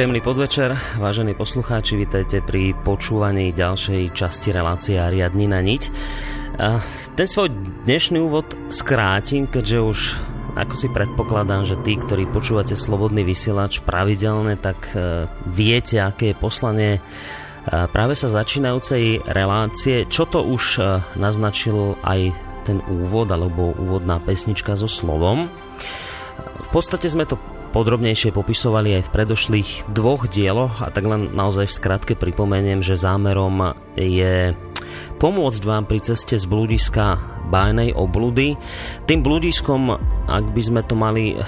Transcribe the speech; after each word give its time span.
Príjemný 0.00 0.24
podvečer, 0.24 0.72
vážení 0.96 1.36
poslucháči, 1.36 1.92
vítajte 1.92 2.40
pri 2.40 2.72
počúvaní 2.72 3.52
ďalšej 3.52 4.16
časti 4.16 4.48
relácie 4.48 4.96
Riadni 4.96 5.44
na 5.44 5.60
niť. 5.60 5.82
Ten 7.20 7.26
svoj 7.28 7.52
dnešný 7.84 8.16
úvod 8.16 8.48
skrátim, 8.72 9.44
keďže 9.44 9.78
už 9.84 9.98
ako 10.56 10.72
si 10.72 10.88
predpokladám, 10.88 11.68
že 11.68 11.76
tí, 11.84 12.00
ktorí 12.00 12.32
počúvate 12.32 12.80
Slobodný 12.80 13.28
vysielač 13.28 13.84
pravidelne, 13.84 14.56
tak 14.56 14.88
e, 14.96 15.28
viete, 15.44 16.00
aké 16.00 16.32
je 16.32 16.40
poslanie 16.40 16.90
e, 16.96 17.00
práve 17.68 18.16
sa 18.16 18.32
začínajúcej 18.32 19.20
relácie. 19.28 20.08
Čo 20.08 20.24
to 20.24 20.40
už 20.40 20.80
e, 20.80 21.04
naznačil 21.20 22.00
aj 22.00 22.32
ten 22.64 22.80
úvod, 22.88 23.28
alebo 23.28 23.76
úvodná 23.76 24.16
pesnička 24.16 24.80
so 24.80 24.88
slovom. 24.88 25.52
V 26.40 26.68
podstate 26.72 27.12
sme 27.12 27.28
to 27.28 27.36
podrobnejšie 27.70 28.34
popisovali 28.34 28.98
aj 28.98 29.02
v 29.06 29.12
predošlých 29.14 29.70
dvoch 29.94 30.26
dieloch 30.26 30.82
a 30.82 30.90
tak 30.90 31.06
len 31.06 31.30
naozaj 31.32 31.70
v 31.70 31.76
skratke 31.78 32.14
pripomeniem, 32.18 32.82
že 32.82 32.98
zámerom 32.98 33.74
je 33.94 34.54
pomôcť 35.22 35.62
vám 35.64 35.84
pri 35.86 36.02
ceste 36.02 36.34
z 36.34 36.46
blúdiska 36.50 37.18
bájnej 37.50 37.94
obludy. 37.94 38.58
Tým 39.06 39.20
blúdiskom, 39.22 39.94
ak 40.26 40.44
by 40.50 40.62
sme 40.62 40.82
to 40.86 40.94
mali 40.98 41.38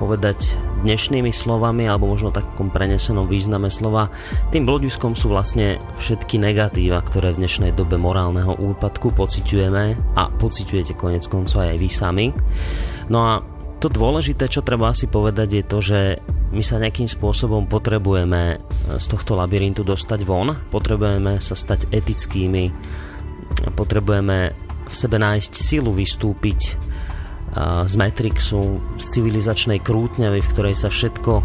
povedať 0.00 0.56
dnešnými 0.80 1.28
slovami 1.28 1.84
alebo 1.84 2.08
možno 2.08 2.32
takom 2.32 2.72
prenesenom 2.72 3.28
význame 3.28 3.68
slova, 3.68 4.08
tým 4.48 4.64
blúdiskom 4.64 5.12
sú 5.12 5.28
vlastne 5.28 5.76
všetky 6.00 6.40
negatíva, 6.40 7.04
ktoré 7.04 7.36
v 7.36 7.44
dnešnej 7.44 7.76
dobe 7.76 8.00
morálneho 8.00 8.56
úpadku 8.56 9.12
pociťujeme 9.12 10.16
a 10.16 10.22
pociťujete 10.32 10.96
konec 10.96 11.28
koncov 11.28 11.68
aj 11.68 11.76
vy 11.76 11.90
sami. 11.92 12.26
No 13.12 13.18
a 13.28 13.32
to 13.80 13.88
dôležité, 13.88 14.44
čo 14.52 14.60
treba 14.60 14.92
asi 14.92 15.08
povedať, 15.08 15.48
je 15.56 15.64
to, 15.64 15.78
že 15.80 16.00
my 16.52 16.60
sa 16.60 16.76
nejakým 16.76 17.08
spôsobom 17.08 17.64
potrebujeme 17.64 18.42
e, 18.54 18.56
z 19.00 19.06
tohto 19.08 19.40
labyrintu 19.40 19.80
dostať 19.80 20.20
von, 20.28 20.52
potrebujeme 20.68 21.40
sa 21.40 21.56
stať 21.56 21.88
etickými, 21.88 22.68
potrebujeme 23.72 24.52
v 24.84 24.94
sebe 24.94 25.16
nájsť 25.16 25.52
silu 25.56 25.96
vystúpiť 25.96 26.60
e, 26.68 26.72
z 27.88 27.94
Matrixu, 27.96 28.84
z 29.00 29.06
civilizačnej 29.16 29.80
krútňavy, 29.80 30.44
v 30.44 30.50
ktorej 30.52 30.76
sa 30.76 30.92
všetko 30.92 31.40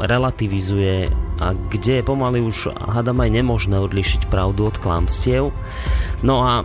relativizuje 0.00 1.12
a 1.44 1.52
kde 1.52 2.00
je 2.00 2.08
pomaly 2.08 2.40
už, 2.40 2.72
hádam 2.72 3.20
aj 3.20 3.30
nemožné 3.36 3.76
odlišiť 3.76 4.32
pravdu 4.32 4.72
od 4.72 4.76
klamstiev. 4.80 5.52
No 6.24 6.40
a 6.40 6.64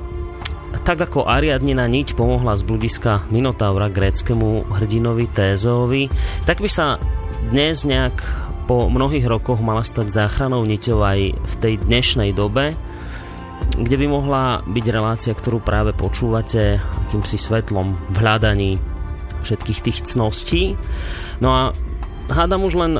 tak 0.81 0.97
ako 0.97 1.30
Ariadnina 1.30 1.86
niť 1.86 2.18
pomohla 2.18 2.58
z 2.58 2.66
bludiska 2.66 3.29
Minotaura 3.29 3.88
gréckému 3.88 4.66
hrdinovi 4.66 5.29
Tézovi, 5.29 6.09
tak 6.50 6.58
by 6.58 6.70
sa 6.70 6.97
dnes 7.53 7.85
nejak 7.85 8.17
po 8.66 8.90
mnohých 8.90 9.26
rokoch 9.29 9.61
mala 9.61 9.85
stať 9.85 10.09
záchranou 10.09 10.66
niťou 10.66 11.02
aj 11.03 11.20
v 11.38 11.53
tej 11.61 11.73
dnešnej 11.85 12.32
dobe, 12.34 12.73
kde 13.78 13.96
by 13.97 14.08
mohla 14.09 14.66
byť 14.66 14.85
relácia, 14.90 15.34
ktorú 15.38 15.61
práve 15.61 15.94
počúvate 15.94 16.82
akýmsi 16.82 17.38
svetlom 17.38 17.97
v 18.09 18.16
hľadaní 18.17 18.72
všetkých 19.46 19.79
tých 19.85 20.00
cností. 20.05 20.73
No 21.41 21.50
a 21.53 21.61
hádam 22.29 22.66
už 22.66 22.73
len 22.78 22.94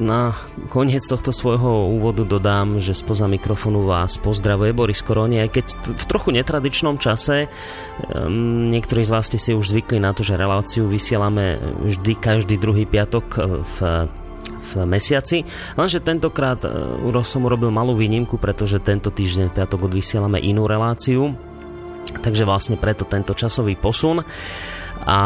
na 0.00 0.32
koniec 0.72 1.04
tohto 1.04 1.34
svojho 1.34 1.92
úvodu 1.92 2.24
dodám, 2.24 2.80
že 2.80 2.96
spoza 2.96 3.28
mikrofonu 3.28 3.84
vás 3.84 4.16
pozdravuje 4.16 4.72
Boris 4.72 5.04
Koroni, 5.04 5.44
aj 5.44 5.50
keď 5.52 5.66
v 5.92 6.04
trochu 6.08 6.32
netradičnom 6.32 6.96
čase. 6.96 7.50
Um, 8.08 8.72
niektorí 8.72 9.04
z 9.04 9.12
vás 9.12 9.28
ste 9.28 9.36
si 9.36 9.52
už 9.52 9.72
zvykli 9.72 10.00
na 10.00 10.16
to, 10.16 10.24
že 10.24 10.40
reláciu 10.40 10.88
vysielame 10.88 11.60
vždy 11.84 12.12
každý 12.16 12.56
druhý 12.56 12.88
piatok 12.88 13.26
e, 13.36 13.38
v 13.62 13.78
v 14.62 14.86
mesiaci. 14.86 15.42
Lenže 15.74 16.02
tentokrát 16.02 16.62
uh, 16.62 17.26
som 17.26 17.42
urobil 17.42 17.74
malú 17.74 17.98
výnimku, 17.98 18.38
pretože 18.38 18.78
tento 18.78 19.10
týždeň 19.10 19.50
v 19.50 19.56
piatok 19.58 19.90
odvysielame 19.90 20.38
inú 20.38 20.70
reláciu. 20.70 21.34
Takže 22.22 22.46
vlastne 22.46 22.76
preto 22.78 23.02
tento 23.02 23.34
časový 23.34 23.74
posun. 23.74 24.22
A 25.02 25.18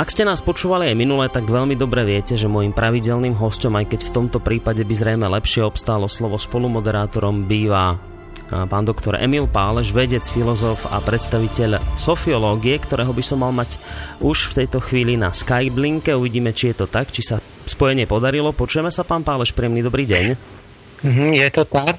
ak 0.00 0.08
ste 0.08 0.24
nás 0.24 0.40
počúvali 0.40 0.88
aj 0.88 0.96
minule, 0.96 1.28
tak 1.28 1.44
veľmi 1.44 1.76
dobre 1.76 2.08
viete, 2.08 2.32
že 2.32 2.48
môjim 2.48 2.72
pravidelným 2.72 3.36
hostom, 3.36 3.76
aj 3.76 3.92
keď 3.92 4.00
v 4.08 4.14
tomto 4.16 4.40
prípade 4.40 4.80
by 4.80 4.94
zrejme 4.96 5.28
lepšie 5.28 5.60
obstálo 5.60 6.08
slovo 6.08 6.40
spolumoderátorom, 6.40 7.44
býva 7.44 8.00
pán 8.48 8.88
doktor 8.88 9.20
Emil 9.20 9.44
Páleš, 9.44 9.92
vedec, 9.92 10.24
filozof 10.24 10.88
a 10.88 11.04
predstaviteľ 11.04 12.00
sofiológie, 12.00 12.80
ktorého 12.80 13.12
by 13.12 13.20
som 13.20 13.44
mal 13.44 13.52
mať 13.52 13.76
už 14.24 14.48
v 14.48 14.64
tejto 14.64 14.80
chvíli 14.80 15.20
na 15.20 15.36
Skyblinke. 15.36 16.16
Uvidíme, 16.16 16.56
či 16.56 16.72
je 16.72 16.80
to 16.80 16.86
tak, 16.88 17.12
či 17.12 17.20
sa 17.20 17.36
spojenie 17.68 18.08
podarilo. 18.08 18.56
Počujeme 18.56 18.88
sa, 18.88 19.04
pán 19.04 19.20
Páleš, 19.20 19.52
príjemný 19.52 19.84
dobrý 19.84 20.08
deň. 20.08 20.59
Mhm, 21.00 21.32
je 21.32 21.48
to 21.48 21.64
tak. 21.64 21.96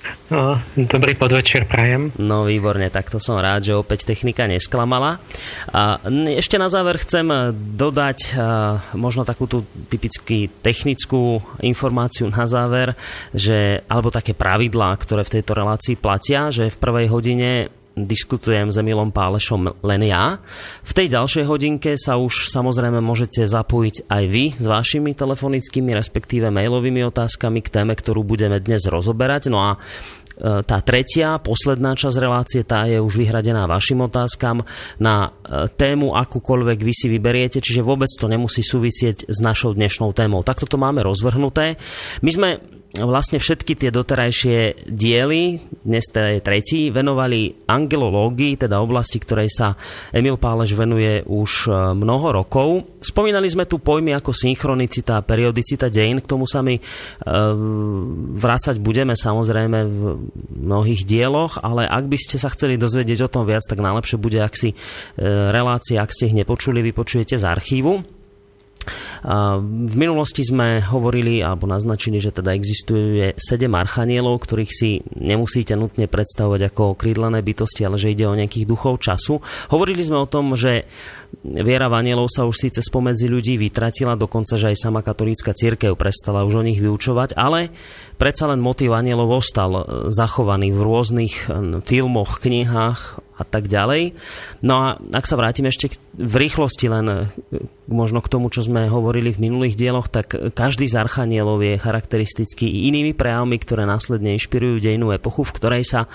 Dobrý 0.77 1.17
podvečer 1.17 1.65
prajem. 1.65 2.13
No 2.21 2.45
výborne, 2.45 2.93
tak 2.93 3.09
to 3.09 3.17
som 3.17 3.41
rád, 3.41 3.65
že 3.65 3.73
opäť 3.73 4.05
technika 4.05 4.45
nesklamala. 4.45 5.17
A 5.73 5.97
ešte 6.37 6.61
na 6.61 6.69
záver 6.69 7.01
chcem 7.01 7.25
dodať 7.57 8.37
možno 8.93 9.25
takú 9.25 9.49
tú 9.49 9.65
typicky 9.89 10.53
technickú 10.61 11.41
informáciu 11.65 12.29
na 12.29 12.45
záver, 12.45 12.93
že, 13.33 13.81
alebo 13.89 14.13
také 14.13 14.37
pravidlá, 14.37 14.93
ktoré 15.01 15.25
v 15.25 15.33
tejto 15.41 15.57
relácii 15.57 15.97
platia, 15.97 16.53
že 16.53 16.69
v 16.69 16.77
prvej 16.77 17.07
hodine 17.09 17.80
diskutujem 17.95 18.71
s 18.71 18.79
Emilom 18.79 19.11
Pálešom 19.11 19.83
len 19.83 20.01
ja. 20.07 20.39
V 20.81 20.91
tej 20.95 21.11
ďalšej 21.11 21.43
hodinke 21.43 21.91
sa 21.99 22.15
už 22.15 22.47
samozrejme 22.47 23.03
môžete 23.03 23.43
zapojiť 23.43 24.07
aj 24.07 24.23
vy 24.31 24.45
s 24.55 24.65
vašimi 24.65 25.11
telefonickými, 25.11 25.91
respektíve 25.91 26.47
mailovými 26.47 27.03
otázkami 27.11 27.59
k 27.59 27.71
téme, 27.71 27.93
ktorú 27.93 28.23
budeme 28.23 28.63
dnes 28.63 28.87
rozoberať. 28.87 29.51
No 29.51 29.59
a 29.59 29.71
e, 29.75 29.77
tá 30.63 30.79
tretia, 30.79 31.35
posledná 31.43 31.91
časť 31.99 32.17
relácie, 32.17 32.61
tá 32.63 32.87
je 32.87 32.95
už 32.95 33.11
vyhradená 33.19 33.67
vašim 33.67 33.99
otázkam 34.07 34.63
na 34.95 35.27
e, 35.27 35.67
tému 35.75 36.15
akúkoľvek 36.15 36.79
vy 36.79 36.93
si 36.95 37.11
vyberiete, 37.11 37.59
čiže 37.59 37.83
vôbec 37.83 38.07
to 38.07 38.31
nemusí 38.31 38.63
súvisieť 38.63 39.27
s 39.27 39.37
našou 39.43 39.75
dnešnou 39.75 40.15
témou. 40.15 40.47
Takto 40.47 40.63
to 40.63 40.79
máme 40.79 41.03
rozvrhnuté. 41.03 41.75
My 42.23 42.31
sme 42.31 42.49
vlastne 42.99 43.39
všetky 43.39 43.79
tie 43.79 43.87
doterajšie 43.87 44.83
diely, 44.91 45.63
dnes 45.87 46.03
teda 46.11 46.35
je 46.35 46.41
tretí, 46.43 46.81
venovali 46.91 47.63
angelológii, 47.63 48.59
teda 48.59 48.83
oblasti, 48.83 49.15
ktorej 49.15 49.47
sa 49.47 49.79
Emil 50.11 50.35
Páleš 50.35 50.75
venuje 50.75 51.23
už 51.23 51.71
e, 51.71 51.95
mnoho 51.95 52.43
rokov. 52.43 52.99
Spomínali 52.99 53.47
sme 53.47 53.63
tu 53.63 53.79
pojmy 53.79 54.11
ako 54.11 54.35
synchronicita, 54.35 55.23
periodicita 55.23 55.87
dejín, 55.87 56.19
k 56.19 56.27
tomu 56.27 56.43
sa 56.43 56.59
my 56.59 56.75
e, 56.75 56.81
vrácať 58.35 58.75
budeme 58.83 59.15
samozrejme 59.15 59.79
v 59.87 59.99
mnohých 60.59 61.07
dieloch, 61.07 61.63
ale 61.63 61.87
ak 61.87 62.11
by 62.11 62.17
ste 62.19 62.35
sa 62.35 62.51
chceli 62.51 62.75
dozvedieť 62.75 63.23
o 63.23 63.31
tom 63.31 63.47
viac, 63.47 63.63
tak 63.63 63.79
najlepšie 63.79 64.19
bude, 64.19 64.43
ak 64.43 64.51
si 64.51 64.75
e, 64.75 64.77
relácie, 65.47 65.95
ak 65.95 66.11
ste 66.11 66.27
ich 66.27 66.35
nepočuli, 66.35 66.83
vypočujete 66.83 67.39
z 67.39 67.47
archívu. 67.47 68.20
V 69.21 69.93
minulosti 69.95 70.41
sme 70.41 70.81
hovorili 70.81 71.45
alebo 71.45 71.69
naznačili, 71.69 72.17
že 72.17 72.33
teda 72.33 72.57
existuje 72.57 73.37
sedem 73.37 73.77
archanielov, 73.77 74.41
ktorých 74.41 74.71
si 74.73 75.05
nemusíte 75.13 75.77
nutne 75.77 76.09
predstavovať 76.09 76.73
ako 76.73 76.97
krídlené 76.97 77.45
bytosti, 77.45 77.85
ale 77.85 78.01
že 78.01 78.11
ide 78.11 78.25
o 78.25 78.37
nejakých 78.37 78.65
duchov 78.65 78.97
času. 79.03 79.39
Hovorili 79.69 80.01
sme 80.01 80.25
o 80.25 80.29
tom, 80.29 80.57
že 80.57 80.89
viera 81.45 81.87
v 81.87 81.97
anielov 82.01 82.27
sa 82.27 82.43
už 82.43 82.67
síce 82.67 82.83
spomedzi 82.83 83.31
ľudí 83.31 83.55
vytratila, 83.55 84.19
dokonca, 84.19 84.59
že 84.59 84.73
aj 84.73 84.77
sama 84.77 84.99
katolícka 85.05 85.55
církev 85.55 85.95
prestala 85.95 86.43
už 86.43 86.59
o 86.59 86.65
nich 86.65 86.81
vyučovať, 86.81 87.37
ale 87.37 87.71
predsa 88.21 88.45
len 88.45 88.61
motív 88.61 88.93
anielov 88.93 89.41
ostal 89.41 90.05
zachovaný 90.13 90.69
v 90.69 90.85
rôznych 90.85 91.49
filmoch, 91.81 92.37
knihách 92.37 93.17
a 93.41 93.43
tak 93.43 93.65
ďalej. 93.65 94.13
No 94.61 94.73
a 94.77 94.85
ak 95.01 95.25
sa 95.25 95.33
vrátim 95.33 95.65
ešte 95.65 95.97
v 96.13 96.35
rýchlosti 96.45 96.85
len 96.85 97.05
e, 97.09 97.17
možno 97.89 98.21
k 98.21 98.29
tomu, 98.29 98.53
čo 98.53 98.61
sme 98.61 98.85
hovorili 98.85 99.33
v 99.33 99.49
minulých 99.49 99.73
dieloch, 99.73 100.13
tak 100.13 100.37
každý 100.53 100.85
z 100.85 101.01
archanielov 101.01 101.57
je 101.65 101.81
charakteristický 101.81 102.69
inými 102.93 103.17
prejavmi, 103.17 103.57
ktoré 103.57 103.89
následne 103.89 104.37
inšpirujú 104.37 104.77
dejnú 104.77 105.09
epochu, 105.17 105.41
v 105.41 105.55
ktorej, 105.57 105.83
sa, 105.89 106.05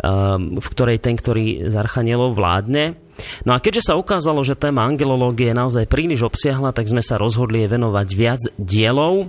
e, 0.00 0.08
v 0.56 0.68
ktorej 0.72 1.04
ten, 1.04 1.20
ktorý 1.20 1.68
z 1.68 1.74
archanielov 1.76 2.32
vládne, 2.32 2.96
No 3.44 3.52
a 3.54 3.62
keďže 3.62 3.92
sa 3.92 4.00
ukázalo, 4.00 4.40
že 4.40 4.58
téma 4.58 4.88
angelológie 4.88 5.52
je 5.52 5.60
naozaj 5.60 5.84
príliš 5.86 6.26
obsiahla, 6.26 6.72
tak 6.74 6.88
sme 6.88 7.04
sa 7.04 7.20
rozhodli 7.20 7.62
venovať 7.68 8.08
viac 8.16 8.40
dielov, 8.56 9.28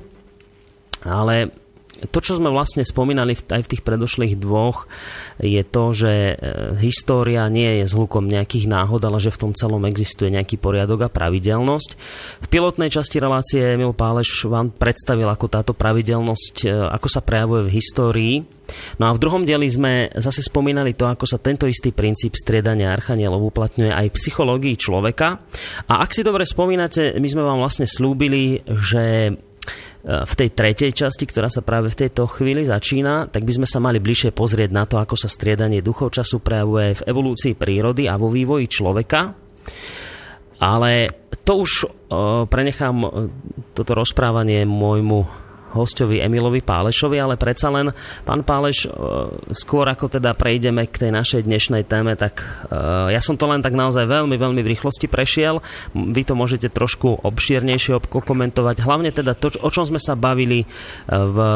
ale 1.04 1.52
to, 2.09 2.19
čo 2.19 2.39
sme 2.39 2.51
vlastne 2.51 2.83
spomínali 2.83 3.38
aj 3.38 3.61
v 3.63 3.71
tých 3.75 3.85
predošlých 3.85 4.35
dvoch, 4.39 4.89
je 5.39 5.63
to, 5.63 5.83
že 5.95 6.13
e, 6.13 6.35
história 6.81 7.47
nie 7.47 7.83
je 7.83 7.85
zhlukom 7.91 8.27
nejakých 8.27 8.67
náhod, 8.67 9.03
ale 9.05 9.21
že 9.23 9.31
v 9.31 9.41
tom 9.47 9.51
celom 9.55 9.83
existuje 9.88 10.33
nejaký 10.33 10.59
poriadok 10.59 11.07
a 11.07 11.13
pravidelnosť. 11.13 11.91
V 12.44 12.47
pilotnej 12.47 12.91
časti 12.91 13.21
relácie 13.21 13.63
Emil 13.63 13.95
Páleš 13.95 14.50
vám 14.50 14.73
predstavil, 14.73 15.29
ako 15.29 15.45
táto 15.47 15.71
pravidelnosť, 15.71 16.55
e, 16.65 16.91
ako 16.91 17.07
sa 17.07 17.21
prejavuje 17.23 17.69
v 17.69 17.73
histórii. 17.75 18.35
No 18.97 19.11
a 19.11 19.15
v 19.15 19.21
druhom 19.21 19.44
dieli 19.44 19.67
sme 19.67 20.07
zase 20.15 20.39
spomínali 20.39 20.95
to, 20.95 21.05
ako 21.05 21.27
sa 21.27 21.38
tento 21.38 21.67
istý 21.67 21.91
princíp 21.91 22.33
striedania 22.33 22.95
archanielov 22.95 23.51
uplatňuje 23.51 23.91
aj 23.91 24.07
v 24.09 24.17
psychológii 24.17 24.75
človeka. 24.79 25.44
A 25.91 25.94
ak 26.00 26.15
si 26.15 26.23
dobre 26.23 26.47
spomínate, 26.47 27.15
my 27.19 27.27
sme 27.27 27.44
vám 27.44 27.59
vlastne 27.59 27.85
slúbili, 27.85 28.63
že 28.65 29.35
v 30.03 30.33
tej 30.35 30.50
tretej 30.51 30.91
časti, 30.91 31.23
ktorá 31.23 31.47
sa 31.47 31.63
práve 31.63 31.88
v 31.88 32.00
tejto 32.03 32.27
chvíli 32.27 32.67
začína, 32.67 33.31
tak 33.31 33.47
by 33.47 33.55
sme 33.55 33.67
sa 33.67 33.79
mali 33.79 34.03
bližšie 34.03 34.35
pozrieť 34.35 34.69
na 34.75 34.83
to, 34.83 35.00
ako 35.00 35.15
sa 35.15 35.31
striedanie 35.31 35.79
duchov 35.79 36.11
času 36.11 36.44
prejavuje 36.44 37.00
v 37.00 37.05
evolúcii 37.07 37.55
prírody 37.55 38.11
a 38.11 38.19
vo 38.19 38.27
vývoji 38.27 38.67
človeka. 38.67 39.31
Ale 40.59 40.91
to 41.47 41.63
už 41.63 41.71
prenechám 42.51 42.95
toto 43.71 43.91
rozprávanie 43.95 44.67
môjmu 44.67 45.43
hostovi 45.74 46.22
Emilovi 46.22 46.62
Pálešovi, 46.62 47.18
ale 47.18 47.36
predsa 47.36 47.74
len, 47.74 47.90
pán 48.24 48.46
Páleš, 48.46 48.86
e, 48.86 48.90
skôr 49.52 49.90
ako 49.90 50.08
teda 50.08 50.38
prejdeme 50.38 50.86
k 50.86 51.10
tej 51.10 51.12
našej 51.12 51.42
dnešnej 51.44 51.84
téme, 51.90 52.14
tak 52.14 52.46
e, 52.70 53.12
ja 53.12 53.20
som 53.20 53.36
to 53.36 53.50
len 53.50 53.66
tak 53.66 53.74
naozaj 53.74 54.06
veľmi, 54.06 54.38
veľmi 54.38 54.62
v 54.62 54.72
rýchlosti 54.78 55.10
prešiel. 55.10 55.60
Vy 55.94 56.22
to 56.24 56.38
môžete 56.38 56.70
trošku 56.70 57.25
obšírnejšie 57.25 57.98
komentovať. 58.08 58.86
Hlavne 58.86 59.10
teda 59.10 59.34
to, 59.34 59.52
o 59.60 59.70
čom 59.74 59.90
sme 59.90 60.00
sa 60.00 60.14
bavili 60.14 60.64
e, 60.64 60.68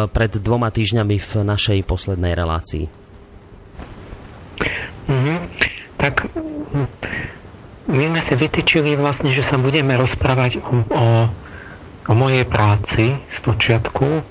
pred 0.10 0.32
dvoma 0.42 0.74
týždňami 0.74 1.16
v 1.22 1.32
našej 1.46 1.80
poslednej 1.86 2.34
relácii. 2.34 2.86
Mm-hmm. 5.08 5.38
Tak 5.98 6.30
my 7.88 8.04
sme 8.12 8.22
si 8.22 8.34
vytýčili 8.36 9.00
vlastne, 9.00 9.32
že 9.32 9.46
sa 9.46 9.56
budeme 9.56 9.96
rozprávať 9.96 10.60
o, 10.60 10.84
o 10.92 11.04
o 12.08 12.14
mojej 12.16 12.48
práci 12.48 13.20
z 13.28 13.38
počiatku, 13.44 14.24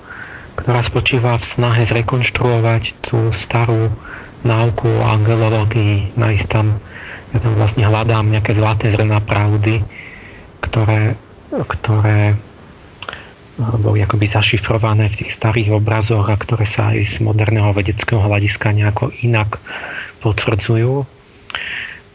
ktorá 0.56 0.80
spočíva 0.80 1.37
v 1.37 1.45
snahe 1.45 1.83
zrekonštruovať 1.85 2.97
tú 3.04 3.30
starú 3.37 3.92
náuku 4.40 4.88
o 4.88 5.04
angelológii, 5.04 6.16
nájsť 6.16 6.47
tam, 6.49 6.80
ja 7.37 7.38
tam 7.45 7.52
vlastne 7.61 7.85
hľadám 7.85 8.25
nejaké 8.33 8.56
zlaté 8.56 8.97
zrna 8.97 9.21
pravdy, 9.21 9.85
ktoré, 10.64 11.21
ktoré 11.52 12.33
eh, 12.33 13.76
boli 13.76 14.00
akoby 14.00 14.26
zašifrované 14.33 15.12
v 15.12 15.18
tých 15.25 15.37
starých 15.37 15.76
obrazoch 15.76 16.25
a 16.33 16.40
ktoré 16.40 16.64
sa 16.64 16.97
aj 16.97 17.04
z 17.04 17.16
moderného 17.21 17.76
vedeckého 17.76 18.25
hľadiska 18.25 18.73
nejako 18.73 19.12
inak 19.21 19.61
potvrdzujú. 20.25 21.04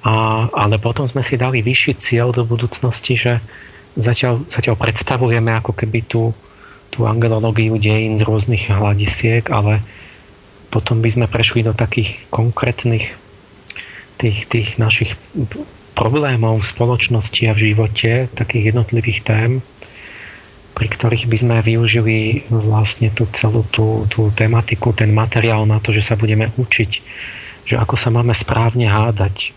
A, 0.02 0.14
ale 0.50 0.82
potom 0.82 1.06
sme 1.06 1.22
si 1.22 1.38
dali 1.38 1.62
vyšší 1.62 2.02
cieľ 2.02 2.34
do 2.34 2.42
budúcnosti, 2.42 3.14
že 3.14 3.38
zatiaľ, 3.98 4.44
zatiaľ 4.52 4.76
predstavujeme 4.80 5.52
ako 5.60 5.76
keby 5.76 6.00
tú, 6.08 6.32
tú 6.92 7.08
angelológiu 7.08 7.76
dejín 7.76 8.20
z 8.20 8.24
rôznych 8.24 8.72
hľadisiek, 8.72 9.48
ale 9.52 9.84
potom 10.72 11.04
by 11.04 11.10
sme 11.12 11.26
prešli 11.28 11.68
do 11.68 11.76
takých 11.76 12.16
konkrétnych 12.32 13.12
tých, 14.16 14.48
tých 14.48 14.70
našich 14.80 15.20
problémov 15.98 16.64
v 16.64 16.70
spoločnosti 16.72 17.42
a 17.52 17.56
v 17.58 17.74
živote, 17.74 18.32
takých 18.32 18.72
jednotlivých 18.72 19.20
tém, 19.28 19.52
pri 20.72 20.88
ktorých 20.88 21.28
by 21.28 21.38
sme 21.38 21.56
využili 21.60 22.48
vlastne 22.48 23.12
tú 23.12 23.28
celú 23.36 23.68
tú, 23.70 24.08
tú 24.08 24.32
tematiku, 24.32 24.96
ten 24.96 25.12
materiál 25.12 25.68
na 25.68 25.84
to, 25.84 25.92
že 25.92 26.08
sa 26.08 26.16
budeme 26.16 26.56
učiť, 26.56 26.92
že 27.68 27.76
ako 27.76 28.00
sa 28.00 28.08
máme 28.08 28.32
správne 28.32 28.88
hádať, 28.88 29.52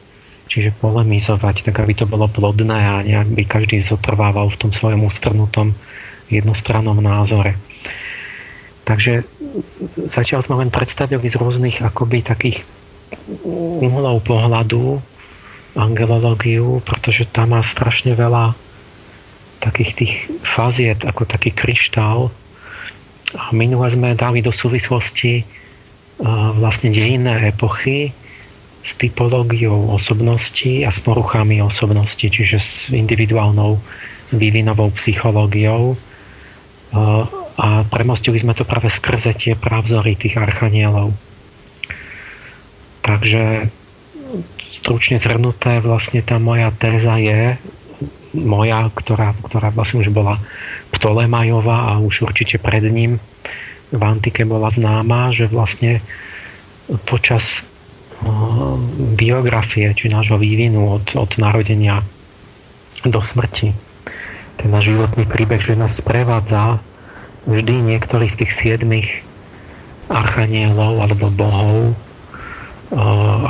čiže 0.55 0.71
polemizovať, 0.79 1.67
tak 1.67 1.83
aby 1.83 1.99
to 1.99 2.07
bolo 2.07 2.31
plodné 2.31 2.79
a 2.79 3.03
nejak 3.03 3.27
by 3.35 3.43
každý 3.43 3.83
zotrvával 3.83 4.55
v 4.55 4.61
tom 4.63 4.71
svojom 4.71 5.11
ustrnutom 5.11 5.75
jednostrannom 6.31 7.03
názore. 7.03 7.59
Takže 8.87 9.27
zatiaľ 10.07 10.47
sme 10.47 10.63
len 10.63 10.71
predstavili 10.71 11.27
z 11.27 11.35
rôznych 11.35 11.83
akoby 11.83 12.23
takých 12.23 12.63
uhlov 13.83 14.23
pohľadu 14.23 15.03
angelológiu, 15.75 16.79
pretože 16.87 17.27
tam 17.27 17.59
má 17.59 17.63
strašne 17.67 18.15
veľa 18.15 18.55
takých 19.59 19.91
tých 19.99 20.15
faziet 20.47 21.03
ako 21.03 21.27
taký 21.27 21.51
kryštál. 21.51 22.31
A 23.35 23.51
minule 23.51 23.91
sme 23.91 24.15
dali 24.15 24.39
do 24.39 24.55
súvislosti 24.55 25.43
vlastne 26.55 26.95
dejinné 26.95 27.51
epochy, 27.51 28.15
s 28.85 28.93
typológiou 29.01 29.97
osobnosti 29.97 30.85
a 30.85 30.93
s 30.93 31.01
poruchami 31.01 31.65
osobnosti, 31.65 32.29
čiže 32.29 32.57
s 32.61 32.93
individuálnou 32.93 33.81
vývinovou 34.29 34.93
psychológiou. 35.01 35.97
A 37.55 37.69
premostili 37.89 38.37
sme 38.37 38.53
to 38.53 38.69
práve 38.69 38.93
skrze 38.93 39.33
tie 39.41 39.57
právzory 39.57 40.21
tých 40.21 40.37
archanielov. 40.37 41.17
Takže 43.01 43.73
stručne 44.69 45.17
zhrnuté 45.17 45.81
vlastne 45.81 46.21
tá 46.21 46.37
moja 46.37 46.69
téza 46.77 47.17
je 47.17 47.57
moja, 48.37 48.91
ktorá, 48.93 49.33
ktorá 49.49 49.73
vlastne 49.73 50.05
už 50.05 50.11
bola 50.13 50.43
Ptolemajová 50.91 51.95
a 51.95 52.03
už 52.03 52.27
určite 52.27 52.59
pred 52.59 52.85
ním, 52.85 53.23
v 53.95 54.03
antike 54.03 54.43
bola 54.43 54.75
známa, 54.75 55.31
že 55.31 55.47
vlastne 55.47 56.03
počas 57.07 57.63
biografie, 59.19 59.91
či 59.97 60.07
nášho 60.09 60.39
vývinu 60.39 61.01
od, 61.01 61.05
od 61.19 61.31
narodenia 61.37 62.05
do 63.05 63.21
smrti, 63.21 63.75
ten 64.57 64.69
náš 64.71 64.95
životný 64.95 65.29
príbeh, 65.29 65.61
že 65.61 65.77
nás 65.77 65.99
sprevádza 65.99 66.81
vždy 67.45 67.95
niektorý 67.95 68.31
z 68.33 68.45
tých 68.45 68.53
siedmých 68.57 69.09
archanielov 70.09 71.05
alebo 71.05 71.29
bohov, 71.29 71.93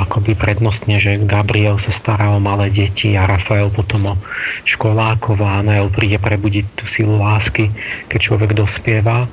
akoby 0.01 0.33
prednostne, 0.33 0.97
že 0.97 1.21
Gabriel 1.21 1.77
sa 1.77 1.93
stará 1.93 2.33
o 2.33 2.41
malé 2.41 2.73
deti 2.73 3.13
a 3.13 3.29
Rafael 3.29 3.69
potom 3.69 4.15
o 4.15 4.19
školákov 4.65 5.37
a 5.43 5.61
Anael 5.61 5.91
príde 5.93 6.17
prebudiť 6.17 6.65
tú 6.73 6.83
silu 6.89 7.21
lásky, 7.21 7.69
keď 8.09 8.19
človek 8.19 8.51
dospieva. 8.57 9.29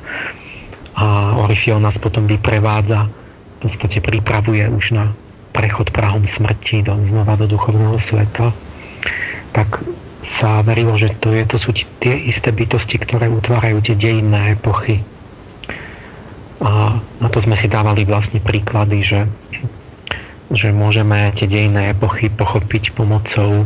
A 0.93 1.39
Orifiel 1.41 1.81
nás 1.81 1.97
potom 1.97 2.29
vyprevádza, 2.29 3.09
v 3.63 3.67
podstate 3.71 4.03
pripravuje 4.03 4.67
už 4.67 4.99
na 4.99 5.15
prechod 5.55 5.95
prahom 5.95 6.27
smrti 6.27 6.83
do, 6.83 6.99
znova 7.07 7.39
do 7.39 7.47
duchovného 7.47 7.97
sveta, 8.03 8.51
tak 9.55 9.85
sa 10.27 10.65
verilo, 10.67 10.97
že 10.99 11.13
to, 11.19 11.31
je, 11.31 11.45
to 11.47 11.57
sú 11.61 11.71
tie 12.01 12.15
isté 12.27 12.51
bytosti, 12.51 12.99
ktoré 12.99 13.29
utvárajú 13.29 13.85
tie 13.85 13.95
dejinné 13.95 14.57
epochy. 14.57 15.05
A 16.63 16.99
na 17.21 17.29
to 17.29 17.43
sme 17.43 17.59
si 17.59 17.67
dávali 17.69 18.07
vlastne 18.07 18.39
príklady, 18.39 19.03
že 19.03 19.21
že 20.53 20.69
môžeme 20.71 21.33
tie 21.33 21.49
dejné 21.49 21.97
epochy 21.97 22.29
pochopiť 22.29 22.93
pomocou 22.93 23.65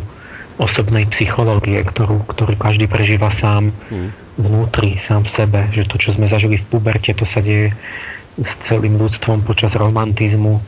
osobnej 0.56 1.04
psychológie, 1.12 1.82
ktorú, 1.82 2.24
ktorú 2.30 2.54
každý 2.56 2.88
prežíva 2.88 3.28
sám 3.34 3.74
hmm. 3.92 4.40
vnútri, 4.40 4.96
sám 5.02 5.26
v 5.26 5.30
sebe. 5.34 5.60
Že 5.74 5.82
to, 5.90 5.96
čo 6.00 6.08
sme 6.16 6.30
zažili 6.30 6.62
v 6.62 6.68
puberte, 6.70 7.12
to 7.12 7.28
sa 7.28 7.44
deje 7.44 7.76
s 8.40 8.52
celým 8.60 9.00
ľudstvom 9.00 9.44
počas 9.44 9.72
romantizmu, 9.76 10.60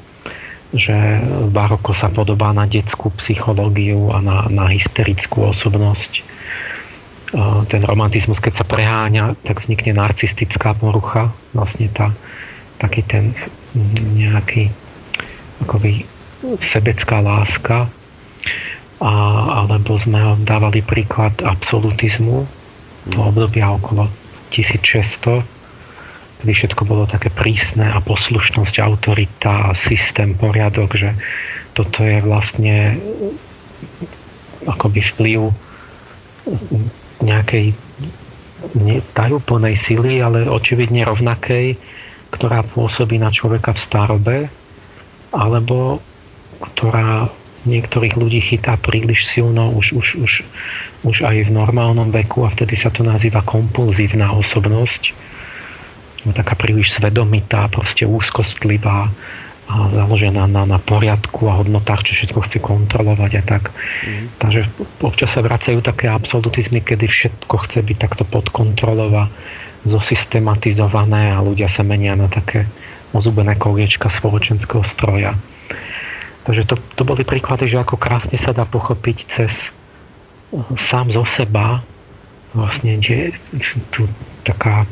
že 0.73 0.97
baroko 1.49 1.97
sa 1.97 2.13
podobá 2.13 2.53
na 2.53 2.69
detskú 2.69 3.13
psychológiu 3.21 4.13
a 4.13 4.21
na, 4.21 4.37
na 4.49 4.69
hysterickú 4.69 5.49
osobnosť. 5.53 6.25
Ten 7.69 7.83
romantizmus, 7.85 8.41
keď 8.41 8.53
sa 8.61 8.65
preháňa, 8.65 9.37
tak 9.45 9.65
vznikne 9.65 9.97
narcistická 9.97 10.73
porucha. 10.73 11.33
Vlastne 11.53 11.93
tá, 11.93 12.17
taký 12.81 13.05
ten 13.05 13.37
nejaký 14.17 14.73
akoby 15.61 16.09
sebecká 16.65 17.21
láska, 17.21 17.89
a, 18.99 19.13
alebo 19.65 19.95
sme 20.01 20.41
dávali 20.43 20.83
príklad 20.83 21.37
absolutizmu, 21.45 22.49
to 23.09 23.19
obdobia 23.19 23.71
okolo 23.71 24.11
1600, 24.51 25.58
kedy 26.43 26.53
všetko 26.55 26.83
bolo 26.87 27.05
také 27.11 27.31
prísne 27.35 27.91
a 27.91 27.99
poslušnosť, 27.99 28.75
autorita 28.79 29.75
systém, 29.75 30.39
poriadok, 30.39 30.95
že 30.95 31.11
toto 31.75 32.03
je 32.07 32.19
vlastne 32.23 32.99
akoby 34.67 35.01
vplyv 35.15 35.41
nejakej 37.23 37.75
tajúplnej 39.15 39.75
sily, 39.79 40.19
ale 40.19 40.51
očividne 40.51 41.07
rovnakej, 41.07 41.79
ktorá 42.35 42.67
pôsobí 42.67 43.19
na 43.19 43.31
človeka 43.31 43.75
v 43.75 43.83
starobe 43.83 44.37
alebo 45.31 46.03
ktorá 46.59 47.31
niektorých 47.69 48.15
ľudí 48.17 48.41
chytá 48.41 48.79
príliš 48.81 49.29
silno 49.29 49.71
už, 49.75 49.93
už, 49.95 50.09
už, 50.25 50.33
už 51.05 51.17
aj 51.23 51.51
v 51.51 51.55
normálnom 51.55 52.09
veku 52.09 52.47
a 52.47 52.53
vtedy 52.55 52.79
sa 52.79 52.89
to 52.89 53.05
nazýva 53.05 53.45
kompulzívna 53.45 54.33
osobnosť. 54.33 55.13
Taká 56.27 56.59
príliš 56.59 56.99
svedomitá, 56.99 57.71
proste 57.71 58.03
úzkostlivá 58.03 59.11
a 59.69 59.75
založená 59.93 60.49
na, 60.49 60.65
na 60.65 60.81
poriadku 60.81 61.45
a 61.45 61.61
hodnotách, 61.61 62.09
čo 62.09 62.13
všetko 62.17 62.41
chce 62.49 62.59
kontrolovať 62.59 63.33
a 63.39 63.43
tak. 63.45 63.69
Mm. 63.69 64.33
Takže 64.41 64.61
občas 65.05 65.37
sa 65.37 65.45
vracajú 65.45 65.85
také 65.85 66.09
absolutizmy, 66.09 66.81
kedy 66.81 67.05
všetko 67.05 67.55
chce 67.69 67.85
byť 67.85 67.97
takto 68.01 68.25
pod 68.25 68.49
kontrolou 68.49 69.13
a 69.13 69.25
zosystematizované 69.85 71.37
a 71.37 71.45
ľudia 71.45 71.69
sa 71.69 71.85
menia 71.85 72.17
na 72.17 72.33
také 72.33 72.65
ozubené 73.13 73.61
koliečka 73.61 74.09
spoločenského 74.09 74.81
stroja. 74.89 75.37
Takže 76.49 76.65
to, 76.65 76.81
to 76.97 77.03
boli 77.05 77.29
príklady, 77.29 77.69
že 77.69 77.85
ako 77.85 78.01
krásne 78.01 78.41
sa 78.41 78.57
dá 78.57 78.65
pochopiť 78.65 79.17
cez 79.29 79.53
sám 80.81 81.13
zo 81.13 81.29
seba 81.29 81.85
vlastne, 82.57 82.97
že 83.05 83.37
tu 83.93 84.09
taká 84.49 84.89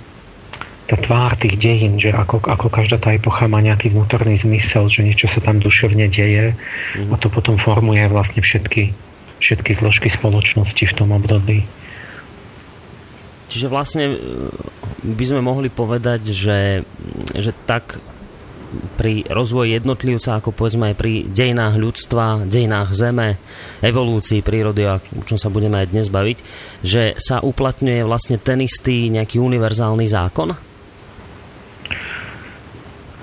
tá 0.87 0.95
tvár 0.95 1.35
tých 1.35 1.59
dejín, 1.59 1.99
že 1.99 2.15
ako, 2.15 2.47
ako 2.47 2.71
každá 2.71 3.03
tá 3.03 3.11
epocha 3.11 3.51
má 3.51 3.59
nejaký 3.59 3.91
vnútorný 3.91 4.39
zmysel, 4.39 4.87
že 4.87 5.03
niečo 5.03 5.27
sa 5.27 5.43
tam 5.43 5.59
duševne 5.59 6.07
deje 6.07 6.55
mm. 6.55 7.11
a 7.11 7.15
to 7.19 7.27
potom 7.27 7.59
formuje 7.59 8.07
vlastne 8.07 8.39
všetky, 8.39 8.95
všetky 9.43 9.75
zložky 9.75 10.09
spoločnosti 10.09 10.85
v 10.87 10.97
tom 10.97 11.11
období. 11.11 11.67
Čiže 13.51 13.67
vlastne 13.67 14.05
e, 14.15 14.17
by 15.03 15.25
sme 15.27 15.43
mohli 15.43 15.71
povedať, 15.75 16.31
že, 16.31 16.87
že 17.35 17.51
tak 17.67 17.99
pri 18.99 19.27
rozvoji 19.27 19.79
jednotlivca, 19.79 20.39
ako 20.39 20.51
povedzme 20.55 20.93
aj 20.93 20.97
pri 20.99 21.27
dejinách 21.27 21.75
ľudstva, 21.79 22.47
dejinách 22.47 22.91
zeme, 22.95 23.39
evolúcii 23.83 24.43
prírody, 24.43 24.87
o 24.87 25.23
čom 25.27 25.39
sa 25.39 25.51
budeme 25.51 25.83
aj 25.83 25.91
dnes 25.91 26.07
baviť, 26.11 26.39
že 26.83 27.15
sa 27.19 27.43
uplatňuje 27.43 28.03
vlastne 28.07 28.37
ten 28.39 28.63
istý 28.63 29.11
nejaký 29.11 29.39
univerzálny 29.39 30.07
zákon? 30.07 30.76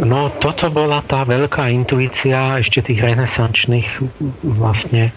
No, 0.03 0.33
toto 0.41 0.73
bola 0.73 1.05
tá 1.05 1.21
veľká 1.21 1.69
intuícia 1.69 2.57
ešte 2.57 2.81
tých 2.81 2.99
renesančných 2.99 3.89
vlastne 4.41 5.13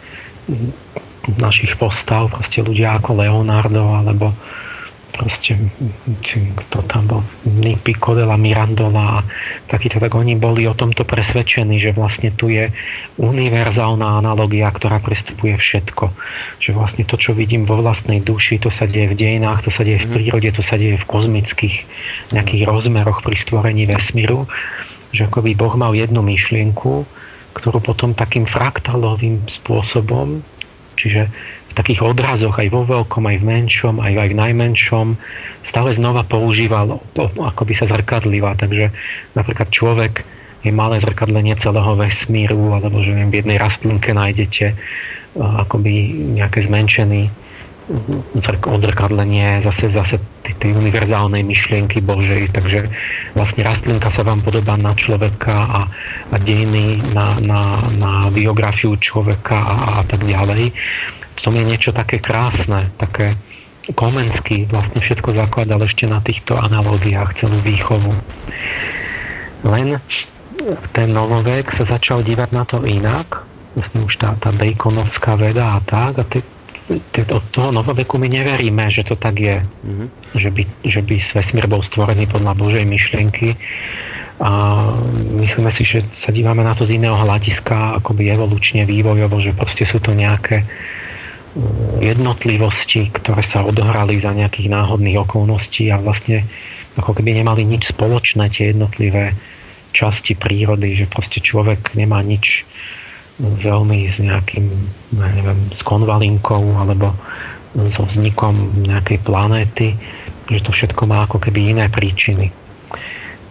našich 1.35 1.75
postav, 1.75 2.31
proste 2.31 2.63
ľudia 2.63 3.01
ako 3.01 3.25
Leonardo 3.25 3.97
alebo 3.97 4.31
proste, 5.17 5.57
kto 6.55 6.85
tam 6.85 7.05
bol, 7.09 7.23
Nipi, 7.49 7.97
Kodela, 7.97 8.37
Mirandola 8.37 9.21
a 9.21 9.25
takýto, 9.67 9.97
tak 9.97 10.13
oni 10.13 10.37
boli 10.37 10.69
o 10.69 10.77
tomto 10.77 11.09
presvedčení, 11.09 11.81
že 11.81 11.97
vlastne 11.97 12.31
tu 12.37 12.53
je 12.53 12.69
univerzálna 13.17 14.21
analogia, 14.21 14.69
ktorá 14.69 15.01
prestupuje 15.01 15.57
všetko. 15.57 16.13
Že 16.61 16.71
vlastne 16.77 17.03
to, 17.09 17.17
čo 17.17 17.33
vidím 17.33 17.65
vo 17.65 17.81
vlastnej 17.81 18.21
duši, 18.21 18.61
to 18.61 18.69
sa 18.69 18.85
deje 18.85 19.17
v 19.17 19.19
dejinách, 19.19 19.65
to 19.65 19.71
sa 19.73 19.83
deje 19.83 20.05
v 20.05 20.09
mhm. 20.13 20.15
prírode, 20.15 20.49
to 20.53 20.63
sa 20.63 20.77
deje 20.77 21.01
v 21.01 21.09
kozmických 21.09 21.77
nejakých 22.37 22.63
rozmeroch 22.69 23.25
pri 23.25 23.37
stvorení 23.41 23.89
vesmíru. 23.89 24.45
Že 25.17 25.33
ako 25.33 25.39
by 25.43 25.51
Boh 25.57 25.75
mal 25.81 25.93
jednu 25.97 26.21
myšlienku, 26.21 27.09
ktorú 27.57 27.81
potom 27.81 28.13
takým 28.13 28.45
fraktálovým 28.45 29.49
spôsobom, 29.49 30.45
čiže 31.01 31.33
takých 31.77 32.01
odrazoch 32.01 32.57
aj 32.57 32.73
vo 32.73 32.89
veľkom, 32.89 33.29
aj 33.29 33.37
v 33.37 33.45
menšom, 33.45 34.01
aj, 34.01 34.13
aj 34.17 34.29
v 34.33 34.41
najmenšom 34.41 35.07
stále 35.61 35.93
znova 35.93 36.25
používal, 36.25 37.05
ako 37.37 37.63
by 37.69 37.75
sa 37.77 37.85
zrkadlivá. 37.85 38.57
Takže 38.57 38.89
napríklad 39.37 39.69
človek 39.69 40.25
je 40.65 40.73
malé 40.73 40.99
zrkadlenie 41.05 41.55
celého 41.61 41.93
vesmíru, 41.95 42.73
alebo 42.73 43.05
že 43.05 43.13
neviem, 43.13 43.31
v 43.31 43.39
jednej 43.45 43.59
rastlinke 43.61 44.17
nájdete 44.17 44.73
akoby 45.37 45.93
nejaké 46.41 46.65
zmenšený 46.65 47.29
odzrkadlenie 48.67 49.63
zase, 49.63 49.95
zase 49.95 50.19
tej 50.59 50.75
univerzálnej 50.75 51.47
myšlienky 51.47 52.03
Božej. 52.03 52.51
Takže 52.51 52.91
vlastne 53.39 53.63
rastlinka 53.63 54.11
sa 54.11 54.27
vám 54.27 54.43
podobá 54.43 54.75
na 54.75 54.91
človeka 54.97 55.55
a, 55.55 55.81
a 56.35 56.37
dejiny 56.43 56.99
na, 57.15 57.39
na, 57.47 57.79
na 57.95 58.13
biografiu 58.35 58.99
človeka 58.99 59.55
a, 59.55 59.75
a 59.77 60.03
tak 60.03 60.27
ďalej 60.27 60.75
v 61.37 61.41
tom 61.45 61.55
je 61.55 61.65
niečo 61.69 61.93
také 61.93 62.19
krásne, 62.19 62.89
také 62.97 63.37
Komenský 63.87 64.67
vlastne 64.67 64.99
všetko 64.99 65.31
zakladal 65.37 65.79
ešte 65.87 66.11
na 66.11 66.19
týchto 66.19 66.59
analógiách, 66.59 67.39
celú 67.39 67.55
výchovu. 67.63 68.11
Len 69.63 70.03
ten 70.91 71.09
novovek 71.15 71.71
sa 71.71 71.87
začal 71.87 72.27
dívať 72.27 72.51
na 72.51 72.67
to 72.67 72.83
inak, 72.83 73.47
vlastne 73.79 74.03
už 74.03 74.19
tá, 74.19 74.35
tá 74.43 74.51
Baconovská 74.51 75.39
veda 75.39 75.79
a 75.79 75.81
tak, 75.87 76.19
a 76.19 76.25
te, 76.27 76.43
te, 77.15 77.23
od 77.31 77.45
toho 77.55 77.71
novoveku 77.71 78.19
my 78.19 78.27
neveríme, 78.27 78.91
že 78.91 79.07
to 79.07 79.15
tak 79.15 79.39
je, 79.39 79.63
mm-hmm. 79.63 80.09
že, 80.35 80.51
by, 80.51 80.63
že 80.83 81.01
by 81.07 81.17
vesmír 81.23 81.67
bol 81.71 81.85
stvorený 81.87 82.27
podľa 82.27 82.59
Božej 82.59 82.85
myšlienky, 82.91 83.55
a 84.37 84.93
myslíme 85.41 85.73
si, 85.73 85.89
že 85.89 86.05
sa 86.13 86.29
dívame 86.29 86.61
na 86.61 86.77
to 86.77 86.85
z 86.85 87.01
iného 87.01 87.17
hľadiska, 87.17 88.05
akoby 88.05 88.29
evolučne, 88.37 88.85
vývojovo, 88.85 89.41
že 89.41 89.57
proste 89.57 89.89
sú 89.89 89.97
to 89.97 90.13
nejaké 90.13 90.61
jednotlivosti, 92.05 93.09
ktoré 93.13 93.41
sa 93.41 93.65
odohrali 93.65 94.21
za 94.21 94.37
nejakých 94.37 94.69
náhodných 94.69 95.25
okolností 95.25 95.89
a 95.89 95.97
vlastne 95.97 96.45
ako 96.97 97.17
keby 97.17 97.41
nemali 97.41 97.65
nič 97.65 97.93
spoločné 97.93 98.53
tie 98.53 98.73
jednotlivé 98.73 99.33
časti 99.97 100.37
prírody, 100.37 100.93
že 100.93 101.09
proste 101.09 101.41
človek 101.41 101.97
nemá 101.97 102.21
nič 102.21 102.69
veľmi 103.41 104.09
s 104.09 104.21
nejakým, 104.21 104.65
ja 105.17 105.29
neviem, 105.33 105.61
s 105.73 105.81
konvalinkou 105.85 106.77
alebo 106.77 107.13
so 107.93 108.09
vznikom 108.09 108.85
nejakej 108.85 109.21
planéty, 109.25 109.97
že 110.49 110.65
to 110.65 110.73
všetko 110.73 111.05
má 111.05 111.29
ako 111.29 111.41
keby 111.41 111.77
iné 111.77 111.87
príčiny. 111.93 112.53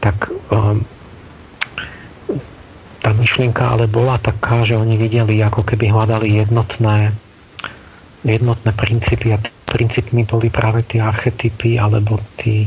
tak 0.02 0.30
um, 0.54 0.86
tá 3.02 3.10
myšlienka 3.14 3.62
ale 3.62 3.86
bola 3.86 4.18
taká, 4.18 4.66
že 4.66 4.78
oni 4.78 4.98
videli, 4.98 5.38
ako 5.42 5.62
keby 5.62 5.94
hľadali 5.94 6.42
jednotné, 6.42 7.14
jednotné 8.26 8.74
princípy 8.74 9.38
a 9.38 9.40
princípmi 9.70 10.26
boli 10.26 10.50
práve 10.50 10.82
tie 10.82 11.04
archetypy 11.04 11.78
alebo 11.78 12.18
tí, 12.42 12.66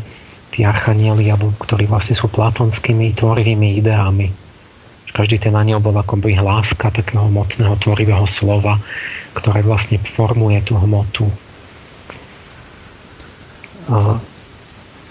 tí 0.55 0.62
archanieli, 0.62 1.27
alebo, 1.35 1.50
ktorí 1.59 1.91
vlastne 1.91 2.15
sú 2.15 2.31
platonskými 2.31 3.12
tvorivými 3.19 3.83
ideami. 3.83 4.31
Každý 5.09 5.43
ten 5.43 5.57
aniel 5.59 5.83
bol 5.83 5.99
akoby 5.99 6.38
hláska 6.38 6.95
takého 6.95 7.27
mocného 7.27 7.75
tvorivého 7.81 8.23
slova, 8.29 8.79
ktoré 9.35 9.67
vlastne 9.67 9.99
formuje 9.99 10.62
tú 10.62 10.79
hmotu. 10.79 11.27
A, 13.88 14.21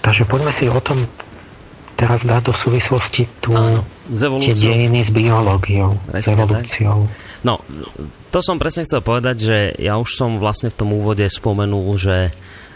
takže 0.00 0.24
poďme 0.24 0.54
si 0.54 0.70
o 0.70 0.80
tom 0.80 1.04
teraz 1.98 2.22
dá 2.22 2.38
do 2.38 2.54
súvislosti 2.54 3.26
tu 3.42 3.50
Áno, 3.50 3.82
tie 4.14 4.54
dejiny 4.54 5.02
s 5.02 5.10
biológiou, 5.10 5.98
Presne, 6.06 6.22
s 6.22 6.26
evolúciou. 6.30 6.98
Tak. 7.10 7.26
No, 7.42 7.54
to 8.28 8.38
som 8.44 8.60
presne 8.60 8.84
chcel 8.84 9.00
povedať, 9.00 9.36
že 9.40 9.58
ja 9.80 9.96
už 9.96 10.10
som 10.12 10.36
vlastne 10.36 10.68
v 10.68 10.78
tom 10.78 10.90
úvode 10.92 11.24
spomenul, 11.24 11.96
že, 11.96 12.32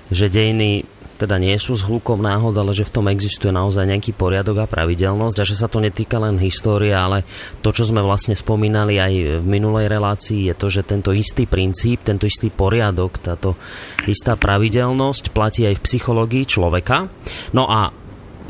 že 0.09 0.33
dejiny 0.33 0.89
teda 1.23 1.39
nie 1.39 1.55
sú 1.55 1.79
zhlukom 1.79 2.19
náhod, 2.19 2.51
ale 2.59 2.75
že 2.75 2.83
v 2.83 2.95
tom 2.99 3.07
existuje 3.07 3.55
naozaj 3.55 3.87
nejaký 3.87 4.11
poriadok 4.11 4.67
a 4.67 4.67
pravidelnosť 4.67 5.37
a 5.39 5.47
že 5.47 5.55
sa 5.55 5.71
to 5.71 5.79
netýka 5.79 6.19
len 6.19 6.35
histórie, 6.43 6.91
ale 6.91 7.23
to, 7.63 7.71
čo 7.71 7.87
sme 7.87 8.03
vlastne 8.03 8.35
spomínali 8.35 8.99
aj 8.99 9.39
v 9.39 9.47
minulej 9.47 9.87
relácii, 9.87 10.51
je 10.51 10.55
to, 10.59 10.67
že 10.67 10.83
tento 10.83 11.15
istý 11.15 11.47
princíp, 11.47 12.03
tento 12.03 12.27
istý 12.27 12.51
poriadok, 12.51 13.23
táto 13.23 13.55
istá 14.11 14.35
pravidelnosť 14.35 15.31
platí 15.31 15.63
aj 15.63 15.79
v 15.79 15.85
psychológii 15.87 16.43
človeka. 16.43 17.07
No 17.55 17.71
a 17.71 17.95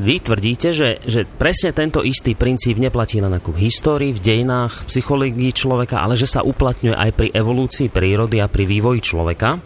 vy 0.03 0.19
tvrdíte, 0.19 0.75
že, 0.75 0.99
že 1.07 1.23
presne 1.25 1.71
tento 1.71 2.03
istý 2.03 2.35
princíp 2.35 2.83
neplatí 2.83 3.23
len 3.23 3.31
ako 3.31 3.55
v 3.55 3.71
histórii, 3.71 4.11
v 4.11 4.21
dejinách, 4.21 4.85
v 4.85 4.89
psychológii 4.91 5.53
človeka, 5.55 6.03
ale 6.03 6.19
že 6.19 6.27
sa 6.27 6.43
uplatňuje 6.43 6.99
aj 6.99 7.11
pri 7.15 7.29
evolúcii 7.31 7.89
prírody 7.89 8.43
a 8.43 8.51
pri 8.51 8.67
vývoji 8.67 9.01
človeka. 9.01 9.63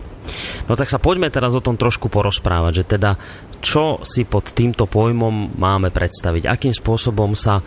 No 0.69 0.75
tak 0.77 0.93
sa 0.93 1.01
poďme 1.01 1.33
teraz 1.33 1.57
o 1.57 1.65
tom 1.65 1.81
trošku 1.81 2.13
porozprávať, 2.13 2.83
že 2.83 2.85
teda 2.85 3.11
čo 3.65 4.05
si 4.05 4.29
pod 4.29 4.53
týmto 4.53 4.85
pojmom 4.85 5.57
máme 5.57 5.89
predstaviť, 5.89 6.45
akým 6.45 6.75
spôsobom 6.77 7.33
sa 7.33 7.59
e, 7.59 7.65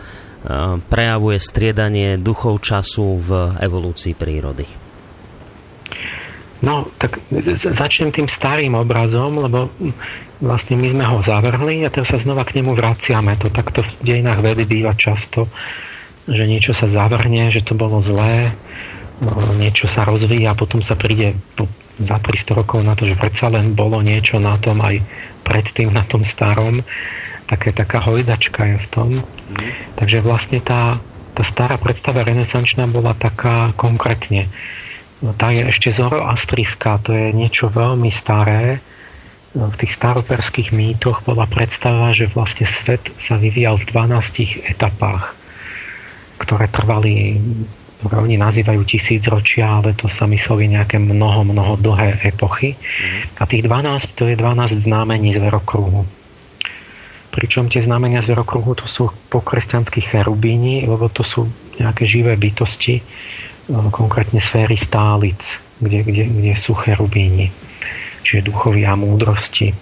prejavuje 0.78 1.36
striedanie 1.42 2.16
duchov 2.16 2.62
času 2.62 3.18
v 3.18 3.30
evolúcii 3.58 4.14
prírody. 4.14 4.64
No, 6.60 6.92
tak 7.00 7.24
začnem 7.56 8.12
tým 8.12 8.28
starým 8.28 8.76
obrazom, 8.76 9.40
lebo 9.40 9.72
vlastne 10.40 10.76
my 10.76 10.88
sme 10.92 11.04
ho 11.06 11.18
zavrhli 11.22 11.84
a 11.84 11.92
teraz 11.92 12.12
sa 12.12 12.18
znova 12.18 12.48
k 12.48 12.60
nemu 12.60 12.72
vraciame. 12.74 13.36
To 13.40 13.52
takto 13.52 13.84
v 13.84 13.92
dejinách 14.02 14.40
vedy 14.40 14.64
býva 14.66 14.96
často, 14.96 15.46
že 16.26 16.48
niečo 16.48 16.72
sa 16.72 16.88
zavrhne, 16.88 17.52
že 17.52 17.62
to 17.64 17.76
bolo 17.76 18.00
zlé, 18.00 18.52
no, 19.20 19.32
niečo 19.56 19.86
sa 19.86 20.08
rozvíja 20.08 20.52
a 20.52 20.58
potom 20.58 20.80
sa 20.80 20.96
príde 20.96 21.36
po 21.54 21.68
2-300 22.00 22.58
rokov 22.58 22.80
na 22.80 22.96
to, 22.96 23.04
že 23.04 23.20
predsa 23.20 23.52
len 23.52 23.76
bolo 23.76 24.00
niečo 24.00 24.40
na 24.40 24.56
tom 24.56 24.80
aj 24.80 25.04
predtým 25.44 25.92
na 25.92 26.02
tom 26.08 26.24
starom. 26.24 26.80
Také, 27.44 27.74
taká 27.74 28.00
hojdačka 28.02 28.62
je 28.64 28.76
v 28.78 28.86
tom. 28.88 29.08
Mm. 29.20 29.70
Takže 29.98 30.22
vlastne 30.22 30.62
tá, 30.62 31.02
tá 31.34 31.42
stará 31.42 31.76
predstava 31.76 32.22
renesančná 32.22 32.86
bola 32.88 33.12
taká 33.12 33.74
konkrétne 33.74 34.48
No, 35.20 35.36
tá 35.36 35.52
je 35.52 35.68
ešte 35.68 35.92
zoroastriská, 35.92 36.96
to 37.04 37.12
je 37.12 37.36
niečo 37.36 37.68
veľmi 37.68 38.08
staré. 38.08 38.80
V 39.50 39.74
tých 39.82 39.98
staroperských 39.98 40.70
mýtoch 40.70 41.26
bola 41.26 41.42
predstava, 41.42 42.14
že 42.14 42.30
vlastne 42.30 42.70
svet 42.70 43.02
sa 43.18 43.34
vyvíjal 43.34 43.82
v 43.82 43.88
12 43.90 44.62
etapách, 44.62 45.34
ktoré 46.38 46.70
trvali, 46.70 47.34
ktoré 47.98 48.16
oni 48.22 48.38
nazývajú 48.38 48.86
tisícročia, 48.86 49.82
ale 49.82 49.98
to 49.98 50.06
sa 50.06 50.30
mysleli 50.30 50.70
nejaké 50.70 51.02
mnoho, 51.02 51.42
mnoho 51.42 51.74
dlhé 51.82 52.22
epochy. 52.30 52.78
A 53.42 53.44
tých 53.50 53.66
12 53.66 54.14
to 54.14 54.30
je 54.30 54.38
12 54.38 54.86
znamení 54.86 55.34
zverokruhu. 55.34 56.06
Pričom 57.34 57.66
tie 57.66 57.82
znamenia 57.82 58.22
zverokruhu 58.22 58.78
to 58.78 58.86
sú 58.86 59.10
pokresťanskí 59.34 60.02
cherubíni, 60.02 60.86
lebo 60.86 61.10
to 61.10 61.26
sú 61.26 61.50
nejaké 61.82 62.06
živé 62.06 62.38
bytosti, 62.38 63.02
konkrétne 63.90 64.38
sféry 64.38 64.78
stálic, 64.78 65.58
kde, 65.82 66.06
kde, 66.06 66.24
kde 66.26 66.54
sú 66.54 66.74
cherubíni, 66.74 67.54
čiže 68.30 68.46
duchovia 68.46 68.94
múdrosti. 68.94 69.74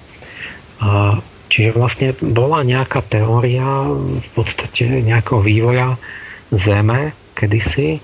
Čiže 1.53 1.71
vlastne 1.77 2.17
bola 2.17 2.65
nejaká 2.65 3.05
teória 3.05 3.93
v 4.25 4.29
podstate 4.33 5.05
nejakého 5.05 5.45
vývoja 5.45 6.01
Zeme 6.49 7.13
kedysi, 7.37 8.01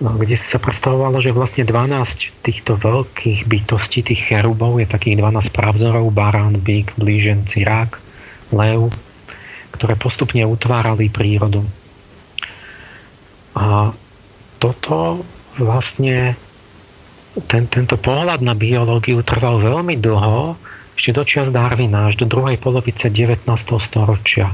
no, 0.00 0.16
kde 0.16 0.40
sa 0.40 0.56
predstavovalo, 0.56 1.20
že 1.20 1.36
vlastne 1.36 1.68
12 1.68 2.32
týchto 2.40 2.80
veľkých 2.80 3.44
bytostí, 3.44 4.00
tých 4.00 4.24
cherubov, 4.32 4.80
je 4.80 4.88
takých 4.88 5.20
12 5.20 5.52
pravzorov, 5.52 6.08
barán, 6.16 6.56
bík, 6.56 6.96
blíženci, 6.96 7.68
rák, 7.68 8.00
lev, 8.56 8.88
ktoré 9.76 10.00
postupne 10.00 10.48
utvárali 10.48 11.12
prírodu. 11.12 11.60
A 13.52 13.92
toto 14.56 15.22
vlastne 15.60 16.40
ten, 17.46 17.70
tento 17.70 17.94
pohľad 17.94 18.42
na 18.42 18.56
biológiu 18.58 19.22
trval 19.22 19.62
veľmi 19.62 20.00
dlho, 20.00 20.58
ešte 20.98 21.14
do 21.14 21.22
čias 21.22 21.48
Darwina, 21.54 22.10
až 22.10 22.24
do 22.24 22.26
druhej 22.26 22.58
polovice 22.58 23.06
19. 23.06 23.46
storočia. 23.78 24.50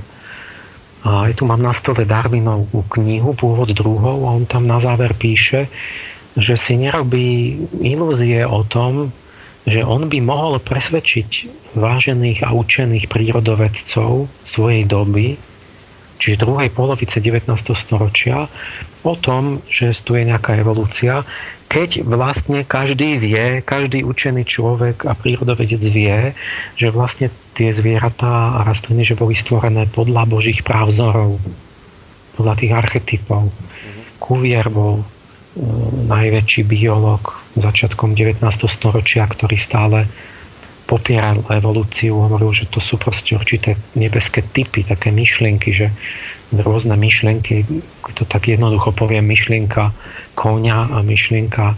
A 1.05 1.29
tu 1.37 1.44
mám 1.49 1.61
na 1.61 1.73
stole 1.77 2.05
Darwinovú 2.05 2.85
knihu, 2.97 3.33
pôvod 3.33 3.73
druhov, 3.73 4.25
a 4.25 4.31
on 4.37 4.44
tam 4.44 4.68
na 4.68 4.81
záver 4.81 5.16
píše, 5.16 5.68
že 6.37 6.57
si 6.57 6.77
nerobí 6.77 7.61
ilúzie 7.81 8.44
o 8.44 8.64
tom, 8.64 9.12
že 9.64 9.81
on 9.81 10.12
by 10.12 10.18
mohol 10.20 10.61
presvedčiť 10.61 11.31
vážených 11.73 12.44
a 12.44 12.53
učených 12.53 13.09
prírodovedcov 13.09 14.29
svojej 14.44 14.85
doby, 14.85 15.40
čiže 16.20 16.44
druhej 16.44 16.68
polovice 16.73 17.20
19. 17.20 17.49
storočia, 17.73 18.49
o 19.05 19.14
tom, 19.16 19.64
že 19.68 19.92
tu 20.05 20.16
je 20.16 20.29
nejaká 20.29 20.57
evolúcia, 20.61 21.25
keď 21.75 22.07
vlastne 22.07 22.63
každý 22.63 23.19
vie, 23.19 23.59
každý 23.67 24.07
učený 24.07 24.47
človek 24.47 25.11
a 25.11 25.19
prírodovedec 25.19 25.83
vie, 25.91 26.31
že 26.79 26.95
vlastne 26.95 27.35
tie 27.59 27.75
zvieratá 27.75 28.63
a 28.63 28.63
rastliny, 28.63 29.03
že 29.03 29.19
boli 29.19 29.35
stvorené 29.35 29.91
podľa 29.91 30.23
božích 30.31 30.63
právzorov, 30.63 31.43
podľa 32.39 32.55
tých 32.63 32.73
archetypov. 32.79 33.51
Kuvier 34.23 34.71
bol 34.71 35.03
uh, 35.03 35.07
najväčší 36.07 36.63
biolog 36.63 37.43
začiatkom 37.59 38.15
19. 38.15 38.39
storočia, 38.71 39.27
ktorý 39.27 39.59
stále 39.59 40.07
popieral 40.87 41.43
evolúciu, 41.51 42.23
hovoril, 42.23 42.55
že 42.55 42.71
to 42.71 42.79
sú 42.79 43.03
proste 43.03 43.35
určité 43.35 43.75
nebeské 43.99 44.47
typy, 44.47 44.87
také 44.87 45.11
myšlienky, 45.11 45.75
že 45.75 45.91
rôzne 46.61 46.95
myšlienky, 46.95 47.67
to 48.14 48.23
tak 48.29 48.47
jednoducho 48.47 48.93
poviem, 48.95 49.27
myšlienka 49.27 49.90
konia 50.35 50.87
a 50.90 51.01
myšlienka 51.01 51.75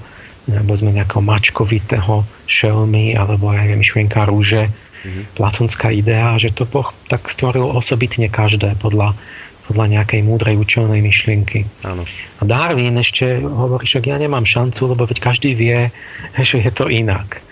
sme 0.47 0.95
nejakého 0.95 1.23
mačkovitého 1.23 2.23
šelmy, 2.47 3.19
alebo 3.19 3.51
aj 3.51 3.75
myšlienka 3.75 4.31
rúže, 4.31 4.71
mm-hmm. 4.71 5.25
platonská 5.35 5.91
idea, 5.91 6.39
že 6.39 6.55
to 6.55 6.63
Boh 6.63 6.95
tak 7.11 7.27
stvoril 7.27 7.67
osobitne 7.67 8.31
každé 8.31 8.79
podľa, 8.79 9.19
podľa 9.67 9.87
nejakej 9.99 10.23
múdrej 10.23 10.55
účelnej 10.63 11.03
myšlienky. 11.03 11.67
Áno. 11.83 12.07
A 12.39 12.43
Darwin 12.47 12.95
ešte 13.03 13.43
hovorí, 13.43 13.91
že 13.91 13.99
ja 14.07 14.23
nemám 14.23 14.47
šancu, 14.47 14.95
lebo 14.95 15.03
veď 15.11 15.19
každý 15.19 15.59
vie, 15.59 15.91
že 16.47 16.63
je 16.63 16.71
to 16.71 16.87
inak. 16.87 17.43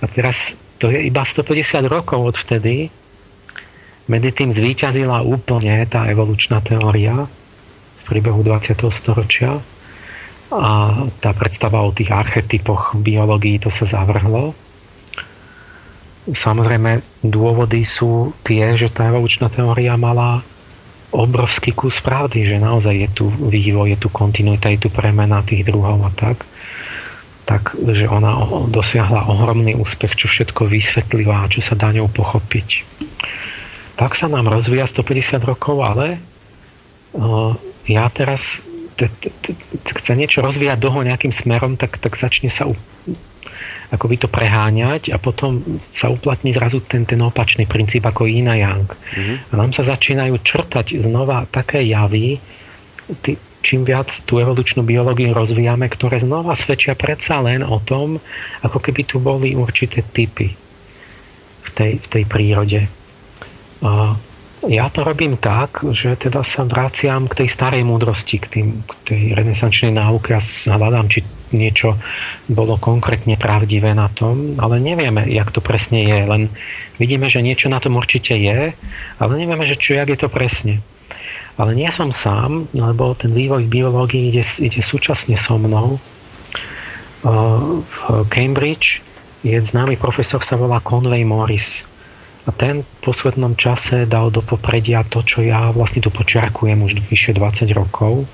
A 0.00 0.04
teraz 0.04 0.52
to 0.76 0.92
je 0.92 1.08
iba 1.08 1.24
150 1.24 1.80
rokov 1.88 2.20
od 2.20 2.36
vtedy, 2.36 2.92
medzi 4.10 4.30
tým 4.32 4.50
zvíťazila 4.52 5.24
úplne 5.24 5.84
tá 5.88 6.08
evolučná 6.08 6.60
teória 6.60 7.24
v 7.24 8.02
priebehu 8.04 8.44
20. 8.44 8.76
storočia 8.92 9.60
a 10.52 10.72
tá 11.18 11.30
predstava 11.32 11.82
o 11.82 11.90
tých 11.90 12.12
archetypoch 12.12 12.94
v 12.94 13.14
biológii 13.14 13.64
to 13.64 13.72
sa 13.72 13.88
zavrhlo. 13.88 14.52
Samozrejme, 16.24 17.04
dôvody 17.20 17.84
sú 17.84 18.32
tie, 18.44 18.76
že 18.76 18.88
tá 18.88 19.08
evolučná 19.08 19.52
teória 19.52 19.96
mala 19.96 20.40
obrovský 21.12 21.76
kus 21.76 22.00
pravdy, 22.00 22.48
že 22.48 22.56
naozaj 22.60 22.94
je 22.96 23.08
tu 23.12 23.24
vývoj, 23.28 23.96
je 23.96 23.98
tu 24.00 24.08
kontinuita, 24.08 24.72
je 24.72 24.88
tu 24.88 24.90
premena 24.90 25.44
tých 25.44 25.64
druhov 25.64 26.00
a 26.04 26.12
tak 26.12 26.44
tak, 27.44 27.76
že 27.76 28.08
ona 28.08 28.40
dosiahla 28.72 29.28
ohromný 29.28 29.76
úspech, 29.76 30.16
čo 30.16 30.26
všetko 30.32 30.64
vysvetlila 30.64 31.44
a 31.44 31.50
čo 31.52 31.60
sa 31.60 31.76
dá 31.76 31.92
ňou 31.92 32.08
pochopiť. 32.08 32.68
Tak 33.94 34.18
sa 34.18 34.26
nám 34.26 34.50
rozvíja 34.50 34.90
150 34.90 35.38
rokov, 35.46 35.78
ale 35.82 36.18
ja 37.86 38.10
teraz 38.10 38.58
chce 39.84 40.12
niečo 40.14 40.42
rozvíjať 40.42 40.78
dlho 40.78 41.06
nejakým 41.06 41.34
smerom, 41.34 41.78
tak, 41.78 41.98
tak 41.98 42.18
začne 42.18 42.50
sa 42.50 42.66
by 44.10 44.16
to 44.18 44.26
preháňať 44.26 45.14
a 45.14 45.22
potom 45.22 45.62
sa 45.94 46.10
uplatní 46.10 46.50
zrazu 46.50 46.82
ten, 46.82 47.06
ten 47.06 47.20
opačný 47.22 47.62
princíp 47.62 48.02
ako 48.02 48.26
yin 48.26 48.50
a 48.50 48.58
yang. 48.58 48.90
Mm-hmm. 48.90 49.36
A 49.50 49.52
nám 49.54 49.70
sa 49.70 49.86
začínajú 49.86 50.34
črtať 50.42 50.98
znova 50.98 51.46
také 51.46 51.86
javy, 51.86 52.42
ty, 53.22 53.38
čím 53.62 53.86
viac 53.86 54.10
tú 54.26 54.42
evolučnú 54.42 54.82
biológiu 54.82 55.30
rozvíjame, 55.30 55.86
ktoré 55.86 56.18
znova 56.18 56.58
svedčia 56.58 56.98
predsa 56.98 57.38
len 57.40 57.62
o 57.62 57.78
tom, 57.78 58.18
ako 58.66 58.78
keby 58.82 59.06
tu 59.06 59.22
boli 59.22 59.54
určité 59.54 60.02
typy 60.02 60.52
v 61.64 61.68
tej, 61.72 62.02
v 62.02 62.06
tej 62.10 62.24
prírode. 62.26 62.80
A 63.84 64.16
ja 64.64 64.88
to 64.88 65.04
robím 65.04 65.36
tak, 65.36 65.84
že 65.92 66.16
teda 66.16 66.40
sa 66.40 66.64
vraciam 66.64 67.28
k 67.28 67.44
tej 67.44 67.48
starej 67.52 67.84
múdrosti, 67.84 68.40
k, 68.40 68.46
tým, 68.48 68.68
k 68.80 68.92
tej 69.04 69.22
renesančnej 69.36 69.92
náuke 69.92 70.32
a 70.32 70.40
hľadám, 70.72 71.12
či 71.12 71.20
niečo 71.52 72.00
bolo 72.48 72.80
konkrétne 72.80 73.36
pravdivé 73.36 73.92
na 73.92 74.08
tom, 74.08 74.56
ale 74.56 74.80
nevieme, 74.80 75.28
jak 75.28 75.52
to 75.52 75.60
presne 75.60 76.08
je. 76.08 76.18
Len 76.24 76.42
vidíme, 76.96 77.28
že 77.28 77.44
niečo 77.44 77.68
na 77.68 77.76
tom 77.76 78.00
určite 78.00 78.32
je, 78.32 78.72
ale 79.20 79.32
nevieme, 79.36 79.68
že 79.68 79.76
čo, 79.76 80.00
jak 80.00 80.08
je 80.08 80.18
to 80.18 80.32
presne. 80.32 80.80
Ale 81.60 81.76
nie 81.76 81.86
som 81.92 82.10
sám, 82.10 82.72
lebo 82.72 83.14
ten 83.14 83.30
vývoj 83.36 83.68
v 83.68 83.72
biológii 83.78 84.32
ide, 84.32 84.42
ide 84.64 84.80
súčasne 84.80 85.36
so 85.38 85.60
mnou. 85.60 86.00
V 87.22 87.96
Cambridge 88.32 89.04
je 89.44 89.60
známy 89.60 90.00
profesor, 90.00 90.40
sa 90.40 90.56
volá 90.56 90.80
Conway 90.80 91.22
Morris 91.22 91.84
a 92.44 92.50
ten 92.52 92.84
v 92.84 92.98
poslednom 93.00 93.56
čase 93.56 94.04
dal 94.04 94.28
do 94.28 94.44
popredia 94.44 95.00
to, 95.08 95.24
čo 95.24 95.40
ja 95.40 95.72
vlastne 95.72 96.04
tu 96.04 96.12
počiarkujem 96.12 96.76
už 96.84 96.92
vyše 97.08 97.32
20 97.32 97.72
rokov, 97.72 98.28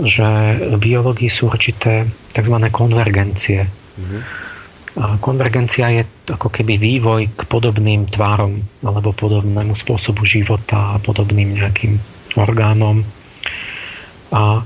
že 0.00 0.24
v 0.72 0.76
biológii 0.80 1.28
sú 1.28 1.52
určité 1.52 2.08
tzv. 2.32 2.56
konvergencie. 2.72 3.68
Mm-hmm. 3.68 4.22
A 4.94 5.18
konvergencia 5.18 5.90
je 5.90 6.02
ako 6.30 6.48
keby 6.48 6.78
vývoj 6.78 7.34
k 7.34 7.40
podobným 7.50 8.06
tvárom 8.08 8.62
alebo 8.80 9.10
podobnému 9.10 9.74
spôsobu 9.74 10.22
života 10.22 10.96
a 10.96 11.02
podobným 11.02 11.60
nejakým 11.60 11.98
orgánom. 12.38 13.02
A 14.32 14.62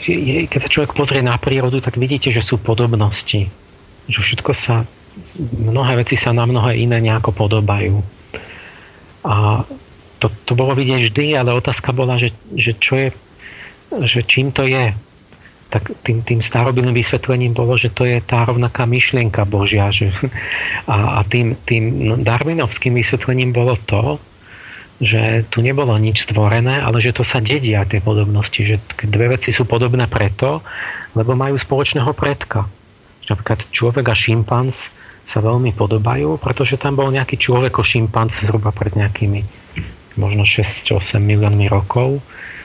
keď 0.00 0.58
sa 0.60 0.72
človek 0.72 0.92
pozrie 0.92 1.24
na 1.24 1.40
prírodu, 1.40 1.80
tak 1.80 1.96
vidíte, 1.96 2.30
že 2.30 2.44
sú 2.44 2.60
podobnosti. 2.60 3.48
Že 4.12 4.18
všetko 4.22 4.52
sa 4.52 4.84
mnohé 5.38 6.04
veci 6.04 6.16
sa 6.16 6.34
na 6.34 6.44
mnohé 6.44 6.80
iné 6.80 7.00
nejako 7.00 7.32
podobajú. 7.32 8.00
A 9.24 9.64
to, 10.20 10.28
to 10.44 10.52
bolo 10.52 10.76
vidieť 10.76 11.08
vždy, 11.08 11.26
ale 11.36 11.56
otázka 11.56 11.96
bola, 11.96 12.20
že, 12.20 12.36
že 12.52 12.76
čo 12.76 12.94
je, 12.96 13.08
že 14.04 14.20
čím 14.28 14.52
to 14.52 14.68
je. 14.68 14.92
Tak 15.70 16.02
tým, 16.02 16.26
tým 16.26 16.40
starobilným 16.42 16.92
vysvetlením 16.92 17.54
bolo, 17.54 17.78
že 17.78 17.94
to 17.94 18.02
je 18.04 18.18
tá 18.20 18.42
rovnaká 18.44 18.84
myšlienka 18.84 19.46
Božia. 19.48 19.88
Že, 19.88 20.12
a, 20.92 21.18
a 21.18 21.20
tým, 21.24 21.56
tým 21.64 21.84
darwinovským 22.20 22.92
vysvetlením 22.92 23.54
bolo 23.54 23.80
to, 23.88 24.20
že 25.00 25.48
tu 25.48 25.64
nebolo 25.64 25.96
nič 25.96 26.28
stvorené, 26.28 26.84
ale 26.84 27.00
že 27.00 27.16
to 27.16 27.24
sa 27.24 27.40
dedia 27.40 27.88
tie 27.88 28.04
podobnosti. 28.04 28.60
Že 28.60 28.76
dve 29.08 29.32
veci 29.32 29.48
sú 29.48 29.64
podobné 29.64 30.04
preto, 30.04 30.60
lebo 31.16 31.32
majú 31.32 31.56
spoločného 31.56 32.12
predka. 32.12 32.68
Napríklad 33.30 33.64
človek 33.72 34.04
a 34.10 34.14
šimpanz 34.14 34.99
sa 35.30 35.38
veľmi 35.38 35.70
podobajú, 35.78 36.42
pretože 36.42 36.74
tam 36.74 36.98
bol 36.98 37.14
nejaký 37.14 37.38
človek 37.38 37.78
šimpanz 37.78 38.42
zhruba 38.42 38.74
pred 38.74 38.98
nejakými 38.98 39.46
možno 40.18 40.42
6-8 40.42 41.22
miliónmi 41.22 41.70
rokov, 41.70 42.18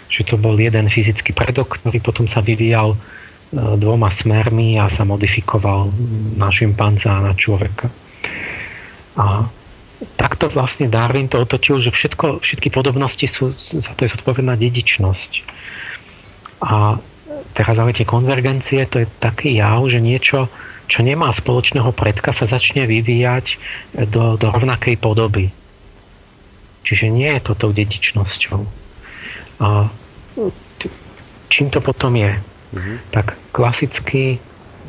že 0.10 0.26
to 0.26 0.42
bol 0.42 0.58
jeden 0.58 0.90
fyzický 0.90 1.38
predok, 1.38 1.78
ktorý 1.78 2.02
potom 2.02 2.26
sa 2.26 2.42
vyvíjal 2.42 2.98
e, 2.98 2.98
dvoma 3.54 4.10
smermi 4.10 4.82
a 4.82 4.90
sa 4.90 5.06
modifikoval 5.06 5.94
na 6.42 6.50
šimpanza 6.50 7.22
a 7.22 7.26
na 7.32 7.34
človeka. 7.38 7.94
A 9.16 9.46
takto 10.18 10.50
vlastne 10.50 10.90
Darwin 10.90 11.30
to 11.30 11.46
otočil, 11.46 11.80
že 11.80 11.94
všetko, 11.94 12.42
všetky 12.42 12.74
podobnosti 12.74 13.26
sú, 13.30 13.54
za 13.56 13.94
to 13.94 14.10
je 14.10 14.14
zodpovedná 14.18 14.58
dedičnosť. 14.58 15.32
A 16.66 16.98
teraz 17.54 17.76
ale 17.78 17.94
tie 17.94 18.10
konvergencie, 18.10 18.90
to 18.90 19.06
je 19.06 19.08
taký 19.22 19.56
jav, 19.56 19.86
že 19.86 20.02
niečo, 20.02 20.52
čo 20.86 21.02
nemá 21.02 21.34
spoločného 21.34 21.90
predka, 21.92 22.32
sa 22.34 22.46
začne 22.46 22.86
vyvíjať 22.86 23.58
do, 24.10 24.38
do 24.38 24.48
rovnakej 24.50 24.96
podoby. 25.02 25.50
Čiže 26.86 27.10
nie 27.10 27.30
je 27.34 27.42
to 27.42 27.54
tou 27.58 27.72
dedičnosťou. 27.74 28.62
A 29.62 29.90
čím 31.50 31.68
to 31.74 31.82
potom 31.82 32.14
je? 32.14 32.38
Mm-hmm. 32.76 32.98
Tak 33.10 33.26
klasický 33.50 34.38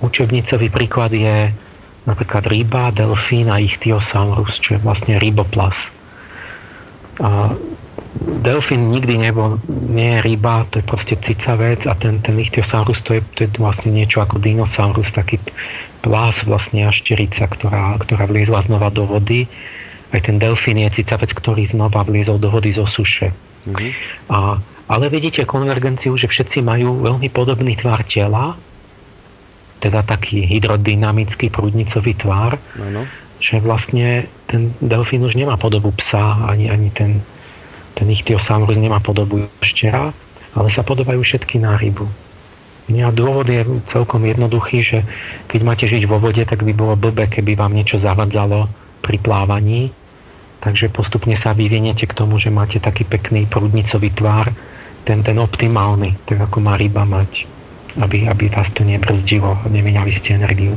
učebnicový 0.04 0.68
príklad 0.68 1.16
je 1.16 1.56
napríklad 2.04 2.46
ryba, 2.46 2.94
delfín 2.94 3.50
a 3.50 3.59
ichthyosaurus, 3.59 4.62
čo 4.62 4.76
je 4.76 4.80
vlastne 4.85 5.16
ryboplas. 5.18 5.74
A 7.18 7.56
delfín 8.46 8.94
nikdy 8.94 9.18
nebol, 9.18 9.59
nie 9.66 10.14
je 10.16 10.22
ryba, 10.22 10.70
to 10.70 10.78
je 10.78 10.85
proste 10.87 11.14
cicavec 11.18 11.82
a 11.90 11.98
ten, 11.98 12.22
ten 12.22 12.38
ichthyosaurus 12.38 13.02
to 13.02 13.18
je, 13.18 13.22
to 13.35 13.38
je 13.42 13.50
vlastne 13.59 13.90
niečo 13.90 14.22
ako 14.22 14.38
dinosaurus, 14.38 15.11
taký 15.11 15.42
plás 16.06 16.46
vlastne 16.46 16.87
štyrica, 16.94 17.50
ktorá, 17.50 17.98
ktorá 17.98 18.30
vliezla 18.30 18.62
znova 18.62 18.94
do 18.94 19.02
vody. 19.02 19.50
Aj 20.14 20.22
ten 20.22 20.38
delfín 20.38 20.78
je 20.78 21.02
cicavec, 21.02 21.35
ktorý 21.35 21.66
znova 21.66 22.06
vliezol 22.06 22.38
do 22.38 22.46
vody 22.46 22.70
zo 22.70 22.87
suše. 22.87 23.35
Mm-hmm. 23.66 23.90
A, 24.30 24.62
ale 24.87 25.04
vidíte 25.11 25.42
konvergenciu, 25.42 26.14
že 26.14 26.30
všetci 26.30 26.62
majú 26.62 27.02
veľmi 27.02 27.26
podobný 27.35 27.74
tvar 27.74 28.06
tela, 28.06 28.54
teda 29.82 30.06
taký 30.06 30.46
hydrodynamický 30.46 31.50
prúdnicový 31.50 32.14
tvar, 32.14 32.62
ano. 32.78 33.11
že 33.42 33.59
vlastne 33.59 34.30
ten 34.46 34.70
delfín 34.78 35.26
už 35.26 35.35
nemá 35.35 35.59
podobu 35.59 35.90
psa, 35.98 36.46
ani, 36.46 36.70
ani 36.70 36.94
ten 36.94 37.26
ten 37.96 38.06
ichthyosaurus 38.12 38.76
nemá 38.76 39.00
podobu 39.00 39.48
štera, 39.64 40.12
ale 40.52 40.68
sa 40.68 40.85
podobajú 40.85 41.24
všetky 41.24 41.56
na 41.56 41.80
rybu. 41.80 42.04
A 42.87 43.11
dôvod 43.11 43.50
je 43.50 43.66
celkom 43.90 44.22
jednoduchý, 44.22 44.78
že 44.78 44.98
keď 45.50 45.61
máte 45.66 45.85
žiť 45.90 46.06
vo 46.06 46.22
vode, 46.22 46.38
tak 46.46 46.62
by 46.62 46.70
bolo 46.70 46.94
blbé, 46.94 47.26
keby 47.26 47.59
vám 47.59 47.74
niečo 47.74 47.98
zavadzalo 47.98 48.70
pri 49.02 49.18
plávaní. 49.18 49.90
Takže 50.62 50.94
postupne 50.94 51.35
sa 51.35 51.50
vyviniete 51.50 52.06
k 52.06 52.14
tomu, 52.14 52.38
že 52.38 52.54
máte 52.54 52.78
taký 52.78 53.02
pekný 53.02 53.50
prúdnicový 53.50 54.14
tvár, 54.14 54.54
ten, 55.06 55.22
ten 55.22 55.38
optimálny, 55.38 56.18
tak 56.26 56.50
ako 56.50 56.62
má 56.62 56.74
ryba 56.74 57.06
mať, 57.06 57.46
aby, 58.02 58.26
aby 58.26 58.50
vás 58.50 58.70
to 58.74 58.82
nebrzdilo 58.82 59.54
a 59.54 59.66
nemenali 59.70 60.11
ste 60.11 60.35
energiu. 60.35 60.74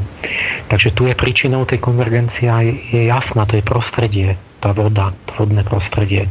Takže 0.70 0.94
tu 0.94 1.10
je 1.10 1.18
príčinou 1.18 1.66
tej 1.66 1.82
konvergencie 1.82 2.50
je 2.94 3.10
jasná, 3.10 3.50
to 3.50 3.58
je 3.58 3.66
prostredie, 3.66 4.38
tá 4.62 4.70
voda, 4.74 5.14
to 5.26 5.34
vodné 5.46 5.66
prostredie. 5.66 6.30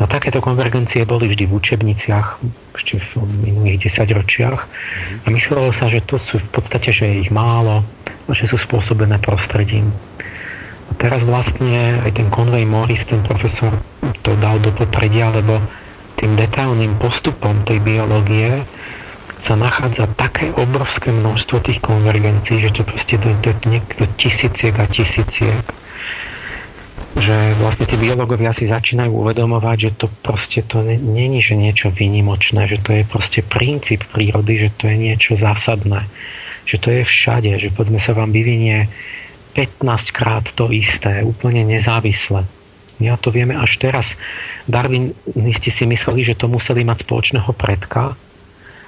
No 0.00 0.08
takéto 0.08 0.40
konvergencie 0.40 1.04
boli 1.04 1.28
vždy 1.28 1.44
v 1.44 1.56
učebniciach, 1.60 2.40
ešte 2.72 3.04
v 3.12 3.20
minulých 3.44 3.84
desaťročiach 3.84 4.60
a 5.22 5.26
myslelo 5.28 5.68
sa, 5.76 5.92
že 5.92 6.00
to 6.00 6.16
sú 6.16 6.40
v 6.40 6.48
podstate, 6.48 6.88
že 6.88 7.04
je 7.04 7.28
ich 7.28 7.30
málo 7.30 7.84
a 8.24 8.30
že 8.32 8.48
sú 8.48 8.56
spôsobené 8.56 9.20
prostredím. 9.20 9.92
A 10.88 10.92
teraz 10.96 11.20
vlastne 11.20 12.00
aj 12.00 12.16
ten 12.16 12.32
Conway 12.32 12.64
Morris, 12.64 13.04
ten 13.04 13.20
profesor, 13.20 13.76
to 14.24 14.32
dal 14.40 14.56
do 14.56 14.72
popredia, 14.72 15.28
lebo 15.36 15.60
tým 16.16 16.32
detailným 16.32 16.96
postupom 16.96 17.60
tej 17.68 17.84
biológie 17.84 18.64
sa 19.36 19.52
nachádza 19.52 20.08
také 20.16 20.52
obrovské 20.56 21.12
množstvo 21.12 21.60
tých 21.60 21.80
konvergencií, 21.84 22.60
že 22.60 22.72
to 22.72 22.88
proste 22.88 23.20
do, 23.20 23.32
do, 23.40 23.52
do 23.68 24.04
tisíciek 24.16 24.72
a 24.80 24.84
tisíciek 24.88 25.64
že 27.18 27.58
vlastne 27.58 27.90
tí 27.90 27.98
biológovia 27.98 28.54
si 28.54 28.70
začínajú 28.70 29.10
uvedomovať, 29.10 29.76
že 29.78 29.90
to 29.98 30.06
proste 30.22 30.62
to 30.62 30.86
není, 30.86 31.42
že 31.42 31.58
niečo 31.58 31.90
vynimočné, 31.90 32.70
že 32.70 32.78
to 32.78 32.94
je 32.94 33.02
proste 33.02 33.42
princíp 33.42 34.06
prírody, 34.06 34.66
že 34.66 34.70
to 34.78 34.86
je 34.86 34.96
niečo 35.10 35.34
zásadné, 35.34 36.06
že 36.62 36.78
to 36.78 36.94
je 36.94 37.02
všade, 37.02 37.50
že 37.58 37.74
povedzme 37.74 37.98
sa 37.98 38.14
vám 38.14 38.30
vyvinie 38.30 38.86
15 39.58 40.14
krát 40.14 40.46
to 40.54 40.70
isté, 40.70 41.26
úplne 41.26 41.66
nezávisle. 41.66 42.46
My 43.00 43.16
to 43.16 43.32
vieme 43.32 43.56
až 43.56 43.80
teraz. 43.80 44.14
Darwinisti 44.68 45.72
si 45.72 45.88
mysleli, 45.88 46.20
že 46.22 46.36
to 46.36 46.52
museli 46.52 46.84
mať 46.84 47.08
spoločného 47.08 47.50
predka 47.56 48.14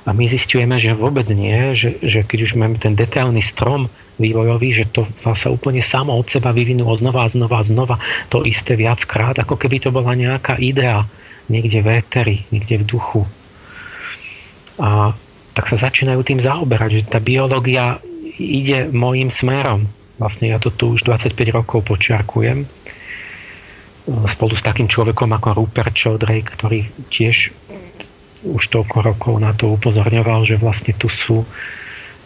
a 0.03 0.11
my 0.11 0.25
zistujeme, 0.27 0.83
že 0.83 0.99
vôbec 0.99 1.31
nie, 1.31 1.79
že, 1.79 1.95
že 2.03 2.27
keď 2.27 2.39
už 2.51 2.53
máme 2.59 2.75
ten 2.83 2.99
detailný 2.99 3.39
strom 3.39 3.87
vývojový, 4.19 4.83
že 4.83 4.91
to 4.91 5.07
sa 5.39 5.49
úplne 5.49 5.79
samo 5.79 6.15
od 6.19 6.27
seba 6.27 6.51
vyvinulo 6.51 6.99
znova 6.99 7.27
a 7.27 7.33
znova 7.33 7.63
a 7.63 7.67
znova 7.67 7.97
to 8.27 8.43
isté 8.43 8.75
viackrát, 8.75 9.39
ako 9.39 9.55
keby 9.55 9.79
to 9.79 9.95
bola 9.95 10.19
nejaká 10.19 10.59
idea 10.59 11.07
niekde 11.47 11.83
v 11.83 11.89
éteri, 12.03 12.37
niekde 12.51 12.83
v 12.83 12.89
duchu. 12.99 13.23
A 14.83 15.15
tak 15.55 15.71
sa 15.71 15.77
začínajú 15.79 16.21
tým 16.27 16.41
zaoberať, 16.43 16.91
že 16.99 17.03
tá 17.07 17.19
biológia 17.23 18.03
ide 18.41 18.91
môjim 18.91 19.31
smerom. 19.31 19.87
Vlastne 20.19 20.51
ja 20.51 20.59
to 20.59 20.75
tu 20.75 20.99
už 20.99 21.07
25 21.07 21.35
rokov 21.55 21.87
počiarkujem 21.87 22.67
spolu 24.07 24.59
s 24.59 24.67
takým 24.67 24.91
človekom 24.91 25.31
ako 25.31 25.63
Rupert 25.63 25.95
Sheldrake, 25.95 26.51
ktorý 26.59 26.91
tiež 27.07 27.55
už 28.43 28.63
toľko 28.69 28.99
rokov 29.15 29.35
na 29.39 29.55
to 29.55 29.75
upozorňoval, 29.75 30.43
že 30.47 30.59
vlastne 30.59 30.93
tu 30.95 31.07
sú 31.07 31.47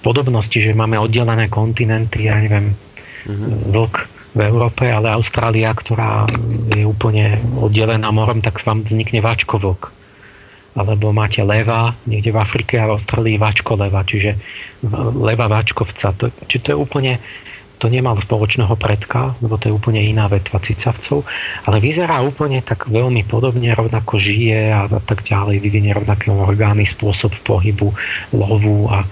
podobnosti, 0.01 0.57
že 0.57 0.77
máme 0.77 0.97
oddelené 0.97 1.51
kontinenty, 1.53 2.31
ja 2.31 2.41
neviem, 2.41 2.73
mm-hmm. 3.27 3.75
vlk 3.75 3.95
v 4.37 4.41
Európe, 4.45 4.85
ale 4.85 5.09
Austrália, 5.17 5.73
ktorá 5.73 6.29
je 6.77 6.85
úplne 6.85 7.41
oddelená 7.57 8.13
morom, 8.13 8.45
tak 8.45 8.61
vám 8.61 8.85
vznikne 8.85 9.25
váčko 9.25 9.57
vlk. 9.57 9.83
Alebo 10.77 11.09
máte 11.09 11.41
leva 11.41 11.97
niekde 12.05 12.37
v 12.37 12.41
Afrike 12.45 12.77
a 12.77 12.85
v 12.85 13.01
Austrálii 13.01 13.41
váčko 13.41 13.81
leva, 13.81 14.05
čiže 14.05 14.37
leva 15.17 15.49
váčkovca. 15.49 16.13
To, 16.21 16.29
čiže 16.45 16.61
to 16.61 16.69
je 16.73 16.77
úplne 16.77 17.13
to 17.77 17.93
nemal 17.93 18.17
spoločného 18.17 18.73
predka, 18.81 19.37
lebo 19.45 19.61
to 19.61 19.69
je 19.69 19.77
úplne 19.77 20.01
iná 20.01 20.27
vetva 20.33 20.57
cicavcov, 20.57 21.29
ale 21.69 21.77
vyzerá 21.79 22.25
úplne 22.25 22.65
tak 22.65 22.89
veľmi 22.89 23.29
podobne, 23.29 23.77
rovnako 23.77 24.17
žije 24.17 24.73
a 24.73 24.89
tak 25.05 25.29
ďalej, 25.29 25.61
vyvinie 25.61 25.93
rovnaké 25.93 26.33
orgány, 26.33 26.89
spôsob 26.89 27.37
pohybu, 27.45 27.93
lovu 28.33 28.89
a, 28.89 29.05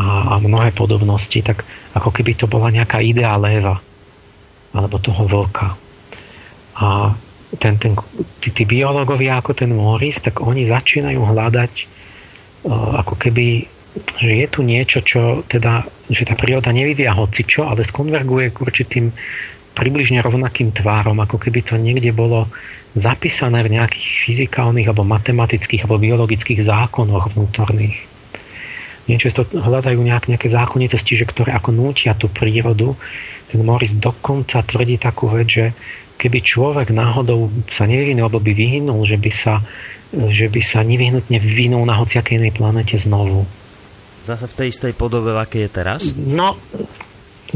a, 0.00 0.04
a 0.32 0.34
mnohé 0.40 0.72
podobnosti, 0.72 1.44
tak 1.44 1.68
ako 1.92 2.08
keby 2.08 2.40
to 2.40 2.48
bola 2.48 2.72
nejaká 2.72 3.04
idea 3.04 3.36
léva 3.36 3.84
alebo 4.70 4.96
toho 5.02 5.26
vlka. 5.26 5.76
A 6.80 7.12
ten, 7.58 7.74
ten, 7.76 7.98
tí, 8.38 8.54
tí 8.54 8.62
biológovia 8.62 9.42
ako 9.42 9.52
ten 9.58 9.74
Morris, 9.74 10.22
tak 10.22 10.38
oni 10.38 10.70
začínajú 10.70 11.18
hľadať 11.18 11.72
uh, 12.70 13.02
ako 13.02 13.18
keby 13.18 13.66
že 13.94 14.30
je 14.30 14.46
tu 14.46 14.60
niečo, 14.62 15.02
čo 15.02 15.42
teda, 15.50 15.82
že 16.06 16.22
tá 16.22 16.38
príroda 16.38 16.70
nevyvia 16.70 17.10
hocičo, 17.14 17.66
ale 17.66 17.82
skonverguje 17.82 18.54
k 18.54 18.62
určitým 18.62 19.06
približne 19.74 20.22
rovnakým 20.22 20.70
tvárom, 20.70 21.18
ako 21.18 21.38
keby 21.38 21.66
to 21.66 21.74
niekde 21.78 22.14
bolo 22.14 22.46
zapísané 22.94 23.62
v 23.62 23.78
nejakých 23.78 24.08
fyzikálnych 24.26 24.90
alebo 24.90 25.06
matematických 25.06 25.86
alebo 25.86 26.02
biologických 26.02 26.60
zákonoch 26.62 27.34
vnútorných. 27.34 27.98
Niečo 29.06 29.34
to 29.34 29.42
hľadajú 29.58 29.98
nejak, 29.98 30.30
nejaké 30.30 30.50
zákonitosti, 30.50 31.18
že 31.18 31.26
ktoré 31.26 31.54
ako 31.54 31.74
nútia 31.74 32.14
tú 32.14 32.30
prírodu. 32.30 32.94
Ten 33.50 33.66
Morris 33.66 33.98
dokonca 33.98 34.62
tvrdí 34.62 35.02
takú 35.02 35.26
vec, 35.26 35.50
že 35.50 35.66
keby 36.14 36.38
človek 36.46 36.94
náhodou 36.94 37.50
sa 37.74 37.90
nevyvinul 37.90 38.30
alebo 38.30 38.38
by 38.38 38.52
vyhynul, 38.54 39.02
že 39.02 39.18
by 39.18 39.30
sa, 39.34 39.64
že 40.14 40.46
by 40.46 40.62
sa 40.62 40.86
nevyhnutne 40.86 41.42
vyvinul 41.42 41.82
na 41.82 41.98
hociakej 41.98 42.38
inej 42.38 42.54
planete 42.54 42.94
znovu. 43.02 43.50
Zase 44.24 44.46
v 44.50 44.56
tej 44.56 44.66
istej 44.72 44.92
podobe, 44.92 45.32
aké 45.32 45.64
je 45.66 45.70
teraz? 45.70 46.12
No, 46.14 46.60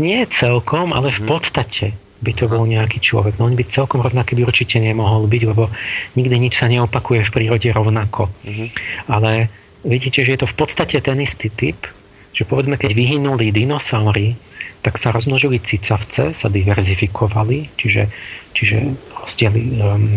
nie 0.00 0.24
celkom, 0.30 0.90
ale 0.96 1.12
v 1.12 1.20
mhm. 1.22 1.28
podstate 1.28 1.86
by 2.24 2.32
to 2.32 2.48
bol 2.48 2.64
nejaký 2.64 3.04
človek. 3.04 3.36
No 3.36 3.52
on 3.52 3.58
by 3.58 3.68
celkom 3.68 4.00
rovnaký 4.00 4.32
by 4.32 4.48
určite 4.48 4.80
nemohol 4.80 5.28
byť, 5.28 5.42
lebo 5.44 5.68
nikdy 6.16 6.36
nič 6.40 6.56
sa 6.56 6.72
neopakuje 6.72 7.28
v 7.28 7.34
prírode 7.36 7.68
rovnako. 7.68 8.32
Uh-huh. 8.32 8.68
Ale 9.12 9.52
vidíte, 9.84 10.24
že 10.24 10.32
je 10.32 10.40
to 10.40 10.48
v 10.48 10.56
podstate 10.56 10.96
ten 11.04 11.20
istý 11.20 11.52
typ, 11.52 11.84
že 12.32 12.48
povedzme, 12.48 12.80
keď 12.80 12.96
vyhynuli 12.96 13.52
dinosaury, 13.52 14.40
tak 14.80 14.96
sa 14.96 15.12
rozmnožili 15.12 15.60
cicavce, 15.60 16.32
sa 16.32 16.48
diverzifikovali, 16.48 17.76
čiže, 17.76 18.08
čiže 18.56 18.76
rozdieli, 19.12 19.62
um, 19.84 20.16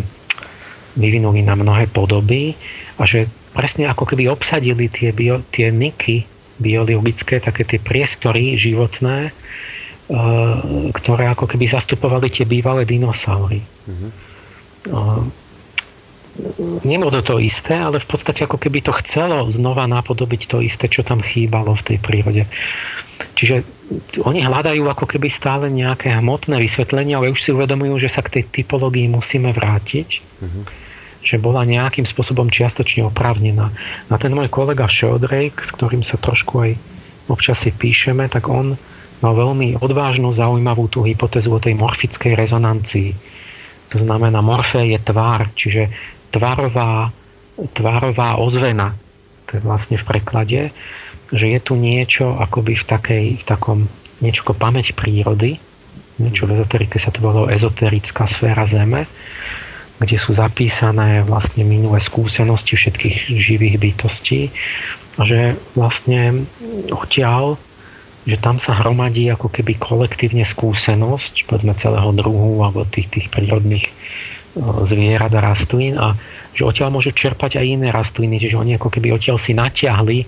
vyvinuli 0.96 1.44
na 1.44 1.60
mnohé 1.60 1.92
podoby 1.92 2.56
a 3.00 3.04
že 3.04 3.28
presne 3.52 3.92
ako 3.92 4.08
keby 4.08 4.32
obsadili 4.32 4.88
tie, 4.88 5.12
bio, 5.12 5.44
tie 5.52 5.72
niky 5.76 6.37
biologické, 6.58 7.40
také 7.40 7.64
tie 7.64 7.80
priestory 7.82 8.58
životné, 8.58 9.30
e, 9.30 9.32
ktoré 10.94 11.30
ako 11.32 11.46
keby 11.46 11.66
zastupovali 11.70 12.28
tie 12.34 12.46
bývalé 12.46 12.84
dinosaury. 12.84 13.62
Mm-hmm. 13.62 14.12
To 17.18 17.22
to 17.26 17.42
isté, 17.42 17.74
ale 17.74 17.98
v 17.98 18.08
podstate 18.08 18.46
ako 18.46 18.62
keby 18.62 18.86
to 18.86 18.94
chcelo 19.02 19.50
znova 19.50 19.90
napodobiť 19.90 20.42
to 20.46 20.62
isté, 20.62 20.86
čo 20.86 21.02
tam 21.02 21.26
chýbalo 21.26 21.74
v 21.74 21.86
tej 21.94 21.98
prírode. 21.98 22.44
Čiže 23.34 23.66
oni 24.22 24.46
hľadajú 24.46 24.86
ako 24.86 25.10
keby 25.10 25.34
stále 25.34 25.74
nejaké 25.74 26.14
hmotné 26.14 26.62
vysvetlenie, 26.62 27.18
ale 27.18 27.34
už 27.34 27.42
si 27.42 27.50
uvedomujú, 27.50 27.98
že 27.98 28.14
sa 28.14 28.22
k 28.22 28.38
tej 28.38 28.44
typológii 28.54 29.10
musíme 29.10 29.50
vrátiť. 29.50 30.10
Mm-hmm 30.42 30.87
že 31.28 31.36
bola 31.36 31.68
nejakým 31.68 32.08
spôsobom 32.08 32.48
čiastočne 32.48 33.04
oprávnená. 33.12 33.68
A 34.08 34.16
ten 34.16 34.32
môj 34.32 34.48
kolega 34.48 34.88
Sheldrake, 34.88 35.60
s 35.60 35.76
ktorým 35.76 36.08
sa 36.08 36.16
trošku 36.16 36.64
aj 36.64 36.72
občas 37.28 37.60
si 37.60 37.76
píšeme, 37.76 38.32
tak 38.32 38.48
on 38.48 38.80
mal 39.20 39.34
veľmi 39.36 39.76
odvážnu, 39.84 40.32
zaujímavú 40.32 40.88
tú 40.88 41.04
hypotézu 41.04 41.52
o 41.52 41.60
tej 41.60 41.76
morfickej 41.76 42.40
rezonancii. 42.40 43.12
To 43.92 43.98
znamená, 44.00 44.40
morfé 44.40 44.88
je 44.88 45.00
tvár, 45.04 45.52
čiže 45.52 45.92
tvarová, 46.32 47.12
tvarová 47.76 48.40
ozvena. 48.40 48.96
To 49.52 49.60
je 49.60 49.62
vlastne 49.64 50.00
v 50.00 50.08
preklade, 50.08 50.62
že 51.34 51.46
je 51.52 51.60
tu 51.60 51.76
niečo 51.76 52.40
akoby 52.40 52.80
v, 52.80 52.84
takej, 52.88 53.26
v 53.42 53.44
takom 53.44 53.92
niečo 54.24 54.48
ako 54.48 54.56
pamäť 54.56 54.96
prírody, 54.96 55.60
niečo 56.18 56.50
v 56.50 56.58
ezoterike 56.58 56.98
sa 56.98 57.14
to 57.14 57.22
bolo 57.22 57.52
ezoterická 57.52 58.26
sféra 58.26 58.66
Zeme, 58.66 59.06
kde 59.98 60.18
sú 60.22 60.38
zapísané 60.38 61.26
vlastne 61.26 61.66
minulé 61.66 61.98
skúsenosti 61.98 62.78
všetkých 62.78 63.34
živých 63.34 63.76
bytostí 63.82 64.54
a 65.18 65.26
že 65.26 65.58
vlastne 65.74 66.46
odtiaľ, 66.94 67.58
že 68.30 68.38
tam 68.38 68.62
sa 68.62 68.78
hromadí 68.78 69.26
ako 69.34 69.50
keby 69.50 69.82
kolektívne 69.82 70.46
skúsenosť, 70.46 71.50
povedzme 71.50 71.74
celého 71.74 72.14
druhu 72.14 72.62
alebo 72.62 72.86
tých, 72.86 73.10
tých 73.10 73.28
prírodných 73.34 73.90
zvierat 74.86 75.34
a 75.34 75.42
rastlín 75.42 75.98
a 75.98 76.18
že 76.54 76.66
odtiaľ 76.66 76.90
môžu 76.94 77.14
čerpať 77.14 77.62
aj 77.62 77.66
iné 77.66 77.88
rastliny, 77.94 78.42
čiže 78.42 78.58
oni 78.58 78.78
ako 78.78 78.90
keby 78.90 79.14
odtiaľ 79.14 79.38
si 79.38 79.54
natiahli 79.54 80.26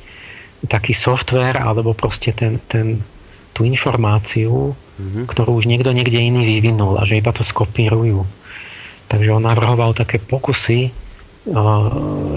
taký 0.70 0.94
software 0.94 1.58
alebo 1.58 1.98
proste 1.98 2.34
ten, 2.34 2.62
ten, 2.70 3.02
tú 3.54 3.66
informáciu, 3.66 4.74
mm-hmm. 4.74 5.26
ktorú 5.26 5.58
už 5.58 5.66
niekto 5.66 5.90
niekde 5.90 6.20
iný 6.20 6.46
vyvinul 6.46 7.00
a 7.02 7.08
že 7.08 7.18
iba 7.18 7.34
to 7.34 7.42
skopírujú. 7.42 8.26
Takže 9.10 9.30
on 9.34 9.44
navrhoval 9.44 9.98
také 9.98 10.22
pokusy, 10.22 10.94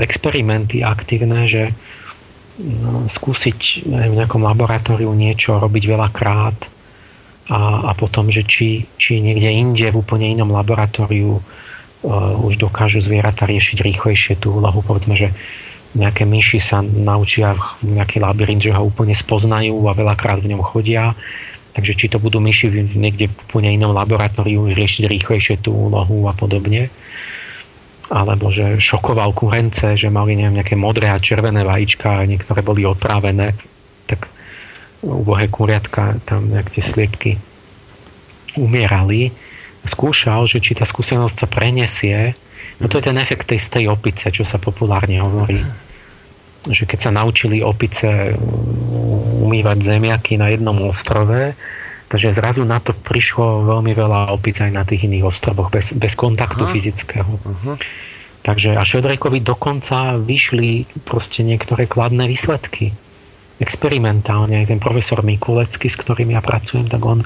experimenty 0.01 0.81
aktívne, 0.81 1.45
že 1.45 1.77
skúsiť 3.09 3.89
v 3.89 4.15
nejakom 4.17 4.45
laboratóriu 4.45 5.13
niečo 5.13 5.57
robiť 5.61 5.85
veľakrát 5.89 6.59
a, 7.53 7.91
a 7.91 7.93
potom, 7.93 8.29
že 8.33 8.45
či, 8.45 8.89
či 8.97 9.21
niekde 9.21 9.51
inde 9.53 9.89
v 9.89 9.99
úplne 9.99 10.31
inom 10.31 10.53
laboratóriu 10.53 11.41
uh, 11.41 11.43
už 12.39 12.61
dokážu 12.61 13.03
zvieratá 13.03 13.49
riešiť 13.49 13.83
rýchlejšie 13.83 14.35
tú 14.39 14.63
úlohu. 14.63 14.85
Povedzme, 14.85 15.19
že 15.19 15.35
nejaké 15.93 16.25
myši 16.25 16.61
sa 16.63 16.81
naučia 16.81 17.53
v 17.85 17.99
nejaký 18.01 18.23
labyrint, 18.23 18.65
že 18.65 18.73
ho 18.73 18.89
úplne 18.89 19.13
spoznajú 19.13 19.77
a 19.89 19.93
veľakrát 19.93 20.41
v 20.41 20.57
ňom 20.57 20.63
chodia 20.65 21.13
Takže 21.73 21.93
či 21.97 22.07
to 22.13 22.21
budú 22.21 22.37
myši 22.37 22.69
niekde 22.93 23.33
v 23.33 23.37
úplne 23.49 23.73
inom 23.73 23.97
laboratóriu 23.97 24.69
riešiť 24.77 25.09
rýchlejšie 25.09 25.57
tú 25.65 25.73
úlohu 25.73 26.29
a 26.29 26.37
podobne. 26.37 26.93
Alebo 28.13 28.53
že 28.53 28.77
šokoval 28.77 29.33
kurence, 29.33 29.97
že 29.97 30.13
mali 30.13 30.37
neviem, 30.37 30.61
nejaké 30.61 30.77
modré 30.77 31.09
a 31.09 31.17
červené 31.17 31.65
vajíčka 31.65 32.21
a 32.21 32.29
niektoré 32.29 32.61
boli 32.61 32.85
otrávené. 32.85 33.57
Tak 34.05 34.29
ubohé 35.01 35.49
kuriatka 35.49 36.21
tam 36.29 36.53
nejak 36.53 36.77
tie 36.77 36.85
sliepky 36.85 37.33
umierali. 38.61 39.33
Skúšal, 39.89 40.45
že 40.45 40.61
či 40.61 40.77
tá 40.77 40.85
skúsenosť 40.85 41.37
sa 41.41 41.47
prenesie. 41.49 42.37
No 42.85 42.87
to 42.87 43.01
je 43.01 43.09
ten 43.09 43.17
efekt 43.17 43.49
tej 43.49 43.65
stej 43.65 43.89
opice, 43.89 44.29
čo 44.29 44.45
sa 44.45 44.61
populárne 44.61 45.17
hovorí 45.25 45.65
že 46.71 46.87
keď 46.87 46.99
sa 46.99 47.11
naučili 47.11 47.59
opice 47.59 48.39
umývať 49.43 49.83
zemiaky 49.83 50.39
na 50.39 50.55
jednom 50.55 50.79
ostrove, 50.87 51.59
takže 52.07 52.37
zrazu 52.37 52.63
na 52.63 52.79
to 52.79 52.95
prišlo 52.95 53.67
veľmi 53.67 53.91
veľa 53.97 54.31
opic 54.31 54.63
aj 54.63 54.71
na 54.71 54.87
tých 54.87 55.11
iných 55.11 55.27
ostrovoch, 55.27 55.73
bez, 55.75 55.91
bez 55.97 56.15
kontaktu 56.15 56.63
Aha. 56.63 56.73
fyzického. 56.77 57.33
Aha. 57.35 57.75
Takže 58.43 58.75
a 58.75 58.83
Šedrekovi 58.83 59.39
dokonca 59.39 60.19
vyšli 60.19 61.03
proste 61.07 61.47
niektoré 61.47 61.87
kladné 61.87 62.27
výsledky. 62.27 62.91
Experimentálne. 63.63 64.59
Aj 64.59 64.67
ten 64.67 64.83
profesor 64.83 65.23
Mikulecký, 65.23 65.87
s 65.87 65.95
ktorým 65.95 66.35
ja 66.35 66.43
pracujem, 66.43 66.91
tak 66.91 66.99
on 67.07 67.23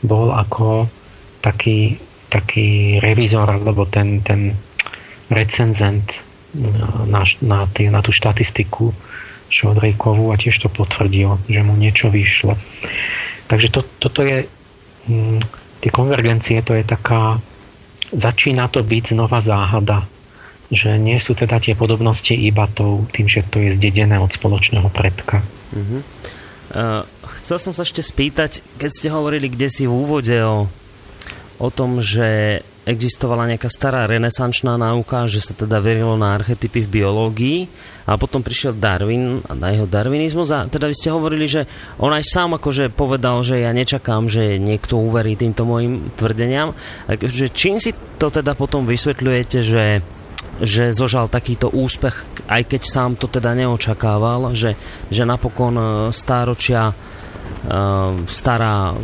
bol 0.00 0.32
ako 0.32 0.88
taký, 1.44 2.00
taký 2.32 2.96
revizor, 3.04 3.44
alebo 3.44 3.84
ten, 3.84 4.24
ten 4.24 4.56
recenzent 5.28 6.23
na, 6.54 7.22
na, 7.42 7.60
tý, 7.70 7.90
na 7.90 8.00
tú 8.00 8.14
štatistiku 8.14 8.94
Šodrejkovú 9.50 10.34
a 10.34 10.40
tiež 10.40 10.66
to 10.66 10.68
potvrdil, 10.72 11.38
že 11.46 11.60
mu 11.62 11.78
niečo 11.78 12.10
vyšlo. 12.10 12.58
Takže 13.46 13.68
to, 13.70 13.80
toto 14.02 14.24
je 14.26 14.48
hm, 15.06 15.38
tie 15.84 15.90
konvergencie, 15.92 16.58
to 16.64 16.74
je 16.74 16.82
taká 16.82 17.38
začína 18.14 18.70
to 18.70 18.82
byť 18.82 19.14
znova 19.14 19.42
záhada 19.42 20.06
že 20.72 20.96
nie 20.96 21.20
sú 21.20 21.36
teda 21.36 21.60
tie 21.60 21.76
podobnosti 21.76 22.32
iba 22.32 22.66
tou, 22.66 23.04
tým, 23.12 23.28
že 23.28 23.44
to 23.46 23.60
je 23.60 23.76
zdedené 23.76 24.16
od 24.16 24.32
spoločného 24.32 24.88
predka. 24.88 25.44
Uh-huh. 25.70 26.00
Uh, 26.72 27.02
chcel 27.40 27.60
som 27.60 27.72
sa 27.76 27.84
ešte 27.84 28.00
spýtať, 28.00 28.64
keď 28.80 28.90
ste 28.90 29.08
hovorili 29.12 29.52
kde 29.52 29.68
si 29.68 29.84
v 29.84 29.94
úvode 29.94 30.34
o, 30.40 30.66
o 31.60 31.68
tom, 31.68 32.00
že 32.00 32.60
existovala 32.84 33.48
nejaká 33.48 33.72
stará 33.72 34.04
renesančná 34.04 34.76
náuka, 34.76 35.24
že 35.24 35.40
sa 35.40 35.56
teda 35.56 35.80
verilo 35.80 36.20
na 36.20 36.36
archetypy 36.36 36.84
v 36.84 37.00
biológii 37.00 37.58
a 38.04 38.20
potom 38.20 38.44
prišiel 38.44 38.76
Darwin 38.76 39.40
a 39.48 39.56
na 39.56 39.72
jeho 39.72 39.88
darwinizmus 39.88 40.52
a 40.52 40.68
teda 40.68 40.92
vy 40.92 40.94
ste 40.96 41.08
hovorili, 41.08 41.48
že 41.48 41.64
on 41.96 42.12
aj 42.12 42.24
sám 42.28 42.60
akože 42.60 42.92
povedal, 42.92 43.40
že 43.40 43.64
ja 43.64 43.72
nečakám, 43.72 44.28
že 44.28 44.60
niekto 44.60 45.00
uverí 45.00 45.32
týmto 45.40 45.64
mojim 45.64 46.12
tvrdeniam. 46.12 46.76
Takže 47.08 47.48
čím 47.56 47.80
si 47.80 47.96
to 48.20 48.28
teda 48.28 48.52
potom 48.52 48.84
vysvetľujete, 48.84 49.58
že 49.64 49.84
že 50.54 50.94
zožal 50.94 51.26
takýto 51.26 51.66
úspech, 51.66 52.46
aj 52.46 52.62
keď 52.70 52.82
sám 52.86 53.10
to 53.18 53.26
teda 53.26 53.58
neočakával, 53.58 54.54
že, 54.54 54.78
že 55.10 55.26
napokon 55.26 55.74
e, 55.74 55.84
stáročia 56.14 56.90
e, 56.90 56.94
stará 58.22 58.94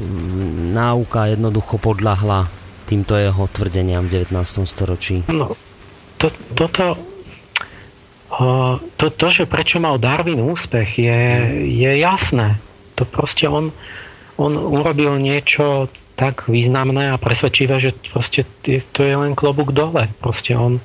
náuka 0.70 1.26
jednoducho 1.26 1.82
podľahla 1.82 2.59
týmto 2.90 3.14
jeho 3.14 3.46
tvrdeniam 3.46 4.10
v 4.10 4.26
19. 4.26 4.66
storočí? 4.66 5.22
No, 5.30 5.54
to, 6.18 6.34
toto, 6.58 6.98
to, 8.98 9.06
to, 9.14 9.26
že 9.30 9.46
prečo 9.46 9.78
mal 9.78 10.02
Darwin 10.02 10.42
úspech, 10.42 10.98
je, 10.98 11.22
je 11.70 11.92
jasné. 12.02 12.58
To 12.98 13.06
proste 13.06 13.46
on, 13.46 13.70
on 14.34 14.52
urobil 14.58 15.14
niečo 15.22 15.86
tak 16.18 16.50
významné 16.50 17.14
a 17.14 17.22
presvedčivé, 17.22 17.80
že 17.80 17.96
proste 18.12 18.44
to 18.92 19.00
je 19.06 19.14
len 19.14 19.38
klobúk 19.38 19.70
dole. 19.72 20.10
Proste 20.20 20.52
on, 20.58 20.82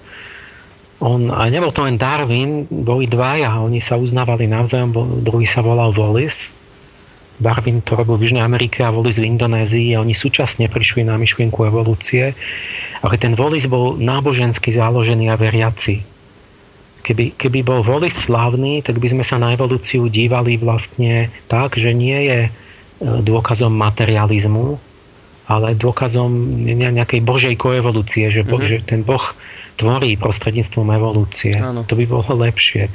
on, 1.03 1.33
a 1.33 1.49
nebol 1.51 1.75
to 1.75 1.83
len 1.83 1.99
Darwin, 1.99 2.69
boli 2.71 3.09
dvaja, 3.09 3.59
oni 3.59 3.83
sa 3.83 3.99
uznávali 3.99 4.47
navzájom, 4.47 5.21
druhý 5.25 5.43
sa 5.43 5.59
volal 5.59 5.91
Wallace 5.91 6.54
Darwin 7.35 7.83
to 7.83 7.99
robil 7.99 8.15
v 8.15 8.31
Južnej 8.31 8.43
Amerike 8.43 8.83
a 8.83 8.93
Wallis 8.95 9.19
v 9.19 9.27
Indonézii 9.27 9.91
a 9.95 10.01
oni 10.01 10.15
súčasne 10.15 10.71
prišli 10.71 11.03
na 11.03 11.19
myšlienku 11.19 11.67
evolúcie, 11.67 12.31
ale 13.03 13.15
ten 13.19 13.35
Wallis 13.35 13.67
bol 13.67 13.99
nábožensky 13.99 14.71
založený 14.71 15.27
a 15.31 15.35
veriaci. 15.35 15.99
Keby, 17.03 17.37
keby 17.37 17.59
bol 17.61 17.83
Wallis 17.83 18.15
slavný, 18.15 18.81
tak 18.81 18.97
by 18.97 19.11
sme 19.11 19.23
sa 19.27 19.35
na 19.37 19.51
evolúciu 19.53 20.07
dívali 20.07 20.57
vlastne 20.57 21.29
tak, 21.51 21.77
že 21.77 21.93
nie 21.93 22.17
je 22.25 22.39
e, 22.47 22.49
dôkazom 23.03 23.69
materializmu, 23.69 24.81
ale 25.45 25.77
dôkazom 25.77 26.31
nejakej 26.65 27.21
božej 27.21 27.55
koevolúcie, 27.59 28.33
že, 28.33 28.41
mm-hmm. 28.41 28.65
že 28.65 28.77
ten 28.81 29.05
boh 29.05 29.21
tvorí 29.75 30.15
prostredníctvom 30.15 30.88
evolúcie. 30.95 31.55
Áno. 31.59 31.83
To 31.83 31.93
by 31.99 32.05
bolo 32.07 32.31
lepšie. 32.47 32.88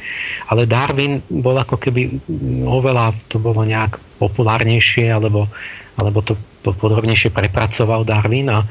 Ale 0.49 0.64
Darwin 0.64 1.21
bol 1.29 1.57
ako 1.57 1.77
keby 1.77 2.21
oveľa, 2.64 3.12
to 3.29 3.37
bolo 3.37 3.64
nejak 3.64 4.01
populárnejšie, 4.16 5.12
alebo, 5.12 5.49
alebo 6.01 6.25
to 6.25 6.37
podrobnejšie 6.64 7.33
prepracoval 7.33 8.05
Darwin 8.05 8.49
a 8.53 8.64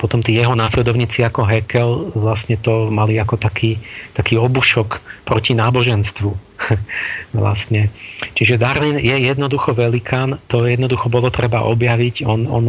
potom 0.00 0.24
tí 0.24 0.32
jeho 0.32 0.56
následovníci 0.56 1.20
ako 1.20 1.44
Heckel 1.44 2.16
vlastne 2.16 2.56
to 2.56 2.88
mali 2.88 3.20
ako 3.20 3.36
taký, 3.36 3.76
taký 4.16 4.40
obušok 4.40 4.96
proti 5.28 5.52
náboženstvu. 5.52 6.32
vlastne. 7.36 7.92
Čiže 8.36 8.60
Darwin 8.60 8.96
je 9.00 9.12
jednoducho 9.12 9.76
velikán, 9.76 10.40
to 10.48 10.64
jednoducho 10.64 11.12
bolo 11.12 11.28
treba 11.28 11.64
objaviť, 11.68 12.24
on, 12.24 12.48
on 12.48 12.64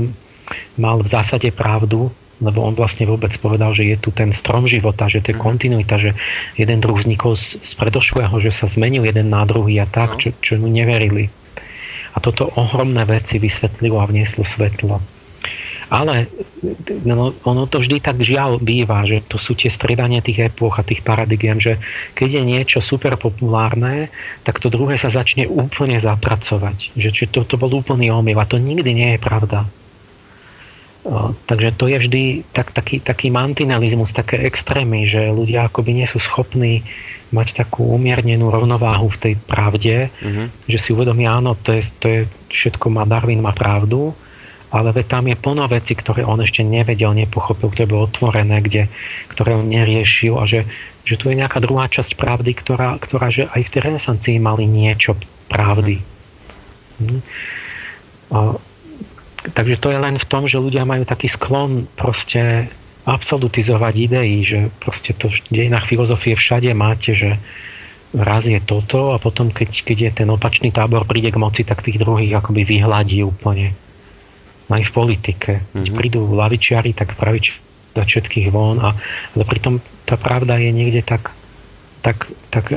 mal 0.76 1.00
v 1.00 1.08
zásade 1.08 1.48
pravdu, 1.56 2.12
lebo 2.42 2.66
on 2.66 2.74
vlastne 2.74 3.06
vôbec 3.06 3.32
povedal, 3.38 3.72
že 3.78 3.86
je 3.86 3.98
tu 4.02 4.10
ten 4.10 4.34
strom 4.34 4.66
života, 4.66 5.06
že 5.06 5.22
to 5.22 5.32
je 5.32 5.38
mhm. 5.38 5.46
kontinuita, 5.46 5.96
že 6.02 6.18
jeden 6.58 6.82
druh 6.82 6.98
vznikol 6.98 7.38
z, 7.38 7.62
z 7.62 7.72
predošlého, 7.78 8.34
že 8.42 8.52
sa 8.52 8.66
zmenil 8.66 9.06
jeden 9.06 9.30
na 9.30 9.46
druhý 9.46 9.78
a 9.80 9.88
tak, 9.88 10.18
no. 10.18 10.20
čo, 10.20 10.30
čo 10.42 10.52
mu 10.58 10.68
neverili. 10.68 11.30
A 12.12 12.20
toto 12.20 12.52
ohromné 12.60 13.08
veci 13.08 13.40
vysvetlilo 13.40 14.02
a 14.02 14.10
vnieslo 14.10 14.44
svetlo. 14.44 15.00
Ale 15.92 16.32
no, 17.04 17.36
ono 17.44 17.68
to 17.68 17.84
vždy 17.84 18.00
tak 18.00 18.24
žiaľ 18.24 18.64
býva, 18.64 19.04
že 19.04 19.20
to 19.28 19.36
sú 19.36 19.60
tie 19.60 19.68
stredania 19.68 20.24
tých 20.24 20.48
epoch 20.48 20.80
a 20.80 20.88
tých 20.88 21.04
paradigiem, 21.04 21.60
že 21.60 21.84
keď 22.16 22.40
je 22.40 22.44
niečo 22.48 22.80
super 22.80 23.20
populárne, 23.20 24.08
tak 24.48 24.64
to 24.64 24.72
druhé 24.72 24.96
sa 24.96 25.12
začne 25.12 25.52
úplne 25.52 26.00
zapracovať. 26.00 26.96
Že, 26.96 27.10
že 27.12 27.26
to, 27.28 27.44
to 27.44 27.60
bol 27.60 27.68
úplný 27.76 28.08
omyl 28.08 28.40
a 28.40 28.48
to 28.48 28.56
nikdy 28.56 28.96
nie 28.96 29.10
je 29.16 29.20
pravda. 29.20 29.68
Takže 31.50 31.70
to 31.74 31.90
je 31.90 31.98
vždy 31.98 32.24
tak, 32.54 32.70
taký, 32.78 33.02
taký 33.02 33.34
mantinalizmus, 33.34 34.14
také 34.14 34.46
extrémy, 34.46 35.10
že 35.10 35.34
ľudia 35.34 35.66
akoby 35.66 35.98
nie 35.98 36.06
sú 36.06 36.22
schopní 36.22 36.86
mať 37.34 37.58
takú 37.58 37.90
umiernenú 37.98 38.54
rovnováhu 38.54 39.10
v 39.10 39.18
tej 39.18 39.34
pravde, 39.40 40.14
mm-hmm. 40.14 40.70
že 40.70 40.78
si 40.78 40.90
uvedomia, 40.94 41.42
áno, 41.42 41.58
to 41.58 41.74
je, 41.74 41.82
to 41.98 42.06
je 42.06 42.20
všetko, 42.54 42.92
má 42.94 43.08
Darwin 43.08 43.42
má 43.42 43.56
pravdu, 43.56 44.14
ale 44.70 44.94
veď 44.94 45.06
tam 45.08 45.26
je 45.26 45.40
plno 45.40 45.66
veci, 45.66 45.98
ktoré 45.98 46.22
on 46.22 46.38
ešte 46.44 46.62
nevedel, 46.62 47.18
nepochopil, 47.18 47.72
ktoré 47.72 47.88
bolo 47.90 48.06
otvorené, 48.06 48.62
kde, 48.62 48.92
ktoré 49.32 49.58
on 49.58 49.68
neriešil 49.72 50.38
a 50.38 50.46
že, 50.46 50.70
že 51.08 51.18
tu 51.18 51.32
je 51.32 51.40
nejaká 51.40 51.64
druhá 51.64 51.90
časť 51.90 52.14
pravdy, 52.14 52.52
ktorá, 52.54 53.00
ktorá 53.02 53.34
že 53.34 53.50
aj 53.50 53.62
v 53.64 53.72
tej 53.74 53.82
renesancii 53.90 54.38
mali 54.38 54.70
niečo 54.70 55.18
pravdy. 55.50 55.98
Mm-hmm. 57.00 57.22
A, 58.38 58.60
takže 59.50 59.82
to 59.82 59.90
je 59.90 60.00
len 60.00 60.16
v 60.22 60.30
tom, 60.30 60.46
že 60.46 60.62
ľudia 60.62 60.86
majú 60.86 61.02
taký 61.02 61.26
sklon 61.26 61.90
proste 61.98 62.70
absolutizovať 63.06 63.94
idei, 63.98 64.46
že 64.46 64.70
proste 64.78 65.18
to 65.18 65.34
v 65.34 65.42
dejinách 65.50 65.90
filozofie 65.90 66.38
všade 66.38 66.70
máte, 66.78 67.18
že 67.18 67.42
raz 68.14 68.46
je 68.46 68.60
toto 68.62 69.16
a 69.16 69.18
potom, 69.18 69.50
keď, 69.50 69.88
keď 69.88 69.98
je 69.98 70.12
ten 70.24 70.30
opačný 70.30 70.70
tábor 70.70 71.08
príde 71.08 71.32
k 71.32 71.42
moci, 71.42 71.66
tak 71.66 71.82
tých 71.82 71.98
druhých 71.98 72.38
akoby 72.38 72.68
vyhľadí 72.68 73.24
úplne. 73.26 73.74
Aj 74.72 74.84
v 74.84 74.92
politike. 74.92 75.66
Keď 75.74 75.84
mm-hmm. 75.84 76.00
prídu 76.00 76.20
lavičiari, 76.32 76.96
tak 76.96 77.18
pravič 77.20 77.60
za 77.96 78.04
všetkých 78.08 78.48
von. 78.52 78.80
A, 78.80 78.96
ale 79.36 79.44
pritom 79.44 79.84
tá 80.08 80.16
pravda 80.16 80.60
je 80.60 80.72
niekde 80.72 81.04
tak, 81.04 81.32
tak, 82.00 82.28
tak 82.52 82.72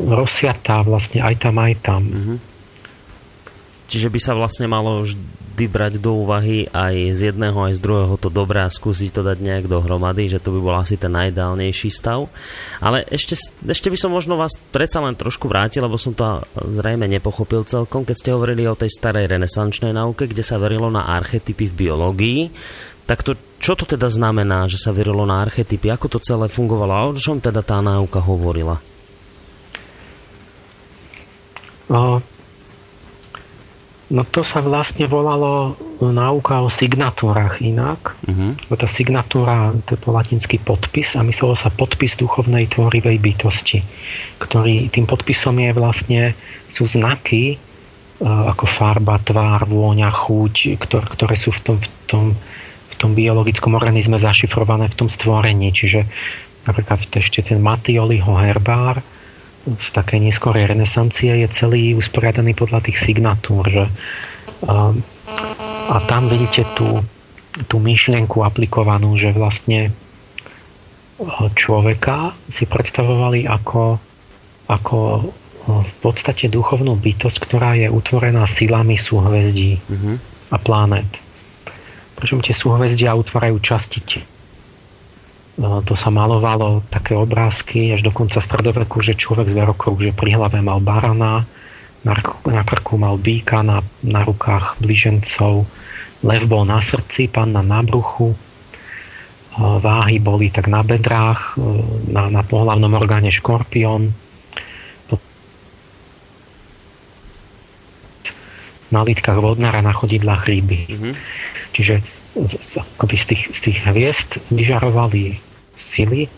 rozsiatá 0.00 0.84
vlastne 0.84 1.24
aj 1.24 1.34
tam, 1.40 1.56
aj 1.56 1.74
tam. 1.80 2.02
Mm-hmm. 2.04 2.51
Čiže 3.92 4.08
by 4.08 4.20
sa 4.24 4.32
vlastne 4.32 4.64
malo 4.64 5.04
vždy 5.04 5.68
brať 5.68 6.00
do 6.00 6.16
úvahy 6.24 6.64
aj 6.72 7.12
z 7.12 7.20
jedného, 7.28 7.60
aj 7.60 7.76
z 7.76 7.84
druhého 7.84 8.16
to 8.16 8.32
dobré 8.32 8.64
a 8.64 8.72
skúsiť 8.72 9.12
to 9.12 9.20
dať 9.20 9.36
nejak 9.44 9.68
dohromady, 9.68 10.32
že 10.32 10.40
to 10.40 10.48
by 10.48 10.64
bol 10.64 10.72
asi 10.72 10.96
ten 10.96 11.12
najideálnejší 11.12 11.92
stav. 11.92 12.24
Ale 12.80 13.04
ešte, 13.12 13.36
ešte 13.68 13.92
by 13.92 13.98
som 14.00 14.16
možno 14.16 14.40
vás 14.40 14.56
predsa 14.72 15.04
len 15.04 15.12
trošku 15.12 15.44
vrátil, 15.44 15.84
lebo 15.84 16.00
som 16.00 16.16
to 16.16 16.40
zrejme 16.56 17.04
nepochopil 17.04 17.68
celkom, 17.68 18.08
keď 18.08 18.16
ste 18.16 18.32
hovorili 18.32 18.64
o 18.64 18.72
tej 18.72 18.88
starej 18.88 19.28
renesančnej 19.28 19.92
nauke, 19.92 20.24
kde 20.24 20.40
sa 20.40 20.56
verilo 20.56 20.88
na 20.88 21.12
archetypy 21.12 21.68
v 21.68 21.76
biológii. 21.84 22.40
Tak 23.04 23.20
to, 23.20 23.36
čo 23.60 23.76
to 23.76 23.84
teda 23.84 24.08
znamená, 24.08 24.72
že 24.72 24.80
sa 24.80 24.88
verilo 24.88 25.28
na 25.28 25.44
archetypy? 25.44 25.92
Ako 25.92 26.08
to 26.08 26.16
celé 26.16 26.48
fungovalo? 26.48 26.92
A 26.96 27.12
o 27.12 27.20
čom 27.20 27.44
teda 27.44 27.60
tá 27.60 27.84
náuka 27.84 28.24
hovorila? 28.24 28.80
No, 31.92 32.24
No 34.12 34.28
to 34.28 34.44
sa 34.44 34.60
vlastne 34.60 35.08
volalo 35.08 35.72
náuka 36.04 36.60
o 36.60 36.68
signatúrach 36.68 37.64
inak. 37.64 38.12
Uh-huh. 38.28 38.52
Tá 38.76 38.84
signatúra, 38.84 39.72
to 39.88 39.96
je 39.96 40.04
latinský 40.04 40.60
podpis 40.60 41.16
a 41.16 41.24
myslelo 41.24 41.56
sa 41.56 41.72
podpis 41.72 42.20
duchovnej 42.20 42.68
tvorivej 42.68 43.16
bytosti, 43.16 43.80
ktorý 44.36 44.92
tým 44.92 45.08
podpisom 45.08 45.56
je 45.64 45.70
vlastne, 45.72 46.20
sú 46.68 46.84
znaky 46.84 47.56
uh, 47.56 48.52
ako 48.52 48.68
farba, 48.68 49.16
tvár, 49.16 49.64
vôňa, 49.64 50.12
chuť, 50.12 50.76
ktoré, 50.76 51.06
ktoré 51.08 51.34
sú 51.40 51.48
v 51.56 51.60
tom, 51.64 51.76
v, 51.80 51.88
tom, 52.04 52.24
v 52.92 52.94
tom 53.00 53.16
biologickom 53.16 53.72
organizme 53.72 54.20
zašifrované 54.20 54.92
v 54.92 54.98
tom 54.98 55.08
stvorení. 55.08 55.72
Čiže 55.72 56.04
napríklad 56.68 57.00
ešte 57.00 57.40
ten 57.40 57.64
Matioliho 57.64 58.36
herbár, 58.36 59.00
z 59.62 59.88
takej 59.94 60.30
neskorej 60.30 60.66
renesancie 60.66 61.30
je 61.42 61.48
celý 61.54 61.94
usporiadaný 61.94 62.54
podľa 62.58 62.82
tých 62.82 62.98
signatúr. 62.98 63.62
Že, 63.70 63.84
a, 64.66 64.90
a 65.92 65.96
tam 66.10 66.26
vidíte 66.26 66.66
tú, 66.74 67.02
tú 67.70 67.78
myšlienku 67.78 68.42
aplikovanú, 68.42 69.14
že 69.14 69.30
vlastne 69.30 69.94
človeka 71.54 72.34
si 72.50 72.66
predstavovali 72.66 73.46
ako, 73.46 74.00
ako 74.66 74.98
v 75.62 75.94
podstate 76.02 76.50
duchovnú 76.50 76.98
bytosť, 76.98 77.36
ktorá 77.38 77.78
je 77.78 77.86
utvorená 77.86 78.42
silami 78.50 78.98
súhvezdí 78.98 79.78
mm-hmm. 79.78 80.16
a 80.50 80.56
planet. 80.58 81.10
Prečo 82.18 82.42
tie 82.42 82.54
súhvezdia 82.54 83.14
utvárajú 83.14 83.62
časti 83.62 84.02
to 85.60 85.92
sa 85.92 86.08
malovalo 86.08 86.80
také 86.88 87.12
obrázky 87.12 87.92
až 87.92 88.00
do 88.00 88.12
konca 88.14 88.40
stredoveku, 88.40 89.04
že 89.04 89.18
človek 89.18 89.52
z 89.52 89.54
verokov, 89.56 90.00
že 90.00 90.16
pri 90.16 90.36
hlave 90.40 90.64
mal 90.64 90.80
barana, 90.80 91.44
na, 92.02 92.14
na 92.48 92.62
krku 92.64 92.96
mal 92.96 93.20
býka, 93.20 93.60
na, 93.60 93.84
na 94.02 94.24
rukách 94.24 94.80
blížencov, 94.80 95.68
lev 96.24 96.42
bol 96.48 96.64
na 96.64 96.80
srdci, 96.80 97.28
panna 97.28 97.60
na 97.60 97.84
bruchu, 97.84 98.34
váhy 99.60 100.16
boli 100.16 100.48
tak 100.48 100.72
na 100.72 100.80
bedrách, 100.80 101.60
na, 102.08 102.32
na 102.32 102.42
pohlavnom 102.42 102.90
orgáne 102.96 103.28
škorpión, 103.28 104.16
na 108.92 109.00
lítkach 109.00 109.40
vodnára, 109.40 109.80
na 109.80 109.96
chodidlách 109.96 110.44
ryby. 110.44 110.80
Mm-hmm. 110.84 111.14
Čiže 111.72 111.94
z, 112.36 112.80
z, 112.80 113.24
tých, 113.28 113.42
z 113.52 113.60
tých 113.60 113.78
hviezd 113.84 114.40
vyžarovali 114.48 115.38
sily 115.76 116.28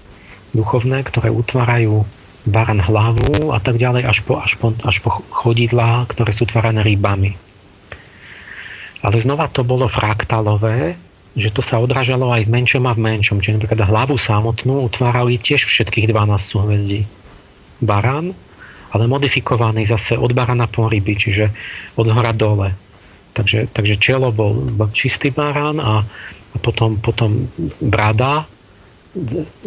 duchovné, 0.54 1.02
ktoré 1.06 1.30
utvárajú 1.30 2.06
baran 2.44 2.80
hlavu 2.80 3.50
a 3.50 3.58
tak 3.58 3.80
ďalej 3.80 4.04
až 4.04 4.18
po, 4.22 4.36
až 4.36 4.54
po, 4.60 4.76
až 4.84 5.00
po 5.00 5.10
chodidlá, 5.32 6.04
ktoré 6.12 6.30
sú 6.36 6.44
tvárané 6.44 6.84
rybami. 6.84 7.34
Ale 9.04 9.20
znova 9.20 9.48
to 9.52 9.64
bolo 9.64 9.88
fraktálové, 9.88 10.96
že 11.34 11.50
to 11.50 11.60
sa 11.60 11.82
odrážalo 11.82 12.30
aj 12.30 12.46
v 12.46 12.52
menšom 12.54 12.84
a 12.86 12.94
v 12.94 13.04
menšom. 13.04 13.42
Čiže 13.42 13.58
napríklad 13.58 13.90
hlavu 13.90 14.16
samotnú 14.16 14.86
utvárali 14.86 15.36
tiež 15.42 15.66
všetkých 15.66 16.08
12 16.08 16.38
súhvezdí. 16.38 17.00
Baran, 17.82 18.32
ale 18.94 19.04
modifikovaný 19.10 19.90
zase 19.90 20.14
od 20.14 20.30
barana 20.30 20.70
po 20.70 20.86
ryby, 20.86 21.18
čiže 21.18 21.50
od 21.98 22.06
hora 22.06 22.30
dole. 22.30 22.70
Takže, 23.34 23.66
takže 23.74 23.98
čelo 23.98 24.30
bol 24.30 24.54
čistý 24.94 25.34
barán 25.34 25.82
a, 25.82 26.06
a 26.54 26.56
potom, 26.62 27.02
potom 27.02 27.50
brada, 27.82 28.46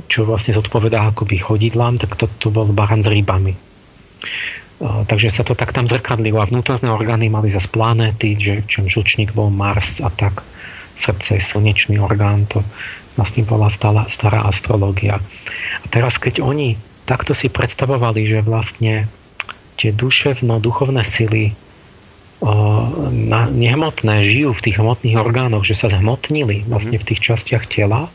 čo 0.08 0.24
vlastne 0.24 0.56
zodpovedá 0.56 1.12
akoby 1.12 1.40
chodidlám, 1.40 2.00
tak 2.00 2.16
to, 2.16 2.32
to 2.40 2.48
bol 2.48 2.68
barán 2.72 3.04
s 3.04 3.12
rybami. 3.12 3.56
A, 4.80 5.04
takže 5.04 5.36
sa 5.36 5.44
to 5.44 5.52
tak 5.52 5.76
tam 5.76 5.92
zrkadlilo 5.92 6.40
a 6.40 6.48
vnútorné 6.48 6.88
orgány 6.88 7.28
mali 7.28 7.52
zase 7.52 7.68
planéty, 7.68 8.40
že 8.40 8.64
čom 8.72 8.88
žlčník 8.88 9.36
bol 9.36 9.52
Mars 9.52 10.00
a 10.00 10.08
tak 10.08 10.48
srdce 10.96 11.38
je 11.38 11.44
slnečný 11.44 12.00
orgán, 12.00 12.48
to 12.48 12.64
vlastne 13.20 13.44
bola 13.44 13.68
stará, 13.68 14.08
stará 14.08 14.48
astrológia. 14.48 15.20
A 15.84 15.86
teraz 15.92 16.16
keď 16.16 16.40
oni 16.40 16.80
takto 17.08 17.32
si 17.32 17.48
predstavovali, 17.48 18.28
že 18.28 18.40
vlastne 18.44 19.08
tie 19.80 19.94
duševno-duchovné 19.94 21.04
sily 21.06 21.56
na, 22.42 23.50
nehmotné 23.50 24.30
žijú 24.30 24.54
v 24.54 24.64
tých 24.70 24.78
hmotných 24.78 25.18
orgánoch, 25.18 25.66
že 25.66 25.74
sa 25.74 25.90
zhmotnili 25.90 26.70
vlastne 26.70 27.02
v 27.02 27.08
tých 27.14 27.34
častiach 27.34 27.66
tela, 27.66 28.14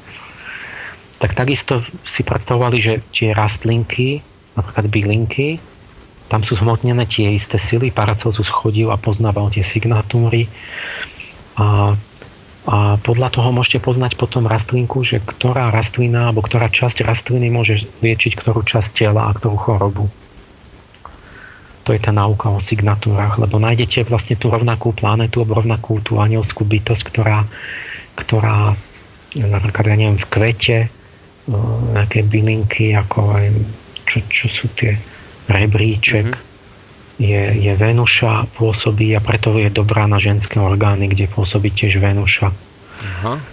tak 1.18 1.35
takisto 1.35 1.83
si 2.07 2.23
predstavovali, 2.23 2.79
že 2.79 3.03
tie 3.11 3.35
rastlinky, 3.35 4.23
napríklad 4.55 4.87
bylinky, 4.91 5.49
tam 6.31 6.47
sú 6.47 6.57
zhmotnené 6.57 7.05
tie 7.11 7.35
isté 7.35 7.59
sily, 7.59 7.91
Paracelsus 7.93 8.49
chodil 8.49 8.89
a 8.89 8.97
poznával 8.97 9.53
tie 9.53 9.66
signatúry. 9.66 10.49
A, 11.61 11.93
a 12.64 12.77
podľa 13.03 13.29
toho 13.29 13.53
môžete 13.53 13.85
poznať 13.85 14.16
potom 14.16 14.49
rastlinku, 14.49 15.03
že 15.05 15.20
ktorá 15.20 15.68
rastlina 15.75 16.31
alebo 16.31 16.41
ktorá 16.41 16.70
časť 16.70 17.05
rastliny 17.05 17.53
môže 17.53 17.85
liečiť 18.01 18.39
ktorú 18.39 18.64
časť 18.64 18.91
tela 19.03 19.29
a 19.29 19.35
ktorú 19.35 19.57
chorobu 19.59 20.07
to 21.83 21.95
je 21.95 22.01
tá 22.01 22.14
nauka 22.14 22.49
o 22.51 22.62
signatúrach, 22.62 23.39
lebo 23.43 23.59
nájdete 23.59 24.07
vlastne 24.07 24.39
tú 24.39 24.49
rovnakú 24.49 24.95
planetu, 24.95 25.43
rovnakú 25.43 25.99
tú 26.03 26.22
anielskú 26.22 26.62
bytosť, 26.62 27.03
ktorá, 27.03 27.45
ktorá 28.14 28.78
napríklad, 29.35 29.85
ja 29.91 29.97
neviem, 29.99 30.18
v 30.18 30.28
kvete, 30.30 30.78
nejaké 31.93 32.22
bylinky, 32.22 32.95
ako 32.95 33.35
aj, 33.35 33.47
čo, 34.07 34.18
čo 34.30 34.47
sú 34.47 34.66
tie 34.78 34.95
rebríček, 35.51 36.30
mm-hmm. 36.30 37.18
je, 37.18 37.43
je 37.66 37.72
Venuša, 37.74 38.55
pôsobí 38.55 39.11
a 39.18 39.20
preto 39.20 39.51
je 39.59 39.66
dobrá 39.66 40.07
na 40.07 40.22
ženské 40.22 40.62
orgány, 40.62 41.11
kde 41.11 41.26
pôsobí 41.26 41.74
tiež 41.74 41.99
Venuša. 41.99 42.49
Aha 43.03 43.51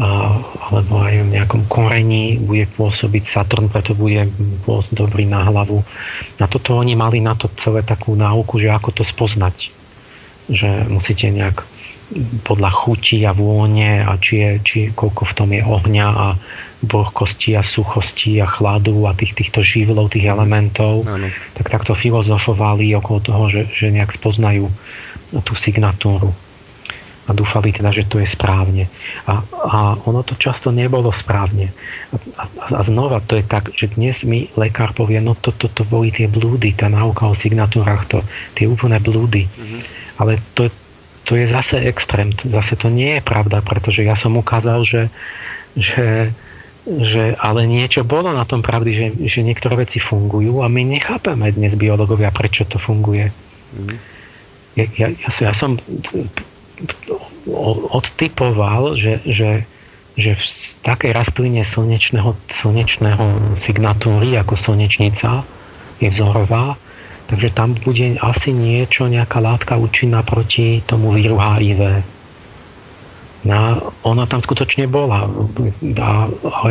alebo 0.00 1.04
aj 1.04 1.28
v 1.28 1.32
nejakom 1.36 1.68
korení 1.68 2.40
bude 2.40 2.64
pôsobiť 2.72 3.24
Saturn, 3.28 3.68
preto 3.68 3.92
bude 3.92 4.32
dobrý 4.96 5.28
na 5.28 5.44
hlavu. 5.44 5.84
Na 6.40 6.48
toto 6.48 6.80
oni 6.80 6.96
mali 6.96 7.20
na 7.20 7.36
to 7.36 7.52
celé 7.60 7.84
takú 7.84 8.16
náuku, 8.16 8.56
že 8.56 8.72
ako 8.72 8.96
to 8.96 9.04
spoznať. 9.04 9.68
Že 10.48 10.88
musíte 10.88 11.28
nejak 11.28 11.68
podľa 12.42 12.70
chuti 12.74 13.22
a 13.28 13.36
vône 13.36 14.02
a 14.02 14.18
či, 14.18 14.42
je, 14.42 14.50
či 14.64 14.78
koľko 14.90 15.30
v 15.30 15.36
tom 15.36 15.48
je 15.54 15.62
ohňa 15.62 16.08
a 16.10 16.26
vlhkosti 16.80 17.54
a 17.54 17.62
suchosti 17.62 18.40
a 18.40 18.48
chladu 18.48 19.04
a 19.04 19.12
tých, 19.12 19.36
týchto 19.36 19.60
živlov, 19.60 20.10
tých 20.10 20.26
elementov, 20.26 21.04
ano. 21.06 21.28
tak 21.54 21.68
takto 21.68 21.92
filozofovali 21.92 22.88
okolo 22.96 23.18
toho, 23.20 23.44
že, 23.52 23.62
že 23.70 23.92
nejak 23.92 24.16
spoznajú 24.16 24.66
tú 25.44 25.54
signatúru 25.54 26.34
a 27.30 27.32
dúfali 27.32 27.70
teda, 27.70 27.94
že 27.94 28.10
to 28.10 28.18
je 28.18 28.26
správne. 28.26 28.90
A, 29.30 29.46
a 29.46 29.78
ono 30.02 30.26
to 30.26 30.34
často 30.34 30.74
nebolo 30.74 31.14
správne. 31.14 31.70
A, 32.10 32.18
a, 32.42 32.44
a 32.74 32.80
znova 32.82 33.22
to 33.22 33.38
je 33.38 33.46
tak, 33.46 33.70
že 33.70 33.94
dnes 33.94 34.26
mi 34.26 34.50
lekár 34.58 34.90
povie, 34.90 35.22
no 35.22 35.38
toto 35.38 35.70
to, 35.70 35.80
to 35.80 35.82
boli 35.86 36.10
tie 36.10 36.26
blúdy, 36.26 36.74
tá 36.74 36.90
náuka 36.90 37.30
o 37.30 37.38
signatúrach, 37.38 38.10
to, 38.10 38.26
tie 38.58 38.66
úplné 38.66 38.98
blúdy. 38.98 39.46
Mm-hmm. 39.46 39.80
Ale 40.18 40.42
to, 40.58 40.66
to 41.22 41.38
je 41.38 41.46
zase 41.46 41.78
extrém, 41.86 42.34
zase 42.34 42.74
to 42.74 42.90
nie 42.90 43.16
je 43.16 43.22
pravda, 43.22 43.62
pretože 43.62 44.02
ja 44.02 44.18
som 44.18 44.34
ukázal, 44.34 44.82
že, 44.82 45.02
že 45.78 46.34
že 46.88 47.36
ale 47.36 47.68
niečo 47.68 48.08
bolo 48.08 48.32
na 48.32 48.48
tom 48.48 48.64
pravdy, 48.64 48.90
že, 48.96 49.06
že 49.28 49.44
niektoré 49.44 49.84
veci 49.84 50.00
fungujú 50.00 50.64
a 50.64 50.66
my 50.66 50.80
nechápeme 50.96 51.52
dnes 51.52 51.76
biológovia, 51.76 52.32
prečo 52.32 52.64
to 52.64 52.80
funguje. 52.80 53.28
Mm. 53.76 53.96
Ja, 54.80 54.84
ja, 54.96 55.08
ja, 55.12 55.28
ja 55.28 55.52
som 55.52 55.76
odtypoval, 57.90 58.96
že, 58.96 59.20
že, 59.24 59.64
že 60.16 60.36
v 60.36 60.44
takej 60.84 61.10
rastline 61.12 61.62
slnečného, 61.64 62.36
slnečného 62.50 63.24
signatúry 63.64 64.36
ako 64.36 64.54
slnečnica 64.56 65.44
je 66.00 66.08
vzorová, 66.08 66.76
takže 67.28 67.48
tam 67.52 67.76
bude 67.76 68.16
asi 68.20 68.50
niečo, 68.52 69.08
nejaká 69.08 69.38
látka 69.40 69.76
účinná 69.76 70.24
proti 70.24 70.80
tomu 70.84 71.12
víru 71.12 71.36
HIV. 71.36 72.04
No, 73.40 73.56
ona 74.04 74.28
tam 74.28 74.44
skutočne 74.44 74.84
bola, 74.84 75.24
ale 76.44 76.70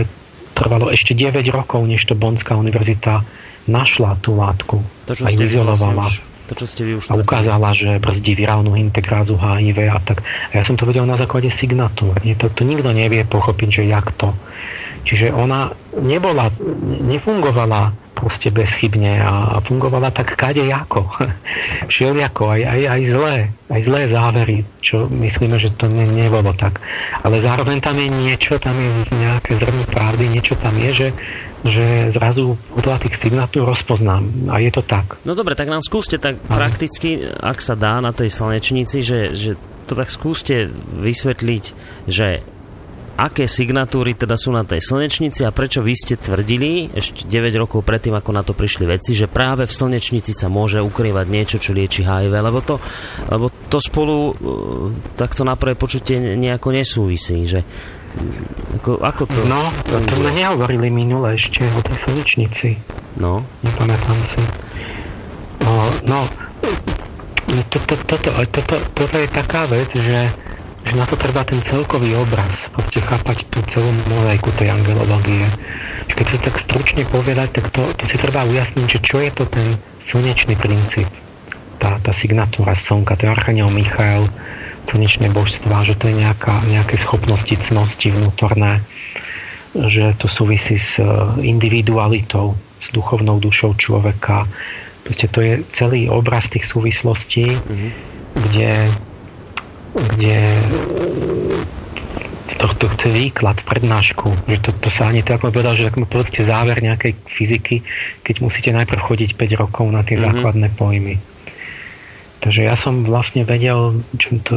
trvalo 0.54 0.94
ešte 0.94 1.18
9 1.18 1.42
rokov, 1.50 1.82
než 1.90 2.06
to 2.06 2.14
Bonská 2.14 2.54
univerzita 2.54 3.26
našla 3.66 4.22
tú 4.22 4.38
látku 4.38 4.82
to, 5.10 5.14
a 5.26 5.30
ju 5.34 5.46
izolovala. 5.50 6.06
Vlastne 6.06 6.29
to, 6.50 6.58
čo 6.58 6.66
ste 6.66 6.82
vy 6.82 6.98
už 6.98 7.14
a 7.14 7.22
ukázala, 7.22 7.78
že 7.78 8.02
brzdí 8.02 8.34
virálnu 8.34 8.74
integrázu 8.74 9.38
HIV 9.38 9.94
a 9.94 10.02
tak. 10.02 10.26
A 10.50 10.58
ja 10.58 10.64
som 10.66 10.74
to 10.74 10.90
vedel 10.90 11.06
na 11.06 11.14
základe 11.14 11.54
signatúr. 11.54 12.18
To, 12.18 12.50
to 12.50 12.62
nikto 12.66 12.90
nevie 12.90 13.22
pochopiť, 13.22 13.70
že 13.70 13.84
jak 13.86 14.10
to. 14.18 14.34
Čiže 15.06 15.32
ona 15.32 15.72
nebola, 15.96 16.52
nefungovala 17.06 17.94
proste 18.20 18.52
bezchybne 18.52 19.24
a 19.24 19.64
fungovala 19.64 20.12
tak 20.12 20.36
kade 20.36 20.68
ako. 20.68 21.08
Všelijako, 21.88 22.44
aj, 22.60 22.62
aj, 22.68 22.82
aj 22.84 23.02
zlé, 23.08 23.36
aj 23.72 23.82
zlé 23.88 24.02
závery, 24.12 24.58
čo 24.84 25.08
myslíme, 25.08 25.56
že 25.56 25.72
to 25.80 25.88
ne, 25.88 26.04
nebolo 26.04 26.52
tak. 26.52 26.84
Ale 27.24 27.40
zároveň 27.40 27.80
tam 27.80 27.96
je 27.96 28.12
niečo, 28.12 28.60
tam 28.60 28.76
je 28.76 28.90
nejaké 29.16 29.56
zrno 29.56 29.88
pravdy, 29.88 30.28
niečo 30.28 30.60
tam 30.60 30.76
je, 30.76 30.92
že 30.92 31.08
že 31.64 32.16
zrazu 32.16 32.56
podľa 32.72 33.04
tých 33.04 33.16
signatúr 33.20 33.68
rozpoznám. 33.68 34.52
A 34.52 34.64
je 34.64 34.72
to 34.72 34.80
tak. 34.80 35.20
No 35.28 35.36
dobre, 35.36 35.60
tak 35.60 35.68
nám 35.68 35.84
skúste 35.84 36.16
tak 36.16 36.40
Aha. 36.48 36.56
prakticky, 36.56 37.20
ak 37.26 37.60
sa 37.60 37.76
dá 37.76 38.00
na 38.00 38.16
tej 38.16 38.32
slnečnici, 38.32 39.04
že, 39.04 39.36
že 39.36 39.60
to 39.90 39.98
tak 39.98 40.08
skúste 40.08 40.70
vysvetliť, 41.02 41.64
že 42.08 42.46
aké 43.20 43.52
signatúry 43.52 44.16
teda 44.16 44.40
sú 44.40 44.56
na 44.56 44.64
tej 44.64 44.80
slnečnici 44.80 45.44
a 45.44 45.52
prečo 45.52 45.84
vy 45.84 45.92
ste 45.92 46.16
tvrdili 46.16 46.88
ešte 46.96 47.28
9 47.28 47.52
rokov 47.60 47.84
predtým, 47.84 48.16
ako 48.16 48.32
na 48.32 48.48
to 48.48 48.56
prišli 48.56 48.88
veci, 48.88 49.12
že 49.12 49.28
práve 49.28 49.68
v 49.68 49.76
slnečnici 49.76 50.32
sa 50.32 50.48
môže 50.48 50.80
ukrývať 50.80 51.28
niečo, 51.28 51.58
čo 51.60 51.76
lieči 51.76 52.08
HIV, 52.08 52.32
lebo 52.32 52.64
to, 52.64 52.80
lebo 53.28 53.52
to 53.68 53.84
spolu 53.84 54.16
e, 54.16 54.34
takto 55.20 55.44
na 55.44 55.60
prvé 55.60 55.76
počutie 55.76 56.40
nejako 56.40 56.72
nesúvisí, 56.72 57.44
že 57.44 57.68
ako, 58.80 59.02
ako 59.02 59.24
to? 59.28 59.40
No, 59.46 59.70
to, 59.86 60.02
sme 60.02 60.32
nehovorili 60.34 60.88
minule 60.90 61.36
ešte 61.36 61.66
o 61.68 61.80
tej 61.84 61.98
slnečnici. 62.06 62.70
No. 63.20 63.46
Nepamätám 63.62 64.20
si. 64.32 64.42
No, 65.62 65.74
no 66.08 66.20
toto, 67.70 67.98
toto, 68.06 68.30
toto, 68.54 68.76
toto 68.94 69.16
je 69.18 69.28
taká 69.30 69.66
vec, 69.66 69.90
že, 69.94 70.30
že 70.86 70.94
na 70.94 71.06
to 71.10 71.18
treba 71.18 71.42
ten 71.42 71.60
celkový 71.66 72.14
obraz, 72.16 72.54
proste 72.72 73.02
chápať 73.02 73.46
tú 73.50 73.60
celú 73.74 73.90
mozaiku 74.06 74.54
tej 74.56 74.70
angelológie. 74.74 75.46
Keď 76.10 76.26
sa 76.26 76.38
tak 76.50 76.56
stručne 76.62 77.04
povedať, 77.10 77.62
tak 77.62 77.66
to, 77.74 77.84
to 77.98 78.04
si 78.06 78.16
treba 78.22 78.46
ujasniť, 78.46 78.86
že 78.86 79.00
čo 79.02 79.18
je 79.22 79.32
to 79.34 79.44
ten 79.50 79.78
slnečný 80.02 80.54
princíp. 80.58 81.10
Tá, 81.80 81.98
tá 82.02 82.12
signatúra 82.12 82.76
slnka, 82.76 83.16
je 83.18 83.32
Archaniel 83.32 83.72
Michael, 83.72 84.28
slnečné 84.90 85.30
božstva, 85.30 85.86
že 85.86 85.94
to 85.94 86.10
je 86.10 86.18
nejaká, 86.18 86.66
nejaké 86.66 86.98
schopnosti, 86.98 87.54
cnosti 87.62 88.10
vnútorné, 88.10 88.82
že 89.78 90.18
to 90.18 90.26
súvisí 90.26 90.82
s 90.82 90.98
e, 90.98 91.06
individualitou, 91.46 92.58
s 92.82 92.90
duchovnou 92.90 93.38
dušou 93.38 93.78
človeka. 93.78 94.50
Proste 95.06 95.30
to 95.30 95.46
je 95.46 95.62
celý 95.78 96.10
obraz 96.10 96.50
tých 96.50 96.66
súvislostí, 96.66 97.54
mm-hmm. 97.54 97.90
kde, 98.50 98.74
kde 100.16 100.38
to, 102.58 102.66
to 102.76 102.86
chce 102.98 103.08
výklad, 103.14 103.62
prednášku, 103.62 104.50
že 104.50 104.58
to, 104.60 104.74
to 104.82 104.90
sa 104.90 105.14
ani 105.14 105.22
tak 105.22 105.46
povedal, 105.46 105.78
že 105.78 105.94
tak 105.94 106.02
povedzte 106.10 106.42
záver 106.42 106.82
nejakej 106.82 107.14
fyziky, 107.30 107.86
keď 108.26 108.36
musíte 108.42 108.74
najprv 108.74 109.00
chodiť 109.00 109.38
5 109.38 109.62
rokov 109.62 109.86
na 109.94 110.02
tie 110.02 110.18
mm-hmm. 110.18 110.34
základné 110.34 110.68
pojmy. 110.74 111.16
Takže 112.40 112.64
ja 112.64 112.76
som 112.80 113.04
vlastne 113.04 113.44
vedel 113.44 114.00
čo 114.16 114.40
to, 114.44 114.56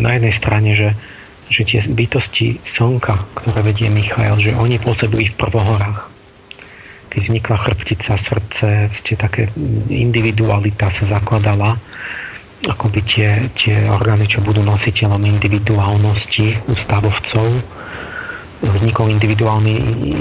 na 0.00 0.16
jednej 0.16 0.34
strane, 0.34 0.72
že 0.72 0.96
že 1.52 1.62
tie 1.64 1.80
bytosti 1.84 2.60
slnka, 2.64 3.14
ktoré 3.36 3.60
vedie 3.60 3.88
Michael, 3.92 4.40
že 4.40 4.56
oni 4.56 4.80
pôsobili 4.80 5.28
v 5.28 5.38
prvohorách. 5.38 6.08
Keď 7.12 7.20
vznikla 7.30 7.56
chrbtica, 7.62 8.12
srdce, 8.18 8.90
ste 8.96 9.14
také 9.14 9.52
individualita 9.86 10.90
sa 10.90 11.04
zakladala, 11.06 11.78
akoby 12.64 13.00
tie, 13.04 13.30
tie 13.54 13.76
orgány, 13.92 14.24
čo 14.24 14.40
budú 14.40 14.64
nositeľom 14.64 15.20
individuálnosti 15.20 16.64
ústavovcov, 16.66 17.46
vznikol 18.64 19.12
individuálny 19.12 19.74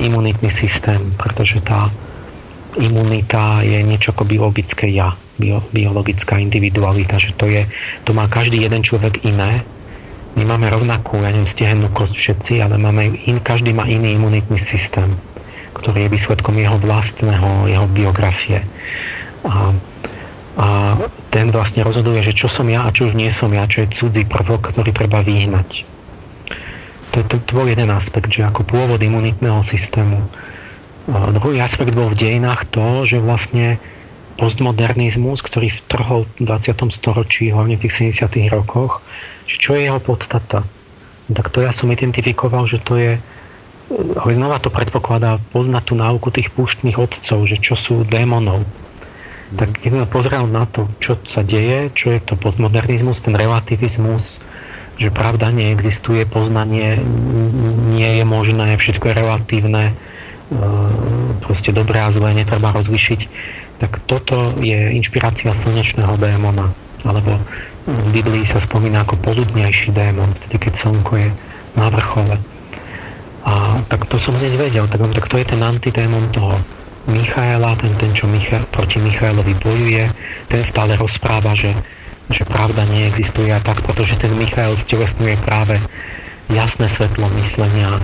imunitný 0.04 0.52
systém, 0.52 1.00
pretože 1.16 1.64
tá 1.64 1.88
imunita 2.76 3.64
je 3.64 3.80
niečo 3.80 4.12
ako 4.12 4.28
biologické 4.28 4.92
ja, 4.92 5.16
bio, 5.38 5.64
biologická 5.74 6.38
individualita, 6.40 7.18
že 7.18 7.34
to, 7.38 7.50
je, 7.50 7.66
to 8.06 8.12
má 8.14 8.30
každý 8.30 8.62
jeden 8.62 8.86
človek 8.86 9.22
iné 9.26 9.66
my 10.34 10.44
máme 10.50 10.66
rovnakú, 10.74 11.22
ja 11.22 11.30
neviem, 11.30 11.50
stehennú 11.50 11.94
kosť 11.94 12.16
všetci, 12.18 12.54
ale 12.66 12.82
máme 12.82 13.22
in, 13.30 13.38
každý 13.38 13.70
má 13.70 13.86
iný 13.86 14.18
imunitný 14.18 14.58
systém, 14.66 15.14
ktorý 15.78 16.10
je 16.10 16.14
výsledkom 16.18 16.58
jeho 16.58 16.78
vlastného, 16.82 17.70
jeho 17.70 17.86
biografie. 17.94 18.66
A, 19.46 19.70
a 20.58 20.68
ten 21.30 21.54
vlastne 21.54 21.86
rozhoduje, 21.86 22.26
že 22.26 22.34
čo 22.34 22.50
som 22.50 22.66
ja 22.66 22.90
a 22.90 22.94
čo 22.94 23.10
už 23.10 23.14
nie 23.14 23.30
som 23.30 23.54
ja, 23.54 23.70
čo 23.70 23.86
je 23.86 23.94
cudzí 23.94 24.26
prvok, 24.26 24.74
ktorý 24.74 24.90
treba 24.90 25.22
vyhnať. 25.22 25.86
To, 27.14 27.22
to, 27.30 27.38
to 27.46 27.70
jeden 27.70 27.94
aspekt, 27.94 28.34
že 28.34 28.42
ako 28.42 28.66
pôvod 28.66 28.98
imunitného 28.98 29.62
systému. 29.62 30.18
A 31.14 31.30
druhý 31.30 31.62
aspekt 31.62 31.94
bol 31.94 32.10
v 32.10 32.18
dejinách 32.18 32.74
to, 32.74 33.06
že 33.06 33.22
vlastne 33.22 33.78
postmodernizmus, 34.36 35.42
ktorý 35.46 35.70
vtrhol 35.84 36.26
v 36.40 36.50
20. 36.50 36.90
storočí, 36.94 37.54
hlavne 37.54 37.78
v 37.78 37.88
tých 37.88 38.14
70. 38.18 38.54
rokoch, 38.54 39.06
že 39.46 39.56
čo 39.60 39.78
je 39.78 39.88
jeho 39.88 40.00
podstata. 40.02 40.66
Tak 41.32 41.50
to 41.54 41.64
ja 41.64 41.72
som 41.72 41.90
identifikoval, 41.90 42.68
že 42.68 42.84
to 42.84 43.00
je 43.00 43.12
ale 43.94 44.32
znova 44.34 44.58
to 44.58 44.74
predpokladá 44.74 45.38
poznať 45.52 45.84
tú 45.92 45.94
náuku 45.94 46.28
tých 46.34 46.50
púštnych 46.56 46.98
otcov, 46.98 47.46
že 47.46 47.60
čo 47.60 47.76
sú 47.78 48.02
démonov. 48.08 48.66
Tak 49.54 49.86
keď 49.86 49.90
som 49.94 50.10
pozrel 50.10 50.44
na 50.50 50.66
to, 50.66 50.90
čo 50.98 51.20
sa 51.30 51.46
deje, 51.46 51.94
čo 51.94 52.10
je 52.10 52.20
to 52.24 52.34
postmodernizmus, 52.34 53.22
ten 53.22 53.38
relativizmus, 53.38 54.42
že 54.98 55.14
pravda 55.14 55.54
neexistuje, 55.54 56.26
poznanie 56.26 56.98
nie 57.94 58.10
je 58.18 58.26
možné, 58.26 58.78
všetko 58.78 59.10
je 59.10 59.20
relatívne, 59.20 59.84
e, 59.90 59.94
proste 61.46 61.70
dobré 61.70 62.02
a 62.02 62.14
zlé 62.14 62.34
netreba 62.34 62.74
rozlišiť, 62.74 63.22
tak 63.84 64.00
toto 64.08 64.56
je 64.64 64.96
inšpirácia 64.96 65.52
slnečného 65.52 66.16
démona, 66.16 66.72
alebo 67.04 67.36
v 67.84 68.08
Biblii 68.16 68.48
sa 68.48 68.64
spomína 68.64 69.04
ako 69.04 69.20
poludnejší 69.20 69.92
démon, 69.92 70.32
vtedy 70.40 70.56
keď 70.56 70.74
slnko 70.80 71.20
je 71.20 71.28
na 71.76 71.92
vrchole. 71.92 72.40
A 73.44 73.84
tak 73.92 74.08
to 74.08 74.16
som 74.24 74.32
hneď 74.40 74.56
vedel, 74.56 74.88
tak, 74.88 75.04
tak 75.04 75.28
to 75.28 75.36
je 75.36 75.46
ten 75.52 75.60
antidémon 75.60 76.32
toho 76.32 76.56
Michaela, 77.12 77.76
ten, 77.76 77.92
ten 78.00 78.16
čo 78.16 78.24
Micha, 78.32 78.64
proti 78.72 79.04
Michaelovi 79.04 79.52
bojuje, 79.60 80.08
ten 80.48 80.64
stále 80.64 80.96
rozpráva, 80.96 81.52
že, 81.52 81.76
že 82.32 82.48
pravda 82.48 82.88
neexistuje 82.88 83.52
a 83.52 83.60
tak, 83.60 83.84
pretože 83.84 84.16
ten 84.16 84.32
Michael 84.40 84.80
stelesňuje 84.80 85.36
práve 85.44 85.76
jasné 86.48 86.88
svetlo 86.88 87.28
myslenia, 87.44 88.00
e, 88.00 88.02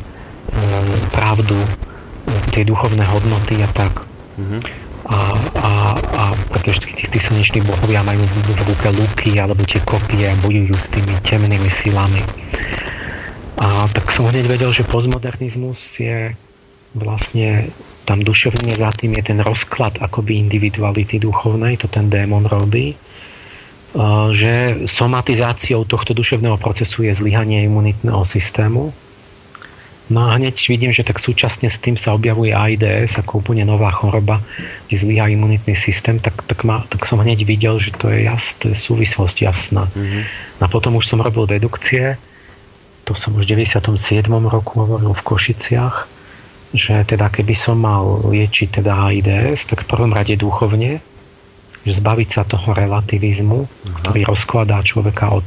pravdu, 1.16 1.56
e, 1.56 1.70
tie 2.52 2.68
duchovné 2.68 3.08
hodnoty 3.08 3.64
a 3.64 3.70
tak. 3.72 4.04
Mm-hmm 4.36 4.89
a, 5.10 5.34
a, 5.58 5.72
a 5.98 6.24
pretože 6.54 6.86
tí, 6.86 6.94
tí 7.10 7.20
slneční 7.20 7.66
bohovia 7.66 8.06
majú 8.06 8.22
v 8.22 8.62
ruke 8.70 8.90
luky 8.94 9.42
alebo 9.42 9.66
tie 9.66 9.82
kopie 9.82 10.30
a 10.30 10.38
bojujú 10.46 10.76
s 10.78 10.88
tými 10.94 11.14
temnými 11.26 11.70
silami. 11.82 12.22
A 13.60 13.90
tak 13.92 14.14
som 14.14 14.30
hneď 14.30 14.46
vedel, 14.48 14.72
že 14.72 14.88
postmodernizmus 14.88 16.00
je 16.00 16.38
vlastne 16.94 17.74
tam 18.10 18.26
duševne 18.26 18.74
za 18.74 18.90
tým 18.90 19.14
je 19.22 19.24
ten 19.34 19.40
rozklad 19.42 20.02
akoby 20.02 20.42
individuality 20.42 21.22
duchovnej, 21.22 21.78
to 21.78 21.86
ten 21.86 22.10
démon 22.10 22.42
robí, 22.50 22.98
že 24.34 24.86
somatizáciou 24.90 25.86
tohto 25.86 26.18
duševného 26.18 26.58
procesu 26.58 27.06
je 27.06 27.14
zlyhanie 27.14 27.66
imunitného 27.70 28.26
systému, 28.26 28.90
No 30.10 30.26
a 30.26 30.42
hneď 30.42 30.58
vidím, 30.66 30.90
že 30.90 31.06
tak 31.06 31.22
súčasne 31.22 31.70
s 31.70 31.78
tým 31.78 31.94
sa 31.94 32.18
objavuje 32.18 32.50
AIDS 32.50 33.14
ako 33.22 33.46
úplne 33.46 33.62
nová 33.62 33.94
choroba, 33.94 34.42
kde 34.90 34.98
zlyhá 34.98 35.30
imunitný 35.30 35.78
systém, 35.78 36.18
tak, 36.18 36.34
tak, 36.50 36.66
ma, 36.66 36.82
tak 36.90 37.06
som 37.06 37.22
hneď 37.22 37.46
videl, 37.46 37.78
že 37.78 37.94
to 37.94 38.10
je, 38.10 38.26
jas, 38.26 38.42
to 38.58 38.74
je 38.74 38.78
súvislosť 38.78 39.38
jasná. 39.46 39.86
Mm-hmm. 39.94 40.24
A 40.60 40.66
potom 40.66 40.98
už 40.98 41.06
som 41.06 41.22
robil 41.22 41.46
dedukcie, 41.46 42.18
to 43.06 43.14
som 43.14 43.38
už 43.38 43.46
v 43.46 43.62
97. 43.62 44.26
roku 44.50 44.82
hovoril 44.82 45.14
v 45.14 45.22
Košiciach, 45.22 46.10
že 46.74 47.06
teda 47.06 47.30
keby 47.30 47.54
som 47.54 47.78
mal 47.78 48.30
liečiť 48.30 48.82
teda 48.82 49.14
AIDS, 49.14 49.70
tak 49.70 49.86
v 49.86 49.90
prvom 49.90 50.14
rade 50.14 50.34
duchovne, 50.38 51.02
že 51.86 51.92
zbaviť 51.98 52.30
sa 52.34 52.46
toho 52.46 52.74
relativizmu, 52.74 53.60
Aha. 53.66 53.94
ktorý 54.02 54.30
rozkladá 54.30 54.82
človeka 54.82 55.34
od 55.34 55.46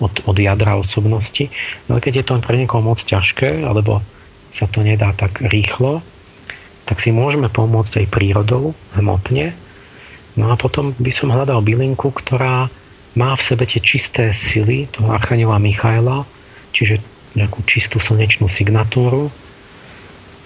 od, 0.00 0.12
od 0.28 0.36
jadra 0.36 0.76
osobnosti. 0.76 1.48
No 1.88 1.98
keď 1.98 2.22
je 2.22 2.24
to 2.24 2.34
pre 2.44 2.56
niekoho 2.60 2.84
moc 2.84 3.00
ťažké, 3.00 3.64
alebo 3.64 4.04
sa 4.52 4.68
to 4.68 4.80
nedá 4.80 5.12
tak 5.12 5.44
rýchlo, 5.44 6.00
tak 6.86 7.02
si 7.02 7.10
môžeme 7.10 7.50
pomôcť 7.50 8.04
aj 8.04 8.06
prírodou, 8.12 8.72
hmotne. 8.94 9.52
No 10.38 10.52
a 10.52 10.54
potom 10.54 10.94
by 10.96 11.12
som 11.12 11.32
hľadal 11.32 11.60
bylinku, 11.64 12.12
ktorá 12.12 12.70
má 13.16 13.30
v 13.34 13.42
sebe 13.42 13.64
tie 13.64 13.80
čisté 13.80 14.36
sily 14.36 14.86
toho 14.92 15.10
Archaniela 15.10 15.56
Michaela, 15.56 16.28
čiže 16.70 17.00
nejakú 17.36 17.64
čistú 17.64 18.00
slnečnú 18.00 18.48
signatúru, 18.48 19.32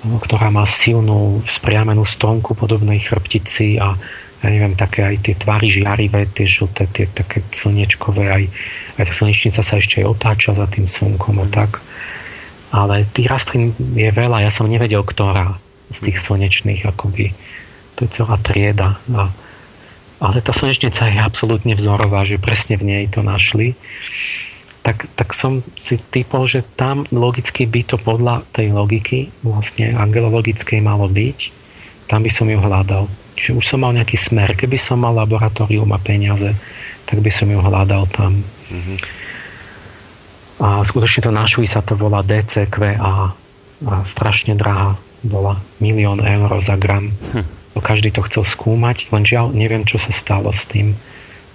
ktorá 0.02 0.48
má 0.48 0.64
silnú 0.64 1.44
spriamenú 1.44 2.08
stonku 2.08 2.56
podobnej 2.56 3.02
chrbtici 3.04 3.76
a 3.76 3.94
ja 4.40 4.48
neviem, 4.48 4.72
také 4.72 5.04
aj 5.04 5.16
tie 5.20 5.34
tvary 5.36 5.68
žiarivé, 5.68 6.24
tie 6.32 6.48
žlté, 6.48 6.88
tie 6.96 7.04
také 7.12 7.44
slnečkové, 7.52 8.24
aj, 8.32 8.44
aj 8.96 9.04
tá 9.04 9.12
slnečnica 9.12 9.60
sa 9.60 9.76
ešte 9.76 10.00
aj 10.00 10.16
otáča 10.16 10.56
za 10.56 10.64
tým 10.64 10.88
slnkom 10.88 11.44
a 11.44 11.46
tak. 11.52 11.84
Ale 12.72 13.04
tých 13.12 13.28
rastlín 13.28 13.76
je 13.76 14.08
veľa, 14.08 14.40
ja 14.40 14.50
som 14.54 14.64
nevedel, 14.64 15.04
ktorá 15.04 15.60
z 15.92 15.98
tých 16.08 16.18
slnečných, 16.24 16.88
akoby, 16.88 17.36
to 17.98 18.08
je 18.08 18.14
celá 18.16 18.40
trieda. 18.40 18.96
A, 19.12 19.28
ale 20.24 20.40
tá 20.40 20.56
slnečnica 20.56 21.04
je 21.10 21.20
absolútne 21.20 21.76
vzorová, 21.76 22.24
že 22.24 22.40
presne 22.40 22.80
v 22.80 22.86
nej 22.88 23.04
to 23.12 23.20
našli. 23.20 23.76
Tak, 24.80 25.12
tak 25.12 25.36
som 25.36 25.60
si 25.76 26.00
typol, 26.08 26.48
že 26.48 26.64
tam 26.80 27.04
logicky 27.12 27.68
by 27.68 27.84
to 27.84 28.00
podľa 28.00 28.48
tej 28.56 28.72
logiky, 28.72 29.28
vlastne 29.44 29.92
angelologickej 29.92 30.80
malo 30.80 31.04
byť, 31.04 31.38
tam 32.08 32.24
by 32.24 32.30
som 32.32 32.48
ju 32.48 32.56
hľadal. 32.56 33.04
Čiže 33.40 33.56
už 33.56 33.64
som 33.64 33.80
mal 33.80 33.96
nejaký 33.96 34.20
smer. 34.20 34.52
Keby 34.52 34.76
som 34.76 35.00
mal 35.00 35.16
laboratórium 35.16 35.88
a 35.96 35.98
peniaze, 35.98 36.52
tak 37.08 37.24
by 37.24 37.32
som 37.32 37.48
ju 37.48 37.56
hľadal 37.56 38.04
tam. 38.12 38.44
Mm-hmm. 38.68 38.98
A 40.60 40.84
skutočne 40.84 41.24
to 41.24 41.32
našli 41.32 41.64
sa 41.64 41.80
to 41.80 41.96
volá 41.96 42.20
DCQA 42.20 43.32
a 43.80 43.94
strašne 44.04 44.52
drahá 44.52 45.00
bola 45.24 45.56
milión 45.80 46.20
eur 46.20 46.60
za 46.60 46.76
gram. 46.76 47.16
Hm. 47.32 47.48
Každý 47.80 48.12
to 48.12 48.20
chcel 48.28 48.44
skúmať, 48.44 49.08
len 49.08 49.24
žiaľ 49.24 49.56
neviem, 49.56 49.88
čo 49.88 49.96
sa 49.96 50.12
stalo 50.12 50.52
s 50.52 50.68
tým, 50.68 50.92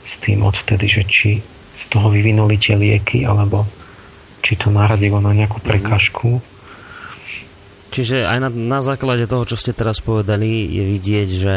s 0.02 0.18
tým 0.18 0.42
odvtedy, 0.42 0.90
že 0.90 1.04
či 1.06 1.30
z 1.78 1.84
toho 1.94 2.10
vyvinuli 2.10 2.58
tie 2.58 2.74
lieky, 2.74 3.30
alebo 3.30 3.70
či 4.42 4.58
to 4.58 4.74
narazilo 4.74 5.22
na 5.22 5.38
nejakú 5.38 5.62
mhm. 5.62 5.66
prekažku. 5.66 6.42
Čiže 7.96 8.28
aj 8.28 8.40
na, 8.44 8.50
na 8.52 8.80
základe 8.84 9.24
toho, 9.24 9.48
čo 9.48 9.56
ste 9.56 9.72
teraz 9.72 10.04
povedali, 10.04 10.68
je 10.68 10.84
vidieť, 10.84 11.30
že 11.32 11.56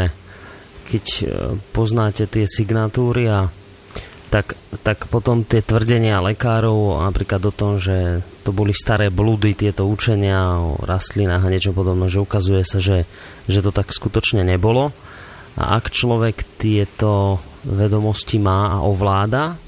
keď 0.86 1.05
e, 1.18 1.22
poznáte 1.74 2.30
tie 2.30 2.47
signatúry 2.47 3.26
a 3.26 3.51
tak, 4.30 4.55
tak 4.86 5.11
potom 5.11 5.43
tie 5.43 5.66
tvrdenia 5.66 6.22
lekárov 6.22 7.03
napríklad 7.03 7.43
o 7.43 7.51
tom, 7.51 7.82
že 7.82 8.22
to 8.47 8.55
boli 8.55 8.70
staré 8.70 9.11
blúdy, 9.11 9.59
tieto 9.59 9.91
učenia 9.91 10.62
o 10.62 10.78
rastlinách 10.78 11.43
a 11.43 11.51
niečo 11.51 11.74
podobné, 11.74 12.07
že 12.07 12.22
ukazuje 12.22 12.62
sa, 12.62 12.78
že, 12.78 13.03
že 13.51 13.59
to 13.59 13.74
tak 13.74 13.91
skutočne 13.91 14.47
nebolo. 14.47 14.95
A 15.59 15.74
ak 15.74 15.91
človek 15.91 16.47
tieto 16.55 17.43
vedomosti 17.66 18.39
má 18.39 18.78
a 18.78 18.86
ovláda, 18.86 19.59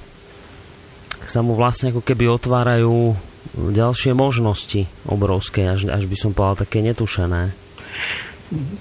sa 1.26 1.42
mu 1.42 1.58
vlastne 1.58 1.90
ako 1.90 2.06
keby 2.06 2.30
otvárajú 2.30 3.18
ďalšie 3.56 4.12
možnosti 4.14 4.86
obrovské, 5.08 5.66
až, 5.66 5.90
až 5.90 6.04
by 6.06 6.16
som 6.16 6.30
povedal 6.36 6.66
také 6.66 6.84
netušené. 6.84 7.52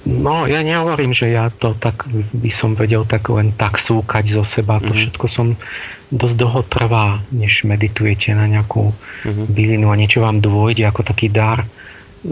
No, 0.10 0.50
ja 0.50 0.66
nehovorím, 0.66 1.14
že 1.14 1.30
ja 1.30 1.54
to 1.54 1.78
tak 1.78 2.10
by 2.34 2.50
som 2.50 2.74
vedel 2.74 3.06
tak 3.06 3.30
len 3.30 3.54
tak 3.54 3.78
súkať 3.78 4.26
zo 4.26 4.42
seba. 4.42 4.82
To 4.82 4.90
mm-hmm. 4.90 4.98
všetko 4.98 5.26
som 5.30 5.54
dosť 6.10 6.36
dlho 6.42 6.62
trvá, 6.66 7.22
než 7.30 7.70
meditujete 7.70 8.34
na 8.34 8.50
nejakú 8.50 8.90
mm-hmm. 8.90 9.46
bylinu 9.54 9.94
a 9.94 10.00
niečo 10.00 10.26
vám 10.26 10.42
dôjde 10.42 10.90
ako 10.90 11.06
taký 11.06 11.30
dar 11.30 11.70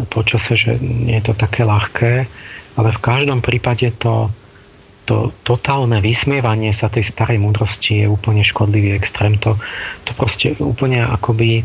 počase, 0.09 0.57
že 0.57 0.71
nie 0.82 1.15
je 1.21 1.32
to 1.32 1.34
také 1.38 1.63
ľahké, 1.63 2.13
ale 2.75 2.89
v 2.91 2.99
každom 2.99 3.39
prípade 3.39 3.88
to, 4.01 4.34
to 5.07 5.32
totálne 5.45 5.95
vysmievanie 6.03 6.73
sa 6.75 6.91
tej 6.91 7.07
starej 7.07 7.39
múdrosti 7.39 8.03
je 8.03 8.07
úplne 8.09 8.43
škodlivý 8.43 8.97
extrém. 8.97 9.39
To, 9.45 9.55
to 10.03 10.11
proste 10.17 10.57
úplne 10.59 11.05
akoby 11.05 11.63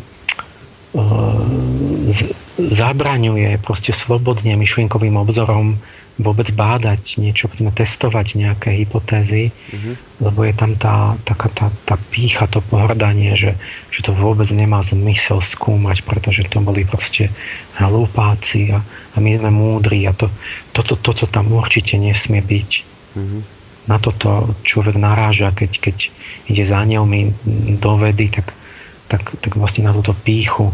zabraňuje 2.61 3.57
proste 3.65 3.97
slobodne 3.97 4.57
myšlienkovým 4.61 5.17
obzorom 5.17 5.81
vôbec 6.21 6.53
bádať 6.53 7.17
niečo, 7.17 7.49
povedzme, 7.49 7.73
testovať 7.73 8.37
nejaké 8.37 8.85
hypotézy, 8.85 9.49
mm-hmm. 9.49 9.95
lebo 10.21 10.45
je 10.45 10.53
tam 10.53 10.77
tá, 10.77 11.17
taká 11.25 11.49
tá, 11.49 11.67
tá 11.89 11.97
pícha, 12.13 12.45
to 12.45 12.61
pohrdanie, 12.61 13.33
že, 13.33 13.57
že 13.89 14.05
to 14.05 14.13
vôbec 14.13 14.47
nemá 14.53 14.85
zmysel 14.85 15.41
skúmať, 15.41 16.05
pretože 16.05 16.45
to 16.53 16.61
boli 16.61 16.85
proste 16.85 17.33
hlupáci 17.81 18.77
a, 18.77 18.85
a 18.85 19.17
my 19.17 19.41
sme 19.41 19.51
múdri 19.51 20.05
a 20.05 20.13
to, 20.13 20.29
toto, 20.77 21.01
toto 21.01 21.25
tam 21.25 21.49
určite 21.49 21.97
nesmie 21.97 22.45
byť. 22.45 22.71
Mm-hmm. 23.17 23.43
Na 23.89 23.97
toto 23.99 24.53
človek 24.63 25.01
naráža, 25.01 25.51
keď, 25.57 25.71
keď 25.81 25.97
ide 26.47 26.65
za 26.69 26.85
ňou 26.85 27.09
do 27.81 27.93
vedy, 27.99 28.31
tak, 28.31 28.53
tak, 29.13 29.37
tak 29.45 29.53
vlastne 29.61 29.85
na 29.85 29.93
túto 29.93 30.17
píchu 30.17 30.73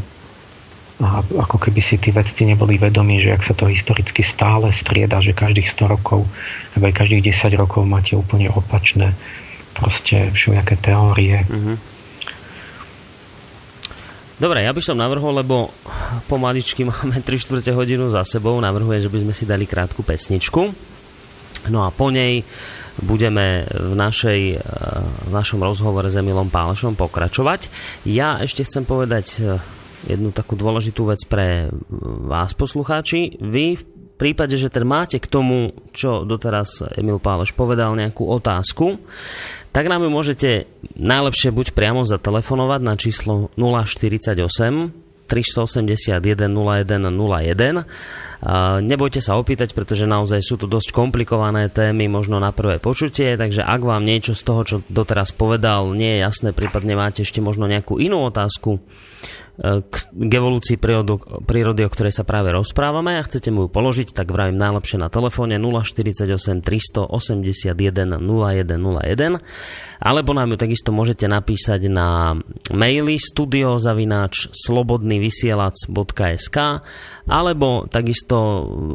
a 0.98 1.22
ako 1.22 1.62
keby 1.62 1.78
si 1.78 1.94
tí 1.94 2.10
vedci 2.10 2.42
neboli 2.42 2.74
vedomí, 2.74 3.22
že 3.22 3.30
ak 3.30 3.46
sa 3.46 3.54
to 3.54 3.70
historicky 3.70 4.26
stále 4.26 4.74
strieda, 4.74 5.22
že 5.22 5.30
každých 5.30 5.70
100 5.70 5.94
rokov 5.94 6.26
alebo 6.74 6.84
aj 6.90 6.94
každých 6.94 7.22
10 7.34 7.54
rokov 7.54 7.86
máte 7.86 8.18
úplne 8.18 8.50
opačné 8.50 9.14
proste 9.78 10.34
všelijaké 10.34 10.74
teórie. 10.74 11.46
Mm-hmm. 11.46 11.76
Dobre, 14.38 14.62
ja 14.66 14.74
by 14.74 14.82
som 14.82 14.98
navrhol, 14.98 15.38
lebo 15.38 15.70
pomaličky 16.26 16.82
máme 16.86 17.22
3 17.22 17.42
čtvrte 17.42 17.70
hodinu 17.70 18.10
za 18.10 18.26
sebou, 18.26 18.58
navrhujem, 18.58 19.06
že 19.06 19.10
by 19.10 19.18
sme 19.22 19.34
si 19.34 19.46
dali 19.46 19.70
krátku 19.70 20.02
pesničku. 20.02 20.74
No 21.70 21.86
a 21.86 21.94
po 21.94 22.10
nej 22.10 22.42
budeme 23.02 23.66
v, 23.68 23.94
našej, 23.94 24.42
v 25.26 25.30
našom 25.30 25.60
rozhovore 25.62 26.06
s 26.06 26.18
Emilom 26.18 26.50
Pálešom 26.50 26.98
pokračovať. 26.98 27.70
Ja 28.08 28.38
ešte 28.42 28.66
chcem 28.66 28.82
povedať 28.82 29.42
jednu 30.06 30.30
takú 30.30 30.54
dôležitú 30.54 31.10
vec 31.10 31.22
pre 31.26 31.72
vás, 32.26 32.54
poslucháči. 32.54 33.38
Vy 33.42 33.78
v 33.78 33.84
prípade, 34.18 34.58
že 34.58 34.70
ten 34.70 34.86
máte 34.86 35.18
k 35.18 35.30
tomu, 35.30 35.74
čo 35.94 36.22
doteraz 36.26 36.82
Emil 36.98 37.22
Páleš 37.22 37.54
povedal, 37.54 37.94
nejakú 37.94 38.26
otázku, 38.26 38.98
tak 39.70 39.86
nám 39.86 40.06
ju 40.06 40.10
môžete 40.10 40.50
najlepšie 40.98 41.54
buď 41.54 41.76
priamo 41.76 42.02
zatelefonovať 42.02 42.80
na 42.82 42.94
číslo 42.98 43.52
048 43.54 44.42
381 45.28 46.24
0101 46.48 47.84
Nebojte 48.82 49.18
sa 49.18 49.34
opýtať, 49.34 49.74
pretože 49.74 50.06
naozaj 50.06 50.38
sú 50.46 50.54
to 50.54 50.70
dosť 50.70 50.94
komplikované 50.94 51.66
témy, 51.66 52.06
možno 52.06 52.38
na 52.38 52.54
prvé 52.54 52.78
počutie, 52.78 53.34
takže 53.34 53.66
ak 53.66 53.82
vám 53.82 54.06
niečo 54.06 54.38
z 54.38 54.42
toho, 54.46 54.60
čo 54.62 54.76
doteraz 54.86 55.34
povedal, 55.34 55.90
nie 55.90 56.18
je 56.18 56.22
jasné, 56.22 56.48
prípadne 56.54 56.94
máte 56.94 57.26
ešte 57.26 57.42
možno 57.42 57.66
nejakú 57.66 57.98
inú 57.98 58.22
otázku, 58.30 58.78
k 59.90 60.30
evolúcii 60.30 60.78
prírody, 60.78 61.18
prírody, 61.42 61.82
o 61.82 61.90
ktorej 61.90 62.14
sa 62.14 62.22
práve 62.22 62.54
rozprávame 62.54 63.18
a 63.18 63.26
chcete 63.26 63.50
mu 63.50 63.66
ju 63.66 63.68
položiť, 63.74 64.14
tak 64.14 64.30
vravím 64.30 64.54
najlepšie 64.54 65.02
na 65.02 65.10
telefóne 65.10 65.58
048 65.58 66.62
381 66.62 67.74
0101 68.22 69.42
alebo 69.98 70.30
nám 70.34 70.50
ju 70.54 70.58
takisto 70.62 70.92
môžete 70.94 71.26
napísať 71.26 71.90
na 71.90 72.38
maily 72.70 73.18
studiozavináč 73.18 74.54
slobodnyvysielac.sk 74.54 76.56
alebo 77.28 77.84
takisto 77.90 78.38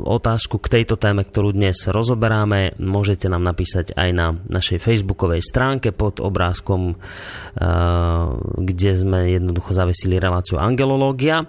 otázku 0.08 0.58
k 0.64 0.80
tejto 0.80 0.96
téme, 0.98 1.28
ktorú 1.28 1.52
dnes 1.54 1.86
rozoberáme, 1.86 2.74
môžete 2.82 3.30
nám 3.30 3.46
napísať 3.46 3.94
aj 3.94 4.10
na 4.16 4.34
našej 4.50 4.82
facebookovej 4.82 5.46
stránke 5.46 5.94
pod 5.94 6.18
obrázkom, 6.24 6.96
eh, 6.96 6.98
kde 8.58 8.92
sme 8.98 9.30
jednoducho 9.38 9.70
zavesili 9.76 10.18
reláciu 10.18 10.58
Angelológia. 10.58 11.46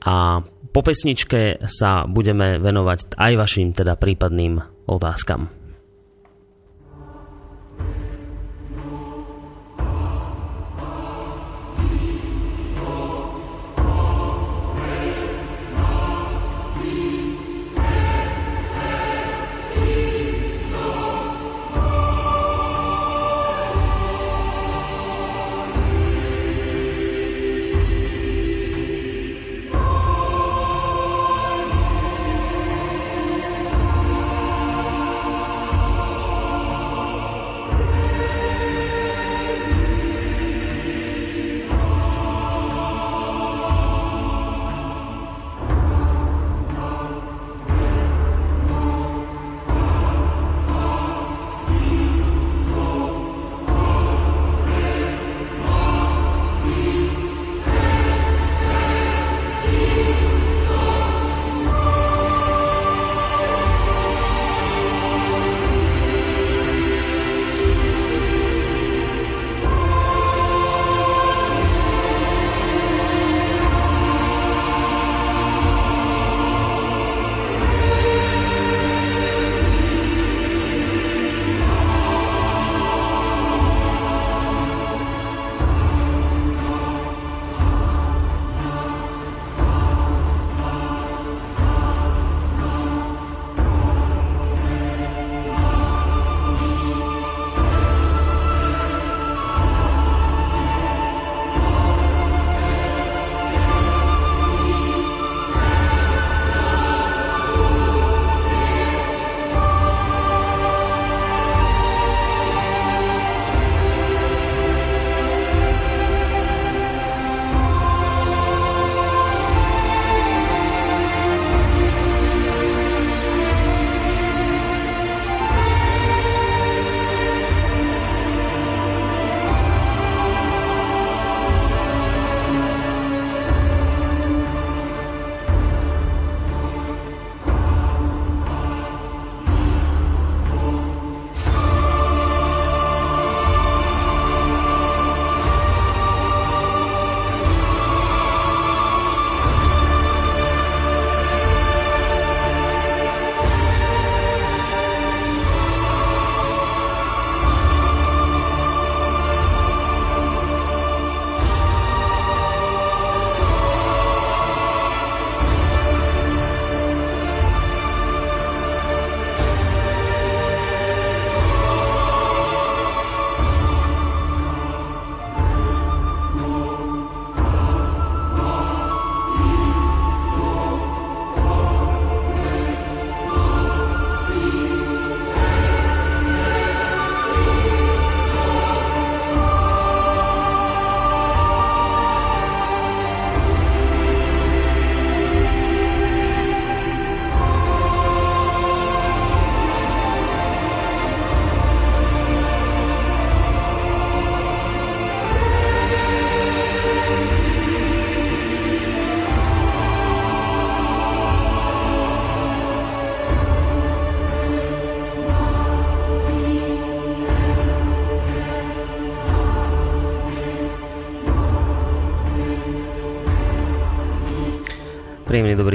A 0.00 0.40
po 0.70 0.86
pesničke 0.86 1.66
sa 1.66 2.06
budeme 2.06 2.62
venovať 2.62 3.18
aj 3.18 3.32
vašim 3.36 3.74
teda 3.74 3.98
prípadným 3.98 4.62
otázkam. 4.86 5.59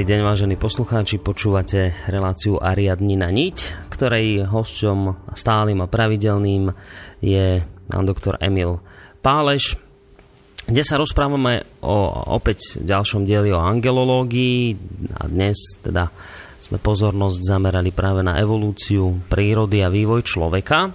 Dobrý 0.06 0.22
deň, 0.22 0.30
vážení 0.38 0.54
poslucháči. 0.54 1.18
Počúvate 1.18 1.90
reláciu 2.06 2.62
Ariadni 2.62 3.18
na 3.18 3.26
niť, 3.26 3.90
ktorej 3.90 4.46
hosťom 4.46 5.26
stálym 5.34 5.82
a 5.82 5.90
pravidelným 5.90 6.70
je 7.18 7.66
pán 7.90 8.06
doktor 8.06 8.38
Emil 8.38 8.78
Páleš, 9.18 9.74
kde 10.62 10.86
sa 10.86 11.02
rozprávame 11.02 11.66
o 11.82 12.22
opäť 12.38 12.78
ďalšom 12.86 13.26
dieli 13.26 13.50
o 13.50 13.58
angelológii 13.58 14.78
a 15.18 15.26
dnes 15.26 15.58
teda 15.82 16.14
sme 16.62 16.78
pozornosť 16.78 17.42
zamerali 17.42 17.90
práve 17.90 18.22
na 18.22 18.38
evolúciu 18.38 19.10
prírody 19.26 19.82
a 19.82 19.90
vývoj 19.90 20.22
človeka. 20.22 20.86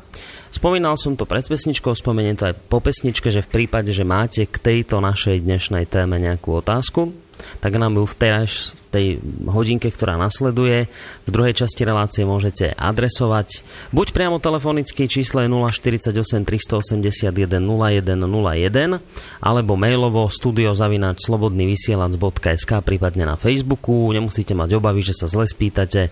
Spomínal 0.55 0.95
som 0.95 1.19
to 1.19 1.27
pred 1.27 1.43
pesničkou, 1.43 1.91
spomeniem 1.91 2.39
to 2.39 2.47
aj 2.47 2.55
po 2.55 2.79
pesničke, 2.79 3.27
že 3.27 3.43
v 3.43 3.59
prípade, 3.59 3.91
že 3.91 4.07
máte 4.07 4.47
k 4.47 4.55
tejto 4.55 5.03
našej 5.03 5.43
dnešnej 5.43 5.91
téme 5.91 6.15
nejakú 6.15 6.63
otázku, 6.63 7.11
tak 7.59 7.75
nám 7.75 7.99
ju 7.99 8.07
v 8.07 8.15
tej, 8.15 8.47
tej 8.91 9.23
hodinke, 9.47 9.87
ktorá 9.87 10.19
nasleduje, 10.19 10.91
v 11.23 11.29
druhej 11.31 11.63
časti 11.63 11.87
relácie 11.87 12.27
môžete 12.27 12.75
adresovať 12.75 13.63
buď 13.95 14.07
priamo 14.11 14.37
telefonicky 14.43 15.07
čísle 15.07 15.47
048 15.47 16.11
381 16.43 17.31
0101 17.31 18.99
alebo 19.39 19.73
mailovo 19.79 20.27
studiozavináč 20.27 21.23
slobodnyvysielac.sk 21.23 22.71
prípadne 22.83 23.23
na 23.23 23.39
Facebooku. 23.39 24.11
Nemusíte 24.11 24.51
mať 24.51 24.75
obavy, 24.75 25.01
že 25.01 25.15
sa 25.15 25.31
zle 25.31 25.47
spýtate. 25.47 26.07
E, 26.07 26.09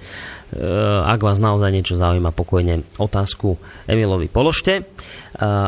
ak 1.03 1.19
vás 1.19 1.43
naozaj 1.43 1.69
niečo 1.75 1.99
zaujíma, 1.99 2.32
pokojne 2.32 2.88
otázku 2.95 3.59
Emilovi 3.86 4.32
položte. 4.32 4.82
E, 4.82 4.84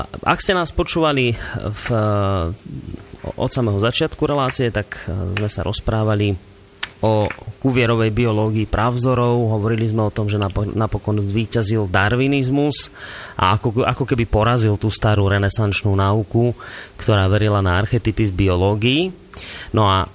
ak 0.07 0.39
ste 0.39 0.55
nás 0.55 0.72
počúvali 0.72 1.36
v 1.62 1.84
od 3.22 3.51
samého 3.53 3.78
začiatku 3.78 4.26
relácie, 4.26 4.74
tak 4.74 5.05
e, 5.05 5.38
sme 5.38 5.49
sa 5.49 5.62
rozprávali 5.62 6.51
o 7.02 7.26
kuvierovej 7.62 8.14
biológii 8.14 8.70
právzorov. 8.70 9.58
Hovorili 9.58 9.89
sme 9.89 10.06
o 10.06 10.14
tom, 10.14 10.30
že 10.30 10.38
napokon 10.78 11.18
zvíťazil 11.18 11.89
darwinizmus 11.89 12.93
a 13.38 13.58
ako, 13.58 13.82
ako 13.82 14.04
keby 14.06 14.30
porazil 14.30 14.78
tú 14.78 14.93
starú 14.93 15.26
renesančnú 15.26 15.97
náuku, 15.97 16.54
ktorá 17.02 17.26
verila 17.26 17.66
na 17.66 17.82
archetypy 17.82 18.30
v 18.30 18.38
biológii. 18.45 19.02
No 19.74 19.89
a 19.89 20.06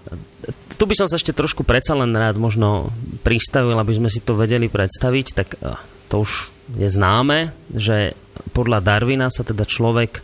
tu 0.76 0.84
by 0.84 0.94
som 0.94 1.08
sa 1.10 1.18
ešte 1.18 1.34
trošku 1.34 1.66
predsa 1.66 1.96
len 1.96 2.12
rád 2.14 2.38
možno 2.38 2.92
pristavil, 3.26 3.74
aby 3.80 3.96
sme 3.96 4.12
si 4.12 4.22
to 4.22 4.38
vedeli 4.38 4.68
predstaviť, 4.68 5.26
tak 5.32 5.48
e, 5.56 5.74
to 6.06 6.22
už 6.22 6.52
je 6.76 6.86
známe, 6.86 7.50
že 7.72 8.14
podľa 8.52 8.84
Darwina 8.84 9.32
sa 9.32 9.42
teda 9.42 9.64
človek 9.64 10.20
e, 10.20 10.22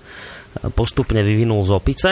postupne 0.77 1.25
vyvinul 1.25 1.65
z 1.65 1.71
opice 1.73 2.11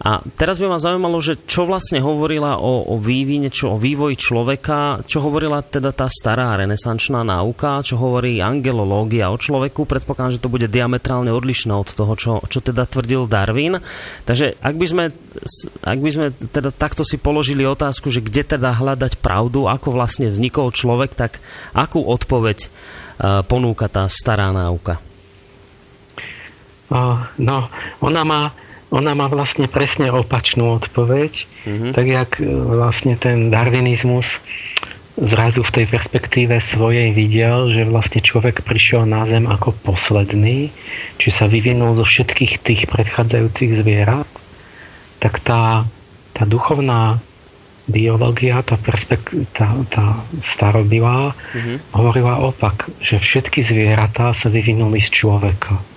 a 0.00 0.24
teraz 0.24 0.56
by 0.56 0.64
ma 0.64 0.80
zaujímalo, 0.80 1.20
že 1.20 1.36
čo 1.44 1.68
vlastne 1.68 2.00
hovorila 2.00 2.56
o, 2.56 2.88
o 2.88 2.96
vývine, 2.96 3.52
čo 3.52 3.76
o 3.76 3.80
vývoji 3.80 4.16
človeka, 4.16 5.04
čo 5.04 5.20
hovorila 5.20 5.60
teda 5.60 5.92
tá 5.92 6.08
stará 6.08 6.56
renesančná 6.56 7.20
náuka, 7.20 7.84
čo 7.84 8.00
hovorí 8.00 8.40
angelológia 8.40 9.28
o 9.28 9.36
človeku. 9.36 9.84
Predpokladám, 9.84 10.40
že 10.40 10.42
to 10.42 10.48
bude 10.48 10.72
diametrálne 10.72 11.28
odlišné 11.28 11.76
od 11.76 11.92
toho, 11.92 12.16
čo, 12.16 12.32
čo 12.48 12.64
teda 12.64 12.88
tvrdil 12.88 13.28
Darwin. 13.28 13.76
Takže 14.24 14.56
ak 14.64 14.74
by, 14.80 14.86
sme, 14.88 15.04
ak 15.84 15.98
by 16.00 16.10
sme 16.16 16.26
teda 16.48 16.72
takto 16.72 17.04
si 17.04 17.20
položili 17.20 17.68
otázku, 17.68 18.08
že 18.08 18.24
kde 18.24 18.56
teda 18.56 18.80
hľadať 18.80 19.20
pravdu, 19.20 19.68
ako 19.68 19.92
vlastne 19.92 20.32
vznikol 20.32 20.72
človek, 20.72 21.12
tak 21.12 21.44
akú 21.76 22.00
odpoveď 22.08 22.58
uh, 22.64 23.44
ponúka 23.44 23.92
tá 23.92 24.08
stará 24.08 24.48
náuka? 24.48 24.96
No, 27.36 27.70
ona 28.00 28.22
má 28.24 28.50
ona 28.90 29.14
má 29.14 29.30
vlastne 29.30 29.70
presne 29.70 30.10
opačnú 30.10 30.74
odpoveď, 30.82 31.32
mm-hmm. 31.66 31.92
tak 31.94 32.06
jak 32.06 32.30
e, 32.42 32.46
vlastne 32.50 33.14
ten 33.14 33.48
darwinizmus 33.48 34.26
zrazu 35.14 35.62
v 35.62 35.74
tej 35.74 35.86
perspektíve 35.86 36.58
svojej 36.58 37.14
videl, 37.14 37.70
že 37.70 37.86
vlastne 37.86 38.18
človek 38.18 38.66
prišiel 38.66 39.06
na 39.06 39.26
Zem 39.30 39.46
ako 39.46 39.74
posledný, 39.86 40.74
či 41.22 41.28
sa 41.30 41.46
vyvinul 41.46 41.94
zo 41.94 42.06
všetkých 42.06 42.62
tých 42.62 42.82
predchádzajúcich 42.90 43.78
zvierat, 43.78 44.30
tak 45.22 45.38
tá, 45.44 45.86
tá 46.34 46.42
duchovná 46.48 47.22
biológia, 47.90 48.62
tá, 48.62 48.78
perspek- 48.78 49.50
tá, 49.54 49.70
tá 49.90 50.22
starobilá, 50.50 51.34
mm-hmm. 51.34 51.76
hovorila 51.94 52.42
opak, 52.42 52.90
že 53.02 53.18
všetky 53.18 53.62
zvieratá 53.62 54.34
sa 54.34 54.50
vyvinuli 54.50 55.02
z 55.02 55.10
človeka. 55.10 55.89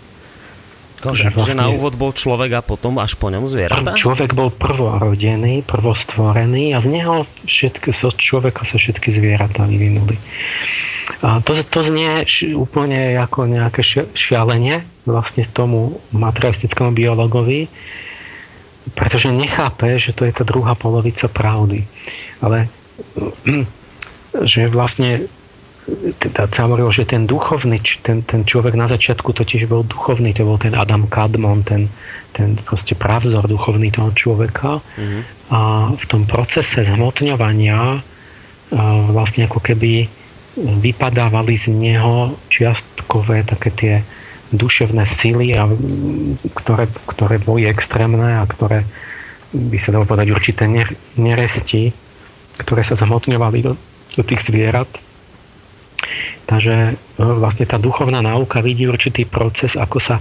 Že, 1.03 1.35
vlastne, 1.35 1.51
že 1.51 1.59
na 1.59 1.67
úvod 1.67 1.99
bol 1.99 2.15
človek 2.15 2.55
a 2.55 2.61
potom 2.63 2.95
až 3.03 3.19
po 3.19 3.27
ňom 3.27 3.43
zvieratá? 3.43 3.91
Človek 3.91 4.31
bol 4.31 4.47
prvorodený, 4.47 5.67
prvostvorený 5.67 6.71
a 6.71 6.79
z 6.79 6.87
neho 6.87 7.27
všetky, 7.43 7.91
z 7.91 8.15
človeka 8.15 8.63
sa 8.63 8.79
všetky 8.79 9.11
zvieratá 9.11 9.67
vyvinuli. 9.67 10.15
A 11.19 11.43
to, 11.43 11.59
to 11.59 11.79
znie 11.83 12.23
úplne 12.55 13.19
ako 13.19 13.51
nejaké 13.51 13.83
šialenie 14.15 14.87
vlastne 15.03 15.43
tomu 15.51 15.99
materialistickému 16.15 16.95
biologovi, 16.95 17.67
pretože 18.95 19.31
nechápe, 19.31 19.99
že 19.99 20.15
to 20.15 20.23
je 20.23 20.35
tá 20.35 20.47
druhá 20.47 20.75
polovica 20.75 21.27
pravdy. 21.27 21.83
Ale 22.39 22.71
že 24.51 24.71
vlastne 24.71 25.27
teda 26.19 26.47
sa 26.47 26.63
hovorilo, 26.63 26.95
že 26.95 27.03
ten 27.03 27.27
duchovný, 27.27 27.83
ten, 27.99 28.23
ten 28.23 28.47
človek 28.47 28.79
na 28.79 28.87
začiatku 28.87 29.35
totiž 29.35 29.67
bol 29.67 29.83
duchovný, 29.83 30.31
to 30.31 30.47
bol 30.47 30.55
ten 30.55 30.71
Adam 30.79 31.11
Kadmon, 31.11 31.67
ten, 31.67 31.91
ten 32.31 32.55
proste 32.55 32.95
pravzor 32.95 33.51
duchovný 33.51 33.91
toho 33.91 34.15
človeka. 34.15 34.79
Mm-hmm. 34.79 35.21
A 35.51 35.91
v 35.91 36.05
tom 36.07 36.23
procese 36.23 36.87
zhmotňovania 36.87 37.99
vlastne 39.11 39.45
ako 39.45 39.59
keby 39.59 40.07
vypadávali 40.55 41.53
z 41.59 41.67
neho 41.73 42.37
čiastkové 42.47 43.43
také 43.43 43.69
tie 43.73 43.93
duševné 44.53 45.03
sily, 45.03 45.57
a, 45.57 45.67
ktoré, 46.53 46.87
ktoré 47.09 47.41
boli 47.41 47.65
extrémne 47.67 48.39
a 48.39 48.43
ktoré 48.45 48.85
by 49.53 49.77
sa 49.77 49.93
dalo 49.93 50.07
povedať 50.07 50.31
určité 50.33 50.63
neresti, 51.17 51.93
ktoré 52.57 52.81
sa 52.85 52.97
zhmotňovali 52.97 53.59
do, 53.65 53.73
do 54.13 54.23
tých 54.25 54.45
zvierat 54.45 54.89
Takže 56.43 56.75
e, 56.75 56.93
vlastne 57.17 57.63
tá 57.63 57.79
duchovná 57.79 58.19
náuka 58.19 58.59
vidí 58.59 58.87
určitý 58.87 59.23
proces, 59.23 59.79
ako 59.79 59.97
sa 59.99 60.19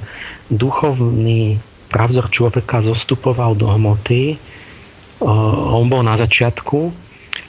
duchovný 0.48 1.58
pravzor 1.90 2.30
človeka 2.30 2.80
zostupoval 2.80 3.58
do 3.58 3.66
hmoty. 3.68 4.34
E, 4.34 4.36
on 5.72 5.90
bol 5.90 6.06
na 6.06 6.14
začiatku, 6.14 6.78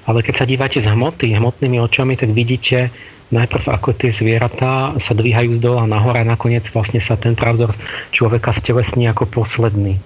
ale 0.09 0.19
keď 0.26 0.36
sa 0.36 0.49
dívate 0.49 0.82
z 0.82 0.89
hmoty, 0.89 1.38
hmotnými 1.38 1.78
očami, 1.80 2.17
tak 2.17 2.34
vidíte 2.34 2.89
najprv 3.34 3.65
ako 3.74 3.97
tie 3.97 4.13
zvieratá 4.13 4.93
sa 5.01 5.13
dvíhajú 5.17 5.57
z 5.57 5.61
dola 5.61 5.89
nahor 5.89 6.13
a 6.13 6.21
nakoniec 6.21 6.69
vlastne 6.69 7.01
sa 7.01 7.17
ten 7.17 7.34
pravzor 7.34 7.74
človeka 8.13 8.53
stelesní 8.53 9.09
ako 9.09 9.26
posledný. 9.26 9.97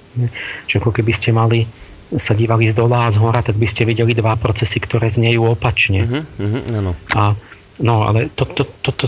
Čiže 0.71 0.79
ako 0.79 0.91
keby 0.95 1.11
ste 1.11 1.35
mali 1.35 1.67
sa 2.15 2.31
dívali 2.31 2.71
z 2.71 2.73
dola 2.79 3.11
a 3.11 3.11
z 3.11 3.19
hora, 3.19 3.43
tak 3.43 3.59
by 3.59 3.67
ste 3.67 3.83
videli 3.83 4.15
dva 4.15 4.39
procesy, 4.39 4.79
ktoré 4.79 5.11
znejú 5.11 5.43
opačne. 5.43 6.07
Uh-huh, 6.07 6.23
uh-huh, 6.39 6.95
A 7.11 7.35
No 7.77 8.09
ale 8.09 8.33
to, 8.33 8.45
to, 8.45 8.63
to, 8.81 8.91
to, 8.91 9.05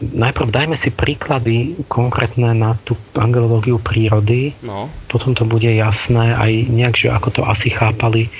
najprv 0.00 0.48
dajme 0.48 0.76
si 0.76 0.88
príklady 0.88 1.76
konkrétne 1.86 2.56
na 2.56 2.76
tú 2.82 2.96
angelológiu 3.12 3.76
prírody, 3.76 4.56
no. 4.64 4.88
potom 5.10 5.36
to 5.36 5.44
bude 5.44 5.68
jasné 5.68 6.32
aj 6.34 6.52
nejak, 6.70 6.94
že 6.96 7.08
ako 7.12 7.28
to 7.30 7.42
asi 7.44 7.68
chápali 7.70 8.32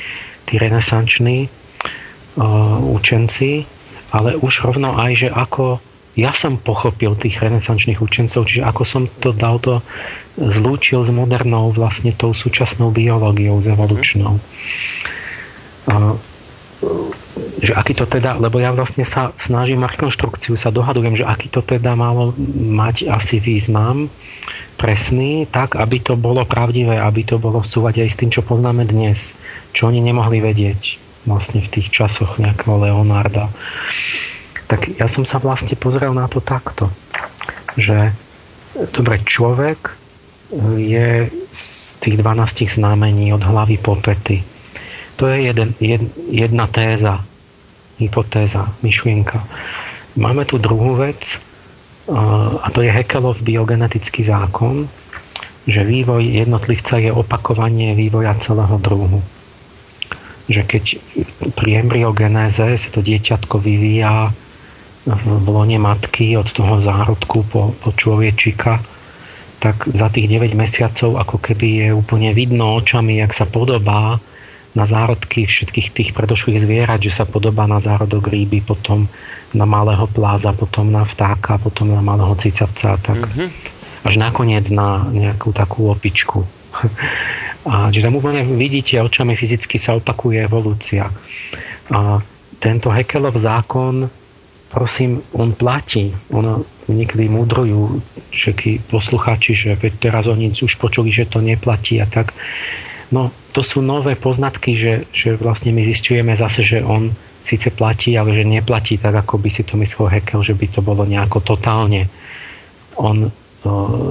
tí 0.48 0.56
renesanční 0.56 1.46
uh, 1.46 2.80
učenci, 2.80 3.66
ale 4.10 4.34
už 4.40 4.66
rovno 4.66 4.98
aj, 4.98 5.26
že 5.26 5.28
ako 5.30 5.78
ja 6.18 6.34
som 6.34 6.58
pochopil 6.58 7.14
tých 7.14 7.38
renesančných 7.38 8.02
učencov, 8.02 8.42
čiže 8.50 8.66
ako 8.66 8.82
som 8.82 9.02
to 9.22 9.30
dal 9.30 9.62
to 9.62 9.78
zlúčil 10.34 11.06
s 11.06 11.10
modernou 11.14 11.70
vlastne 11.70 12.10
tou 12.10 12.34
súčasnou 12.34 12.90
biológiou, 12.90 13.62
s 13.62 13.70
evolučnou. 13.70 14.42
Uh, 15.86 16.18
že 17.60 17.76
aký 17.76 17.92
to 17.92 18.08
teda, 18.08 18.40
lebo 18.40 18.56
ja 18.56 18.72
vlastne 18.72 19.04
sa 19.04 19.36
snažím 19.36 19.84
rekonštrukciu, 19.84 20.56
sa 20.56 20.72
dohadujem, 20.72 21.20
že 21.20 21.28
aký 21.28 21.52
to 21.52 21.60
teda 21.60 21.92
malo 21.92 22.32
mať 22.56 23.04
asi 23.12 23.36
význam 23.36 24.08
presný, 24.80 25.44
tak 25.44 25.76
aby 25.76 26.00
to 26.00 26.16
bolo 26.16 26.40
pravdivé, 26.48 26.96
aby 26.96 27.20
to 27.20 27.36
bolo 27.36 27.60
v 27.60 27.68
súvade 27.68 28.00
aj 28.00 28.16
s 28.16 28.18
tým, 28.18 28.32
čo 28.32 28.40
poznáme 28.40 28.88
dnes, 28.88 29.36
čo 29.76 29.92
oni 29.92 30.00
nemohli 30.00 30.40
vedieť 30.40 30.96
vlastne 31.28 31.60
v 31.60 31.68
tých 31.68 31.92
časoch 31.92 32.40
nejakého 32.40 32.80
Leonarda. 32.80 33.52
Tak 34.64 34.96
ja 34.96 35.04
som 35.04 35.28
sa 35.28 35.36
vlastne 35.36 35.76
pozrel 35.76 36.16
na 36.16 36.24
to 36.32 36.40
takto, 36.40 36.88
že 37.76 38.16
dobre, 38.96 39.20
človek 39.20 40.00
je 40.80 41.28
z 41.52 41.64
tých 42.00 42.16
12 42.16 42.72
znamení 42.72 43.36
od 43.36 43.44
hlavy 43.44 43.76
po 43.76 44.00
pety. 44.00 44.40
To 45.20 45.28
je 45.28 45.52
jeden, 45.52 45.76
jed, 45.76 46.00
jedna 46.32 46.64
téza 46.64 47.20
hypotéza, 48.00 48.72
myšlienka. 48.80 49.44
Máme 50.16 50.48
tu 50.48 50.56
druhú 50.56 50.96
vec, 50.96 51.20
a 52.60 52.66
to 52.74 52.82
je 52.82 52.90
Hekelov 52.90 53.38
biogenetický 53.44 54.26
zákon, 54.26 54.90
že 55.68 55.86
vývoj 55.86 56.24
jednotlivca 56.24 56.98
je 56.98 57.12
opakovanie 57.12 57.94
vývoja 57.94 58.34
celého 58.42 58.80
druhu. 58.80 59.22
že 60.50 60.66
keď 60.66 60.98
pri 61.54 61.86
embryogenéze 61.86 62.74
sa 62.74 62.88
to 62.90 63.06
dieťatko 63.06 63.62
vyvíja 63.62 64.34
v 65.06 65.46
lone 65.46 65.78
matky 65.78 66.34
od 66.34 66.50
toho 66.50 66.82
zárodku 66.82 67.46
po, 67.46 67.70
po 67.78 67.94
človečika, 67.94 68.82
tak 69.62 69.86
za 69.86 70.10
tých 70.10 70.26
9 70.26 70.58
mesiacov 70.58 71.22
ako 71.22 71.36
keby 71.38 71.68
je 71.86 71.88
úplne 71.94 72.34
vidno 72.34 72.74
očami, 72.82 73.22
jak 73.22 73.30
sa 73.30 73.46
podobá 73.46 74.18
na 74.74 74.86
zárodky 74.86 75.50
všetkých 75.50 75.88
tých 75.90 76.10
predošlých 76.14 76.62
zvierat, 76.62 77.02
že 77.02 77.10
sa 77.10 77.26
podobá 77.26 77.66
na 77.66 77.82
zárodok 77.82 78.30
rýby, 78.30 78.62
potom 78.62 79.10
na 79.50 79.66
malého 79.66 80.06
pláza, 80.06 80.54
potom 80.54 80.94
na 80.94 81.02
vtáka, 81.02 81.58
potom 81.58 81.90
na 81.90 81.98
malého 81.98 82.30
cicavca, 82.38 82.94
tak 83.02 83.18
mm-hmm. 83.18 83.48
až 84.06 84.14
nakoniec 84.14 84.70
na 84.70 85.02
nejakú 85.10 85.50
takú 85.50 85.90
opičku. 85.90 86.46
A 87.60 87.92
že 87.92 88.00
tam 88.00 88.16
úplne 88.16 88.40
vidíte, 88.40 88.96
očami 89.04 89.36
fyzicky 89.36 89.76
sa 89.76 89.92
opakuje 89.92 90.48
evolúcia. 90.48 91.12
A 91.92 92.24
tento 92.56 92.88
Hekelov 92.88 93.36
zákon, 93.36 94.08
prosím, 94.72 95.20
on 95.36 95.52
platí. 95.52 96.16
Ono 96.32 96.64
niekedy 96.88 97.28
múdrujú 97.28 98.00
všetky 98.32 98.88
poslucháči, 98.88 99.52
že 99.52 99.70
veď 99.76 99.92
teraz 100.00 100.24
oni 100.24 100.56
už 100.56 100.80
počuli, 100.80 101.12
že 101.12 101.28
to 101.28 101.44
neplatí 101.44 102.00
a 102.00 102.08
tak. 102.08 102.32
No, 103.10 103.34
to 103.50 103.66
sú 103.66 103.82
nové 103.82 104.14
poznatky, 104.14 104.78
že, 104.78 104.94
že 105.10 105.34
vlastne 105.34 105.74
my 105.74 105.82
zistujeme 105.82 106.38
zase, 106.38 106.62
že 106.62 106.78
on 106.82 107.10
síce 107.42 107.74
platí, 107.74 108.14
ale 108.14 108.36
že 108.38 108.46
neplatí 108.46 109.02
tak, 109.02 109.26
ako 109.26 109.42
by 109.42 109.50
si 109.50 109.66
to 109.66 109.74
myslel 109.80 110.06
Hekel, 110.06 110.46
že 110.46 110.54
by 110.54 110.66
to 110.70 110.80
bolo 110.84 111.02
nejako 111.02 111.42
totálne. 111.42 112.06
On 112.94 113.32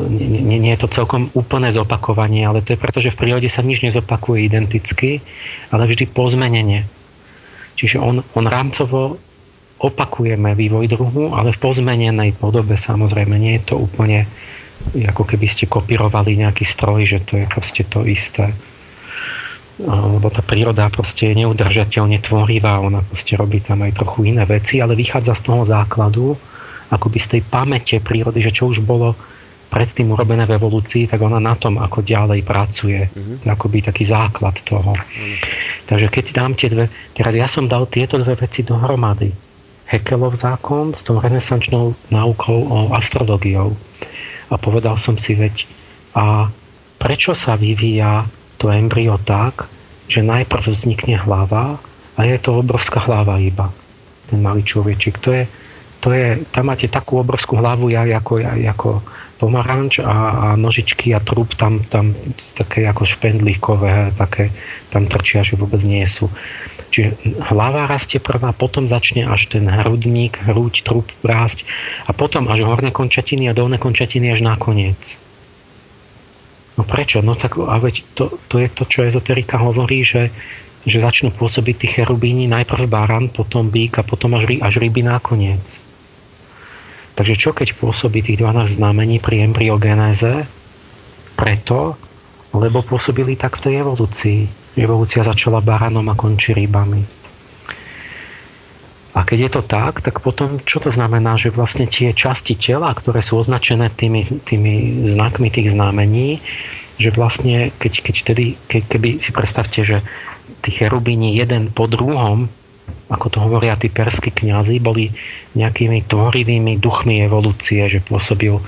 nie, 0.09 0.27
nie, 0.29 0.59
nie 0.61 0.73
je 0.77 0.85
to 0.85 0.93
celkom 1.01 1.33
úplné 1.33 1.73
zopakovanie, 1.73 2.45
ale 2.45 2.61
to 2.61 2.77
je 2.77 2.81
preto, 2.81 3.01
že 3.01 3.09
v 3.15 3.19
prírode 3.25 3.49
sa 3.49 3.65
nič 3.65 3.81
nezopakuje 3.81 4.45
identicky, 4.45 5.25
ale 5.73 5.89
vždy 5.89 6.05
pozmenenie. 6.11 6.85
Čiže 7.73 7.97
on, 7.97 8.21
on 8.37 8.45
rámcovo 8.45 9.17
opakujeme 9.79 10.53
vývoj 10.53 10.85
druhu, 10.91 11.33
ale 11.33 11.55
v 11.55 11.61
pozmenenej 11.63 12.35
podobe 12.35 12.75
samozrejme. 12.75 13.39
Nie 13.39 13.63
je 13.63 13.73
to 13.73 13.75
úplne 13.79 14.27
ako 14.95 15.27
keby 15.27 15.47
ste 15.47 15.67
kopírovali 15.67 16.39
nejaký 16.39 16.63
stroj, 16.63 17.03
že 17.03 17.19
to 17.23 17.39
je 17.39 17.45
proste 17.47 17.83
to 17.87 18.03
isté. 18.07 18.51
Lebo 19.79 20.27
tá 20.27 20.43
príroda 20.43 20.91
proste 20.91 21.31
je 21.31 21.39
neudržateľne 21.45 22.19
tvorivá, 22.19 22.83
ona 22.83 22.99
proste 22.99 23.39
robí 23.39 23.63
tam 23.63 23.87
aj 23.87 23.95
trochu 23.95 24.35
iné 24.35 24.43
veci, 24.43 24.83
ale 24.83 24.91
vychádza 24.91 25.39
z 25.39 25.41
toho 25.47 25.63
základu, 25.63 26.35
akoby 26.91 27.17
z 27.23 27.27
tej 27.37 27.41
pamäte 27.47 27.95
prírody, 28.03 28.43
že 28.43 28.51
čo 28.51 28.67
už 28.67 28.83
bolo 28.83 29.15
predtým 29.69 30.09
urobené 30.11 30.49
v 30.49 30.57
evolúcii, 30.57 31.07
tak 31.07 31.21
ona 31.21 31.37
na 31.37 31.53
tom 31.53 31.77
ako 31.77 32.01
ďalej 32.01 32.41
pracuje. 32.41 33.05
Mm-hmm. 33.05 33.45
Akoby 33.45 33.85
taký 33.85 34.03
základ 34.09 34.57
toho. 34.65 34.97
Mm-hmm. 34.97 35.35
Takže 35.85 36.07
keď 36.09 36.25
dám 36.33 36.51
tie 36.57 36.67
dve... 36.73 36.85
Teraz 37.13 37.33
ja 37.37 37.45
som 37.45 37.69
dal 37.69 37.85
tieto 37.85 38.17
dve 38.17 38.33
veci 38.33 38.65
dohromady. 38.65 39.29
Hekelov 39.89 40.41
zákon 40.41 40.97
s 40.97 41.05
tou 41.05 41.21
renesančnou 41.21 41.93
náukou 42.09 42.59
o 42.65 42.79
astrologiou. 42.97 43.77
A 44.49 44.57
povedal 44.57 44.97
som 44.97 45.15
si, 45.21 45.37
veď 45.37 45.69
a 46.17 46.49
prečo 46.97 47.37
sa 47.37 47.53
vyvíja 47.53 48.25
to 48.59 48.67
embryo 48.67 49.15
tak, 49.23 49.71
že 50.11 50.19
najprv 50.21 50.75
vznikne 50.75 51.15
hlava 51.15 51.79
a 52.19 52.19
je 52.27 52.35
to 52.37 52.59
obrovská 52.59 52.99
hlava 53.07 53.39
iba. 53.39 53.71
Ten 54.27 54.43
malý 54.43 54.67
človečik. 54.67 55.23
To 55.23 55.31
je, 55.31 55.43
to 56.03 56.11
je, 56.11 56.43
tam 56.51 56.67
máte 56.67 56.91
takú 56.91 57.23
obrovskú 57.23 57.55
hlavu, 57.55 57.87
ja, 57.87 58.03
ako, 58.03 58.43
ja, 58.43 58.53
ako 58.75 58.99
pomaranč 59.39 60.03
a, 60.03 60.11
a 60.11 60.47
nožičky 60.59 61.15
a 61.15 61.23
trúb 61.23 61.55
tam, 61.55 61.79
tam 61.87 62.11
také 62.59 62.83
ako 62.83 63.07
špendlíkové, 63.07 64.19
také 64.19 64.51
tam 64.91 65.07
trčia, 65.07 65.47
že 65.47 65.55
vôbec 65.55 65.79
nie 65.87 66.03
sú. 66.03 66.27
Čiže 66.89 67.15
hlava 67.53 67.87
rastie 67.87 68.19
prvá, 68.19 68.51
potom 68.51 68.89
začne 68.89 69.23
až 69.23 69.47
ten 69.47 69.69
hrudník, 69.69 70.41
hruď, 70.43 70.83
trúb 70.83 71.07
rásť 71.23 71.63
a 72.09 72.11
potom 72.11 72.51
až 72.51 72.65
horné 72.65 72.91
končatiny 72.91 73.47
a 73.47 73.55
dolné 73.55 73.79
končatiny 73.79 74.33
až 74.33 74.43
nakoniec. 74.43 74.99
No 76.79 76.87
prečo? 76.87 77.19
No 77.19 77.35
tak 77.35 77.59
a 77.59 77.75
veď 77.75 78.07
to, 78.15 78.39
to 78.47 78.63
je 78.63 78.71
to, 78.71 78.87
čo 78.87 79.03
ezoterika 79.03 79.59
hovorí, 79.59 80.07
že, 80.07 80.31
že 80.87 81.03
začnú 81.03 81.35
pôsobiť 81.35 81.75
tí 81.75 81.87
cherubíni 81.91 82.47
najprv 82.47 82.87
baran, 82.87 83.27
potom 83.27 83.67
bík 83.67 83.99
a 83.99 84.07
potom 84.07 84.39
až, 84.39 84.47
až 84.63 84.79
ryby 84.79 85.03
nakoniec. 85.03 85.59
Takže 87.19 87.35
čo 87.35 87.51
keď 87.51 87.75
pôsobí 87.75 88.23
tých 88.23 88.39
12 88.39 88.79
znamení 88.79 89.19
pri 89.19 89.43
embryogenéze? 89.51 90.47
Preto, 91.35 91.99
lebo 92.55 92.79
pôsobili 92.79 93.35
tak 93.35 93.59
v 93.59 93.63
tej 93.67 93.73
evolúcii. 93.83 94.39
Evolúcia 94.79 95.27
začala 95.27 95.59
baranom 95.59 96.07
a 96.07 96.15
končí 96.15 96.55
rybami. 96.55 97.18
A 99.17 99.25
keď 99.25 99.39
je 99.49 99.51
to 99.57 99.61
tak, 99.65 100.05
tak 100.05 100.21
potom 100.21 100.61
čo 100.61 100.77
to 100.77 100.93
znamená, 100.93 101.33
že 101.33 101.49
vlastne 101.49 101.89
tie 101.89 102.13
časti 102.13 102.53
tela, 102.53 102.93
ktoré 102.93 103.25
sú 103.25 103.41
označené 103.41 103.89
tými, 103.89 104.21
tými 104.45 105.09
znakmi 105.09 105.49
tých 105.49 105.73
znamení, 105.73 106.39
že 107.01 107.09
vlastne 107.15 107.73
keď, 107.81 107.93
keď 108.05 108.15
tedy, 108.21 108.45
keď, 108.69 108.81
keby 108.85 109.09
si 109.23 109.31
predstavte, 109.33 109.81
že 109.81 109.97
tí 110.61 110.69
cherubíni 110.75 111.33
jeden 111.33 111.73
po 111.73 111.89
druhom 111.89 112.51
ako 113.09 113.27
to 113.33 113.37
hovoria 113.41 113.73
tí 113.73 113.89
perskí 113.89 114.29
kňazi, 114.29 114.77
boli 114.77 115.09
nejakými 115.57 116.05
tvorivými 116.05 116.77
duchmi 116.77 117.25
evolúcie, 117.25 117.89
že 117.89 118.05
pôsobil, 118.05 118.53
e, 118.53 118.63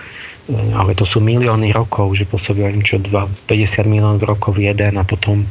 ale 0.73 0.97
to 0.97 1.05
sú 1.05 1.21
milióny 1.21 1.69
rokov, 1.69 2.17
že 2.17 2.25
pôsobil 2.25 2.65
neviem 2.65 2.81
čo, 2.81 2.97
50 2.97 3.45
miliónov 3.85 4.25
rokov 4.25 4.57
jeden 4.57 4.97
a 4.97 5.05
potom, 5.05 5.45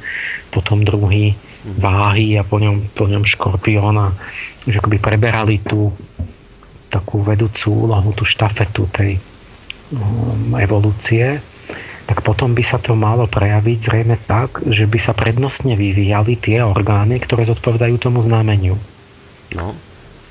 potom 0.50 0.82
druhý 0.82 1.38
váhy 1.62 2.34
a 2.34 2.42
po 2.42 2.58
ňom, 2.58 2.90
po 2.90 3.06
ňom 3.06 3.22
škorpión 3.22 3.94
a 3.94 4.08
že 4.68 4.76
akoby 4.80 4.98
preberali 5.00 5.62
tú 5.62 5.92
takú 6.90 7.22
vedúcu 7.22 7.86
úlohu, 7.86 8.10
tú 8.12 8.26
štafetu 8.26 8.90
tej 8.90 9.22
um, 9.94 10.58
evolúcie 10.58 11.38
tak 12.10 12.26
potom 12.26 12.58
by 12.58 12.64
sa 12.66 12.82
to 12.82 12.98
malo 12.98 13.30
prejaviť 13.30 13.78
zrejme 13.86 14.18
tak, 14.26 14.66
že 14.66 14.82
by 14.90 14.98
sa 14.98 15.14
prednostne 15.14 15.78
vyvíjali 15.78 16.34
tie 16.34 16.58
orgány, 16.58 17.22
ktoré 17.22 17.46
zodpovedajú 17.46 18.02
tomu 18.02 18.18
znameniu. 18.18 18.74
No. 19.54 19.78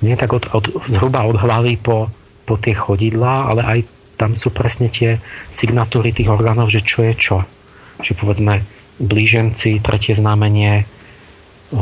Nie 0.03 0.19
tak 0.19 0.35
od, 0.35 0.51
od, 0.51 0.75
zhruba 0.91 1.23
od 1.23 1.39
hlavy 1.39 1.79
po, 1.79 2.11
po 2.43 2.59
tie 2.59 2.75
chodidlá, 2.75 3.47
ale 3.47 3.61
aj 3.63 3.79
tam 4.19 4.35
sú 4.35 4.51
presne 4.51 4.91
tie 4.91 5.23
signatúry 5.55 6.11
tých 6.11 6.27
orgánov, 6.27 6.67
že 6.67 6.83
čo 6.83 6.99
je 7.07 7.15
čo. 7.15 7.37
Že 8.03 8.11
povedzme 8.27 8.67
blíženci, 8.99 9.79
tretie 9.79 10.19
znamenie, 10.19 10.83
o, 11.71 11.79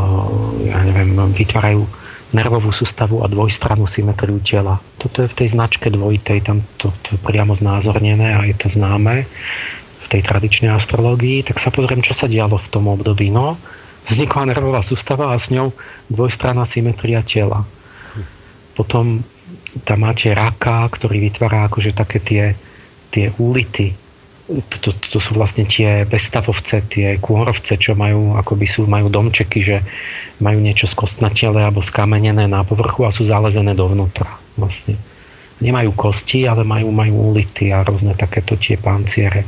ja 0.61 0.77
neviem, 0.85 1.17
vytvárajú 1.33 1.89
nervovú 2.35 2.75
sústavu 2.75 3.23
a 3.23 3.31
dvojstrannú 3.31 3.87
symetriu 3.87 4.39
tela. 4.43 4.83
Toto 4.99 5.23
je 5.23 5.31
v 5.31 5.37
tej 5.43 5.55
značke 5.55 5.87
dvojitej, 5.87 6.43
tam 6.43 6.63
to, 6.75 6.91
to 7.05 7.15
je 7.15 7.19
priamo 7.23 7.55
znázornené 7.55 8.35
a 8.35 8.43
je 8.43 8.55
to 8.57 8.67
známe 8.67 9.23
v 10.03 10.05
tej 10.11 10.21
tradičnej 10.23 10.71
astrológii, 10.71 11.47
tak 11.47 11.59
sa 11.63 11.71
pozriem, 11.71 12.03
čo 12.03 12.15
sa 12.15 12.27
dialo 12.27 12.59
v 12.59 12.71
tom 12.71 12.91
období. 12.91 13.31
No, 13.31 13.55
vznikla 14.11 14.51
nervová 14.55 14.83
sústava 14.83 15.31
a 15.31 15.39
s 15.39 15.51
ňou 15.51 15.71
dvojstranná 16.11 16.67
symetria 16.67 17.23
tela. 17.23 17.63
Potom 18.75 19.23
tam 19.83 19.97
máte 20.03 20.31
raka, 20.31 20.87
ktorý 20.91 21.31
vytvára 21.31 21.67
akože 21.67 21.91
také 21.95 22.19
tie, 22.19 22.43
tie 23.11 23.31
úlity. 23.39 23.95
To, 24.47 24.77
to, 24.79 24.89
to 24.95 25.19
sú 25.19 25.35
vlastne 25.35 25.67
tie 25.67 26.07
bestavovce, 26.07 26.87
tie 26.87 27.19
kôrovce, 27.19 27.75
čo 27.75 27.99
majú, 27.99 28.39
akoby 28.39 28.63
sú, 28.63 28.87
majú 28.87 29.11
domčeky, 29.11 29.59
že 29.59 29.77
majú 30.39 30.63
niečo 30.63 30.87
skostnatele 30.87 31.67
alebo 31.67 31.83
skamenené 31.83 32.47
na 32.47 32.63
povrchu 32.63 33.03
a 33.03 33.11
sú 33.11 33.27
zalezené 33.27 33.75
dovnútra. 33.75 34.39
Vlastne. 34.55 34.95
Nemajú 35.59 35.91
kosti, 35.91 36.47
ale 36.47 36.63
majú, 36.63 36.95
majú 36.95 37.35
ulity 37.35 37.75
a 37.75 37.83
rôzne 37.83 38.15
takéto 38.15 38.55
tie 38.55 38.79
panciere. 38.79 39.43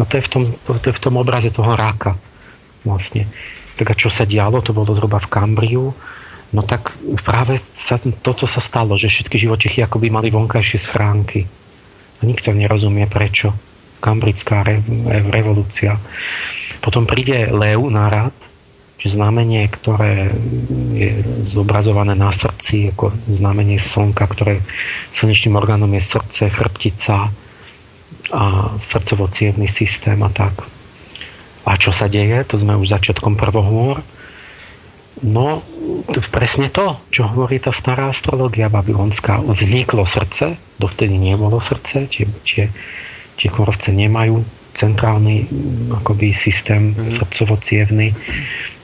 No 0.00 0.08
to 0.08 0.16
je 0.16 0.24
v 0.24 0.30
tom, 0.32 0.42
to 0.48 0.86
je 0.88 0.96
v 0.96 1.02
tom 1.02 1.20
obraze 1.20 1.52
toho 1.52 1.76
ráka 1.76 2.16
vlastne. 2.88 3.28
Tak 3.76 3.92
a 3.92 3.98
čo 3.98 4.08
sa 4.08 4.24
dialo, 4.24 4.64
to 4.64 4.72
bolo 4.72 4.92
zhruba 4.96 5.18
v 5.20 5.30
Kambriu, 5.32 5.92
no 6.52 6.60
tak 6.64 6.92
práve 7.24 7.60
sa, 7.80 7.98
toto 8.20 8.44
sa 8.44 8.60
stalo, 8.60 8.94
že 8.96 9.08
všetky 9.08 9.36
živočichy 9.40 9.80
akoby 9.80 10.12
mali 10.12 10.28
vonkajšie 10.28 10.78
schránky. 10.78 11.48
A 12.20 12.22
nikto 12.22 12.54
nerozumie 12.54 13.08
prečo. 13.10 13.50
Kambrická 14.02 14.66
re, 14.66 14.82
revolúcia. 15.30 16.02
Potom 16.82 17.06
príde 17.06 17.46
Leu 17.54 17.86
na 17.86 18.10
rad, 18.10 18.34
že 18.98 19.14
znamenie, 19.14 19.66
ktoré 19.70 20.34
je 20.94 21.22
zobrazované 21.46 22.18
na 22.18 22.34
srdci, 22.34 22.90
ako 22.90 23.14
znamenie 23.30 23.78
slnka, 23.78 24.26
ktoré 24.26 24.62
slnečným 25.14 25.58
orgánom 25.58 25.90
je 25.94 26.02
srdce, 26.02 26.50
chrbtica, 26.50 27.30
a 28.32 28.72
srdcovo 28.80 29.28
systém 29.68 30.16
a 30.22 30.30
tak. 30.32 30.64
A 31.68 31.76
čo 31.76 31.92
sa 31.92 32.08
deje? 32.08 32.42
To 32.48 32.56
sme 32.58 32.78
už 32.78 32.90
začiatkom 32.90 33.36
prvohôr. 33.36 34.00
No, 35.22 35.62
presne 36.32 36.72
to, 36.72 36.98
čo 37.14 37.28
hovorí 37.28 37.62
tá 37.62 37.70
stará 37.70 38.10
astrologia 38.10 38.72
babylonská. 38.72 39.38
Vzniklo 39.44 40.08
srdce, 40.08 40.58
dovtedy 40.80 41.14
nebolo 41.14 41.62
srdce, 41.62 42.10
tie, 42.10 42.26
tie, 42.42 42.64
tie 43.36 43.48
korovce 43.48 43.92
nemajú 43.92 44.44
centrálny 44.72 45.46
akoby 45.92 46.32
systém 46.32 46.96
mm. 46.96 47.20
srdcovo 47.20 47.60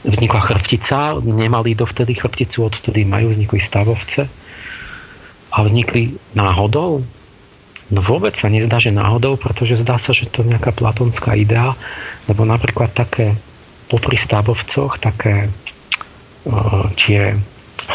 vznikla 0.05 0.41
chrbtica, 0.41 1.17
nemali 1.25 1.75
dovtedy 1.75 2.15
chrbticu, 2.15 2.65
odtedy 2.65 3.05
majú, 3.09 3.33
vznikli 3.33 3.61
stavovce 3.61 4.29
a 5.53 5.59
vznikli 5.65 6.15
náhodou? 6.37 7.03
No 7.89 8.01
vôbec 8.05 8.37
sa 8.37 8.53
nezdá, 8.53 8.77
že 8.77 8.93
náhodou, 8.93 9.41
pretože 9.41 9.81
zdá 9.81 9.97
sa, 9.97 10.13
že 10.13 10.29
to 10.29 10.45
je 10.45 10.53
nejaká 10.53 10.77
platonská 10.77 11.33
idea, 11.33 11.73
lebo 12.29 12.45
napríklad 12.45 12.93
také 12.93 13.33
popri 13.89 14.21
stavovcoch, 14.21 15.01
také 15.01 15.49
uh, 15.49 16.85
tie 17.01 17.33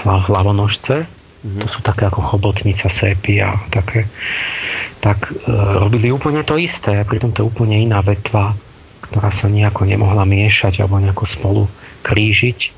hlavonožce, 0.02 1.06
mm-hmm. 1.44 1.62
to 1.62 1.68
sú 1.68 1.80
také 1.84 2.08
ako 2.08 2.24
chobotnica, 2.24 2.88
sépy 2.88 3.44
a 3.44 3.60
také, 3.70 4.08
tak 5.04 5.30
uh, 5.30 5.84
robili 5.84 6.10
úplne 6.10 6.42
to 6.48 6.56
isté, 6.56 7.04
pritom 7.04 7.36
to 7.36 7.44
je 7.44 7.50
úplne 7.52 7.76
iná 7.76 8.00
vetva, 8.00 8.56
ktorá 9.14 9.30
sa 9.30 9.46
nejako 9.46 9.86
nemohla 9.86 10.26
miešať 10.26 10.82
alebo 10.82 10.98
nejako 10.98 11.26
spolu 11.30 11.64
krížiť. 12.02 12.60
E, 12.66 12.70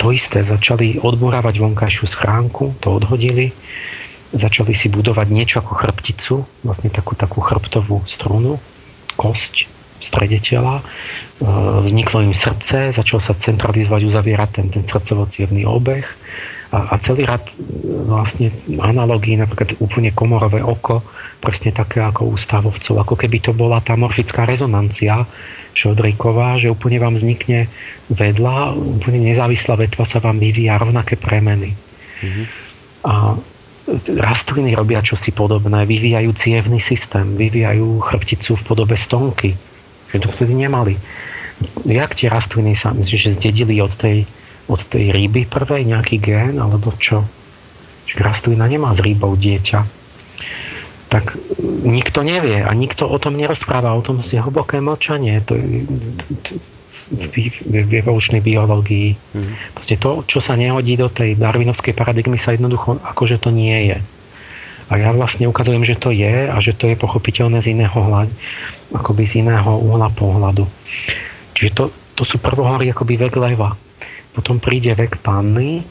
to 0.00 0.06
isté, 0.16 0.40
začali 0.40 0.96
odborávať 0.96 1.60
vonkajšiu 1.60 2.08
schránku, 2.08 2.72
to 2.80 2.96
odhodili, 2.96 3.52
začali 4.32 4.72
si 4.72 4.88
budovať 4.88 5.28
niečo 5.28 5.60
ako 5.60 5.72
chrbticu, 5.76 6.34
vlastne 6.64 6.88
takú, 6.88 7.12
takú 7.12 7.44
chrbtovú 7.44 8.00
strunu, 8.08 8.56
kosť 9.20 9.68
v 10.00 10.02
strede 10.02 10.40
tela. 10.40 10.80
E, 10.80 10.84
vzniklo 11.84 12.24
im 12.24 12.32
srdce, 12.32 12.96
začal 12.96 13.20
sa 13.20 13.36
centralizovať, 13.36 14.08
uzavierať 14.08 14.48
ten, 14.56 14.66
ten 14.72 14.84
srdcovo 14.88 15.28
obeh 15.68 16.08
a, 16.74 16.90
a 16.90 16.94
celý 16.98 17.22
rad 17.22 17.46
e, 17.46 17.52
vlastne 18.10 18.50
analógií, 18.82 19.38
napríklad 19.38 19.78
úplne 19.78 20.10
komorové 20.10 20.58
oko, 20.58 21.06
presne 21.38 21.70
také 21.70 22.02
ako 22.02 22.34
u 22.34 22.36
stavovcov, 22.36 22.94
ako 22.98 23.14
keby 23.14 23.38
to 23.38 23.54
bola 23.54 23.78
tá 23.78 23.94
morfická 23.94 24.42
rezonancia, 24.42 25.22
Šodriková, 25.74 26.54
že 26.62 26.70
úplne 26.70 27.02
vám 27.02 27.18
vznikne 27.18 27.66
vedľa, 28.06 28.78
úplne 28.78 29.26
nezávislá 29.26 29.74
vetva 29.74 30.06
sa 30.06 30.22
vám 30.22 30.38
vyvíja 30.38 30.78
rovnaké 30.78 31.18
premeny. 31.18 31.74
Mm-hmm. 32.22 32.46
A 33.10 33.34
rastliny 34.16 34.72
robia 34.72 35.04
čosi 35.04 35.34
podobné, 35.34 35.84
vyvíjajú 35.84 36.30
cievný 36.38 36.78
systém, 36.78 37.36
vyvíjajú 37.36 38.00
chrbticu 38.00 38.56
v 38.56 38.62
podobe 38.64 38.96
stonky, 38.96 39.58
že 40.14 40.22
to 40.22 40.30
vtedy 40.30 40.54
nemali. 40.56 40.96
Jak 41.84 42.16
tie 42.16 42.30
rastliny 42.32 42.78
sa, 42.78 42.96
že 43.02 43.34
zdedili 43.36 43.82
od 43.82 43.92
tej, 43.98 44.24
od 44.70 44.80
tej 44.88 45.12
ryby 45.12 45.44
prvej 45.48 45.84
nejaký 45.84 46.16
gén, 46.20 46.56
alebo 46.56 46.92
čo? 46.96 47.24
Čiže 48.08 48.20
rastlina 48.24 48.64
nemá 48.68 48.92
s 48.96 49.00
rybou 49.00 49.36
dieťa 49.36 50.04
tak 51.14 51.38
nikto 51.86 52.26
nevie 52.26 52.58
a 52.58 52.74
nikto 52.74 53.06
o 53.06 53.22
tom 53.22 53.38
nerozpráva, 53.38 53.94
o 53.94 54.02
tom 54.02 54.18
je 54.18 54.34
hlboké 54.34 54.82
mlčanie 54.82 55.46
to, 55.46 55.54
v 57.14 57.90
evolučnej 58.00 58.42
biológii. 58.42 59.14
Mm. 59.36 59.54
Proste 59.76 59.94
to, 59.94 60.26
čo 60.26 60.42
sa 60.42 60.58
nehodí 60.58 60.98
do 60.98 61.12
tej 61.12 61.38
darwinovskej 61.38 61.94
paradigmy, 61.94 62.40
sa 62.40 62.56
jednoducho 62.56 62.98
akože 62.98 63.38
to 63.38 63.54
nie 63.54 63.94
je. 63.94 63.98
A 64.90 64.92
ja 65.00 65.14
vlastne 65.14 65.46
ukazujem, 65.48 65.86
že 65.86 65.96
to 65.96 66.10
je 66.12 66.50
a 66.50 66.56
že 66.60 66.76
to 66.76 66.90
je 66.90 66.96
pochopiteľné 66.98 67.62
z 67.62 67.72
iného 67.78 67.94
hľad, 67.94 68.28
akoby 68.92 69.24
z 69.24 69.46
iného 69.46 69.70
uhla 69.80 70.10
pohľadu. 70.12 70.66
Čiže 71.54 71.70
to, 71.72 71.84
to 72.18 72.22
sú 72.26 72.36
prvohory 72.42 72.90
akoby 72.90 73.16
vek 73.16 73.38
leva. 73.38 73.78
Potom 74.34 74.58
príde 74.58 74.90
vek 74.92 75.22
panny 75.22 75.86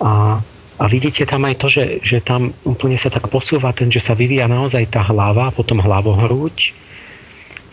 a 0.00 0.40
a 0.74 0.90
vidíte 0.90 1.22
tam 1.22 1.46
aj 1.46 1.54
to, 1.54 1.66
že, 1.70 1.84
že 2.02 2.18
tam 2.18 2.50
úplne 2.66 2.98
sa 2.98 3.06
tak 3.06 3.30
posúva 3.30 3.70
ten, 3.70 3.94
že 3.94 4.02
sa 4.02 4.18
vyvíja 4.18 4.50
naozaj 4.50 4.90
tá 4.90 5.06
hlava, 5.06 5.54
potom 5.54 5.78
hlavohrúď. 5.78 6.74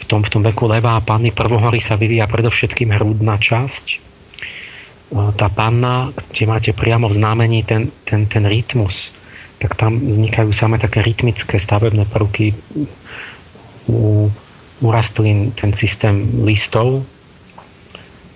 V 0.01 0.03
tom, 0.05 0.21
v 0.21 0.29
tom 0.29 0.41
veku 0.45 0.69
levá 0.69 1.01
panny 1.01 1.33
prvohory 1.33 1.81
sa 1.81 1.97
vyvíja 1.97 2.29
predovšetkým 2.29 2.93
hrudná 2.93 3.41
časť. 3.41 3.85
E, 3.89 3.97
tá 5.33 5.47
panna, 5.49 6.13
kde 6.29 6.45
máte 6.45 6.71
priamo 6.77 7.09
v 7.09 7.17
znamení 7.17 7.65
ten, 7.65 7.89
ten, 8.05 8.29
ten 8.29 8.45
rytmus, 8.45 9.09
tak 9.57 9.73
tam 9.81 9.97
vznikajú 9.97 10.53
samé 10.53 10.77
také 10.77 11.01
rytmické 11.01 11.57
stavebné 11.57 12.05
prvky 12.05 12.53
u, 13.89 14.29
u 14.77 14.87
rastlín, 14.93 15.57
ten 15.57 15.73
systém 15.73 16.45
listov, 16.45 17.01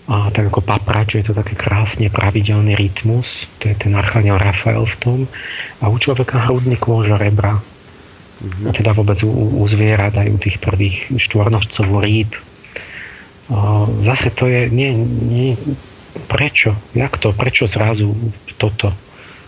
a 0.06 0.30
tak 0.30 0.54
ako 0.54 0.62
paprač, 0.62 1.18
je 1.18 1.26
to 1.26 1.34
také 1.34 1.58
krásne 1.58 2.14
pravidelný 2.14 2.78
rytmus, 2.78 3.50
to 3.58 3.74
je 3.74 3.76
ten 3.76 3.94
archaniel 3.98 4.38
Rafael 4.38 4.86
v 4.86 4.98
tom, 5.02 5.20
a 5.82 5.90
u 5.90 5.98
človeka 5.98 6.46
hrudný 6.46 6.78
kôža 6.78 7.18
rebra. 7.18 7.58
Mm-hmm. 7.58 8.70
Teda 8.76 8.94
vôbec 8.94 9.18
u, 9.26 9.32
u 9.32 9.66
zvierat 9.66 10.14
aj 10.14 10.30
u 10.30 10.38
tých 10.38 10.62
prvých 10.62 11.10
štvornožcov, 11.18 11.90
rýb. 12.04 12.38
Zase 14.06 14.30
to 14.30 14.46
je, 14.46 14.70
nie, 14.70 14.94
nie, 15.26 15.58
prečo? 16.30 16.78
Jak 16.94 17.18
to? 17.18 17.34
Prečo 17.34 17.66
zrazu 17.66 18.14
toto? 18.62 18.94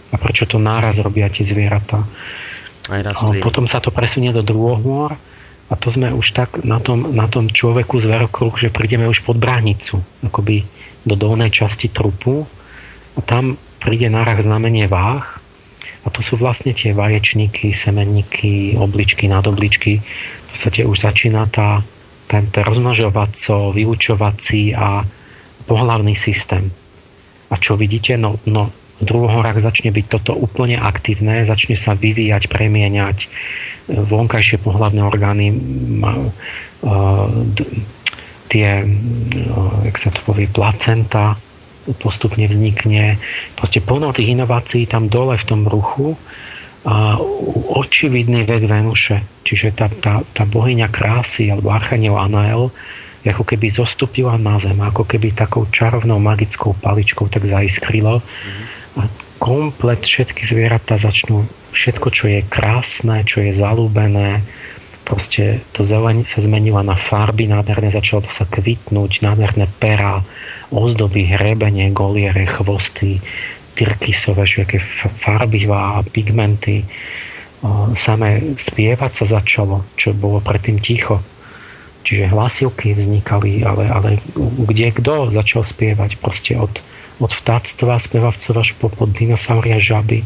A 0.10 0.16
prečo 0.18 0.50
to 0.50 0.58
náraz 0.58 0.98
robia 0.98 1.30
tie 1.30 1.46
zvieratá? 1.46 2.02
Aj 2.88 3.02
a 3.04 3.14
potom 3.44 3.68
sa 3.68 3.84
to 3.84 3.92
presunie 3.92 4.32
do 4.32 4.42
druhôr 4.42 5.14
a 5.68 5.74
to 5.76 5.92
sme 5.92 6.16
už 6.16 6.32
tak 6.32 6.64
na 6.64 6.80
tom, 6.80 7.12
na 7.12 7.28
tom 7.28 7.52
človeku 7.52 8.00
z 8.00 8.08
verokruh, 8.08 8.56
že 8.56 8.72
prídeme 8.72 9.04
už 9.08 9.28
pod 9.28 9.36
bránicu, 9.36 10.00
akoby 10.24 10.64
do 11.04 11.20
dolnej 11.20 11.52
časti 11.52 11.92
trupu 11.92 12.48
a 13.16 13.20
tam 13.20 13.60
príde 13.84 14.08
naraz 14.08 14.44
znamenie 14.44 14.88
váh 14.88 15.44
a 16.04 16.08
to 16.08 16.24
sú 16.24 16.40
vlastne 16.40 16.72
tie 16.72 16.96
vaječníky, 16.96 17.76
semenníky, 17.76 18.80
obličky, 18.80 19.28
nadobličky. 19.28 20.00
V 20.00 20.46
podstate 20.56 20.88
už 20.88 21.04
začína 21.04 21.52
tá, 21.52 21.84
ten 22.32 22.48
rozmnožovaco, 22.48 23.76
vyučovací 23.76 24.72
a 24.72 25.04
pohlavný 25.68 26.16
systém. 26.16 26.72
A 27.52 27.60
čo 27.60 27.76
vidíte? 27.76 28.16
No, 28.16 28.40
no 28.48 28.72
v 28.98 29.04
druhohorách 29.06 29.62
začne 29.62 29.94
byť 29.94 30.06
toto 30.10 30.34
úplne 30.34 30.82
aktívne, 30.82 31.46
začne 31.46 31.78
sa 31.78 31.94
vyvíjať, 31.94 32.50
premieňať, 32.50 33.30
vonkajšie 33.88 34.58
pohľadné 34.60 35.02
orgány 35.06 35.46
tie, 38.48 38.68
jak 39.86 39.96
sa 40.00 40.10
to 40.10 40.20
povie, 40.26 40.48
placenta 40.50 41.38
postupne 42.04 42.44
vznikne. 42.48 43.16
Proste 43.56 43.80
plno 43.80 44.12
tých 44.12 44.36
inovácií 44.36 44.84
tam 44.90 45.08
dole 45.08 45.40
v 45.40 45.48
tom 45.48 45.64
ruchu 45.64 46.20
a 46.88 47.20
očividný 47.76 48.44
vek 48.48 48.64
Venuše, 48.68 49.44
čiže 49.44 49.76
tá, 49.76 49.88
tá, 49.92 50.24
tá 50.24 50.44
bohyňa 50.48 50.88
krásy 50.88 51.52
alebo 51.52 51.72
Archaniel 51.72 52.20
Anael 52.20 52.72
ako 53.28 53.44
keby 53.44 53.68
zostúpila 53.68 54.40
na 54.40 54.56
zem, 54.56 54.80
ako 54.80 55.04
keby 55.04 55.36
takou 55.36 55.68
čarovnou 55.68 56.16
magickou 56.16 56.72
paličkou 56.80 57.28
tak 57.28 57.44
zaiskrilo 57.44 58.24
a 58.98 59.06
komplet 59.38 60.02
všetky 60.02 60.44
zvieratá 60.50 60.98
začnú 60.98 61.46
všetko, 61.72 62.08
čo 62.10 62.26
je 62.26 62.42
krásne, 62.42 63.22
čo 63.24 63.46
je 63.46 63.54
zalúbené, 63.54 64.42
proste 65.08 65.64
to 65.72 65.88
zeleň 65.88 66.28
sa 66.28 66.44
zmenila 66.44 66.84
na 66.84 67.00
farby, 67.00 67.48
nádherné 67.48 67.96
začalo 67.96 68.28
to 68.28 68.32
sa 68.34 68.44
kvitnúť, 68.44 69.24
nádherné 69.24 69.70
pera, 69.80 70.20
ozdoby, 70.74 71.24
hrebenie, 71.24 71.96
goliere, 71.96 72.44
chvosty, 72.44 73.24
tyrkysové, 73.78 74.44
aké 74.44 74.82
farbivá, 75.24 76.04
pigmenty. 76.12 76.84
Samé 77.96 78.58
spievať 78.58 79.24
sa 79.24 79.40
začalo, 79.40 79.88
čo 79.96 80.12
bolo 80.12 80.44
predtým 80.44 80.82
ticho. 80.82 81.24
Čiže 82.04 82.34
hlasivky 82.34 82.98
vznikali, 82.98 83.64
ale, 83.64 83.88
ale 83.88 84.10
kde 84.36 84.92
kto 84.92 85.32
začal 85.32 85.64
spievať 85.64 86.20
proste 86.20 86.60
od, 86.60 86.72
od 87.18 87.32
vtáctva, 87.34 87.98
spevavcov 87.98 88.54
až 88.58 88.70
po, 88.78 88.94
po 88.94 89.10
dinosauria 89.10 89.82
žaby 89.82 90.26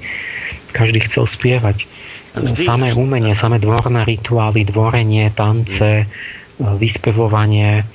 každý 0.72 1.04
chcel 1.08 1.28
spievať. 1.28 1.88
Vždy, 2.32 2.64
samé 2.64 2.88
umenie, 2.96 3.36
samé 3.36 3.60
dvorné 3.60 4.08
rituály, 4.08 4.64
dvorenie, 4.64 5.36
tance, 5.36 6.08
mm. 6.08 6.80
vyspevovanie, 6.80 7.84
e, 7.84 7.86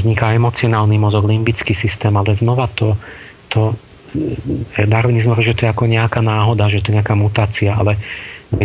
vzniká 0.00 0.32
emocionálny 0.32 0.96
mozog, 0.96 1.28
limbický 1.28 1.76
systém, 1.76 2.12
ale 2.16 2.32
znova 2.32 2.72
to, 2.72 2.96
to 3.52 3.76
e, 4.16 4.88
darwinizm 4.88 5.36
že 5.44 5.52
to 5.52 5.68
je 5.68 5.72
ako 5.76 5.84
nejaká 5.84 6.24
náhoda, 6.24 6.72
že 6.72 6.80
to 6.80 6.92
je 6.92 7.04
nejaká 7.04 7.12
mutácia, 7.12 7.76
ale 7.76 8.00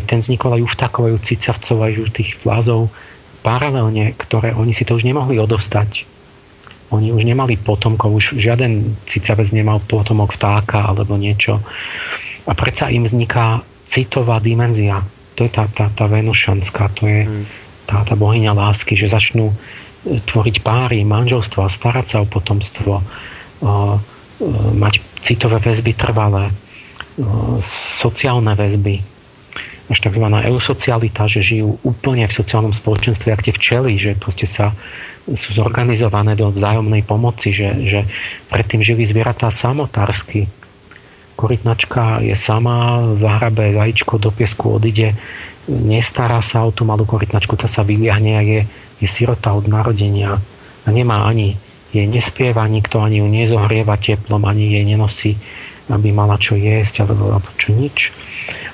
ten 0.07 0.23
vznikol 0.23 0.55
aj 0.55 0.61
u 0.63 0.69
vtákov, 0.71 1.01
aj 1.11 1.13
u 1.15 1.21
cicavcov, 1.23 1.77
aj 1.83 1.93
u 1.99 2.07
tých 2.07 2.39
vlázov 2.43 2.87
paralelne, 3.43 4.15
ktoré 4.15 4.55
oni 4.55 4.71
si 4.75 4.83
to 4.83 4.95
už 4.95 5.07
nemohli 5.07 5.39
odovstať. 5.39 6.07
Oni 6.91 7.11
už 7.11 7.27
nemali 7.27 7.59
potomkov, 7.59 8.15
už 8.15 8.25
žiaden 8.39 8.95
cicavec 9.09 9.51
nemal 9.51 9.83
potomok 9.83 10.35
vtáka 10.39 10.87
alebo 10.87 11.19
niečo. 11.19 11.59
A 12.47 12.51
predsa 12.55 12.87
im 12.87 13.03
vzniká 13.03 13.59
citová 13.91 14.39
dimenzia. 14.39 15.03
To 15.35 15.43
je 15.43 15.51
tá, 15.51 15.67
tá, 15.67 15.91
tá 15.91 16.05
venušanská, 16.07 16.83
to 16.95 17.03
je 17.05 17.21
hmm. 17.27 17.45
tá, 17.85 18.07
tá 18.07 18.15
bohyňa 18.15 18.55
lásky, 18.55 18.95
že 18.95 19.11
začnú 19.11 19.51
e, 19.51 19.55
tvoriť 20.23 20.63
páry, 20.63 21.03
manželstva, 21.03 21.69
starať 21.69 22.05
sa 22.07 22.17
o 22.23 22.25
potomstvo, 22.25 22.93
o, 22.97 23.03
mať 24.77 25.01
citové 25.21 25.57
väzby 25.57 25.97
trvalé, 25.97 26.53
sociálne 27.97 28.53
väzby, 28.53 29.01
až 29.89 29.97
tzv. 30.03 30.25
eusocialita, 30.27 31.25
že 31.31 31.41
žijú 31.41 31.79
úplne 31.81 32.27
v 32.27 32.37
sociálnom 32.37 32.75
spoločenstve, 32.75 33.31
ak 33.31 33.45
tie 33.47 33.53
včely, 33.55 33.93
že 33.97 34.11
proste 34.19 34.45
sa 34.45 34.75
sú 35.35 35.51
zorganizované 35.51 36.39
do 36.39 36.47
vzájomnej 36.55 37.03
pomoci, 37.03 37.51
že, 37.51 37.69
že 37.83 37.99
predtým 38.47 38.79
žili 38.79 39.03
zvieratá 39.03 39.51
samotársky. 39.51 40.47
Korytnačka 41.35 42.23
je 42.23 42.33
sama, 42.39 43.03
zahrabe 43.19 43.75
vajíčko 43.75 44.17
do 44.17 44.31
piesku, 44.31 44.79
odíde, 44.79 45.13
nestará 45.67 46.39
sa 46.39 46.63
o 46.63 46.71
tú 46.71 46.87
malú 46.87 47.03
korytnačku, 47.03 47.59
tá 47.59 47.67
sa 47.67 47.83
vyliahne 47.83 48.33
a 48.39 48.41
je, 48.41 48.59
je 49.03 49.07
sirota 49.11 49.51
od 49.51 49.67
narodenia 49.67 50.39
a 50.87 50.87
nemá 50.87 51.27
ani, 51.27 51.59
jej 51.91 52.07
nespieva 52.07 52.63
nikto, 52.67 53.03
ani 53.03 53.19
ju 53.19 53.27
nezohrieva 53.27 53.99
teplom, 53.99 54.47
ani 54.47 54.79
jej 54.79 54.85
nenosí, 54.87 55.31
aby 55.91 56.15
mala 56.15 56.39
čo 56.39 56.55
jesť 56.55 57.03
alebo, 57.03 57.35
alebo 57.35 57.51
čo 57.59 57.75
nič. 57.75 58.15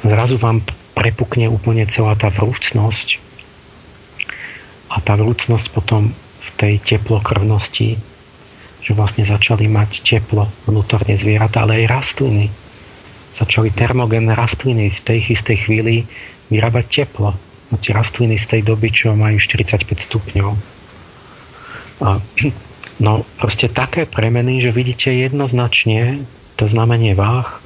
Zrazu 0.06 0.38
vám 0.38 0.62
prepukne 0.94 1.50
úplne 1.50 1.90
celá 1.90 2.14
tá 2.14 2.30
vrúcnosť 2.30 3.18
a 4.94 5.02
tá 5.02 5.18
vrúcnosť 5.18 5.74
potom 5.74 6.14
tej 6.64 6.96
teplokrvnosti, 6.96 8.00
že 8.80 8.92
vlastne 8.96 9.28
začali 9.28 9.68
mať 9.68 10.00
teplo 10.00 10.48
vnútorne 10.64 11.20
zvieratá, 11.20 11.68
ale 11.68 11.84
aj 11.84 11.92
rastliny. 11.92 12.48
Začali 13.36 13.76
termogénne 13.76 14.32
rastliny 14.32 14.96
v 14.96 15.00
tej 15.04 15.20
istej 15.36 15.68
chvíli 15.68 16.08
vyrábať 16.48 17.04
teplo. 17.04 17.36
No 17.68 17.76
tie 17.76 17.92
rastliny 17.92 18.40
z 18.40 18.48
tej 18.48 18.62
doby, 18.64 18.96
čo 18.96 19.12
majú 19.12 19.36
45 19.44 20.08
stupňov. 20.08 20.52
A, 22.00 22.24
no 23.04 23.12
proste 23.36 23.68
také 23.68 24.08
premeny, 24.08 24.64
že 24.64 24.72
vidíte 24.72 25.12
jednoznačne 25.12 26.24
to 26.56 26.72
znamenie 26.72 27.12
váh, 27.12 27.60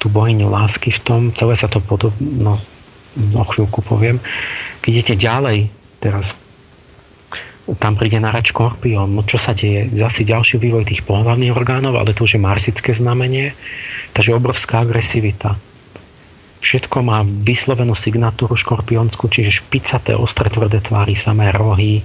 tú 0.00 0.08
bohyňu 0.08 0.48
lásky 0.48 0.96
v 0.96 1.00
tom, 1.04 1.20
celé 1.36 1.60
sa 1.60 1.68
to 1.68 1.80
podobno, 1.80 2.60
no, 3.16 3.40
chvíľku 3.52 3.84
poviem. 3.84 4.20
Keď 4.80 4.90
idete 4.92 5.14
ďalej, 5.16 5.58
teraz 6.00 6.36
tam 7.80 7.96
príde 7.96 8.20
na 8.20 8.28
rač 8.28 8.52
škorpión. 8.52 9.16
No 9.16 9.24
čo 9.24 9.40
sa 9.40 9.56
deje? 9.56 9.88
Zasi 9.96 10.28
ďalší 10.28 10.60
vývoj 10.60 10.84
tých 10.84 11.02
pohľadných 11.08 11.56
orgánov, 11.56 11.96
ale 11.96 12.12
to 12.12 12.28
už 12.28 12.36
je 12.36 12.44
marsické 12.44 12.92
znamenie, 12.92 13.56
takže 14.12 14.36
obrovská 14.36 14.84
agresivita. 14.84 15.56
Všetko 16.60 17.04
má 17.04 17.20
vyslovenú 17.24 17.92
signatúru 17.92 18.56
škorpiónsku, 18.56 19.28
čiže 19.28 19.60
špicaté, 19.64 20.16
ostré, 20.16 20.48
tvrdé 20.48 20.80
tvary, 20.80 21.12
samé 21.16 21.52
rohy, 21.52 22.00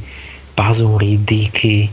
pazúry, 0.55 1.15
dýky, 1.15 1.87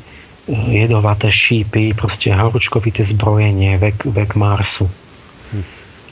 jedovaté 0.50 1.30
šípy, 1.30 1.94
proste 1.94 2.34
horúčkovité 2.34 3.02
zbrojenie, 3.06 3.78
vek, 3.78 4.10
vek 4.10 4.34
Marsu. 4.34 4.86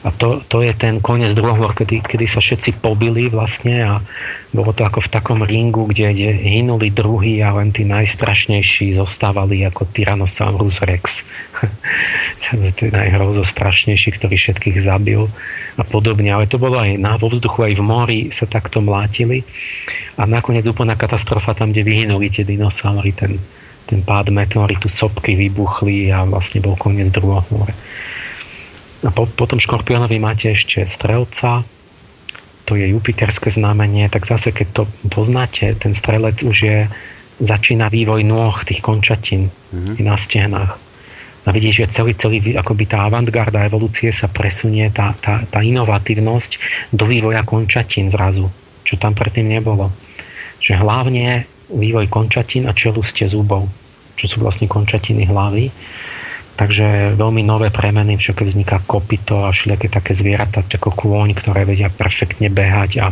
A 0.04 0.12
to, 0.12 0.44
to 0.52 0.60
je 0.60 0.76
ten 0.76 1.00
koniec 1.00 1.32
druhého, 1.32 1.72
kedy, 1.72 2.04
kedy 2.04 2.28
sa 2.28 2.44
všetci 2.44 2.76
pobili 2.84 3.32
vlastne 3.32 3.76
a 3.80 3.92
bolo 4.52 4.76
to 4.76 4.84
ako 4.84 5.00
v 5.00 5.08
takom 5.08 5.40
ringu, 5.40 5.88
kde, 5.88 6.12
kde 6.12 6.30
hynuli 6.44 6.92
druhý 6.92 7.40
a 7.40 7.56
len 7.56 7.72
tí 7.72 7.88
najstrašnejší 7.88 9.00
zostávali 9.00 9.64
ako 9.64 9.88
Tyrannosaurus 9.88 10.84
Rex. 10.84 11.24
ten 12.76 12.92
najhrozostrašnejší, 12.92 14.20
ktorý 14.20 14.36
všetkých 14.36 14.84
zabil 14.84 15.24
a 15.80 15.82
podobne. 15.88 16.28
Ale 16.36 16.52
to 16.52 16.60
bolo 16.60 16.76
aj 16.76 17.00
na 17.00 17.16
vo 17.16 17.32
vzduchu, 17.32 17.72
aj 17.72 17.74
v 17.80 17.82
mori 17.82 18.20
sa 18.28 18.44
takto 18.44 18.84
mlátili. 18.84 19.40
A 20.20 20.28
nakoniec 20.28 20.68
úplná 20.68 21.00
katastrofa 21.00 21.56
tam, 21.56 21.72
kde 21.72 21.80
vyhynuli 21.80 22.28
tie 22.28 22.44
dinosaury, 22.44 23.16
ten, 23.16 23.40
ten 23.88 24.04
pád 24.04 24.28
meteoritu, 24.28 24.92
sopky 24.92 25.32
vybuchli 25.32 26.12
a 26.12 26.28
vlastne 26.28 26.60
bol 26.60 26.76
koniec 26.76 27.08
druhého 27.08 27.72
A 29.04 29.12
po, 29.12 29.28
potom 29.28 29.60
škorpiónovi 29.60 30.16
máte 30.16 30.56
ešte 30.56 30.88
strelca, 30.88 31.64
to 32.64 32.80
je 32.80 32.88
jupiterské 32.96 33.52
znamenie, 33.52 34.08
tak 34.08 34.24
zase 34.24 34.48
keď 34.48 34.68
to 34.72 34.82
poznáte, 35.12 35.76
ten 35.76 35.92
strelec 35.92 36.40
už 36.40 36.56
je, 36.56 36.78
začína 37.42 37.90
vývoj 37.90 38.22
nôh 38.24 38.54
tých 38.62 38.80
končatín 38.80 39.50
mm-hmm. 39.50 40.00
na 40.00 40.16
stehnách. 40.16 40.72
A 41.44 41.48
vidíš, 41.52 41.84
že 41.84 42.00
celý, 42.00 42.16
celý, 42.16 42.56
akoby 42.56 42.88
tá 42.88 43.04
avantgarda 43.04 43.68
evolúcie 43.68 44.08
sa 44.16 44.32
presunie, 44.32 44.88
tá, 44.88 45.12
tá, 45.20 45.44
tá 45.44 45.60
inovatívnosť 45.60 46.56
do 46.96 47.04
vývoja 47.04 47.44
končatín 47.44 48.08
zrazu, 48.08 48.48
čo 48.86 48.96
tam 48.96 49.12
predtým 49.12 49.44
nebolo. 49.44 49.92
Že 50.64 50.80
hlavne 50.80 51.44
vývoj 51.68 52.08
končatín 52.08 52.64
a 52.64 52.72
čelustie 52.72 53.28
zubov, 53.28 53.68
čo 54.16 54.24
sú 54.24 54.40
vlastne 54.40 54.64
končatiny 54.64 55.28
hlavy 55.28 55.68
Takže 56.54 57.18
veľmi 57.18 57.42
nové 57.42 57.74
premeny, 57.74 58.14
čo 58.14 58.30
keď 58.30 58.46
vzniká 58.54 58.76
kopito 58.86 59.42
a 59.42 59.50
všelijaké 59.50 59.90
také 59.90 60.14
zvieratá, 60.14 60.62
ako 60.62 60.94
kôň, 60.94 61.34
ktoré 61.34 61.66
vedia 61.66 61.90
perfektne 61.90 62.46
behať 62.46 63.02
a 63.02 63.06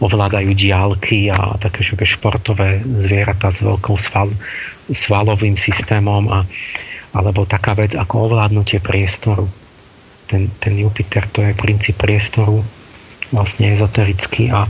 ovládajú 0.00 0.54
diálky 0.54 1.28
a 1.28 1.58
také 1.60 1.84
všetké 1.84 2.06
športové 2.06 2.80
zvieratá 2.80 3.52
s 3.52 3.60
veľkou 3.60 3.98
sval, 4.00 4.32
svalovým 4.88 5.58
systémom 5.58 6.30
a, 6.30 6.46
alebo 7.12 7.44
taká 7.44 7.74
vec 7.74 7.98
ako 7.98 8.32
ovládnutie 8.32 8.78
priestoru. 8.78 9.50
Ten, 10.30 10.48
ten 10.62 10.78
Jupiter 10.78 11.26
to 11.26 11.42
je 11.42 11.52
princíp 11.58 11.98
priestoru 11.98 12.62
vlastne 13.34 13.74
ezoterický 13.74 14.50
a 14.54 14.64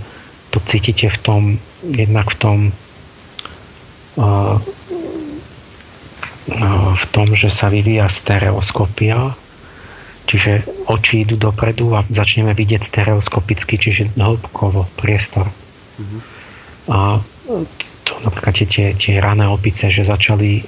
to 0.51 0.59
cítite 0.67 1.13
v 1.13 1.19
tom, 1.21 1.43
jednak 1.85 2.33
v 2.33 2.37
tom 2.41 2.59
uh, 4.19 4.59
v 6.49 7.05
tom, 7.13 7.29
že 7.37 7.53
sa 7.53 7.69
vyvíja 7.69 8.09
stereoskopia, 8.09 9.37
čiže 10.25 10.65
oči 10.87 11.27
idú 11.27 11.37
dopredu 11.37 11.93
a 11.99 12.07
začneme 12.07 12.55
vidieť 12.55 12.87
stereoskopicky, 12.87 13.77
čiže 13.77 14.15
hĺbkovo 14.15 14.87
priestor. 14.97 15.51
Mm-hmm. 15.51 16.21
A 16.91 17.21
to 18.07 18.13
napríklad 18.25 18.55
tie, 18.57 18.97
tie 18.97 19.15
rané 19.19 19.47
opice, 19.51 19.91
že 19.93 20.07
začali 20.07 20.65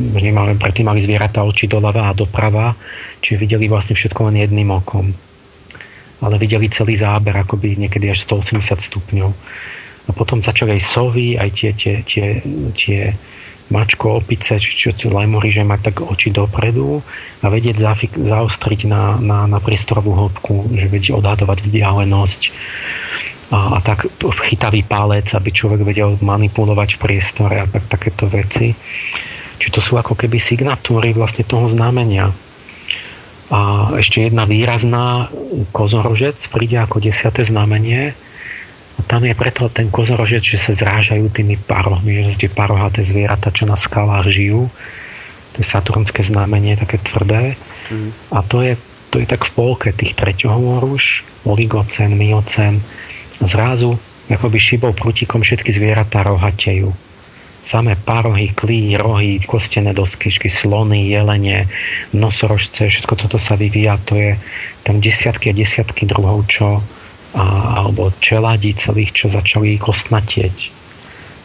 nemali, 0.00 0.56
predtým 0.56 0.88
mali 0.88 1.04
zvieratá 1.04 1.44
oči 1.44 1.68
doľava 1.68 2.08
a 2.08 2.16
doprava, 2.16 2.74
čiže 3.20 3.40
videli 3.42 3.68
vlastne 3.68 3.92
všetko 3.94 4.32
len 4.32 4.40
jedným 4.40 4.72
okom. 4.72 5.12
Ale 6.22 6.38
videli 6.38 6.70
celý 6.70 6.96
záber, 6.96 7.34
akoby 7.34 7.74
niekedy 7.76 8.08
až 8.08 8.22
180 8.24 8.78
stupňov. 8.78 9.30
A 10.06 10.10
potom 10.14 10.42
začali 10.42 10.78
aj 10.78 10.82
sovy, 10.82 11.34
aj 11.38 11.50
tie, 11.54 11.70
tie, 11.74 11.94
tie, 12.06 12.26
tie 12.74 13.00
mačko, 13.72 14.20
opice, 14.20 14.60
či 14.60 14.76
čo 14.76 14.90
tu 14.92 15.08
lemory, 15.08 15.48
že 15.48 15.64
má 15.64 15.80
tak 15.80 16.04
oči 16.04 16.28
dopredu 16.28 17.00
a 17.40 17.46
vedieť 17.48 17.76
zafik- 17.80 18.20
zaostriť 18.20 18.84
na, 18.84 19.16
na, 19.16 19.48
na 19.48 19.58
priestorovú 19.64 20.12
hĺbku, 20.12 20.76
že 20.76 20.92
vedieť 20.92 21.16
odhadovať 21.16 21.64
vzdialenosť 21.64 22.40
a, 23.52 23.76
a 23.76 23.78
tak 23.84 24.08
chytavý 24.48 24.80
palec, 24.84 25.28
aby 25.36 25.52
človek 25.52 25.84
vedel 25.84 26.16
manipulovať 26.20 26.96
v 26.96 27.00
priestore 27.00 27.56
a 27.60 27.66
tak, 27.68 27.84
takéto 27.88 28.24
veci. 28.28 28.72
Čiže 29.60 29.72
to 29.76 29.80
sú 29.84 29.92
ako 30.00 30.16
keby 30.16 30.40
signatúry 30.40 31.12
vlastne 31.12 31.44
toho 31.44 31.68
znamenia. 31.68 32.32
A 33.52 33.92
ešte 34.00 34.24
jedna 34.24 34.48
výrazná 34.48 35.28
kozorožec 35.76 36.40
príde 36.48 36.80
ako 36.80 37.04
desiate 37.04 37.44
znamenie, 37.44 38.16
tam 39.08 39.24
je 39.24 39.34
preto 39.36 39.68
ten 39.68 39.88
kozorožec, 39.92 40.44
že 40.44 40.58
sa 40.60 40.72
zrážajú 40.72 41.28
tými 41.32 41.60
parohmi, 41.60 42.32
že 42.32 42.46
tie 42.46 42.50
parohaté 42.52 43.04
zvieratá, 43.04 43.52
čo 43.52 43.68
na 43.68 43.76
skalách 43.76 44.32
žijú. 44.32 44.68
To 45.52 45.56
je 45.60 45.66
saturnské 45.68 46.24
znamenie, 46.24 46.80
také 46.80 46.96
tvrdé. 46.96 47.60
Mm. 47.92 48.10
A 48.32 48.38
to 48.40 48.64
je, 48.64 48.80
to 49.12 49.20
je 49.20 49.26
tak 49.28 49.44
v 49.44 49.52
polke 49.52 49.92
tých 49.92 50.16
treťohôr 50.16 50.96
oligocén, 51.44 52.14
miocén. 52.16 52.80
Zrazu 53.42 53.98
akoby 54.32 54.56
šibou 54.56 54.96
prútikom 54.96 55.44
všetky 55.44 55.74
zvieratá 55.74 56.24
rohatejú. 56.24 56.94
Samé 57.62 57.94
parohy, 57.94 58.50
klí, 58.50 58.98
rohy, 58.98 59.38
kostené 59.44 59.94
doskyčky, 59.94 60.50
slony, 60.50 61.06
jelene, 61.06 61.70
nosorožce, 62.10 62.90
všetko 62.90 63.14
toto 63.14 63.38
sa 63.38 63.54
vyvíja. 63.54 64.02
To 64.10 64.18
je 64.18 64.34
tam 64.82 64.98
desiatky 64.98 65.52
a 65.52 65.54
desiatky 65.54 66.08
druhov, 66.08 66.50
čo, 66.50 66.82
a, 67.32 67.80
alebo 67.80 68.12
čeladí 68.20 68.76
celých, 68.76 69.12
čo 69.16 69.26
začali 69.32 69.80
kostnatieť. 69.80 70.82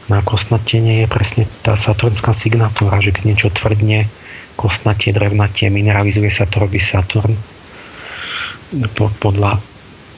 Na 0.07 0.23
kostnatenie 0.23 1.03
je 1.03 1.07
presne 1.11 1.43
tá 1.63 1.75
saturnská 1.75 2.31
signatúra, 2.31 3.03
že 3.03 3.11
keď 3.11 3.23
niečo 3.27 3.49
tvrdne, 3.51 4.07
kostnatie, 4.55 5.11
drevnatie, 5.11 5.67
mineralizuje 5.69 6.31
sa, 6.31 6.47
to 6.47 6.63
robí 6.63 6.79
Saturn. 6.79 7.35
Podľa 8.97 9.59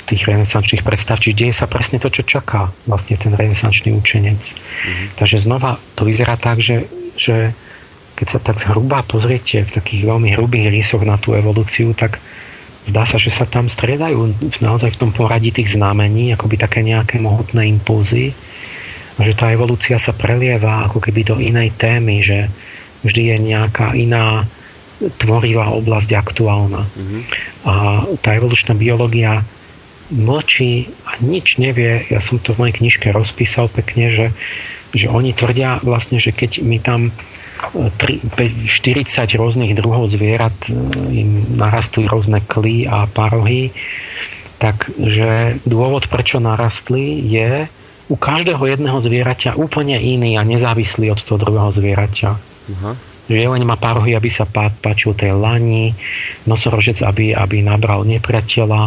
tých 0.10 0.26
renesančných 0.26 0.82
predstav, 0.82 1.22
čiže 1.22 1.38
deje 1.38 1.54
sa 1.54 1.70
presne 1.70 2.02
to, 2.02 2.10
čo 2.10 2.26
čaká 2.26 2.74
vlastne 2.90 3.14
ten 3.14 3.30
renesančný 3.30 3.94
učenec. 3.94 4.41
Mm-hmm. 4.41 5.08
Takže 5.22 5.38
znova 5.46 5.78
to 5.94 6.10
vyzerá 6.10 6.34
tak, 6.34 6.58
že, 6.66 6.90
že 7.14 7.54
keď 8.18 8.28
sa 8.28 8.40
tak 8.41 8.58
zhruba 8.58 9.06
pozriete 9.06 9.70
v 9.70 9.74
takých 9.74 10.10
veľmi 10.10 10.34
hrubých 10.34 10.74
rysoch 10.74 11.06
na 11.06 11.22
tú 11.22 11.38
evolúciu, 11.38 11.94
tak 11.94 12.18
zdá 12.90 13.06
sa, 13.06 13.22
že 13.22 13.30
sa 13.30 13.45
tam 13.45 13.70
striedajú 13.70 14.34
naozaj 14.60 14.98
v 14.98 14.99
tom 14.99 15.11
poradí 15.14 15.53
tých 15.53 15.78
znamení, 15.78 16.34
akoby 16.34 16.56
také 16.57 16.82
nejaké 16.82 17.22
mohutné 17.22 17.70
impulzy, 17.70 18.34
že 19.20 19.34
tá 19.38 19.53
evolúcia 19.53 20.02
sa 20.02 20.16
prelieva 20.16 20.90
ako 20.90 20.99
keby 21.03 21.22
do 21.28 21.36
inej 21.38 21.76
témy, 21.78 22.26
že 22.26 22.49
vždy 23.06 23.36
je 23.36 23.38
nejaká 23.53 23.94
iná 23.95 24.44
tvorivá 24.99 25.72
oblasť 25.72 26.11
aktuálna. 26.11 26.84
Mm-hmm. 26.84 27.22
A 27.64 27.74
tá 28.20 28.36
evolučná 28.36 28.76
biológia 28.76 29.48
mlčí 30.11 30.91
a 31.07 31.16
nič 31.24 31.56
nevie. 31.61 32.03
Ja 32.11 32.20
som 32.20 32.41
to 32.41 32.52
v 32.52 32.68
mojej 32.68 32.76
knižke 32.84 33.07
rozpísal 33.14 33.72
pekne, 33.72 34.06
že 34.11 34.26
že 34.94 35.06
oni 35.10 35.38
tvrdia 35.38 35.82
vlastne, 35.86 36.18
že 36.18 36.34
keď 36.34 36.66
my 36.66 36.78
tam 36.82 37.14
40 37.60 39.40
rôznych 39.40 39.76
druhov 39.76 40.07
zvierat 40.10 40.56
im 41.11 41.60
narastli 41.60 42.07
rôzne 42.07 42.40
kly 42.45 42.88
a 42.88 43.06
parohy, 43.06 43.76
takže 44.57 45.60
dôvod, 45.68 46.07
prečo 46.07 46.40
narastli, 46.40 47.19
je 47.19 47.68
u 48.10 48.15
každého 48.18 48.64
jedného 48.65 48.99
zvieraťa 49.03 49.60
úplne 49.60 49.99
iný 49.99 50.40
a 50.40 50.44
nezávislý 50.48 51.14
od 51.14 51.22
toho 51.22 51.38
druhého 51.38 51.69
zvieraťa. 51.69 52.30
Uh-huh 52.69 53.09
že 53.30 53.38
jeleň 53.38 53.61
má 53.61 53.77
parohy, 53.77 54.18
aby 54.18 54.34
sa 54.34 54.49
pá, 54.49 54.73
páčil 54.73 55.14
tej 55.14 55.38
lani, 55.38 55.93
nosorožec, 56.49 57.06
aby, 57.06 57.38
aby 57.38 57.61
nabral 57.61 58.01
nepriateľa 58.01 58.81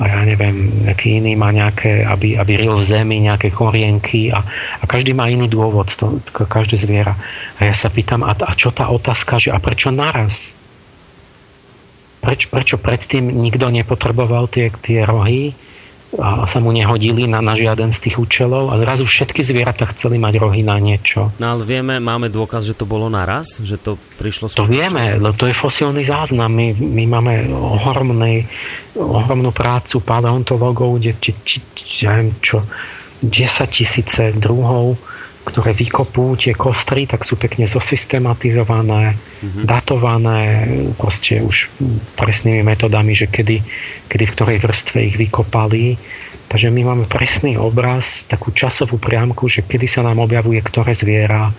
a 0.00 0.02
ja 0.08 0.20
neviem, 0.24 0.88
nejaký 0.88 1.20
iný 1.20 1.36
má 1.36 1.52
nejaké, 1.52 2.00
aby, 2.08 2.40
aby 2.40 2.52
ril 2.56 2.80
v 2.80 2.88
zemi 2.88 3.20
nejaké 3.20 3.52
korienky 3.52 4.32
a, 4.32 4.40
a 4.80 4.84
každý 4.88 5.12
má 5.12 5.28
iný 5.28 5.44
dôvod, 5.52 5.92
to, 5.92 6.24
každé 6.48 6.80
zviera. 6.80 7.12
A 7.60 7.68
ja 7.68 7.76
sa 7.76 7.92
pýtam, 7.92 8.24
a, 8.24 8.32
a 8.32 8.52
čo 8.56 8.72
tá 8.72 8.88
otázka, 8.88 9.36
že 9.36 9.52
a 9.52 9.60
prečo 9.60 9.92
naraz? 9.92 10.40
Preč, 12.24 12.48
prečo 12.48 12.80
predtým 12.80 13.28
nikto 13.28 13.68
nepotreboval 13.68 14.48
tie, 14.48 14.72
tie 14.80 15.04
rohy? 15.04 15.52
A 16.20 16.44
sa 16.44 16.60
mu 16.60 16.76
nehodili 16.76 17.24
na, 17.24 17.40
na 17.40 17.56
žiaden 17.56 17.88
z 17.88 18.08
tých 18.08 18.16
účelov 18.20 18.68
a 18.68 18.76
zrazu 18.76 19.08
všetky 19.08 19.40
zvieratá 19.40 19.88
chceli 19.96 20.20
mať 20.20 20.44
rohy 20.44 20.60
na 20.60 20.76
niečo. 20.76 21.32
No 21.40 21.56
ale 21.56 21.64
vieme, 21.64 21.96
máme 22.04 22.28
dôkaz, 22.28 22.68
že 22.68 22.76
to 22.76 22.84
bolo 22.84 23.08
naraz? 23.08 23.64
Že 23.64 23.76
to 23.80 23.92
prišlo 24.20 24.52
To 24.52 24.68
vieme, 24.68 25.16
lebo 25.16 25.32
to 25.32 25.48
je 25.48 25.56
fosílny 25.56 26.04
záznam. 26.04 26.52
My, 26.52 26.76
my 26.76 27.04
máme 27.08 27.32
ohromný, 27.56 28.44
ohromnú 28.92 29.56
prácu 29.56 30.04
paleontológov, 30.04 31.00
kde, 31.00 31.16
ja 32.04 32.20
neviem 32.20 32.36
čo, 32.44 32.60
10 33.24 33.32
tisíce 33.72 34.36
druhov 34.36 34.98
ktoré 35.42 35.74
vykopú 35.74 36.38
tie 36.38 36.54
kostry, 36.54 37.10
tak 37.10 37.26
sú 37.26 37.34
pekne 37.34 37.66
zosystematizované, 37.66 39.18
mm-hmm. 39.18 39.64
datované 39.66 40.40
proste 40.94 41.42
už 41.42 41.66
presnými 42.14 42.62
metodami, 42.62 43.18
že 43.18 43.26
kedy, 43.26 43.58
kedy 44.06 44.24
v 44.30 44.34
ktorej 44.38 44.58
vrstve 44.62 44.98
ich 45.02 45.16
vykopali. 45.18 45.98
Takže 46.46 46.70
my 46.70 46.82
máme 46.86 47.04
presný 47.10 47.58
obraz, 47.58 48.22
takú 48.30 48.54
časovú 48.54 49.02
priamku, 49.02 49.50
že 49.50 49.66
kedy 49.66 49.86
sa 49.90 50.06
nám 50.06 50.22
objavuje 50.22 50.62
ktoré 50.62 50.94
zviera 50.94 51.50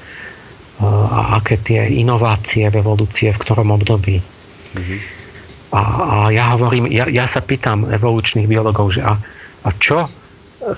a 0.84 1.38
aké 1.38 1.60
tie 1.62 1.86
inovácie 1.86 2.66
v 2.72 2.80
evolúcie 2.80 3.30
v 3.30 3.42
ktorom 3.42 3.76
období. 3.76 4.18
Mm-hmm. 4.20 5.00
A, 5.74 5.82
a 5.82 6.16
ja 6.32 6.54
hovorím, 6.56 6.88
ja, 6.88 7.10
ja 7.10 7.26
sa 7.26 7.44
pýtam 7.44 7.90
evolučných 7.90 8.48
biologov, 8.48 8.96
že 8.96 9.02
a, 9.04 9.18
a 9.66 9.70
čo 9.76 10.23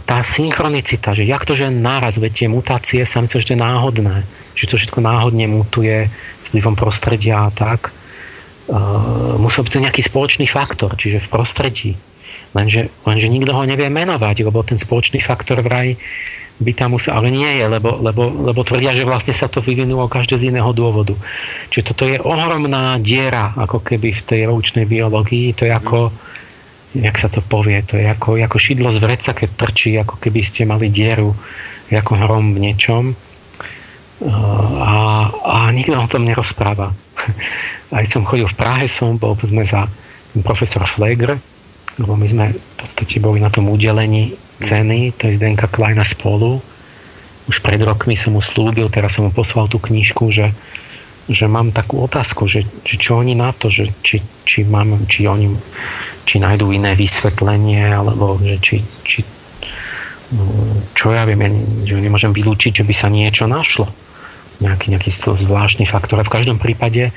tá 0.05 0.25
synchronicita, 0.25 1.13
že 1.13 1.23
jak 1.25 1.45
to, 1.45 1.53
že 1.53 1.69
náraz, 1.69 2.17
veď 2.17 2.45
tie 2.45 2.47
mutácie 2.49 3.01
sa 3.05 3.21
myslím, 3.21 3.39
že 3.41 3.47
to 3.51 3.55
je 3.55 3.65
náhodné, 3.65 4.15
že 4.57 4.65
to 4.65 4.75
všetko 4.81 4.99
náhodne 5.01 5.45
mutuje 5.45 6.09
vplyvom 6.49 6.73
prostredia 6.73 7.45
a 7.45 7.53
tak, 7.53 7.93
uh, 7.93 9.37
musel 9.37 9.61
byť 9.61 9.71
to 9.71 9.83
nejaký 9.85 10.01
spoločný 10.01 10.49
faktor, 10.49 10.97
čiže 10.97 11.25
v 11.25 11.31
prostredí. 11.31 11.91
Lenže, 12.55 12.87
lenže 13.03 13.27
nikto 13.27 13.51
ho 13.51 13.67
nevie 13.67 13.91
menovať, 13.91 14.47
lebo 14.47 14.63
ten 14.63 14.79
spoločný 14.79 15.19
faktor 15.21 15.59
vraj 15.59 15.99
by 16.55 16.71
tam 16.71 16.95
musel, 16.95 17.11
ale 17.19 17.27
nie 17.27 17.51
je, 17.59 17.67
lebo, 17.67 17.99
lebo, 17.99 18.31
lebo 18.31 18.63
tvrdia, 18.63 18.95
že 18.95 19.03
vlastne 19.03 19.35
sa 19.35 19.51
to 19.51 19.59
vyvinulo 19.59 20.07
každé 20.07 20.39
z 20.39 20.55
iného 20.55 20.71
dôvodu. 20.71 21.11
Čiže 21.67 21.83
toto 21.83 22.07
je 22.07 22.15
ohromná 22.15 22.95
diera, 23.03 23.51
ako 23.59 23.83
keby 23.83 24.15
v 24.15 24.23
tej 24.23 24.39
evolučnej 24.47 24.87
biológii, 24.87 25.51
to 25.51 25.67
je 25.67 25.73
ako, 25.75 26.15
jak 26.95 27.15
sa 27.19 27.27
to 27.27 27.43
povie, 27.43 27.83
to 27.83 27.99
je 27.99 28.07
ako, 28.07 28.39
ako 28.39 28.57
šidlo 28.57 28.89
z 28.95 28.99
vreca, 29.03 29.35
keď 29.35 29.49
trčí, 29.59 29.91
ako 29.99 30.15
keby 30.15 30.41
ste 30.47 30.63
mali 30.63 30.87
dieru, 30.87 31.35
ako 31.91 32.11
hrom 32.15 32.55
v 32.55 32.71
niečom. 32.71 33.03
A, 34.79 34.95
a 35.27 35.57
nikto 35.75 35.99
o 35.99 36.07
tom 36.07 36.23
nerozpráva. 36.23 36.95
Aj 37.95 38.05
som 38.07 38.23
chodil 38.23 38.47
v 38.47 38.57
Prahe, 38.57 38.87
som 38.87 39.19
bol 39.19 39.35
sme 39.43 39.67
za 39.67 39.91
profesor 40.41 40.83
Flegr, 40.87 41.35
lebo 41.99 42.13
my 42.15 42.27
sme 42.27 42.45
v 42.55 42.73
podstate 42.75 43.23
boli 43.23 43.39
na 43.39 43.51
tom 43.51 43.71
udelení 43.71 44.35
ceny, 44.63 45.15
to 45.15 45.31
je 45.31 45.39
Zdenka 45.39 45.67
Kleina 45.67 46.03
spolu. 46.03 46.59
Už 47.45 47.61
pred 47.61 47.79
rokmi 47.79 48.17
som 48.17 48.35
mu 48.35 48.41
slúbil, 48.41 48.89
teraz 48.89 49.15
som 49.15 49.27
mu 49.27 49.31
poslal 49.31 49.69
tú 49.69 49.77
knižku, 49.77 50.33
že, 50.33 50.51
že 51.29 51.45
mám 51.45 51.71
takú 51.71 52.01
otázku, 52.03 52.49
že, 52.49 52.65
že 52.83 52.95
čo 52.97 53.21
oni 53.21 53.37
na 53.37 53.53
to, 53.53 53.69
že 53.69 53.93
či, 54.01 54.19
či, 54.43 54.65
mám, 54.65 55.05
či 55.07 55.29
oni 55.29 55.53
či 56.25 56.41
nájdú 56.41 56.73
iné 56.73 56.97
vysvetlenie, 56.97 57.93
alebo 57.93 58.35
že 58.41 58.57
či, 58.59 58.77
či 59.05 59.19
čo 60.97 61.13
ja 61.13 61.23
viem, 61.23 61.37
ja 61.37 61.49
že 61.85 62.01
nemôžem 62.01 62.33
vylúčiť, 62.33 62.81
že 62.81 62.83
by 62.83 62.93
sa 62.97 63.07
niečo 63.13 63.45
našlo. 63.45 63.87
Nejaký, 64.57 64.95
nejaký 64.95 65.11
zvláštny 65.11 65.85
faktor. 65.85 66.23
A 66.23 66.27
v 66.27 66.33
každom 66.33 66.57
prípade, 66.57 67.11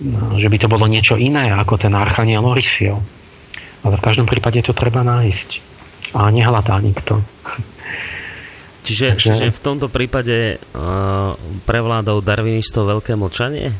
no, 0.00 0.38
že 0.38 0.46
by 0.46 0.56
to 0.62 0.70
bolo 0.70 0.86
niečo 0.86 1.18
iné 1.18 1.50
ako 1.50 1.76
ten 1.76 1.92
Archaniel 1.92 2.46
Orifiel. 2.46 3.02
Ale 3.82 3.94
v 3.98 4.04
každom 4.04 4.26
prípade 4.30 4.62
to 4.62 4.72
treba 4.72 5.02
nájsť. 5.02 5.48
A 6.16 6.30
nehľadá 6.32 6.78
nikto. 6.80 7.20
Čiže, 8.86 9.20
Takže... 9.20 9.26
čiže 9.28 9.46
v 9.52 9.60
tomto 9.60 9.92
prípade 9.92 10.56
uh, 10.56 11.36
prevládol 11.68 12.24
darvinistov 12.24 12.88
veľké 12.88 13.18
mlčanie? 13.18 13.74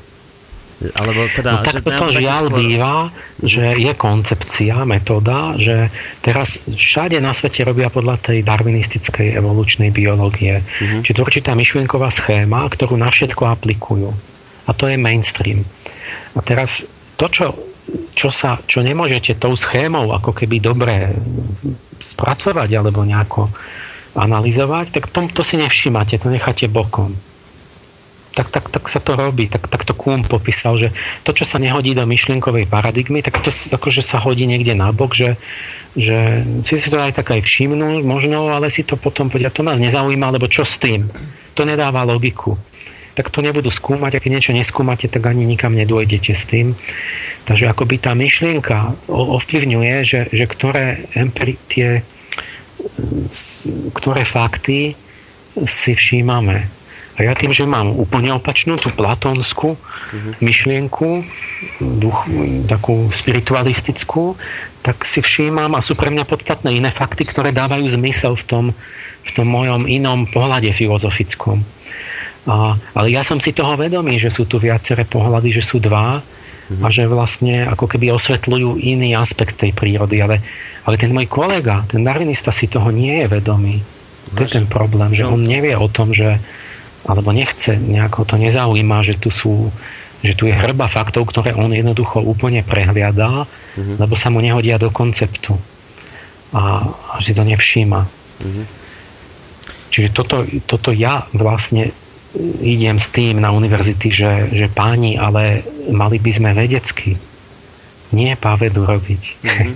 Alebo 0.78 1.26
teda, 1.34 1.58
no, 1.58 1.66
tak 1.66 1.82
toto 1.82 2.14
žiaľ 2.14 2.54
skôr... 2.54 2.58
býva, 2.62 3.10
že 3.42 3.74
je 3.74 3.92
koncepcia, 3.98 4.86
metóda, 4.86 5.58
že 5.58 5.90
teraz 6.22 6.54
všade 6.70 7.18
na 7.18 7.34
svete 7.34 7.66
robia 7.66 7.90
podľa 7.90 8.22
tej 8.22 8.46
darwinistickej 8.46 9.34
evolučnej 9.34 9.90
biológie. 9.90 10.62
Mm-hmm. 10.62 11.02
Čiže 11.02 11.16
to 11.18 11.26
určitá 11.26 11.50
myšlienková 11.58 12.14
schéma, 12.14 12.62
ktorú 12.70 12.94
na 12.94 13.10
všetko 13.10 13.42
aplikujú. 13.58 14.14
A 14.66 14.70
to 14.70 14.86
je 14.86 14.94
mainstream. 14.94 15.66
A 16.38 16.46
teraz 16.46 16.86
to, 17.18 17.26
čo, 17.26 17.58
čo, 18.14 18.30
sa, 18.30 18.62
čo 18.62 18.78
nemôžete 18.78 19.34
tou 19.34 19.58
schémou 19.58 20.14
ako 20.14 20.30
keby 20.30 20.62
dobre 20.62 21.10
spracovať 22.06 22.70
alebo 22.78 23.02
nejako 23.02 23.50
analyzovať, 24.14 24.94
tak 24.94 25.10
to, 25.10 25.26
to 25.34 25.42
si 25.42 25.58
nevšímate, 25.58 26.22
to 26.22 26.30
necháte 26.30 26.70
bokom 26.70 27.18
tak, 28.34 28.52
tak, 28.52 28.64
tak 28.70 28.84
sa 28.86 29.00
to 29.00 29.16
robí. 29.16 29.48
Tak, 29.48 29.66
tak 29.66 29.82
to 29.84 29.96
Kuhn 29.96 30.22
popísal, 30.22 30.78
že 30.78 30.88
to, 31.24 31.32
čo 31.32 31.48
sa 31.48 31.58
nehodí 31.58 31.96
do 31.96 32.04
myšlienkovej 32.04 32.68
paradigmy, 32.68 33.24
tak 33.24 33.40
to 33.40 33.50
akože 33.50 34.04
sa 34.04 34.20
hodí 34.20 34.44
niekde 34.44 34.76
nabok, 34.76 35.16
že, 35.16 35.40
že 35.96 36.44
si 36.62 36.78
si 36.78 36.88
to 36.88 37.00
aj 37.00 37.16
tak 37.16 37.34
aj 37.34 37.42
všimnú 37.42 38.04
možno, 38.04 38.52
ale 38.52 38.70
si 38.70 38.84
to 38.84 38.94
potom 38.94 39.32
povedia, 39.32 39.50
to 39.50 39.66
nás 39.66 39.80
nezaujíma, 39.80 40.34
lebo 40.34 40.46
čo 40.46 40.62
s 40.62 40.76
tým? 40.78 41.08
To 41.56 41.66
nedáva 41.66 42.06
logiku. 42.06 42.54
Tak 43.18 43.34
to 43.34 43.42
nebudú 43.42 43.74
skúmať, 43.74 44.14
a 44.14 44.22
keď 44.22 44.30
niečo 44.38 44.52
neskúmate, 44.54 45.10
tak 45.10 45.26
ani 45.26 45.42
nikam 45.42 45.74
nedôjdete 45.74 46.32
s 46.38 46.46
tým. 46.46 46.78
Takže 47.50 47.66
akoby 47.66 47.98
tá 47.98 48.14
myšlienka 48.14 48.94
ovplyvňuje, 49.10 49.94
že, 50.06 50.20
že 50.30 50.44
ktoré, 50.46 51.10
empiri, 51.18 51.58
tie, 51.66 52.06
ktoré 53.90 54.22
fakty 54.22 54.94
si 55.66 55.92
všímame 55.98 56.70
a 57.18 57.26
ja 57.26 57.34
tým, 57.34 57.50
že 57.50 57.66
mám 57.66 57.90
úplne 57.98 58.30
opačnú, 58.30 58.78
tú 58.78 58.94
platónskú 58.94 59.74
uh-huh. 59.74 60.32
myšlienku, 60.38 61.26
duch, 61.82 62.30
takú 62.70 63.10
spiritualistickú, 63.10 64.38
tak 64.86 65.02
si 65.02 65.18
všímam 65.18 65.74
a 65.74 65.82
sú 65.82 65.98
pre 65.98 66.14
mňa 66.14 66.22
podstatné 66.22 66.78
iné 66.78 66.94
fakty, 66.94 67.26
ktoré 67.26 67.50
dávajú 67.50 67.90
zmysel 67.90 68.38
v 68.38 68.44
tom, 68.46 68.64
v 69.26 69.30
tom 69.34 69.50
mojom 69.50 69.90
inom 69.90 70.30
pohľade 70.30 70.70
filozofickom. 70.70 71.66
A, 72.46 72.78
ale 72.94 73.08
ja 73.10 73.26
som 73.26 73.42
si 73.42 73.50
toho 73.50 73.74
vedomý, 73.74 74.22
že 74.22 74.30
sú 74.30 74.46
tu 74.46 74.62
viaceré 74.62 75.02
pohľady, 75.02 75.58
že 75.58 75.66
sú 75.66 75.82
dva 75.82 76.22
uh-huh. 76.22 76.86
a 76.86 76.88
že 76.94 77.10
vlastne 77.10 77.66
ako 77.66 77.98
keby 77.98 78.14
osvetľujú 78.14 78.78
iný 78.78 79.18
aspekt 79.18 79.58
tej 79.58 79.74
prírody. 79.74 80.22
Ale, 80.22 80.38
ale 80.86 80.94
ten 80.94 81.10
môj 81.10 81.26
kolega, 81.26 81.82
ten 81.90 82.06
darwinista 82.06 82.54
si 82.54 82.70
toho 82.70 82.94
nie 82.94 83.26
je 83.26 83.42
vedomý. 83.42 83.82
To 84.38 84.46
je 84.46 84.60
ten 84.60 84.70
problém, 84.70 85.10
že 85.16 85.26
on 85.26 85.40
nevie 85.40 85.74
o 85.74 85.88
tom, 85.90 86.14
že 86.14 86.38
alebo 87.08 87.32
nechce, 87.32 87.80
nejako 87.80 88.28
to 88.28 88.36
nezaujíma, 88.36 89.00
že 89.02 89.16
tu 89.16 89.32
sú 89.32 89.72
že 90.18 90.34
tu 90.34 90.50
je 90.50 90.54
hrba 90.54 90.90
faktov, 90.90 91.30
ktoré 91.30 91.54
on 91.54 91.70
jednoducho 91.70 92.18
úplne 92.18 92.66
prehliadá, 92.66 93.46
uh-huh. 93.46 94.02
lebo 94.02 94.18
sa 94.18 94.34
mu 94.34 94.42
nehodia 94.42 94.74
do 94.74 94.90
konceptu. 94.90 95.54
A, 96.50 96.90
a 96.90 97.22
že 97.22 97.38
to 97.38 97.46
nevšíma. 97.46 98.00
Uh-huh. 98.02 98.64
Čiže 99.94 100.08
toto, 100.10 100.42
toto 100.66 100.90
ja 100.90 101.22
vlastne 101.30 101.94
idem 102.58 102.98
s 102.98 103.14
tým 103.14 103.38
na 103.38 103.54
univerzity, 103.54 104.10
že, 104.10 104.32
že 104.50 104.66
páni, 104.66 105.14
ale 105.14 105.62
mali 105.86 106.18
by 106.18 106.30
sme 106.34 106.50
vedecky 106.50 107.14
nie 108.12 108.32
pávedu 108.36 108.88
robiť. 108.88 109.22
Mm-hmm. 109.44 109.72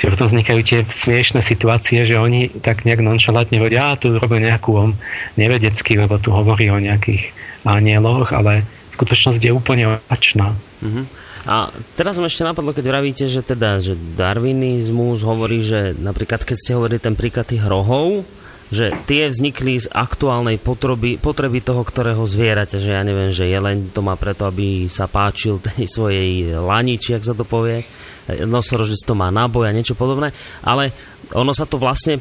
Čiže 0.00 0.10
potom 0.16 0.28
vznikajú 0.32 0.60
tie 0.64 0.78
smiešné 0.86 1.40
situácie, 1.44 2.08
že 2.08 2.16
oni 2.16 2.48
tak 2.60 2.88
nejak 2.88 3.04
nonšalátne 3.04 3.60
vedia, 3.60 3.92
a 3.92 3.98
tu 4.00 4.16
robia 4.16 4.40
nejakú 4.52 4.70
on 4.76 4.90
nevedecký, 5.36 6.00
lebo 6.00 6.16
tu 6.16 6.32
hovorí 6.32 6.72
o 6.72 6.80
nejakých 6.80 7.32
anieloch, 7.66 8.32
ale 8.32 8.64
skutočnosť 8.96 9.40
je 9.42 9.52
úplne 9.52 10.00
opačná. 10.00 10.56
Mm-hmm. 10.80 11.04
A 11.46 11.70
teraz 11.94 12.18
ma 12.18 12.26
ešte 12.26 12.42
napadlo, 12.42 12.74
keď 12.74 12.84
vravíte, 12.90 13.24
že 13.30 13.38
teda, 13.38 13.78
že 13.78 13.94
darwinizmus 13.94 15.22
hovorí, 15.22 15.62
že 15.62 15.94
napríklad 15.94 16.42
keď 16.42 16.56
ste 16.58 16.74
hovorili 16.74 16.98
ten 16.98 17.14
príklad 17.14 17.46
tých 17.46 17.62
rohov, 17.62 18.26
že 18.70 18.90
tie 19.06 19.30
vznikli 19.30 19.78
z 19.78 19.86
aktuálnej 19.90 20.58
potreby, 20.58 21.22
potreby 21.22 21.62
toho, 21.62 21.86
ktorého 21.86 22.26
zvierate, 22.26 22.82
že 22.82 22.94
ja 22.94 23.06
neviem, 23.06 23.30
že 23.30 23.46
jeleň 23.46 23.94
to 23.94 24.02
má 24.02 24.18
preto, 24.18 24.46
aby 24.50 24.90
sa 24.90 25.06
páčil 25.06 25.62
tej 25.62 25.86
svojej 25.86 26.58
lani, 26.58 26.98
či 26.98 27.14
ak 27.14 27.22
sa 27.22 27.34
to 27.34 27.46
povie, 27.46 27.86
nosorožec 28.26 28.98
to 29.06 29.14
má 29.14 29.30
náboj 29.30 29.70
a 29.70 29.76
niečo 29.76 29.94
podobné, 29.94 30.34
ale 30.66 30.90
ono 31.30 31.54
sa 31.54 31.62
to 31.62 31.78
vlastne 31.78 32.18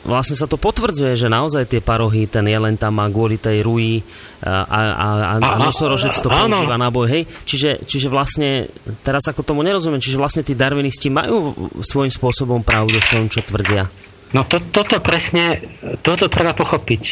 vlastne 0.00 0.32
sa 0.32 0.48
to 0.48 0.56
potvrdzuje, 0.56 1.12
že 1.12 1.28
naozaj 1.28 1.68
tie 1.68 1.84
parohy, 1.84 2.24
ten 2.24 2.48
jelen 2.48 2.80
tam 2.80 2.98
má 2.98 3.06
kvôli 3.12 3.36
tej 3.36 3.60
ruji 3.60 4.00
a, 4.40 4.64
a, 4.64 4.78
a, 4.96 5.08
a 5.36 5.54
nosorožec 5.60 6.16
to 6.16 6.32
používa 6.32 6.80
náboj, 6.80 7.06
hej. 7.12 7.22
Čiže, 7.44 7.84
čiže 7.84 8.08
vlastne, 8.08 8.72
teraz 9.04 9.28
ako 9.28 9.44
tomu 9.44 9.60
nerozumiem, 9.60 10.00
čiže 10.00 10.16
vlastne 10.16 10.40
tí 10.40 10.56
darwinisti 10.56 11.12
majú 11.12 11.52
svojím 11.84 12.10
spôsobom 12.10 12.64
pravdu 12.64 12.96
v 12.96 13.10
tom, 13.12 13.24
čo 13.28 13.44
tvrdia. 13.44 13.92
No 14.30 14.46
to, 14.46 14.62
toto 14.62 15.02
presne, 15.02 15.58
toto 16.06 16.30
treba 16.30 16.54
pochopiť, 16.54 17.02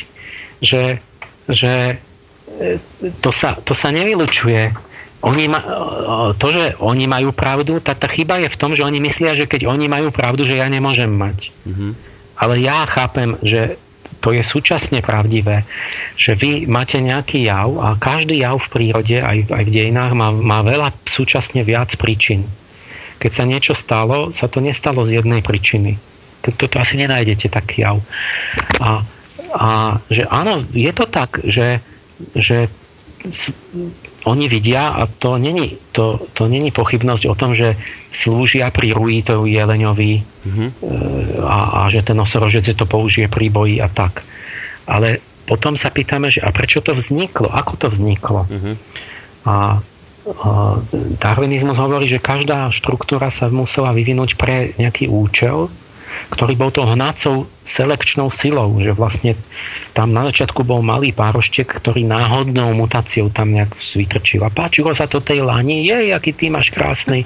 že, 0.63 1.03
že 1.51 1.99
e, 2.47 2.79
to 3.19 3.31
sa, 3.35 3.59
to 3.59 3.75
sa 3.75 3.91
nevylučuje. 3.91 4.71
Oni 5.27 5.51
ma, 5.51 5.59
to, 6.39 6.47
že 6.55 6.79
oni 6.79 7.11
majú 7.11 7.35
pravdu, 7.35 7.83
tá, 7.83 7.99
tá 7.99 8.07
chyba 8.07 8.39
je 8.39 8.55
v 8.55 8.59
tom, 8.59 8.79
že 8.79 8.87
oni 8.87 9.03
myslia, 9.03 9.35
že 9.35 9.51
keď 9.51 9.67
oni 9.67 9.91
majú 9.91 10.15
pravdu, 10.15 10.47
že 10.47 10.63
ja 10.63 10.71
nemôžem 10.71 11.11
mať. 11.11 11.51
Mm-hmm. 11.67 11.91
Ale 12.39 12.55
ja 12.63 12.87
chápem, 12.87 13.35
že 13.43 13.83
to 14.23 14.31
je 14.31 14.47
súčasne 14.47 15.03
pravdivé, 15.03 15.67
že 16.15 16.39
vy 16.39 16.71
máte 16.71 17.03
nejaký 17.03 17.51
jav 17.51 17.83
a 17.83 17.99
každý 17.99 18.47
jav 18.47 18.63
v 18.63 18.71
prírode, 18.71 19.19
aj, 19.19 19.51
aj 19.51 19.63
v 19.67 19.75
dejinách, 19.75 20.15
má, 20.15 20.31
má 20.31 20.63
veľa 20.63 20.95
súčasne 21.03 21.67
viac 21.67 21.99
príčin. 21.99 22.47
Keď 23.19 23.31
sa 23.35 23.43
niečo 23.43 23.75
stalo, 23.75 24.31
sa 24.39 24.47
to 24.47 24.63
nestalo 24.63 25.03
z 25.03 25.19
jednej 25.19 25.43
príčiny 25.43 25.99
toto 26.55 26.81
asi 26.81 26.97
nenájdete 26.97 27.51
taký 27.51 27.85
jav. 27.85 27.97
A, 28.81 29.03
a 29.53 29.71
že 30.09 30.25
áno, 30.29 30.65
je 30.73 30.93
to 30.93 31.05
tak, 31.09 31.43
že, 31.45 31.83
že 32.37 32.69
oni 34.29 34.47
vidia 34.51 34.95
a 34.95 35.07
to 35.07 35.39
není, 35.41 35.79
to, 35.93 36.29
to 36.37 36.47
není 36.51 36.71
pochybnosť 36.71 37.25
o 37.27 37.35
tom, 37.35 37.57
že 37.57 37.79
slúžia 38.13 38.69
pri 38.75 38.93
to 39.25 39.47
jeleňovi 39.47 40.13
mm-hmm. 40.21 40.69
a, 41.45 41.59
a 41.85 41.91
že 41.93 42.03
ten 42.03 42.17
nosorožec 42.19 42.75
to 42.75 42.85
použije 42.85 43.31
pri 43.31 43.47
boji 43.49 43.77
a 43.79 43.89
tak. 43.89 44.27
Ale 44.89 45.23
potom 45.49 45.81
sa 45.81 45.89
pýtame, 45.89 46.29
že 46.29 46.45
a 46.45 46.53
prečo 46.53 46.85
to 46.85 46.93
vzniklo? 46.93 47.49
Ako 47.49 47.81
to 47.81 47.89
vzniklo? 47.89 48.45
Mm-hmm. 48.49 48.75
A, 49.49 49.55
a 50.29 50.51
darwinizmus 51.17 51.81
hovorí, 51.81 52.05
že 52.11 52.21
každá 52.21 52.69
štruktúra 52.69 53.33
sa 53.33 53.49
musela 53.49 53.97
vyvinúť 53.97 54.37
pre 54.37 54.77
nejaký 54.77 55.09
účel 55.09 55.73
ktorý 56.29 56.55
bol 56.61 56.71
to 56.73 56.85
hnacou 56.85 57.49
selekčnou 57.65 58.29
silou, 58.29 58.73
že 58.81 58.93
vlastne 58.93 59.33
tam 59.97 60.13
na 60.13 60.29
začiatku 60.29 60.65
bol 60.65 60.85
malý 60.85 61.13
pároštek, 61.13 61.69
ktorý 61.81 62.05
náhodnou 62.05 62.73
mutáciou 62.77 63.33
tam 63.33 63.53
nejak 63.53 63.77
vytrčil. 63.77 64.45
A 64.45 64.53
páčilo 64.53 64.93
sa 64.93 65.09
to 65.09 65.25
tej 65.25 65.45
lani, 65.45 65.85
je, 65.89 66.13
aký 66.13 66.37
ty 66.37 66.53
máš 66.53 66.73
krásny 66.73 67.25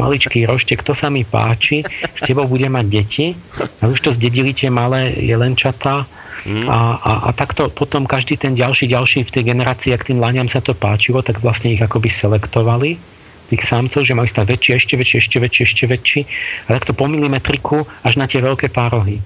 maličký 0.00 0.46
roštek, 0.46 0.82
to 0.86 0.94
sa 0.94 1.10
mi 1.10 1.26
páči, 1.26 1.82
s 2.14 2.20
tebou 2.22 2.46
bude 2.46 2.66
mať 2.70 2.86
deti. 2.86 3.26
A 3.82 3.90
už 3.90 3.98
to 4.02 4.10
zdedili 4.14 4.54
tie 4.54 4.70
malé 4.70 5.14
jelenčatá, 5.18 6.06
Mm. 6.46 6.70
A, 6.70 6.94
a, 7.02 7.12
a 7.26 7.30
takto 7.34 7.74
potom 7.74 8.06
každý 8.06 8.38
ten 8.38 8.54
ďalší, 8.54 8.86
ďalší 8.86 9.26
v 9.26 9.34
tej 9.34 9.50
generácii, 9.50 9.90
ak 9.90 10.06
tým 10.06 10.22
laniam 10.22 10.46
sa 10.46 10.62
to 10.62 10.78
páčilo, 10.78 11.18
tak 11.18 11.42
vlastne 11.42 11.74
ich 11.74 11.82
akoby 11.82 12.06
selektovali 12.06 13.15
tých 13.50 13.62
samcov, 13.62 14.02
že 14.02 14.16
majú 14.16 14.28
stať 14.28 14.46
väčší, 14.46 14.70
ešte 14.76 14.94
väčší, 14.98 15.16
ešte 15.22 15.36
väčší, 15.38 15.62
ešte 15.62 15.84
väčší. 15.86 16.20
A 16.66 16.76
takto 16.76 16.92
po 16.92 17.06
milimetriku 17.06 17.86
až 18.02 18.18
na 18.18 18.26
tie 18.26 18.42
veľké 18.42 18.70
párohy. 18.70 19.22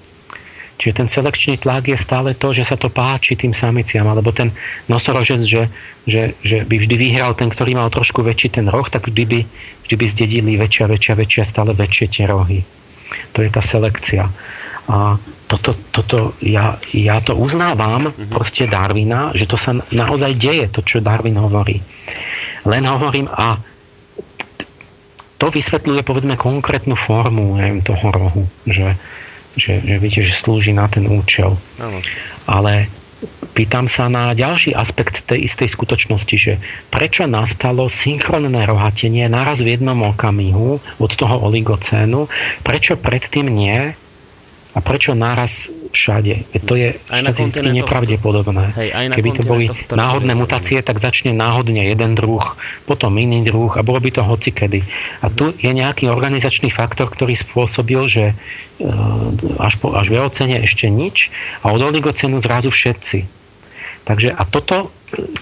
Čiže 0.81 0.97
ten 0.97 1.05
selekčný 1.05 1.61
tlak 1.61 1.93
je 1.93 1.97
stále 1.97 2.33
to, 2.33 2.57
že 2.57 2.65
sa 2.65 2.73
to 2.73 2.89
páči 2.89 3.37
tým 3.37 3.53
samiciam, 3.53 4.09
alebo 4.09 4.33
ten 4.33 4.49
nosorožec, 4.89 5.45
že, 5.45 5.63
že, 6.09 6.33
že 6.41 6.65
by 6.65 6.75
vždy 6.81 6.95
vyhral 6.97 7.37
ten, 7.37 7.53
ktorý 7.53 7.77
mal 7.77 7.93
trošku 7.93 8.25
väčší 8.25 8.57
ten 8.57 8.65
roh, 8.65 8.89
tak 8.89 9.05
vždy 9.05 9.23
by, 9.29 9.39
vždy 9.85 9.95
by 10.01 10.05
zdedili 10.09 10.51
väčšia, 10.57 10.89
väčšia, 10.89 11.13
väčšia, 11.13 11.43
stále 11.45 11.77
väčšie 11.77 12.05
tie 12.09 12.25
rohy. 12.25 12.65
To 13.37 13.45
je 13.45 13.49
tá 13.53 13.61
selekcia. 13.61 14.25
A 14.89 15.21
toto, 15.45 15.77
toto 15.93 16.33
ja, 16.41 16.81
ja 16.97 17.21
to 17.21 17.37
uznávam 17.37 18.09
mm-hmm. 18.09 18.33
proste 18.33 18.65
Darwina, 18.65 19.29
že 19.37 19.45
to 19.45 19.61
sa 19.61 19.77
naozaj 19.93 20.33
deje, 20.33 20.65
to, 20.73 20.81
čo 20.81 20.97
Darwin 20.97 21.37
hovorí. 21.37 21.77
Len 22.65 22.83
hovorím, 22.89 23.29
a 23.29 23.59
to 25.41 25.49
vysvetľuje 25.49 26.05
povedzme 26.05 26.37
konkrétnu 26.37 26.93
formu 26.93 27.57
neviem, 27.57 27.81
toho 27.81 28.13
rohu, 28.13 28.45
že, 28.69 28.93
že, 29.57 29.81
že 29.81 29.95
viete, 29.97 30.21
že 30.21 30.37
slúži 30.37 30.69
na 30.69 30.85
ten 30.85 31.09
účel. 31.09 31.57
Ano. 31.81 31.97
Ale 32.45 32.93
pýtam 33.57 33.89
sa 33.89 34.05
na 34.05 34.37
ďalší 34.37 34.77
aspekt 34.77 35.25
tej 35.25 35.49
istej 35.49 35.73
skutočnosti, 35.73 36.35
že 36.37 36.53
prečo 36.93 37.25
nastalo 37.25 37.89
synchronné 37.89 38.69
rohatenie 38.69 39.25
naraz 39.33 39.65
v 39.65 39.73
jednom 39.73 40.13
okamihu 40.13 40.77
od 41.01 41.11
toho 41.17 41.41
oligocénu, 41.49 42.29
prečo 42.61 42.93
predtým 43.01 43.49
nie 43.49 43.97
a 44.71 44.79
prečo 44.79 45.17
naraz 45.17 45.73
všade. 45.91 46.47
To 46.65 46.73
je 46.79 46.95
aj 47.11 47.19
štatisticky 47.27 47.69
nepravdepodobné. 47.83 48.65
Hej, 48.79 48.89
aj 48.95 49.05
Keby 49.19 49.31
to 49.35 49.43
boli 49.43 49.65
náhodné 49.91 50.33
mutácie, 50.33 50.79
tak 50.79 51.03
začne 51.03 51.35
náhodne 51.35 51.83
jeden 51.91 52.15
druh, 52.15 52.55
potom 52.87 53.19
iný 53.19 53.43
druh 53.43 53.75
a 53.75 53.83
bolo 53.83 53.99
by 53.99 54.09
to 54.15 54.23
hocikedy. 54.23 54.87
A 55.19 55.27
tu 55.27 55.51
je 55.59 55.71
nejaký 55.71 56.07
organizačný 56.07 56.71
faktor, 56.71 57.11
ktorý 57.11 57.35
spôsobil, 57.35 58.01
že 58.07 58.25
e, 58.31 58.35
až, 59.59 59.77
po, 59.77 59.93
až 59.93 60.07
v 60.09 60.15
eocene 60.23 60.57
ešte 60.63 60.87
nič 60.87 61.29
a 61.61 61.75
od 61.75 61.83
oligocenu 61.83 62.39
zrazu 62.39 62.71
všetci. 62.71 63.27
Takže 64.01 64.33
a 64.33 64.41
toto, 64.49 64.89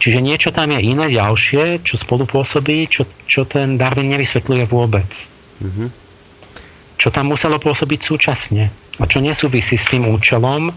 čiže 0.03 0.19
niečo 0.19 0.49
tam 0.51 0.75
je 0.75 0.83
iné 0.83 1.07
ďalšie, 1.07 1.85
čo 1.85 1.95
spolupôsobí, 1.95 2.91
čo, 2.91 3.07
čo 3.29 3.47
ten 3.47 3.79
Darwin 3.79 4.11
nevysvetľuje 4.11 4.63
vôbec. 4.67 5.07
Mm-hmm. 5.63 5.87
Čo 6.99 7.07
tam 7.15 7.31
muselo 7.31 7.55
pôsobiť 7.55 7.99
súčasne 8.03 8.88
a 8.99 9.03
čo 9.07 9.23
nesúvisí 9.23 9.79
s 9.79 9.87
tým 9.87 10.11
účelom, 10.11 10.69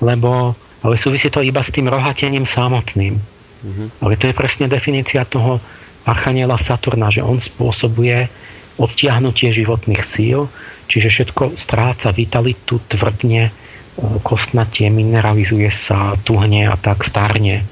lebo 0.00 0.54
ale 0.86 0.94
súvisí 1.02 1.26
to 1.34 1.42
iba 1.42 1.66
s 1.66 1.74
tým 1.74 1.90
rohatením 1.90 2.46
samotným. 2.46 3.18
Mm-hmm. 3.18 3.86
Ale 4.06 4.14
to 4.14 4.30
je 4.30 4.38
presne 4.38 4.70
definícia 4.70 5.26
toho 5.26 5.58
archaniela 6.06 6.54
Saturna, 6.62 7.10
že 7.10 7.26
on 7.26 7.42
spôsobuje 7.42 8.30
odtiahnutie 8.78 9.50
životných 9.50 10.02
síl, 10.06 10.46
čiže 10.86 11.08
všetko 11.10 11.58
stráca 11.58 12.14
vitalitu, 12.14 12.78
tvrdne, 12.86 13.50
e, 13.50 13.52
kostnatie, 14.22 14.86
mineralizuje 14.92 15.66
sa, 15.74 16.14
tuhne 16.22 16.70
a 16.70 16.78
tak 16.78 17.02
starne. 17.02 17.66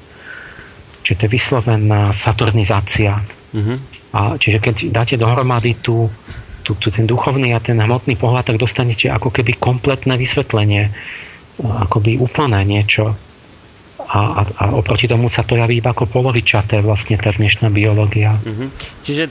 Čiže 1.06 1.14
to 1.14 1.24
je 1.28 1.34
vyslovená 1.38 2.10
saturnizácia. 2.10 3.22
Mm-hmm. 3.54 3.78
A 4.16 4.40
čiže 4.40 4.58
keď 4.58 4.76
dáte 4.90 5.14
dohromady 5.14 5.78
tú 5.78 6.10
tu, 6.64 6.72
tu 6.80 6.88
ten 6.88 7.04
duchovný 7.04 7.52
a 7.52 7.60
ten 7.60 7.76
hmotný 7.76 8.16
pohľad, 8.16 8.48
tak 8.48 8.56
dostanete 8.56 9.12
ako 9.12 9.28
keby 9.28 9.60
kompletné 9.60 10.16
vysvetlenie, 10.16 10.88
akoby 11.60 12.16
úplné 12.16 12.64
niečo. 12.64 13.12
A, 14.04 14.20
a, 14.20 14.42
a 14.42 14.64
oproti 14.72 15.04
tomu 15.04 15.28
sa 15.28 15.44
to 15.44 15.54
javí 15.54 15.78
iba 15.78 15.92
ako 15.92 16.08
polovičaté 16.08 16.80
vlastne 16.80 17.20
tá 17.20 17.30
dnešná 17.30 17.68
biológia. 17.68 18.36
Mm-hmm. 18.36 18.68
Čiže 19.04 19.24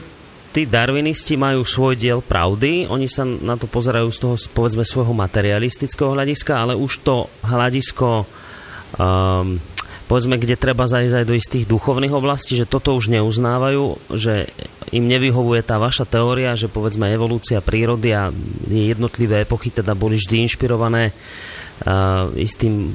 tí 0.54 0.70
darwinisti 0.70 1.34
majú 1.34 1.66
svoj 1.66 1.98
diel 1.98 2.22
pravdy, 2.22 2.86
oni 2.86 3.10
sa 3.10 3.26
na 3.26 3.58
to 3.58 3.66
pozerajú 3.66 4.08
z 4.14 4.18
toho, 4.22 4.34
povedzme, 4.54 4.86
svojho 4.86 5.10
materialistického 5.10 6.14
hľadiska, 6.14 6.52
ale 6.54 6.74
už 6.78 7.02
to 7.02 7.26
hľadisko 7.42 8.22
um, 8.22 9.58
povedzme, 10.04 10.36
kde 10.36 10.60
treba 10.60 10.84
zajsť 10.84 11.14
aj 11.16 11.28
do 11.28 11.34
istých 11.36 11.64
duchovných 11.64 12.12
oblastí, 12.12 12.56
že 12.56 12.68
toto 12.68 12.92
už 12.92 13.08
neuznávajú, 13.08 14.12
že 14.12 14.52
im 14.92 15.08
nevyhovuje 15.08 15.64
tá 15.64 15.80
vaša 15.80 16.04
teória, 16.04 16.56
že 16.58 16.68
povedzme 16.68 17.08
evolúcia 17.08 17.64
prírody 17.64 18.12
a 18.12 18.28
jednotlivé 18.68 19.48
epochy 19.48 19.72
teda 19.72 19.96
boli 19.96 20.20
vždy 20.20 20.44
inšpirované 20.44 21.10
uh, 21.10 22.28
istým 22.36 22.92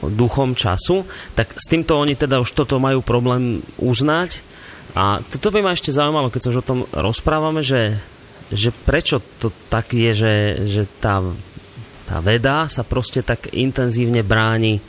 duchom 0.00 0.56
času, 0.56 1.04
tak 1.36 1.52
s 1.60 1.68
týmto 1.68 2.00
oni 2.00 2.16
teda 2.16 2.40
už 2.40 2.56
toto 2.56 2.80
majú 2.80 3.04
problém 3.04 3.60
uznať. 3.76 4.40
A 4.96 5.22
toto 5.22 5.54
by 5.54 5.60
ma 5.62 5.76
ešte 5.76 5.94
zaujímalo, 5.94 6.32
keď 6.32 6.40
sa 6.40 6.50
už 6.56 6.60
o 6.64 6.68
tom 6.68 6.80
rozprávame, 6.90 7.62
že, 7.62 8.00
že 8.50 8.72
prečo 8.72 9.22
to 9.38 9.52
tak 9.68 9.92
je, 9.92 10.10
že, 10.16 10.34
že 10.66 10.82
tá, 10.98 11.22
tá 12.08 12.18
veda 12.18 12.66
sa 12.66 12.82
proste 12.82 13.22
tak 13.22 13.52
intenzívne 13.54 14.24
bráni 14.24 14.82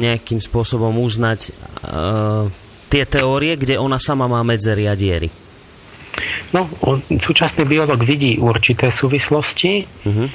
nejakým 0.00 0.42
spôsobom 0.42 0.98
uznať 0.98 1.50
uh, 1.50 2.50
tie 2.90 3.04
teórie, 3.06 3.54
kde 3.54 3.78
ona 3.78 4.02
sama 4.02 4.26
má 4.26 4.42
medzery 4.42 4.90
a 4.90 4.94
diery? 4.98 5.30
No, 6.54 6.70
súčasný 7.10 7.66
biolog 7.66 7.98
vidí 8.06 8.38
určité 8.38 8.94
súvislosti 8.94 9.82
uh-huh. 9.82 10.28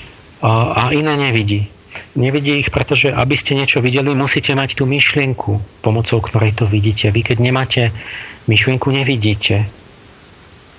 a, 0.44 0.52
a 0.76 0.82
iné 0.92 1.16
nevidí. 1.16 1.72
Nevidí 2.20 2.60
ich, 2.60 2.70
pretože 2.72 3.12
aby 3.16 3.36
ste 3.40 3.56
niečo 3.56 3.80
videli, 3.80 4.12
musíte 4.12 4.52
mať 4.52 4.76
tú 4.76 4.84
myšlienku, 4.84 5.80
pomocou 5.80 6.20
ktorej 6.20 6.60
to 6.60 6.66
vidíte. 6.68 7.16
Vy 7.16 7.22
keď 7.24 7.38
nemáte 7.40 7.82
myšlienku, 8.52 8.92
nevidíte. 8.92 9.72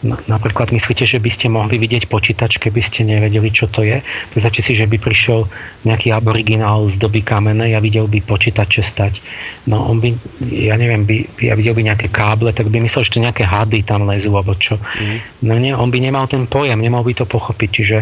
Napríklad 0.00 0.72
myslíte, 0.72 1.04
že 1.04 1.20
by 1.20 1.28
ste 1.28 1.52
mohli 1.52 1.76
vidieť 1.76 2.08
počítač, 2.08 2.56
keby 2.56 2.80
ste 2.80 3.04
nevedeli, 3.04 3.52
čo 3.52 3.68
to 3.68 3.84
je? 3.84 4.00
Predstavte 4.32 4.64
si, 4.64 4.72
že 4.72 4.88
by 4.88 4.96
prišiel 4.96 5.44
nejaký 5.84 6.08
aboriginál 6.16 6.88
z 6.88 6.96
doby 6.96 7.20
kamenej 7.20 7.76
a 7.76 7.84
videl 7.84 8.08
by 8.08 8.24
počítače 8.24 8.80
stať. 8.80 9.20
No 9.68 9.84
on 9.92 10.00
by, 10.00 10.16
ja 10.48 10.80
neviem, 10.80 11.04
by, 11.04 11.44
ja 11.44 11.52
videl 11.52 11.76
by 11.76 11.84
nejaké 11.92 12.08
káble, 12.08 12.48
tak 12.56 12.72
by 12.72 12.80
myslel, 12.80 13.04
že 13.04 13.12
to 13.12 13.20
nejaké 13.20 13.44
hady 13.44 13.84
tam 13.84 14.08
lezú, 14.08 14.32
alebo 14.32 14.56
čo. 14.56 14.80
Mm. 14.80 15.18
No 15.44 15.52
nie, 15.60 15.76
on 15.76 15.92
by 15.92 16.00
nemal 16.00 16.24
ten 16.24 16.48
pojem, 16.48 16.80
nemal 16.80 17.04
by 17.04 17.12
to 17.12 17.28
pochopiť. 17.28 17.68
Čiže 17.68 17.98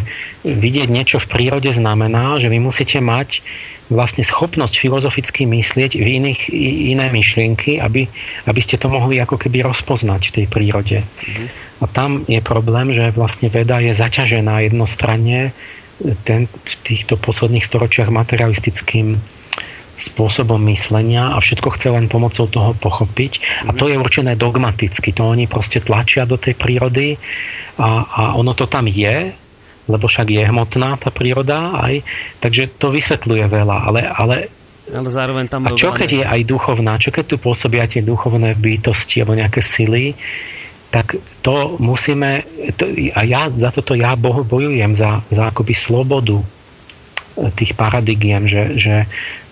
vidieť 0.47 0.87
niečo 0.95 1.19
v 1.19 1.27
prírode 1.35 1.75
znamená, 1.75 2.39
že 2.39 2.47
vy 2.47 2.62
musíte 2.62 3.03
mať 3.03 3.43
vlastne 3.89 4.23
schopnosť 4.23 4.79
filozoficky 4.79 5.49
myslieť 5.49 5.97
v 5.97 6.07
iných, 6.20 6.41
iné 6.93 7.09
myšlienky, 7.09 7.81
aby, 7.81 8.07
aby 8.45 8.61
ste 8.61 8.77
to 8.77 8.87
mohli 8.87 9.16
ako 9.19 9.41
keby 9.41 9.65
rozpoznať 9.65 10.29
v 10.29 10.35
tej 10.39 10.47
prírode. 10.47 10.99
Mm-hmm. 11.03 11.68
A 11.79 11.85
tam 11.87 12.27
je 12.27 12.43
problém, 12.43 12.91
že 12.91 13.15
vlastne 13.15 13.47
veda 13.47 13.79
je 13.79 13.95
zaťažená 13.95 14.67
jednostranne 14.67 15.55
ten, 16.27 16.47
v 16.47 16.75
týchto 16.83 17.19
posledných 17.19 17.67
storočiach 17.67 18.11
materialistickým 18.11 19.19
spôsobom 19.99 20.63
myslenia 20.71 21.35
a 21.35 21.43
všetko 21.43 21.75
chce 21.75 21.91
len 21.91 22.07
pomocou 22.07 22.47
toho 22.47 22.71
pochopiť. 22.79 23.67
A 23.67 23.75
to 23.75 23.91
je 23.91 23.99
určené 23.99 24.39
dogmaticky. 24.39 25.11
To 25.19 25.35
oni 25.35 25.51
proste 25.51 25.83
tlačia 25.83 26.23
do 26.23 26.39
tej 26.39 26.55
prírody 26.55 27.19
a, 27.83 28.07
a 28.07 28.23
ono 28.39 28.55
to 28.55 28.71
tam 28.71 28.87
je, 28.87 29.35
lebo 29.91 30.07
však 30.07 30.31
je 30.31 30.43
hmotná 30.47 31.03
tá 31.03 31.11
príroda 31.11 31.75
aj, 31.83 32.07
takže 32.39 32.79
to 32.79 32.95
vysvetľuje 32.95 33.45
veľa, 33.51 33.77
ale, 33.91 34.03
ale 34.07 34.37
ale 34.89 35.13
zároveň 35.13 35.53
tam... 35.53 35.69
A 35.69 35.77
čo 35.77 35.93
keď 35.93 36.09
je 36.09 36.25
aj 36.25 36.41
duchovná, 36.49 36.97
čo 36.97 37.13
keď 37.13 37.25
tu 37.29 37.37
pôsobia 37.37 37.85
tie 37.85 38.01
duchovné 38.01 38.57
bytosti 38.57 39.21
alebo 39.21 39.37
nejaké 39.37 39.61
sily, 39.61 40.17
tak 40.89 41.20
to 41.44 41.77
musíme, 41.77 42.48
to, 42.81 42.89
a 43.12 43.20
ja 43.28 43.52
za 43.52 43.69
toto 43.69 43.93
ja 43.93 44.16
bojujem, 44.16 44.97
za, 44.97 45.20
za 45.28 45.52
akoby 45.52 45.77
slobodu 45.77 46.40
tých 47.55 47.78
paradigiem, 47.78 48.51
že, 48.51 48.74
že, 48.74 48.97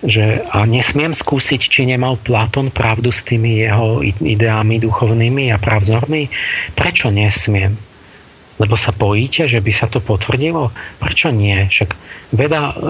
že 0.03 0.43
a 0.51 0.67
nesmiem 0.67 1.15
skúsiť, 1.15 1.61
či 1.71 1.87
nemal 1.87 2.19
Platón 2.19 2.67
pravdu 2.67 3.15
s 3.15 3.23
tými 3.23 3.63
jeho 3.63 4.03
ideámi 4.03 4.81
duchovnými 4.83 5.55
a 5.55 5.57
pravzormi. 5.61 6.27
Prečo 6.75 7.07
nesmiem? 7.07 7.86
Lebo 8.57 8.73
sa 8.73 8.89
bojíte, 8.89 9.45
že 9.45 9.61
by 9.61 9.71
sa 9.73 9.85
to 9.85 10.01
potvrdilo? 10.01 10.73
Prečo 10.97 11.29
nie? 11.29 11.69
Však 11.69 11.93
veda 12.33 12.73
e, 12.73 12.83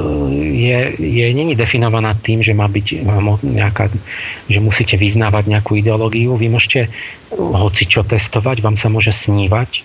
je, 0.55 0.79
je 0.95 1.25
není 1.35 1.59
definovaná 1.59 2.15
tým, 2.15 2.39
že 2.39 2.55
má 2.55 2.71
byť 2.71 3.03
nejaká, 3.43 3.91
že 4.47 4.59
musíte 4.63 4.95
vyznávať 4.95 5.51
nejakú 5.51 5.75
ideológiu. 5.75 6.39
Vy 6.39 6.47
môžete 6.47 6.87
hoci 7.35 7.83
čo 7.83 8.07
testovať, 8.07 8.63
vám 8.63 8.79
sa 8.79 8.87
môže 8.87 9.11
snívať. 9.11 9.83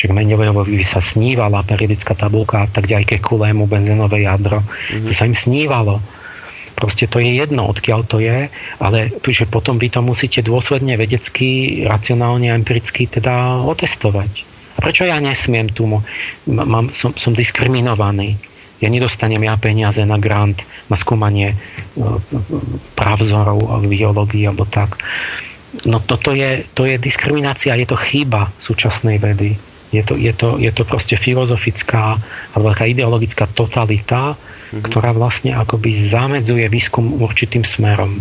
Čiže 0.00 0.16
Mendelejevovi 0.16 0.80
sa 0.80 1.04
snívala 1.04 1.60
periodická 1.66 2.16
tabulka, 2.16 2.64
tak 2.72 2.88
aj 2.88 3.04
Kekulému 3.04 3.68
benzénové 3.68 4.24
jadro. 4.24 4.64
Mm-hmm. 4.64 5.06
To 5.06 5.12
sa 5.12 5.28
im 5.28 5.36
snívalo. 5.36 6.00
Proste 6.72 7.04
to 7.04 7.20
je 7.20 7.36
jedno, 7.36 7.68
odkiaľ 7.68 8.08
to 8.08 8.24
je, 8.24 8.48
ale 8.80 8.98
že 9.20 9.44
potom 9.44 9.76
vy 9.76 9.92
to 9.92 10.00
musíte 10.00 10.40
dôsledne 10.40 10.96
vedecky, 10.96 11.84
racionálne, 11.84 12.48
empiricky 12.48 13.04
teda 13.04 13.60
otestovať. 13.68 14.48
Prečo 14.80 15.04
ja 15.04 15.20
nesmiem 15.20 15.68
tu? 15.70 15.84
Mám, 16.48 16.90
som, 16.96 17.12
som 17.14 17.36
diskriminovaný. 17.36 18.40
Ja 18.80 18.88
nedostanem 18.88 19.44
ja 19.44 19.60
peniaze 19.60 20.00
na 20.08 20.16
grant, 20.16 20.64
na 20.88 20.96
skúmanie 20.96 21.52
e, 21.52 21.56
právzorov 22.96 23.84
v 23.84 23.92
biológii 23.92 24.48
alebo 24.48 24.64
tak. 24.64 24.96
No 25.84 26.00
toto 26.00 26.32
je, 26.32 26.64
to 26.72 26.88
je 26.88 26.96
diskriminácia, 26.96 27.76
je 27.76 27.86
to 27.86 28.00
chyba 28.00 28.48
súčasnej 28.58 29.20
vedy. 29.20 29.60
Je 29.92 30.02
to, 30.06 30.16
je 30.16 30.32
to, 30.32 30.56
je 30.56 30.72
to 30.72 30.82
proste 30.88 31.18
filozofická 31.20 32.16
alebo 32.56 32.72
taká 32.72 32.88
ideologická 32.88 33.44
totalita, 33.52 34.34
mm-hmm. 34.34 34.82
ktorá 34.86 35.12
vlastne 35.12 35.52
akoby 35.54 36.08
zamedzuje 36.08 36.64
výskum 36.72 37.20
určitým 37.20 37.62
smerom. 37.68 38.16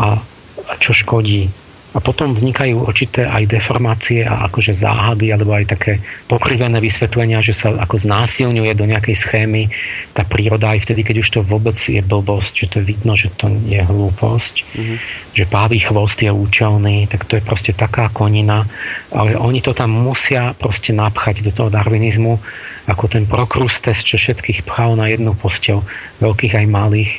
A, 0.00 0.24
a 0.66 0.72
čo 0.80 0.96
škodí 0.96 1.52
a 1.90 1.98
potom 1.98 2.38
vznikajú 2.38 2.86
určité 2.86 3.26
aj 3.26 3.50
deformácie 3.50 4.22
a 4.22 4.46
akože 4.46 4.78
záhady 4.78 5.34
alebo 5.34 5.50
aj 5.58 5.74
také 5.74 5.98
pokrivené 6.30 6.78
vysvetlenia, 6.78 7.42
že 7.42 7.50
sa 7.50 7.74
ako 7.74 7.98
znásilňuje 7.98 8.72
do 8.78 8.86
nejakej 8.86 9.16
schémy 9.18 9.66
tá 10.14 10.22
príroda 10.22 10.70
aj 10.70 10.86
vtedy, 10.86 11.02
keď 11.02 11.16
už 11.26 11.28
to 11.34 11.40
vôbec 11.42 11.74
je 11.74 11.98
blbosť, 11.98 12.52
že 12.54 12.66
to 12.70 12.78
vidno, 12.86 13.18
že 13.18 13.34
to 13.34 13.50
je 13.66 13.82
hlúposť, 13.82 14.54
mm-hmm. 14.62 14.96
že 15.34 15.44
pávý 15.50 15.82
chvost 15.82 16.22
je 16.22 16.30
účelný, 16.30 17.10
tak 17.10 17.26
to 17.26 17.34
je 17.38 17.42
proste 17.42 17.74
taká 17.74 18.06
konina, 18.14 18.70
ale 19.10 19.34
oni 19.34 19.58
to 19.58 19.74
tam 19.74 19.90
musia 19.90 20.54
proste 20.54 20.94
napchať 20.94 21.42
do 21.42 21.50
toho 21.50 21.74
darwinizmu 21.74 22.38
ako 22.86 23.10
ten 23.10 23.26
prokrustes, 23.26 24.06
čo 24.06 24.14
všetkých 24.14 24.62
pchal 24.62 24.94
na 24.94 25.10
jednu 25.10 25.34
postel, 25.34 25.82
veľkých 26.22 26.54
aj 26.54 26.66
malých, 26.70 27.12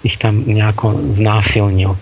ich 0.00 0.16
tam 0.16 0.44
nejako 0.44 1.16
znásilnil. 1.16 1.96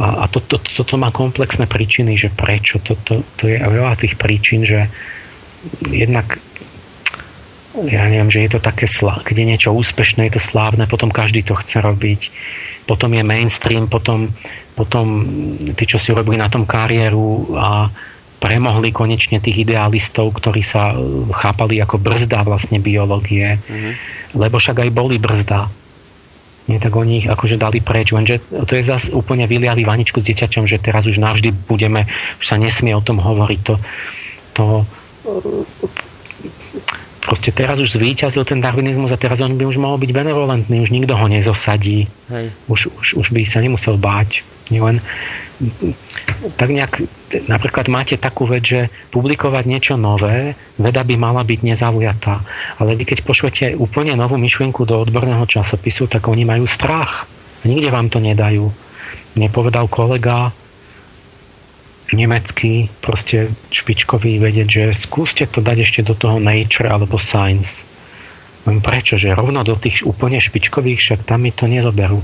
A, 0.00 0.22
a 0.22 0.28
to, 0.28 0.40
to, 0.40 0.60
to, 0.60 0.70
toto 0.80 0.94
má 0.96 1.12
komplexné 1.12 1.68
príčiny, 1.68 2.16
že 2.16 2.32
prečo. 2.32 2.80
To, 2.84 2.96
to, 2.96 3.24
to 3.36 3.44
je 3.48 3.56
veľa 3.60 3.94
tých 3.96 4.16
príčin, 4.16 4.64
že 4.64 4.88
jednak 5.88 6.40
ja 7.70 8.02
neviem, 8.10 8.32
že 8.34 8.42
je 8.42 8.50
to 8.58 8.60
také, 8.60 8.90
keď 9.22 9.34
je 9.36 9.46
niečo 9.46 9.70
úspešné, 9.70 10.26
je 10.26 10.34
to 10.36 10.42
slávne, 10.42 10.90
potom 10.90 11.14
každý 11.14 11.46
to 11.46 11.54
chce 11.54 11.78
robiť. 11.78 12.20
Potom 12.82 13.14
je 13.14 13.22
mainstream, 13.22 13.86
potom, 13.86 14.34
potom 14.74 15.22
tí, 15.78 15.84
čo 15.86 16.02
si 16.02 16.10
robili 16.10 16.34
na 16.34 16.50
tom 16.50 16.66
kariéru 16.66 17.54
a 17.54 17.86
premohli 18.40 18.90
konečne 18.90 19.38
tých 19.38 19.62
idealistov, 19.68 20.34
ktorí 20.34 20.64
sa 20.64 20.96
chápali 21.30 21.78
ako 21.78 22.00
brzda 22.00 22.42
vlastne 22.42 22.82
biológie, 22.82 23.60
mm-hmm. 23.60 23.92
lebo 24.34 24.58
však 24.58 24.80
aj 24.80 24.90
boli 24.90 25.20
brzda 25.20 25.68
nie, 26.68 26.78
tak 26.78 26.92
oni 26.94 27.24
ich 27.24 27.28
akože 27.28 27.56
dali 27.56 27.80
preč, 27.80 28.12
lenže 28.12 28.42
to 28.50 28.72
je 28.76 28.84
zase 28.84 29.10
úplne 29.10 29.48
vyliali 29.48 29.82
vaničku 29.82 30.20
s 30.20 30.28
dieťaťom, 30.28 30.68
že 30.68 30.78
teraz 30.78 31.08
už 31.08 31.18
navždy 31.18 31.50
budeme, 31.66 32.06
už 32.38 32.46
sa 32.46 32.60
nesmie 32.60 32.94
o 32.94 33.02
tom 33.02 33.18
hovoriť. 33.18 33.60
To, 33.64 33.74
to 34.54 34.64
proste 37.20 37.50
teraz 37.52 37.78
už 37.78 37.94
zvíťazil 37.94 38.42
ten 38.48 38.58
darwinizmus 38.58 39.12
a 39.12 39.20
teraz 39.20 39.38
on 39.44 39.54
by 39.54 39.64
už 39.68 39.78
mohol 39.78 40.00
byť 40.00 40.10
benevolentný, 40.10 40.82
už 40.82 40.90
nikto 40.90 41.14
ho 41.14 41.26
nezosadí. 41.28 42.08
Hej. 42.32 42.50
Už, 42.66 42.80
už, 42.90 43.06
už 43.20 43.26
by 43.30 43.46
sa 43.46 43.60
nemusel 43.60 44.00
báť. 44.00 44.42
Len 44.78 45.02
tak 46.56 46.72
nejak, 46.72 47.04
napríklad 47.50 47.92
máte 47.92 48.16
takú 48.16 48.48
vec, 48.48 48.64
že 48.64 48.80
publikovať 49.12 49.64
niečo 49.68 49.94
nové, 50.00 50.56
veda 50.80 51.04
by 51.04 51.14
mala 51.20 51.42
byť 51.44 51.60
nezaujatá. 51.60 52.40
Ale 52.80 52.96
vy 52.96 53.04
keď 53.04 53.18
pošlete 53.26 53.64
úplne 53.76 54.16
novú 54.16 54.40
myšlienku 54.40 54.88
do 54.88 55.02
odborného 55.04 55.44
časopisu, 55.44 56.08
tak 56.08 56.30
oni 56.30 56.48
majú 56.48 56.64
strach. 56.64 57.28
Nikde 57.66 57.92
vám 57.92 58.08
to 58.08 58.22
nedajú. 58.22 58.72
Nepovedal 59.36 59.90
kolega 59.92 60.54
nemecký, 62.10 62.90
proste 62.98 63.54
špičkový 63.70 64.42
vedieť, 64.42 64.68
že 64.68 64.84
skúste 64.98 65.46
to 65.46 65.62
dať 65.62 65.78
ešte 65.86 66.00
do 66.02 66.18
toho 66.18 66.42
Nature 66.42 66.90
alebo 66.90 67.20
Science. 67.20 67.86
Prečo? 68.64 69.16
Že 69.16 69.32
rovno 69.32 69.64
do 69.64 69.72
tých 69.76 70.04
úplne 70.04 70.36
špičkových, 70.36 71.00
však 71.00 71.20
tam 71.24 71.48
mi 71.48 71.52
to 71.54 71.64
nezoberú. 71.64 72.20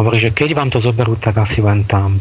Hovorí, 0.00 0.16
že 0.20 0.32
keď 0.32 0.50
vám 0.56 0.70
to 0.72 0.80
zoberú, 0.80 1.20
tak 1.20 1.36
asi 1.36 1.60
len 1.60 1.84
tam. 1.84 2.16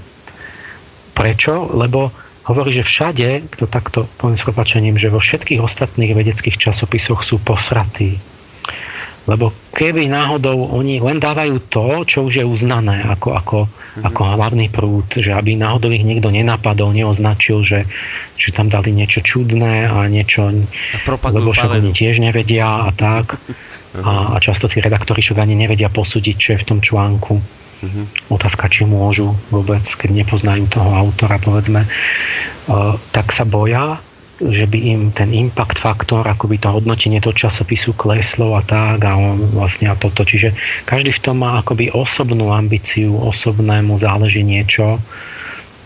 Prečo? 1.16 1.72
Lebo 1.72 2.12
hovorí, 2.52 2.76
že 2.76 2.84
všade, 2.84 3.56
to 3.56 3.66
takto 3.70 4.10
poviem 4.20 4.36
s 4.36 4.44
prepačením, 4.44 5.00
že 5.00 5.14
vo 5.14 5.24
všetkých 5.24 5.64
ostatných 5.64 6.12
vedeckých 6.12 6.60
časopisoch 6.60 7.24
sú 7.24 7.40
posratí. 7.40 8.20
Lebo 9.24 9.56
keby 9.72 10.12
náhodou 10.12 10.68
oni 10.76 11.00
len 11.00 11.16
dávajú 11.16 11.72
to, 11.72 12.04
čo 12.04 12.28
už 12.28 12.44
je 12.44 12.46
uznané 12.46 13.08
ako, 13.08 13.30
ako, 13.32 13.60
mm-hmm. 13.72 14.04
ako 14.04 14.22
hlavný 14.36 14.68
prúd, 14.68 15.08
že 15.16 15.32
aby 15.32 15.56
náhodou 15.56 15.96
ich 15.96 16.04
niekto 16.04 16.28
nenapadol, 16.28 16.92
neoznačil, 16.92 17.64
že, 17.64 17.88
že 18.36 18.50
tam 18.52 18.68
dali 18.68 18.92
niečo 18.92 19.24
čudné 19.24 19.88
a 19.88 20.04
niečo, 20.12 20.52
a 20.52 21.30
lebo 21.32 21.56
však 21.56 21.72
oni 21.72 21.92
tiež 21.96 22.20
nevedia 22.20 22.88
a 22.88 22.92
tak. 22.92 23.40
A, 23.94 24.36
a 24.36 24.38
často 24.42 24.66
tí 24.68 24.82
redaktori 24.82 25.22
však 25.22 25.40
ani 25.40 25.54
nevedia 25.54 25.88
posúdiť, 25.88 26.36
čo 26.36 26.50
je 26.58 26.62
v 26.66 26.68
tom 26.68 26.80
článku. 26.82 27.38
Uh-huh. 27.38 28.06
Otázka, 28.34 28.72
či 28.72 28.90
môžu 28.90 29.38
vôbec, 29.54 29.86
keď 29.86 30.24
nepoznajú 30.24 30.66
toho 30.66 30.90
autora, 30.98 31.38
povedzme, 31.38 31.86
uh, 31.86 32.98
tak 33.14 33.30
sa 33.32 33.46
boja, 33.46 34.02
že 34.50 34.66
by 34.68 34.80
im 34.80 35.02
ten 35.16 35.32
impact 35.32 35.80
faktor, 35.80 36.28
akoby 36.28 36.60
to 36.60 36.68
hodnotenie 36.68 37.24
toho 37.24 37.32
časopisu 37.32 37.96
kleslo 37.96 38.58
a 38.58 38.62
tak 38.66 39.00
a 39.06 39.16
on 39.16 39.40
vlastne 39.56 39.88
a 39.88 39.96
toto. 39.96 40.28
Čiže 40.28 40.52
každý 40.84 41.16
v 41.16 41.24
tom 41.24 41.40
má 41.40 41.62
akoby 41.64 41.94
osobnú 41.94 42.52
ambíciu, 42.52 43.16
osobnému 43.16 43.96
záleží 44.02 44.44
niečo 44.44 45.00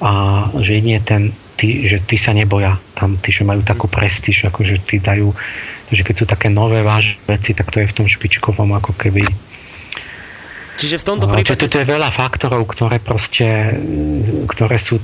a 0.02 0.46
že 0.62 0.82
jedine 0.82 1.02
ten, 1.02 1.34
tí, 1.58 1.86
že 1.86 2.02
tí 2.02 2.18
sa 2.18 2.34
neboja 2.34 2.78
tam, 2.98 3.18
tí, 3.22 3.30
že 3.30 3.46
majú 3.46 3.62
takú 3.62 3.86
prestíž, 3.86 4.50
ako 4.50 4.66
že 4.66 4.82
tí 4.82 4.98
dajú, 4.98 5.34
že 5.94 6.02
keď 6.02 6.16
sú 6.18 6.26
také 6.26 6.48
nové 6.50 6.82
vážne 6.82 7.18
veci, 7.30 7.54
tak 7.54 7.70
to 7.70 7.82
je 7.82 7.90
v 7.90 7.96
tom 7.98 8.08
špičkovom 8.10 8.74
ako 8.78 8.94
keby 8.98 9.26
Čiže 10.78 11.02
v 11.02 11.06
tomto 11.10 11.26
prípade... 11.26 11.58
Čiže 11.58 11.62
toto 11.66 11.78
je 11.82 11.88
veľa 11.90 12.10
faktorov, 12.14 12.62
ktoré 12.70 13.02
proste, 13.02 13.74
ktoré 14.46 14.78
sú 14.78 15.02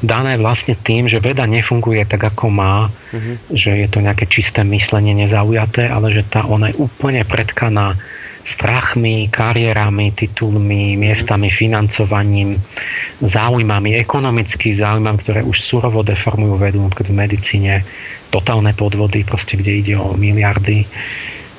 dané 0.00 0.38
vlastne 0.38 0.78
tým, 0.78 1.10
že 1.10 1.18
veda 1.18 1.42
nefunguje 1.46 2.06
tak, 2.06 2.22
ako 2.22 2.46
má, 2.50 2.86
uh-huh. 2.86 3.34
že 3.50 3.74
je 3.74 3.88
to 3.90 3.98
nejaké 3.98 4.30
čisté 4.30 4.62
myslenie 4.62 5.14
nezaujaté, 5.16 5.90
ale 5.90 6.14
že 6.14 6.22
tá 6.22 6.46
ona 6.46 6.70
je 6.70 6.78
úplne 6.78 7.26
predkaná 7.26 7.98
strachmi, 8.46 9.28
kariérami, 9.30 10.10
titulmi, 10.16 10.96
miestami, 10.96 11.52
financovaním, 11.52 12.58
záujmami, 13.20 13.94
ekonomickými 14.00 14.74
záujmami, 14.80 15.18
ktoré 15.22 15.40
už 15.44 15.60
surovo 15.60 16.00
deformujú 16.02 16.54
vedu, 16.56 16.78
napríklad 16.82 17.08
v 17.10 17.20
medicíne, 17.20 17.74
totálne 18.32 18.72
podvody, 18.74 19.26
proste, 19.26 19.58
kde 19.58 19.72
ide 19.84 19.94
o 19.98 20.16
miliardy, 20.18 20.86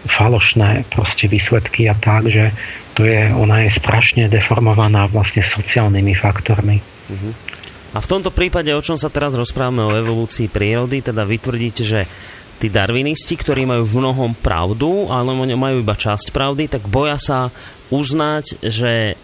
falošné 0.09 0.89
proste 0.89 1.29
výsledky 1.29 1.85
a 1.85 1.93
tak, 1.93 2.25
že 2.25 2.49
to 2.97 3.05
je, 3.05 3.29
ona 3.31 3.63
je 3.63 3.71
strašne 3.71 4.27
deformovaná 4.27 5.05
vlastne 5.07 5.45
sociálnymi 5.45 6.13
faktormi. 6.17 6.81
Uh-huh. 6.81 7.31
A 7.91 7.99
v 7.99 8.09
tomto 8.09 8.31
prípade, 8.31 8.71
o 8.71 8.79
čom 8.79 8.95
sa 8.95 9.11
teraz 9.11 9.35
rozprávame 9.35 9.83
o 9.83 9.91
evolúcii 9.91 10.47
prírody, 10.47 11.03
teda 11.03 11.27
vytvrdíte, 11.27 11.83
že 11.83 12.07
tí 12.61 12.71
darwinisti, 12.71 13.35
ktorí 13.35 13.67
majú 13.67 13.83
v 13.83 13.97
mnohom 13.99 14.31
pravdu, 14.37 15.11
ale 15.11 15.35
majú 15.35 15.81
iba 15.83 15.97
časť 15.97 16.31
pravdy, 16.31 16.71
tak 16.71 16.87
boja 16.87 17.19
sa 17.19 17.51
uznať, 17.91 18.63
že 18.63 19.19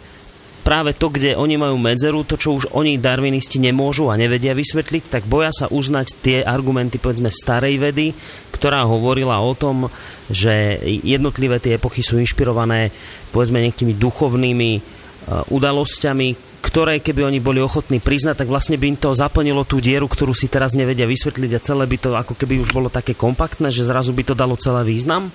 práve 0.68 0.92
to, 0.92 1.08
kde 1.08 1.40
oni 1.40 1.56
majú 1.56 1.80
medzeru, 1.80 2.28
to, 2.28 2.36
čo 2.36 2.60
už 2.60 2.76
oni 2.76 3.00
darwinisti 3.00 3.56
nemôžu 3.56 4.12
a 4.12 4.20
nevedia 4.20 4.52
vysvetliť, 4.52 5.08
tak 5.08 5.24
boja 5.24 5.56
sa 5.56 5.72
uznať 5.72 6.08
tie 6.20 6.38
argumenty, 6.44 7.00
povedzme, 7.00 7.32
starej 7.32 7.80
vedy, 7.80 8.12
ktorá 8.52 8.84
hovorila 8.84 9.40
o 9.40 9.56
tom, 9.56 9.88
že 10.28 10.76
jednotlivé 11.08 11.64
tie 11.64 11.80
epochy 11.80 12.04
sú 12.04 12.20
inšpirované, 12.20 12.92
povedzme, 13.32 13.64
nejakými 13.64 13.96
duchovnými 13.96 14.72
uh, 14.76 15.48
udalosťami, 15.56 16.47
ktoré 16.62 17.00
keby 17.00 17.28
oni 17.28 17.40
boli 17.40 17.62
ochotní 17.62 18.02
priznať, 18.02 18.44
tak 18.44 18.50
vlastne 18.50 18.76
by 18.76 18.86
im 18.94 18.98
to 18.98 19.14
zaplnilo 19.14 19.64
tú 19.64 19.78
dieru, 19.78 20.10
ktorú 20.10 20.34
si 20.34 20.50
teraz 20.50 20.74
nevedia 20.74 21.06
vysvetliť 21.06 21.52
a 21.54 21.64
celé 21.64 21.84
by 21.86 21.98
to 21.98 22.10
ako 22.18 22.34
keby 22.34 22.60
už 22.62 22.74
bolo 22.74 22.90
také 22.90 23.14
kompaktné, 23.14 23.70
že 23.70 23.86
zrazu 23.86 24.12
by 24.12 24.24
to 24.26 24.34
dalo 24.34 24.58
celé 24.58 24.82
význam? 24.84 25.30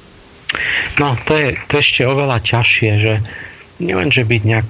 No, 1.01 1.17
to 1.25 1.39
je, 1.39 1.57
to 1.71 1.81
je 1.81 1.83
ešte 1.83 2.03
oveľa 2.05 2.39
ťažšie, 2.45 2.91
že 3.01 3.13
neviem, 3.81 4.11
že 4.13 4.23
byť 4.29 4.43
nejak... 4.45 4.69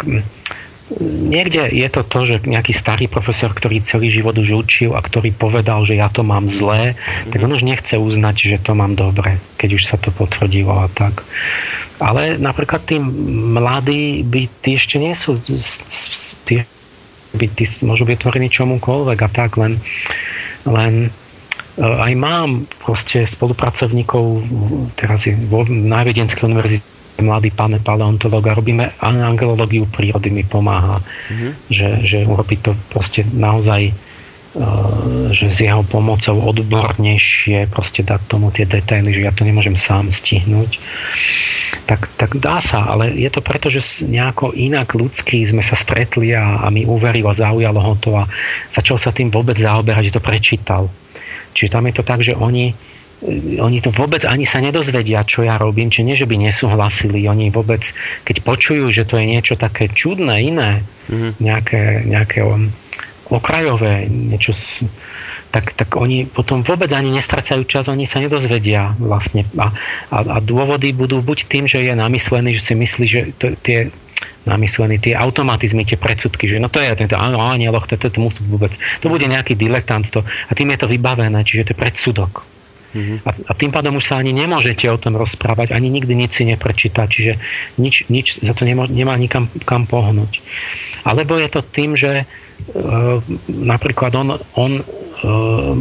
Niekde 1.01 1.73
je 1.73 1.89
to 1.89 2.03
to, 2.05 2.19
že 2.27 2.37
nejaký 2.45 2.75
starý 2.75 3.07
profesor, 3.09 3.55
ktorý 3.55 3.81
celý 3.87 4.13
život 4.13 4.37
už 4.37 4.67
učil 4.67 4.91
a 4.93 5.01
ktorý 5.01 5.33
povedal, 5.33 5.87
že 5.89 5.97
ja 5.97 6.13
to 6.13 6.27
mám 6.27 6.53
zlé, 6.53 6.99
tak 7.31 7.41
on 7.41 7.55
už 7.55 7.65
nechce 7.65 7.97
uznať, 7.97 8.37
že 8.57 8.59
to 8.61 8.77
mám 8.77 8.99
dobre, 8.99 9.39
keď 9.57 9.71
už 9.79 9.83
sa 9.89 9.97
to 9.97 10.13
potvrdilo 10.13 10.75
a 10.75 10.91
tak. 10.93 11.25
Ale 12.03 12.37
napríklad 12.37 12.83
tí 12.83 12.99
mladí 12.99 14.27
by 14.27 14.51
tí 14.61 14.75
ešte 14.75 14.99
nie 14.99 15.15
sú 15.15 15.39
tí, 16.45 16.67
by 17.31 17.47
tí 17.55 17.65
môžu 17.87 18.03
byť 18.05 18.15
otvorení 18.19 18.51
čomukoľvek 18.51 19.19
a 19.23 19.29
tak, 19.31 19.55
len, 19.57 19.79
len 20.67 21.09
e, 21.79 21.81
aj 21.81 22.13
mám 22.19 22.67
proste 22.83 23.23
spolupracovníkov 23.23 24.43
teraz 24.99 25.31
je 25.31 25.39
vo 25.47 25.63
Najvedenskej 25.63 26.43
univerzite 26.43 26.92
mladý 27.21 27.53
pán 27.53 27.77
paleontolog 27.83 28.41
a 28.49 28.57
robíme 28.57 28.97
angelológiu 29.03 29.85
prírody 29.91 30.33
mi 30.33 30.47
pomáha, 30.47 31.03
mm-hmm. 31.03 31.51
že, 31.69 31.89
že 32.07 32.19
urobí 32.25 32.57
to 32.63 32.73
proste 32.89 33.27
naozaj 33.37 33.93
Eh, 34.53 35.33
že 35.33 35.49
s 35.49 35.65
jeho 35.65 35.81
pomocou 35.81 36.37
odbornejšie 36.53 37.73
proste 37.73 38.05
dať 38.05 38.21
tomu 38.29 38.53
tie 38.53 38.69
detaily, 38.69 39.09
že 39.09 39.25
ja 39.25 39.33
to 39.33 39.49
nemôžem 39.49 39.81
sám 39.81 40.13
stihnúť. 40.13 40.77
Tak, 41.89 42.13
tak 42.21 42.37
dá 42.37 42.61
sa, 42.61 42.85
ale 42.85 43.17
je 43.17 43.33
to 43.33 43.41
preto, 43.41 43.73
že 43.73 44.05
nejako 44.05 44.53
inak 44.53 44.93
ľudský 44.93 45.49
sme 45.49 45.65
sa 45.65 45.73
stretli 45.73 46.37
a, 46.37 46.61
a 46.61 46.69
mi 46.69 46.85
uveril 46.85 47.33
a 47.33 47.39
zaujalo 47.41 47.81
ho 47.81 47.95
to 47.97 48.13
a 48.13 48.29
začal 48.77 49.01
sa 49.01 49.09
tým 49.09 49.33
vôbec 49.33 49.57
zaoberať, 49.57 50.13
že 50.13 50.17
to 50.21 50.23
prečítal. 50.23 50.93
Čiže 51.57 51.73
tam 51.73 51.89
je 51.89 51.95
to 51.97 52.05
tak, 52.05 52.21
že 52.21 52.37
oni, 52.37 52.77
oni 53.63 53.79
to 53.79 53.95
vôbec 53.95 54.27
ani 54.27 54.43
sa 54.43 54.59
nedozvedia, 54.59 55.23
čo 55.23 55.47
ja 55.47 55.55
robím, 55.55 55.95
či 55.95 56.03
nie, 56.03 56.19
že 56.19 56.27
by 56.27 56.43
nesúhlasili. 56.43 57.23
Oni 57.31 57.55
vôbec, 57.55 57.83
keď 58.27 58.43
počujú, 58.43 58.91
že 58.91 59.07
to 59.07 59.19
je 59.19 59.31
niečo 59.31 59.55
také 59.55 59.87
čudné, 59.87 60.43
iné, 60.43 60.83
mm-hmm. 61.07 61.33
nejaké, 61.39 61.83
nejaké 62.03 62.43
okrajové, 63.31 64.11
niečo 64.11 64.53
tak, 65.53 65.77
tak 65.77 66.01
oni 66.01 66.25
potom 66.25 66.65
vôbec 66.65 66.89
ani 66.97 67.13
nestracajú 67.13 67.69
čas, 67.69 67.85
oni 67.87 68.09
sa 68.09 68.25
nedozvedia 68.25 68.97
vlastne. 68.97 69.45
A, 69.61 69.69
a, 70.09 70.19
a 70.25 70.37
dôvody 70.41 70.97
budú 70.97 71.21
buď 71.21 71.45
tým, 71.45 71.69
že 71.69 71.85
je 71.85 71.93
namyslený, 71.93 72.57
že 72.57 72.73
si 72.73 72.75
myslí, 72.75 73.05
že 73.07 73.21
to, 73.37 73.53
tie 73.61 73.93
namyslený, 74.49 74.99
tie 74.99 75.15
automatizmy, 75.15 75.85
tie 75.85 76.01
predsudky, 76.01 76.49
že 76.49 76.59
no 76.59 76.73
to 76.73 76.81
je 76.81 76.91
tento 76.99 77.15
áno, 77.15 77.39
anieloch, 77.39 77.87
to, 77.87 78.01
to, 78.01 78.11
to, 78.11 78.19
musí 78.19 78.41
vôbec, 78.49 78.75
to 78.99 79.07
bude 79.07 79.23
nejaký 79.23 79.55
diletant 79.55 80.09
to, 80.09 80.25
a 80.25 80.53
tým 80.57 80.73
je 80.75 80.79
to 80.83 80.91
vybavené, 80.91 81.47
čiže 81.47 81.71
to 81.71 81.73
je 81.77 81.79
predsudok. 81.79 82.52
Mm-hmm. 82.93 83.19
A, 83.25 83.31
a 83.49 83.53
tým 83.57 83.73
pádom 83.73 83.97
už 83.97 84.05
sa 84.05 84.21
ani 84.21 84.37
nemôžete 84.37 84.85
o 84.93 85.01
tom 85.01 85.17
rozprávať, 85.17 85.73
ani 85.73 85.89
nikdy 85.89 86.13
nič 86.13 86.41
si 86.41 86.45
neprečítať, 86.45 87.09
čiže 87.09 87.33
nič, 87.81 88.09
nič 88.13 88.45
za 88.45 88.53
to 88.53 88.69
nemá, 88.69 88.85
nemá 88.89 89.17
nikam 89.17 89.49
kam 89.65 89.89
pohnúť. 89.89 90.45
Alebo 91.03 91.41
je 91.41 91.49
to 91.51 91.61
tým, 91.65 91.97
že 91.99 92.29
Eh, 92.63 93.17
napríklad 93.51 94.15
on, 94.15 94.39
on 94.55 94.73
eh, 94.79 94.85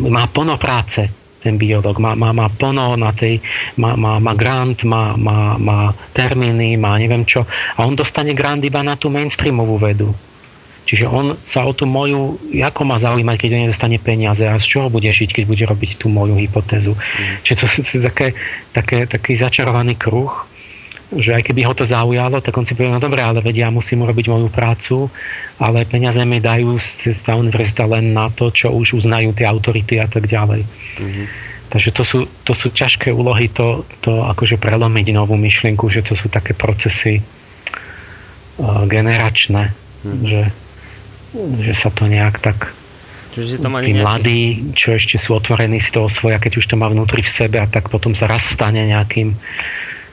má 0.09 0.25
plno 0.27 0.57
práce, 0.57 1.07
ten 1.41 1.57
biolog, 1.57 1.97
má, 2.01 2.17
má, 2.17 2.33
má 2.33 2.49
plno 2.49 2.97
na 2.97 3.13
tej, 3.13 3.37
má, 3.77 3.93
má, 3.93 4.17
má 4.17 4.33
grant, 4.33 4.81
má, 4.85 5.13
má, 5.13 5.57
má 5.61 5.93
termíny, 6.13 6.77
má 6.77 6.97
neviem 6.97 7.25
čo 7.25 7.45
a 7.77 7.85
on 7.85 7.97
dostane 7.97 8.33
grant 8.33 8.61
iba 8.65 8.81
na 8.81 8.97
tú 8.97 9.13
mainstreamovú 9.13 9.77
vedu. 9.77 10.09
Čiže 10.91 11.07
on 11.07 11.39
sa 11.47 11.63
o 11.63 11.71
tú 11.71 11.87
moju, 11.87 12.35
ako 12.59 12.83
má 12.83 12.99
zaujímať, 12.99 13.35
keď 13.39 13.49
on 13.55 13.61
nedostane 13.63 13.95
peniaze 13.95 14.43
a 14.43 14.59
z 14.59 14.67
čoho 14.67 14.91
bude 14.91 15.07
žiť, 15.07 15.39
keď 15.39 15.43
bude 15.47 15.63
robiť 15.63 15.95
tú 15.95 16.11
moju 16.11 16.35
hypotézu. 16.35 16.99
Mm. 16.99 17.39
Čiže 17.47 17.55
to 17.55 17.65
je 17.95 18.01
také, 18.03 18.27
také, 18.75 18.97
taký 19.07 19.39
začarovaný 19.39 19.95
kruh 19.95 20.51
že 21.11 21.35
aj 21.35 21.43
keby 21.43 21.67
ho 21.67 21.75
to 21.75 21.83
zaujalo, 21.83 22.39
tak 22.39 22.55
on 22.55 22.63
si 22.63 22.71
povie, 22.71 22.87
no 22.87 23.03
dobre, 23.03 23.19
ale 23.19 23.43
vedia, 23.43 23.67
ja 23.67 23.71
musím 23.71 24.07
urobiť 24.07 24.31
moju 24.31 24.47
prácu, 24.47 25.11
ale 25.59 25.83
peniaze 25.83 26.23
mi 26.23 26.39
dajú 26.39 26.79
tá 27.27 27.35
univerzita 27.35 27.83
len 27.83 28.15
na 28.15 28.31
to, 28.31 28.47
čo 28.47 28.71
už 28.71 29.03
uznajú 29.03 29.35
tie 29.35 29.43
autority 29.43 29.99
a 29.99 30.07
tak 30.07 30.31
ďalej. 30.31 30.63
Mm-hmm. 30.63 31.25
Takže 31.67 31.89
to 31.91 32.03
sú, 32.07 32.19
to 32.47 32.55
sú 32.55 32.71
ťažké 32.71 33.11
úlohy 33.11 33.51
to, 33.51 33.83
to 33.99 34.23
akože 34.23 34.55
prelomiť 34.55 35.11
novú 35.11 35.35
myšlienku, 35.35 35.91
že 35.91 36.03
to 36.03 36.15
sú 36.15 36.31
také 36.31 36.55
procesy 36.55 37.19
uh, 37.19 38.87
generačné, 38.87 39.75
mm-hmm. 40.07 40.23
že, 40.23 40.41
že 41.35 41.73
sa 41.73 41.89
to 41.91 42.07
nejak 42.07 42.39
tak 42.43 42.75
Čiže 43.31 43.63
to 43.63 43.71
má 43.71 43.79
tí 43.79 43.95
nejaký... 43.95 44.03
mladí, 44.03 44.41
čo 44.75 44.91
ešte 44.99 45.15
sú 45.15 45.39
otvorení 45.39 45.79
si 45.79 45.87
to 45.95 46.03
osvoja, 46.03 46.35
keď 46.35 46.59
už 46.59 46.67
to 46.67 46.75
má 46.75 46.91
vnútri 46.91 47.23
v 47.23 47.31
sebe 47.31 47.63
a 47.63 47.67
tak 47.67 47.87
potom 47.87 48.11
sa 48.11 48.27
raz 48.27 48.43
stane 48.43 48.83
nejakým 48.83 49.39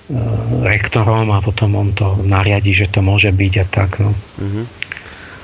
Eh, 0.09 0.17
rektorom 0.65 1.29
a 1.37 1.45
potom 1.45 1.77
on 1.77 1.93
to 1.93 2.17
nariadi, 2.25 2.73
že 2.73 2.89
to 2.89 3.05
môže 3.05 3.29
byť 3.29 3.55
a 3.61 3.65
tak. 3.69 4.01
No. 4.01 4.17
Uh-huh. 4.17 4.65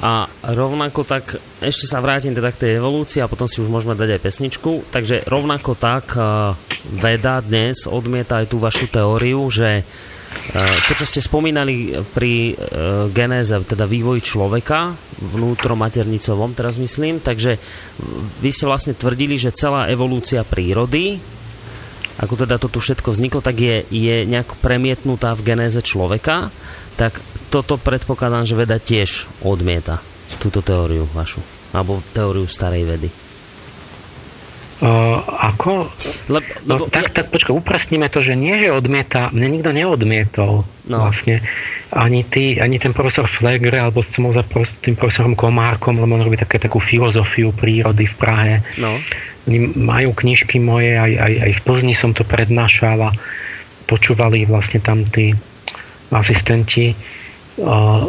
A 0.01 0.25
rovnako 0.41 1.05
tak, 1.05 1.37
ešte 1.61 1.85
sa 1.85 2.01
vrátim 2.01 2.33
teda 2.33 2.49
k 2.49 2.61
tej 2.65 2.71
evolúcii 2.81 3.21
a 3.21 3.29
potom 3.29 3.45
si 3.45 3.61
už 3.61 3.69
môžeme 3.69 3.93
dať 3.93 4.17
aj 4.17 4.25
pesničku. 4.25 4.89
Takže 4.89 5.29
rovnako 5.29 5.77
tak 5.77 6.17
uh, 6.17 6.57
veda 6.97 7.45
dnes 7.45 7.85
odmieta 7.85 8.41
aj 8.41 8.49
tú 8.49 8.57
vašu 8.57 8.89
teóriu, 8.89 9.45
že 9.53 9.85
uh, 9.85 10.04
to, 10.87 10.93
čo 10.95 11.07
ste 11.09 11.21
spomínali 11.25 11.99
pri 12.15 12.55
uh, 12.55 12.57
genéze, 13.11 13.55
teda 13.65 13.89
vývoji 13.91 14.23
človeka, 14.23 14.95
vnútromaternicovom 15.25 16.55
teraz 16.55 16.79
myslím, 16.79 17.19
takže 17.19 17.59
vy 18.39 18.51
ste 18.55 18.69
vlastne 18.69 18.95
tvrdili, 18.95 19.35
že 19.35 19.55
celá 19.55 19.91
evolúcia 19.91 20.47
prírody 20.47 21.19
ako 22.15 22.47
teda 22.47 22.63
to 22.63 22.71
tu 22.71 22.79
všetko 22.79 23.11
vzniklo, 23.11 23.43
tak 23.43 23.59
je, 23.59 23.83
je 23.91 24.23
nejak 24.23 24.63
premietnutá 24.63 25.35
v 25.35 25.51
genéze 25.51 25.83
človeka, 25.83 26.55
tak 26.95 27.19
toto 27.51 27.75
predpokladám, 27.75 28.47
že 28.47 28.55
veda 28.55 28.79
tiež 28.79 29.27
odmieta 29.43 29.99
túto 30.39 30.63
teóriu 30.63 31.11
vašu, 31.11 31.43
alebo 31.75 31.99
teóriu 32.15 32.47
starej 32.47 32.87
vedy. 32.87 33.24
Uh, 34.85 35.17
ako? 35.25 35.89
Le, 36.29 36.45
lebo, 36.69 36.85
no, 36.85 36.93
tak, 36.93 37.17
tak 37.17 37.33
počkaj, 37.33 37.57
upresníme 37.57 38.13
to, 38.13 38.21
že 38.21 38.37
nie, 38.37 38.61
že 38.61 38.69
odmieta, 38.69 39.33
mne 39.33 39.57
nikto 39.57 39.73
neodmietol 39.73 40.69
no. 40.93 40.99
vlastne. 41.01 41.41
Ani, 41.89 42.21
ty, 42.27 42.61
ani 42.61 42.77
ten 42.77 42.93
profesor 42.93 43.25
Flegre, 43.25 43.81
alebo 43.81 44.05
som 44.05 44.29
bol 44.29 44.37
za 44.37 44.45
tým 44.85 44.93
profesorom 44.93 45.33
Komárkom, 45.33 45.97
lebo 45.97 46.21
on 46.21 46.27
robí 46.27 46.37
také, 46.37 46.61
takú 46.61 46.85
filozofiu 46.85 47.55
prírody 47.57 48.05
v 48.05 48.15
Prahe. 48.19 48.55
No 48.77 49.01
majú 49.77 50.17
knižky 50.17 50.57
moje, 50.57 50.97
aj, 50.97 51.13
aj, 51.21 51.33
aj 51.45 51.53
v 51.53 51.61
Plzni 51.69 51.95
som 51.95 52.17
to 52.17 52.25
prednášal 52.25 52.97
a 52.97 53.11
počúvali 53.85 54.49
vlastne 54.49 54.81
tam 54.81 55.05
tí 55.05 55.37
asistenti. 56.09 56.97
Uh, 57.61 58.09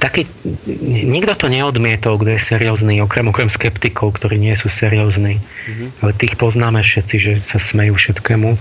taký, 0.00 0.24
nikto 0.66 1.36
to 1.36 1.46
neodmietol, 1.52 2.16
kto 2.16 2.36
je 2.36 2.40
seriózny, 2.40 3.04
okrem, 3.04 3.28
okrem 3.28 3.52
skeptikov, 3.52 4.16
ktorí 4.16 4.40
nie 4.40 4.56
sú 4.56 4.72
seriózni. 4.72 5.38
Mm-hmm. 5.38 5.88
Ale 6.00 6.10
tých 6.16 6.34
poznáme 6.40 6.80
všetci, 6.80 7.16
že 7.20 7.32
sa 7.44 7.60
smejú 7.60 7.96
všetkému. 7.96 8.56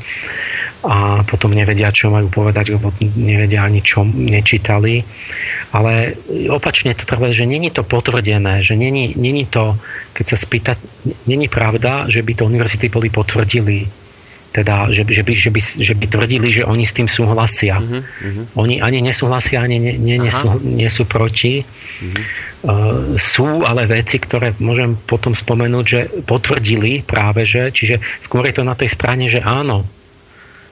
a 0.85 1.25
potom 1.25 1.49
nevedia, 1.49 1.89
čo 1.89 2.13
majú 2.13 2.29
povedať, 2.29 2.77
lebo 2.77 2.93
nevedia 3.17 3.65
ani 3.65 3.81
čo 3.81 4.05
nečítali. 4.05 5.01
Ale 5.73 6.13
opačne 6.47 6.93
to 6.93 7.09
trvá, 7.09 7.33
že 7.33 7.49
není 7.49 7.73
to 7.73 7.81
potvrdené, 7.81 8.61
že 8.61 8.77
není, 8.77 9.17
není 9.17 9.49
to, 9.49 9.75
keď 10.13 10.25
sa 10.29 10.37
spýta, 10.37 10.71
není 11.25 11.49
pravda, 11.49 12.05
že 12.07 12.21
by 12.21 12.31
to 12.37 12.45
univerzity 12.45 12.87
boli 12.87 13.09
potvrdili 13.09 14.04
teda, 14.55 14.87
že, 14.95 15.03
že, 15.03 15.23
by, 15.27 15.33
že, 15.35 15.49
by, 15.51 15.61
že 15.83 15.93
by 15.99 16.05
tvrdili, 16.07 16.47
že 16.55 16.63
oni 16.63 16.87
s 16.87 16.95
tým 16.95 17.11
súhlasia. 17.11 17.75
Uh-huh, 17.83 17.99
uh-huh. 17.99 18.63
Oni 18.63 18.79
ani 18.79 19.03
nesúhlasia, 19.03 19.59
ani 19.59 19.83
nie, 19.83 19.99
nie, 19.99 20.15
nie, 20.15 20.31
sú, 20.31 20.55
nie 20.63 20.87
sú 20.87 21.03
proti. 21.03 21.67
Uh-huh. 21.67 22.23
Uh, 22.65 23.19
sú 23.19 23.67
ale 23.67 23.83
veci, 23.85 24.15
ktoré 24.17 24.55
môžem 24.63 24.95
potom 24.95 25.35
spomenúť, 25.35 25.85
že 25.85 26.01
potvrdili 26.23 27.03
práve, 27.03 27.43
že, 27.43 27.69
čiže 27.69 27.99
skôr 28.23 28.47
je 28.47 28.55
to 28.55 28.63
na 28.63 28.73
tej 28.73 28.89
strane, 28.89 29.27
že 29.27 29.43
áno, 29.43 29.83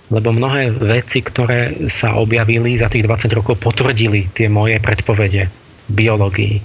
lebo 0.10 0.32
mnohé 0.32 0.72
veci, 0.74 1.20
ktoré 1.22 1.90
sa 1.92 2.16
objavili 2.18 2.80
za 2.80 2.88
tých 2.88 3.06
20 3.06 3.38
rokov, 3.38 3.60
potvrdili 3.60 4.32
tie 4.32 4.48
moje 4.48 4.80
predpovede 4.80 5.52
biológii 5.92 6.64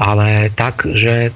ale 0.00 0.48
tak, 0.56 0.88
že 0.88 1.28
e, 1.28 1.30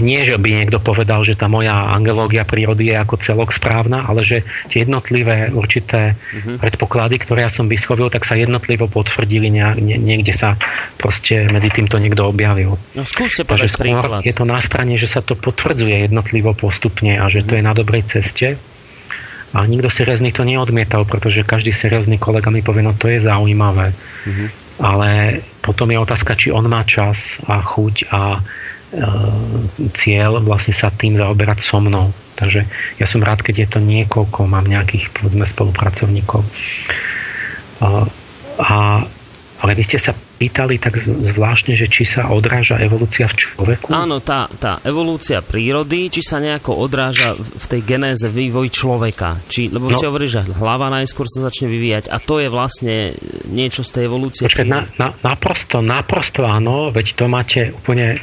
nie, 0.00 0.24
že 0.24 0.40
by 0.40 0.48
niekto 0.64 0.80
povedal, 0.80 1.28
že 1.28 1.36
tá 1.36 1.44
moja 1.44 1.92
angelógia 1.92 2.48
prírody 2.48 2.88
je 2.88 2.96
ako 2.96 3.20
celok 3.20 3.52
správna, 3.52 4.08
ale 4.08 4.24
že 4.24 4.48
tie 4.72 4.88
jednotlivé 4.88 5.52
určité 5.52 6.16
uh-huh. 6.16 6.56
predpoklady, 6.56 7.20
ktoré 7.20 7.44
ja 7.44 7.52
som 7.52 7.68
vyschovil, 7.68 8.08
tak 8.08 8.24
sa 8.24 8.32
jednotlivo 8.32 8.88
potvrdili, 8.88 9.52
nie, 9.52 9.60
niekde 10.00 10.32
sa 10.32 10.56
proste 10.96 11.52
medzi 11.52 11.68
týmto 11.68 12.00
niekto 12.00 12.24
objavil. 12.24 12.80
No 12.96 13.04
skúste 13.04 13.44
povedať 13.44 13.76
príklad. 13.76 14.24
Je 14.24 14.32
to 14.32 14.48
na 14.48 14.64
strane, 14.64 14.96
že 14.96 15.04
sa 15.04 15.20
to 15.20 15.36
potvrdzuje 15.36 16.08
jednotlivo 16.08 16.56
postupne 16.56 17.20
a 17.20 17.28
že 17.28 17.44
uh-huh. 17.44 17.48
to 17.52 17.52
je 17.60 17.62
na 17.62 17.76
dobrej 17.76 18.08
ceste. 18.08 18.56
A 19.52 19.64
nikto 19.68 19.92
seriózny 19.92 20.32
to 20.32 20.48
neodmietal, 20.48 21.04
pretože 21.04 21.44
každý 21.44 21.76
seriózny 21.76 22.16
kolega 22.16 22.48
mi 22.48 22.64
povie, 22.64 22.84
no 22.84 22.96
to 22.96 23.12
je 23.12 23.20
zaujímavé. 23.20 23.92
Uh-huh 24.24 24.48
ale 24.78 25.40
potom 25.68 25.92
je 25.92 26.00
otázka, 26.00 26.32
či 26.32 26.48
on 26.48 26.64
má 26.64 26.80
čas 26.88 27.36
a 27.44 27.60
chuť 27.60 28.08
a 28.08 28.40
e, 28.40 28.40
cieľ 29.92 30.40
vlastne 30.40 30.72
sa 30.72 30.88
tým 30.88 31.20
zaoberať 31.20 31.60
so 31.60 31.76
mnou. 31.76 32.08
Takže 32.40 32.64
ja 32.96 33.04
som 33.04 33.20
rád, 33.20 33.44
keď 33.44 33.54
je 33.60 33.68
to 33.76 33.80
niekoľko, 33.84 34.48
mám 34.48 34.64
nejakých 34.64 35.12
povedzme 35.12 35.44
spolupracovníkov. 35.44 36.40
A, 37.84 38.08
a 38.64 38.76
ale 39.58 39.72
vy 39.74 39.82
ste 39.84 39.98
sa 40.00 40.16
pýtali 40.38 40.78
tak 40.78 41.02
zvláštne, 41.02 41.74
že 41.74 41.90
či 41.90 42.06
sa 42.06 42.30
odráža 42.30 42.78
evolúcia 42.78 43.26
v 43.26 43.34
človeku? 43.34 43.90
Áno, 43.90 44.22
tá, 44.22 44.46
tá 44.62 44.78
evolúcia 44.86 45.42
prírody, 45.42 46.06
či 46.08 46.22
sa 46.22 46.38
nejako 46.38 46.78
odráža 46.78 47.34
v 47.34 47.64
tej 47.66 47.82
genéze 47.82 48.30
vývoj 48.30 48.70
človeka. 48.70 49.42
Či, 49.50 49.74
lebo 49.74 49.90
no, 49.90 49.98
si 49.98 50.06
hovorí, 50.06 50.30
že 50.30 50.46
hlava 50.46 50.88
najskôr 50.94 51.26
sa 51.26 51.50
začne 51.50 51.66
vyvíjať 51.66 52.06
a 52.06 52.22
to 52.22 52.38
je 52.38 52.48
vlastne 52.48 53.18
niečo 53.50 53.82
z 53.82 53.90
tej 53.98 54.02
evolúcie. 54.06 54.46
Počkej, 54.46 54.70
na, 54.70 54.86
na, 54.96 55.10
naprosto, 55.26 55.82
naprosto 55.82 56.46
áno, 56.46 56.94
veď 56.94 57.06
to 57.18 57.24
máte 57.26 57.74
úplne 57.74 58.22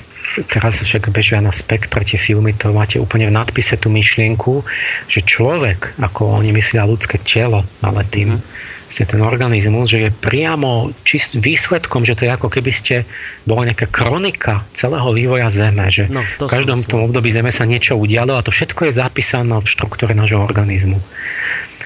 teraz 0.51 0.83
však 0.83 1.15
bežia 1.15 1.39
na 1.39 1.55
spektre 1.55 2.03
tie 2.03 2.19
filmy, 2.19 2.51
to 2.55 2.75
máte 2.75 2.99
úplne 2.99 3.31
v 3.31 3.35
nadpise 3.39 3.79
tú 3.79 3.87
myšlienku, 3.87 4.67
že 5.07 5.23
človek, 5.23 5.95
ako 5.95 6.43
oni 6.43 6.51
myslia 6.51 6.83
ľudské 6.83 7.23
telo, 7.23 7.63
ale 7.79 8.03
tým, 8.07 8.39
mm 8.39 8.65
ten 9.03 9.19
organizmus, 9.19 9.91
že 9.91 10.07
je 10.07 10.09
priamo 10.15 10.95
čist, 11.03 11.35
výsledkom, 11.35 12.07
že 12.07 12.15
to 12.15 12.23
je 12.23 12.31
ako 12.31 12.47
keby 12.47 12.71
ste 12.71 12.95
bola 13.43 13.67
nejaká 13.67 13.91
kronika 13.91 14.63
celého 14.71 15.11
vývoja 15.11 15.51
Zeme, 15.51 15.91
že 15.91 16.07
no, 16.07 16.23
v 16.23 16.47
každom 16.47 16.79
tom 16.87 17.11
období 17.11 17.35
Zeme 17.35 17.51
sa 17.51 17.67
niečo 17.67 17.99
udialo 17.99 18.39
a 18.39 18.45
to 18.45 18.55
všetko 18.55 18.87
je 18.87 18.93
zapísané 18.95 19.59
v 19.59 19.67
štruktúre 19.67 20.15
nášho 20.15 20.39
organizmu. 20.39 21.03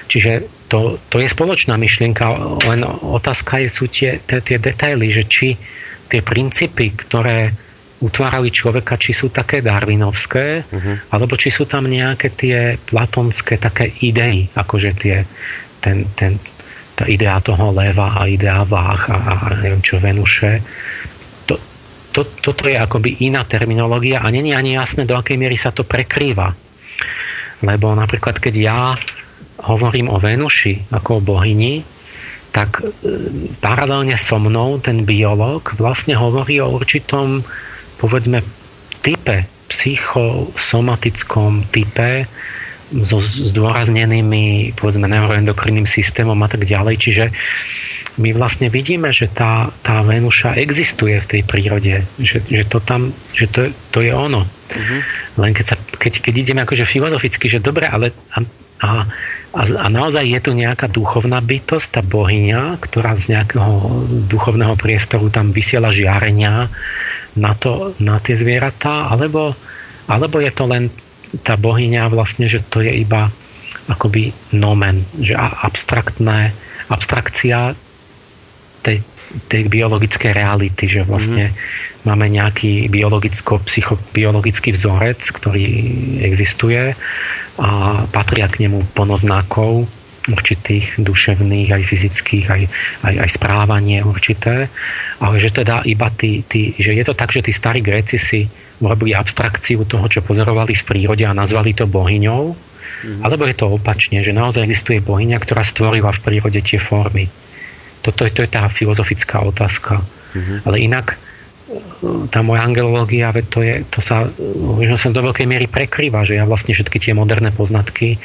Čiže 0.06 0.46
to, 0.70 1.02
to 1.10 1.18
je 1.18 1.26
spoločná 1.26 1.74
myšlienka, 1.74 2.30
len 2.70 2.86
otázka 2.86 3.58
je, 3.66 3.68
sú 3.74 3.90
tie, 3.90 4.22
tie, 4.22 4.38
tie 4.38 4.58
detaily, 4.62 5.10
že 5.10 5.26
či 5.26 5.58
tie 6.06 6.22
princípy, 6.22 6.94
ktoré 6.94 7.50
utvárali 8.00 8.48
človeka, 8.50 8.96
či 8.96 9.12
sú 9.12 9.28
také 9.28 9.60
darwinovské, 9.60 10.64
uh-huh. 10.66 10.94
alebo 11.12 11.36
či 11.36 11.52
sú 11.52 11.68
tam 11.68 11.86
nejaké 11.86 12.32
tie 12.32 12.80
platonské 12.80 13.60
také 13.60 13.92
idei, 14.00 14.48
akože 14.56 14.90
tie, 14.96 15.16
ten, 15.84 16.08
ten, 16.16 16.40
tá 17.00 17.08
idea 17.08 17.40
toho 17.40 17.72
leva 17.72 18.12
a 18.12 18.28
idea 18.28 18.60
váh 18.60 19.08
a, 19.08 19.16
a 19.16 19.56
neviem 19.56 19.80
čo, 19.80 19.96
Venuše. 19.96 20.60
To, 21.48 21.56
to, 22.12 22.28
toto 22.44 22.68
je 22.68 22.76
akoby 22.76 23.24
iná 23.24 23.40
terminológia 23.48 24.20
a 24.20 24.28
není 24.28 24.52
ani 24.52 24.76
jasné, 24.76 25.08
do 25.08 25.16
akej 25.16 25.40
miery 25.40 25.56
sa 25.56 25.72
to 25.72 25.88
prekrýva. 25.88 26.52
Lebo 27.64 27.96
napríklad, 27.96 28.36
keď 28.36 28.54
ja 28.60 28.92
hovorím 29.64 30.12
o 30.12 30.20
Venuši 30.20 30.92
ako 30.92 31.24
o 31.24 31.24
bohyni, 31.24 31.80
tak 32.52 32.84
e, 32.84 32.92
paralelne 33.64 34.20
so 34.20 34.36
mnou 34.36 34.76
ten 34.84 35.08
biolog 35.08 35.72
vlastne 35.80 36.20
hovorí 36.20 36.60
o 36.60 36.68
určitom, 36.68 37.40
povedzme, 37.96 38.44
type, 39.00 39.48
psychosomatickom 39.72 41.64
type 41.72 42.28
so 43.06 43.22
zdôraznenými 43.22 44.74
povedzme 44.74 45.06
neuroendokrinným 45.06 45.86
systémom 45.86 46.38
a 46.42 46.48
tak 46.50 46.66
ďalej. 46.66 46.94
Čiže 46.98 47.24
my 48.18 48.34
vlastne 48.34 48.68
vidíme, 48.68 49.14
že 49.14 49.30
tá, 49.30 49.70
tá 49.80 50.02
Venuša 50.02 50.58
existuje 50.58 51.22
v 51.22 51.28
tej 51.30 51.42
prírode, 51.46 52.04
že, 52.18 52.42
že 52.44 52.66
to 52.66 52.82
tam, 52.82 53.14
že 53.32 53.46
to, 53.48 53.70
to 53.94 54.02
je 54.02 54.12
ono. 54.12 54.44
Uh-huh. 54.44 55.00
Len 55.40 55.50
keď, 55.54 55.66
sa, 55.72 55.76
keď, 55.78 56.12
keď 56.20 56.34
ideme 56.36 56.60
akože 56.66 56.84
filozoficky, 56.84 57.46
že 57.46 57.62
dobre, 57.62 57.86
ale 57.86 58.12
a, 58.34 58.42
a, 58.82 58.90
a, 59.56 59.86
naozaj 59.88 60.26
je 60.26 60.40
tu 60.42 60.52
nejaká 60.52 60.90
duchovná 60.90 61.38
bytosť, 61.38 61.86
tá 61.96 62.02
bohyňa, 62.02 62.82
ktorá 62.82 63.14
z 63.18 63.38
nejakého 63.38 63.72
duchovného 64.26 64.74
priestoru 64.74 65.30
tam 65.30 65.54
vysiela 65.54 65.94
žiarenia 65.94 66.68
na, 67.38 67.52
to, 67.54 67.94
na 68.02 68.18
tie 68.18 68.34
zvieratá, 68.34 69.06
alebo, 69.08 69.54
alebo 70.10 70.42
je 70.42 70.52
to 70.52 70.64
len 70.66 70.90
tá 71.46 71.54
bohyňa 71.54 72.10
vlastne, 72.10 72.50
že 72.50 72.62
to 72.66 72.82
je 72.82 72.90
iba 72.90 73.30
akoby 73.86 74.30
nomen, 74.54 75.02
že 75.18 75.34
abstraktné, 75.38 76.54
abstrakcia 76.90 77.74
tej, 78.82 79.02
tej 79.46 79.62
biologickej 79.70 80.30
reality, 80.34 80.90
že 80.90 81.06
vlastne 81.06 81.54
mm-hmm. 81.54 82.06
máme 82.06 82.26
nejaký 82.30 82.90
biologicko-psychobiologický 82.90 84.74
vzorec, 84.74 85.22
ktorý 85.22 85.66
existuje 86.22 86.94
a 87.58 87.68
patria 88.10 88.46
k 88.50 88.66
nemu 88.66 88.94
ponoznákov 88.94 89.86
určitých 90.28 91.00
duševných, 91.00 91.72
aj 91.72 91.82
fyzických, 91.82 92.46
aj, 92.46 92.62
aj, 93.08 93.14
aj 93.24 93.30
správanie 93.32 94.04
určité, 94.04 94.68
ale 95.18 95.34
že 95.40 95.50
teda 95.50 95.82
iba 95.88 96.12
tí, 96.12 96.44
tí, 96.44 96.76
že 96.76 96.92
je 96.92 97.04
to 97.04 97.14
tak, 97.16 97.32
že 97.32 97.42
tí 97.42 97.52
starí 97.56 97.80
Gréci 97.80 98.20
si 98.20 98.40
urobili 98.80 99.12
abstrakciu 99.12 99.84
toho, 99.84 100.08
čo 100.08 100.24
pozorovali 100.24 100.72
v 100.74 100.86
prírode 100.88 101.24
a 101.28 101.36
nazvali 101.36 101.76
to 101.76 101.84
bohyňou, 101.84 102.56
mm-hmm. 102.56 103.22
alebo 103.22 103.44
je 103.44 103.56
to 103.56 103.68
opačne, 103.68 104.24
že 104.24 104.32
naozaj 104.32 104.64
existuje 104.64 105.04
bohyňa, 105.04 105.36
ktorá 105.40 105.62
stvorila 105.62 106.10
v 106.16 106.22
prírode 106.24 106.60
tie 106.64 106.80
formy. 106.80 107.28
Toto 108.00 108.24
je, 108.24 108.32
to 108.32 108.40
je 108.40 108.50
tá 108.50 108.64
filozofická 108.72 109.44
otázka. 109.44 110.00
Mm-hmm. 110.32 110.58
Ale 110.64 110.76
inak 110.80 111.20
tá 112.34 112.42
moja 112.42 112.66
angelológia, 112.66 113.30
to, 113.46 113.62
je, 113.62 113.86
to 113.94 114.02
sa 114.02 114.26
možno 114.58 114.98
sa 114.98 115.14
do 115.14 115.22
veľkej 115.22 115.46
miery 115.46 115.70
prekrýva, 115.70 116.26
že 116.26 116.34
ja 116.34 116.42
vlastne 116.42 116.74
všetky 116.74 116.98
tie 116.98 117.14
moderné 117.14 117.54
poznatky 117.54 118.18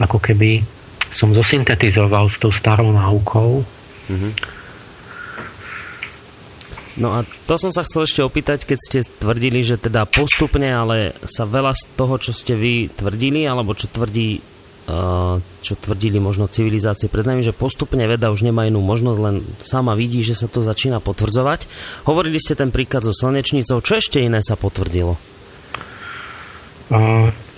ako 0.00 0.16
keby 0.16 0.64
som 1.12 1.36
zosyntetizoval 1.36 2.32
s 2.32 2.40
tou 2.40 2.48
starou 2.48 2.88
náukou. 2.94 3.66
Mm-hmm 4.08 4.57
No 6.98 7.14
a 7.14 7.22
to 7.46 7.54
som 7.54 7.70
sa 7.70 7.86
chcel 7.86 8.10
ešte 8.10 8.26
opýtať, 8.26 8.66
keď 8.66 8.78
ste 8.82 8.98
tvrdili, 9.06 9.62
že 9.62 9.78
teda 9.78 10.02
postupne, 10.04 10.66
ale 10.66 11.14
sa 11.22 11.46
veľa 11.46 11.72
z 11.78 11.82
toho, 11.94 12.18
čo 12.18 12.34
ste 12.34 12.58
vy 12.58 12.90
tvrdili, 12.90 13.46
alebo 13.46 13.78
čo 13.78 13.86
tvrdí 13.86 14.42
eh, 14.90 15.34
čo 15.38 15.74
tvrdili 15.78 16.18
možno 16.18 16.50
civilizácie 16.50 17.06
pred 17.06 17.22
nami, 17.22 17.46
že 17.46 17.54
postupne 17.54 18.02
veda 18.10 18.34
už 18.34 18.42
nemá 18.42 18.66
inú 18.66 18.82
možnosť, 18.82 19.18
len 19.22 19.36
sama 19.62 19.94
vidí, 19.94 20.26
že 20.26 20.34
sa 20.34 20.50
to 20.50 20.58
začína 20.58 20.98
potvrdzovať. 20.98 21.70
Hovorili 22.10 22.42
ste 22.42 22.58
ten 22.58 22.74
príklad 22.74 23.06
so 23.06 23.14
slnečnicou, 23.14 23.78
čo 23.78 24.02
ešte 24.02 24.18
iné 24.18 24.42
sa 24.42 24.58
potvrdilo? 24.58 25.14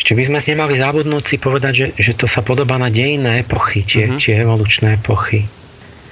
Ešte 0.00 0.12
by 0.16 0.22
sme 0.26 0.38
si 0.42 0.48
nemali 0.52 0.74
zabudnúť 0.74 1.24
si 1.24 1.36
povedať, 1.38 1.72
že, 1.72 1.86
že 1.94 2.12
to 2.18 2.26
sa 2.26 2.42
podobá 2.42 2.82
na 2.82 2.90
dejné 2.90 3.46
epochy, 3.46 3.86
tie, 3.86 4.10
uh-huh. 4.10 4.18
tie 4.18 4.42
evolučné 4.42 4.98
epochy. 4.98 5.46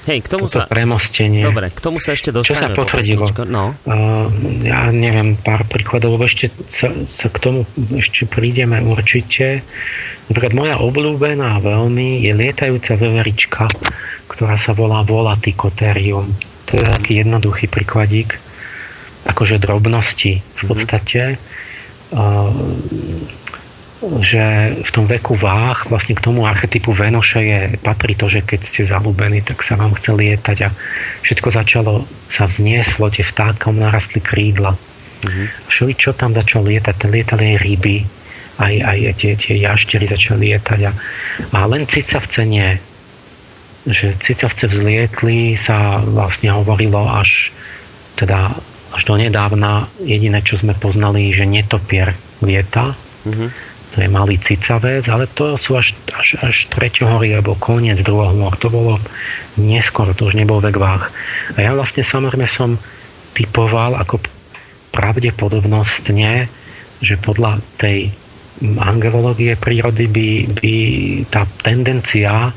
Hej, 0.09 0.25
k 0.25 0.29
tomu 0.33 0.49
Toto 0.49 0.65
sa... 0.65 0.73
premostenie. 0.73 1.45
Dobre, 1.45 1.69
k 1.69 1.81
tomu 1.85 2.01
sa 2.01 2.17
ešte 2.17 2.33
dostaneme. 2.33 2.73
Čo 2.73 2.73
sa 2.73 2.79
potvrdilo? 2.81 3.25
No. 3.45 3.77
Uh, 3.85 4.33
ja 4.65 4.89
neviem, 4.89 5.37
pár 5.37 5.69
príkladov, 5.69 6.17
lebo 6.17 6.25
ešte 6.25 6.49
sa, 6.73 6.89
sa 7.13 7.29
k 7.29 7.37
tomu 7.37 7.69
ešte 7.93 8.25
prídeme 8.25 8.81
určite. 8.81 9.61
Napríklad 10.33 10.57
moja 10.57 10.75
obľúbená 10.81 11.61
veľmi 11.61 12.25
je 12.25 12.33
lietajúca 12.33 12.97
veverička, 12.97 13.69
ktorá 14.33 14.57
sa 14.57 14.73
volá 14.73 15.05
Volaticotérium. 15.05 16.33
To 16.73 16.81
je 16.81 16.85
taký 16.89 17.21
jednoduchý 17.21 17.69
príkladík, 17.69 18.41
akože 19.29 19.61
drobnosti 19.61 20.41
v 20.41 20.61
mhm. 20.65 20.69
podstate. 20.73 21.37
Uh, 22.09 22.49
že 23.99 24.79
v 24.79 24.91
tom 24.95 25.11
veku 25.11 25.35
váh 25.35 25.83
vlastne 25.91 26.15
k 26.15 26.23
tomu 26.23 26.47
archetypu 26.47 26.95
Venoše 26.95 27.43
je, 27.43 27.61
patrí 27.83 28.15
to, 28.15 28.31
že 28.31 28.47
keď 28.47 28.61
ste 28.63 28.87
zalúbení, 28.87 29.43
tak 29.43 29.59
sa 29.67 29.75
vám 29.75 29.99
chce 29.99 30.15
lietať 30.15 30.59
a 30.67 30.69
všetko 31.27 31.49
začalo, 31.51 32.07
sa 32.31 32.47
vznieslo, 32.47 33.11
tie 33.11 33.27
vtákom 33.27 33.75
narastli 33.75 34.23
krídla. 34.23 34.79
Mm-hmm. 34.79 35.47
Všeli, 35.67 35.93
čo 35.99 36.15
tam 36.15 36.31
začalo 36.31 36.71
lietať, 36.71 36.95
ten 36.95 37.11
lietali 37.11 37.45
aj 37.55 37.59
ryby, 37.59 37.97
aj, 38.63 38.75
aj 38.87 38.99
tie, 39.19 39.33
tie 39.35 39.55
jaštery 39.67 40.07
začali 40.07 40.55
lietať 40.55 40.81
a, 40.87 40.93
a 41.51 41.59
len 41.67 41.83
cicavce 41.91 42.47
nie. 42.47 42.79
Že 43.83 44.15
cicavce 44.23 44.71
vzlietli 44.71 45.59
sa 45.59 45.99
vlastne 45.99 46.55
hovorilo 46.55 47.03
až 47.03 47.51
teda 48.15 48.55
až 48.89 49.03
do 49.05 49.21
nedávna 49.21 49.91
jediné, 50.01 50.41
čo 50.41 50.57
sme 50.57 50.73
poznali, 50.73 51.35
že 51.35 51.45
netopier 51.51 52.15
lieta. 52.41 52.95
Mm-hmm 53.27 53.69
malý 53.97 54.37
cicavec, 54.37 55.09
ale 55.09 55.25
to 55.33 55.57
sú 55.57 55.75
až, 55.75 55.97
až, 56.13 56.37
až 56.45 56.57
treťohory 56.71 57.33
alebo 57.35 57.57
koniec 57.57 58.05
druhohôr. 58.05 58.55
To 58.61 58.69
bolo 58.69 58.93
neskoro, 59.57 60.13
to 60.13 60.29
už 60.29 60.37
nebol 60.37 60.61
vek 60.61 60.77
váh. 60.77 61.09
A 61.57 61.59
ja 61.59 61.73
vlastne 61.73 62.05
samozrejme 62.05 62.47
som 62.47 62.77
typoval 63.33 63.97
ako 63.97 64.21
pravdepodobnostne, 64.93 66.51
že 66.99 67.15
podľa 67.23 67.63
tej 67.79 68.11
angelológie 68.63 69.55
prírody 69.55 70.11
by, 70.11 70.29
by 70.51 70.75
tá 71.31 71.47
tendencia 71.63 72.51
e, 72.51 72.53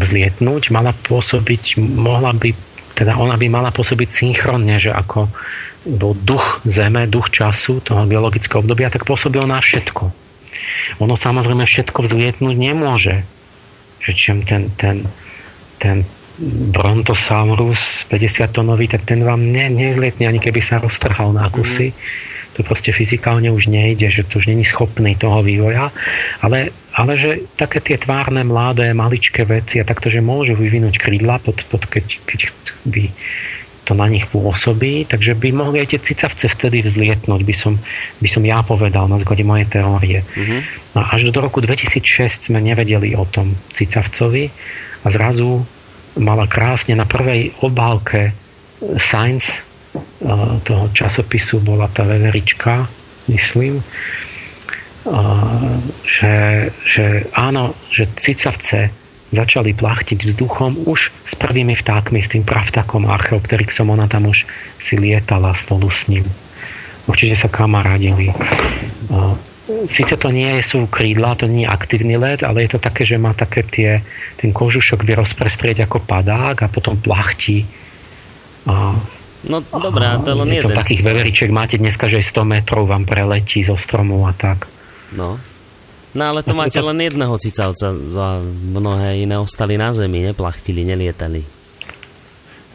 vzlietnúť 0.00 0.72
mala 0.72 0.96
pôsobiť, 1.04 1.76
mohla 1.80 2.32
by, 2.32 2.50
teda 2.94 3.18
ona 3.18 3.34
by 3.34 3.46
mala 3.50 3.70
pôsobiť 3.74 4.08
synchronne, 4.10 4.78
že 4.78 4.94
ako 4.94 5.26
bol 5.84 6.16
duch 6.16 6.64
zeme, 6.64 7.04
duch 7.10 7.28
času, 7.28 7.82
toho 7.84 8.08
geologického 8.08 8.64
obdobia, 8.64 8.88
tak 8.88 9.04
pôsobil 9.04 9.44
na 9.44 9.60
všetko. 9.60 10.08
Ono 11.02 11.14
samozrejme 11.18 11.66
všetko 11.66 12.08
vzlietnúť 12.08 12.56
nemôže. 12.56 13.26
Že 14.00 14.12
čím 14.16 14.38
ten, 14.46 14.72
ten, 14.80 15.04
ten 15.76 16.08
Brontosaurus 16.72 18.08
50 18.08 18.50
tonový, 18.50 18.88
tak 18.88 19.04
ten 19.04 19.22
vám 19.22 19.44
ne, 19.44 19.68
nezlietne, 19.70 20.26
ani 20.26 20.40
keby 20.40 20.60
sa 20.64 20.80
roztrhal 20.80 21.30
na 21.30 21.46
kusy. 21.52 21.92
Mm. 21.92 21.96
To 22.54 22.62
proste 22.62 22.94
fyzikálne 22.94 23.50
už 23.50 23.66
nejde, 23.66 24.06
že 24.10 24.22
to 24.22 24.38
už 24.38 24.46
není 24.46 24.62
schopný 24.62 25.18
toho 25.18 25.42
vývoja. 25.42 25.90
Ale, 26.38 26.70
ale 26.94 27.12
že 27.18 27.30
také 27.58 27.82
tie 27.82 27.98
tvárne, 27.98 28.46
mladé, 28.46 28.94
maličké 28.94 29.42
veci 29.42 29.82
a 29.82 29.88
takto, 29.88 30.06
že 30.06 30.22
môžu 30.22 30.54
vyvinúť 30.54 31.02
krídla, 31.02 31.42
pod, 31.42 31.66
pod 31.66 31.90
keď, 31.90 32.22
keď 32.22 32.40
by 32.86 33.10
to 33.84 33.92
na 33.92 34.08
nich 34.08 34.24
pôsobí, 34.32 35.04
takže 35.04 35.36
by 35.36 35.52
mohli 35.52 35.84
aj 35.84 35.92
tie 35.92 36.00
cicavce 36.00 36.48
vtedy 36.48 36.80
vzlietnúť, 36.80 37.40
by 37.44 37.54
som, 37.54 37.76
by 38.18 38.28
som 38.32 38.42
ja 38.42 38.64
povedal 38.64 39.06
na 39.06 39.20
základe 39.20 39.44
mojej 39.44 39.68
teórie. 39.68 40.24
Mm-hmm. 40.24 40.60
No 40.96 41.00
až 41.04 41.28
do 41.28 41.44
roku 41.44 41.60
2006 41.60 42.48
sme 42.48 42.64
nevedeli 42.64 43.12
o 43.12 43.28
tom 43.28 43.52
cicavcovi 43.76 44.48
a 45.04 45.06
zrazu 45.12 45.68
mala 46.16 46.48
krásne 46.48 46.96
na 46.96 47.04
prvej 47.04 47.52
obálke 47.60 48.32
Science 48.96 49.60
toho 50.64 50.84
časopisu 50.90 51.62
bola 51.62 51.86
tá 51.86 52.02
veverička, 52.02 52.88
myslím, 53.30 53.78
že, 56.08 56.36
že 56.82 57.28
áno, 57.36 57.76
že 57.92 58.08
cicavce 58.16 58.90
začali 59.34 59.74
plachtiť 59.74 60.30
vzduchom 60.30 60.86
už 60.86 61.10
s 61.10 61.34
prvými 61.34 61.74
vtákmi, 61.74 62.22
s 62.22 62.30
tým 62.30 62.46
pravtakom 62.46 63.10
Archeopteryxom, 63.10 63.90
ona 63.90 64.06
tam 64.06 64.30
už 64.30 64.46
si 64.78 64.94
lietala 64.94 65.52
spolu 65.58 65.90
s 65.90 66.06
ním. 66.06 66.24
Určite 67.04 67.36
sa 67.36 67.48
kamarádili. 67.52 68.32
Sice 69.90 70.14
to 70.16 70.28
nie 70.28 70.60
sú 70.60 70.88
krídla, 70.88 71.36
to 71.36 71.48
nie 71.48 71.64
je 71.64 71.72
aktívny 71.72 72.16
let, 72.16 72.44
ale 72.44 72.64
je 72.64 72.76
to 72.76 72.80
také, 72.80 73.04
že 73.04 73.20
má 73.20 73.36
také 73.36 73.64
tie, 73.64 73.90
ten 74.36 74.52
kožušok 74.52 75.04
vie 75.04 75.16
rozprestrieť 75.16 75.84
ako 75.84 76.04
padák 76.04 76.64
a 76.64 76.72
potom 76.72 76.96
plachtí. 76.96 77.64
A, 78.68 78.96
no 79.48 79.64
dobré, 79.80 80.06
to 80.24 80.32
len 80.32 80.50
jeden. 80.50 80.72
Takých 80.72 81.02
veveriček 81.04 81.48
máte 81.52 81.76
dneska, 81.76 82.08
že 82.08 82.24
100 82.24 82.44
metrov 82.44 82.88
vám 82.88 83.04
preletí 83.08 83.64
zo 83.64 83.76
stromu 83.78 84.24
a 84.24 84.32
tak. 84.32 84.68
No, 85.14 85.38
No 86.14 86.30
ale 86.30 86.46
to 86.46 86.54
máte 86.54 86.78
len 86.88 87.02
jedného 87.02 87.34
cicavca 87.42 87.90
a 87.92 88.38
mnohé 88.70 89.26
iné 89.26 89.36
ostali 89.36 89.74
na 89.74 89.90
zemi, 89.90 90.22
neplachtili, 90.22 90.86
nelietali. 90.86 91.42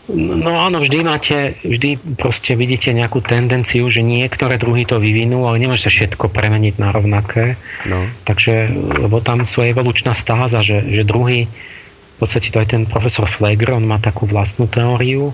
No 0.09 0.57
áno, 0.57 0.81
vždy 0.81 1.05
máte, 1.05 1.53
vždy 1.61 2.17
proste 2.17 2.57
vidíte 2.57 2.89
nejakú 2.89 3.21
tendenciu, 3.21 3.93
že 3.93 4.01
niektoré 4.01 4.57
druhy 4.57 4.81
to 4.81 4.97
vyvinú, 4.97 5.45
ale 5.45 5.61
nemôže 5.61 5.85
sa 5.85 5.93
všetko 5.93 6.33
premeniť 6.33 6.81
na 6.81 6.89
rovnaké. 6.89 7.61
No. 7.85 8.09
Takže, 8.25 8.73
lebo 9.05 9.21
tam 9.21 9.45
sú 9.45 9.61
evolučná 9.61 10.17
stáza, 10.17 10.65
že, 10.65 10.81
že 10.81 11.05
druhy, 11.05 11.45
v 11.45 12.17
podstate 12.17 12.49
to 12.49 12.57
aj 12.57 12.73
ten 12.73 12.83
profesor 12.89 13.29
Flegr, 13.29 13.77
on 13.77 13.85
má 13.85 14.01
takú 14.01 14.25
vlastnú 14.25 14.65
teóriu, 14.65 15.29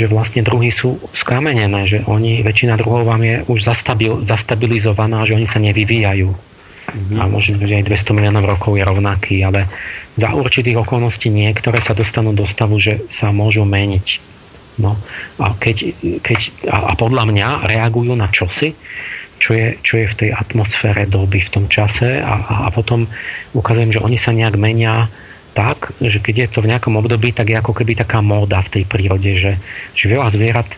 že 0.00 0.08
vlastne 0.08 0.40
druhy 0.40 0.72
sú 0.72 0.96
skamenené, 1.12 1.84
že 1.84 1.98
oni, 2.08 2.40
väčšina 2.40 2.80
druhov 2.80 3.04
vám 3.04 3.20
je 3.20 3.36
už 3.52 3.68
zastabil, 3.68 4.24
zastabilizovaná, 4.24 5.28
že 5.28 5.36
oni 5.36 5.44
sa 5.44 5.60
nevyvíjajú 5.60 6.32
mm-hmm. 6.32 7.18
a 7.20 7.28
možno, 7.28 7.60
že 7.60 7.84
aj 7.84 7.84
200 7.84 8.16
miliónov 8.16 8.48
rokov 8.48 8.80
je 8.80 8.84
rovnaký, 8.88 9.44
ale 9.44 9.68
za 10.16 10.32
určitých 10.32 10.80
okolností 10.80 11.28
niektoré 11.28 11.84
sa 11.84 11.92
dostanú 11.92 12.32
do 12.32 12.48
stavu, 12.48 12.80
že 12.80 13.04
sa 13.12 13.28
môžu 13.28 13.68
meniť. 13.68 14.32
No. 14.80 14.96
A, 15.36 15.52
keď, 15.52 15.92
keď, 16.24 16.40
a, 16.72 16.76
a 16.88 16.92
podľa 16.96 17.28
mňa 17.28 17.48
reagujú 17.68 18.16
na 18.16 18.32
čosi, 18.32 18.72
čo 19.40 19.56
je, 19.56 19.76
čo 19.80 20.00
je 20.00 20.06
v 20.08 20.16
tej 20.16 20.30
atmosfére 20.36 21.08
doby 21.08 21.44
v 21.44 21.52
tom 21.52 21.64
čase 21.68 22.20
a, 22.20 22.32
a, 22.32 22.54
a 22.64 22.68
potom 22.72 23.08
ukazujem, 23.56 23.96
že 23.96 24.04
oni 24.04 24.16
sa 24.20 24.32
nejak 24.32 24.56
menia 24.56 25.08
tak, 25.60 25.92
že 26.00 26.24
keď 26.24 26.34
je 26.40 26.48
to 26.56 26.64
v 26.64 26.72
nejakom 26.72 26.96
období, 26.96 27.36
tak 27.36 27.52
je 27.52 27.60
ako 27.60 27.76
keby 27.76 27.92
taká 27.92 28.24
móda 28.24 28.64
v 28.64 28.80
tej 28.80 28.84
prírode, 28.88 29.36
že, 29.36 29.60
že 29.92 30.04
veľa 30.08 30.32
zvierat 30.32 30.68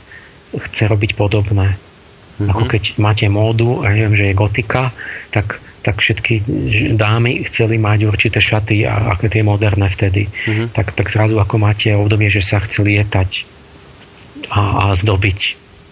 chce 0.50 0.90
robiť 0.90 1.14
podobné. 1.14 1.78
Mm-hmm. 1.78 2.50
Ako 2.50 2.64
keď 2.66 2.82
máte 2.98 3.30
módu, 3.30 3.86
a 3.86 3.94
neviem, 3.94 4.18
že 4.18 4.34
je 4.34 4.34
gotika, 4.34 4.90
tak 5.30 5.62
tak 5.82 5.98
všetky 5.98 6.46
dámy 6.94 7.42
chceli 7.50 7.74
mať 7.74 8.06
určité 8.06 8.38
šaty, 8.38 8.86
a, 8.86 9.18
ako 9.18 9.26
tie 9.26 9.42
moderné 9.42 9.90
vtedy. 9.90 10.30
Mm-hmm. 10.30 10.78
Tak, 10.78 10.94
tak 10.94 11.10
zrazu 11.10 11.42
ako 11.42 11.58
máte 11.58 11.90
obdobie, 11.90 12.30
že 12.30 12.38
sa 12.38 12.62
chceli 12.62 13.02
lietať 13.02 13.30
a, 14.46 14.62
a 14.78 14.84
zdobiť. 14.94 15.38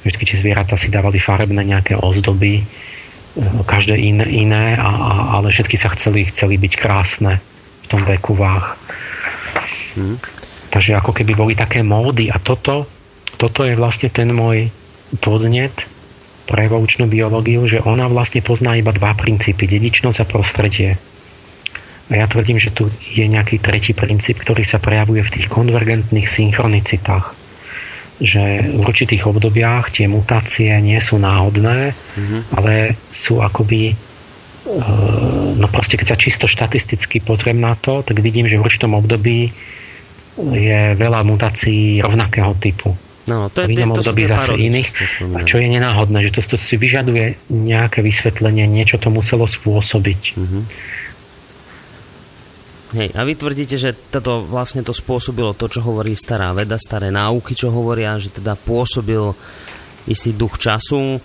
Všetky 0.06 0.30
tie 0.30 0.38
zvieratá 0.38 0.78
si 0.78 0.94
dávali 0.94 1.18
farebné 1.18 1.66
nejaké 1.66 1.98
ozdoby, 1.98 2.62
e, 2.62 2.64
každé 3.66 3.98
iné, 3.98 4.30
iné 4.30 4.78
a, 4.78 4.90
a, 4.94 5.10
ale 5.42 5.50
všetky 5.50 5.74
sa 5.74 5.90
chceli, 5.90 6.30
chceli 6.30 6.54
byť 6.54 6.72
krásne 6.78 7.42
tom 7.90 8.06
veku 8.06 8.38
váh. 8.38 8.78
Mm-hmm. 9.98 10.16
Takže 10.70 10.94
ako 10.94 11.10
keby 11.10 11.32
boli 11.34 11.54
také 11.58 11.82
módy 11.82 12.30
a 12.30 12.38
toto, 12.38 12.86
toto 13.34 13.66
je 13.66 13.74
vlastne 13.74 14.06
ten 14.06 14.30
môj 14.30 14.70
podnet, 15.18 15.74
pre 16.50 16.66
evolučnú 16.66 17.06
biológiu, 17.06 17.62
že 17.70 17.78
ona 17.78 18.10
vlastne 18.10 18.42
pozná 18.42 18.74
iba 18.74 18.90
dva 18.90 19.14
princípy, 19.14 19.70
dedičnosť 19.70 20.18
a 20.18 20.26
prostredie. 20.26 20.90
A 22.10 22.12
ja 22.18 22.26
tvrdím, 22.26 22.58
že 22.58 22.74
tu 22.74 22.90
je 22.98 23.22
nejaký 23.22 23.62
tretí 23.62 23.94
princíp, 23.94 24.42
ktorý 24.42 24.66
sa 24.66 24.82
prejavuje 24.82 25.22
v 25.22 25.32
tých 25.38 25.46
konvergentných 25.46 26.26
synchronicitách. 26.26 27.38
Že 28.18 28.74
v 28.74 28.82
určitých 28.82 29.30
obdobiach 29.30 29.94
tie 29.94 30.10
mutácie 30.10 30.74
nie 30.82 30.98
sú 30.98 31.22
náhodné, 31.22 31.94
mm-hmm. 31.94 32.40
ale 32.58 32.98
sú 33.14 33.38
akoby 33.38 33.94
no 35.56 35.66
proste 35.72 35.96
keď 35.96 36.06
sa 36.14 36.16
čisto 36.20 36.44
štatisticky 36.44 37.24
pozriem 37.24 37.60
na 37.60 37.74
to, 37.76 38.04
tak 38.04 38.20
vidím, 38.20 38.44
že 38.44 38.60
v 38.60 38.64
určitom 38.64 38.92
období 38.92 39.50
je 40.40 40.80
veľa 40.96 41.20
mutácií 41.24 42.00
rovnakého 42.00 42.52
typu. 42.60 42.92
No, 43.28 43.46
to 43.52 43.62
je, 43.62 43.70
v 43.70 43.78
inom 43.78 43.94
období 43.94 44.26
zase 44.26 44.58
iných. 44.58 44.88
A 45.36 45.44
čo 45.46 45.60
je 45.60 45.68
nenáhodné, 45.70 46.18
že 46.26 46.34
to, 46.34 46.40
to 46.42 46.56
si 46.58 46.74
vyžaduje 46.80 47.38
nejaké 47.52 48.02
vysvetlenie, 48.02 48.66
niečo 48.66 48.98
to 48.98 49.12
muselo 49.12 49.46
spôsobiť. 49.46 50.22
Mm-hmm. 50.34 50.62
Hej, 52.90 53.14
a 53.14 53.22
vy 53.22 53.38
tvrdíte, 53.38 53.78
že 53.78 53.94
toto 53.94 54.42
vlastne 54.42 54.82
to 54.82 54.90
spôsobilo 54.90 55.54
to, 55.54 55.70
čo 55.70 55.78
hovorí 55.78 56.18
stará 56.18 56.50
veda, 56.50 56.74
staré 56.74 57.14
náuky, 57.14 57.54
čo 57.54 57.70
hovoria, 57.70 58.18
že 58.18 58.34
teda 58.34 58.58
pôsobil 58.58 59.30
istý 60.10 60.34
duch 60.34 60.58
času, 60.58 61.22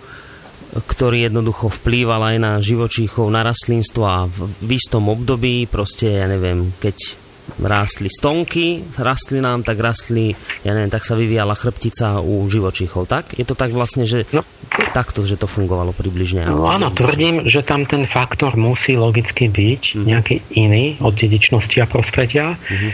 ktorý 0.74 1.30
jednoducho 1.30 1.70
vplýval 1.70 2.34
aj 2.34 2.36
na 2.42 2.52
živočíchov, 2.58 3.30
na 3.30 3.46
rastlinstvo 3.46 4.02
a 4.02 4.26
v, 4.26 4.70
istom 4.74 5.06
období, 5.08 5.70
proste, 5.70 6.10
ja 6.10 6.26
neviem, 6.26 6.74
keď 6.82 7.26
rástli 7.62 8.10
stonky 8.10 8.82
rastlinám, 8.98 9.62
tak 9.62 9.78
rastli, 9.78 10.34
ja 10.66 10.74
neviem, 10.74 10.90
tak 10.90 11.06
sa 11.06 11.14
vyvíjala 11.14 11.54
chrbtica 11.54 12.18
u 12.18 12.42
živočíchov, 12.50 13.06
tak? 13.06 13.38
Je 13.38 13.46
to 13.46 13.54
tak 13.54 13.70
vlastne, 13.70 14.02
že 14.04 14.26
no. 14.34 14.42
takto, 14.90 15.22
že 15.22 15.38
to 15.38 15.46
fungovalo 15.46 15.94
približne? 15.94 16.42
No 16.50 16.66
áno, 16.66 16.90
tvrdím, 16.90 17.46
že 17.46 17.62
tam 17.62 17.86
ten 17.86 18.04
faktor 18.10 18.58
musí 18.58 18.98
logicky 18.98 19.46
byť 19.46 19.82
mm-hmm. 19.94 20.06
nejaký 20.10 20.36
iný 20.58 20.98
od 20.98 21.14
dedičnosti 21.14 21.78
a 21.78 21.86
prostredia. 21.86 22.58
Mm-hmm. 22.58 22.92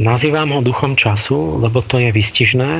Nazývam 0.00 0.48
ho 0.56 0.60
duchom 0.64 0.96
času, 0.96 1.60
lebo 1.60 1.84
to 1.84 2.00
je 2.00 2.08
vystižné, 2.08 2.72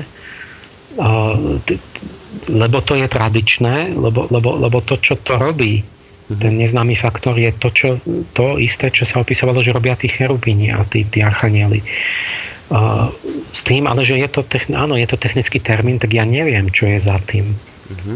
lebo 2.51 2.79
to 2.83 2.99
je 2.99 3.07
tradičné, 3.07 3.95
lebo, 3.95 4.27
lebo, 4.31 4.59
lebo 4.59 4.79
to, 4.83 4.99
čo 4.99 5.15
to 5.21 5.39
robí, 5.39 5.87
Ten 6.31 6.63
neznámy 6.63 6.95
faktor 6.95 7.35
je 7.35 7.51
to, 7.59 7.69
čo, 7.75 7.89
to 8.31 8.55
isté, 8.63 8.95
čo 8.95 9.03
sa 9.03 9.19
opisovalo, 9.19 9.67
že 9.67 9.75
robia 9.75 9.99
tí 9.99 10.07
cherubíni 10.07 10.71
a 10.71 10.87
tí, 10.87 11.03
tí 11.03 11.27
archanieli. 11.27 11.83
Uh, 12.71 13.11
s 13.51 13.67
tým, 13.67 13.91
ale 13.91 14.07
že 14.07 14.15
je 14.15 14.31
to, 14.31 14.47
áno, 14.79 14.95
je 14.95 15.11
to 15.11 15.19
technický 15.19 15.59
termín, 15.59 15.99
tak 15.99 16.15
ja 16.15 16.23
neviem, 16.23 16.71
čo 16.71 16.87
je 16.87 17.03
za 17.03 17.19
tým. 17.19 17.51
Uh-huh. 17.91 18.15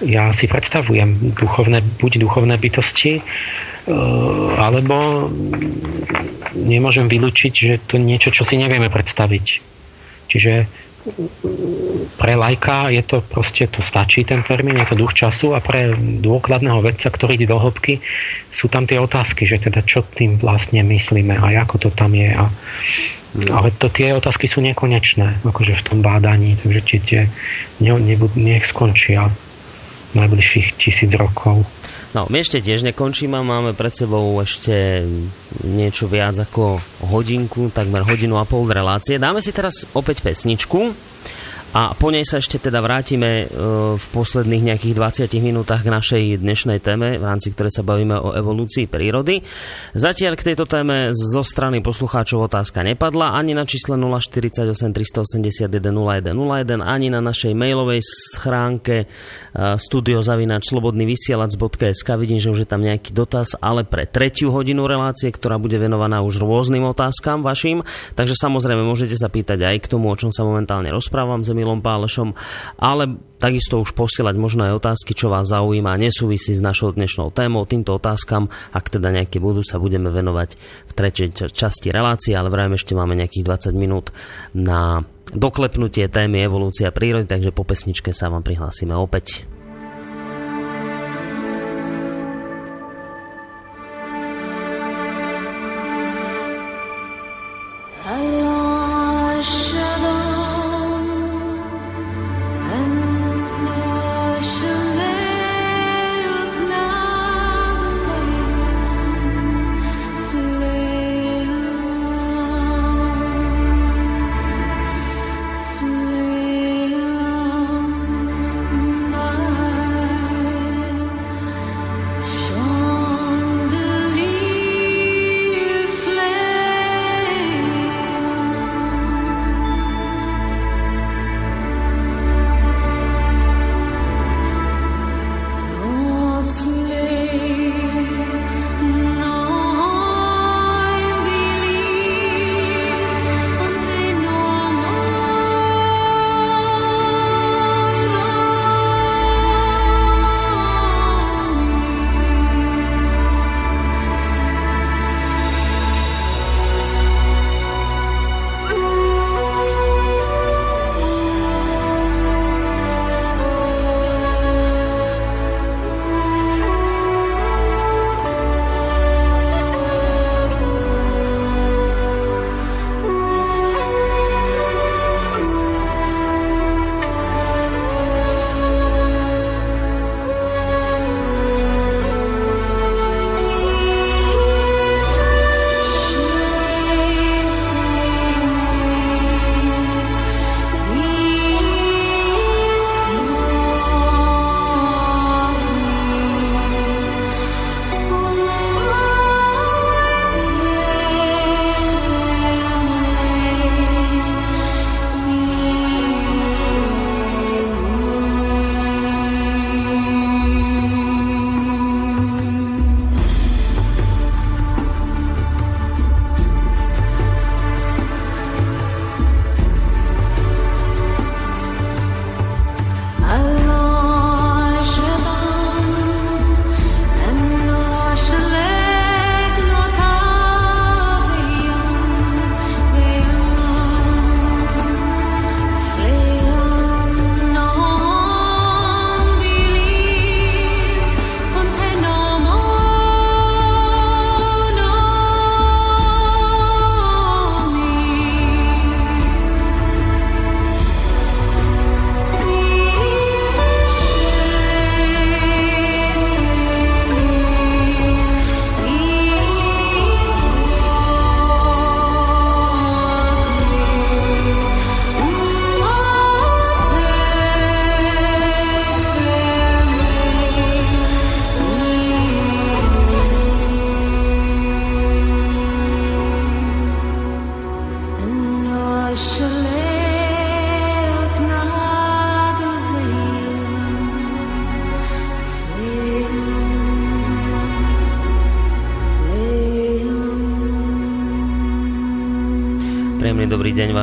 Ja 0.00 0.32
si 0.32 0.48
predstavujem 0.48 1.36
duchovné, 1.36 1.84
buď 2.00 2.24
duchovné 2.24 2.56
bytosti, 2.56 3.20
uh, 3.20 4.56
alebo 4.56 5.28
nemôžem 6.56 7.12
vylúčiť, 7.12 7.52
že 7.52 7.74
to 7.84 8.00
niečo, 8.00 8.32
čo 8.32 8.48
si 8.48 8.56
nevieme 8.56 8.88
predstaviť. 8.88 9.46
Čiže 10.32 10.64
pre 12.16 12.32
lajka 12.32 12.88
je 12.88 13.02
to 13.04 13.20
proste, 13.20 13.68
to 13.68 13.84
stačí 13.84 14.24
ten 14.24 14.40
termín, 14.40 14.80
je 14.80 14.88
to 14.88 14.96
duch 14.96 15.12
času 15.12 15.52
a 15.52 15.60
pre 15.60 15.92
dôkladného 15.98 16.80
vedca, 16.80 17.12
ktorý 17.12 17.36
ide 17.36 17.52
do 17.52 17.60
hĺbky, 17.60 18.00
sú 18.48 18.72
tam 18.72 18.88
tie 18.88 18.96
otázky, 18.96 19.44
že 19.44 19.60
teda 19.60 19.84
čo 19.84 20.00
tým 20.00 20.40
vlastne 20.40 20.80
myslíme 20.80 21.36
a 21.36 21.52
ako 21.60 21.88
to 21.88 21.90
tam 21.92 22.16
je. 22.16 22.32
A, 22.32 22.48
no. 23.36 23.52
ale 23.52 23.68
to, 23.76 23.92
tie 23.92 24.16
otázky 24.16 24.48
sú 24.48 24.64
nekonečné, 24.64 25.44
akože 25.44 25.76
v 25.76 25.84
tom 25.84 25.98
bádaní, 26.00 26.56
takže 26.56 26.80
tie, 26.80 26.98
tie 27.04 27.20
ne, 27.84 27.92
ne, 28.00 28.16
nech 28.40 28.64
skončia 28.64 29.28
najbližších 30.14 30.78
tisíc 30.80 31.10
rokov. 31.12 31.66
No, 32.14 32.30
my 32.30 32.46
ešte 32.46 32.62
tiež 32.62 32.86
nekončíme, 32.86 33.42
máme 33.42 33.74
pred 33.74 33.90
sebou 33.90 34.38
ešte 34.38 35.02
niečo 35.66 36.06
viac 36.06 36.38
ako 36.38 36.78
hodinku, 37.10 37.74
takmer 37.74 38.06
hodinu 38.06 38.38
a 38.38 38.46
pol 38.46 38.70
relácie. 38.70 39.18
Dáme 39.18 39.42
si 39.42 39.50
teraz 39.50 39.82
opäť 39.98 40.22
pesničku. 40.22 40.94
A 41.74 41.90
po 41.90 42.14
nej 42.14 42.22
sa 42.22 42.38
ešte 42.38 42.62
teda 42.62 42.78
vrátime 42.78 43.50
e, 43.50 43.58
v 43.98 44.04
posledných 44.14 44.70
nejakých 44.70 44.94
20 45.26 45.42
minútach 45.42 45.82
k 45.82 45.90
našej 45.90 46.38
dnešnej 46.38 46.78
téme, 46.78 47.18
v 47.18 47.24
rámci 47.26 47.50
ktorej 47.50 47.74
sa 47.74 47.82
bavíme 47.82 48.14
o 48.14 48.30
evolúcii 48.30 48.86
prírody. 48.86 49.42
Zatiaľ 49.90 50.38
k 50.38 50.54
tejto 50.54 50.70
téme 50.70 51.10
zo 51.10 51.42
strany 51.42 51.82
poslucháčov 51.82 52.46
otázka 52.46 52.86
nepadla 52.86 53.34
ani 53.34 53.58
na 53.58 53.66
čísle 53.66 53.98
048 53.98 54.94
381 54.94 55.66
0101, 55.66 56.30
ani 56.78 57.10
na 57.10 57.18
našej 57.18 57.58
mailovej 57.58 58.06
schránke 58.06 59.02
e, 59.02 59.06
studiozavinačslobodnyvysielac.sk 59.58 62.08
Vidím, 62.14 62.38
že 62.38 62.54
už 62.54 62.62
je 62.62 62.70
tam 62.70 62.86
nejaký 62.86 63.10
dotaz, 63.10 63.58
ale 63.58 63.82
pre 63.82 64.06
tretiu 64.06 64.54
hodinu 64.54 64.86
relácie, 64.86 65.34
ktorá 65.34 65.58
bude 65.58 65.82
venovaná 65.82 66.22
už 66.22 66.38
rôznym 66.38 66.86
otázkam 66.86 67.42
vašim. 67.42 67.82
Takže 68.14 68.38
samozrejme 68.38 68.86
môžete 68.86 69.18
sa 69.18 69.26
pýtať 69.26 69.66
aj 69.66 69.82
k 69.82 69.90
tomu, 69.90 70.06
o 70.06 70.14
čom 70.14 70.30
sa 70.30 70.46
momentálne 70.46 70.94
rozprávam. 70.94 71.42
Zemi 71.42 71.63
Emilom 71.64 71.80
Pálešom, 71.80 72.36
ale 72.76 73.16
takisto 73.40 73.80
už 73.80 73.96
posielať 73.96 74.36
možno 74.36 74.68
aj 74.68 74.84
otázky, 74.84 75.16
čo 75.16 75.32
vás 75.32 75.48
zaujíma 75.48 75.96
nesúvisí 75.96 76.52
s 76.52 76.60
našou 76.60 76.92
dnešnou 76.92 77.32
témou. 77.32 77.64
Týmto 77.64 77.96
otázkam, 77.96 78.52
ak 78.76 78.92
teda 78.92 79.08
nejaké 79.08 79.40
budú, 79.40 79.64
sa 79.64 79.80
budeme 79.80 80.12
venovať 80.12 80.60
v 80.60 80.92
tretej 80.92 81.32
časti 81.48 81.88
relácie, 81.88 82.36
ale 82.36 82.52
vrajme 82.52 82.76
ešte 82.76 82.92
máme 82.92 83.16
nejakých 83.16 83.72
20 83.72 83.80
minút 83.80 84.12
na 84.52 85.08
doklepnutie 85.32 86.04
témy 86.12 86.44
evolúcia 86.44 86.92
prírody, 86.92 87.24
takže 87.24 87.48
po 87.56 87.64
pesničke 87.64 88.12
sa 88.12 88.28
vám 88.28 88.44
prihlásime 88.44 88.92
opäť. 88.92 89.48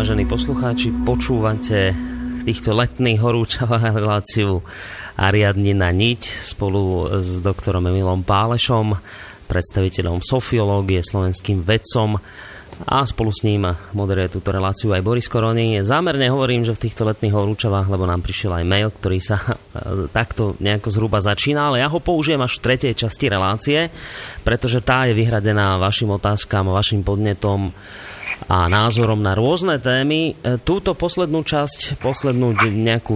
Vážení 0.02 0.26
poslucháči. 0.26 0.90
Počúvate 1.06 1.94
týchto 2.42 2.74
letných 2.74 3.22
horúčavách 3.22 3.94
reláciu 3.94 4.66
Ariadnina 5.14 5.94
Niť 5.94 6.42
spolu 6.42 7.06
s 7.22 7.38
doktorom 7.38 7.86
Emilom 7.86 8.26
Pálešom, 8.26 8.98
predstaviteľom 9.46 10.26
sofiológie, 10.26 11.06
slovenským 11.06 11.62
vedcom 11.62 12.18
a 12.82 13.06
spolu 13.06 13.30
s 13.30 13.46
ním 13.46 13.70
moderuje 13.94 14.34
túto 14.34 14.50
reláciu 14.50 14.90
aj 14.90 15.06
Boris 15.06 15.30
Koroni. 15.30 15.86
Zámerne 15.86 16.34
hovorím, 16.34 16.66
že 16.66 16.74
v 16.74 16.90
týchto 16.90 17.06
letných 17.06 17.38
horúčavách, 17.38 17.86
lebo 17.86 18.10
nám 18.10 18.26
prišiel 18.26 18.58
aj 18.58 18.66
mail, 18.66 18.90
ktorý 18.90 19.22
sa 19.22 19.38
takto 20.18 20.58
nejako 20.58 20.90
zhruba 20.90 21.22
začína, 21.22 21.70
ale 21.70 21.86
ja 21.86 21.86
ho 21.86 22.02
použijem 22.02 22.42
až 22.42 22.58
v 22.58 22.74
tretej 22.74 22.98
časti 22.98 23.30
relácie, 23.30 23.94
pretože 24.42 24.82
tá 24.82 25.06
je 25.06 25.14
vyhradená 25.14 25.78
vašim 25.78 26.10
otázkam, 26.10 26.74
vašim 26.74 27.06
podnetom, 27.06 27.70
a 28.48 28.66
názorom 28.66 29.22
na 29.22 29.38
rôzne 29.38 29.78
témy. 29.78 30.34
E, 30.34 30.58
túto 30.62 30.98
poslednú 30.98 31.46
časť, 31.46 32.02
poslednú 32.02 32.58
nejakú 32.58 33.14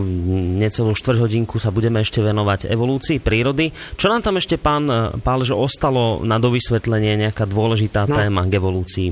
necelú 0.61 0.93
štvrťhodinku 0.93 1.57
sa 1.57 1.73
budeme 1.73 2.03
ešte 2.03 2.22
venovať 2.22 2.69
evolúcii 2.69 3.18
prírody. 3.18 3.73
Čo 3.97 4.14
nám 4.14 4.22
tam 4.22 4.38
ešte, 4.38 4.61
pán 4.61 4.85
e, 4.85 4.95
Pálež, 5.22 5.56
ostalo 5.56 6.22
na 6.22 6.38
dovysvetlenie 6.38 7.18
nejaká 7.26 7.49
dôležitá 7.49 8.06
no, 8.06 8.14
téma 8.14 8.45
k 8.45 8.57
evolúcii? 8.60 9.10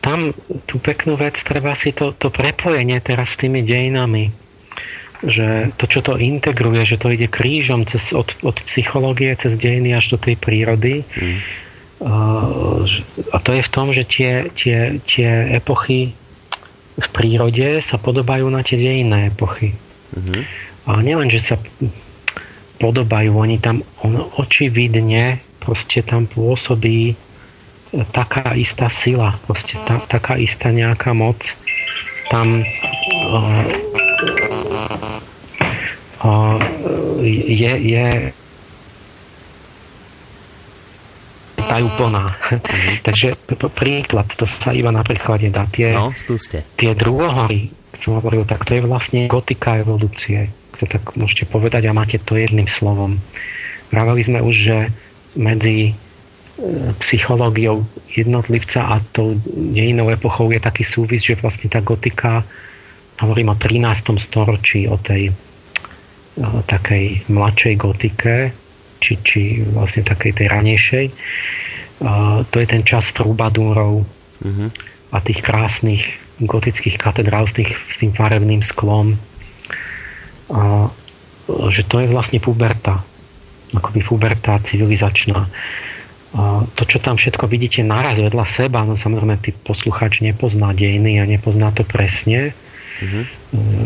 Tam 0.00 0.32
tú 0.68 0.76
peknú 0.80 1.16
vec, 1.16 1.36
treba 1.40 1.72
si 1.76 1.92
to, 1.92 2.12
to 2.16 2.28
prepojenie 2.28 3.00
teraz 3.00 3.36
s 3.36 3.40
tými 3.40 3.64
dejinami 3.64 4.46
že 5.24 5.72
to, 5.80 5.88
čo 5.88 6.04
to 6.04 6.20
integruje, 6.20 6.84
že 6.84 7.00
to 7.00 7.08
ide 7.08 7.32
krížom 7.32 7.88
cez, 7.88 8.12
od, 8.12 8.28
od 8.44 8.60
psychológie 8.68 9.32
cez 9.40 9.56
dejiny 9.56 9.96
až 9.96 10.12
do 10.12 10.18
tej 10.20 10.36
prírody, 10.36 11.00
mm 11.00 11.63
a 12.02 13.36
to 13.38 13.50
je 13.54 13.62
v 13.62 13.72
tom, 13.72 13.94
že 13.94 14.02
tie, 14.04 14.50
tie, 14.54 14.98
tie 15.06 15.30
epochy 15.54 16.16
v 16.94 17.08
prírode 17.10 17.82
sa 17.82 17.98
podobajú 17.98 18.46
na 18.50 18.62
tie 18.62 18.78
dejinné 18.78 19.34
epochy. 19.34 19.74
Mm-hmm. 20.14 20.42
A 20.84 20.90
nielen, 21.02 21.30
že 21.30 21.42
sa 21.42 21.56
podobajú, 22.78 23.30
oni 23.34 23.58
tam 23.58 23.82
on 24.02 24.20
očividne 24.38 25.42
proste 25.64 26.04
tam 26.04 26.28
pôsobí 26.28 27.16
taká 28.12 28.52
istá 28.58 28.92
sila, 28.92 29.38
proste 29.48 29.80
ta, 29.88 29.96
taká 30.04 30.36
istá 30.36 30.68
nejaká 30.68 31.16
moc. 31.16 31.40
Tam 32.28 32.60
uh, 32.60 33.64
uh, 36.20 36.58
je, 37.24 37.72
je 37.80 38.06
tajúplná. 41.68 42.24
Mm-hmm. 42.30 42.96
Takže 43.04 43.28
príklad, 43.74 44.26
to 44.36 44.44
sa 44.48 44.70
iba 44.70 44.92
na 44.92 45.02
príklade 45.02 45.48
dá. 45.48 45.64
Tie, 45.68 45.92
no, 45.92 46.12
skúste. 46.14 46.62
Tie 46.76 46.92
druhohory, 46.92 47.72
som 48.00 48.20
hovoril, 48.20 48.44
tak 48.44 48.68
to 48.68 48.76
je 48.76 48.82
vlastne 48.84 49.26
gotika 49.26 49.80
evolúcie. 49.80 50.52
To 50.82 50.84
tak 50.84 51.16
môžete 51.16 51.48
povedať 51.48 51.88
a 51.88 51.96
máte 51.96 52.20
to 52.20 52.36
jedným 52.36 52.68
slovom. 52.68 53.22
Vraveli 53.88 54.22
sme 54.26 54.40
už, 54.42 54.54
že 54.54 54.78
medzi 55.38 55.90
e, 55.90 55.92
psychológiou 57.00 57.86
jednotlivca 58.10 58.86
a 58.90 58.94
tou 59.14 59.38
dejinou 59.46 60.10
epochou 60.10 60.50
je 60.50 60.60
taký 60.62 60.82
súvis, 60.82 61.22
že 61.22 61.38
vlastne 61.38 61.70
tá 61.70 61.78
gotika, 61.80 62.42
hovorím 63.22 63.54
o 63.54 63.56
13. 63.56 64.18
storočí, 64.18 64.90
o 64.90 64.98
tej 64.98 65.30
o 66.42 66.58
e, 66.58 66.62
takej 66.66 67.30
mladšej 67.30 67.74
gotike, 67.78 68.34
či, 69.04 69.20
či 69.20 69.40
vlastne 69.68 70.00
takej 70.00 70.32
tej 70.40 70.46
ranejšej. 70.48 71.06
A 72.00 72.40
to 72.48 72.56
je 72.56 72.66
ten 72.66 72.80
čas 72.82 73.12
trubadúrov 73.12 74.08
uh-huh. 74.40 74.68
a 75.12 75.16
tých 75.20 75.44
krásnych 75.44 76.02
gotických 76.40 76.96
katedrál 76.96 77.44
s, 77.46 77.54
tých, 77.54 77.76
s 77.92 78.00
tým 78.00 78.16
farebným 78.16 78.64
sklom. 78.64 79.20
A, 80.48 80.88
že 81.68 81.84
to 81.84 82.00
je 82.00 82.08
vlastne 82.08 82.40
puberta. 82.40 83.04
Akoby 83.76 84.00
puberta 84.00 84.56
civilizačná. 84.64 85.46
A 86.34 86.66
to, 86.74 86.82
čo 86.82 86.98
tam 86.98 87.14
všetko 87.14 87.46
vidíte 87.46 87.86
naraz 87.86 88.18
vedľa 88.18 88.42
seba, 88.48 88.82
no 88.82 88.98
samozrejme, 88.98 89.38
ty 89.38 89.54
poslucháč 89.54 90.18
nepozná 90.18 90.74
dejiny 90.74 91.22
a 91.22 91.30
nepozná 91.30 91.70
to 91.70 91.86
presne 91.86 92.50
uh-huh. 92.50 93.22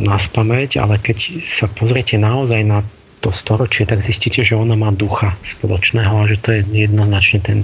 na 0.01 0.17
spameť, 0.17 0.81
ale 0.81 0.97
keď 0.97 1.45
sa 1.45 1.69
pozriete 1.69 2.17
naozaj 2.17 2.65
na 2.65 2.81
to 3.19 3.35
storočie, 3.35 3.87
tak 3.87 4.07
zistíte, 4.07 4.47
že 4.47 4.55
ona 4.55 4.79
má 4.79 4.95
ducha 4.95 5.35
spoločného 5.43 6.15
a 6.23 6.29
že 6.31 6.37
to 6.39 6.49
je 6.55 6.61
jednoznačne 6.87 7.39
ten, 7.43 7.59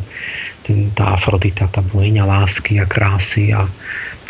ten, 0.67 0.91
tá 0.91 1.15
Afrodita, 1.15 1.71
tá 1.71 1.81
bohyňa 1.81 2.25
lásky 2.27 2.83
a 2.83 2.87
krásy 2.87 3.55
a 3.55 3.67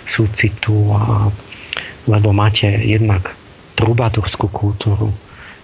súcitu 0.04 0.92
a, 0.92 1.32
lebo 2.04 2.36
máte 2.36 2.68
jednak 2.68 3.32
trubadurskú 3.74 4.52
kultúru, 4.52 5.10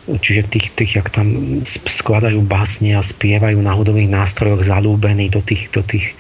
čiže 0.08 0.48
tých, 0.50 0.66
tých, 0.74 0.92
jak 0.98 1.08
tam 1.12 1.60
skladajú 1.64 2.40
básne 2.42 2.96
a 2.96 3.04
spievajú 3.04 3.60
na 3.60 3.76
hudových 3.76 4.10
nástrojoch 4.10 4.66
zalúbení 4.66 5.30
do 5.30 5.44
tých, 5.44 5.70
do 5.70 5.84
tých 5.84 6.16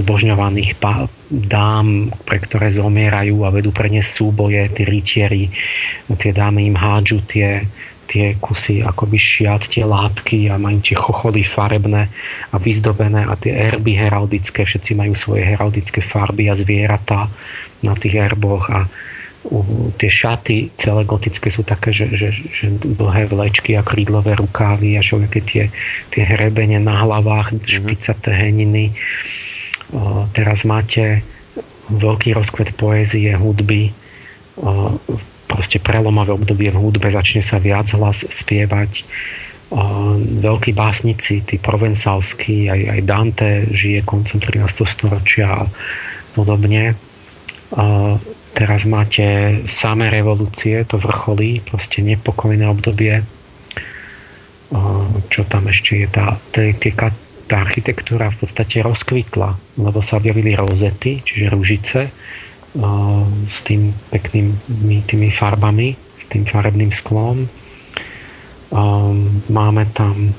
zbožňovaných 0.00 0.80
dám, 1.28 2.08
pre 2.24 2.38
ktoré 2.40 2.72
zomierajú 2.72 3.44
a 3.44 3.52
vedú 3.52 3.70
pre 3.76 3.92
ne 3.92 4.00
súboje, 4.00 4.72
tí 4.72 4.82
rytieri, 4.88 5.52
tie 6.08 6.32
dámy 6.32 6.64
im 6.72 6.76
hádžu 6.76 7.20
tie 7.28 7.68
tie 8.06 8.36
kusy 8.38 8.84
akoby 8.84 9.18
šiat, 9.18 9.68
tie 9.68 9.84
látky 9.84 10.52
a 10.52 10.60
majú 10.60 10.80
tie 10.84 10.96
chocholy 10.96 11.42
farebné 11.42 12.12
a 12.52 12.56
vyzdobené 12.56 13.24
a 13.26 13.34
tie 13.34 13.52
erby 13.52 13.96
heraldické, 13.96 14.64
všetci 14.64 14.92
majú 14.94 15.16
svoje 15.16 15.44
heraldické 15.44 16.04
farby 16.04 16.48
a 16.48 16.54
zvieratá 16.54 17.32
na 17.84 17.92
tých 17.96 18.16
erboch 18.16 18.68
a 18.72 18.86
uh, 18.86 18.88
tie 20.00 20.08
šaty 20.08 20.72
celé 20.80 21.04
gotické 21.04 21.52
sú 21.52 21.60
také, 21.60 21.92
že, 21.92 22.08
že, 22.16 22.32
že 22.32 22.66
dlhé 22.80 23.28
vlečky 23.28 23.76
a 23.76 23.84
krídlové 23.84 24.40
rukávy 24.40 24.96
a 24.96 25.04
všelijaké 25.04 25.40
tie, 25.44 25.64
tie 26.08 26.22
hrebene 26.24 26.80
na 26.80 27.04
hlavách, 27.04 27.52
mm-hmm. 27.52 27.68
špicaté 27.68 28.32
heniny. 28.32 28.96
Uh, 29.92 30.24
teraz 30.32 30.64
máte 30.64 31.20
veľký 31.92 32.32
rozkvet 32.32 32.72
poézie, 32.80 33.36
hudby, 33.36 33.92
uh, 34.64 34.96
proste 35.54 35.78
prelomové 35.78 36.34
obdobie 36.34 36.74
v 36.74 36.82
hudbe, 36.82 37.14
začne 37.14 37.46
sa 37.46 37.62
viac 37.62 37.86
hlas 37.94 38.26
spievať. 38.26 39.06
Veľkí 40.42 40.74
básnici, 40.74 41.46
tí 41.46 41.62
provencálsky, 41.62 42.66
aj, 42.66 42.80
aj 42.98 43.00
Dante 43.06 43.50
žije 43.70 44.02
koncom 44.02 44.42
13. 44.42 44.66
storočia 44.82 45.62
a 45.62 45.62
podobne. 46.34 46.98
Teraz 48.54 48.86
máte 48.86 49.58
samé 49.66 50.10
revolúcie, 50.10 50.82
to 50.86 50.98
vrcholí, 50.98 51.62
proste 51.62 52.02
nepokojné 52.02 52.66
obdobie. 52.70 53.22
Čo 55.30 55.42
tam 55.46 55.70
ešte 55.70 56.02
je? 56.02 56.06
Tá, 56.10 56.38
tie, 56.54 56.74
tá 57.46 57.56
architektúra 57.58 58.30
v 58.30 58.46
podstate 58.46 58.78
rozkvitla, 58.82 59.78
lebo 59.78 60.02
sa 60.02 60.22
objavili 60.22 60.54
rozety, 60.54 61.22
čiže 61.22 61.50
ružice, 61.50 62.00
s 63.48 63.58
tým 63.62 63.94
peknými 64.10 64.98
tými 65.06 65.30
farbami, 65.30 65.94
s 65.94 66.24
tým 66.26 66.42
farebným 66.42 66.90
sklom. 66.90 67.46
Máme 69.50 69.84
tam 69.94 70.34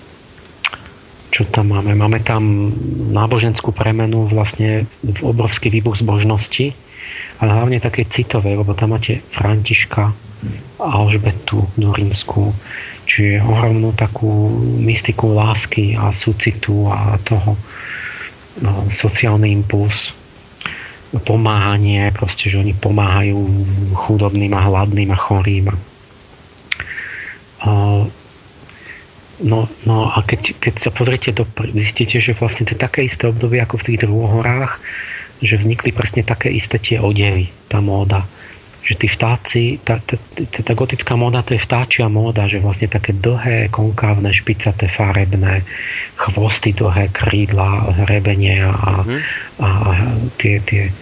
čo 1.35 1.43
tam 1.51 1.75
máme? 1.75 1.91
Máme 1.99 2.23
tam 2.23 2.71
náboženskú 3.11 3.75
premenu, 3.75 4.23
vlastne 4.31 4.87
obrovský 5.19 5.67
výbuch 5.67 5.99
zbožnosti, 5.99 6.71
ale 7.43 7.51
hlavne 7.51 7.83
také 7.83 8.07
citové, 8.07 8.55
lebo 8.55 8.71
tam 8.71 8.95
máte 8.95 9.19
Františka 9.35 10.15
Alžbetu 10.79 11.67
Durinskú, 11.75 12.55
čiže 13.03 13.43
ohromnú 13.43 13.91
takú 13.91 14.47
mystiku 14.79 15.35
lásky 15.35 15.99
a 15.99 16.15
súcitu 16.15 16.87
a 16.87 17.19
toho 17.19 17.59
no, 18.63 18.87
sociálny 18.87 19.51
impuls 19.51 20.15
pomáhanie, 21.21 22.11
proste, 22.11 22.51
že 22.51 22.59
oni 22.59 22.73
pomáhajú 22.75 23.37
chudobným 23.95 24.53
a 24.55 24.61
hladným 24.65 25.09
a 25.11 25.17
chorým. 25.19 25.71
No, 29.35 29.59
no 29.83 29.97
a 30.07 30.17
keď, 30.23 30.55
keď 30.59 30.75
sa 30.79 30.89
pozriete 30.95 31.35
do, 31.35 31.43
zistíte, 31.75 32.23
že 32.23 32.35
vlastne 32.35 32.63
to 32.63 32.75
je 32.75 32.79
také 32.79 33.03
isté 33.03 33.27
obdobie 33.27 33.59
ako 33.59 33.83
v 33.83 33.85
tých 33.91 33.99
druhorách, 34.07 34.79
že 35.43 35.59
vznikli 35.59 35.91
presne 35.91 36.23
také 36.23 36.47
isté 36.51 36.79
tie 36.79 36.97
odevy, 37.03 37.51
tá 37.67 37.83
móda 37.83 38.23
že 38.85 38.93
tí 39.01 39.07
vtáci, 39.09 39.81
tá, 39.81 39.97
tá, 39.97 40.13
tá, 40.37 40.61
tá 40.61 40.73
gotická 40.77 41.17
móda 41.17 41.41
to 41.41 41.57
je 41.57 41.65
vtáčia 41.65 42.05
móda, 42.05 42.45
že 42.45 42.61
vlastne 42.61 42.85
také 42.85 43.17
dlhé, 43.17 43.73
konkávne, 43.73 44.29
špicaté, 44.29 44.85
farebné 44.85 45.65
chvosty, 46.21 46.69
dlhé 46.69 47.09
krídla, 47.09 47.89
hrebenie 48.05 48.61
a, 48.61 49.01
mm. 49.01 49.19
a, 49.57 49.69
a 49.89 49.91
tie, 50.37 50.61
tie 50.61 50.93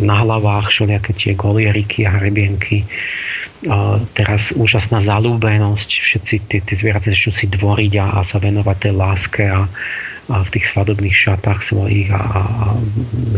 na 0.00 0.14
hlavách 0.22 0.70
všelijaké 0.70 1.10
tie 1.14 1.32
golieriky 1.34 2.06
a 2.06 2.22
hrebienky. 2.22 2.86
A 3.68 4.00
teraz 4.16 4.56
úžasná 4.56 5.04
zalúbenosť, 5.04 5.88
všetci 5.90 6.34
tie, 6.48 6.60
tie 6.64 6.76
zvieratá 6.80 7.12
začnú 7.12 7.32
si 7.36 7.46
dvoriť 7.50 7.92
a, 8.00 8.06
a 8.16 8.20
sa 8.24 8.40
venovať 8.40 8.76
tej 8.78 8.94
láske 8.96 9.44
a, 9.44 9.68
v 10.30 10.48
tých 10.54 10.70
svadobných 10.70 11.12
šatách 11.12 11.60
svojich 11.66 12.08
a, 12.14 12.22
a 12.22 12.42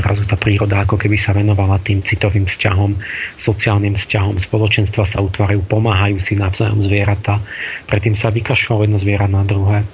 zrazu 0.05 0.29
tá 0.29 0.37
príroda 0.37 0.85
ako 0.85 1.01
keby 1.01 1.17
sa 1.17 1.33
venovala 1.33 1.81
tým 1.81 2.05
citovým 2.05 2.45
vzťahom, 2.45 2.93
sociálnym 3.41 3.97
vzťahom, 3.97 4.37
spoločenstva 4.37 5.09
sa 5.09 5.25
utvárajú, 5.25 5.65
pomáhajú 5.65 6.21
si 6.21 6.37
navzájom 6.37 6.85
zvieratá. 6.85 7.41
Predtým 7.89 8.13
sa 8.13 8.29
vykašľalo 8.29 8.85
jedno 8.85 8.99
zviera 9.01 9.25
na 9.25 9.41
druhé 9.41 9.89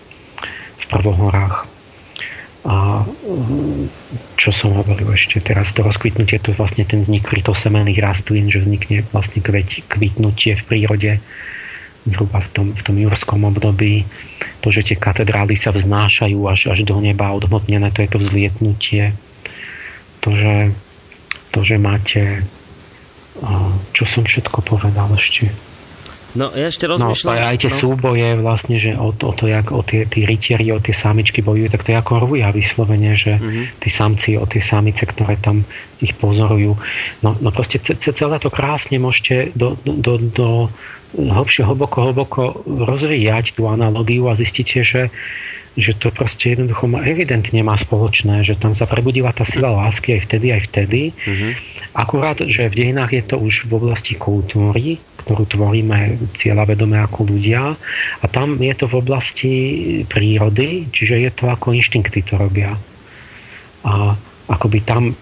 v 0.82 0.84
prvohorách. 0.90 1.77
A 2.66 3.06
čo 4.35 4.51
som 4.51 4.74
hovoril 4.74 5.06
ešte 5.14 5.39
teraz, 5.39 5.70
to 5.70 5.86
rozkvitnutie, 5.86 6.43
to 6.43 6.51
je 6.51 6.59
vlastne 6.59 6.82
ten 6.82 7.06
vznik 7.06 7.22
krytosemených 7.26 8.02
rastlín, 8.02 8.51
že 8.51 8.66
vznikne 8.66 9.06
vlastne 9.14 9.39
kvitnutie 9.86 10.59
v 10.59 10.66
prírode 10.66 11.12
zhruba 12.09 12.40
v 12.43 12.48
tom, 12.51 12.66
v 12.74 12.82
tom 12.82 12.97
jurskom 12.98 13.47
období. 13.47 14.09
To, 14.64 14.74
že 14.74 14.82
tie 14.82 14.97
katedrály 14.98 15.55
sa 15.55 15.70
vznášajú 15.70 16.39
až, 16.51 16.72
až 16.72 16.82
do 16.82 16.98
neba 16.98 17.30
odhmotnené, 17.30 17.94
to 17.94 18.02
je 18.02 18.10
to 18.10 18.18
vzlietnutie. 18.18 19.14
To, 20.26 20.35
že, 20.35 20.74
to, 21.55 21.62
že 21.62 21.76
máte... 21.78 22.43
Čo 23.94 24.02
som 24.02 24.26
všetko 24.26 24.66
povedal 24.66 25.14
ešte? 25.14 25.55
No, 26.36 26.52
ja 26.52 26.68
ešte 26.68 26.84
rozmýšľam... 26.84 27.40
No, 27.40 27.48
aj 27.48 27.56
tie 27.64 27.72
no. 27.72 27.78
súboje 27.80 28.28
vlastne, 28.36 28.76
že 28.76 28.92
o, 28.92 29.16
o 29.16 29.32
to, 29.32 29.44
jak 29.48 29.72
o 29.72 29.80
tie, 29.80 30.05
tí 30.05 30.28
rytieri, 30.28 30.68
o 30.76 30.80
tie 30.82 30.92
samičky 30.92 31.40
bojujú, 31.40 31.72
tak 31.72 31.88
to 31.88 31.96
je 31.96 31.96
ako 31.96 32.28
rúja 32.28 32.52
vyslovene, 32.52 33.16
že 33.16 33.40
mm-hmm. 33.40 33.64
tí 33.80 33.88
samci 33.88 34.36
o 34.36 34.44
tie 34.44 34.60
samice, 34.60 35.09
ktoré 35.09 35.40
tam 35.40 35.64
ich 36.05 36.12
pozorujú. 36.12 36.76
No, 37.24 37.32
no 37.40 37.48
proste 37.48 37.80
celé 37.96 38.36
to 38.36 38.52
krásne 38.52 39.00
môžete 39.00 39.56
do, 39.56 39.80
do, 39.80 39.96
do, 39.96 40.14
do 40.20 40.48
hlbšie, 41.16 41.64
hlboko, 41.64 42.12
hlboko 42.12 42.40
rozvíjať 42.68 43.56
tú 43.56 43.64
analogiu 43.64 44.28
a 44.28 44.36
zistíte, 44.36 44.84
že, 44.84 45.09
že 45.80 45.96
to 45.96 46.12
proste 46.12 46.52
jednoducho 46.52 46.92
má, 46.92 47.09
evidentne 47.09 47.64
má 47.64 47.80
spoločné, 47.80 48.44
že 48.44 48.52
tam 48.60 48.76
sa 48.76 48.84
prebudila 48.84 49.32
tá 49.32 49.48
sila 49.48 49.72
lásky 49.72 50.20
aj 50.20 50.28
vtedy, 50.28 50.46
aj 50.52 50.62
vtedy. 50.68 51.00
Mm-hmm. 51.16 51.52
Akurát, 51.96 52.36
že 52.44 52.68
v 52.68 52.76
dejinách 52.84 53.16
je 53.16 53.24
to 53.24 53.36
už 53.40 53.64
v 53.64 53.72
oblasti 53.80 54.12
kultúry, 54.12 55.00
ktorú 55.28 55.44
tvoríme 55.44 56.16
cieľa 56.32 56.64
vedomé 56.64 57.05
ako 57.05 57.28
ľudia 57.28 57.76
a 58.24 58.24
tam 58.32 58.56
je 58.56 58.72
to 58.72 58.88
v 58.88 58.94
oblasti 58.96 59.52
prírody, 60.09 60.88
čiže 60.88 61.20
je 61.20 61.30
to 61.36 61.52
ako 61.52 61.76
inštinkty 61.76 62.24
to 62.24 62.40
robia. 62.40 62.72
A 63.84 64.16
akoby 64.48 64.80
tam 64.80 65.12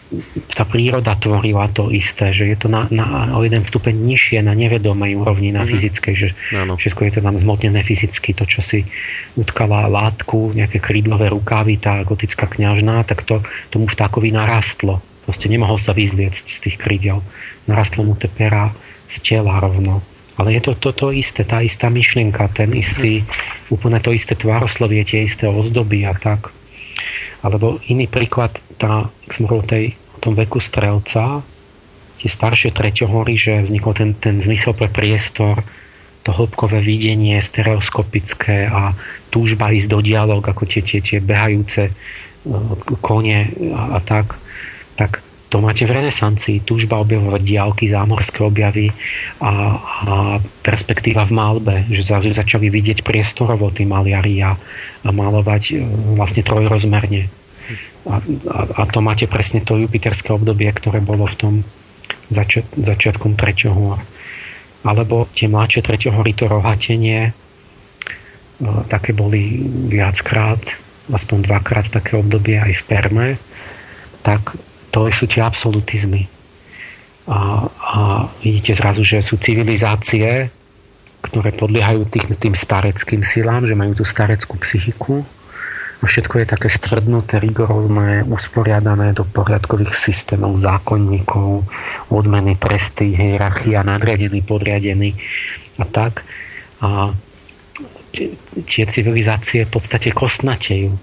tá 0.55 0.63
príroda 0.63 1.19
tvorila 1.19 1.67
to 1.75 1.91
isté, 1.91 2.31
že 2.31 2.47
je 2.47 2.57
to 2.63 2.71
na, 2.71 2.87
na, 2.95 3.35
o 3.35 3.43
jeden 3.43 3.67
stupeň 3.67 3.99
nižšie 3.99 4.39
na 4.47 4.55
nevedomej 4.55 5.19
úrovni, 5.19 5.51
na 5.51 5.67
mm-hmm. 5.67 5.75
fyzickej, 5.75 6.15
že 6.15 6.29
ano. 6.55 6.79
všetko 6.79 7.01
je 7.03 7.13
to 7.19 7.21
tam 7.27 7.35
zmotnené 7.35 7.83
fyzicky, 7.83 8.31
to, 8.39 8.47
čo 8.47 8.63
si 8.63 8.87
utkala 9.35 9.91
látku, 9.91 10.55
nejaké 10.55 10.79
krídlové 10.79 11.35
rukávy, 11.35 11.83
tá 11.83 12.07
gotická 12.07 12.47
kňažná, 12.47 13.03
tak 13.03 13.27
to 13.27 13.43
tomu 13.75 13.91
vtákovi 13.91 14.31
narastlo. 14.31 15.03
Proste 15.27 15.51
nemohol 15.51 15.83
sa 15.83 15.91
vyzliecť 15.91 16.47
z 16.47 16.59
tých 16.63 16.77
krídel. 16.79 17.19
Narastlo 17.67 18.07
mu 18.07 18.15
te 18.15 18.31
pera 18.31 18.71
z 19.11 19.17
tela 19.23 19.59
rovno. 19.59 20.03
Ale 20.37 20.53
je 20.53 20.61
to 20.69 20.73
toto 20.77 21.09
to 21.09 21.17
isté, 21.17 21.49
tá 21.49 21.65
istá 21.65 21.89
myšlienka, 21.89 22.53
ten 22.53 22.77
istý, 22.77 23.25
úplne 23.73 23.97
to 24.05 24.13
isté 24.13 24.37
tvároslovie, 24.37 25.01
tie 25.09 25.25
isté 25.25 25.49
ozdoby 25.49 26.05
a 26.05 26.13
tak. 26.13 26.53
Alebo 27.41 27.81
iný 27.89 28.05
príklad, 28.05 28.53
tá, 28.77 29.09
som 29.33 29.49
tej, 29.65 29.97
o 30.13 30.19
tom 30.21 30.37
veku 30.37 30.61
strelca, 30.61 31.41
tie 32.21 32.29
staršie 32.29 32.77
treťohory, 32.77 33.35
že 33.37 33.65
vznikol 33.65 33.93
ten, 33.97 34.11
ten 34.13 34.37
zmysel 34.45 34.77
pre 34.77 34.93
priestor, 34.93 35.65
to 36.27 36.35
hĺbkové 36.35 36.83
videnie, 36.83 37.39
stereoskopické 37.39 38.67
a 38.67 38.99
túžba 39.31 39.71
ísť 39.71 39.89
do 39.89 40.03
dialog, 40.03 40.43
ako 40.43 40.67
tie, 40.67 40.83
tie, 40.83 40.99
tie 40.99 41.23
behajúce 41.23 41.95
uh, 41.95 42.75
kone 42.99 43.55
a, 43.73 43.83
a 43.95 43.99
tak, 44.03 44.35
tak 44.99 45.23
to 45.57 45.65
máte 45.65 45.89
v 45.89 45.97
renesancii, 45.97 46.69
túžba 46.69 47.01
objavovať 47.01 47.41
diálky, 47.41 47.89
zámorské 47.89 48.45
objavy 48.45 48.93
a, 49.41 49.81
a 49.81 50.15
perspektíva 50.61 51.25
v 51.25 51.33
malbe, 51.33 51.75
že 51.89 52.05
zrazu 52.05 52.29
začali 52.37 52.69
vidieť 52.69 53.01
priestorovo 53.01 53.73
tí 53.73 53.89
maliari 53.89 54.37
a, 54.45 54.53
a 55.01 55.09
malovať 55.09 55.63
uh, 55.73 55.81
vlastne 56.21 56.45
trojrozmerne. 56.45 57.33
A, 58.05 58.21
a, 58.53 58.59
a 58.69 58.83
to 58.85 59.01
máte 59.01 59.25
presne 59.25 59.65
to 59.65 59.81
jupiterské 59.81 60.29
obdobie, 60.29 60.69
ktoré 60.77 61.01
bolo 61.01 61.25
v 61.25 61.37
tom 61.41 61.55
začiat, 62.29 62.69
začiatkom 62.77 63.33
treťohor. 63.33 64.05
Alebo 64.85 65.25
tie 65.33 65.49
mladšie 65.49 65.81
treťohory, 65.81 66.37
to 66.37 66.47
rohatenie, 66.47 67.21
e, 67.27 67.33
také 68.87 69.11
boli 69.11 69.67
viackrát, 69.91 70.63
aspoň 71.11 71.39
dvakrát 71.51 71.91
také 71.91 72.15
obdobie 72.15 72.61
aj 72.61 72.73
v 72.79 72.83
Perme, 72.87 73.29
tak 74.23 74.55
to 74.97 75.13
sú 75.13 75.29
tie 75.29 75.45
absolutizmy. 75.45 76.25
A, 77.29 77.69
a 77.69 78.01
vidíte 78.41 78.73
zrazu, 78.73 79.05
že 79.05 79.21
sú 79.21 79.37
civilizácie, 79.37 80.49
ktoré 81.21 81.53
podliehajú 81.53 82.09
tým, 82.09 82.33
tým 82.33 82.55
stareckým 82.57 83.21
silám, 83.21 83.69
že 83.69 83.77
majú 83.77 83.93
tú 83.93 84.09
stareckú 84.09 84.57
psychiku 84.65 85.21
a 86.01 86.05
všetko 86.09 86.41
je 86.41 86.47
také 86.49 86.69
strednuté, 86.73 87.37
rigorózne, 87.37 88.25
usporiadané 88.25 89.13
do 89.13 89.29
poriadkových 89.29 89.93
systémov, 89.93 90.65
zákonníkov, 90.65 91.69
odmeny, 92.09 92.57
tresty, 92.57 93.13
hierarchia, 93.13 93.85
nadriadený, 93.85 94.41
podriadený 94.49 95.13
a 95.77 95.85
tak. 95.85 96.25
A 96.81 97.13
tie 98.65 98.85
civilizácie 98.89 99.69
v 99.69 99.73
podstate 99.77 100.09
kostnatejú. 100.13 100.97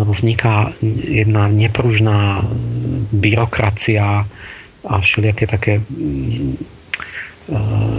Lebo 0.00 0.16
vzniká 0.16 0.72
jedna 1.04 1.52
nepružná 1.52 2.40
byrokracia 3.12 4.24
a 4.80 4.94
všelijaké 4.96 5.44
také 5.44 5.84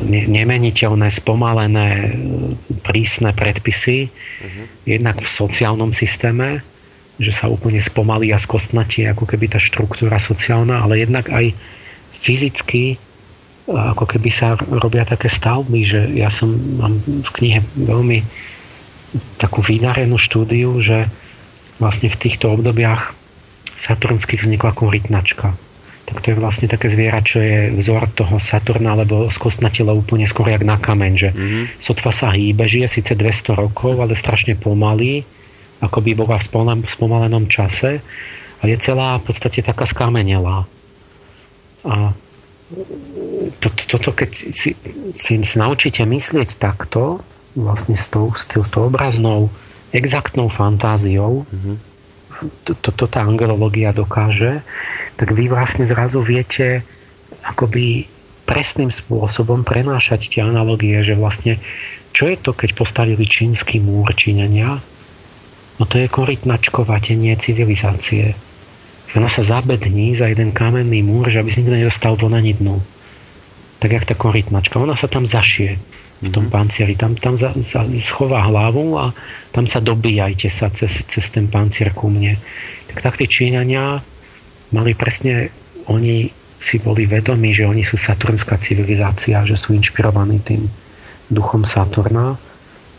nemeniteľné, 0.10 1.11
spomalené, 1.11 2.18
prísne 2.82 3.36
predpisy, 3.36 4.07
uh-huh. 4.07 4.65
jednak 4.88 5.22
v 5.22 5.30
sociálnom 5.30 5.91
systéme, 5.91 6.64
že 7.22 7.36
sa 7.36 7.52
úplne 7.52 7.84
spomalí 7.84 8.34
a 8.34 8.41
skostnatí 8.41 9.06
ako 9.06 9.28
keby 9.30 9.52
tá 9.52 9.60
štruktúra 9.61 10.18
sociálna, 10.18 10.82
ale 10.82 11.03
jednak 11.03 11.30
aj 11.30 11.53
fyzicky 12.23 12.98
ako 13.69 14.06
keby 14.10 14.30
sa 14.34 14.57
robia 14.57 15.06
také 15.06 15.30
stavby, 15.30 15.80
že 15.86 16.02
ja 16.18 16.34
som 16.34 16.49
mám 16.82 16.98
v 17.06 17.30
knihe 17.40 17.60
veľmi 17.78 18.26
takú 19.38 19.61
vydarenú 19.61 20.18
štúdiu, 20.18 20.82
že 20.82 21.07
vlastne 21.81 22.13
v 22.13 22.19
týchto 22.21 22.53
obdobiach 22.53 23.17
saturnských 23.81 24.45
vznikla 24.45 24.69
ako 24.71 24.93
rytnačka 24.93 25.57
tak 26.11 26.27
to 26.27 26.35
je 26.35 26.41
vlastne 26.43 26.67
také 26.67 26.91
zviera, 26.91 27.23
čo 27.23 27.39
je 27.39 27.71
vzor 27.71 28.11
toho 28.11 28.35
Saturna, 28.35 28.99
alebo 28.99 29.31
skostnatilo 29.31 29.95
úplne 29.95 30.27
skôr 30.27 30.51
jak 30.51 30.67
na 30.67 30.75
kameň, 30.75 31.13
že 31.15 31.29
mm-hmm. 31.31 31.63
sotva 31.79 32.11
sa 32.11 32.35
hýbe, 32.35 32.67
žije 32.67 32.99
síce 32.99 33.15
200 33.15 33.55
rokov, 33.55 33.95
ale 33.95 34.19
strašne 34.19 34.59
pomalý, 34.59 35.23
ako 35.79 36.03
by 36.03 36.11
bola 36.11 36.35
v 36.35 36.83
spomalenom 36.83 37.47
čase 37.47 38.03
a 38.59 38.63
je 38.67 38.75
celá 38.83 39.23
v 39.23 39.31
podstate 39.31 39.63
taká 39.63 39.87
skamenelá. 39.87 40.67
A 41.87 42.11
toto, 43.63 43.81
to, 43.87 43.95
to, 44.03 44.11
keď 44.11 44.29
si, 44.35 44.75
si, 45.15 45.31
si 45.39 45.55
naučíte 45.55 46.03
myslieť 46.03 46.59
takto, 46.59 47.23
vlastne 47.55 47.95
s 47.95 48.11
tou, 48.11 48.35
s 48.35 48.51
tou 48.51 48.83
obraznou, 48.83 49.47
exaktnou 49.91 50.47
fantáziou, 50.47 51.43
mm-hmm. 51.47 51.76
to, 52.63 52.72
to, 52.80 52.89
to 52.95 53.05
tá 53.07 53.23
angelológia 53.27 53.91
dokáže, 53.91 54.63
tak 55.19 55.35
vy 55.35 55.51
vlastne 55.51 55.84
zrazu 55.85 56.23
viete 56.23 56.84
akoby 57.43 58.07
presným 58.47 58.91
spôsobom 58.91 59.63
prenášať 59.63 60.31
tie 60.31 60.41
analogie, 60.43 60.99
že 61.03 61.15
vlastne 61.15 61.59
čo 62.11 62.27
je 62.27 62.35
to, 62.35 62.51
keď 62.51 62.76
postavili 62.76 63.23
čínsky 63.23 63.80
múr 63.80 64.11
Číňania? 64.11 64.84
No 65.80 65.84
to 65.88 65.95
je 65.95 66.11
korytnačkovatenie 66.11 67.31
civilizácie. 67.39 68.35
Ona 69.15 69.31
sa 69.31 69.43
zabední 69.43 70.15
za 70.19 70.27
jeden 70.27 70.51
kamenný 70.51 71.03
múr, 71.03 71.31
že 71.31 71.39
aby 71.39 71.51
si 71.51 71.63
nikto 71.63 71.80
nedostal 71.80 72.19
von 72.19 72.35
ani 72.35 72.55
dnu. 72.55 72.80
Tak 73.80 73.89
jak 73.91 74.05
tá 74.07 74.15
korytnačka. 74.15 74.80
Ona 74.80 74.99
sa 74.99 75.07
tam 75.07 75.23
zašie 75.23 75.80
v 76.22 76.30
tom 76.30 76.48
mm-hmm. 76.48 76.53
pancieri. 76.53 76.93
Tam, 76.93 77.18
tam 77.18 77.35
za, 77.35 77.52
za, 77.57 77.81
schová 78.06 78.45
hlavu 78.45 78.98
a 78.98 79.10
tam 79.49 79.65
sa 79.65 79.81
dobíjajte 79.81 80.48
sa 80.53 80.69
cez, 80.69 81.02
cez 81.10 81.26
ten 81.34 81.49
pancier 81.49 81.91
ku 81.91 82.14
mne. 82.14 82.38
Tak 82.93 83.02
tak 83.02 83.14
tie 83.18 83.27
Číňania 83.27 83.99
mali 84.72 84.93
presne, 84.93 85.49
oni 85.89 86.30
si 86.61 86.77
boli 86.77 87.10
vedomí, 87.10 87.57
že 87.57 87.65
oni 87.65 87.81
sú 87.81 87.98
saturnská 87.98 88.61
civilizácia, 88.61 89.41
že 89.49 89.57
sú 89.57 89.73
inšpirovaní 89.73 90.45
tým 90.45 90.69
duchom 91.34 91.65
Saturna 91.65 92.38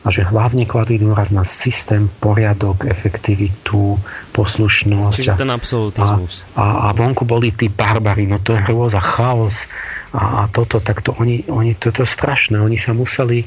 a 0.03 0.11
že 0.11 0.27
hlavne 0.27 0.67
kladli 0.67 0.99
dôraz 0.99 1.31
na 1.31 1.47
systém, 1.47 2.11
poriadok, 2.19 2.91
efektivitu, 2.91 4.03
poslušnosť. 4.35 5.19
Čiže 5.23 5.39
ten 5.39 5.55
absolutizmus. 5.55 6.43
A, 6.59 6.91
a, 6.91 6.91
a 6.91 6.97
vonku 6.97 7.23
boli 7.23 7.55
tí 7.55 7.71
barbary, 7.71 8.27
no 8.27 8.43
to 8.43 8.59
je 8.59 8.67
hrôza, 8.67 8.99
chaos 8.99 9.71
a, 10.11 10.43
a 10.43 10.51
toto, 10.51 10.83
tak 10.83 11.07
to 11.07 11.15
oni, 11.15 11.47
oni, 11.47 11.79
toto 11.79 12.03
je 12.03 12.11
strašné. 12.11 12.59
Oni 12.59 12.83
sa 12.83 12.91
museli 12.91 13.47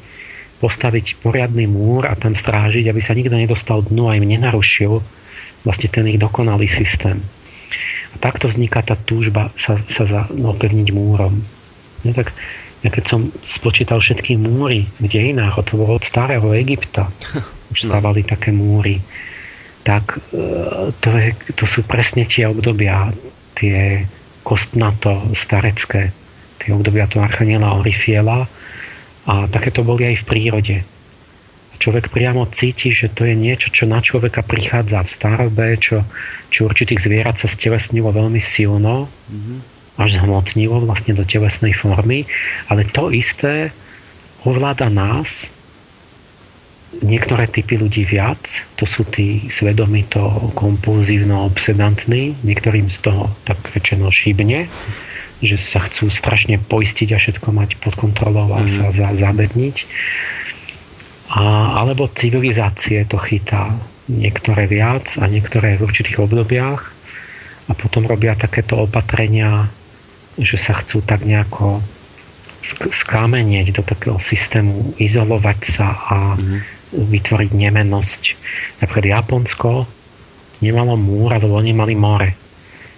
postaviť 0.64 1.19
poriadny 1.19 1.68
múr 1.68 2.07
a 2.07 2.15
tam 2.15 2.32
strážiť, 2.32 2.88
aby 2.88 3.02
sa 3.03 3.11
nikto 3.11 3.36
nedostal 3.36 3.84
dnu 3.84 4.07
a 4.07 4.15
im 4.15 4.23
nenarušil 4.23 5.03
vlastne 5.68 5.90
ten 5.91 6.07
ich 6.07 6.22
dokonalý 6.22 6.72
systém. 6.72 7.19
A 8.14 8.15
takto 8.23 8.48
vzniká 8.48 8.80
tá 8.80 8.95
túžba 8.95 9.52
sa, 9.60 9.76
sa 9.91 10.07
za, 10.07 10.22
no, 10.32 10.56
pevniť 10.56 10.88
múrom. 10.95 11.44
No, 12.07 12.11
tak 12.15 12.32
ja 12.85 12.93
keď 12.93 13.05
som 13.09 13.33
spočítal 13.49 13.97
všetky 13.97 14.37
múry 14.37 14.85
v 15.01 15.05
dejinách, 15.09 15.57
od, 15.57 15.73
od 15.73 16.05
starého 16.05 16.53
Egypta, 16.53 17.09
už 17.73 17.89
no. 17.89 17.97
stávali 17.97 18.21
také 18.21 18.53
múry, 18.53 19.01
tak 19.81 20.21
e, 20.29 20.93
to, 21.01 21.09
je, 21.17 21.33
to 21.57 21.65
sú 21.65 21.81
presne 21.81 22.29
tie 22.29 22.45
obdobia, 22.45 23.09
tie 23.57 24.05
kostnato 24.45 25.33
starecké, 25.33 26.13
tie 26.61 26.69
obdobia 26.77 27.09
toho 27.09 27.25
Archaniela 27.25 27.73
Orifiela 27.73 28.45
a 29.25 29.33
také 29.49 29.73
to 29.73 29.81
boli 29.81 30.05
aj 30.05 30.21
v 30.21 30.27
prírode. 30.29 30.77
Človek 31.81 32.13
priamo 32.13 32.45
cíti, 32.53 32.93
že 32.93 33.09
to 33.09 33.25
je 33.25 33.33
niečo, 33.33 33.73
čo 33.73 33.89
na 33.89 33.99
človeka 33.99 34.45
prichádza 34.45 35.01
v 35.01 35.09
starobe, 35.09 35.67
čo, 35.81 36.05
čo 36.53 36.69
určitých 36.69 37.01
zvierat 37.01 37.41
sa 37.41 37.49
stelesnilo 37.49 38.13
veľmi 38.13 38.39
silno, 38.39 39.09
mm-hmm 39.09 39.74
až 39.95 40.19
zhmotnilo 40.19 40.84
vlastne 40.84 41.15
do 41.15 41.23
telesnej 41.23 41.72
formy, 41.72 42.27
ale 42.67 42.84
to 42.84 43.11
isté 43.11 43.72
ovláda 44.43 44.91
nás, 44.91 45.47
niektoré 47.03 47.47
typy 47.49 47.76
ľudí 47.76 48.07
viac, 48.07 48.39
to 48.80 48.88
sú 48.88 49.03
tí 49.07 49.47
svedomito, 49.51 50.51
kompulzívno, 50.55 51.43
obsedantní, 51.47 52.39
niektorým 52.43 52.88
z 52.88 52.97
toho 53.03 53.31
tak 53.43 53.59
rečeno 53.76 54.07
šibne, 54.13 54.72
že 55.43 55.57
sa 55.59 55.84
chcú 55.84 56.07
strašne 56.07 56.61
poistiť 56.61 57.11
a 57.11 57.19
všetko 57.19 57.49
mať 57.51 57.69
pod 57.84 57.99
kontrolou 57.99 58.55
a 58.55 58.63
mm. 58.63 58.72
sa 58.80 58.88
za, 58.95 59.09
zabedniť. 59.11 59.76
A, 61.35 61.76
alebo 61.84 62.07
civilizácie 62.07 63.03
to 63.09 63.19
chytá 63.19 63.76
niektoré 64.07 64.69
viac 64.69 65.17
a 65.17 65.26
niektoré 65.26 65.76
v 65.76 65.89
určitých 65.89 66.22
obdobiach 66.22 66.93
a 67.65 67.72
potom 67.73 68.05
robia 68.05 68.38
takéto 68.38 68.85
opatrenia 68.85 69.73
že 70.39 70.57
sa 70.59 70.75
chcú 70.83 70.99
tak 71.03 71.23
nejako 71.23 71.79
skámenieť 72.91 73.77
do 73.77 73.83
takého 73.85 74.17
systému, 74.17 74.97
izolovať 74.97 75.59
sa 75.69 75.87
a 76.09 76.17
mm-hmm. 76.33 76.59
vytvoriť 76.97 77.51
nemenosť. 77.53 78.21
Napríklad 78.81 79.21
Japonsko 79.21 79.85
nemalo 80.65 80.97
múr, 80.97 81.37
ale 81.37 81.45
oni 81.45 81.71
mali 81.77 81.93
more. 81.93 82.33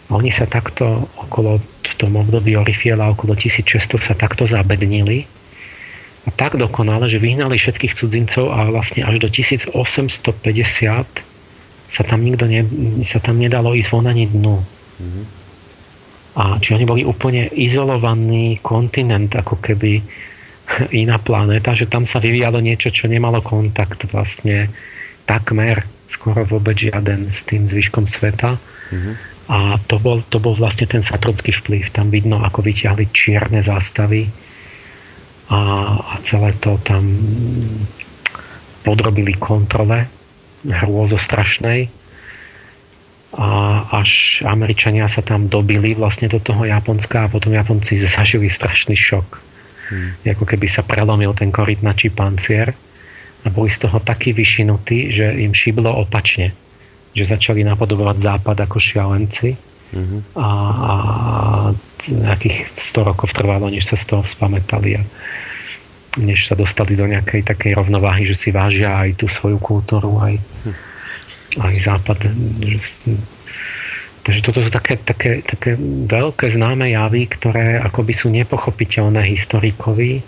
A 0.07 0.15
oni 0.15 0.31
sa 0.31 0.47
takto 0.47 1.11
okolo, 1.19 1.59
v 1.59 1.95
tom 1.99 2.15
období 2.15 2.55
Orifiela 2.55 3.11
okolo 3.11 3.35
1600 3.35 3.99
sa 3.99 4.15
takto 4.15 4.47
zabednili 4.47 5.27
a 6.27 6.29
tak 6.31 6.55
dokonale, 6.55 7.11
že 7.11 7.19
vyhnali 7.19 7.59
všetkých 7.59 7.95
cudzincov 7.95 8.51
a 8.55 8.71
vlastne 8.71 9.03
až 9.03 9.19
do 9.19 9.27
1850 9.27 9.75
sa 11.87 12.03
tam, 12.03 12.19
nikto 12.19 12.47
ne, 12.47 12.67
sa 13.07 13.19
tam 13.19 13.39
nedalo 13.39 13.71
ísť 13.75 13.89
von 13.91 14.07
ani 14.07 14.27
dnu. 14.27 14.59
Mm-hmm. 14.59 15.36
A 16.37 16.61
či 16.61 16.77
oni 16.77 16.85
boli 16.85 17.01
úplne 17.01 17.49
izolovaný 17.49 18.61
kontinent, 18.61 19.33
ako 19.33 19.57
keby 19.57 19.99
iná 21.03 21.17
planéta, 21.17 21.73
že 21.73 21.89
tam 21.89 22.05
sa 22.05 22.21
vyvíjalo 22.21 22.61
niečo, 22.61 22.93
čo 22.93 23.09
nemalo 23.09 23.41
kontakt 23.41 24.05
vlastne 24.13 24.69
takmer, 25.25 25.83
skoro 26.13 26.45
vôbec 26.45 26.77
žiaden 26.77 27.33
s 27.33 27.43
tým 27.43 27.67
zvyškom 27.67 28.05
sveta. 28.07 28.55
Mm-hmm. 28.93 29.13
A 29.47 29.79
to 29.87 29.95
bol, 29.97 30.19
to 30.27 30.43
bol 30.43 30.55
vlastne 30.55 30.87
ten 30.87 31.03
satronský 31.03 31.55
vplyv. 31.55 31.91
Tam 31.95 32.11
vidno, 32.11 32.43
ako 32.43 32.63
vyťahli 32.63 33.11
čierne 33.15 33.63
zástavy 33.63 34.27
a, 35.47 35.59
a 35.95 36.13
celé 36.27 36.51
to 36.59 36.75
tam 36.83 37.07
podrobili 38.83 39.35
kontrole 39.39 40.07
hrôzo 40.67 41.15
strašnej 41.15 41.87
a 43.37 43.85
až 43.93 44.41
Američania 44.49 45.05
sa 45.05 45.21
tam 45.21 45.45
dobili 45.45 45.93
vlastne 45.93 46.25
do 46.25 46.41
toho 46.41 46.65
Japonska 46.65 47.29
a 47.29 47.31
potom 47.31 47.53
Japonci 47.53 48.01
zažili 48.09 48.49
strašný 48.49 48.97
šok. 48.97 49.27
Hmm. 49.87 50.19
Ako 50.25 50.43
keby 50.43 50.67
sa 50.67 50.83
prelomil 50.83 51.31
ten 51.37 51.53
korytnačí 51.53 52.11
pancier 52.11 52.73
a 53.45 53.47
boli 53.47 53.71
z 53.71 53.87
toho 53.87 54.01
takí 54.03 54.35
vyšinutí, 54.35 55.13
že 55.13 55.37
im 55.37 55.53
šiblo 55.53 55.87
opačne. 55.87 56.51
Že 57.15 57.37
začali 57.37 57.63
napodobovať 57.63 58.17
západ 58.19 58.57
ako 58.67 58.77
šialenci 58.81 59.55
hmm. 59.93 60.35
a, 60.35 60.49
a 60.73 60.93
nejakých 62.09 62.73
100 62.73 63.09
rokov 63.13 63.31
trvalo, 63.31 63.69
než 63.69 63.85
sa 63.85 63.95
z 63.95 64.17
toho 64.17 64.23
spametali 64.25 64.97
a 64.99 65.01
než 66.17 66.49
sa 66.49 66.57
dostali 66.57 66.97
do 66.97 67.05
nejakej 67.05 67.45
takej 67.45 67.77
rovnováhy, 67.77 68.25
že 68.25 68.35
si 68.35 68.49
vážia 68.49 68.97
aj 68.97 69.21
tú 69.21 69.29
svoju 69.29 69.61
kultúru, 69.61 70.17
aj, 70.19 70.41
hmm 70.65 70.96
aj 71.55 71.75
západ. 71.79 72.17
Takže 74.27 74.41
toto 74.43 74.59
sú 74.59 74.67
také, 74.67 74.99
také, 74.99 75.39
také 75.39 75.79
veľké 76.03 76.51
známe 76.51 76.91
javy, 76.91 77.31
ktoré 77.31 77.79
akoby 77.79 78.11
sú 78.11 78.27
nepochopiteľné 78.27 79.23
historikovi 79.23 80.19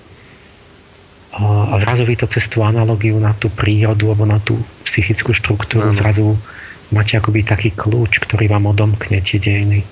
a 1.40 1.78
zrazu 1.84 2.10
vy 2.10 2.16
to 2.18 2.26
cez 2.26 2.50
tú 2.50 2.66
analogiu 2.66 3.14
na 3.22 3.38
tú 3.38 3.54
prírodu 3.54 4.10
alebo 4.10 4.26
na 4.26 4.42
tú 4.42 4.58
psychickú 4.88 5.30
štruktúru 5.30 5.94
ano. 5.94 6.00
zrazu 6.00 6.28
máte 6.90 7.22
akoby 7.22 7.46
taký 7.46 7.70
kľúč, 7.78 8.18
ktorý 8.26 8.50
vám 8.50 8.74
odomkne 8.74 9.22
tie 9.22 9.38
dejiny. 9.38 9.86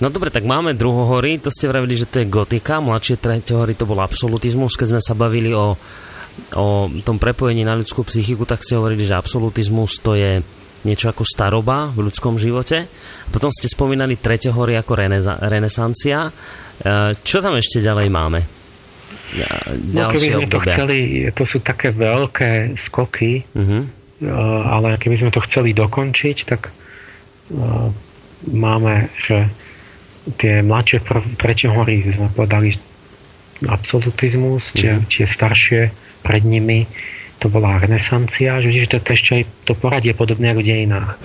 No 0.00 0.08
dobre, 0.08 0.32
tak 0.32 0.48
máme 0.48 0.72
druhohory, 0.74 1.38
to 1.38 1.52
ste 1.52 1.68
vravili, 1.68 1.94
že 1.94 2.08
to 2.08 2.24
je 2.24 2.32
gotika, 2.32 2.80
mladšie 2.80 3.20
treťohory 3.20 3.76
to 3.76 3.84
bol 3.84 4.00
absolutizmus, 4.00 4.74
keď 4.74 4.96
sme 4.96 5.02
sa 5.04 5.12
bavili 5.12 5.52
o, 5.52 5.76
o 6.56 6.66
tom 7.04 7.20
prepojení 7.20 7.62
na 7.62 7.76
ľudskú 7.76 8.02
psychiku, 8.08 8.48
tak 8.48 8.64
ste 8.64 8.80
hovorili, 8.80 9.04
že 9.04 9.14
absolutizmus 9.14 10.00
to 10.00 10.16
je 10.16 10.40
niečo 10.84 11.12
ako 11.12 11.24
staroba 11.26 11.92
v 11.92 12.08
ľudskom 12.08 12.40
živote. 12.40 12.88
Potom 13.28 13.52
ste 13.52 13.68
spomínali 13.68 14.16
tretie 14.16 14.48
hory 14.48 14.76
ako 14.80 14.92
reneza- 14.96 15.38
renesancia. 15.44 16.28
E, 16.28 16.32
čo 17.20 17.44
tam 17.44 17.56
ešte 17.56 17.84
ďalej 17.84 18.08
máme? 18.08 18.40
No, 19.94 20.10
keby 20.10 20.26
sme 20.34 20.46
to 20.50 20.58
chceli, 20.66 21.30
to 21.30 21.44
sú 21.46 21.62
také 21.62 21.94
veľké 21.94 22.74
skoky, 22.74 23.46
uh-huh. 23.46 23.82
ale 24.66 24.98
keby 24.98 25.22
sme 25.22 25.30
to 25.30 25.38
chceli 25.46 25.70
dokončiť, 25.70 26.36
tak 26.50 26.74
máme, 28.50 29.06
že 29.22 29.46
tie 30.34 30.66
mladšie 30.66 30.98
pr- 31.06 31.30
tretie 31.38 31.70
hory 31.70 32.10
sme 32.10 32.26
povedali 32.34 32.74
absolutizmus, 33.70 34.74
tie, 34.74 34.98
uh-huh. 34.98 35.06
tie 35.06 35.26
staršie 35.30 35.80
pred 36.26 36.42
nimi 36.42 36.90
to 37.40 37.48
bola 37.48 37.80
renesancia, 37.80 38.60
že 38.60 38.68
vidíš, 38.68 38.92
to, 38.92 39.00
ešte 39.00 39.30
aj 39.40 39.42
to 39.64 39.72
poradie 39.72 40.12
podobné 40.12 40.52
ako 40.52 40.60
v 40.60 40.68
dejinách. 40.68 41.16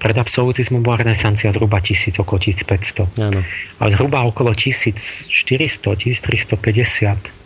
Pred 0.00 0.16
absolutizmom 0.16 0.80
bola 0.84 1.04
renesancia 1.04 1.52
zhruba 1.52 1.80
1000, 1.80 2.20
okolo 2.20 2.38
1500. 2.40 3.20
Ano. 3.20 3.40
A 3.80 3.82
zhruba 3.92 4.24
okolo 4.24 4.52
1400, 4.52 5.36
1350 5.96 7.40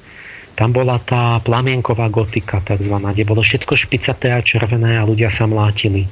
tam 0.55 0.71
bola 0.71 1.03
tá 1.03 1.43
plamienková 1.43 2.07
gotika 2.07 2.62
takzvaná, 2.62 3.11
kde 3.11 3.27
bolo 3.27 3.43
všetko 3.43 3.75
špicaté 3.75 4.31
a 4.31 4.39
červené 4.39 5.03
a 5.03 5.07
ľudia 5.07 5.27
sa 5.27 5.51
mlátili. 5.51 6.07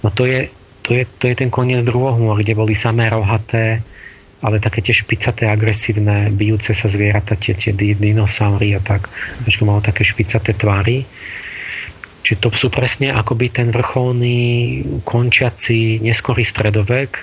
No 0.00 0.08
to 0.08 0.24
je, 0.24 0.48
to 0.80 0.96
je, 0.96 1.04
to 1.20 1.28
je 1.28 1.34
ten 1.36 1.52
koniec 1.52 1.84
druhohôr, 1.84 2.40
kde 2.40 2.56
boli 2.56 2.72
samé 2.72 3.12
rohaté, 3.12 3.84
ale 4.40 4.56
také 4.56 4.80
tie 4.80 4.96
špicaté, 4.96 5.44
agresívne, 5.44 6.32
bijúce 6.32 6.72
sa 6.72 6.88
zvieratá, 6.88 7.36
tie, 7.36 7.52
tie 7.52 7.76
dinosaury 7.76 8.72
a 8.72 8.80
tak, 8.80 9.12
že 9.44 9.60
malo 9.64 9.84
také 9.84 10.00
špicaté 10.00 10.56
tvary. 10.56 11.04
Čiže 12.24 12.40
to 12.40 12.48
sú 12.56 12.68
presne 12.72 13.12
akoby 13.12 13.52
ten 13.52 13.68
vrcholný, 13.68 14.80
končiaci, 15.04 16.00
neskorý 16.00 16.44
stredovek, 16.44 17.20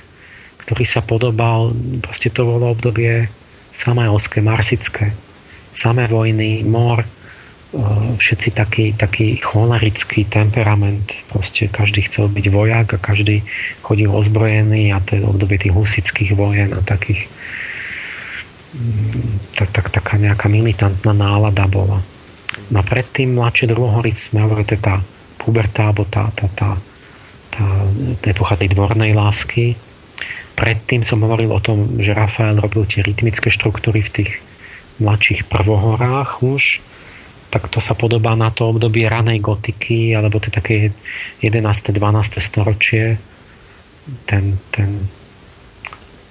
ktorý 0.65 0.85
sa 0.85 1.02
podobal, 1.02 1.73
proste 2.06 2.30
to 2.30 2.45
bolo 2.45 2.73
obdobie 2.76 3.30
samajovské, 3.77 4.41
marsické. 4.41 5.14
Samé 5.73 6.10
vojny, 6.10 6.65
mor, 6.65 7.06
všetci 8.18 8.56
taký, 8.56 8.95
taký 8.95 9.44
cholerický 9.44 10.23
temperament. 10.23 11.03
Proste 11.27 11.68
každý 11.68 12.07
chcel 12.07 12.31
byť 12.31 12.45
vojak 12.48 12.95
a 12.95 13.03
každý 13.03 13.44
chodil 13.84 14.07
ozbrojený 14.07 14.95
a 14.95 15.03
to 15.03 15.19
je 15.19 15.27
obdobie 15.27 15.60
tých 15.60 15.76
husických 15.76 16.31
vojen 16.31 16.72
a 16.72 16.80
takých 16.80 17.27
tak, 19.57 19.69
tak, 19.73 19.85
taká 19.89 20.15
nejaká 20.22 20.48
militantná 20.48 21.11
nálada 21.11 21.65
bola. 21.68 21.99
No 22.69 22.77
a 22.80 22.84
predtým 22.84 23.35
mladšie 23.35 23.72
druhohoric 23.72 24.15
sme 24.15 24.44
hovorili, 24.44 24.68
to 24.68 24.76
je 24.76 24.84
tá 24.84 24.95
puberta, 25.39 25.89
alebo 25.89 26.03
tá, 26.07 26.30
tá, 26.35 26.48
tá, 26.52 26.69
tá, 27.52 27.65
tá 28.22 28.26
epocha 28.27 28.60
tej 28.60 28.76
dvornej 28.76 29.15
lásky. 29.15 29.80
Predtým 30.57 31.06
som 31.06 31.23
hovoril 31.23 31.53
o 31.53 31.64
tom, 31.64 32.02
že 32.02 32.18
Rafael 32.18 32.57
robil 32.60 32.85
tie 32.89 33.06
rytmické 33.06 33.49
štruktúry 33.53 34.03
v 34.03 34.14
tých 34.14 34.31
mladších 34.99 35.45
prvohorách 35.48 36.41
už 36.41 36.81
tak 37.57 37.73
to 37.73 37.81
sa 37.81 37.97
podobá 37.97 38.38
na 38.38 38.53
to 38.53 38.69
obdobie 38.69 39.09
ranej 39.09 39.41
gotiky, 39.41 40.13
alebo 40.13 40.38
to 40.38 40.53
také 40.53 40.93
11. 41.41 41.89
12. 41.89 42.38
storočie, 42.38 43.17
ten, 44.29 44.61
ten 44.69 45.09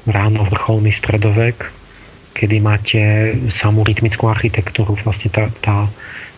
ráno 0.06 0.46
vrcholný 0.46 0.94
stredovek, 0.94 1.66
kedy 2.30 2.56
máte 2.62 3.00
samú 3.50 3.82
rytmickú 3.82 4.30
architektúru, 4.30 4.94
vlastne 5.02 5.34
tá, 5.34 5.50
tá 5.58 5.90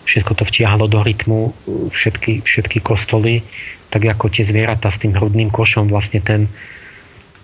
všetko 0.08 0.32
to 0.40 0.44
vtiahlo 0.48 0.88
do 0.88 1.04
rytmu, 1.04 1.52
všetky, 1.92 2.48
všetky 2.48 2.80
kostoly, 2.80 3.44
tak 3.92 4.08
ako 4.08 4.32
tie 4.32 4.48
zvieratá 4.48 4.88
s 4.88 5.04
tým 5.04 5.12
hrudným 5.12 5.52
košom, 5.52 5.92
vlastne 5.92 6.24
ten, 6.24 6.48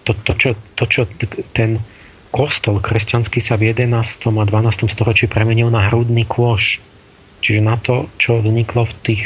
to, 0.08 0.16
to, 0.16 0.32
čo, 0.32 0.50
to, 0.80 0.88
čo 0.88 1.04
ten 1.52 1.76
kostol 2.32 2.80
kresťanský 2.80 3.44
sa 3.44 3.60
v 3.60 3.76
11. 3.76 3.92
a 4.32 4.44
12. 4.48 4.88
storočí 4.88 5.28
premenil 5.28 5.68
na 5.68 5.92
hrudný 5.92 6.24
kôš. 6.24 6.80
Čiže 7.44 7.60
na 7.60 7.76
to, 7.76 8.08
čo 8.16 8.40
vzniklo 8.40 8.88
v 8.88 8.94
tých 9.04 9.22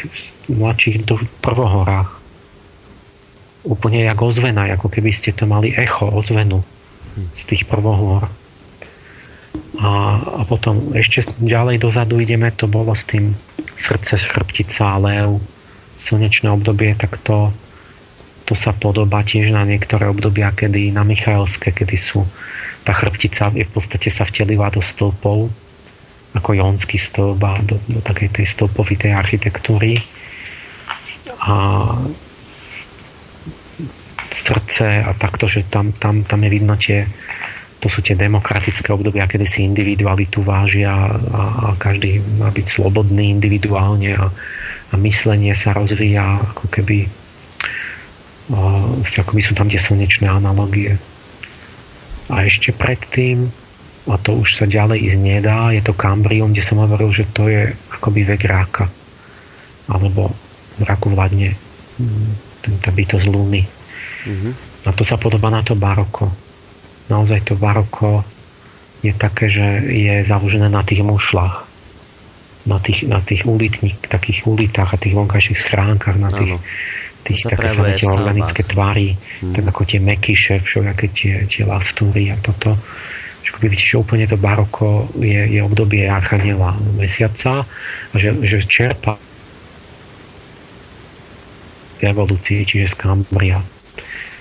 mladších 0.50 1.06
prvohorách. 1.38 2.18
Úplne 3.62 4.10
jak 4.10 4.18
ozvena, 4.18 4.66
ako 4.74 4.90
keby 4.90 5.14
ste 5.14 5.30
to 5.30 5.46
mali 5.46 5.70
echo, 5.70 6.10
ozvenu 6.10 6.66
z 7.38 7.42
tých 7.46 7.62
prvohor. 7.70 8.26
A, 9.78 9.90
a 10.18 10.42
potom 10.42 10.90
ešte 10.98 11.30
ďalej 11.38 11.78
dozadu 11.78 12.18
ideme, 12.18 12.50
to 12.50 12.66
bolo 12.66 12.90
s 12.90 13.06
tým 13.06 13.38
srdce, 13.78 14.18
chrbtica, 14.18 14.98
lev, 14.98 15.38
slnečné 16.02 16.50
obdobie, 16.50 16.98
tak 16.98 17.22
to, 17.22 17.54
to 18.50 18.58
sa 18.58 18.74
podobá 18.74 19.22
tiež 19.22 19.54
na 19.54 19.62
niektoré 19.62 20.10
obdobia, 20.10 20.50
kedy 20.50 20.90
na 20.90 21.06
Michaelské, 21.06 21.70
kedy 21.70 21.94
sú 21.94 22.26
tá 22.88 22.96
chrbtica 22.96 23.52
je 23.52 23.68
v 23.68 23.72
podstate 23.76 24.08
sa 24.08 24.24
vtelila 24.24 24.72
do 24.72 24.80
stĺpov 24.80 25.52
ako 26.36 26.50
jonský 26.52 27.00
stĺp 27.00 27.40
a 27.40 27.52
do, 27.64 27.80
do 27.88 28.00
takej 28.04 28.40
tej 28.40 28.46
stĺpovitej 28.52 29.12
architektúry 29.16 30.02
a 31.40 31.54
srdce 34.34 35.04
a 35.04 35.10
takto, 35.16 35.48
že 35.48 35.64
tam, 35.68 35.92
tam, 35.96 36.24
tam 36.24 36.40
je 36.44 36.50
vidno 36.52 36.76
tie, 36.76 37.08
to 37.80 37.88
sú 37.88 38.04
tie 38.04 38.16
demokratické 38.16 38.92
obdobia, 38.92 39.28
kedy 39.28 39.46
si 39.48 39.64
individualitu 39.64 40.44
vážia 40.44 40.92
a, 40.92 41.12
a 41.12 41.66
každý 41.80 42.20
má 42.36 42.52
byť 42.52 42.66
slobodný 42.66 43.32
individuálne 43.32 44.16
a, 44.16 44.28
a 44.88 44.94
myslenie 45.00 45.56
sa 45.56 45.72
rozvíja 45.72 46.44
ako 46.54 46.66
keby 46.68 47.08
ako 48.48 49.32
by 49.36 49.42
sú 49.44 49.52
tam 49.52 49.68
tie 49.68 49.76
slnečné 49.76 50.24
analogie. 50.24 50.96
A 52.32 52.48
ešte 52.48 52.72
predtým 52.72 53.52
a 54.08 54.16
to 54.16 54.40
už 54.40 54.64
sa 54.64 54.64
ďalej 54.64 55.12
ísť 55.12 55.18
nedá. 55.20 55.68
Je 55.70 55.84
to 55.84 55.92
Kambrium, 55.92 56.52
kde 56.56 56.64
som 56.64 56.80
hovoril, 56.80 57.12
že 57.12 57.28
to 57.28 57.46
je 57.46 57.72
akoby 57.92 58.24
vek 58.24 58.42
ráka. 58.48 58.88
Alebo 59.88 60.32
v 60.80 60.82
raku 60.84 61.12
vládne 61.12 61.52
mm, 62.00 62.80
tá 62.80 62.90
bytosť 62.92 63.26
Luny. 63.28 63.62
Mm-hmm. 64.24 64.52
A 64.88 64.90
to 64.96 65.04
sa 65.04 65.20
podobá 65.20 65.52
na 65.52 65.60
to 65.60 65.76
baroko. 65.76 66.32
Naozaj 67.12 67.52
to 67.52 67.54
baroko 67.56 68.24
je 69.04 69.12
také, 69.12 69.52
že 69.52 69.84
je 69.88 70.24
založené 70.24 70.72
na 70.72 70.80
tých 70.80 71.04
mušlách. 71.04 71.68
Na 72.68 72.76
tých, 72.80 73.08
na 73.08 73.24
tých 73.24 73.48
ulitník, 73.48 73.96
takých 74.08 74.44
ulitách 74.44 74.92
a 74.92 75.00
tých 75.00 75.16
vonkajších 75.16 75.56
schránkach, 75.56 76.20
na 76.20 76.28
tých, 76.28 76.60
tých 77.24 77.48
také 77.48 77.72
sa 77.72 77.96
tie 77.96 78.08
organické 78.08 78.60
tvary, 78.60 79.16
mm. 79.16 79.56
tak 79.56 79.64
ako 79.72 79.82
tie 79.88 80.00
mekyše, 80.04 80.60
všelijaké 80.60 81.06
tie, 81.12 81.34
tie 81.48 81.64
lastúry 81.64 82.28
a 82.28 82.36
toto 82.36 82.76
ako 83.48 83.58
keby 83.64 83.74
že 83.80 83.96
úplne 83.96 84.28
to 84.28 84.36
baroko 84.36 85.08
je, 85.16 85.58
je 85.58 85.60
obdobie 85.64 86.04
Archaniela 86.04 86.76
mesiaca 86.96 87.64
a 88.12 88.14
že, 88.14 88.36
že 88.44 88.64
čerpa 88.68 89.16
evolúcii, 92.02 92.62
čiže 92.62 92.94
z 92.94 92.96
Kambria. 92.98 93.58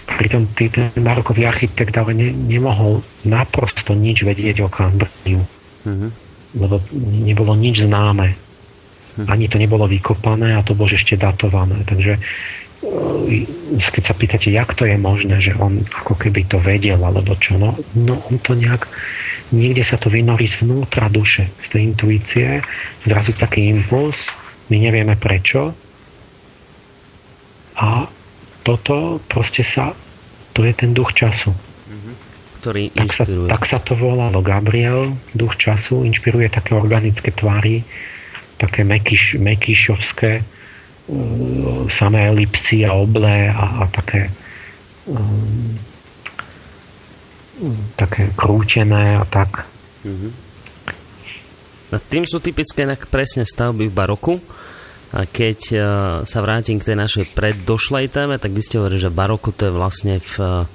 Pritom 0.07 0.47
tý, 0.53 0.69
ten 0.71 0.93
barokový 1.01 1.49
architekt 1.49 1.97
ale 1.97 2.15
ne, 2.15 2.29
nemohol 2.31 3.03
naprosto 3.27 3.97
nič 3.97 4.23
vedieť 4.23 4.63
o 4.63 4.69
Kambriu. 4.71 5.41
Mm-hmm. 5.83 6.11
Lebo 6.57 6.79
nebolo 7.27 7.53
nič 7.57 7.83
známe. 7.83 8.33
Mm-hmm. 8.33 9.27
Ani 9.27 9.45
to 9.51 9.57
nebolo 9.59 9.89
vykopané 9.89 10.55
a 10.55 10.63
to 10.63 10.77
bolo 10.77 10.93
ešte 10.93 11.19
datované. 11.19 11.83
Takže 11.83 12.21
keď 13.91 14.03
sa 14.03 14.15
pýtate, 14.15 14.47
jak 14.51 14.71
to 14.73 14.87
je 14.87 14.95
možné, 14.95 15.41
že 15.43 15.53
on 15.59 15.83
ako 15.83 16.15
keby 16.15 16.47
to 16.47 16.57
vedel, 16.61 17.03
alebo 17.03 17.35
čo, 17.35 17.59
no, 17.59 17.75
no 17.95 18.15
on 18.31 18.39
to 18.39 18.55
nejak, 18.55 18.87
niekde 19.51 19.83
sa 19.83 19.99
to 19.99 20.07
vynorí 20.07 20.47
zvnútra 20.47 21.11
duše, 21.11 21.51
z 21.63 21.67
tej 21.71 21.81
intuície, 21.93 22.47
zrazu 23.03 23.35
taký 23.35 23.67
impuls, 23.67 24.31
my 24.71 24.77
nevieme 24.79 25.15
prečo 25.15 25.75
a 27.79 28.07
toto 28.63 29.23
proste 29.27 29.63
sa, 29.63 29.95
to 30.51 30.63
je 30.63 30.73
ten 30.75 30.91
duch 30.91 31.15
času. 31.15 31.55
Ktorý 32.57 32.89
tak 32.89 33.13
sa, 33.13 33.23
tak 33.23 33.63
sa 33.69 33.77
to 33.79 33.93
volalo 33.93 34.41
Gabriel, 34.41 35.13
duch 35.31 35.55
času, 35.55 36.03
inšpiruje 36.03 36.49
také 36.51 36.73
organické 36.73 37.29
tvary, 37.31 37.85
také 38.57 38.81
mekyš, 38.81 39.37
mekyšovské, 39.37 40.41
Mm, 40.41 40.56
samé 41.87 42.27
elipsy 42.27 42.83
a 42.83 42.91
oblé 42.91 43.47
a, 43.47 43.81
a 43.81 43.83
také 43.87 44.27
um, 45.07 45.79
také 47.95 48.29
krútené 48.35 49.17
a 49.17 49.23
tak. 49.25 49.65
Mm-hmm. 50.03 50.31
A 51.87 51.97
tým 52.03 52.27
sú 52.27 52.43
typické 52.43 52.83
presne 53.07 53.47
stavby 53.47 53.87
v 53.87 53.95
baroku. 53.95 54.33
A 55.15 55.23
keď 55.23 55.59
uh, 55.71 55.79
sa 56.27 56.43
vrátim 56.43 56.83
k 56.83 56.91
tej 56.91 56.97
našej 56.99 57.25
preddošlej 57.31 58.11
téme, 58.11 58.35
tak 58.35 58.51
by 58.51 58.59
ste 58.59 58.83
hovorili, 58.83 58.99
že 58.99 59.07
baroko 59.07 59.55
to 59.55 59.71
je 59.71 59.73
vlastne 59.73 60.19
v, 60.19 60.33
uh, 60.43 60.67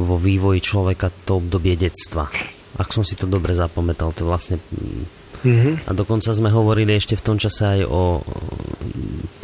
vo 0.00 0.16
vývoji 0.16 0.64
človeka 0.64 1.12
to 1.28 1.44
obdobie 1.44 1.76
detstva. 1.76 2.32
Ak 2.80 2.88
som 2.96 3.04
si 3.04 3.12
to 3.12 3.28
dobre 3.28 3.52
zapamätal, 3.52 4.16
to 4.16 4.24
je 4.24 4.30
vlastne 4.32 4.56
Mm-hmm. 5.44 5.86
A 5.86 5.90
dokonca 5.92 6.32
sme 6.32 6.48
hovorili 6.48 6.96
ešte 6.96 7.14
v 7.20 7.24
tom 7.24 7.36
čase 7.36 7.62
aj 7.78 7.80
o 7.84 8.24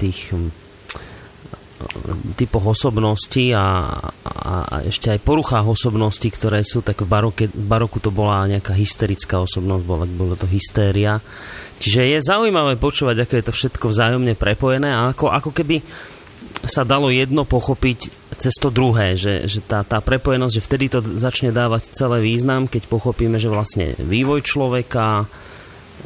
tých 0.00 0.32
typoch 2.36 2.76
osobností 2.76 3.56
a, 3.56 3.88
a, 4.24 4.52
a 4.68 4.76
ešte 4.84 5.12
aj 5.12 5.24
poruchách 5.24 5.64
osobností, 5.64 6.28
ktoré 6.28 6.60
sú, 6.60 6.84
tak 6.84 7.00
v, 7.00 7.08
baroke, 7.08 7.44
baroku 7.48 8.00
to 8.00 8.12
bola 8.12 8.44
nejaká 8.48 8.76
hysterická 8.76 9.40
osobnosť, 9.40 9.84
bola, 9.84 10.04
bola 10.04 10.36
to 10.36 10.44
hystéria. 10.44 11.20
Čiže 11.80 12.00
je 12.04 12.18
zaujímavé 12.20 12.76
počúvať, 12.76 13.24
ako 13.24 13.34
je 13.36 13.44
to 13.48 13.52
všetko 13.56 13.86
vzájomne 13.88 14.36
prepojené 14.36 14.92
a 14.92 15.16
ako, 15.16 15.32
ako 15.32 15.50
keby 15.56 15.80
sa 16.68 16.84
dalo 16.84 17.08
jedno 17.08 17.48
pochopiť 17.48 18.12
cez 18.36 18.52
to 18.60 18.68
druhé, 18.68 19.16
že, 19.16 19.48
že 19.48 19.64
tá, 19.64 19.80
tá 19.80 20.04
prepojenosť, 20.04 20.54
že 20.60 20.66
vtedy 20.66 20.84
to 20.92 21.00
začne 21.00 21.52
dávať 21.52 21.92
celé 21.96 22.20
význam, 22.20 22.68
keď 22.68 22.84
pochopíme, 22.88 23.40
že 23.40 23.48
vlastne 23.48 23.96
vývoj 23.96 24.44
človeka, 24.44 25.24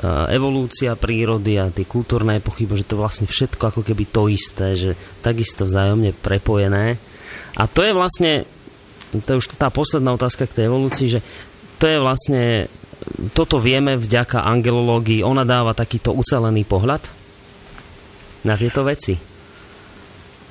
evolúcia 0.02 0.98
prírody 0.98 1.54
a 1.54 1.70
tie 1.70 1.86
kultúrne 1.86 2.42
epochy, 2.42 2.66
že 2.66 2.86
to 2.88 2.98
vlastne 2.98 3.30
všetko 3.30 3.62
ako 3.70 3.80
keby 3.86 4.04
to 4.10 4.26
isté, 4.26 4.74
že 4.74 4.90
takisto 5.22 5.70
vzájomne 5.70 6.10
prepojené. 6.18 6.98
A 7.54 7.70
to 7.70 7.86
je 7.86 7.94
vlastne, 7.94 8.42
to 9.14 9.28
je 9.34 9.38
už 9.38 9.54
tá 9.54 9.70
posledná 9.70 10.10
otázka 10.18 10.50
k 10.50 10.56
tej 10.58 10.64
evolúcii, 10.66 11.06
že 11.06 11.20
to 11.78 11.86
je 11.86 11.98
vlastne, 12.02 12.66
toto 13.38 13.62
vieme 13.62 13.94
vďaka 13.94 14.42
angelológii, 14.42 15.22
ona 15.22 15.46
dáva 15.46 15.78
takýto 15.78 16.10
ucelený 16.10 16.66
pohľad 16.66 17.02
na 18.42 18.54
tieto 18.58 18.82
veci. 18.82 19.14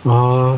Uh, 0.07 0.55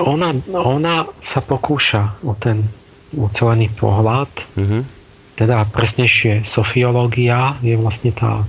ona, 0.00 0.32
ona 0.56 1.04
sa 1.20 1.40
pokúša 1.44 2.24
o 2.24 2.32
ten 2.40 2.64
ucelený 3.12 3.68
pohľad. 3.76 4.32
Uh-huh 4.56 4.99
teda 5.40 5.64
presnejšie 5.72 6.44
sofiológia 6.44 7.56
je 7.64 7.72
vlastne 7.80 8.12
tá 8.12 8.44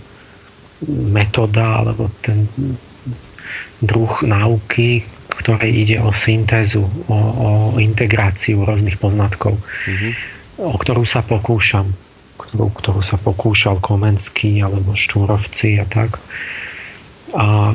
metóda 0.92 1.80
alebo 1.80 2.12
ten 2.20 2.52
druh 3.80 4.12
náuky, 4.20 5.08
ktoré 5.32 5.72
ide 5.72 6.04
o 6.04 6.12
syntézu, 6.12 6.84
o, 7.08 7.16
o 7.16 7.50
integráciu 7.80 8.68
rôznych 8.68 9.00
poznatkov, 9.00 9.56
mm-hmm. 9.56 10.12
o 10.68 10.76
ktorú 10.76 11.08
sa 11.08 11.24
pokúšam, 11.24 11.88
ktorú, 12.36 12.68
ktorú 12.76 13.02
sa 13.02 13.16
pokúšal 13.16 13.80
Komenský 13.80 14.60
alebo 14.60 14.92
Štúrovci 14.92 15.80
a 15.80 15.88
tak. 15.88 16.20
A 17.32 17.72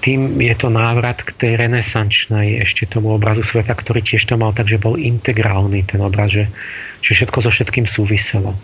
tým 0.00 0.20
je 0.40 0.54
to 0.56 0.68
návrat 0.72 1.22
k 1.22 1.30
tej 1.34 1.52
renesančnej 1.60 2.62
ešte 2.64 2.88
tomu 2.88 3.14
obrazu 3.14 3.44
sveta, 3.44 3.72
ktorý 3.72 4.00
tiež 4.00 4.24
to 4.26 4.34
mal, 4.40 4.52
takže 4.56 4.80
bol 4.80 4.98
integrálny 4.98 5.84
ten 5.86 6.00
obraz, 6.00 6.32
že, 6.32 6.44
že 7.04 7.12
všetko 7.14 7.38
so 7.44 7.50
všetkým 7.52 7.86
súviselo. 7.86 8.56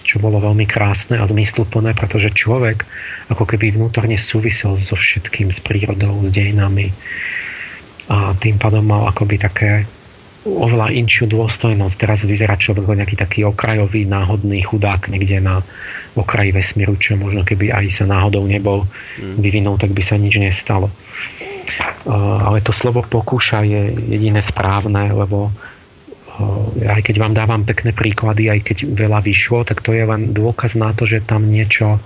Čo 0.00 0.18
bolo 0.18 0.42
veľmi 0.42 0.66
krásne 0.66 1.20
a 1.20 1.28
zmysluplné, 1.28 1.94
pretože 1.94 2.34
človek 2.34 2.82
ako 3.30 3.44
keby 3.46 3.76
vnútorne 3.76 4.18
súvisel 4.18 4.80
so 4.80 4.96
všetkým, 4.98 5.54
s 5.54 5.60
prírodou, 5.62 6.26
s 6.26 6.30
dejinami. 6.34 6.90
A 8.10 8.34
tým 8.34 8.58
pádom 8.58 8.82
mal 8.82 9.06
akoby 9.06 9.36
také 9.38 9.86
oveľa 10.44 10.96
inšiu 10.96 11.28
dôstojnosť. 11.28 11.96
Teraz 12.00 12.24
vyzerá 12.24 12.56
človek 12.56 12.88
ako 12.88 12.98
nejaký 13.04 13.16
taký 13.20 13.40
okrajový, 13.44 14.08
náhodný 14.08 14.64
chudák 14.64 15.12
niekde 15.12 15.40
na 15.40 15.60
okraji 16.16 16.50
vesmíru, 16.56 16.96
čo 16.96 17.20
možno 17.20 17.44
keby 17.44 17.70
aj 17.70 18.02
sa 18.02 18.04
náhodou 18.08 18.48
nebol 18.48 18.88
mm. 19.20 19.36
vyvinul, 19.36 19.76
tak 19.76 19.92
by 19.92 20.00
sa 20.00 20.16
nič 20.16 20.40
nestalo. 20.40 20.88
Ale 22.08 22.64
to 22.64 22.72
slovo 22.72 23.04
pokúša 23.04 23.62
je 23.62 23.94
jediné 24.16 24.40
správne, 24.40 25.12
lebo 25.12 25.52
aj 26.80 27.04
keď 27.04 27.16
vám 27.20 27.36
dávam 27.36 27.62
pekné 27.68 27.92
príklady, 27.92 28.48
aj 28.48 28.60
keď 28.64 28.76
veľa 28.96 29.20
vyšlo, 29.20 29.68
tak 29.68 29.84
to 29.84 29.92
je 29.92 30.08
len 30.08 30.32
dôkaz 30.32 30.72
na 30.72 30.96
to, 30.96 31.04
že 31.04 31.20
tam 31.20 31.44
niečo, 31.44 32.00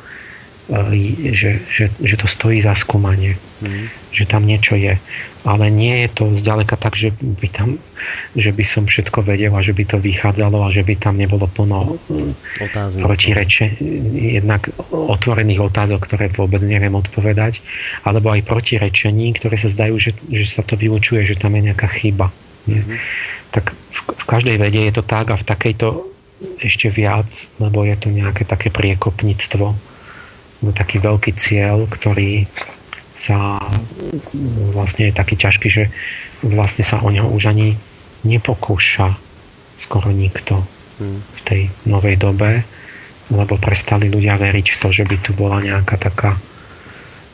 e, 0.66 1.31
že, 1.31 1.62
že, 1.70 1.85
že 2.02 2.16
to 2.19 2.27
stojí 2.27 2.59
za 2.59 2.74
skúmanie. 2.74 3.39
Mm. 3.62 4.03
Že 4.15 4.24
tam 4.31 4.47
niečo 4.47 4.78
je. 4.78 4.95
Ale 5.43 5.69
nie 5.69 6.07
je 6.07 6.09
to 6.09 6.24
zďaleka 6.32 6.78
tak, 6.78 6.95
že 6.95 7.12
by, 7.20 7.49
tam, 7.51 7.82
že 8.32 8.55
by 8.55 8.65
som 8.65 8.86
všetko 8.86 9.27
vedel 9.27 9.53
a 9.53 9.61
že 9.61 9.74
by 9.74 9.85
to 9.85 9.99
vychádzalo 10.01 10.62
a 10.65 10.73
že 10.73 10.86
by 10.86 10.95
tam 10.97 11.19
nebolo 11.19 11.51
plno 11.51 11.99
e, 12.09 12.32
protireče, 13.03 13.77
jednak 14.39 14.70
otvorených 14.89 15.61
otázok, 15.61 16.01
ktoré 16.07 16.32
vôbec 16.32 16.65
neviem 16.65 16.95
odpovedať, 16.97 17.61
alebo 18.07 18.32
aj 18.32 18.47
protirečení, 18.47 19.36
ktoré 19.36 19.61
sa 19.61 19.69
zdajú, 19.69 20.01
že, 20.01 20.16
že 20.32 20.47
sa 20.49 20.65
to 20.65 20.81
vylučuje, 20.81 21.27
že 21.28 21.36
tam 21.36 21.53
je 21.59 21.74
nejaká 21.74 21.91
chyba. 21.93 22.32
Mm-hmm. 22.65 22.97
Tak 23.53 23.77
v, 23.77 24.01
v 24.16 24.24
každej 24.24 24.57
vede 24.57 24.81
je 24.81 24.93
to 24.97 25.05
tak 25.05 25.28
a 25.28 25.36
v 25.36 25.45
takejto 25.45 26.15
ešte 26.61 26.89
viac, 26.89 27.28
lebo 27.61 27.85
je 27.85 27.97
to 27.97 28.09
nejaké 28.09 28.45
také 28.45 28.69
priekopníctvo, 28.73 29.77
taký 30.73 30.97
veľký 31.01 31.32
cieľ, 31.36 31.85
ktorý 31.89 32.49
sa 33.24 33.56
vlastne 34.76 35.09
je 35.09 35.16
taký 35.16 35.40
ťažký, 35.40 35.68
že 35.72 35.84
vlastne 36.44 36.84
sa 36.84 37.01
o 37.01 37.09
neho 37.09 37.24
už 37.24 37.48
ani 37.48 37.80
nepokúša 38.24 39.16
skoro 39.80 40.12
nikto 40.12 40.60
mm. 41.01 41.18
v 41.20 41.40
tej 41.44 41.60
novej 41.88 42.20
dobe, 42.20 42.64
lebo 43.32 43.56
prestali 43.56 44.12
ľudia 44.12 44.36
veriť 44.36 44.66
v 44.76 44.78
to, 44.80 44.88
že 44.92 45.05
by 45.09 45.16
tu 45.24 45.32
bola 45.32 45.64
nejaká 45.64 45.96
taká, 45.96 46.36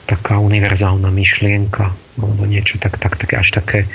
taká 0.07 0.39
univerzálna 0.39 1.11
myšlienka 1.11 1.91
alebo 2.21 2.43
niečo 2.47 2.79
tak, 2.79 2.99
tak, 3.03 3.19
tak 3.19 3.31
až 3.35 3.51
také 3.51 3.91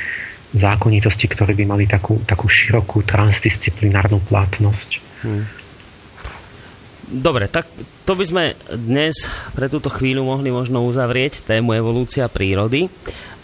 zákonitosti, 0.55 1.27
ktoré 1.27 1.51
by 1.51 1.63
mali 1.67 1.85
takú, 1.87 2.19
takú 2.23 2.47
širokú 2.47 3.03
transdisciplinárnu 3.03 4.23
platnosť. 4.23 4.89
Hmm. 5.23 5.43
Dobre, 7.05 7.45
tak 7.45 7.69
to 8.01 8.17
by 8.17 8.25
sme 8.25 8.43
dnes 8.73 9.29
pre 9.53 9.69
túto 9.69 9.93
chvíľu 9.93 10.25
mohli 10.25 10.49
možno 10.49 10.81
uzavrieť 10.89 11.45
tému 11.45 11.77
evolúcia 11.77 12.25
prírody, 12.25 12.89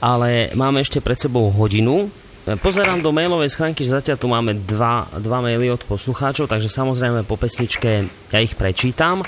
ale 0.02 0.50
máme 0.58 0.82
ešte 0.82 0.98
pred 0.98 1.18
sebou 1.22 1.46
hodinu. 1.54 2.10
Pozerám 2.42 3.06
do 3.06 3.14
mailovej 3.14 3.54
schránky, 3.54 3.86
že 3.86 3.94
zatiaľ 4.02 4.18
tu 4.18 4.26
máme 4.26 4.58
dva, 4.66 5.06
dva 5.22 5.46
maily 5.46 5.70
od 5.70 5.86
poslucháčov, 5.86 6.50
takže 6.50 6.74
samozrejme 6.74 7.22
po 7.22 7.38
pesničke 7.38 8.10
ja 8.34 8.40
ich 8.42 8.58
prečítam, 8.58 9.22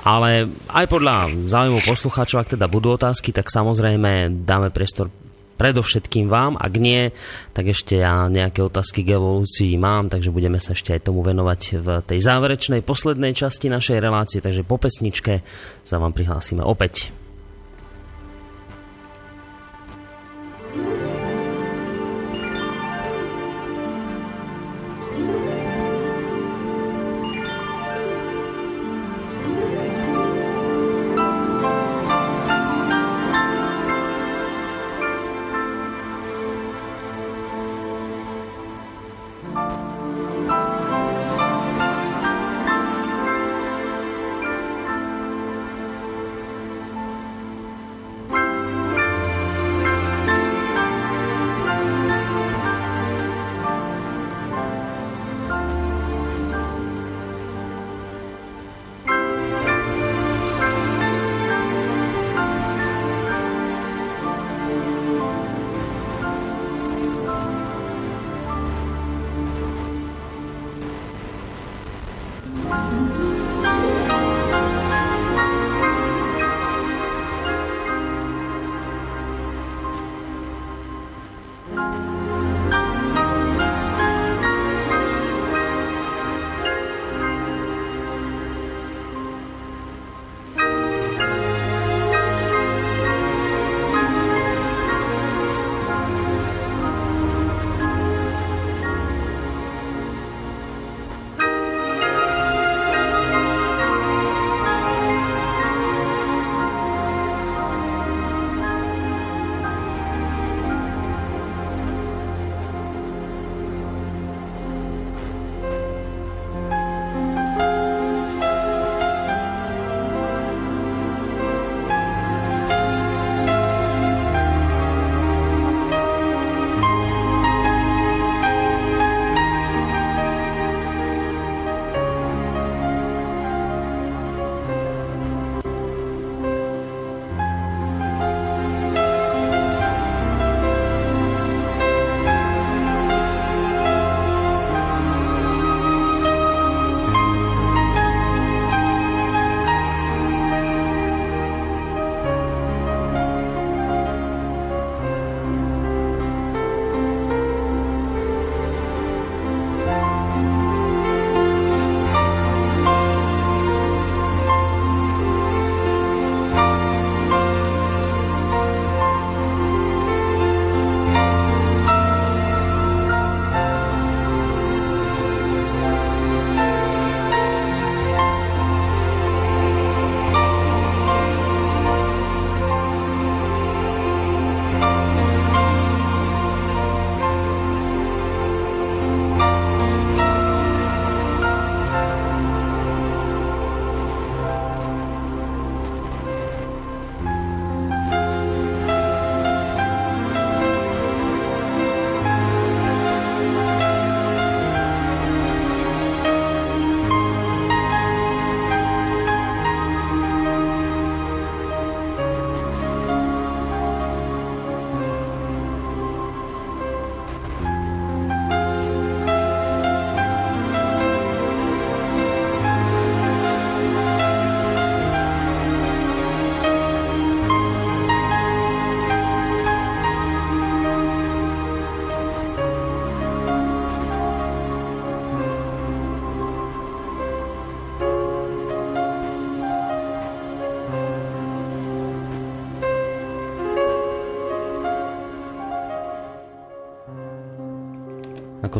ale 0.00 0.48
aj 0.72 0.88
podľa 0.88 1.44
záujmu 1.44 1.84
poslucháčov, 1.84 2.40
ak 2.40 2.56
teda 2.56 2.64
budú 2.64 2.96
otázky, 2.96 3.36
tak 3.36 3.52
samozrejme 3.52 4.44
dáme 4.48 4.72
priestor 4.72 5.12
predovšetkým 5.56 6.28
vám. 6.28 6.60
Ak 6.60 6.76
nie, 6.76 7.10
tak 7.56 7.70
ešte 7.70 8.02
ja 8.02 8.26
nejaké 8.28 8.60
otázky 8.60 9.06
k 9.06 9.16
evolúcii 9.16 9.74
mám, 9.80 10.12
takže 10.12 10.34
budeme 10.34 10.60
sa 10.60 10.76
ešte 10.76 10.92
aj 10.92 11.10
tomu 11.10 11.24
venovať 11.24 11.60
v 11.80 11.86
tej 12.04 12.18
záverečnej 12.20 12.82
poslednej 12.84 13.32
časti 13.32 13.72
našej 13.72 13.98
relácie, 14.02 14.38
takže 14.44 14.66
po 14.66 14.76
pesničke 14.76 15.40
sa 15.86 15.96
vám 15.96 16.12
prihlásime 16.12 16.60
opäť. 16.60 17.23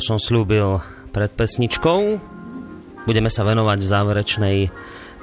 Som 0.05 0.21
slúbil 0.21 0.85
pred 1.17 1.33
pesničkou, 1.33 2.21
budeme 3.09 3.33
sa 3.33 3.41
venovať 3.49 3.79
v 3.81 3.89
záverečnej 3.89 4.59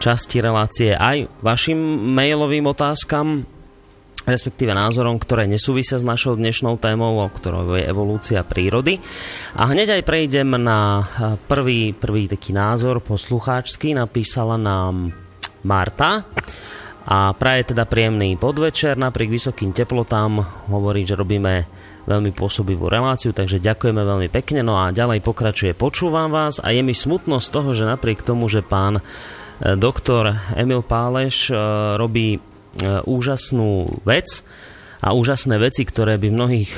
časti 0.01 0.41
relácie 0.41 0.97
aj 0.97 1.29
vašim 1.45 1.77
mailovým 2.17 2.65
otázkam, 2.65 3.45
respektíve 4.25 4.73
názorom, 4.73 5.21
ktoré 5.21 5.45
nesúvisia 5.45 6.01
s 6.01 6.05
našou 6.05 6.33
dnešnou 6.33 6.81
témou, 6.81 7.21
o 7.21 7.29
ktorou 7.29 7.77
je 7.77 7.85
evolúcia 7.85 8.41
prírody. 8.41 8.97
A 9.53 9.69
hneď 9.69 10.01
aj 10.01 10.07
prejdem 10.09 10.57
na 10.57 11.05
prvý, 11.45 11.93
prvý 11.93 12.25
taký 12.25 12.49
názor 12.49 13.05
poslucháčsky. 13.05 13.93
Napísala 13.93 14.57
nám 14.57 15.13
Marta 15.61 16.25
a 17.05 17.33
praje 17.37 17.73
teda 17.73 17.85
príjemný 17.85 18.37
podvečer. 18.41 18.97
Napriek 18.97 19.29
vysokým 19.29 19.73
teplotám 19.73 20.41
hovorí, 20.73 21.05
že 21.05 21.13
robíme 21.13 21.69
veľmi 22.09 22.33
pôsobivú 22.33 22.89
reláciu, 22.89 23.33
takže 23.35 23.61
ďakujeme 23.61 24.01
veľmi 24.01 24.29
pekne. 24.31 24.65
No 24.65 24.81
a 24.81 24.93
ďalej 24.93 25.21
pokračuje, 25.21 25.77
počúvam 25.77 26.33
vás 26.33 26.57
a 26.57 26.73
je 26.73 26.81
mi 26.81 26.95
smutno 26.97 27.37
z 27.37 27.47
toho, 27.53 27.69
že 27.77 27.85
napriek 27.85 28.25
tomu, 28.25 28.49
že 28.49 28.65
pán 28.65 28.99
e, 28.99 29.03
doktor 29.77 30.33
Emil 30.57 30.81
Páleš 30.81 31.49
e, 31.49 31.53
robí 31.97 32.37
e, 32.37 32.39
úžasnú 33.05 34.01
vec 34.07 34.41
a 35.01 35.17
úžasné 35.17 35.57
veci, 35.57 35.81
ktoré 35.81 36.21
by 36.21 36.29
mnohých 36.29 36.71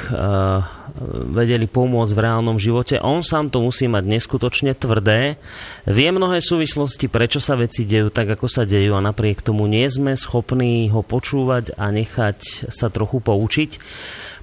vedeli 1.28 1.68
pomôcť 1.68 2.16
v 2.16 2.24
reálnom 2.24 2.56
živote. 2.56 2.96
On 3.04 3.20
sám 3.20 3.52
to 3.52 3.60
musí 3.60 3.92
mať 3.92 4.08
neskutočne 4.08 4.72
tvrdé, 4.80 5.36
vie 5.84 6.08
mnohé 6.08 6.40
súvislosti, 6.40 7.12
prečo 7.12 7.44
sa 7.44 7.60
veci 7.60 7.84
dejú 7.84 8.08
tak, 8.16 8.32
ako 8.40 8.48
sa 8.48 8.64
dejú 8.64 8.96
a 8.96 9.04
napriek 9.04 9.44
tomu 9.44 9.68
nie 9.68 9.84
sme 9.92 10.16
schopní 10.16 10.88
ho 10.88 11.04
počúvať 11.04 11.76
a 11.76 11.92
nechať 11.92 12.72
sa 12.72 12.88
trochu 12.88 13.20
poučiť. 13.20 13.72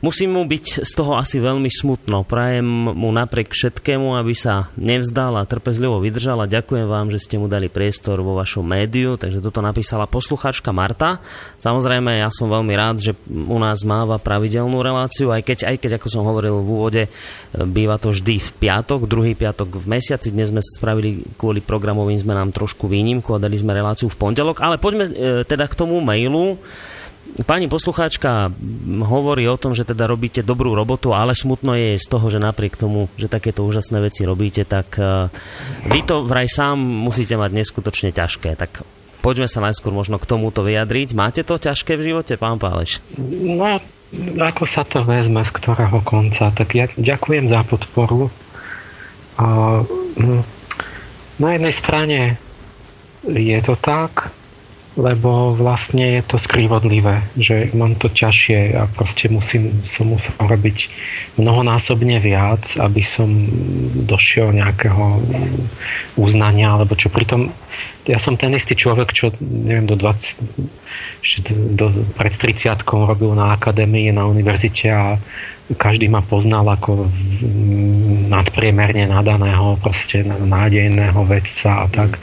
Musím 0.01 0.33
mu 0.33 0.49
byť 0.49 0.81
z 0.81 0.93
toho 0.97 1.13
asi 1.21 1.45
veľmi 1.45 1.69
smutno. 1.69 2.25
Prajem 2.25 2.65
mu 2.97 3.13
napriek 3.13 3.53
všetkému, 3.53 4.17
aby 4.17 4.33
sa 4.33 4.73
nevzdal 4.81 5.37
a 5.37 5.45
trpezlivo 5.45 6.01
vydržal 6.01 6.41
a 6.41 6.49
ďakujem 6.49 6.89
vám, 6.89 7.13
že 7.13 7.21
ste 7.21 7.37
mu 7.37 7.53
dali 7.53 7.69
priestor 7.69 8.25
vo 8.25 8.33
vašom 8.33 8.65
médiu. 8.65 9.21
Takže 9.21 9.45
toto 9.45 9.61
napísala 9.61 10.09
posluchačka 10.09 10.73
Marta. 10.73 11.21
Samozrejme, 11.61 12.17
ja 12.17 12.33
som 12.33 12.49
veľmi 12.49 12.73
rád, 12.73 12.97
že 13.05 13.13
u 13.29 13.61
nás 13.61 13.85
máva 13.85 14.17
pravidelnú 14.17 14.81
reláciu, 14.81 15.37
aj 15.37 15.45
keď, 15.45 15.59
aj 15.69 15.77
keď 15.77 15.91
ako 16.01 16.09
som 16.09 16.25
hovoril 16.25 16.65
v 16.65 16.71
úvode, 16.73 17.03
býva 17.53 18.01
to 18.01 18.09
vždy 18.09 18.41
v 18.41 18.51
piatok, 18.57 19.05
druhý 19.05 19.37
piatok 19.37 19.85
v 19.85 20.01
mesiaci. 20.01 20.33
Dnes 20.33 20.49
sme 20.49 20.65
spravili 20.65 21.29
kvôli 21.37 21.61
programovým 21.61 22.17
zmenám 22.17 22.57
trošku 22.57 22.89
výnimku 22.89 23.37
a 23.37 23.43
dali 23.43 23.61
sme 23.61 23.77
reláciu 23.77 24.09
v 24.09 24.17
pondelok. 24.17 24.65
Ale 24.65 24.81
poďme 24.81 25.13
e, 25.13 25.45
teda 25.45 25.69
k 25.69 25.77
tomu 25.77 26.01
mailu. 26.01 26.57
Pani 27.31 27.71
poslucháčka 27.71 28.51
hovorí 29.07 29.47
o 29.47 29.55
tom, 29.55 29.73
že 29.73 29.87
teda 29.87 30.11
robíte 30.11 30.43
dobrú 30.43 30.75
robotu, 30.75 31.15
ale 31.15 31.33
smutno 31.33 31.79
je 31.79 31.95
z 31.95 32.07
toho, 32.11 32.27
že 32.27 32.43
napriek 32.43 32.75
tomu, 32.75 33.07
že 33.15 33.31
takéto 33.31 33.63
úžasné 33.63 34.03
veci 34.03 34.27
robíte, 34.27 34.67
tak 34.67 34.99
uh, 34.99 35.31
vy 35.87 36.03
to 36.03 36.27
vraj 36.27 36.51
sám 36.51 36.77
musíte 36.77 37.39
mať 37.39 37.51
neskutočne 37.55 38.11
ťažké. 38.11 38.59
Tak 38.59 38.83
poďme 39.23 39.47
sa 39.47 39.63
najskôr 39.63 39.95
možno 39.95 40.19
k 40.19 40.27
tomuto 40.27 40.67
vyjadriť. 40.67 41.15
Máte 41.15 41.47
to 41.47 41.55
ťažké 41.55 41.95
v 41.95 42.13
živote, 42.13 42.35
pán 42.35 42.59
Páleš? 42.59 42.99
No, 43.31 43.79
ako 44.43 44.65
sa 44.67 44.83
to 44.83 45.07
vezme, 45.07 45.47
z 45.47 45.53
ktorého 45.55 46.03
konca. 46.03 46.51
Tak 46.51 46.69
ja 46.75 46.91
ďakujem 46.99 47.47
za 47.47 47.63
podporu. 47.63 48.27
Uh, 49.39 49.87
na 51.39 51.49
jednej 51.57 51.73
strane 51.73 52.19
je 53.25 53.59
to 53.63 53.79
tak, 53.79 54.35
lebo 54.99 55.55
vlastne 55.55 56.19
je 56.19 56.23
to 56.27 56.37
skrývodlivé, 56.37 57.23
že 57.39 57.71
mám 57.79 57.95
to 57.95 58.11
ťažšie 58.11 58.75
a 58.75 58.91
proste 58.91 59.31
musím, 59.31 59.87
som 59.87 60.11
musel 60.11 60.35
robiť 60.35 60.91
mnohonásobne 61.39 62.19
viac, 62.19 62.75
aby 62.75 63.03
som 63.07 63.31
došiel 64.07 64.51
nejakého 64.51 65.23
uznania, 66.19 66.75
alebo 66.75 66.99
čo 66.99 67.07
pritom 67.07 67.55
ja 68.09 68.19
som 68.19 68.35
ten 68.35 68.51
istý 68.57 68.75
človek, 68.75 69.13
čo 69.13 69.31
neviem, 69.39 69.87
do 69.87 69.95
20, 69.95 70.35
do, 71.77 71.93
pred 72.17 72.33
30 72.33 72.81
robil 72.89 73.37
na 73.37 73.55
akadémii, 73.55 74.11
na 74.11 74.25
univerzite 74.25 74.89
a 74.91 75.21
každý 75.79 76.11
ma 76.11 76.25
poznal 76.25 76.67
ako 76.67 77.07
nadpriemerne 78.27 79.07
nadaného, 79.07 79.79
proste 79.79 80.27
nádejného 80.27 81.21
vedca 81.29 81.85
a 81.85 81.87
tak. 81.87 82.19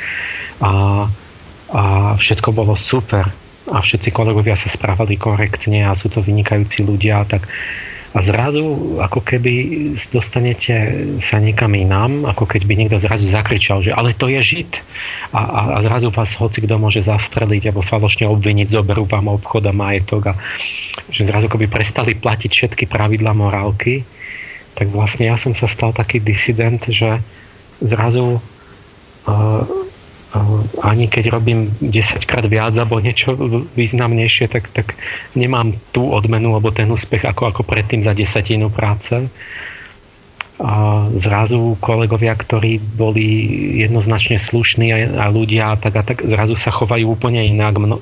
A 0.59 0.71
a 1.71 2.15
všetko 2.15 2.49
bolo 2.55 2.73
super. 2.79 3.27
A 3.67 3.83
všetci 3.83 4.15
kolegovia 4.15 4.55
sa 4.55 4.71
správali 4.71 5.19
korektne 5.19 5.83
a 5.83 5.91
sú 5.91 6.07
to 6.07 6.23
vynikajúci 6.23 6.87
ľudia 6.87 7.27
tak 7.27 7.51
a 8.15 8.23
zrazu 8.25 8.97
ako 8.97 9.21
keby 9.21 9.53
dostanete 10.09 10.73
sa 11.21 11.37
niekam 11.37 11.69
inám, 11.77 12.25
ako 12.25 12.49
keď 12.49 12.61
by 12.65 12.73
niekto 12.73 12.97
zrazu 12.97 13.29
zakričal, 13.29 13.85
že 13.85 13.93
ale 13.93 14.17
to 14.17 14.25
je 14.31 14.41
žid. 14.41 14.71
A, 15.35 15.41
a, 15.43 15.61
a 15.75 15.77
zrazu 15.85 16.09
vás 16.09 16.33
hoci 16.33 16.65
kto 16.65 16.81
môže 16.81 17.05
zastreliť 17.05 17.69
alebo 17.69 17.85
falošne 17.85 18.25
obviniť, 18.25 18.73
zoberú 18.73 19.05
vám 19.05 19.27
obchod 19.27 19.69
a 19.69 19.73
majetok 19.75 20.31
a 20.31 20.39
že 21.13 21.29
zrazu 21.29 21.45
keby 21.51 21.69
prestali 21.69 22.17
platiť 22.17 22.51
všetky 22.51 22.89
pravidla 22.89 23.37
morálky, 23.37 24.01
tak 24.73 24.89
vlastne 24.89 25.29
ja 25.29 25.37
som 25.37 25.53
sa 25.53 25.69
stal 25.69 25.93
taký 25.93 26.17
disident, 26.17 26.81
že 26.89 27.21
zrazu 27.83 28.39
uh, 28.39 29.61
ani 30.83 31.07
keď 31.07 31.31
robím 31.31 31.71
10 31.79 32.27
krát 32.27 32.43
viac 32.43 32.75
alebo 32.75 32.99
niečo 32.99 33.33
významnejšie, 33.73 34.51
tak, 34.51 34.67
tak 34.75 34.99
nemám 35.39 35.79
tú 35.95 36.11
odmenu 36.11 36.51
alebo 36.51 36.75
ten 36.75 36.91
úspech 36.91 37.23
ako, 37.23 37.55
ako 37.55 37.61
predtým 37.63 38.03
za 38.03 38.11
desatinu 38.11 38.67
práce. 38.67 39.31
A 40.57 41.05
zrazu 41.21 41.77
kolegovia, 41.77 42.33
ktorí 42.33 42.81
boli 42.81 43.29
jednoznačne 43.77 44.41
slušní 44.41 44.87
a, 44.89 44.97
a 45.21 45.25
ľudia 45.29 45.77
tak 45.77 45.93
a 45.95 46.03
tak 46.03 46.25
zrazu 46.25 46.57
sa 46.57 46.73
chovajú 46.73 47.13
úplne 47.13 47.45
inak. 47.45 47.77
Mno, 47.77 48.01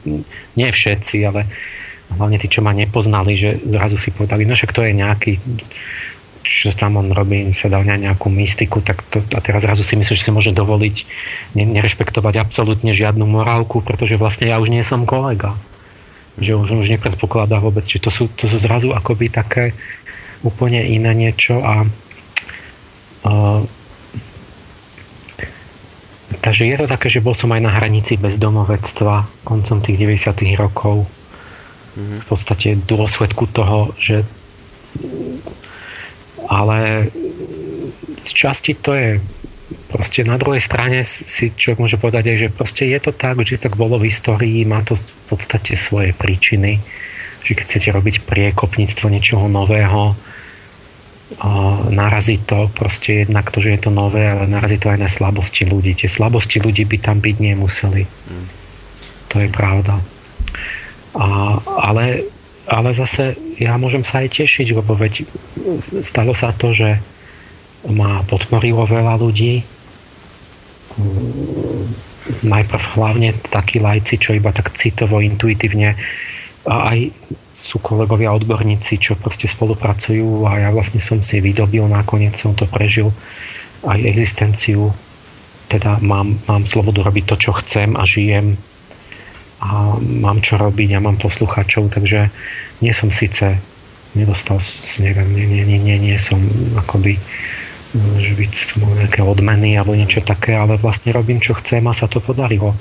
nie 0.56 0.70
všetci, 0.72 1.18
ale 1.28 1.52
hlavne 2.16 2.40
tí, 2.40 2.48
čo 2.48 2.64
ma 2.64 2.72
nepoznali, 2.72 3.36
že 3.36 3.60
zrazu 3.60 4.00
si 4.00 4.10
povedali, 4.10 4.48
no 4.48 4.56
však 4.56 4.72
to 4.72 4.82
je 4.88 4.92
nejaký 4.96 5.32
čo 6.56 6.72
tam 6.72 6.96
on 6.96 7.12
robí, 7.12 7.52
sa 7.52 7.68
dá 7.68 7.84
nejakú 7.84 8.32
mystiku, 8.32 8.80
tak 8.80 9.04
to, 9.12 9.20
a 9.36 9.44
teraz 9.44 9.60
zrazu 9.60 9.84
si 9.84 10.00
myslím, 10.00 10.16
že 10.16 10.24
si 10.24 10.32
môže 10.32 10.52
dovoliť 10.56 10.96
nerešpektovať 11.52 12.40
absolútne 12.40 12.96
žiadnu 12.96 13.28
morálku, 13.28 13.84
pretože 13.84 14.16
vlastne 14.16 14.48
ja 14.48 14.64
už 14.64 14.72
nie 14.72 14.80
som 14.88 15.04
kolega. 15.04 15.60
Že 16.40 16.64
už, 16.64 16.68
už 16.80 16.88
nepredpokladá 16.96 17.60
vôbec. 17.60 17.84
Čiže 17.84 18.08
to 18.08 18.12
sú, 18.12 18.24
to 18.32 18.48
sú 18.48 18.56
zrazu 18.64 18.96
akoby 18.96 19.28
také 19.28 19.76
úplne 20.48 20.80
iné 20.80 21.12
niečo 21.12 21.60
a 21.60 21.84
uh, 23.28 23.62
takže 26.40 26.64
je 26.72 26.76
to 26.80 26.88
také, 26.88 27.08
že 27.12 27.24
bol 27.24 27.36
som 27.36 27.52
aj 27.52 27.62
na 27.68 27.72
hranici 27.76 28.16
bezdomovectva 28.16 29.44
koncom 29.44 29.84
tých 29.84 30.00
90 30.24 30.56
rokov. 30.56 31.04
Mm-hmm. 31.96 32.20
V 32.24 32.26
podstate 32.28 32.68
dôsledku 32.80 33.48
toho, 33.52 33.96
že 34.00 34.24
ale 36.50 37.10
z 38.26 38.32
časti 38.34 38.74
to 38.78 38.92
je 38.94 39.10
proste 39.90 40.28
na 40.28 40.36
druhej 40.36 40.62
strane 40.62 41.02
si 41.08 41.56
človek 41.56 41.80
môže 41.80 41.98
povedať 41.98 42.24
aj, 42.36 42.38
že 42.38 42.50
proste 42.54 42.84
je 42.90 43.00
to 43.00 43.12
tak, 43.16 43.40
že 43.42 43.62
tak 43.62 43.80
bolo 43.80 43.98
v 43.98 44.12
histórii, 44.12 44.68
má 44.68 44.84
to 44.84 45.00
v 45.00 45.06
podstate 45.32 45.80
svoje 45.80 46.12
príčiny, 46.12 46.84
že 47.46 47.52
keď 47.56 47.66
chcete 47.66 47.90
robiť 47.96 48.16
priekopníctvo 48.28 49.06
niečoho 49.10 49.46
nového, 49.48 50.14
narazí 51.90 52.38
to 52.46 52.70
proste 52.70 53.26
jednak 53.26 53.50
to, 53.50 53.58
že 53.58 53.78
je 53.78 53.80
to 53.90 53.92
nové, 53.92 54.30
ale 54.30 54.46
narazí 54.46 54.78
to 54.78 54.94
aj 54.94 55.00
na 55.02 55.10
slabosti 55.10 55.66
ľudí. 55.66 55.98
Tie 55.98 56.10
slabosti 56.10 56.62
ľudí 56.62 56.86
by 56.86 56.98
tam 57.02 57.18
byť 57.18 57.36
nemuseli. 57.42 58.04
Mm. 58.06 58.48
To 59.34 59.36
je 59.42 59.50
pravda. 59.50 59.96
A, 61.18 61.28
ale 61.82 62.30
ale 62.66 62.98
zase 62.98 63.38
ja 63.62 63.78
môžem 63.78 64.02
sa 64.02 64.26
aj 64.26 64.42
tešiť, 64.42 64.68
lebo 64.74 64.98
veď 64.98 65.26
stalo 66.02 66.34
sa 66.34 66.54
to, 66.54 66.74
že 66.74 66.98
ma 67.90 68.26
podporilo 68.26 68.86
veľa 68.90 69.22
ľudí. 69.22 69.62
Najprv 72.42 72.84
hlavne 72.98 73.38
takí 73.54 73.78
lajci, 73.78 74.18
čo 74.18 74.34
iba 74.34 74.50
tak 74.50 74.74
citovo, 74.74 75.22
intuitívne 75.22 75.94
a 76.66 76.98
aj 76.98 77.14
sú 77.54 77.78
kolegovia 77.78 78.34
odborníci, 78.34 78.98
čo 78.98 79.14
proste 79.14 79.46
spolupracujú 79.46 80.50
a 80.50 80.66
ja 80.66 80.70
vlastne 80.74 80.98
som 80.98 81.22
si 81.22 81.38
vydobil, 81.38 81.86
nakoniec 81.86 82.34
som 82.42 82.58
to 82.58 82.66
prežil 82.66 83.14
aj 83.86 84.02
existenciu 84.02 84.90
teda 85.68 85.98
mám, 86.02 86.38
mám 86.46 86.64
slobodu 86.70 87.02
robiť 87.06 87.24
to, 87.26 87.36
čo 87.36 87.52
chcem 87.64 87.98
a 87.98 88.06
žijem 88.06 88.58
a 89.64 89.96
mám 90.02 90.44
čo 90.44 90.60
robiť 90.60 90.98
a 90.98 91.04
mám 91.04 91.16
poslucháčov, 91.20 91.94
takže 91.94 92.28
nie 92.84 92.92
som 92.92 93.10
síce 93.10 93.60
nedostal, 94.16 94.60
neviem, 95.00 95.28
nie, 95.36 95.46
nie, 95.48 95.64
nie, 95.68 95.80
nie, 95.80 95.98
nie 96.00 96.18
som 96.20 96.40
akoby 96.80 97.20
že 97.96 98.36
by 98.36 98.46
som 98.52 98.78
mal 98.84 98.94
nejaké 99.00 99.22
odmeny 99.24 99.80
alebo 99.80 99.96
niečo 99.96 100.20
také, 100.20 100.52
ale 100.56 100.76
vlastne 100.76 101.16
robím, 101.16 101.40
čo 101.40 101.56
chcem 101.56 101.80
a 101.88 101.96
sa 101.96 102.12
to 102.12 102.20
podarilo. 102.20 102.76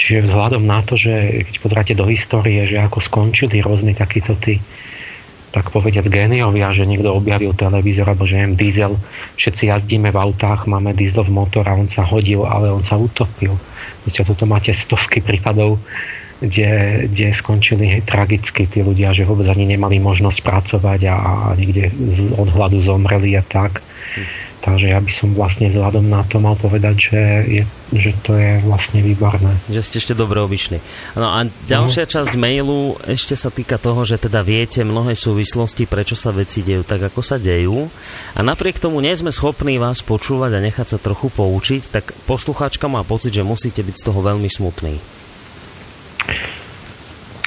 Čiže 0.00 0.30
vzhľadom 0.30 0.64
na 0.64 0.80
to, 0.80 0.96
že 0.96 1.44
keď 1.44 1.54
pozráte 1.60 1.92
do 1.92 2.08
histórie, 2.08 2.64
že 2.64 2.80
ako 2.80 3.02
skončili 3.02 3.60
rôzni 3.60 3.92
takíto 3.92 4.38
tí 4.40 4.62
tak 5.58 5.74
povediať 5.74 6.06
géniovia, 6.06 6.70
že 6.70 6.86
niekto 6.86 7.10
objavil 7.10 7.50
televízor 7.50 8.06
alebo 8.06 8.22
že 8.22 8.38
neviem, 8.38 8.54
diesel, 8.54 8.94
všetci 9.34 9.74
jazdíme 9.74 10.14
v 10.14 10.18
autách, 10.22 10.70
máme 10.70 10.94
diesel 10.94 11.26
v 11.26 11.34
motor 11.34 11.66
a 11.66 11.74
on 11.74 11.90
sa 11.90 12.06
hodil, 12.06 12.46
ale 12.46 12.70
on 12.70 12.86
sa 12.86 12.94
utopil. 12.94 13.58
Proste 14.06 14.22
toto 14.22 14.46
máte 14.46 14.70
stovky 14.70 15.18
prípadov, 15.18 15.82
kde, 16.38 17.04
kde 17.10 17.34
skončili 17.34 17.98
tragicky 18.06 18.70
tí 18.70 18.86
ľudia, 18.86 19.10
že 19.10 19.26
vôbec 19.26 19.50
ani 19.50 19.66
nemali 19.66 19.98
možnosť 19.98 20.38
pracovať 20.46 21.00
a, 21.10 21.14
a 21.18 21.32
niekde 21.58 21.90
od 22.38 22.48
hladu 22.54 22.78
zomreli 22.78 23.34
a 23.34 23.42
tak. 23.42 23.82
Hm. 24.14 24.47
Takže 24.68 24.92
ja 24.92 25.00
by 25.00 25.08
som 25.08 25.32
vlastne 25.32 25.72
vzhľadom 25.72 26.12
na 26.12 26.20
to 26.28 26.36
mal 26.44 26.52
povedať, 26.52 26.96
že, 27.08 27.22
je, 27.48 27.62
že 27.96 28.12
to 28.20 28.36
je 28.36 28.60
vlastne 28.68 29.00
výborné. 29.00 29.56
Že 29.72 29.80
ste 29.80 29.96
ešte 30.04 30.12
dobre 30.12 30.44
obyšli. 30.44 30.76
No 31.16 31.32
a 31.32 31.48
ďalšia 31.48 32.04
uh-huh. 32.04 32.14
časť 32.20 32.36
mailu 32.36 33.00
ešte 33.08 33.32
sa 33.32 33.48
týka 33.48 33.80
toho, 33.80 34.04
že 34.04 34.20
teda 34.20 34.44
viete 34.44 34.84
mnohé 34.84 35.16
súvislosti, 35.16 35.88
prečo 35.88 36.12
sa 36.12 36.36
veci 36.36 36.60
dejú 36.60 36.84
tak, 36.84 37.00
ako 37.00 37.24
sa 37.24 37.40
dejú. 37.40 37.88
A 38.36 38.44
napriek 38.44 38.76
tomu 38.76 39.00
nie 39.00 39.16
sme 39.16 39.32
schopní 39.32 39.80
vás 39.80 40.04
počúvať 40.04 40.60
a 40.60 40.64
nechať 40.68 40.86
sa 40.92 40.98
trochu 41.00 41.32
poučiť, 41.32 41.88
tak 41.88 42.12
poslucháčka 42.28 42.92
má 42.92 43.00
pocit, 43.08 43.32
že 43.32 43.48
musíte 43.48 43.80
byť 43.80 43.96
z 43.96 44.04
toho 44.04 44.20
veľmi 44.20 44.52
smutný. 44.52 45.00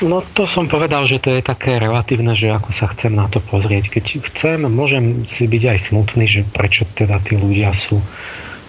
No 0.02 0.26
to 0.34 0.50
som 0.50 0.66
povedal, 0.66 1.06
že 1.06 1.22
to 1.22 1.30
je 1.30 1.46
také 1.46 1.78
relatívne, 1.78 2.34
že 2.34 2.50
ako 2.50 2.74
sa 2.74 2.90
chcem 2.90 3.14
na 3.14 3.30
to 3.30 3.38
pozrieť. 3.38 3.94
Keď 3.94 4.06
chcem, 4.34 4.66
môžem 4.66 5.30
si 5.30 5.46
byť 5.46 5.64
aj 5.78 5.80
smutný, 5.94 6.26
že 6.26 6.42
prečo 6.50 6.90
teda 6.98 7.22
tí 7.22 7.38
ľudia 7.38 7.70
sú 7.78 8.02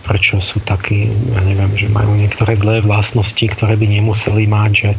prečo 0.03 0.43
sú 0.43 0.59
takí, 0.59 1.07
ja 1.07 1.41
neviem, 1.47 1.71
že 1.79 1.87
majú 1.87 2.19
niektoré 2.19 2.59
zlé 2.59 2.83
vlastnosti, 2.83 3.39
ktoré 3.39 3.79
by 3.79 3.87
nemuseli 3.87 4.51
mať, 4.51 4.71
že 4.75 4.91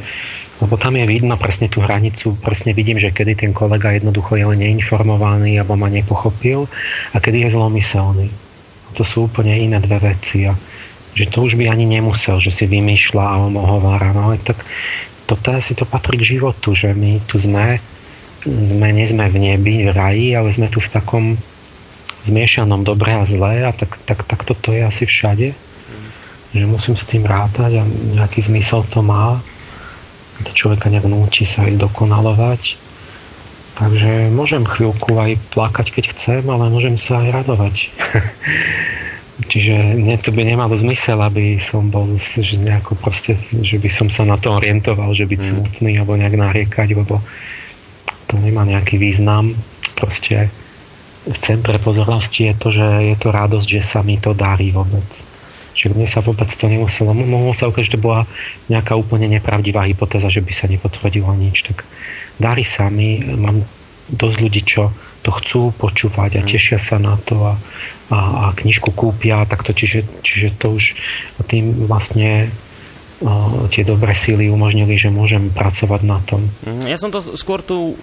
lebo 0.63 0.79
tam 0.79 0.95
je 0.95 1.03
vidno 1.03 1.35
presne 1.35 1.67
tú 1.67 1.83
hranicu, 1.83 2.39
presne 2.39 2.71
vidím, 2.71 2.95
že 2.95 3.11
kedy 3.11 3.35
ten 3.35 3.51
kolega 3.51 3.91
jednoducho 3.91 4.39
je 4.39 4.47
len 4.47 4.63
neinformovaný 4.63 5.59
alebo 5.59 5.75
ma 5.75 5.91
nepochopil 5.91 6.71
a 7.11 7.17
kedy 7.19 7.43
je 7.43 7.49
zlomyselný. 7.51 8.31
To 8.95 9.03
sú 9.03 9.27
úplne 9.27 9.59
iné 9.59 9.83
dve 9.83 10.15
veci 10.15 10.47
a 10.47 10.55
že 11.13 11.27
to 11.27 11.45
už 11.45 11.59
by 11.59 11.67
ani 11.67 11.83
nemusel, 11.83 12.39
že 12.39 12.55
si 12.55 12.65
vymýšľa 12.65 13.23
a 13.27 13.35
on 13.43 13.59
hovára. 13.59 14.15
No 14.15 14.31
ale 14.31 14.39
tak 14.39 14.63
toto 15.25 15.55
asi 15.55 15.73
to 15.73 15.87
patrí 15.87 16.19
k 16.19 16.37
životu, 16.37 16.75
že 16.75 16.91
my 16.91 17.23
tu 17.23 17.39
sme, 17.39 17.79
sme, 18.43 18.87
nie 18.91 19.07
sme 19.07 19.31
v 19.31 19.37
nebi, 19.39 19.87
v 19.87 19.91
raji, 19.91 20.27
ale 20.35 20.51
sme 20.51 20.67
tu 20.67 20.83
v 20.83 20.91
takom 20.91 21.25
zmiešanom 22.27 22.83
dobre 22.87 23.11
a 23.15 23.23
zlé 23.27 23.67
a 23.67 23.71
tak, 23.75 23.99
tak, 24.07 24.23
tak 24.23 24.39
toto 24.43 24.71
je 24.71 24.83
asi 24.83 25.03
všade. 25.07 25.55
Že 26.53 26.65
musím 26.69 26.95
s 26.95 27.07
tým 27.07 27.25
rátať 27.25 27.81
a 27.81 27.83
nejaký 28.19 28.45
zmysel 28.45 28.85
to 28.87 29.01
má. 29.01 29.41
To 30.43 30.51
človeka 30.53 30.91
nejak 30.91 31.07
núti 31.07 31.47
sa 31.47 31.65
aj 31.65 31.81
dokonalovať. 31.81 32.61
Takže 33.73 34.29
môžem 34.29 34.61
chvíľku 34.69 35.17
aj 35.17 35.39
plakať, 35.49 35.87
keď 35.89 36.03
chcem, 36.13 36.43
ale 36.45 36.69
môžem 36.69 36.93
sa 37.01 37.25
aj 37.25 37.29
radovať. 37.41 37.75
Čiže 39.33 39.97
mne 39.97 40.21
to 40.21 40.29
by 40.29 40.45
nemalo 40.45 40.77
zmysel, 40.77 41.17
aby 41.17 41.57
som 41.57 41.89
bol 41.89 42.05
že 42.21 42.53
nejako 42.53 42.93
proste, 43.01 43.33
že 43.65 43.81
by 43.81 43.89
som 43.89 44.07
sa 44.13 44.29
na 44.29 44.37
to 44.37 44.53
orientoval, 44.53 45.09
že 45.17 45.25
byť 45.25 45.41
mm. 45.41 45.49
smutný 45.49 45.91
alebo 45.97 46.13
nejak 46.13 46.37
nariekať, 46.37 46.93
lebo 46.93 47.17
to 48.29 48.37
nemá 48.37 48.61
nejaký 48.61 49.01
význam. 49.01 49.57
Proste 49.97 50.53
v 51.25 51.37
centre 51.41 51.81
pozornosti 51.81 52.51
je 52.51 52.55
to, 52.61 52.69
že 52.69 52.87
je 53.09 53.15
to 53.17 53.29
radosť, 53.33 53.67
že 53.67 53.81
sa 53.81 54.05
mi 54.05 54.21
to 54.21 54.37
darí 54.37 54.69
vôbec. 54.69 55.05
Čiže 55.73 55.97
mne 55.97 56.05
sa 56.05 56.21
vôbec 56.21 56.45
to 56.53 56.69
nemuselo. 56.69 57.17
Mohlo 57.17 57.57
sa 57.57 57.65
ukázať, 57.65 57.89
že 57.89 57.95
to 57.97 58.05
bola 58.05 58.29
nejaká 58.69 58.93
úplne 58.93 59.25
nepravdivá 59.25 59.89
hypotéza, 59.89 60.29
že 60.29 60.45
by 60.45 60.53
sa 60.53 60.69
nepotvrdilo 60.69 61.33
nič. 61.33 61.65
Tak 61.65 61.81
darí 62.37 62.61
sa 62.61 62.93
mi, 62.93 63.17
mám 63.33 63.65
dosť 64.13 64.37
ľudí, 64.37 64.61
čo 64.61 64.93
to 65.23 65.31
chcú 65.31 65.61
počúvať 65.79 66.37
a 66.37 66.41
mm. 66.43 66.49
tešia 66.51 66.77
sa 66.77 66.99
na 66.99 67.15
to 67.23 67.39
a, 67.39 67.53
a, 68.11 68.19
a 68.19 68.45
knižku 68.53 68.91
kúpia, 68.91 69.47
tak 69.47 69.63
to, 69.63 69.71
čiže, 69.71 70.03
čiže 70.21 70.59
to 70.59 70.75
už 70.75 70.93
tým 71.47 71.87
vlastne 71.87 72.51
o, 73.23 73.65
tie 73.71 73.87
dobré 73.87 74.11
síly 74.13 74.51
umožnili, 74.51 74.99
že 74.99 75.07
môžem 75.07 75.47
pracovať 75.49 76.01
na 76.03 76.19
tom. 76.27 76.51
Mm, 76.67 76.91
ja 76.91 76.99
som 76.99 77.09
to 77.09 77.23
skôr 77.39 77.63
tu 77.63 77.95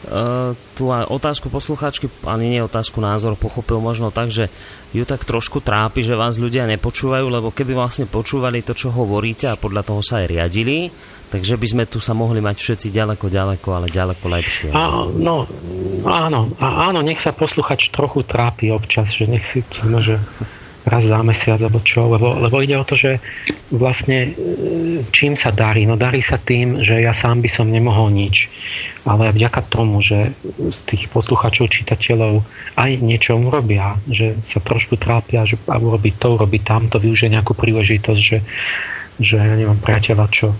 Uh, 0.00 0.56
tú 0.80 0.88
otázku 0.88 1.52
poslucháčky, 1.52 2.08
ani 2.24 2.48
nie 2.48 2.64
otázku 2.64 3.04
názor, 3.04 3.36
pochopil 3.36 3.84
možno 3.84 4.08
tak, 4.08 4.32
že 4.32 4.48
ju 4.96 5.04
tak 5.04 5.28
trošku 5.28 5.60
trápi, 5.60 6.00
že 6.00 6.16
vás 6.16 6.40
ľudia 6.40 6.64
nepočúvajú, 6.64 7.28
lebo 7.28 7.52
keby 7.52 7.76
vlastne 7.76 8.08
počúvali 8.08 8.64
to, 8.64 8.72
čo 8.72 8.88
hovoríte 8.88 9.52
a 9.52 9.60
podľa 9.60 9.84
toho 9.84 10.00
sa 10.00 10.24
aj 10.24 10.26
riadili, 10.32 10.88
Takže 11.30 11.54
by 11.54 11.66
sme 11.70 11.84
tu 11.86 12.02
sa 12.02 12.10
mohli 12.10 12.42
mať 12.42 12.58
všetci 12.58 12.88
ďaleko, 12.90 13.30
ďaleko, 13.30 13.68
ale 13.70 13.86
ďaleko 13.86 14.26
lepšie. 14.26 14.68
A, 14.74 15.06
no, 15.06 15.46
áno, 16.02 16.50
áno, 16.58 17.00
nech 17.06 17.22
sa 17.22 17.30
posluchač 17.30 17.94
trochu 17.94 18.26
trápi 18.26 18.74
občas, 18.74 19.14
že 19.14 19.30
nech 19.30 19.46
si 19.46 19.62
môže 19.86 20.18
raz 20.86 21.04
za 21.04 21.20
mesiac, 21.20 21.60
alebo 21.60 21.80
čo, 21.84 22.08
lebo, 22.08 22.40
lebo 22.40 22.64
ide 22.64 22.76
o 22.80 22.88
to, 22.88 22.96
že 22.96 23.20
vlastne 23.68 24.32
e, 24.32 25.04
čím 25.12 25.36
sa 25.36 25.52
darí? 25.52 25.84
No 25.84 26.00
darí 26.00 26.24
sa 26.24 26.40
tým, 26.40 26.80
že 26.80 27.04
ja 27.04 27.12
sám 27.12 27.44
by 27.44 27.50
som 27.52 27.68
nemohol 27.68 28.08
nič, 28.08 28.48
ale 29.04 29.28
vďaka 29.32 29.60
tomu, 29.68 30.00
že 30.00 30.32
z 30.56 30.78
tých 30.88 31.12
posluchačov, 31.12 31.68
čitateľov 31.68 32.42
aj 32.80 32.90
niečo 33.04 33.36
urobia, 33.36 34.00
že 34.08 34.40
sa 34.48 34.64
trošku 34.64 34.96
trápia, 34.96 35.44
že 35.44 35.60
a 35.68 35.76
urobí 35.76 36.16
to, 36.16 36.36
urobí 36.36 36.60
tamto, 36.64 36.96
využije 36.96 37.36
nejakú 37.36 37.52
príležitosť, 37.52 38.20
že, 38.20 38.38
že 39.20 39.34
ja 39.36 39.56
neviem, 39.56 39.76
priateľa, 39.76 40.26
čo 40.32 40.56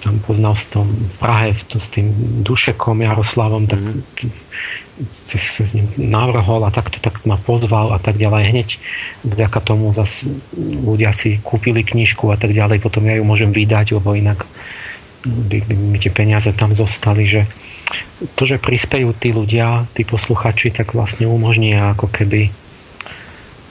tam 0.00 0.16
poznal 0.24 0.56
v 0.56 0.66
tom 0.72 0.86
v 0.88 1.16
Prahe 1.20 1.52
to, 1.68 1.76
s 1.76 1.88
tým 1.92 2.08
Dušekom 2.40 3.04
Jaroslavom, 3.04 3.68
tak 3.68 3.78
ním 4.16 4.32
navrhol 5.96 6.64
a 6.68 6.74
takto 6.74 7.00
tak 7.00 7.24
ma 7.24 7.40
pozval 7.40 7.96
a 7.96 7.98
tak 7.98 8.20
ďalej. 8.20 8.42
Hneď 8.52 8.68
vďaka 9.24 9.58
tomu 9.64 9.92
zase 9.96 10.28
ľudia 10.56 11.16
si 11.16 11.40
kúpili 11.40 11.80
knižku 11.80 12.28
a 12.28 12.36
tak 12.36 12.52
ďalej, 12.52 12.84
potom 12.84 13.08
ja 13.08 13.16
ju 13.16 13.24
môžem 13.24 13.50
vydať, 13.52 13.96
lebo 13.96 14.12
inak 14.12 14.44
by, 15.24 15.58
by 15.64 15.74
mi 15.76 15.98
tie 16.00 16.12
peniaze 16.12 16.52
tam 16.52 16.72
zostali, 16.76 17.24
že 17.28 17.42
to, 18.36 18.46
že 18.46 18.62
prispejú 18.62 19.16
tí 19.16 19.34
ľudia, 19.34 19.88
tí 19.96 20.06
posluchači, 20.06 20.70
tak 20.70 20.94
vlastne 20.94 21.26
umožní 21.26 21.74
ako 21.74 22.06
keby 22.06 22.52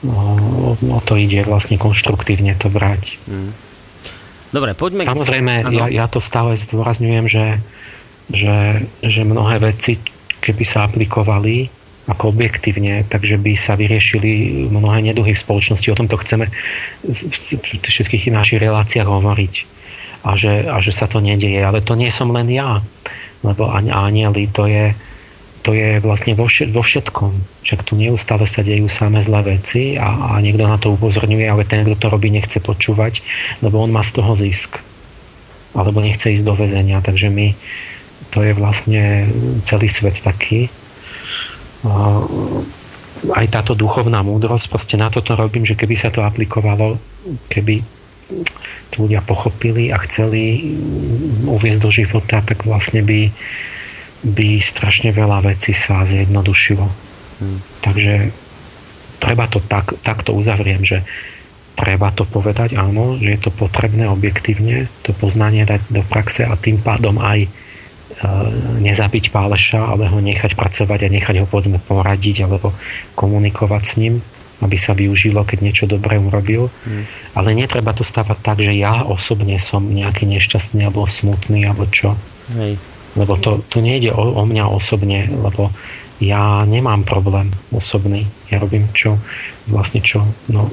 o, 0.04 0.76
o 0.76 1.00
to 1.06 1.16
ide 1.16 1.46
vlastne 1.48 1.80
konštruktívne 1.80 2.58
to 2.60 2.68
brať. 2.68 3.22
Mm. 3.30 3.52
Dobre, 4.50 4.74
poďme... 4.74 5.06
Samozrejme, 5.06 5.70
ja, 5.70 5.86
ja 5.94 6.06
to 6.10 6.18
stále 6.18 6.58
zdôrazňujem, 6.58 7.26
že, 7.30 7.62
že, 8.34 8.58
že 9.06 9.22
mnohé 9.22 9.62
veci, 9.62 10.02
keby 10.42 10.64
sa 10.66 10.88
aplikovali 10.88 11.70
ako 12.10 12.34
objektívne, 12.34 13.06
takže 13.06 13.38
by 13.38 13.54
sa 13.54 13.78
vyriešili 13.78 14.66
mnohé 14.74 15.06
neduhy 15.06 15.38
v 15.38 15.44
spoločnosti. 15.46 15.86
O 15.94 16.00
tomto 16.00 16.18
chceme 16.26 16.50
v 17.06 17.80
všetkých 17.86 18.34
našich 18.34 18.58
reláciách 18.58 19.06
hovoriť. 19.06 19.54
A 20.26 20.36
že, 20.36 20.66
a 20.68 20.82
že 20.82 20.92
sa 20.92 21.06
to 21.06 21.22
nedieje. 21.22 21.62
Ale 21.62 21.86
to 21.86 21.94
nie 21.94 22.10
som 22.10 22.34
len 22.34 22.50
ja. 22.50 22.82
Lebo 23.46 23.70
anieli 23.72 24.50
to 24.52 24.66
je, 24.66 24.92
to 25.62 25.72
je 25.72 26.02
vlastne 26.02 26.34
vo, 26.34 26.50
vo 26.50 26.82
všetkom. 26.84 27.32
Však 27.64 27.86
tu 27.86 27.94
neustále 27.96 28.50
sa 28.50 28.66
dejú 28.66 28.90
samé 28.90 29.22
zlé 29.24 29.62
veci 29.62 29.96
a, 29.96 30.34
a 30.34 30.42
niekto 30.42 30.66
na 30.66 30.82
to 30.82 30.98
upozorňuje, 30.98 31.46
ale 31.46 31.64
ten, 31.64 31.86
kto 31.86 31.96
to 31.96 32.08
robí, 32.10 32.34
nechce 32.34 32.58
počúvať, 32.60 33.22
lebo 33.64 33.80
on 33.80 33.94
má 33.94 34.02
z 34.02 34.18
toho 34.18 34.34
zisk. 34.34 34.82
Alebo 35.78 36.02
nechce 36.02 36.34
ísť 36.34 36.44
do 36.44 36.58
väzenia. 36.58 37.00
Takže 37.06 37.30
my, 37.30 37.54
to 38.30 38.46
je 38.46 38.52
vlastne 38.54 39.30
celý 39.66 39.88
svet 39.90 40.22
taký. 40.22 40.70
Aj 43.36 43.46
táto 43.52 43.76
duchovná 43.76 44.24
múdrosť, 44.24 44.70
proste 44.72 44.96
na 44.96 45.12
toto 45.12 45.36
robím, 45.36 45.68
že 45.68 45.76
keby 45.76 45.96
sa 46.00 46.14
to 46.14 46.24
aplikovalo, 46.24 47.02
keby 47.52 47.84
ľudia 49.00 49.24
pochopili 49.24 49.90
a 49.90 49.98
chceli 50.06 50.76
uviezť 51.48 51.82
do 51.82 51.90
života, 51.90 52.44
tak 52.44 52.68
vlastne 52.68 53.02
by 53.02 53.32
by 54.20 54.60
strašne 54.60 55.16
veľa 55.16 55.48
vecí 55.48 55.72
sa 55.72 56.04
zjednodušilo. 56.04 56.88
Hmm. 57.40 57.60
Takže 57.80 58.36
treba 59.24 59.48
to 59.48 59.64
tak, 59.64 59.96
takto 60.04 60.36
uzavriem, 60.36 60.84
že 60.84 61.08
treba 61.80 62.12
to 62.12 62.28
povedať, 62.28 62.76
áno, 62.76 63.16
že 63.16 63.40
je 63.40 63.40
to 63.40 63.52
potrebné 63.56 64.12
objektívne, 64.12 64.92
to 65.08 65.16
poznanie 65.16 65.64
dať 65.64 65.88
do 65.88 66.04
praxe 66.04 66.44
a 66.44 66.60
tým 66.60 66.84
pádom 66.84 67.16
aj 67.24 67.48
nezabiť 68.80 69.32
páleša, 69.32 69.96
ale 69.96 70.12
ho 70.12 70.20
nechať 70.20 70.56
pracovať 70.56 71.00
a 71.08 71.14
nechať 71.14 71.36
ho 71.44 71.46
povedzme 71.48 71.80
poradiť 71.80 72.48
alebo 72.48 72.76
komunikovať 73.16 73.84
s 73.88 73.94
ním, 73.96 74.14
aby 74.60 74.76
sa 74.76 74.92
využilo, 74.92 75.48
keď 75.48 75.58
niečo 75.64 75.86
dobré 75.88 76.20
urobil. 76.20 76.68
Hmm. 76.84 77.08
Ale 77.36 77.56
netreba 77.56 77.96
to 77.96 78.04
stávať 78.04 78.38
tak, 78.44 78.58
že 78.60 78.76
ja 78.76 79.08
osobne 79.08 79.56
som 79.64 79.88
nejaký 79.88 80.28
nešťastný 80.28 80.84
alebo 80.84 81.08
smutný 81.08 81.64
alebo 81.64 81.88
čo. 81.88 82.20
Hej. 82.60 82.76
Lebo 83.16 83.40
to, 83.40 83.64
to 83.72 83.80
nejde 83.80 84.12
o, 84.12 84.24
o 84.36 84.44
mňa 84.44 84.66
osobne, 84.68 85.32
lebo 85.32 85.72
ja 86.20 86.68
nemám 86.68 87.08
problém 87.08 87.48
osobný. 87.72 88.28
Ja 88.52 88.60
robím 88.60 88.92
čo, 88.92 89.16
vlastne 89.72 90.04
čo, 90.04 90.28
no 90.52 90.68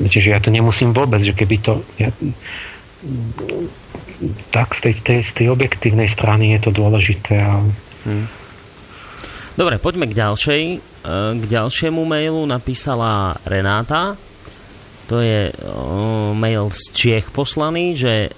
viete, 0.00 0.18
že 0.24 0.32
ja 0.32 0.40
to 0.40 0.48
nemusím 0.48 0.96
vôbec, 0.96 1.20
že 1.20 1.36
keby 1.36 1.56
to, 1.60 1.84
ja, 2.00 2.08
tak 4.50 4.74
z 4.74 4.80
tej, 4.88 4.94
z 4.94 5.00
tej, 5.02 5.18
z 5.22 5.32
tej 5.32 5.46
objektívnej 5.52 6.08
strany 6.08 6.56
je 6.56 6.60
to 6.66 6.70
dôležité. 6.72 7.34
A... 7.40 7.60
Hmm. 8.08 8.26
Dobre, 9.56 9.80
poďme 9.80 10.08
k 10.08 10.18
ďalšej. 10.18 10.62
E, 10.72 10.78
k 11.36 11.44
ďalšiemu 11.44 12.02
mailu 12.04 12.44
napísala 12.44 13.36
Renáta. 13.44 14.16
To 15.06 15.22
je 15.22 15.54
mail 16.34 16.66
z 16.74 16.82
Čiech 16.90 17.30
poslaný, 17.30 17.94
že 17.94 18.34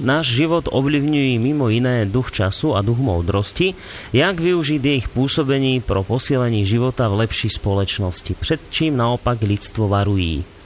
Náš 0.00 0.32
život 0.32 0.64
ovlivňují 0.72 1.36
mimo 1.36 1.68
iné 1.68 2.08
duch 2.08 2.32
času 2.32 2.72
a 2.72 2.80
duch 2.80 2.96
moudrosti. 2.96 3.76
Jak 4.16 4.40
využiť 4.40 4.80
ich 4.96 5.06
pôsobení 5.12 5.84
pro 5.84 6.00
posielení 6.00 6.64
života 6.64 7.04
v 7.12 7.28
lepší 7.28 7.52
spoločnosti? 7.52 8.32
Před 8.32 8.60
čím 8.72 8.96
naopak 8.96 9.44
lidstvo 9.44 9.92
varují? 9.92 10.59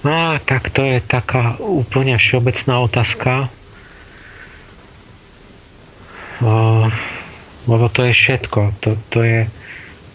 No, 0.00 0.40
tak 0.48 0.72
to 0.72 0.80
je 0.80 0.98
taká 1.04 1.60
úplne 1.60 2.16
všeobecná 2.16 2.80
otázka. 2.80 3.32
O, 6.40 6.88
lebo 7.68 7.86
to 7.92 8.08
je 8.08 8.12
všetko. 8.16 8.60
To, 8.80 8.96
to, 9.12 9.18
je, 9.20 9.40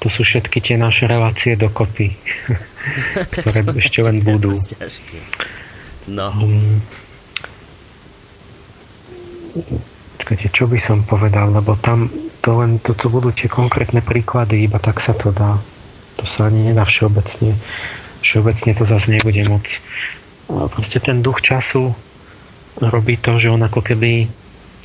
to 0.01 0.07
sú 0.09 0.25
všetky 0.25 0.57
tie 0.57 0.75
naše 0.81 1.05
relácie 1.05 1.53
dokopy, 1.53 2.17
ktoré 3.37 3.61
ešte 3.77 4.01
len 4.01 4.25
budú. 4.25 4.57
No. 6.09 6.33
Um, 6.33 6.81
Čakajte, 10.17 10.49
čo 10.49 10.65
by 10.65 10.81
som 10.81 11.05
povedal, 11.05 11.53
lebo 11.53 11.77
tam 11.77 12.09
to 12.41 12.61
len, 12.61 12.81
toto 12.81 13.13
budú 13.13 13.29
tie 13.29 13.45
konkrétne 13.45 14.01
príklady, 14.01 14.65
iba 14.65 14.81
tak 14.81 14.97
sa 14.97 15.13
to 15.13 15.29
dá. 15.29 15.61
To 16.17 16.25
sa 16.25 16.49
ani 16.49 16.73
nedá 16.73 16.85
všeobecne. 16.85 17.53
Všeobecne 18.25 18.73
to 18.73 18.83
zase 18.89 19.07
nebude 19.13 19.45
moc. 19.45 19.69
Proste 20.49 20.97
ten 20.97 21.21
duch 21.21 21.45
času 21.45 21.93
robí 22.81 23.21
to, 23.21 23.37
že 23.37 23.53
on 23.53 23.61
ako 23.61 23.85
keby 23.85 24.25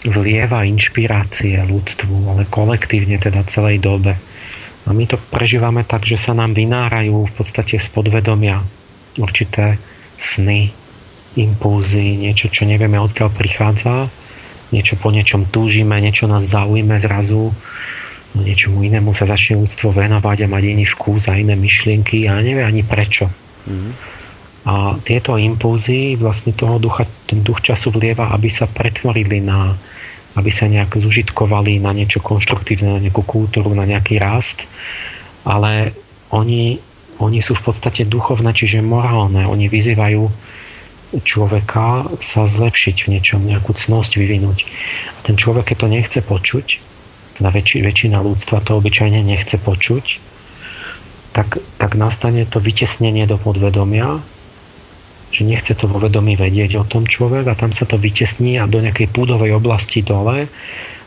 vlieva 0.04 0.68
inšpirácie 0.68 1.60
ľudstvu, 1.64 2.36
ale 2.36 2.44
kolektívne 2.48 3.16
teda 3.16 3.44
celej 3.48 3.80
dobe. 3.80 4.16
A 4.88 4.90
my 4.92 5.04
to 5.08 5.16
prežívame 5.32 5.84
tak, 5.84 6.08
že 6.08 6.20
sa 6.20 6.32
nám 6.32 6.56
vynárajú 6.56 7.28
v 7.28 7.32
podstate 7.36 7.76
z 7.80 7.88
podvedomia 7.92 8.60
určité 9.20 9.76
sny, 10.16 10.72
impulzy, 11.36 12.16
niečo, 12.16 12.48
čo 12.48 12.64
nevieme 12.64 12.96
odkiaľ 12.96 13.28
prichádza, 13.32 14.08
niečo 14.72 14.96
po 14.96 15.12
niečom 15.12 15.48
túžime, 15.48 16.00
niečo 16.00 16.28
nás 16.28 16.48
zaujíme 16.48 16.96
zrazu, 17.02 17.52
niečomu 18.38 18.86
inému 18.86 19.10
sa 19.10 19.26
začne 19.26 19.58
úctvo 19.58 19.90
venovať 19.90 20.46
a 20.46 20.52
mať 20.52 20.62
iný 20.70 20.84
vkus 20.86 21.26
a 21.26 21.34
iné 21.34 21.58
myšlienky 21.58 22.30
a 22.30 22.38
nevie 22.38 22.62
ani 22.62 22.86
prečo. 22.86 23.26
Mm-hmm. 23.66 23.92
A 24.70 24.94
tieto 25.02 25.40
impulzy 25.40 26.20
vlastne 26.20 26.52
toho 26.52 26.76
ducha, 26.76 27.08
ten 27.24 27.40
duch 27.40 27.64
času 27.64 27.90
vlieva, 27.90 28.30
aby 28.30 28.52
sa 28.52 28.68
pretvorili 28.68 29.40
na, 29.40 29.72
aby 30.36 30.50
sa 30.52 30.68
nejak 30.68 31.00
zužitkovali 31.00 31.80
na 31.80 31.96
niečo 31.96 32.20
konštruktívne, 32.20 33.00
na 33.00 33.00
nejakú 33.02 33.24
kultúru, 33.24 33.72
na 33.72 33.88
nejaký 33.88 34.20
rast, 34.20 34.62
ale 35.48 35.96
oni, 36.30 36.76
oni 37.18 37.40
sú 37.40 37.56
v 37.56 37.72
podstate 37.72 38.04
duchovné, 38.04 38.52
čiže 38.52 38.84
morálne. 38.84 39.48
Oni 39.48 39.66
vyzývajú 39.66 40.28
človeka 41.18 42.06
sa 42.22 42.46
zlepšiť 42.46 42.96
v 43.08 43.18
niečom, 43.18 43.42
nejakú 43.42 43.74
cnosť 43.74 44.14
vyvinúť. 44.14 44.58
A 45.16 45.18
ten 45.26 45.34
človek, 45.34 45.74
keď 45.74 45.76
to 45.82 45.88
nechce 45.90 46.18
počuť, 46.22 46.89
na 47.40 47.48
väčši, 47.48 47.84
väčšina 47.84 48.20
ľudstva 48.20 48.62
to 48.62 48.78
obyčajne 48.78 49.20
nechce 49.24 49.56
počuť, 49.56 50.04
tak, 51.32 51.62
tak 51.80 51.96
nastane 51.96 52.44
to 52.44 52.60
vytesnenie 52.60 53.24
do 53.24 53.40
podvedomia, 53.40 54.20
že 55.30 55.46
nechce 55.46 55.78
to 55.78 55.86
vo 55.86 56.02
vedomí 56.02 56.34
vedieť 56.34 56.82
o 56.82 56.84
tom 56.84 57.06
človek 57.06 57.46
a 57.46 57.54
tam 57.54 57.70
sa 57.70 57.86
to 57.86 57.94
vytesní 57.94 58.58
a 58.58 58.66
do 58.66 58.82
nejakej 58.82 59.08
púdovej 59.14 59.54
oblasti 59.54 60.02
dole 60.02 60.50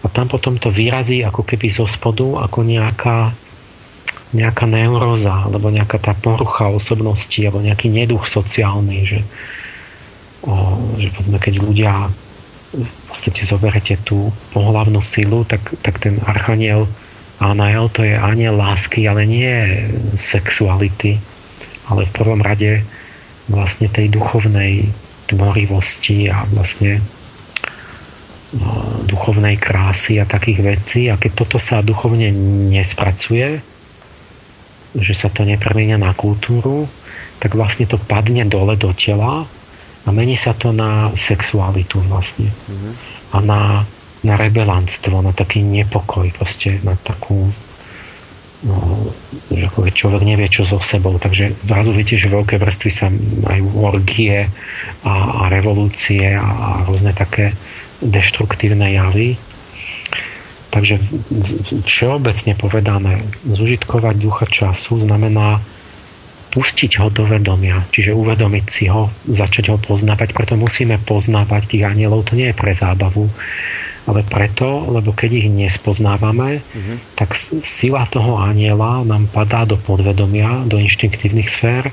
a 0.03 0.08
tam 0.12 0.32
potom 0.32 0.56
to 0.56 0.72
vyrazí 0.72 1.20
ako 1.24 1.44
keby 1.44 1.72
zo 1.72 1.88
spodu 1.88 2.40
ako 2.48 2.64
nejaká 2.64 3.36
nejaká 4.34 4.66
neuróza 4.66 5.45
alebo 5.45 5.70
nejaká 5.70 6.02
tá 6.02 6.18
porucha 6.18 6.66
osobnosti 6.66 7.38
alebo 7.38 7.62
nejaký 7.62 7.86
neduch 7.86 8.26
sociálny, 8.26 9.06
že, 9.06 9.22
že 10.98 11.08
povedzme, 11.14 11.38
keď 11.38 11.53
ľudia 11.62 11.94
v 12.74 13.02
podstate 13.08 13.45
zoberete 13.45 14.02
tú 14.02 14.34
pohlavnú 14.52 15.00
silu, 15.06 15.45
tak, 15.45 15.61
tak 15.85 16.02
ten 16.02 16.18
archaniel 16.26 16.90
Anael 17.43 17.92
to 17.92 18.08
je 18.08 18.16
aniel 18.16 18.56
lásky, 18.56 19.03
ale 19.10 19.27
nie 19.27 19.52
sexuality, 20.16 21.19
ale 21.92 22.08
v 22.08 22.16
prvom 22.16 22.40
rade 22.40 22.88
vlastne 23.52 23.92
tej 23.92 24.08
duchovnej 24.16 24.88
tvorivosti 25.27 26.32
a 26.32 26.48
vlastne 26.48 27.03
no, 28.56 29.02
duchovnej 29.03 29.60
krásy 29.60 30.24
a 30.24 30.30
takých 30.30 30.60
vecí. 30.64 31.02
A 31.11 31.19
keď 31.19 31.43
toto 31.43 31.58
sa 31.60 31.84
duchovne 31.84 32.32
nespracuje, 32.72 33.60
že 34.93 35.14
sa 35.18 35.27
to 35.27 35.43
nepremenia 35.43 36.00
na 36.00 36.16
kultúru, 36.16 36.88
tak 37.43 37.60
vlastne 37.60 37.90
to 37.90 38.00
padne 38.00 38.48
dole 38.48 38.80
do 38.80 38.95
tela 38.95 39.43
a 40.04 40.10
mení 40.12 40.36
sa 40.36 40.52
to 40.52 40.76
na 40.76 41.12
sexualitu 41.16 42.04
vlastne. 42.12 42.52
Mm-hmm. 42.52 42.94
A 43.34 43.38
na, 43.40 43.62
na 44.28 44.36
rebelantstvo, 44.36 45.24
na 45.24 45.32
taký 45.32 45.64
nepokoj, 45.64 46.28
proste 46.36 46.84
na 46.84 47.00
takú 47.00 47.50
no, 48.64 48.76
že 49.52 49.68
ako 49.68 49.92
človek 49.92 50.24
nevie, 50.24 50.48
čo 50.48 50.64
so 50.64 50.80
sebou. 50.80 51.20
Takže 51.20 51.56
zrazu 51.68 51.92
viete, 51.92 52.16
že 52.16 52.32
veľké 52.32 52.60
vrstvy 52.60 52.90
sa 52.92 53.08
majú 53.44 53.84
orgie 53.84 54.48
a, 55.04 55.14
a 55.48 55.52
revolúcie 55.52 56.36
a, 56.36 56.44
a 56.44 56.70
rôzne 56.88 57.12
také 57.16 57.56
deštruktívne 58.04 58.96
javy. 58.96 59.40
Takže 60.74 60.98
všeobecne 61.86 62.58
povedané, 62.58 63.22
zužitkovať 63.46 64.16
ducha 64.18 64.46
času 64.50 65.06
znamená 65.06 65.62
pustiť 66.54 67.02
ho 67.02 67.10
do 67.10 67.26
vedomia, 67.26 67.82
čiže 67.90 68.14
uvedomiť 68.14 68.66
si 68.70 68.86
ho, 68.86 69.10
začať 69.26 69.74
ho 69.74 69.78
poznávať, 69.82 70.38
preto 70.38 70.54
musíme 70.54 71.02
poznávať 71.02 71.66
tých 71.66 71.84
anielov, 71.90 72.30
to 72.30 72.38
nie 72.38 72.54
je 72.54 72.56
pre 72.56 72.78
zábavu, 72.78 73.26
ale 74.06 74.22
preto, 74.22 74.86
lebo 74.86 75.18
keď 75.18 75.30
ich 75.34 75.48
nespoznávame, 75.50 76.62
mm-hmm. 76.62 77.18
tak 77.18 77.34
sila 77.66 78.06
toho 78.06 78.38
aniela 78.38 79.02
nám 79.02 79.26
padá 79.34 79.66
do 79.66 79.82
podvedomia, 79.82 80.62
do 80.70 80.78
inštinktívnych 80.78 81.50
sfér, 81.50 81.90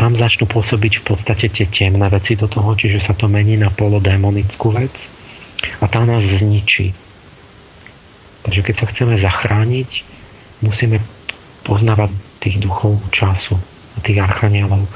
tam 0.00 0.16
začnú 0.16 0.48
pôsobiť 0.48 1.04
v 1.04 1.12
podstate 1.12 1.52
tie 1.52 1.68
temné 1.68 2.08
veci 2.08 2.32
do 2.32 2.48
toho, 2.48 2.72
čiže 2.72 3.04
sa 3.04 3.12
to 3.12 3.28
mení 3.28 3.60
na 3.60 3.68
polodémonickú 3.68 4.72
vec 4.72 5.04
a 5.78 5.84
tá 5.84 6.08
nás 6.08 6.24
zničí. 6.24 6.96
Takže 8.48 8.60
keď 8.64 8.74
sa 8.80 8.86
chceme 8.88 9.14
zachrániť, 9.20 9.90
musíme 10.64 11.04
poznávať 11.68 12.31
tých 12.42 12.58
duchov 12.58 12.98
času, 13.14 13.54
tých 14.02 14.18
archanielov. 14.18 14.90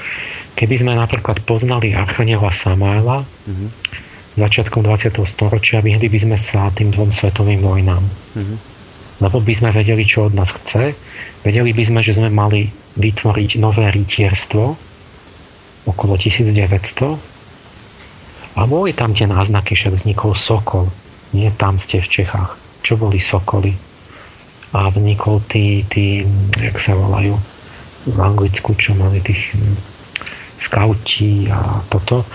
Keby 0.58 0.82
sme 0.82 0.92
napríklad 0.98 1.46
poznali 1.46 1.94
archaniela 1.94 2.50
Samuela 2.50 3.22
mm-hmm. 3.22 3.68
začiatkom 4.34 4.82
20. 4.82 5.14
storočia, 5.22 5.78
vyhli 5.78 6.10
by 6.10 6.18
sme 6.18 6.36
sa 6.36 6.74
tým 6.74 6.90
dvom 6.90 7.14
svetovým 7.14 7.62
vojnám. 7.62 8.02
Mm-hmm. 8.02 8.58
Lebo 9.22 9.38
by 9.40 9.52
sme 9.54 9.70
vedeli, 9.72 10.04
čo 10.04 10.28
od 10.28 10.36
nás 10.36 10.50
chce. 10.50 10.92
Vedeli 11.46 11.70
by 11.72 11.84
sme, 11.86 12.00
že 12.02 12.18
sme 12.18 12.28
mali 12.28 12.68
vytvoriť 12.98 13.62
nové 13.62 13.88
rytierstvo 13.88 14.64
okolo 15.86 16.14
1900 16.18 17.36
a 18.56 18.64
boli 18.64 18.96
tam 18.96 19.12
tie 19.12 19.28
náznaky, 19.28 19.76
že 19.76 19.92
vznikol 19.92 20.32
Sokol. 20.32 20.88
Nie 21.36 21.52
tam 21.52 21.76
ste 21.76 22.00
v 22.00 22.08
Čechách. 22.08 22.56
Čo 22.80 22.96
boli 22.96 23.20
Sokoly? 23.20 23.85
A 24.74 24.90
vnikol 24.90 25.42
tí, 25.46 25.86
tí 25.86 26.26
jak 26.58 26.78
sa 26.82 26.98
volajú 26.98 27.38
v 28.06 28.18
Anglicku, 28.18 28.74
čo 28.78 28.94
mali 28.94 29.22
tých 29.22 29.54
hm, 29.54 29.76
skauti 30.62 31.50
a 31.50 31.82
toto. 31.90 32.26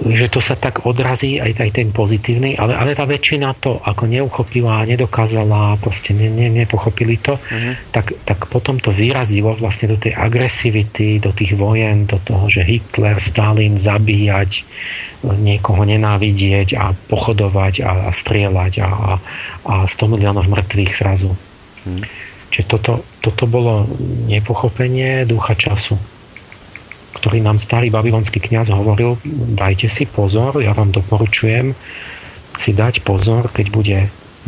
Že 0.00 0.32
to 0.32 0.40
sa 0.40 0.56
tak 0.56 0.88
odrazí 0.88 1.36
aj, 1.36 1.60
aj 1.60 1.70
ten 1.76 1.88
pozitívny, 1.92 2.56
ale, 2.56 2.72
ale 2.72 2.96
tá 2.96 3.04
väčšina 3.04 3.52
to 3.60 3.76
ako 3.84 4.08
neuchopila, 4.08 4.88
nedokázala, 4.88 5.76
proste 5.76 6.16
ne, 6.16 6.32
ne, 6.32 6.48
nepochopili 6.48 7.20
to, 7.20 7.36
uh-huh. 7.36 7.76
tak, 7.92 8.16
tak 8.24 8.48
potom 8.48 8.80
to 8.80 8.96
vyrazilo 8.96 9.52
vlastne 9.52 9.92
do 9.92 10.00
tej 10.00 10.16
agresivity, 10.16 11.20
do 11.20 11.36
tých 11.36 11.52
vojen, 11.52 12.08
do 12.08 12.16
toho, 12.16 12.48
že 12.48 12.64
Hitler, 12.64 13.20
Stalin 13.20 13.76
zabíjať, 13.76 14.64
niekoho 15.20 15.84
nenávidieť 15.84 16.80
a 16.80 16.96
pochodovať 16.96 17.84
a, 17.84 17.92
a 18.08 18.10
strieľať 18.16 18.72
a, 18.80 18.88
a, 18.88 19.12
a 19.68 19.74
100 19.84 20.12
miliónov 20.16 20.48
mŕtvych 20.48 20.92
zrazu. 20.96 21.36
Hmm. 21.84 22.00
Čiže 22.50 22.66
toto, 22.66 22.92
toto 23.20 23.44
bolo 23.44 23.84
nepochopenie 24.26 25.28
ducha 25.28 25.52
času, 25.52 26.00
ktorý 27.20 27.44
nám 27.44 27.60
starý 27.60 27.92
babylonský 27.92 28.40
kňaz 28.40 28.72
hovoril, 28.72 29.20
dajte 29.54 29.92
si 29.92 30.08
pozor, 30.08 30.58
ja 30.64 30.72
vám 30.72 30.88
doporučujem 30.88 31.76
si 32.60 32.76
dať 32.76 33.00
pozor, 33.00 33.48
keď 33.48 33.66
bude 33.72 33.98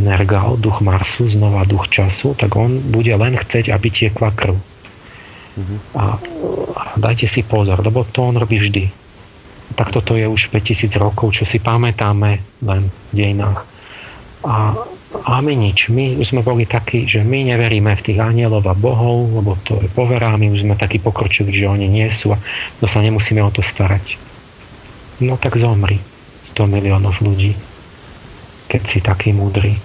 Nergal, 0.01 0.57
duch 0.57 0.81
Marsu, 0.81 1.28
znova 1.28 1.68
duch 1.68 1.89
času, 1.92 2.33
tak 2.33 2.57
on 2.57 2.81
bude 2.81 3.12
len 3.12 3.36
chceť, 3.36 3.68
aby 3.73 3.89
tiekla 3.92 4.33
krv. 4.33 4.57
Uh-huh. 4.57 5.78
A, 5.92 6.17
a 6.73 6.83
dajte 6.97 7.28
si 7.28 7.44
pozor, 7.44 7.81
lebo 7.84 8.05
to 8.09 8.25
on 8.25 8.41
robí 8.41 8.57
vždy. 8.57 8.89
Tak 9.76 9.92
toto 9.92 10.17
je 10.17 10.25
už 10.25 10.49
5000 10.49 10.97
rokov, 10.97 11.36
čo 11.36 11.44
si 11.44 11.60
pamätáme 11.60 12.41
len 12.65 12.83
v 12.89 13.12
dejinách. 13.12 13.68
A, 14.49 14.76
a 15.12 15.44
my 15.44 15.52
nič. 15.52 15.92
My 15.92 16.16
už 16.16 16.32
sme 16.32 16.41
boli 16.41 16.65
takí, 16.65 17.05
že 17.05 17.20
my 17.20 17.44
neveríme 17.52 17.92
v 17.92 18.05
tých 18.05 18.18
anielov 18.18 18.65
a 18.65 18.73
bohov, 18.73 19.28
lebo 19.28 19.60
to 19.60 19.76
je 19.84 19.89
poverá, 19.92 20.32
my 20.41 20.49
už 20.49 20.65
sme 20.65 20.73
takí 20.73 20.97
pokročili, 20.97 21.52
že 21.52 21.68
oni 21.68 21.84
nie 21.84 22.08
sú 22.08 22.32
a 22.32 22.41
to 22.81 22.89
sa 22.89 23.05
nemusíme 23.05 23.44
o 23.44 23.52
to 23.52 23.60
starať. 23.60 24.16
No 25.20 25.36
tak 25.36 25.60
zomri 25.60 26.00
100 26.57 26.65
miliónov 26.65 27.20
ľudí, 27.20 27.52
keď 28.73 28.82
si 28.89 28.99
taký 29.05 29.36
múdry. 29.36 29.76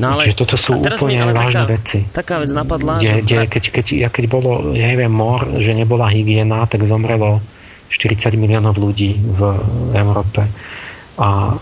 No 0.00 0.16
ale 0.16 0.32
Čiže 0.32 0.38
toto 0.44 0.56
sú 0.56 0.80
úplne 0.80 1.28
vážne 1.28 1.64
taká, 1.64 1.72
veci. 1.76 1.98
Taká 2.08 2.34
vec 2.40 2.50
napadla, 2.56 3.04
kde, 3.04 3.04
že... 3.04 3.16
Kde, 3.20 3.36
keď, 3.52 3.64
keď, 3.68 3.86
ja 3.96 4.08
keď 4.08 4.24
bolo, 4.32 4.72
ja 4.72 4.88
neviem, 4.88 5.12
mor, 5.12 5.44
že 5.60 5.76
nebola 5.76 6.08
hygiena, 6.08 6.64
tak 6.64 6.88
zomrelo 6.88 7.44
40 7.92 8.32
miliónov 8.40 8.80
ľudí 8.80 9.20
v 9.20 9.40
Európe. 9.92 10.48
A 11.20 11.52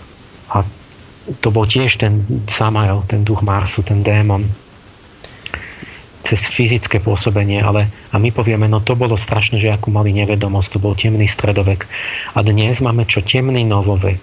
to 1.41 1.49
bol 1.53 1.69
tiež 1.69 2.01
ten 2.01 2.25
Samael, 2.49 3.05
ten 3.05 3.25
duch 3.25 3.45
Marsu, 3.45 3.85
ten 3.85 4.01
démon 4.01 4.49
cez 6.29 6.45
fyzické 6.45 7.01
pôsobenie, 7.01 7.65
ale 7.65 7.89
a 8.13 8.21
my 8.21 8.29
povieme, 8.29 8.69
no 8.69 8.85
to 8.85 8.93
bolo 8.93 9.17
strašné, 9.17 9.65
že 9.65 9.73
akú 9.73 9.89
mali 9.89 10.13
nevedomosť, 10.13 10.77
to 10.77 10.79
bol 10.79 10.93
temný 10.93 11.25
stredovek. 11.25 11.89
A 12.37 12.45
dnes 12.45 12.85
máme 12.85 13.09
čo? 13.09 13.25
Temný 13.25 13.65
novovek. 13.65 14.21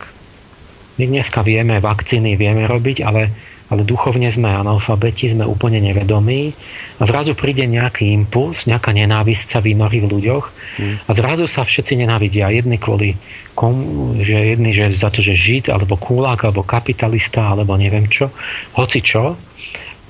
My 1.01 1.09
dneska 1.09 1.41
vieme, 1.41 1.81
vakcíny 1.81 2.37
vieme 2.37 2.69
robiť, 2.69 3.01
ale 3.01 3.33
ale 3.69 3.81
duchovne 3.81 4.29
sme 4.29 4.53
analfabeti, 4.53 5.33
sme 5.33 5.41
úplne 5.41 5.81
nevedomí 5.81 6.53
a 7.01 7.03
zrazu 7.09 7.33
príde 7.33 7.65
nejaký 7.65 8.13
impuls, 8.13 8.69
nejaká 8.69 8.93
nenávisť 8.93 9.57
sa 9.57 9.59
vynorí 9.59 10.05
v 10.05 10.09
ľuďoch 10.13 10.45
mm. 10.77 10.95
a 11.09 11.11
zrazu 11.17 11.49
sa 11.49 11.65
všetci 11.65 11.97
nenávidia. 11.97 12.53
Jedni 12.53 12.77
kvôli 12.77 13.17
kom, 13.57 13.73
že 14.21 14.53
jedni 14.53 14.69
že 14.69 14.93
za 14.93 15.09
to, 15.09 15.25
že 15.25 15.33
žid, 15.33 15.73
alebo 15.73 15.97
kúlák, 15.97 16.45
alebo 16.45 16.61
kapitalista, 16.61 17.57
alebo 17.57 17.73
neviem 17.73 18.05
čo, 18.05 18.29
hoci 18.77 19.01
čo, 19.01 19.33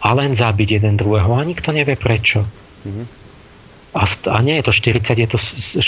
a 0.06 0.10
len 0.14 0.36
zabiť 0.36 0.82
jeden 0.82 1.00
druhého 1.00 1.32
a 1.32 1.48
nikto 1.48 1.72
nevie 1.72 1.96
prečo. 1.96 2.44
Mm. 2.84 3.08
A, 3.96 4.04
a 4.04 4.38
nie 4.44 4.60
je 4.60 4.68
to 4.68 4.74
40, 4.76 5.24
je 5.24 5.30
to 5.32 5.40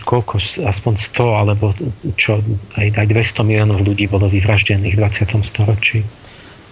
koľko, 0.07 0.39
aspoň 0.63 0.93
100, 0.95 1.41
alebo 1.43 1.75
čo, 2.15 2.39
aj, 2.79 2.95
aj 2.95 3.07
200 3.11 3.43
miliónov 3.43 3.83
ľudí 3.83 4.07
bolo 4.07 4.31
vyvraždených 4.31 4.95
v 4.95 5.01
20. 5.03 5.43
storočí. 5.43 6.07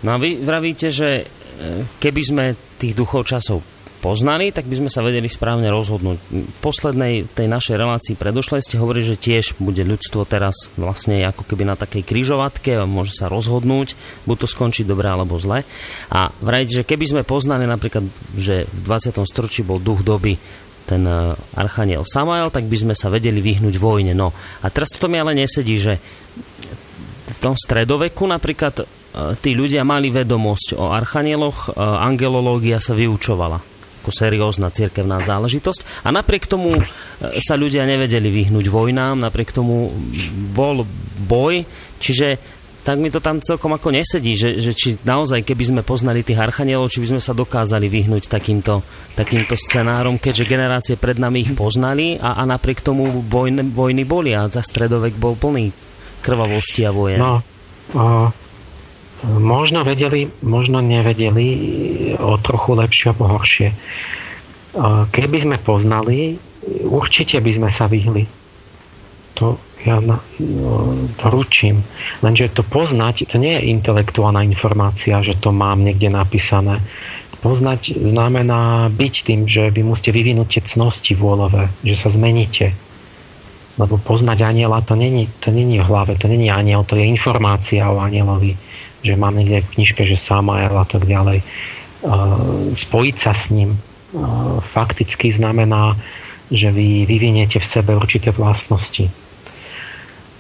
No 0.05 0.13
a 0.13 0.21
vy 0.21 0.37
vravíte, 0.37 0.93
že 0.93 1.09
e, 1.17 1.23
keby 1.97 2.21
sme 2.21 2.45
tých 2.77 2.93
duchov 2.93 3.25
časov 3.25 3.65
poznali, 4.05 4.53
tak 4.53 4.69
by 4.69 4.85
sme 4.85 4.89
sa 4.93 5.01
vedeli 5.01 5.25
správne 5.25 5.65
rozhodnúť. 5.73 6.17
V 6.29 6.57
poslednej 6.61 7.25
tej 7.25 7.49
našej 7.49 7.73
relácii 7.73 8.13
predošlej 8.13 8.61
ste 8.61 8.77
hovorili, 8.77 9.01
že 9.01 9.17
tiež 9.17 9.57
bude 9.57 9.81
ľudstvo 9.81 10.29
teraz 10.29 10.69
vlastne 10.77 11.25
ako 11.25 11.41
keby 11.49 11.65
na 11.65 11.73
takej 11.73 12.05
kryžovatke 12.05 12.77
môže 12.85 13.17
sa 13.17 13.33
rozhodnúť, 13.33 13.97
buď 14.29 14.37
to 14.37 14.47
skončí 14.47 14.85
dobre 14.85 15.09
alebo 15.09 15.41
zle. 15.41 15.65
A 16.13 16.29
vravíte, 16.37 16.85
že 16.85 16.87
keby 16.87 17.05
sme 17.17 17.23
poznali 17.25 17.65
napríklad, 17.65 18.05
že 18.37 18.69
v 18.69 18.79
20. 18.85 19.25
storočí 19.25 19.65
bol 19.65 19.81
duch 19.81 20.05
doby 20.05 20.37
ten 20.85 21.01
e, 21.01 21.33
archaniel 21.57 22.05
Samael, 22.05 22.53
tak 22.53 22.69
by 22.69 22.77
sme 22.77 22.93
sa 22.93 23.09
vedeli 23.09 23.41
vyhnúť 23.41 23.81
vojne. 23.81 24.13
No 24.13 24.29
a 24.61 24.69
teraz 24.69 24.93
to 24.93 25.09
mi 25.09 25.17
ale 25.17 25.33
nesedí, 25.33 25.81
že 25.81 25.97
tom 27.45 27.53
stredoveku 27.53 28.25
napríklad 28.25 28.81
tí 29.39 29.53
ľudia 29.53 29.85
mali 29.85 30.09
vedomosť 30.09 30.75
o 30.81 30.89
archanieloch, 30.91 31.77
angelológia 31.77 32.81
sa 32.81 32.97
vyučovala 32.97 33.75
ako 34.05 34.13
seriózna 34.13 34.69
cirkevná 34.69 35.17
záležitosť. 35.25 36.05
A 36.05 36.13
napriek 36.13 36.45
tomu 36.45 36.77
e, 36.77 36.83
sa 37.41 37.57
ľudia 37.57 37.89
nevedeli 37.89 38.29
vyhnúť 38.29 38.69
vojnám, 38.69 39.17
napriek 39.17 39.49
tomu 39.49 39.89
bol 40.53 40.85
boj, 41.25 41.65
čiže 41.97 42.37
tak 42.85 43.01
mi 43.01 43.09
to 43.09 43.17
tam 43.17 43.41
celkom 43.41 43.73
ako 43.73 43.89
nesedí, 43.89 44.37
že, 44.37 44.61
že 44.61 44.77
či 44.77 44.93
naozaj, 45.01 45.41
keby 45.41 45.73
sme 45.73 45.81
poznali 45.81 46.21
tých 46.21 46.37
archanielov, 46.37 46.93
či 46.93 47.01
by 47.01 47.17
sme 47.17 47.21
sa 47.25 47.33
dokázali 47.33 47.89
vyhnúť 47.89 48.29
takýmto, 48.29 48.85
takýmto 49.17 49.57
scenárom, 49.57 50.21
keďže 50.21 50.45
generácie 50.45 50.93
pred 51.01 51.17
nami 51.17 51.41
ich 51.41 51.57
poznali 51.57 52.21
a, 52.21 52.37
a 52.37 52.45
napriek 52.45 52.85
tomu 52.85 53.09
vojny, 53.25 53.65
vojny 53.73 54.05
boli 54.05 54.37
a 54.37 54.45
za 54.53 54.61
stredovek 54.61 55.17
bol 55.17 55.33
plný 55.33 55.84
krvavosti 56.25 56.81
a 56.81 56.91
vojen. 56.91 57.21
No, 57.21 57.45
uh, 57.93 58.33
možno 59.37 59.85
vedeli, 59.85 60.29
možno 60.41 60.81
nevedeli 60.81 61.47
o 62.17 62.37
trochu 62.41 62.73
lepšie 62.77 63.05
alebo 63.13 63.25
horšie. 63.29 63.69
Keby 65.09 65.37
sme 65.39 65.57
poznali, 65.57 66.35
určite 66.83 67.39
by 67.39 67.51
sme 67.55 67.69
sa 67.71 67.87
vyhli. 67.87 68.27
To 69.39 69.55
ja 69.85 70.01
na, 70.01 70.19
to 71.21 71.25
ručím. 71.29 71.85
Lenže 72.25 72.51
to 72.51 72.65
poznať, 72.65 73.29
to 73.29 73.37
nie 73.37 73.53
je 73.55 73.69
intelektuálna 73.71 74.41
informácia, 74.43 75.21
že 75.21 75.37
to 75.37 75.53
mám 75.53 75.85
niekde 75.85 76.09
napísané. 76.09 76.81
Poznať 77.39 77.93
znamená 77.93 78.89
byť 78.89 79.13
tým, 79.29 79.41
že 79.45 79.69
vy 79.69 79.85
musíte 79.85 80.09
vyvinúť 80.09 80.57
tie 80.57 80.61
cnosti 80.65 81.13
vôľové, 81.13 81.69
že 81.85 81.95
sa 81.95 82.09
zmeníte. 82.09 82.73
Lebo 83.75 83.99
poznať 83.99 84.47
aniela 84.47 84.79
to 84.81 84.95
není, 84.95 85.27
to 85.43 85.51
není 85.51 85.79
v 85.79 85.87
hlave, 85.87 86.15
to 86.15 86.31
není 86.31 86.47
aniel, 86.47 86.87
to 86.87 86.95
je 86.95 87.03
informácia 87.03 87.83
o 87.91 87.99
anielovi 87.99 88.55
že 89.05 89.13
mám 89.13 89.37
niekde 89.37 89.61
v 89.61 89.71
knižke, 89.77 90.01
že 90.01 90.17
Samael 90.17 90.73
a 90.73 90.85
tak 90.89 91.05
ďalej. 91.05 91.45
Spojiť 92.73 93.15
sa 93.21 93.37
s 93.37 93.53
ním 93.53 93.77
fakticky 94.73 95.29
znamená, 95.29 95.93
že 96.49 96.73
vy 96.73 97.05
vyviniete 97.05 97.61
v 97.61 97.69
sebe 97.69 97.93
určité 97.93 98.33
vlastnosti. 98.33 99.13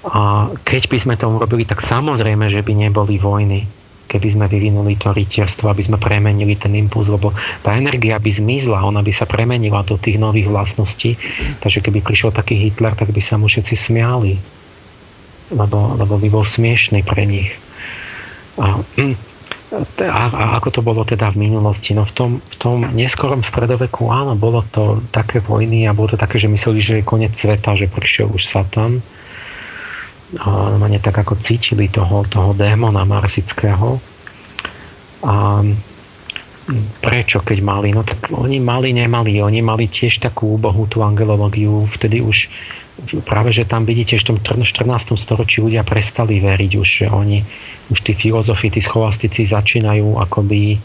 A 0.05 0.49
keď 0.65 0.89
by 0.89 0.97
sme 0.97 1.15
to 1.17 1.29
urobili, 1.29 1.65
tak 1.65 1.85
samozrejme, 1.85 2.49
že 2.49 2.65
by 2.65 2.73
neboli 2.89 3.21
vojny, 3.21 3.69
keby 4.05 4.37
sme 4.37 4.45
vyvinuli 4.45 4.95
to 4.95 5.11
rytierstvo, 5.11 5.67
aby 5.67 5.83
sme 5.85 5.97
premenili 5.97 6.55
ten 6.55 6.71
impuls, 6.77 7.09
lebo 7.09 7.33
tá 7.65 7.73
energia 7.75 8.21
by 8.21 8.31
zmizla, 8.31 8.85
ona 8.85 9.01
by 9.01 9.11
sa 9.11 9.25
premenila 9.25 9.81
do 9.81 9.97
tých 9.97 10.21
nových 10.21 10.47
vlastností. 10.47 11.17
Takže 11.59 11.81
keby 11.81 12.05
prišiel 12.05 12.31
taký 12.31 12.55
Hitler, 12.57 12.93
tak 12.93 13.09
by 13.09 13.21
sa 13.21 13.35
mu 13.41 13.49
všetci 13.49 13.75
smiali. 13.75 14.37
Lebo, 15.53 15.93
lebo 15.97 16.17
by 16.17 16.27
bol 16.29 16.45
smiešný 16.45 17.05
pre 17.05 17.25
nich. 17.25 17.53
A, 18.57 18.79
a, 19.99 20.21
a 20.31 20.43
ako 20.57 20.69
to 20.79 20.81
bolo 20.81 21.03
teda 21.03 21.33
v 21.35 21.49
minulosti? 21.49 21.91
No 21.91 22.07
v 22.07 22.13
tom, 22.13 22.31
v 22.39 22.55
tom 22.55 22.77
neskorom 22.95 23.43
stredoveku 23.43 24.07
áno, 24.09 24.33
bolo 24.39 24.63
to 24.69 25.03
také 25.11 25.43
vojny 25.43 25.85
a 25.85 25.93
bolo 25.93 26.15
to 26.15 26.17
také, 26.17 26.39
že 26.39 26.47
mysleli, 26.47 26.79
že 26.79 26.93
je 27.01 27.03
koniec 27.05 27.35
sveta, 27.35 27.75
že 27.75 27.91
prišiel 27.91 28.31
už 28.31 28.47
Satan. 28.47 29.03
Normálne 30.35 30.99
tak 30.99 31.15
ako 31.15 31.39
cítili 31.39 31.87
toho, 31.87 32.27
toho 32.27 32.51
démona 32.51 33.07
marsického. 33.07 33.99
A 35.25 35.63
prečo, 36.99 37.39
keď 37.41 37.57
mali? 37.61 37.93
No 37.93 38.01
tak 38.03 38.29
oni 38.33 38.59
mali, 38.59 38.91
nemali. 38.91 39.39
Oni 39.39 39.61
mali 39.61 39.87
tiež 39.87 40.19
takú 40.19 40.57
úbohú 40.59 40.89
tú 40.89 41.05
angelológiu. 41.05 41.87
Vtedy 41.93 42.19
už 42.25 42.49
práve, 43.23 43.51
že 43.51 43.67
tam 43.67 43.83
vidíte, 43.83 44.17
že 44.17 44.31
v 44.31 44.43
tom 44.43 44.63
14. 44.63 45.19
storočí 45.19 45.61
ľudia 45.61 45.83
prestali 45.83 46.39
veriť 46.39 46.71
už, 46.79 46.87
že 46.87 47.07
oni 47.11 47.43
už 47.91 47.99
tí 48.01 48.17
filozofi, 48.17 48.71
tí 48.71 48.81
scholastici 48.81 49.45
začínajú 49.45 50.17
akoby 50.19 50.79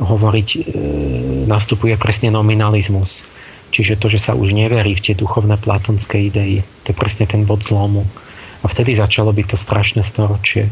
hovoriť, 0.00 0.48
e, 0.56 0.60
nastupuje 1.46 1.94
presne 2.00 2.32
nominalizmus. 2.32 3.22
Čiže 3.72 4.00
to, 4.00 4.08
že 4.12 4.20
sa 4.20 4.32
už 4.36 4.52
neverí 4.52 4.96
v 4.96 5.04
tie 5.04 5.14
duchovné 5.16 5.56
platonské 5.60 6.28
idei, 6.28 6.64
to 6.84 6.92
je 6.92 6.96
presne 6.96 7.24
ten 7.24 7.44
bod 7.44 7.64
zlomu. 7.64 8.04
A 8.62 8.66
vtedy 8.70 8.94
začalo 8.94 9.34
byť 9.34 9.46
to 9.52 9.56
strašné 9.58 10.02
storočie, 10.06 10.70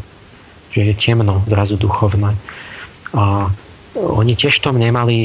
že 0.70 0.80
je 0.80 0.94
temno, 0.94 1.42
zrazu 1.50 1.74
duchovné. 1.74 2.38
A 3.14 3.50
oni 3.98 4.38
tiež 4.38 4.62
tom 4.62 4.78
nemali, 4.78 5.16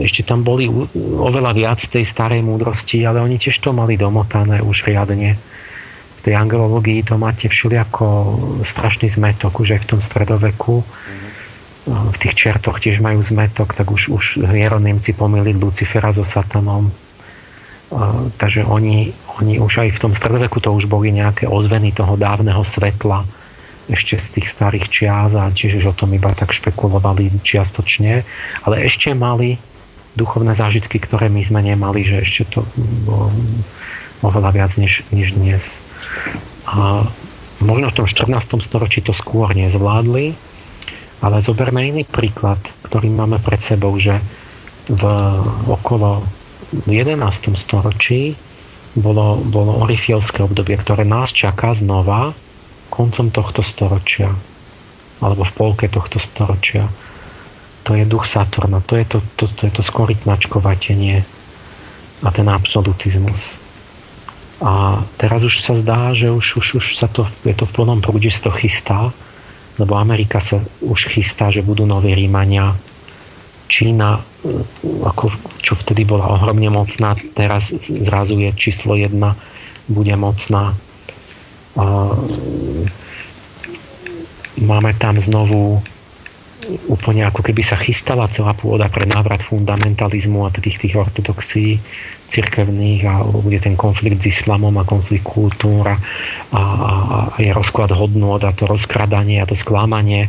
ešte 0.00 0.24
tam 0.24 0.40
boli 0.40 0.64
oveľa 0.96 1.52
viac 1.52 1.80
tej 1.84 2.08
starej 2.08 2.40
múdrosti, 2.40 3.04
ale 3.04 3.20
oni 3.20 3.36
tiež 3.36 3.60
to 3.60 3.76
mali 3.76 4.00
domotané 4.00 4.64
už 4.64 4.88
riadne 4.88 5.36
tej 6.26 6.34
angelológii 6.34 7.06
to 7.06 7.14
máte 7.14 7.46
všelijako 7.46 8.06
strašný 8.66 9.06
zmetok, 9.06 9.62
už 9.62 9.78
aj 9.78 9.80
v 9.86 9.88
tom 9.94 10.00
stredoveku. 10.02 10.82
Mm-hmm. 10.82 11.30
V 11.86 12.16
tých 12.18 12.34
čertoch 12.34 12.82
tiež 12.82 12.98
majú 12.98 13.22
zmetok, 13.22 13.78
tak 13.78 13.94
už, 13.94 14.10
už 14.10 14.24
hieronymci 14.42 15.14
pomýli 15.14 15.54
Lucifera 15.54 16.10
so 16.10 16.26
Satanom. 16.26 16.90
Takže 18.42 18.66
oni, 18.66 19.14
oni 19.40 19.60
už 19.60 19.86
aj 19.86 19.88
v 19.96 20.02
tom 20.02 20.12
stredoveku 20.16 20.60
to 20.64 20.72
už 20.72 20.88
boli 20.88 21.12
nejaké 21.12 21.44
ozveny 21.44 21.92
toho 21.92 22.16
dávneho 22.16 22.64
svetla 22.64 23.28
ešte 23.86 24.18
z 24.18 24.26
tých 24.38 24.48
starých 24.50 24.86
čias 24.90 25.30
a 25.36 25.46
tiež 25.52 25.78
už 25.78 25.94
o 25.94 25.94
tom 25.94 26.10
iba 26.10 26.34
tak 26.34 26.50
špekulovali 26.50 27.30
čiastočne, 27.46 28.26
ale 28.66 28.76
ešte 28.82 29.14
mali 29.14 29.62
duchovné 30.18 30.58
zážitky, 30.58 30.98
ktoré 30.98 31.30
my 31.30 31.42
sme 31.46 31.60
nemali, 31.62 32.02
že 32.02 32.24
ešte 32.24 32.42
to 32.58 32.60
bolo 33.06 33.30
oveľa 34.24 34.50
viac 34.50 34.72
než, 34.80 35.04
než 35.12 35.36
dnes. 35.36 35.78
A 36.66 37.06
možno 37.62 37.92
v 37.92 37.96
tom 38.02 38.06
14. 38.08 38.58
storočí 38.64 39.04
to 39.04 39.14
skôr 39.14 39.52
nezvládli, 39.54 40.34
ale 41.22 41.36
zoberme 41.44 41.84
iný 41.84 42.02
príklad, 42.08 42.58
ktorý 42.82 43.12
máme 43.12 43.38
pred 43.38 43.60
sebou, 43.62 43.94
že 44.00 44.18
v 44.90 45.02
okolo 45.68 46.26
v 46.72 46.88
11. 46.90 47.54
storočí 47.54 48.34
bolo, 48.96 49.36
bolo 49.44 49.84
orifielské 49.84 50.40
obdobie, 50.40 50.80
ktoré 50.80 51.04
nás 51.04 51.30
čaká 51.30 51.76
znova 51.76 52.32
koncom 52.88 53.28
tohto 53.28 53.60
storočia 53.60 54.32
alebo 55.20 55.44
v 55.48 55.52
polke 55.56 55.86
tohto 55.88 56.20
storočia. 56.20 56.88
To 57.88 57.96
je 57.96 58.04
duch 58.04 58.28
Saturna, 58.28 58.82
to 58.84 58.98
je 58.98 59.06
to, 59.06 59.18
to, 59.38 59.44
to, 59.48 59.70
je 59.70 59.72
to 59.72 59.82
skorytnačkovatenie 59.84 61.24
a 62.24 62.28
ten 62.32 62.48
absolutizmus. 62.48 63.62
A 64.60 65.04
teraz 65.20 65.44
už 65.44 65.60
sa 65.60 65.76
zdá, 65.76 66.16
že 66.16 66.32
už, 66.32 66.60
už, 66.60 66.66
už 66.80 66.86
sa 66.96 67.08
to, 67.08 67.28
je 67.44 67.52
to 67.52 67.68
v 67.68 67.74
plnom 67.76 68.00
prúde, 68.00 68.32
sa 68.32 68.48
to 68.48 68.52
chystá, 68.56 69.12
lebo 69.76 69.96
Amerika 69.96 70.40
sa 70.40 70.60
už 70.80 71.12
chystá, 71.12 71.52
že 71.52 71.60
budú 71.60 71.84
noví 71.84 72.16
Rímania. 72.16 72.72
Čína, 73.68 74.24
ako, 75.04 75.32
čo 75.60 75.74
vtedy 75.74 76.06
bola 76.06 76.28
ohromne 76.30 76.70
mocná, 76.70 77.14
teraz 77.34 77.72
zrazu 77.86 78.38
je 78.40 78.50
číslo 78.54 78.94
jedna, 78.94 79.34
bude 79.86 80.14
mocná. 80.14 80.74
A, 81.76 81.84
máme 84.60 84.96
tam 84.96 85.20
znovu 85.20 85.84
úplne 86.88 87.28
ako 87.28 87.44
keby 87.44 87.62
sa 87.62 87.76
chystala 87.78 88.26
celá 88.32 88.56
pôda 88.56 88.88
pre 88.90 89.06
návrat 89.06 89.44
fundamentalizmu 89.44 90.48
a 90.48 90.50
tých, 90.50 90.80
tých 90.82 90.96
ortodoxí 90.96 91.78
cirkevných 92.26 93.02
a 93.06 93.22
bude 93.22 93.62
ten 93.62 93.78
konflikt 93.78 94.24
s 94.24 94.40
islamom 94.40 94.74
a 94.80 94.88
konflikt 94.88 95.22
kultúra 95.22 95.94
a, 96.50 96.58
a, 96.58 96.92
a 97.30 97.36
je 97.38 97.52
rozklad 97.54 97.94
hodnot 97.94 98.42
a 98.42 98.50
to 98.56 98.66
rozkradanie 98.66 99.38
a 99.38 99.46
to 99.46 99.54
sklamanie 99.54 100.26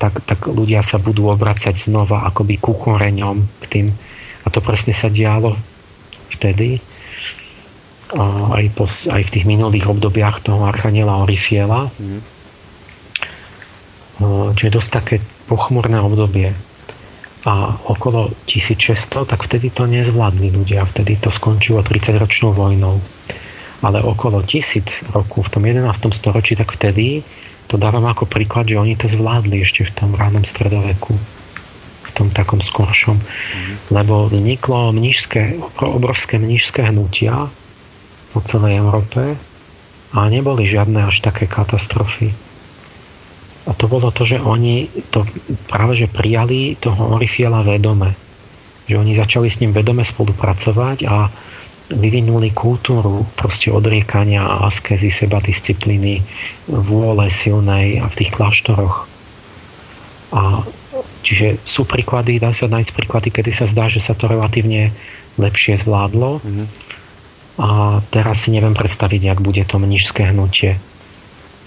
tak, 0.00 0.24
tak 0.24 0.48
ľudia 0.48 0.80
sa 0.80 0.96
budú 0.96 1.28
obracať 1.28 1.76
znova 1.76 2.24
akoby 2.32 2.56
ku 2.56 2.72
koreňom 2.72 3.44
k 3.60 3.64
tým 3.68 3.86
a 4.42 4.46
to 4.48 4.64
presne 4.64 4.96
sa 4.96 5.12
dialo 5.12 5.60
vtedy 6.32 6.80
a 8.12 8.56
aj, 8.60 8.64
po, 8.76 8.88
aj 8.88 9.22
v 9.28 9.32
tých 9.32 9.44
minulých 9.44 9.88
obdobiach 9.88 10.40
toho 10.44 10.64
Archaniela 10.64 11.20
Orifiela 11.20 11.92
mm. 12.00 12.20
čiže 14.56 14.74
dosť 14.80 14.90
také 14.90 15.16
pochmurné 15.48 16.00
obdobie 16.00 16.56
a 17.42 17.74
okolo 17.90 18.30
1600, 18.46 19.26
tak 19.26 19.50
vtedy 19.50 19.74
to 19.74 19.90
nezvládli 19.90 20.54
ľudia, 20.54 20.86
vtedy 20.86 21.18
to 21.18 21.26
skončilo 21.26 21.82
30-ročnou 21.82 22.54
vojnou. 22.54 23.02
Ale 23.82 23.98
okolo 23.98 24.46
1000 24.46 25.10
roku, 25.10 25.42
v 25.42 25.50
tom 25.50 25.66
11. 25.66 25.90
storočí, 26.14 26.54
tak 26.54 26.70
vtedy 26.78 27.26
to 27.72 27.80
dávam 27.80 28.04
ako 28.04 28.28
príklad, 28.28 28.68
že 28.68 28.76
oni 28.76 29.00
to 29.00 29.08
zvládli 29.08 29.64
ešte 29.64 29.88
v 29.88 29.92
tom 29.96 30.10
ránom 30.12 30.44
stredoveku 30.44 31.16
v 32.02 32.10
tom 32.12 32.28
takom 32.28 32.60
skoršom, 32.60 33.16
mm. 33.16 33.88
lebo 33.88 34.28
vzniklo 34.28 34.92
mnižské, 34.92 35.56
obrovské 35.80 36.36
mnižské 36.36 36.92
hnutia 36.92 37.48
po 38.36 38.44
celej 38.44 38.84
Európe 38.84 39.40
a 40.12 40.18
neboli 40.28 40.68
žiadne 40.68 41.08
až 41.08 41.24
také 41.24 41.48
katastrofy. 41.48 42.36
A 43.64 43.72
to 43.72 43.88
bolo 43.88 44.12
to, 44.12 44.28
že 44.28 44.44
oni 44.44 44.92
to 45.08 45.24
práve 45.72 45.96
že 45.96 46.12
prijali 46.12 46.76
toho 46.76 47.16
Orifiela 47.16 47.64
vedome. 47.64 48.12
Že 48.92 49.00
oni 49.00 49.12
začali 49.16 49.48
s 49.48 49.64
ním 49.64 49.72
vedome 49.72 50.04
spolupracovať 50.04 51.08
a 51.08 51.32
vyvinuli 51.90 52.54
kultúru 52.54 53.26
proste 53.34 53.72
odriekania 53.72 54.44
a 54.44 54.70
askezy, 54.70 55.10
seba 55.10 55.42
disciplíny, 55.42 56.22
vôle 56.70 57.26
silnej 57.32 57.98
a 57.98 58.06
v 58.06 58.16
tých 58.22 58.30
kláštoroch. 58.36 59.10
A 60.32 60.64
čiže 61.26 61.60
sú 61.66 61.84
príklady, 61.84 62.40
dá 62.40 62.54
sa 62.56 62.70
nájsť 62.70 62.92
príklady, 62.96 63.28
kedy 63.28 63.50
sa 63.52 63.66
zdá, 63.68 63.90
že 63.90 64.00
sa 64.00 64.16
to 64.16 64.30
relatívne 64.30 64.94
lepšie 65.36 65.80
zvládlo. 65.84 66.40
Mm-hmm. 66.40 66.66
A 67.60 68.00
teraz 68.08 68.46
si 68.46 68.48
neviem 68.48 68.72
predstaviť, 68.72 69.20
jak 69.28 69.38
bude 69.44 69.60
to 69.68 69.76
mnižské 69.76 70.32
hnutie 70.32 70.80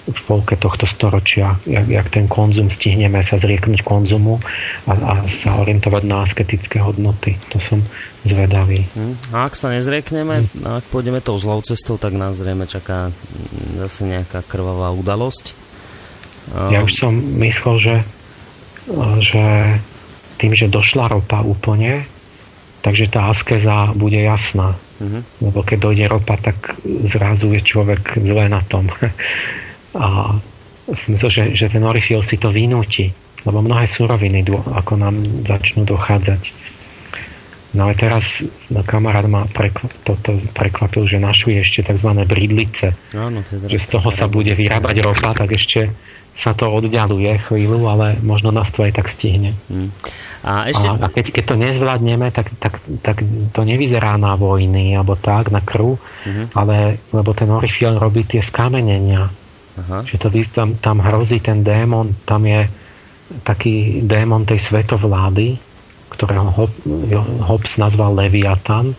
v 0.05 0.19
polke 0.29 0.53
tohto 0.53 0.85
storočia, 0.85 1.57
jak, 1.65 1.89
jak 1.89 2.07
ten 2.13 2.29
konzum 2.29 2.69
stihneme 2.69 3.25
sa 3.25 3.41
zrieknúť 3.41 3.81
konzumu 3.81 4.37
a, 4.85 4.93
a 4.93 5.13
sa 5.29 5.57
orientovať 5.57 6.03
na 6.05 6.21
asketické 6.25 6.77
hodnoty. 6.77 7.41
To 7.49 7.57
som 7.57 7.81
zvedavý. 8.25 8.89
Hm. 8.97 9.15
A 9.31 9.45
ak 9.45 9.53
sa 9.53 9.69
nezriekneme, 9.71 10.49
hm. 10.49 10.65
ak 10.65 10.85
pôjdeme 10.89 11.21
tou 11.21 11.37
zlou 11.37 11.61
cestou, 11.61 11.95
tak 12.01 12.17
nás 12.17 12.35
zrejme 12.35 12.65
čaká 12.65 13.13
zase 13.77 14.09
nejaká 14.09 14.41
krvavá 14.43 14.91
udalosť. 14.91 15.65
Ja 16.53 16.85
už 16.85 16.93
som 16.93 17.13
myslel, 17.41 17.75
že, 17.81 17.95
že 19.17 19.45
tým, 20.37 20.53
že 20.53 20.69
došla 20.69 21.09
ropa 21.09 21.41
úplne, 21.41 22.05
takže 22.85 23.09
tá 23.09 23.33
askeza 23.33 23.89
bude 23.97 24.21
jasná. 24.21 24.77
Mm-hmm. 25.01 25.21
Lebo 25.41 25.59
keď 25.65 25.77
dojde 25.81 26.05
ropa, 26.05 26.37
tak 26.37 26.77
zrazu 26.85 27.49
je 27.57 27.61
človek 27.65 28.21
zle 28.21 28.45
na 28.45 28.61
tom. 28.69 28.87
A 29.95 30.37
myslím, 31.07 31.31
že, 31.31 31.43
že 31.55 31.65
ten 31.71 31.81
orifil 31.81 32.21
si 32.21 32.37
to 32.37 32.51
vynúti, 32.51 33.09
lebo 33.47 33.63
mnohé 33.63 33.87
suroviny 33.87 34.43
ako 34.75 34.93
nám 34.99 35.15
začnú 35.47 35.87
dochádzať. 35.87 36.64
No 37.75 37.91
ale 37.91 37.95
teraz 37.99 38.23
kamarát 38.87 39.27
ma 39.27 39.45
prekv- 39.51 39.91
toto 40.07 40.39
prekvapil, 40.55 41.05
že 41.05 41.19
našuje 41.19 41.59
ešte 41.59 41.83
tzv. 41.83 42.09
bridlice. 42.23 42.95
Áno, 43.11 43.43
teda 43.43 43.67
že 43.67 43.77
z 43.77 43.87
toho 43.99 44.09
sa 44.09 44.31
bude 44.31 44.55
vyrábať 44.55 44.95
ropa, 45.03 45.35
tak 45.35 45.53
ešte 45.53 45.91
sa 46.35 46.51
to 46.51 46.67
oddialuje 46.67 47.47
chvíľu, 47.47 47.87
ale 47.87 48.19
možno 48.19 48.51
nás 48.51 48.67
to 48.71 48.83
aj 48.83 48.99
tak 48.99 49.07
stihne. 49.07 49.55
Hmm. 49.71 49.91
A, 50.43 50.71
ešte... 50.71 50.87
a, 50.87 50.99
a 50.99 51.07
keď, 51.07 51.25
keď 51.31 51.43
to 51.47 51.55
nezvládneme, 51.55 52.27
tak, 52.31 52.51
tak, 52.59 52.79
tak 53.03 53.23
to 53.55 53.61
nevyzerá 53.63 54.19
na 54.19 54.35
vojny 54.35 54.95
alebo 54.95 55.15
tak, 55.15 55.51
na 55.51 55.63
krv, 55.63 55.95
hmm. 56.27 56.55
ale 56.55 56.99
lebo 57.11 57.31
ten 57.31 57.47
orifil 57.51 57.95
robí 57.99 58.23
tie 58.27 58.43
skamenenia 58.43 59.31
Aha. 59.75 60.07
Že 60.07 60.15
to 60.17 60.27
tam, 60.55 60.69
tam 60.79 61.03
hrozí 61.03 61.43
ten 61.43 61.59
démon, 61.59 62.15
tam 62.23 62.47
je 62.47 62.63
taký 63.43 64.05
démon 64.07 64.47
tej 64.47 64.63
svetovlády, 64.63 65.59
ktorého 66.15 66.49
Hobbes 67.45 67.75
nazval 67.75 68.15
Leviatan, 68.15 68.95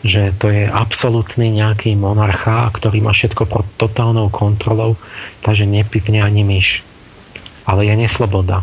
že 0.00 0.32
to 0.36 0.48
je 0.48 0.64
absolútny 0.64 1.52
nejaký 1.52 1.94
monarcha, 1.98 2.72
ktorý 2.72 3.04
má 3.04 3.12
všetko 3.12 3.44
pod 3.44 3.66
totálnou 3.76 4.32
kontrolou, 4.32 4.96
takže 5.44 5.68
nepipne 5.68 6.24
ani 6.24 6.42
myš. 6.46 6.80
Ale 7.68 7.84
je 7.84 7.94
nesloboda. 7.94 8.62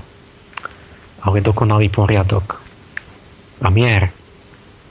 Ale 1.24 1.44
dokonalý 1.44 1.88
poriadok. 1.92 2.60
A 3.64 3.70
mier. 3.72 4.12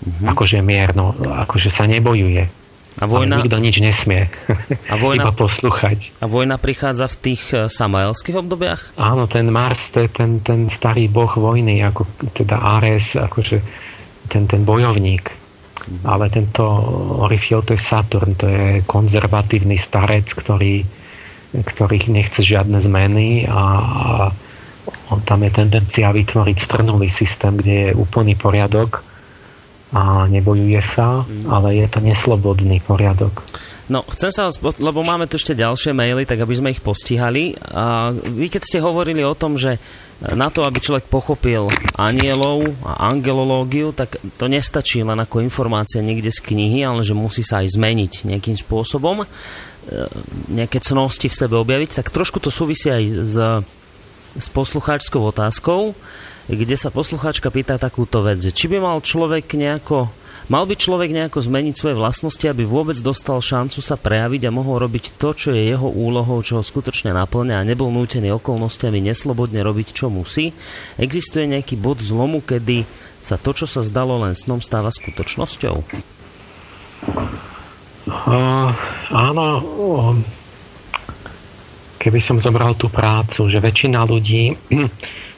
Mm-hmm. 0.03 0.27
Akože 0.29 0.59
mier, 0.65 0.93
no, 0.97 1.13
akože 1.17 1.69
sa 1.69 1.85
nebojuje 1.89 2.62
a 3.01 3.05
vojna... 3.09 3.41
Ale 3.41 3.49
nikto 3.49 3.59
nič 3.63 3.77
nesmie. 3.81 4.29
A 4.93 4.95
vojna... 5.01 5.25
Iba 5.25 5.33
poslúchať. 5.33 6.13
A 6.21 6.29
vojna 6.29 6.61
prichádza 6.61 7.09
v 7.09 7.17
tých 7.17 7.43
e, 7.57 7.73
samaelských 7.73 8.37
obdobiach? 8.37 8.93
Áno, 9.01 9.25
ten 9.25 9.49
Mars, 9.49 9.89
to 9.95 10.05
je 10.05 10.11
ten, 10.13 10.45
ten 10.45 10.69
starý 10.69 11.09
boh 11.09 11.33
vojny, 11.33 11.81
ako 11.81 12.05
teda 12.37 12.61
Ares, 12.61 13.17
akože 13.17 13.59
ten, 14.29 14.45
ten 14.45 14.63
bojovník. 14.69 15.25
Mhm. 15.25 16.05
Ale 16.05 16.29
tento 16.29 16.63
Orifiel, 17.25 17.65
to 17.65 17.73
je 17.73 17.81
Saturn, 17.81 18.37
to 18.37 18.47
je 18.47 18.85
konzervatívny 18.85 19.81
starec, 19.81 20.29
ktorý, 20.37 20.85
ktorý 21.57 21.97
nechce 22.13 22.45
žiadne 22.45 22.77
zmeny 22.77 23.49
a, 23.49 23.57
a 23.57 24.07
on, 25.09 25.21
tam 25.23 25.47
je 25.47 25.51
tendencia 25.55 26.11
vytvoriť 26.11 26.57
strnulý 26.59 27.09
systém, 27.09 27.55
kde 27.57 27.75
je 27.89 27.91
úplný 27.97 28.35
poriadok 28.35 29.12
a 29.93 30.25
nebojuje 30.25 30.81
sa, 30.81 31.23
mm. 31.23 31.53
ale 31.53 31.77
je 31.77 31.87
to 31.89 32.01
neslobodný 32.01 32.81
poriadok. 32.81 33.45
No, 33.93 34.01
chcem 34.09 34.33
sa 34.33 34.49
vás, 34.49 34.57
lebo 34.81 35.05
máme 35.05 35.29
tu 35.29 35.37
ešte 35.37 35.53
ďalšie 35.53 35.93
maily, 35.93 36.25
tak 36.25 36.41
aby 36.41 36.55
sme 36.57 36.73
ich 36.73 36.81
postihali. 36.81 37.53
A 37.77 38.15
vy 38.15 38.49
keď 38.49 38.63
ste 38.65 38.79
hovorili 38.81 39.21
o 39.21 39.37
tom, 39.37 39.61
že 39.61 39.77
na 40.23 40.49
to, 40.55 40.63
aby 40.63 40.79
človek 40.79 41.11
pochopil 41.11 41.67
anielov 41.99 42.73
a 42.87 43.11
angelológiu, 43.11 43.91
tak 43.91 44.23
to 44.39 44.47
nestačí 44.47 45.03
len 45.03 45.19
ako 45.19 45.43
informácia 45.43 45.99
niekde 45.99 46.31
z 46.31 46.41
knihy, 46.41 46.87
ale 46.87 47.03
že 47.03 47.13
musí 47.13 47.43
sa 47.43 47.61
aj 47.61 47.75
zmeniť 47.75 48.31
nejakým 48.31 48.55
spôsobom, 48.55 49.27
e, 49.27 49.27
nejaké 50.55 50.79
cnosti 50.79 51.27
v 51.27 51.39
sebe 51.43 51.59
objaviť, 51.59 52.01
tak 52.01 52.15
trošku 52.15 52.39
to 52.39 52.55
súvisí 52.55 52.87
aj 52.87 53.05
s, 53.27 53.37
s 54.39 54.47
poslucháčskou 54.55 55.21
otázkou 55.21 55.99
kde 56.51 56.75
sa 56.75 56.91
poslucháčka 56.91 57.53
pýta 57.53 57.79
takúto 57.79 58.23
vec, 58.25 58.43
že 58.43 58.55
či 58.55 58.67
by 58.67 58.83
mal 58.83 58.99
človek 59.05 59.55
nejako 59.55 60.11
Mal 60.51 60.67
by 60.67 60.75
človek 60.75 61.15
nejako 61.15 61.39
zmeniť 61.39 61.75
svoje 61.79 61.95
vlastnosti, 61.95 62.43
aby 62.43 62.67
vôbec 62.67 62.99
dostal 62.99 63.39
šancu 63.39 63.79
sa 63.79 63.95
prejaviť 63.95 64.51
a 64.51 64.55
mohol 64.55 64.83
robiť 64.83 65.15
to, 65.15 65.31
čo 65.39 65.49
je 65.55 65.71
jeho 65.71 65.87
úlohou, 65.87 66.43
čo 66.43 66.59
ho 66.59 66.65
skutočne 66.67 67.15
naplňa 67.15 67.63
a 67.63 67.67
nebol 67.67 67.95
nútený 67.95 68.35
okolnostiami 68.43 68.99
neslobodne 68.99 69.63
robiť, 69.63 69.95
čo 69.95 70.11
musí? 70.11 70.51
Existuje 70.99 71.47
nejaký 71.47 71.79
bod 71.79 72.03
zlomu, 72.03 72.43
kedy 72.43 72.83
sa 73.23 73.39
to, 73.39 73.55
čo 73.55 73.71
sa 73.71 73.87
zdalo 73.87 74.19
len 74.27 74.35
snom, 74.35 74.59
stáva 74.59 74.91
skutočnosťou? 74.91 75.77
Uh, 78.03 78.71
áno, 79.15 79.47
keby 82.03 82.19
som 82.19 82.43
zobral 82.43 82.75
tú 82.75 82.91
prácu, 82.91 83.47
že 83.47 83.63
väčšina 83.63 84.03
ľudí 84.03 84.59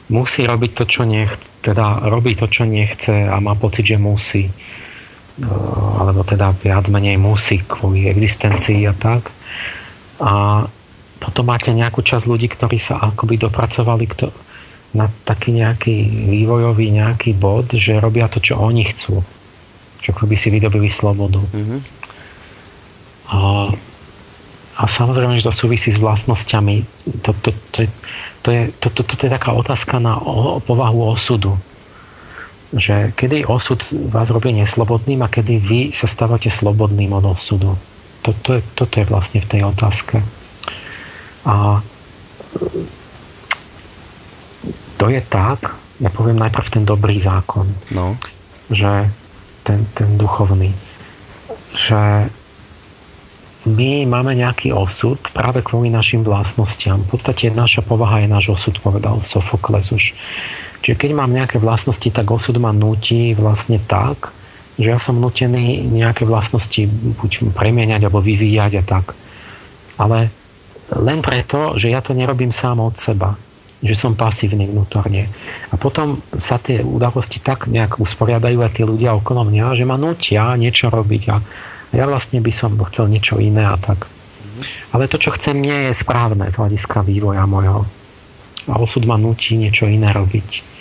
musí 0.09 0.45
robiť 0.45 0.71
to, 0.77 0.83
čo 0.85 1.01
nechce, 1.05 1.41
teda 1.65 2.05
robí 2.09 2.37
to, 2.37 2.45
čo 2.45 2.65
nechce 2.65 3.25
a 3.25 3.35
má 3.41 3.57
pocit, 3.57 3.85
že 3.85 3.97
musí. 3.97 4.49
alebo 5.99 6.23
teda 6.23 6.55
viac 6.55 6.87
menej 6.87 7.19
musí 7.19 7.59
kvôli 7.65 8.07
existencii 8.07 8.87
a 8.87 8.93
tak. 8.95 9.27
A 10.23 10.63
potom 11.19 11.43
máte 11.43 11.75
nejakú 11.75 11.99
časť 12.05 12.23
ľudí, 12.23 12.47
ktorí 12.47 12.79
sa 12.79 13.03
akoby 13.03 13.35
dopracovali 13.41 14.05
kto, 14.07 14.31
na 14.95 15.11
taký 15.27 15.51
nejaký 15.51 15.95
vývojový 16.31 16.87
nejaký 16.95 17.35
bod, 17.35 17.75
že 17.75 17.99
robia 17.99 18.31
to, 18.31 18.39
čo 18.39 18.55
oni 18.55 18.87
chcú. 18.95 19.19
Čo 19.99 20.13
by 20.15 20.35
si 20.39 20.47
vydobili 20.53 20.87
slobodu. 20.87 21.41
Mm-hmm. 21.41 21.79
A, 23.33 23.37
a 24.75 24.83
samozrejme, 24.91 25.39
že 25.39 25.47
to 25.47 25.55
súvisí 25.55 25.95
s 25.95 25.99
vlastnosťami. 25.99 26.83
To, 27.23 27.31
to, 27.39 27.55
to, 27.71 27.87
to, 28.43 28.49
je, 28.51 28.61
to, 28.75 28.87
to, 28.91 29.01
to, 29.07 29.13
to 29.15 29.23
je 29.23 29.31
taká 29.31 29.55
otázka 29.55 30.03
na 30.03 30.19
o, 30.19 30.59
povahu 30.59 31.15
osudu. 31.15 31.55
Že 32.75 33.15
kedy 33.15 33.47
osud 33.47 33.79
vás 34.11 34.27
robí 34.27 34.51
neslobodným 34.51 35.23
a 35.23 35.31
kedy 35.31 35.63
vy 35.63 35.79
sa 35.95 36.11
stávate 36.11 36.51
slobodným 36.51 37.15
od 37.15 37.23
osudu. 37.23 37.79
Toto 38.19 38.59
je, 38.59 38.61
toto 38.75 38.99
je 38.99 39.05
vlastne 39.07 39.39
v 39.39 39.47
tej 39.47 39.61
otázke. 39.63 40.19
A 41.47 41.79
to 44.99 45.05
je 45.07 45.21
tak, 45.23 45.71
ja 46.03 46.09
poviem 46.11 46.35
najprv 46.35 46.67
ten 46.67 46.83
dobrý 46.83 47.23
zákon, 47.23 47.69
no. 47.95 48.19
že 48.67 49.07
ten, 49.63 49.87
ten 49.95 50.19
duchovný, 50.19 50.75
že 51.79 52.27
my 53.65 54.05
máme 54.05 54.37
nejaký 54.37 54.69
osud 54.69 55.17
práve 55.33 55.65
kvôli 55.65 55.89
našim 55.89 56.21
vlastnostiam. 56.21 57.01
V 57.01 57.17
podstate 57.17 57.49
naša 57.49 57.81
povaha 57.81 58.21
je 58.21 58.29
náš 58.29 58.45
osud, 58.53 58.77
povedal 58.77 59.25
Sofokles 59.25 59.89
už. 59.89 60.13
Čiže 60.85 60.95
keď 61.01 61.11
mám 61.17 61.33
nejaké 61.33 61.57
vlastnosti, 61.57 62.05
tak 62.05 62.29
osud 62.29 62.61
ma 62.61 62.69
nutí 62.69 63.33
vlastne 63.33 63.81
tak, 63.81 64.29
že 64.77 64.93
ja 64.93 65.01
som 65.01 65.17
nutený 65.17 65.81
nejaké 65.81 66.29
vlastnosti 66.29 66.85
buď 67.17 67.57
premieňať 67.57 68.05
alebo 68.05 68.21
vyvíjať 68.21 68.71
a 68.79 68.83
tak. 68.85 69.17
Ale 69.97 70.29
len 70.93 71.25
preto, 71.25 71.73
že 71.81 71.89
ja 71.89 72.05
to 72.05 72.13
nerobím 72.13 72.53
sám 72.53 72.77
od 72.77 73.01
seba 73.01 73.33
že 73.85 73.93
som 73.93 74.17
pasívny 74.17 74.65
vnútorne. 74.65 75.29
A 75.69 75.77
potom 75.77 76.17
sa 76.41 76.57
tie 76.57 76.81
udalosti 76.81 77.37
tak 77.37 77.69
nejak 77.69 78.01
usporiadajú 78.01 78.57
aj 78.65 78.71
tí 78.73 78.81
ľudia 78.81 79.13
okolo 79.13 79.45
mňa, 79.45 79.77
že 79.77 79.85
ma 79.85 79.93
nutia 79.93 80.57
niečo 80.57 80.89
robiť 80.89 81.23
a 81.29 81.37
ja 81.95 82.05
vlastne 82.05 82.43
by 82.43 82.51
som 82.51 82.75
chcel 82.91 83.07
niečo 83.07 83.39
iné 83.39 83.63
a 83.63 83.79
tak. 83.79 84.11
Ale 84.95 85.11
to, 85.11 85.19
čo 85.19 85.35
chcem, 85.35 85.59
nie 85.59 85.91
je 85.91 85.99
správne 85.99 86.47
z 86.47 86.55
hľadiska 86.55 87.03
vývoja 87.03 87.43
môjho. 87.43 87.83
A 88.71 88.73
osud 88.79 89.03
ma 89.03 89.19
nutí 89.19 89.59
niečo 89.59 89.85
iné 89.85 90.15
robiť. 90.15 90.75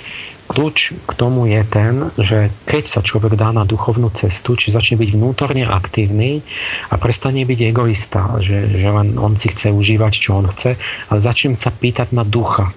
Kľúč 0.44 0.92
k 1.08 1.12
tomu 1.16 1.48
je 1.48 1.64
ten, 1.64 2.12
že 2.20 2.52
keď 2.68 2.84
sa 2.84 3.00
človek 3.00 3.32
dá 3.32 3.48
na 3.48 3.64
duchovnú 3.64 4.12
cestu, 4.12 4.60
či 4.60 4.76
začne 4.76 5.00
byť 5.00 5.10
vnútorne 5.16 5.64
aktívny 5.64 6.44
a 6.92 7.00
prestane 7.00 7.48
byť 7.48 7.60
egoista, 7.72 8.28
že, 8.44 8.68
že 8.68 8.88
len 8.92 9.16
on 9.16 9.40
si 9.40 9.48
chce 9.48 9.72
užívať, 9.72 10.12
čo 10.12 10.36
on 10.36 10.46
chce, 10.52 10.76
ale 11.08 11.18
začne 11.24 11.56
sa 11.56 11.72
pýtať 11.72 12.12
na 12.12 12.28
ducha. 12.28 12.76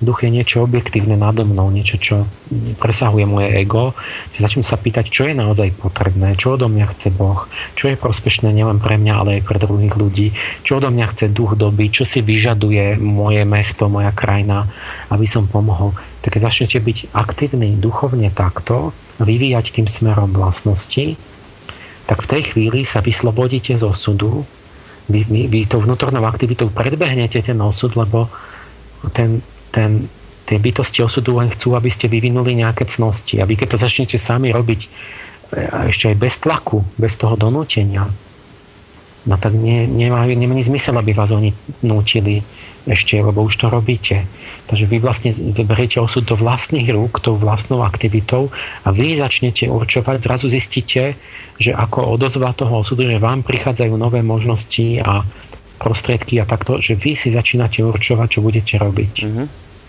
Duch 0.00 0.24
je 0.24 0.32
niečo 0.32 0.64
objektívne 0.64 1.12
nado 1.14 1.44
mnou, 1.44 1.68
niečo, 1.68 2.00
čo 2.00 2.16
presahuje 2.80 3.28
moje 3.28 3.52
ego. 3.52 3.92
Že 4.32 4.38
začnem 4.40 4.66
sa 4.66 4.80
pýtať, 4.80 5.12
čo 5.12 5.28
je 5.28 5.36
naozaj 5.36 5.76
potrebné, 5.76 6.40
čo 6.40 6.56
odo 6.56 6.72
mňa 6.72 6.86
chce 6.96 7.12
Boh, 7.12 7.44
čo 7.76 7.92
je 7.92 8.00
prospešné 8.00 8.48
nielen 8.50 8.80
pre 8.80 8.96
mňa, 8.96 9.14
ale 9.14 9.30
aj 9.40 9.46
pre 9.46 9.60
druhých 9.60 9.94
ľudí, 9.94 10.32
čo 10.64 10.80
odo 10.80 10.88
mňa 10.88 11.06
chce 11.12 11.28
duch 11.30 11.52
doby, 11.54 11.92
čo 11.92 12.08
si 12.08 12.24
vyžaduje 12.24 12.96
moje 12.96 13.44
mesto, 13.44 13.92
moja 13.92 14.10
krajina, 14.16 14.64
aby 15.12 15.28
som 15.28 15.44
pomohol 15.44 15.92
tak 16.20 16.36
keď 16.36 16.52
začnete 16.52 16.78
byť 16.84 16.98
aktívni 17.16 17.80
duchovne 17.80 18.28
takto, 18.28 18.92
vyvíjať 19.20 19.72
tým 19.72 19.88
smerom 19.88 20.32
vlastnosti, 20.36 21.16
tak 22.04 22.18
v 22.24 22.30
tej 22.36 22.42
chvíli 22.52 22.80
sa 22.84 23.00
vyslobodíte 23.00 23.76
z 23.76 23.84
osudu, 23.84 24.44
vy, 25.08 25.26
vy, 25.26 25.48
vy 25.48 25.60
tou 25.66 25.80
vnútornou 25.80 26.22
aktivitou 26.28 26.70
predbehnete 26.70 27.40
ten 27.42 27.58
osud, 27.58 27.96
lebo 27.96 28.28
ten, 29.16 29.40
ten, 29.70 30.06
tie 30.46 30.58
bytosti 30.58 31.02
osudu 31.02 31.38
len 31.38 31.50
chcú, 31.54 31.78
aby 31.78 31.90
ste 31.90 32.10
vyvinuli 32.10 32.58
nejaké 32.58 32.86
cnosti. 32.90 33.38
A 33.38 33.46
vy 33.46 33.54
keď 33.54 33.74
to 33.74 33.82
začnete 33.86 34.18
sami 34.18 34.50
robiť 34.50 34.80
e, 34.82 34.88
ešte 35.94 36.10
aj 36.10 36.16
bez 36.18 36.34
tlaku, 36.42 36.82
bez 36.98 37.14
toho 37.14 37.38
donútenia, 37.38 38.10
no 39.24 39.34
tak 39.36 39.52
nie, 39.54 39.86
nemá, 39.86 40.26
nemá 40.26 40.56
zmysel, 40.58 40.96
aby 40.96 41.12
vás 41.12 41.30
oni 41.30 41.54
nútili 41.84 42.42
ešte, 42.88 43.20
lebo 43.20 43.44
už 43.44 43.60
to 43.60 43.66
robíte. 43.68 44.24
Takže 44.66 44.88
vy 44.88 44.96
vlastne 45.02 45.30
vyberiete 45.36 46.00
osud 46.00 46.24
do 46.24 46.38
vlastných 46.38 46.88
rúk, 46.88 47.20
tou 47.20 47.36
vlastnou 47.36 47.84
aktivitou 47.84 48.48
a 48.86 48.88
vy 48.94 49.20
začnete 49.20 49.68
určovať, 49.68 50.24
zrazu 50.24 50.46
zistíte, 50.48 51.18
že 51.60 51.76
ako 51.76 52.16
odozva 52.16 52.56
toho 52.56 52.80
osudu, 52.80 53.04
že 53.04 53.20
vám 53.20 53.44
prichádzajú 53.44 53.92
nové 54.00 54.24
možnosti 54.24 55.02
a 55.04 55.20
prostriedky 55.80 56.36
a 56.38 56.44
takto, 56.44 56.76
že 56.84 56.92
vy 56.94 57.16
si 57.16 57.32
začínate 57.32 57.80
určovať, 57.80 58.28
čo 58.28 58.40
budete 58.44 58.76
robiť. 58.76 59.14
Mm-hmm. 59.24 59.46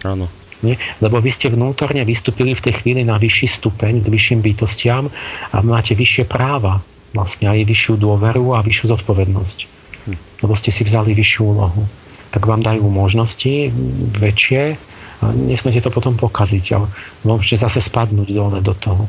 Áno. 0.07 0.31
Nie? 0.63 0.79
Lebo 1.03 1.19
vy 1.19 1.35
ste 1.35 1.51
vnútorne 1.51 2.07
vystúpili 2.07 2.55
v 2.55 2.63
tej 2.63 2.79
chvíli 2.79 3.03
na 3.03 3.19
vyšší 3.19 3.59
stupeň, 3.59 3.99
k 3.99 4.07
vyšším 4.07 4.39
bytostiam 4.39 5.11
a 5.51 5.57
máte 5.59 5.91
vyššie 5.91 6.23
práva, 6.31 6.79
vlastne 7.11 7.51
aj 7.51 7.67
vyššiu 7.67 7.99
dôveru 7.99 8.55
a 8.55 8.63
vyššiu 8.63 8.85
zodpovednosť. 8.95 9.59
Hm. 10.07 10.17
Lebo 10.47 10.53
ste 10.55 10.71
si 10.71 10.87
vzali 10.87 11.11
vyššiu 11.11 11.43
úlohu 11.43 11.83
tak 12.31 12.47
vám 12.47 12.63
dajú 12.63 12.87
možnosti 12.87 13.69
väčšie 14.17 14.79
a 15.21 15.25
nesmete 15.35 15.83
to 15.83 15.91
potom 15.91 16.15
pokaziť 16.15 16.65
a 16.73 16.87
môžete 17.27 17.67
zase 17.67 17.83
spadnúť 17.83 18.31
dole 18.31 18.59
do 18.63 18.73
toho. 18.73 19.05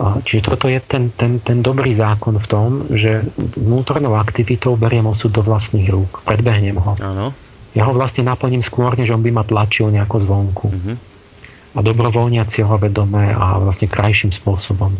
Čiže 0.00 0.42
toto 0.48 0.64
je 0.64 0.80
ten, 0.80 1.12
ten, 1.12 1.36
ten 1.44 1.60
dobrý 1.60 1.92
zákon 1.92 2.40
v 2.40 2.46
tom, 2.48 2.68
že 2.88 3.20
vnútornou 3.36 4.16
aktivitou 4.16 4.72
beriem 4.80 5.04
osud 5.04 5.28
do 5.28 5.44
vlastných 5.44 5.92
rúk, 5.92 6.24
predbehnem 6.24 6.80
ho. 6.80 6.96
Áno. 7.04 7.36
Ja 7.76 7.84
ho 7.84 7.92
vlastne 7.92 8.24
naplním 8.24 8.64
skôr, 8.64 8.96
než 8.96 9.12
on 9.12 9.20
by 9.20 9.30
ma 9.30 9.44
tlačil 9.44 9.92
nejako 9.92 10.16
zvonku. 10.24 10.66
Mm-hmm. 10.72 10.96
A 11.76 11.78
dobrovoľnia 11.84 12.48
cieľovedomé 12.48 13.30
a 13.36 13.60
vlastne 13.60 13.86
krajším 13.86 14.32
spôsobom. 14.32 14.96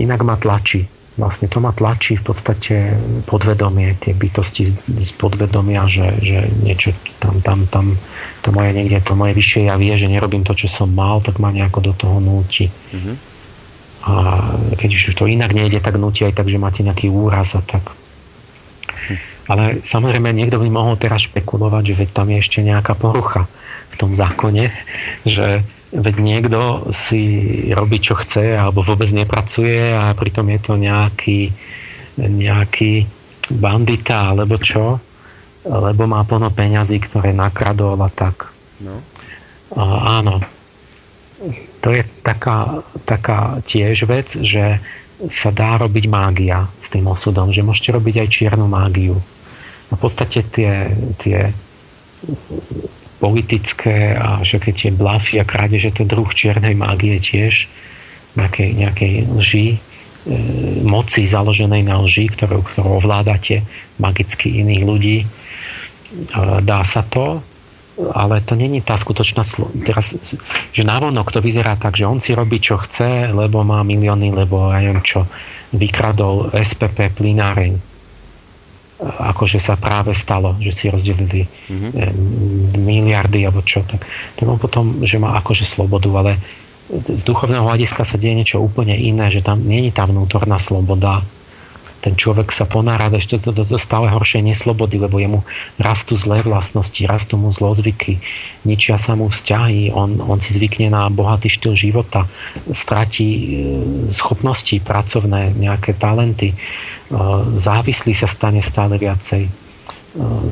Inak 0.00 0.24
ma 0.24 0.40
tlačí 0.40 0.88
vlastne 1.16 1.48
to 1.48 1.64
ma 1.64 1.72
tlačí 1.72 2.20
v 2.20 2.24
podstate 2.28 2.74
podvedomie, 3.24 3.96
tie 3.96 4.12
bytosti 4.12 4.68
z 4.84 5.10
podvedomia, 5.16 5.88
že, 5.88 6.12
že 6.20 6.38
niečo 6.60 6.92
tam, 7.16 7.40
tam, 7.40 7.64
tam, 7.72 7.96
to 8.44 8.52
moje 8.52 8.76
niekde, 8.76 9.00
to 9.00 9.16
moje 9.16 9.32
vyššie 9.32 9.72
ja 9.72 9.80
vie, 9.80 9.96
že 9.96 10.12
nerobím 10.12 10.44
to, 10.44 10.52
čo 10.52 10.68
som 10.68 10.92
mal, 10.92 11.24
tak 11.24 11.40
ma 11.40 11.48
nejako 11.48 11.80
do 11.80 11.92
toho 11.96 12.20
núti. 12.20 12.68
Mm-hmm. 12.68 13.35
A 14.06 14.12
keď 14.78 14.90
už 14.94 15.18
to 15.18 15.26
inak 15.26 15.50
nejde, 15.50 15.82
tak 15.82 15.98
núti 15.98 16.22
aj 16.22 16.38
tak, 16.38 16.46
že 16.46 16.62
máte 16.62 16.86
nejaký 16.86 17.10
úraz 17.10 17.58
a 17.58 17.62
tak. 17.62 17.82
Ale 19.46 19.82
samozrejme 19.86 20.30
niekto 20.30 20.58
by 20.58 20.68
mohol 20.70 20.94
teraz 20.98 21.26
špekulovať, 21.26 21.94
že 21.94 21.98
veď 21.98 22.08
tam 22.14 22.26
je 22.30 22.38
ešte 22.38 22.58
nejaká 22.62 22.94
porucha 22.98 23.46
v 23.90 23.94
tom 23.98 24.14
zákone, 24.14 24.70
že 25.22 25.66
Veď 25.94 26.16
niekto 26.18 26.90
si 26.90 27.22
robí, 27.70 28.02
čo 28.02 28.18
chce, 28.18 28.58
alebo 28.58 28.82
vôbec 28.82 29.06
nepracuje 29.14 29.94
a 29.94 30.10
pritom 30.18 30.50
je 30.50 30.58
to 30.60 30.72
nejaký, 30.74 31.54
nejaký 32.18 33.06
bandita, 33.48 34.34
alebo 34.34 34.58
čo, 34.58 34.98
lebo 35.62 36.10
má 36.10 36.26
plno 36.26 36.50
peňazí, 36.50 36.98
ktoré 37.00 37.30
nakradol 37.30 37.96
a 38.02 38.10
tak. 38.10 38.50
No. 38.82 38.98
A, 39.78 40.20
áno. 40.20 40.42
To 41.84 41.88
je 41.92 42.02
taká, 42.24 42.82
taká 43.04 43.60
tiež 43.66 44.08
vec, 44.08 44.32
že 44.32 44.80
sa 45.32 45.48
dá 45.48 45.80
robiť 45.80 46.04
mágia 46.12 46.68
s 46.84 46.92
tým 46.92 47.08
osudom, 47.08 47.48
že 47.48 47.64
môžete 47.64 47.96
robiť 47.96 48.14
aj 48.26 48.28
čiernu 48.28 48.68
mágiu. 48.68 49.16
A 49.88 49.92
v 49.96 50.00
podstate 50.00 50.44
tie, 50.44 50.92
tie 51.22 51.54
politické 53.16 54.12
a 54.12 54.44
všetky 54.44 54.72
tie 54.76 54.90
blafy 54.92 55.40
a 55.40 55.48
krádeže, 55.48 55.94
to 55.94 56.04
druh 56.04 56.28
čiernej 56.36 56.76
mágie 56.76 57.16
tiež, 57.16 57.64
nejakej, 58.36 58.70
nejakej 58.76 59.12
lži, 59.40 59.68
e, 59.72 59.78
moci 60.84 61.24
založenej 61.24 61.82
na 61.86 61.96
lži, 62.04 62.28
ktorú, 62.28 62.60
ktorú 62.60 63.00
ovládate 63.00 63.64
magicky 63.96 64.60
iných 64.60 64.82
ľudí. 64.84 65.18
E, 65.24 65.26
dá 66.60 66.84
sa 66.84 67.00
to, 67.08 67.40
ale 67.96 68.44
to 68.44 68.52
není 68.52 68.84
tá 68.84 69.00
skutočná 69.00 69.40
slo- 69.40 69.72
teraz, 69.84 70.12
že 70.72 70.82
návonok 70.84 71.32
to 71.32 71.40
vyzerá 71.40 71.80
tak, 71.80 71.96
že 71.96 72.04
on 72.04 72.20
si 72.20 72.36
robí 72.36 72.60
čo 72.60 72.76
chce, 72.76 73.32
lebo 73.32 73.64
má 73.64 73.80
milióny, 73.80 74.36
lebo 74.36 74.68
ja 74.72 74.84
neviem 74.84 75.00
čo, 75.00 75.24
vykradol 75.72 76.52
SPP 76.52 77.16
plináreň 77.16 77.96
akože 79.04 79.60
sa 79.60 79.76
práve 79.76 80.16
stalo, 80.16 80.56
že 80.56 80.72
si 80.72 80.88
rozdelili 80.88 81.44
mm-hmm. 81.44 82.16
miliardy 82.80 83.44
alebo 83.44 83.60
čo, 83.60 83.84
tak, 83.84 84.00
tak 84.08 84.46
on 84.48 84.56
potom, 84.56 85.04
že 85.04 85.20
má 85.20 85.36
akože 85.36 85.68
slobodu, 85.68 86.08
ale 86.16 86.40
z 86.88 87.22
duchovného 87.26 87.66
hľadiska 87.66 88.08
sa 88.08 88.16
deje 88.16 88.34
niečo 88.40 88.62
úplne 88.62 88.96
iné, 88.96 89.28
že 89.28 89.44
tam 89.44 89.60
je 89.68 89.92
tá 89.92 90.08
vnútorná 90.08 90.56
sloboda, 90.56 91.20
ten 92.06 92.14
človek 92.14 92.54
sa 92.54 92.70
ponára 92.70 93.10
ešte 93.10 93.42
do, 93.42 93.50
do, 93.50 93.66
do 93.66 93.82
stále 93.82 94.06
horšej 94.06 94.54
neslobody, 94.54 95.02
lebo 95.02 95.18
jemu 95.18 95.42
rastú 95.74 96.14
zlé 96.14 96.38
vlastnosti, 96.46 97.02
rastú 97.02 97.34
mu 97.34 97.50
zlozvyky, 97.50 98.22
ničia 98.62 98.94
sa 98.94 99.18
mu 99.18 99.26
vzťahy, 99.26 99.90
on, 99.90 100.22
on 100.22 100.38
si 100.38 100.54
zvykne 100.54 100.94
na 100.94 101.10
bohatý 101.10 101.50
štýl 101.50 101.74
života, 101.74 102.30
stratí 102.70 103.26
e, 103.26 103.46
schopnosti 104.14 104.78
pracovné, 104.78 105.58
nejaké 105.58 105.98
talenty, 105.98 106.54
e, 106.54 106.56
závislý 107.58 108.14
sa 108.14 108.30
stane 108.30 108.62
stále 108.62 109.02
viacej, 109.02 109.42
e, 109.42 109.50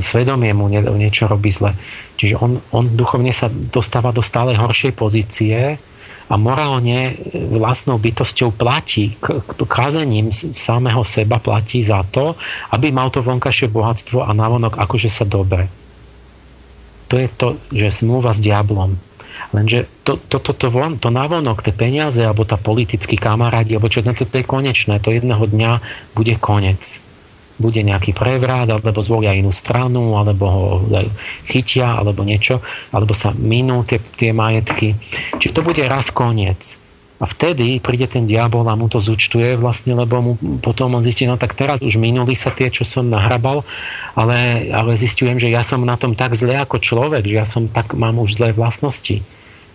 svedomie 0.03 0.51
mu 0.59 0.67
niečo 0.75 1.31
robí 1.31 1.55
zle. 1.55 1.71
Čiže 2.19 2.35
on, 2.43 2.59
on 2.75 2.99
duchovne 2.99 3.31
sa 3.31 3.47
dostáva 3.47 4.11
do 4.11 4.27
stále 4.27 4.59
horšej 4.59 4.91
pozície, 4.99 5.79
a 6.25 6.35
morálne 6.41 7.21
vlastnou 7.53 8.01
bytosťou 8.01 8.57
platí, 8.57 9.17
kázením 9.69 10.33
samého 10.33 11.05
seba 11.05 11.37
platí 11.37 11.85
za 11.85 12.01
to, 12.09 12.37
aby 12.73 12.89
mal 12.89 13.13
to 13.13 13.21
vonkajšie 13.21 13.69
bohatstvo 13.69 14.25
a 14.25 14.31
navonok 14.33 14.81
akože 14.81 15.13
sa 15.13 15.29
dobre. 15.29 15.69
To 17.13 17.21
je 17.21 17.29
to, 17.29 17.49
že 17.69 18.01
zmluva 18.01 18.33
s 18.33 18.41
diablom. 18.41 18.97
Lenže 19.53 19.87
to, 20.03 20.17
to, 20.17 20.41
to, 20.41 20.53
to, 20.57 20.67
von, 20.73 20.99
to 20.99 21.13
navonok, 21.13 21.63
tie 21.63 21.77
peniaze, 21.77 22.19
alebo 22.19 22.43
tá 22.49 22.57
politický 22.59 23.15
kamarádi, 23.15 23.77
alebo 23.77 23.93
čo, 23.93 24.03
to, 24.03 24.27
to 24.27 24.41
je 24.41 24.47
konečné, 24.47 24.99
to 24.99 25.15
jedného 25.15 25.45
dňa 25.45 25.73
bude 26.17 26.35
konec 26.41 27.05
bude 27.55 27.81
nejaký 27.83 28.15
prevrat, 28.15 28.67
alebo 28.67 28.99
zvolia 28.99 29.35
inú 29.35 29.55
stranu, 29.55 30.19
alebo 30.19 30.45
ho 30.47 30.67
chytia, 31.47 32.03
alebo 32.03 32.27
niečo, 32.27 32.59
alebo 32.91 33.15
sa 33.15 33.31
minú 33.31 33.87
tie, 33.87 34.03
tie 34.19 34.35
majetky. 34.35 34.99
Čiže 35.39 35.55
to 35.55 35.63
bude 35.63 35.83
raz 35.87 36.11
koniec. 36.11 36.59
A 37.23 37.31
vtedy 37.31 37.79
príde 37.79 38.11
ten 38.11 38.27
diabol 38.27 38.67
a 38.67 38.75
mu 38.75 38.91
to 38.91 38.99
zúčtuje 38.99 39.55
vlastne, 39.55 39.95
lebo 39.95 40.19
mu 40.19 40.33
potom 40.59 40.99
on 40.99 41.07
zistí, 41.07 41.31
no 41.31 41.39
tak 41.39 41.55
teraz 41.55 41.79
už 41.79 41.95
minuli 41.95 42.35
sa 42.35 42.51
tie, 42.51 42.75
čo 42.75 42.83
som 42.83 43.07
nahrabal, 43.07 43.63
ale, 44.19 44.69
ale 44.75 44.99
zistujem, 44.99 45.39
že 45.39 45.49
ja 45.49 45.63
som 45.63 45.87
na 45.87 45.95
tom 45.95 46.19
tak 46.19 46.35
zle 46.35 46.59
ako 46.59 46.83
človek, 46.83 47.23
že 47.23 47.39
ja 47.39 47.47
som 47.47 47.71
tak, 47.71 47.95
mám 47.95 48.19
už 48.19 48.37
zlé 48.37 48.51
vlastnosti, 48.51 49.23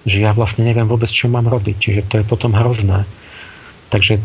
že 0.03 0.17
ja 0.19 0.35
vlastne 0.35 0.67
neviem 0.67 0.85
vôbec, 0.85 1.07
čo 1.07 1.31
mám 1.31 1.47
robiť. 1.47 1.75
Čiže 1.79 2.01
to 2.11 2.15
je 2.19 2.25
potom 2.27 2.51
hrozné. 2.51 3.07
Takže 3.89 4.21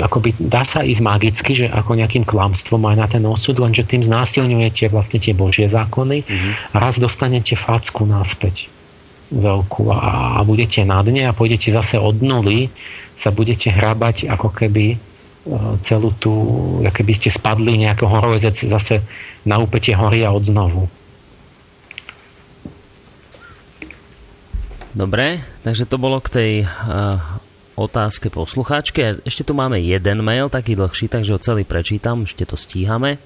akoby 0.00 0.32
dá 0.40 0.64
sa 0.64 0.80
ísť 0.80 1.02
magicky, 1.04 1.52
že 1.52 1.66
ako 1.68 2.00
nejakým 2.00 2.24
klamstvom 2.24 2.80
aj 2.88 2.96
na 2.96 3.06
ten 3.06 3.24
osud, 3.28 3.60
lenže 3.60 3.84
tým 3.84 4.08
znásilňujete 4.08 4.88
vlastne 4.88 5.20
tie 5.20 5.36
božie 5.36 5.68
zákony 5.68 6.24
mm-hmm. 6.24 6.52
a 6.72 6.76
raz 6.80 6.96
dostanete 6.96 7.60
facku 7.60 8.08
náspäť 8.08 8.72
veľkú 9.28 9.92
a, 9.92 10.38
a 10.38 10.40
budete 10.48 10.80
na 10.88 11.04
dne 11.04 11.28
a 11.28 11.36
pôjdete 11.36 11.74
zase 11.76 12.00
od 12.00 12.24
nuly, 12.24 12.72
sa 13.20 13.28
budete 13.28 13.68
hrabať 13.68 14.32
ako 14.32 14.48
keby 14.48 14.94
e, 14.94 14.96
celú 15.84 16.14
tú, 16.16 16.32
keby 16.80 17.12
ste 17.20 17.28
spadli 17.28 17.76
nejakého 17.84 18.08
horolezec 18.08 18.56
zase 18.56 19.04
na 19.44 19.60
úpetie 19.60 19.92
hory 19.92 20.24
a 20.24 20.32
odznovu. 20.32 20.88
Dobre, 24.96 25.44
takže 25.60 25.84
to 25.84 26.00
bolo 26.00 26.24
k 26.24 26.32
tej 26.32 26.52
uh, 26.64 27.20
otázke 27.76 28.32
poslucháčke. 28.32 29.20
Ešte 29.22 29.44
tu 29.44 29.52
máme 29.52 29.76
jeden 29.78 30.24
mail, 30.24 30.48
taký 30.48 30.74
dlhší, 30.74 31.12
takže 31.12 31.36
ho 31.36 31.40
celý 31.40 31.62
prečítam, 31.68 32.24
ešte 32.24 32.48
to 32.48 32.56
stíhame. 32.56 33.20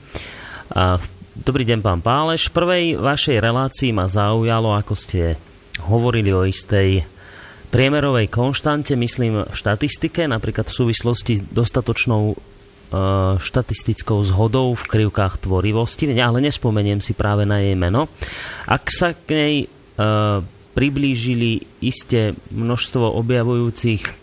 Dobrý 1.40 1.64
deň, 1.64 1.80
pán 1.80 2.02
Páleš. 2.04 2.50
V 2.50 2.56
prvej 2.58 2.84
vašej 2.98 3.38
relácii 3.40 3.94
ma 3.94 4.10
zaujalo, 4.10 4.76
ako 4.76 4.92
ste 4.98 5.40
hovorili 5.86 6.34
o 6.34 6.44
istej 6.44 7.06
priemerovej 7.70 8.26
konštante, 8.28 8.98
myslím 8.98 9.46
v 9.46 9.54
štatistike, 9.54 10.26
napríklad 10.26 10.66
v 10.66 10.76
súvislosti 10.84 11.38
s 11.38 11.42
dostatočnou 11.46 12.34
e, 12.34 12.36
štatistickou 13.38 14.20
zhodou 14.26 14.74
v 14.74 14.84
krivkách 14.84 15.46
tvorivosti, 15.46 16.10
ale 16.18 16.42
nespomeniem 16.42 16.98
si 16.98 17.14
práve 17.14 17.46
na 17.46 17.62
jej 17.62 17.78
meno. 17.78 18.10
Ak 18.66 18.90
sa 18.90 19.14
k 19.14 19.28
nej 19.30 19.54
e, 19.64 19.66
priblížili 20.74 21.64
isté 21.80 22.34
množstvo 22.50 23.16
objavujúcich 23.16 24.19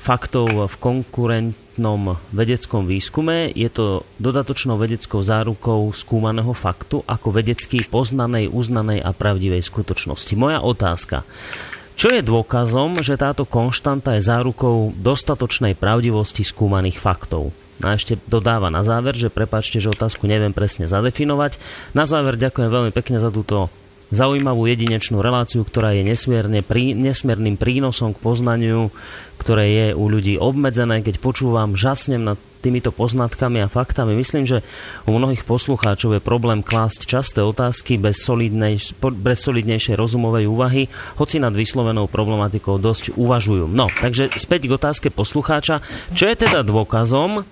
faktov 0.00 0.48
v 0.48 0.74
konkurentnom 0.80 2.16
vedeckom 2.32 2.88
výskume. 2.88 3.52
Je 3.52 3.68
to 3.68 4.08
dodatočnou 4.16 4.80
vedeckou 4.80 5.20
zárukou 5.20 5.92
skúmaného 5.92 6.56
faktu 6.56 7.04
ako 7.04 7.28
vedecky 7.36 7.84
poznanej, 7.84 8.48
uznanej 8.48 9.04
a 9.04 9.12
pravdivej 9.12 9.60
skutočnosti. 9.60 10.32
Moja 10.40 10.64
otázka. 10.64 11.28
Čo 12.00 12.16
je 12.16 12.24
dôkazom, 12.24 13.04
že 13.04 13.20
táto 13.20 13.44
konštanta 13.44 14.16
je 14.16 14.24
zárukou 14.24 14.96
dostatočnej 14.96 15.76
pravdivosti 15.76 16.48
skúmaných 16.48 16.96
faktov? 16.96 17.52
A 17.84 17.96
ešte 17.96 18.16
dodáva 18.24 18.72
na 18.72 18.80
záver, 18.80 19.16
že 19.16 19.32
prepačte, 19.32 19.80
že 19.80 19.92
otázku 19.92 20.24
neviem 20.24 20.52
presne 20.52 20.88
zadefinovať. 20.88 21.60
Na 21.92 22.08
záver 22.08 22.40
ďakujem 22.40 22.72
veľmi 22.72 22.92
pekne 22.92 23.20
za 23.20 23.28
túto 23.28 23.72
zaujímavú 24.10 24.66
jedinečnú 24.66 25.22
reláciu, 25.22 25.62
ktorá 25.62 25.94
je 25.94 26.02
nesmierne 26.06 26.60
prí, 26.66 26.92
nesmierným 26.94 27.54
prínosom 27.54 28.14
k 28.14 28.22
poznaniu, 28.22 28.90
ktoré 29.38 29.66
je 29.70 29.86
u 29.96 30.04
ľudí 30.10 30.36
obmedzené. 30.36 31.00
Keď 31.00 31.22
počúvam, 31.22 31.78
žasnem 31.78 32.20
nad 32.20 32.38
týmito 32.60 32.92
poznatkami 32.92 33.64
a 33.64 33.72
faktami. 33.72 34.12
Myslím, 34.12 34.44
že 34.44 34.60
u 35.08 35.16
mnohých 35.16 35.48
poslucháčov 35.48 36.20
je 36.20 36.20
problém 36.20 36.60
klásť 36.60 37.08
časté 37.08 37.40
otázky 37.40 37.96
bez, 37.96 38.20
solidnej, 38.20 38.76
bez 39.00 39.38
solidnejšej 39.48 39.96
rozumovej 39.96 40.44
úvahy, 40.44 40.92
hoci 41.16 41.40
nad 41.40 41.56
vyslovenou 41.56 42.04
problematikou 42.12 42.76
dosť 42.76 43.16
uvažujú. 43.16 43.64
No, 43.64 43.88
takže 43.88 44.28
späť 44.36 44.68
k 44.68 44.76
otázke 44.76 45.08
poslucháča. 45.08 45.80
Čo 46.12 46.28
je 46.28 46.36
teda 46.36 46.60
dôkazom, 46.60 47.48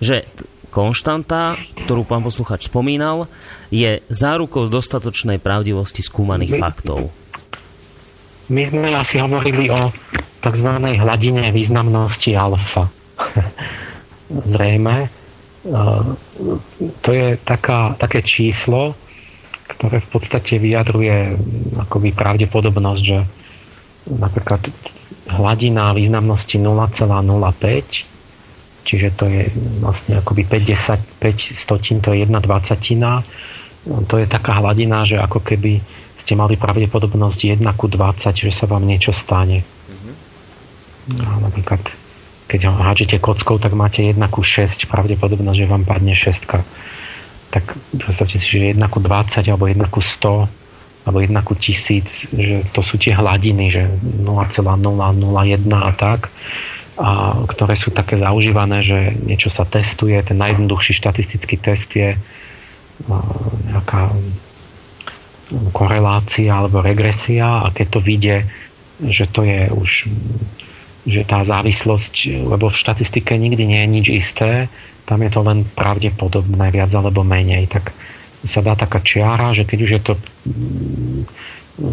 že 0.00 0.24
konštanta, 0.70 1.58
ktorú 1.84 2.06
pán 2.06 2.22
posluchač 2.22 2.70
spomínal, 2.70 3.26
je 3.68 4.00
zárukou 4.08 4.70
dostatočnej 4.70 5.42
pravdivosti 5.42 6.00
skúmaných 6.00 6.56
my, 6.56 6.60
faktov. 6.62 7.10
My 8.50 8.62
sme 8.66 8.94
asi 8.94 9.18
hovorili 9.18 9.70
o 9.70 9.90
tzv. 10.40 10.68
hladine 10.98 11.50
významnosti 11.50 12.34
alfa. 12.34 12.88
Zrejme. 14.54 14.96
E, 15.04 15.08
to 17.04 17.10
je 17.10 17.36
taká, 17.42 17.94
také 17.98 18.24
číslo, 18.24 18.94
ktoré 19.76 20.02
v 20.02 20.08
podstate 20.10 20.58
vyjadruje 20.58 21.36
akoby 21.78 22.10
pravdepodobnosť, 22.10 23.02
že 23.02 23.18
napríklad 24.10 24.66
hladina 25.30 25.94
významnosti 25.94 26.58
0,05 26.58 28.09
čiže 28.90 29.14
to 29.14 29.30
je 29.30 29.46
vlastne 29.78 30.18
akoby 30.18 30.42
50, 30.42 31.22
5 31.22 31.54
stotín, 31.54 32.02
to 32.02 32.10
je 32.10 32.26
1 32.26 32.34
dvacatina. 32.34 33.22
To 33.86 34.14
je 34.18 34.26
taká 34.26 34.58
hladina, 34.58 35.06
že 35.06 35.22
ako 35.22 35.38
keby 35.46 35.78
ste 36.18 36.34
mali 36.34 36.58
pravdepodobnosť 36.58 37.62
1 37.62 37.62
ku 37.78 37.86
20, 37.86 38.34
že 38.34 38.50
sa 38.50 38.66
vám 38.66 38.82
niečo 38.82 39.14
stane. 39.14 39.62
Mm-hmm. 39.62 40.14
A 41.22 41.28
napríklad, 41.38 41.80
keď 42.50 42.60
ho 42.66 42.74
hádžete 42.74 43.22
kockou, 43.22 43.62
tak 43.62 43.78
máte 43.78 44.02
1 44.02 44.18
ku 44.26 44.42
6 44.42 44.90
pravdepodobnosť, 44.90 45.58
že 45.62 45.70
vám 45.70 45.86
padne 45.86 46.18
6. 46.18 46.50
Tak 47.50 47.64
predstavte 47.94 48.42
si, 48.42 48.46
že 48.50 48.74
1 48.74 48.82
ku 48.90 48.98
20 48.98 49.46
alebo 49.46 49.70
1 49.70 49.86
ku 49.86 50.02
100 50.02 51.06
alebo 51.06 51.18
1 51.24 51.32
ku 51.46 51.54
1000, 51.56 52.36
že 52.36 52.56
to 52.76 52.84
sú 52.84 53.00
tie 53.00 53.16
hladiny, 53.16 53.72
že 53.72 53.88
0,001 54.20 54.76
a 55.72 55.90
tak 55.96 56.28
a 57.00 57.32
ktoré 57.48 57.80
sú 57.80 57.88
také 57.88 58.20
zaužívané, 58.20 58.84
že 58.84 59.16
niečo 59.24 59.48
sa 59.48 59.64
testuje. 59.64 60.20
Ten 60.20 60.36
najjednoduchší 60.36 60.92
štatistický 61.00 61.56
test 61.56 61.88
je 61.96 62.12
nejaká 63.72 64.12
korelácia 65.72 66.52
alebo 66.52 66.84
regresia 66.84 67.64
a 67.64 67.72
keď 67.72 67.86
to 67.88 68.00
vyjde, 68.04 68.36
že 69.08 69.24
to 69.32 69.48
je 69.48 69.72
už 69.72 69.90
že 71.00 71.24
tá 71.24 71.40
závislosť, 71.40 72.44
lebo 72.44 72.68
v 72.68 72.76
štatistike 72.76 73.32
nikdy 73.32 73.64
nie 73.64 73.80
je 73.80 73.88
nič 73.88 74.06
isté, 74.12 74.50
tam 75.08 75.24
je 75.24 75.32
to 75.32 75.40
len 75.40 75.64
pravdepodobné 75.64 76.68
viac 76.68 76.92
alebo 76.92 77.24
menej, 77.24 77.72
tak 77.72 77.96
sa 78.44 78.60
dá 78.60 78.76
taká 78.76 79.00
čiara, 79.00 79.56
že 79.56 79.64
keď 79.64 79.78
už 79.80 79.90
je 79.96 80.02
to 80.04 80.12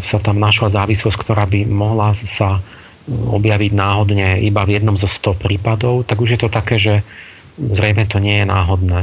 sa 0.03 0.19
tam 0.19 0.44
našla 0.44 0.68
závislosť, 0.76 1.18
ktorá 1.24 1.48
by 1.48 1.64
mohla 1.64 2.19
sa 2.27 2.60
objaviť 3.08 3.72
náhodne 3.72 4.44
iba 4.44 4.68
v 4.68 4.80
jednom 4.80 5.00
zo 5.00 5.08
100 5.08 5.40
prípadov, 5.40 6.03
tak 6.03 6.19
už 6.19 6.36
je 6.36 6.40
to 6.44 6.50
také, 6.52 6.76
že 6.76 7.08
zrejme 7.56 8.03
to 8.06 8.19
nie 8.19 8.44
je 8.44 8.45
náhodné. 8.45 9.00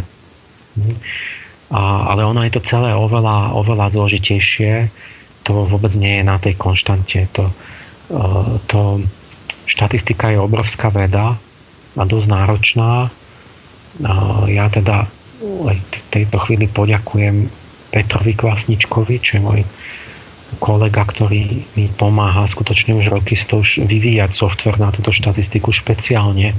A, 1.73 1.81
ale 2.13 2.23
ono 2.23 2.45
je 2.45 2.53
to 2.53 2.63
celé 2.63 2.93
oveľa, 2.93 3.57
oveľa 3.57 3.91
zložitejšie. 3.97 4.93
To 5.49 5.65
vôbec 5.69 5.97
nie 5.97 6.21
je 6.21 6.25
na 6.25 6.37
tej 6.37 6.55
konštante. 6.61 7.29
To, 7.33 7.49
e, 8.13 8.25
to, 8.69 9.01
štatistika 9.65 10.31
je 10.31 10.39
obrovská 10.39 10.93
veda 10.93 11.35
a 11.97 12.03
dosť 12.05 12.29
náročná. 12.29 13.09
Ja 14.51 14.67
teda 14.69 15.07
v 15.41 15.79
tejto 16.11 16.37
chvíli 16.43 16.67
poďakujem 16.67 17.47
Petrovi 17.95 18.35
Kvasničkovi, 18.35 19.15
čo 19.23 19.39
je 19.39 19.43
môj 19.43 19.61
kolega, 20.57 21.05
ktorý 21.05 21.67
mi 21.75 21.87
pomáha 21.93 22.47
skutočne 22.49 22.97
už 22.99 23.11
roky 23.11 23.35
s 23.35 23.47
to 23.47 23.61
už 23.61 23.85
vyvíjať 23.85 24.31
software 24.33 24.81
na 24.81 24.91
túto 24.91 25.11
štatistiku 25.15 25.71
špeciálne 25.71 26.55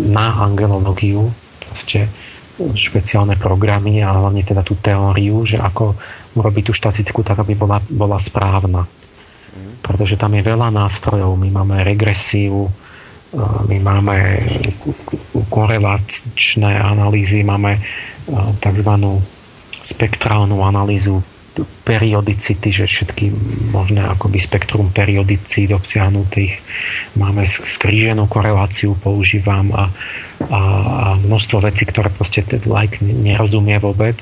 na 0.00 0.26
angelológiu, 0.44 1.32
proste 1.64 2.12
špeciálne 2.56 3.36
programy 3.36 4.00
a 4.00 4.12
hlavne 4.16 4.44
teda 4.44 4.64
tú 4.64 4.76
teóriu, 4.76 5.44
že 5.44 5.60
ako 5.60 5.96
urobiť 6.36 6.64
tú 6.68 6.72
štatistiku 6.76 7.24
tak, 7.24 7.40
aby 7.40 7.56
bola, 7.56 7.80
bola 7.88 8.20
správna. 8.20 8.84
Pretože 9.80 10.20
tam 10.20 10.36
je 10.36 10.44
veľa 10.44 10.68
nástrojov. 10.72 11.36
My 11.36 11.48
máme 11.52 11.84
regresiu, 11.84 12.68
my 13.68 13.76
máme 13.80 14.16
korelačné 15.48 16.80
analýzy, 16.80 17.44
máme 17.44 17.80
tzv. 18.60 18.90
spektrálnu 19.84 20.60
analýzu 20.64 21.20
periodicity, 21.86 22.68
že 22.68 22.84
všetky 22.84 23.32
možné 23.72 24.04
akoby 24.04 24.42
spektrum 24.42 24.92
periodicít 24.92 25.72
obsiahnutých. 25.72 26.60
Máme 27.16 27.48
skríženú 27.48 28.28
koreláciu, 28.28 28.92
používam 29.00 29.72
a, 29.72 29.84
a, 29.84 29.86
a 30.50 30.60
množstvo 31.16 31.64
vecí, 31.64 31.88
ktoré 31.88 32.12
proste 32.12 32.44
ten 32.44 32.60
like 32.68 33.00
nerozumie 33.00 33.80
vôbec. 33.80 34.18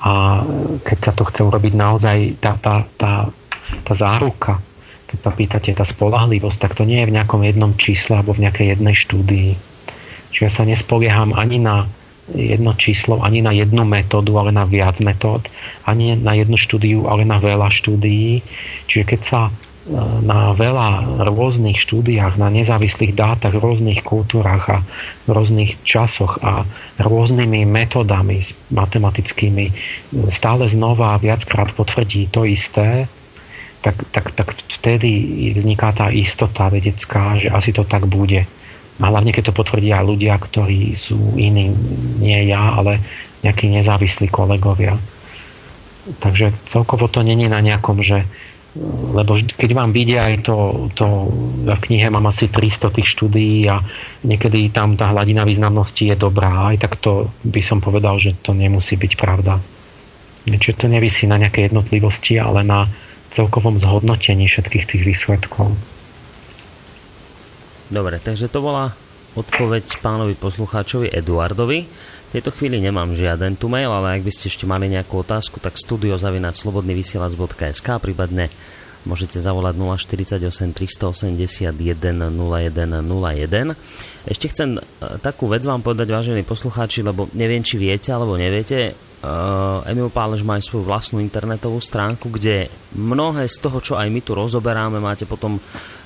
A 0.00 0.44
keď 0.86 0.98
sa 1.02 1.12
to 1.12 1.28
chce 1.28 1.40
urobiť 1.44 1.72
naozaj 1.74 2.38
tá, 2.40 2.56
tá, 2.60 2.86
tá, 2.96 3.28
tá 3.84 3.92
záruka, 3.92 4.62
keď 5.06 5.18
sa 5.22 5.30
pýtate, 5.30 5.70
tá 5.74 5.86
spolahlivosť, 5.86 6.58
tak 6.58 6.72
to 6.74 6.82
nie 6.82 7.02
je 7.04 7.08
v 7.10 7.16
nejakom 7.16 7.42
jednom 7.46 7.72
čísle 7.78 8.18
alebo 8.18 8.34
v 8.34 8.46
nejakej 8.48 8.76
jednej 8.76 8.94
štúdii. 8.94 9.50
Čiže 10.34 10.42
ja 10.42 10.52
sa 10.52 10.64
nespolieham 10.68 11.32
ani 11.32 11.62
na 11.62 11.88
jedno 12.34 12.74
číslo, 12.74 13.22
ani 13.22 13.42
na 13.42 13.54
jednu 13.54 13.86
metódu, 13.86 14.34
ale 14.38 14.50
na 14.50 14.66
viac 14.66 14.98
metód, 14.98 15.46
ani 15.86 16.18
na 16.18 16.34
jednu 16.34 16.58
štúdiu, 16.58 17.06
ale 17.06 17.22
na 17.22 17.38
veľa 17.38 17.70
štúdií. 17.70 18.42
Čiže 18.90 19.04
keď 19.06 19.20
sa 19.22 19.40
e, 19.46 19.50
na 20.26 20.50
veľa 20.50 21.22
rôznych 21.22 21.78
štúdiách, 21.78 22.34
na 22.34 22.50
nezávislých 22.50 23.14
dátach, 23.14 23.54
v 23.54 23.62
rôznych 23.62 24.02
kultúrach 24.02 24.66
a 24.66 24.78
v 25.26 25.30
rôznych 25.30 25.78
časoch 25.86 26.42
a 26.42 26.66
rôznymi 26.98 27.62
metodami 27.62 28.42
matematickými 28.74 29.66
stále 30.34 30.66
znova 30.66 31.22
viackrát 31.22 31.70
potvrdí 31.78 32.26
to 32.34 32.42
isté, 32.42 33.06
tak, 33.86 34.02
tak, 34.10 34.34
tak 34.34 34.48
vtedy 34.82 35.10
vzniká 35.54 35.94
tá 35.94 36.10
istota 36.10 36.66
vedecká, 36.66 37.38
že 37.38 37.54
asi 37.54 37.70
to 37.70 37.86
tak 37.86 38.10
bude. 38.10 38.50
A 38.96 39.12
hlavne, 39.12 39.32
keď 39.32 39.52
to 39.52 39.58
potvrdia 39.58 40.00
ľudia, 40.00 40.40
ktorí 40.40 40.96
sú 40.96 41.36
iní, 41.36 41.68
nie 42.16 42.48
ja, 42.48 42.80
ale 42.80 43.00
nejakí 43.44 43.68
nezávislí 43.68 44.32
kolegovia. 44.32 44.96
Takže 46.22 46.54
celkovo 46.70 47.10
to 47.10 47.20
není 47.20 47.50
na 47.50 47.60
nejakom, 47.60 48.00
že 48.00 48.24
lebo 49.16 49.40
keď 49.40 49.70
vám 49.72 49.88
vidia 49.88 50.28
aj 50.28 50.44
to, 50.44 50.56
to 50.92 51.06
v 51.64 51.80
knihe 51.88 52.12
mám 52.12 52.28
asi 52.28 52.52
300 52.52 52.92
tých 52.92 53.08
štúdií 53.08 53.64
a 53.72 53.80
niekedy 54.20 54.68
tam 54.68 55.00
tá 55.00 55.16
hladina 55.16 55.48
významnosti 55.48 56.04
je 56.04 56.16
dobrá, 56.16 56.68
aj 56.72 56.84
tak 56.84 57.00
to 57.00 57.32
by 57.40 57.64
som 57.64 57.80
povedal, 57.80 58.20
že 58.20 58.36
to 58.44 58.52
nemusí 58.52 59.00
byť 59.00 59.12
pravda. 59.16 59.56
Čiže 60.44 60.84
to 60.84 60.92
nevisí 60.92 61.24
na 61.24 61.40
nejaké 61.40 61.66
jednotlivosti, 61.66 62.36
ale 62.36 62.62
na 62.62 62.86
celkovom 63.32 63.80
zhodnotení 63.80 64.46
všetkých 64.46 64.84
tých 64.84 65.02
výsledkov. 65.02 65.74
Dobre, 67.86 68.18
takže 68.18 68.50
to 68.50 68.66
bola 68.66 68.90
odpoveď 69.36 70.00
pánovi 70.02 70.34
poslucháčovi 70.34 71.06
Eduardovi. 71.12 71.86
V 72.26 72.34
tejto 72.34 72.50
chvíli 72.50 72.82
nemám 72.82 73.14
žiaden 73.14 73.54
tu 73.54 73.70
mail, 73.70 73.94
ale 73.94 74.18
ak 74.18 74.26
by 74.26 74.32
ste 74.34 74.50
ešte 74.50 74.66
mali 74.66 74.90
nejakú 74.90 75.22
otázku, 75.22 75.62
tak 75.62 75.78
studiozavinačslobodnyvysielac.sk 75.78 77.88
prípadne 78.02 78.50
môžete 79.06 79.38
zavolať 79.38 79.78
048 79.78 80.74
381 80.74 81.70
0101. 81.70 83.78
Ešte 84.26 84.50
chcem 84.50 84.74
e, 84.74 84.82
takú 85.22 85.46
vec 85.46 85.62
vám 85.62 85.86
povedať, 85.86 86.10
vážení 86.10 86.42
poslucháči, 86.42 87.06
lebo 87.06 87.30
neviem, 87.38 87.62
či 87.62 87.78
viete 87.78 88.10
alebo 88.10 88.34
neviete, 88.34 88.98
Uh, 89.16 89.80
Emil 89.88 90.12
Pálež 90.12 90.44
má 90.44 90.60
aj 90.60 90.68
svoju 90.68 90.84
vlastnú 90.86 91.24
internetovú 91.24 91.80
stránku, 91.80 92.28
kde 92.28 92.68
mnohé 92.94 93.48
z 93.48 93.56
toho, 93.58 93.80
čo 93.80 93.96
aj 93.96 94.12
my 94.12 94.20
tu 94.20 94.36
rozoberáme, 94.36 95.00
máte 95.00 95.24
potom 95.24 95.56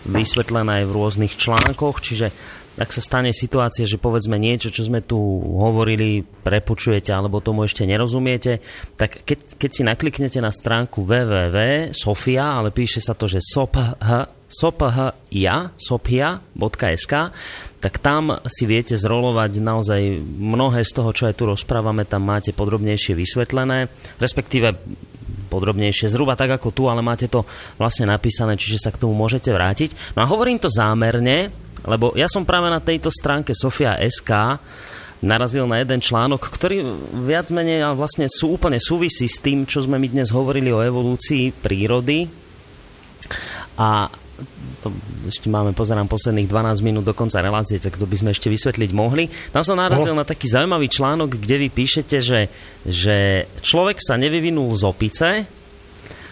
vysvetlené 0.09 0.83
aj 0.83 0.85
v 0.89 0.95
rôznych 0.97 1.35
článkoch, 1.37 2.01
čiže 2.01 2.33
ak 2.81 2.97
sa 2.97 3.03
stane 3.05 3.35
situácia, 3.35 3.85
že 3.85 4.01
povedzme 4.01 4.41
niečo, 4.41 4.73
čo 4.73 4.87
sme 4.87 5.05
tu 5.05 5.19
hovorili, 5.43 6.25
prepočujete 6.25 7.13
alebo 7.13 7.45
tomu 7.45 7.69
ešte 7.69 7.85
nerozumiete, 7.85 8.65
tak 8.97 9.27
keď, 9.27 9.59
keď 9.61 9.71
si 9.71 9.83
nakliknete 9.85 10.39
na 10.41 10.49
stránku 10.49 11.05
www.sofia, 11.05 12.63
ale 12.63 12.73
píše 12.73 13.03
sa 13.05 13.13
to, 13.13 13.29
že 13.29 13.45
soph, 13.45 13.77
sophia, 14.49 15.71
sophia.sk, 15.77 17.15
tak 17.81 17.95
tam 18.03 18.39
si 18.49 18.65
viete 18.65 18.97
zrolovať 18.97 19.61
naozaj 19.61 20.01
mnohé 20.25 20.81
z 20.87 20.93
toho, 20.95 21.11
čo 21.13 21.29
aj 21.29 21.37
tu 21.37 21.45
rozprávame, 21.51 22.09
tam 22.09 22.25
máte 22.25 22.57
podrobnejšie 22.57 23.13
vysvetlené, 23.13 23.93
respektíve 24.23 24.75
podrobnejšie, 25.51 26.11
zhruba 26.11 26.35
tak 26.35 26.59
ako 26.59 26.75
tu, 26.75 26.83
ale 26.91 27.01
máte 27.01 27.31
to 27.31 27.47
vlastne 27.79 28.11
napísané, 28.11 28.59
čiže 28.59 28.89
sa 28.89 28.91
k 28.93 29.01
tomu 29.01 29.15
môžete 29.15 29.51
vrátiť. 29.51 30.19
No 30.19 30.25
a 30.25 30.31
hovorím 30.31 30.59
to 30.59 30.69
zámerne, 30.69 31.51
lebo 31.87 32.13
ja 32.19 32.29
som 32.29 32.45
práve 32.45 32.69
na 32.69 32.83
tejto 32.83 33.09
stránke 33.09 33.57
Sofia 33.57 33.97
SK 33.97 34.61
narazil 35.21 35.69
na 35.69 35.81
jeden 35.81 36.01
článok, 36.01 36.49
ktorý 36.49 36.81
viac 37.29 37.53
menej 37.53 37.93
vlastne 37.93 38.25
sú 38.29 38.57
úplne 38.57 38.81
súvisí 38.81 39.29
s 39.29 39.41
tým, 39.41 39.69
čo 39.69 39.85
sme 39.85 40.01
my 40.01 40.09
dnes 40.09 40.33
hovorili 40.33 40.73
o 40.73 40.81
evolúcii 40.81 41.53
prírody. 41.61 42.25
A 43.81 44.09
to 44.81 44.89
ešte 45.29 45.53
máme, 45.53 45.77
pozerám, 45.77 46.09
posledných 46.09 46.49
12 46.49 46.81
minút 46.87 47.05
do 47.05 47.13
konca 47.13 47.45
relácie, 47.45 47.77
tak 47.77 48.01
to 48.01 48.09
by 48.09 48.17
sme 48.17 48.31
ešte 48.33 48.49
vysvetliť 48.49 48.91
mohli. 48.97 49.29
Tam 49.53 49.61
som 49.61 49.77
narazil 49.77 50.17
no. 50.17 50.25
na 50.25 50.27
taký 50.27 50.49
zaujímavý 50.49 50.89
článok, 50.89 51.37
kde 51.37 51.57
vy 51.67 51.69
píšete, 51.69 52.17
že, 52.25 52.41
že 52.89 53.47
človek 53.61 54.01
sa 54.01 54.17
nevyvinul 54.17 54.73
z 54.73 54.83
opice, 54.89 55.29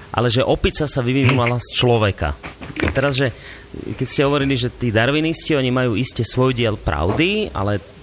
ale 0.09 0.27
že 0.33 0.41
opica 0.41 0.89
sa 0.89 1.05
vyvinula 1.05 1.61
z 1.61 1.71
človeka. 1.77 2.33
A 2.81 2.89
teraz, 2.91 3.21
že 3.21 3.31
keď 3.69 4.07
ste 4.09 4.25
hovorili, 4.25 4.57
že 4.57 4.73
tí 4.73 4.89
darwinisti, 4.89 5.53
oni 5.53 5.69
majú 5.69 5.93
iste 5.95 6.25
svoj 6.25 6.57
diel 6.57 6.81
pravdy, 6.81 7.53
ale 7.53 7.98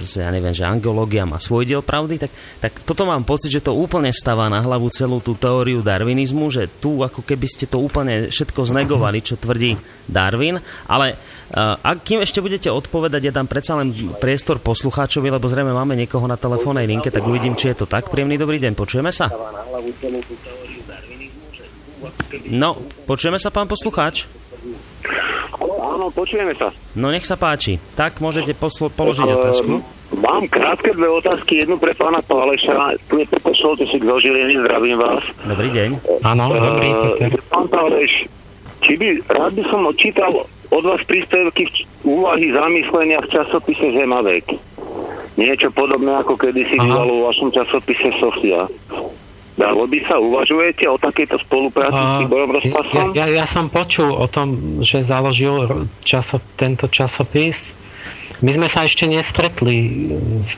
ja 0.00 0.28
neviem, 0.32 0.52
že 0.52 0.64
angeológia 0.64 1.24
má 1.28 1.40
svoj 1.40 1.64
diel 1.64 1.82
pravdy, 1.84 2.20
tak, 2.20 2.32
tak 2.60 2.72
toto 2.84 3.04
mám 3.04 3.24
pocit, 3.24 3.52
že 3.52 3.64
to 3.64 3.76
úplne 3.76 4.12
stáva 4.12 4.48
na 4.48 4.60
hlavu 4.60 4.88
celú 4.92 5.20
tú 5.20 5.36
teóriu 5.36 5.80
darwinizmu, 5.84 6.48
že 6.52 6.68
tu 6.68 7.00
ako 7.00 7.24
keby 7.24 7.46
ste 7.48 7.64
to 7.68 7.80
úplne 7.80 8.28
všetko 8.28 8.60
znegovali, 8.68 9.24
čo 9.24 9.40
tvrdí 9.40 9.76
Darwin, 10.10 10.58
ale 10.90 11.14
uh, 11.14 11.78
ak 11.80 12.02
kým 12.02 12.20
ešte 12.20 12.42
budete 12.42 12.68
odpovedať, 12.68 13.30
ja 13.30 13.32
dám 13.32 13.46
predsa 13.46 13.78
len 13.78 13.94
priestor 14.18 14.58
poslucháčovi, 14.58 15.30
lebo 15.30 15.46
zrejme 15.46 15.70
máme 15.70 15.94
niekoho 15.96 16.26
na 16.26 16.36
telefónnej 16.36 16.84
linke, 16.84 17.08
tak 17.08 17.24
uvidím, 17.24 17.54
či 17.54 17.72
je 17.72 17.84
to 17.84 17.86
tak. 17.86 18.10
Príjemný 18.10 18.36
dobrý 18.36 18.58
deň, 18.58 18.72
počujeme 18.74 19.14
sa? 19.14 19.30
No, 22.50 22.80
počujeme 23.04 23.38
sa, 23.38 23.52
pán 23.52 23.68
poslucháč? 23.68 24.26
Áno, 25.80 26.12
počujeme 26.12 26.52
sa. 26.60 26.68
No 26.92 27.08
nech 27.08 27.24
sa 27.24 27.40
páči. 27.40 27.80
Tak 27.96 28.20
môžete 28.20 28.52
poslo- 28.52 28.92
položiť 28.92 29.24
uh, 29.24 29.32
otázku. 29.40 29.72
Mám 30.20 30.44
krátke 30.52 30.92
dve 30.92 31.08
otázky. 31.08 31.64
Jednu 31.64 31.80
pre 31.80 31.96
pána 31.96 32.20
Páleša. 32.20 33.00
Tu 33.08 33.24
je 33.24 33.26
Peter 33.26 33.54
Šoltesik 33.56 34.04
zo 34.04 34.20
Žiliny. 34.20 34.60
Zdravím 34.60 35.00
vás. 35.00 35.24
Dobrý 35.48 35.72
deň. 35.72 35.90
Áno, 36.20 36.52
uh, 36.52 36.60
dobrý. 36.60 36.88
Pán 37.48 37.66
Páleš, 37.72 38.28
či 38.84 38.92
by, 39.00 39.24
rád 39.32 39.56
by 39.56 39.62
som 39.72 39.88
odčítal 39.88 40.44
od 40.70 40.84
vás 40.84 41.00
príspevky 41.08 41.64
úvahy 42.04 42.52
zamyslenia 42.52 43.24
v 43.24 43.30
časopise 43.32 43.90
Zemavek. 43.96 44.46
Niečo 45.40 45.72
podobné 45.72 46.12
ako 46.20 46.36
kedysi 46.36 46.76
bývalo 46.76 47.24
v 47.24 47.26
vašom 47.32 47.48
časopise 47.48 48.12
Sofia. 48.20 48.68
Dalo 49.60 49.84
by 49.84 49.98
sa, 50.08 50.16
uvažujete 50.16 50.88
o 50.88 50.96
takejto 50.96 51.36
spolupráci 51.44 51.92
uh, 51.92 52.08
s 52.08 52.12
Tiborom 52.24 52.50
Rozpasom? 52.56 53.12
Ja, 53.12 53.28
ja, 53.28 53.44
ja 53.44 53.46
som 53.46 53.68
počul 53.68 54.08
o 54.08 54.24
tom, 54.24 54.80
že 54.80 55.04
založil 55.04 55.84
časo, 56.00 56.40
tento 56.56 56.88
časopis. 56.88 57.76
My 58.40 58.56
sme 58.56 58.72
sa 58.72 58.88
ešte 58.88 59.04
nestretli 59.04 60.08
s, 60.48 60.56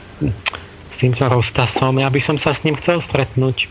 s 0.87 0.95
týmto 0.95 1.27
Rostasom. 1.27 1.99
Ja 1.99 2.07
by 2.07 2.21
som 2.23 2.39
sa 2.39 2.55
s 2.55 2.63
ním 2.63 2.79
chcel 2.79 3.03
stretnúť. 3.03 3.67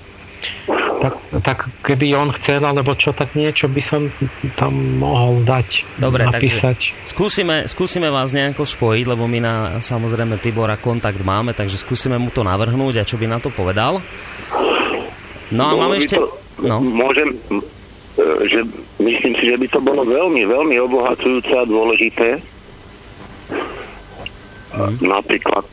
Tak, 1.01 1.15
tak 1.43 1.59
keby 1.81 2.15
on 2.15 2.31
chcel, 2.37 2.63
alebo 2.63 2.93
čo, 2.95 3.17
tak 3.17 3.33
niečo 3.33 3.67
by 3.73 3.83
som 3.83 4.13
tam 4.55 5.03
mohol 5.03 5.43
dať, 5.43 5.99
Dobre, 5.99 6.31
napísať. 6.31 6.95
skúsime, 7.03 7.67
skúsime 7.67 8.07
vás 8.07 8.31
nejako 8.31 8.63
spojiť, 8.63 9.11
lebo 9.11 9.27
my 9.27 9.39
na 9.43 9.55
samozrejme 9.83 10.39
Tibora 10.39 10.79
kontakt 10.79 11.19
máme, 11.19 11.59
takže 11.59 11.75
skúsime 11.75 12.23
mu 12.23 12.31
to 12.31 12.47
navrhnúť 12.47 13.03
a 13.03 13.09
čo 13.09 13.19
by 13.19 13.27
na 13.27 13.43
to 13.43 13.51
povedal. 13.51 13.99
No 15.53 15.63
a 15.69 15.73
máme 15.77 16.01
ešte... 16.01 16.17
To, 16.17 16.33
no. 16.65 16.81
Môžem, 16.81 17.37
e, 17.37 18.25
že 18.49 18.61
myslím 18.99 19.33
si, 19.37 19.45
že 19.53 19.57
by 19.61 19.67
to 19.69 19.81
bolo 19.85 20.03
veľmi, 20.09 20.43
veľmi 20.49 20.77
obohacujúce 20.81 21.53
a 21.53 21.69
dôležité. 21.69 22.41
Mm. 24.73 25.05
Napríklad, 25.05 25.65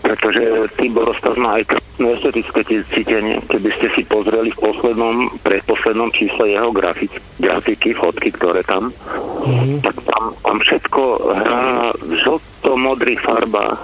pretože 0.00 0.42
Tibor 0.80 1.12
Ostas 1.12 1.36
má 1.36 1.60
aj 1.60 1.78
estetické 2.00 2.82
cítenie, 2.90 3.38
keby 3.46 3.70
ste 3.78 3.86
si 3.94 4.02
pozreli 4.08 4.50
v 4.50 4.58
poslednom, 4.58 5.30
predposlednom 5.44 6.10
čísle 6.10 6.56
jeho 6.56 6.72
grafik, 6.74 7.12
grafiky, 7.38 7.94
fotky, 7.94 8.32
ktoré 8.34 8.64
tam, 8.66 8.90
mm-hmm. 8.90 9.84
tak 9.84 9.96
tam, 10.02 10.34
tam 10.42 10.56
všetko 10.58 11.02
hrá 11.36 11.92
v 12.00 12.12
žlto-modrých 12.24 13.20
farbách, 13.22 13.78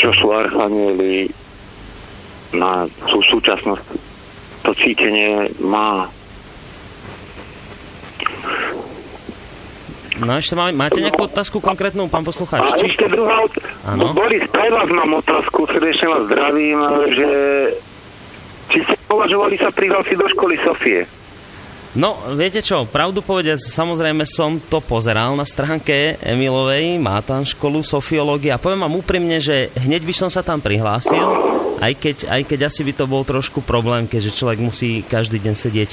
čo 0.00 0.08
sú 0.16 0.32
archanieli 0.32 1.28
na 2.54 2.86
sú 3.10 3.20
súčasnosť. 3.22 3.86
To 4.64 4.70
cítenie 4.72 5.52
má 5.60 6.08
No 10.14 10.38
ešte 10.38 10.54
má, 10.54 10.70
máte 10.70 11.02
nejakú 11.02 11.26
otázku 11.26 11.58
konkrétnu, 11.58 12.06
pán 12.06 12.22
poslucháč? 12.22 12.70
A 12.70 12.86
ešte 12.86 13.10
druhá 13.10 13.42
otázka. 13.42 13.98
Boris, 14.14 14.46
pre 14.46 14.70
vás 14.70 14.86
mám 14.86 15.18
otázku, 15.18 15.66
srdečne 15.66 16.06
vás 16.06 16.22
zdravím, 16.30 16.78
že 17.18 17.28
či 18.70 18.78
ste 18.86 18.94
považovali 19.10 19.58
sa 19.58 19.74
prihlásiť 19.74 20.14
do 20.14 20.26
školy 20.30 20.54
Sofie? 20.62 21.02
No, 21.94 22.18
viete 22.34 22.58
čo, 22.58 22.90
pravdu 22.90 23.22
povedať, 23.22 23.62
samozrejme 23.62 24.26
som 24.26 24.58
to 24.58 24.82
pozeral 24.82 25.38
na 25.38 25.46
stránke 25.46 26.18
Emilovej, 26.18 26.98
má 26.98 27.22
tam 27.22 27.46
školu 27.46 27.86
sofiológie 27.86 28.50
a 28.50 28.58
poviem 28.58 28.82
vám 28.82 28.98
úprimne, 28.98 29.38
že 29.38 29.70
hneď 29.78 30.02
by 30.02 30.14
som 30.14 30.26
sa 30.26 30.42
tam 30.42 30.58
prihlásil, 30.58 31.22
aj 31.78 31.92
keď, 31.94 32.16
aj 32.34 32.42
keď 32.50 32.60
asi 32.66 32.82
by 32.82 32.92
to 32.98 33.06
bol 33.06 33.22
trošku 33.22 33.62
problém, 33.62 34.10
keďže 34.10 34.34
človek 34.34 34.58
musí 34.58 35.06
každý 35.06 35.38
deň 35.38 35.54
sedieť 35.54 35.90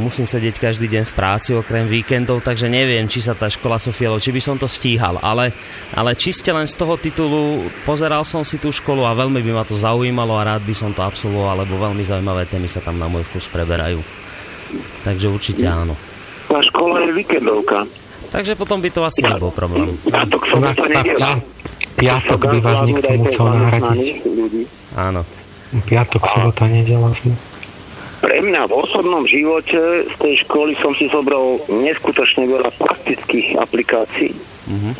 musím 0.00 0.24
sedieť 0.24 0.56
každý 0.56 0.88
deň 0.88 1.04
v 1.04 1.16
práci 1.16 1.52
okrem 1.52 1.84
víkendov, 1.84 2.40
takže 2.40 2.72
neviem, 2.72 3.04
či 3.04 3.20
sa 3.20 3.36
tá 3.36 3.52
škola 3.52 3.76
Sofielo, 3.76 4.16
či 4.16 4.32
by 4.32 4.40
som 4.40 4.56
to 4.56 4.64
stíhal, 4.64 5.20
ale, 5.20 5.52
ale 5.92 6.16
čiste 6.16 6.48
len 6.48 6.64
z 6.64 6.72
toho 6.72 6.96
titulu 6.96 7.68
pozeral 7.84 8.24
som 8.24 8.40
si 8.48 8.56
tú 8.56 8.72
školu 8.72 9.04
a 9.04 9.12
veľmi 9.12 9.44
by 9.44 9.52
ma 9.52 9.64
to 9.68 9.76
zaujímalo 9.76 10.40
a 10.40 10.56
rád 10.56 10.64
by 10.64 10.72
som 10.72 10.96
to 10.96 11.04
absolvoval, 11.04 11.64
lebo 11.64 11.76
veľmi 11.76 12.00
zaujímavé 12.00 12.48
témy 12.48 12.68
sa 12.68 12.80
tam 12.80 12.96
na 12.96 13.12
môj 13.12 13.28
vkus 13.28 13.44
preberajú. 13.52 14.21
Takže 15.04 15.26
určite 15.28 15.64
áno. 15.66 15.94
Tá 16.48 16.58
škola 16.64 17.04
je 17.08 17.10
víkendovka. 17.16 17.86
Takže 18.32 18.56
potom 18.56 18.80
by 18.80 18.88
to 18.88 19.00
asi 19.04 19.20
nebol 19.24 19.52
problém. 19.52 19.92
Piatok, 20.08 20.42
sobota, 20.48 20.84
nedela. 20.88 21.36
Piatok 22.00 22.40
by 22.48 22.58
vás 22.64 22.78
niekto 22.88 23.12
musel 23.20 23.46
nahradiť. 23.52 24.06
Áno. 24.96 25.20
Piatok, 25.84 26.22
sobota, 26.24 26.64
nedela 26.68 27.12
sme 27.16 27.36
pre 28.22 28.38
mňa 28.38 28.70
v 28.70 28.76
osobnom 28.78 29.26
živote 29.26 30.06
z 30.06 30.14
tej 30.22 30.34
školy 30.46 30.78
som 30.78 30.94
si 30.94 31.10
zobral 31.10 31.58
neskutočne 31.66 32.46
veľa 32.46 32.70
praktických 32.78 33.58
aplikácií. 33.58 34.30
Mm-hmm. 34.70 34.94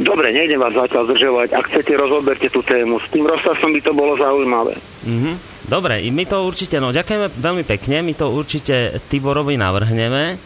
Dobre, 0.00 0.32
nejdem 0.32 0.58
vás 0.58 0.72
zatiaľ 0.72 1.04
zdržovať. 1.12 1.48
Ak 1.52 1.68
chcete, 1.68 1.92
rozoberte 1.94 2.48
tú 2.48 2.64
tému. 2.64 2.96
S 2.98 3.06
tým 3.12 3.28
rozsasom 3.28 3.76
by 3.76 3.80
to 3.84 3.92
bolo 3.92 4.16
zaujímavé. 4.16 4.74
Mm-hmm. 5.04 5.53
Dobre, 5.64 6.04
my 6.12 6.24
to 6.28 6.44
určite, 6.44 6.76
no 6.76 6.92
ďakujeme 6.92 7.26
veľmi 7.40 7.64
pekne, 7.64 8.04
my 8.04 8.12
to 8.12 8.28
určite 8.28 9.00
Tiborovi 9.08 9.56
navrhneme. 9.56 10.36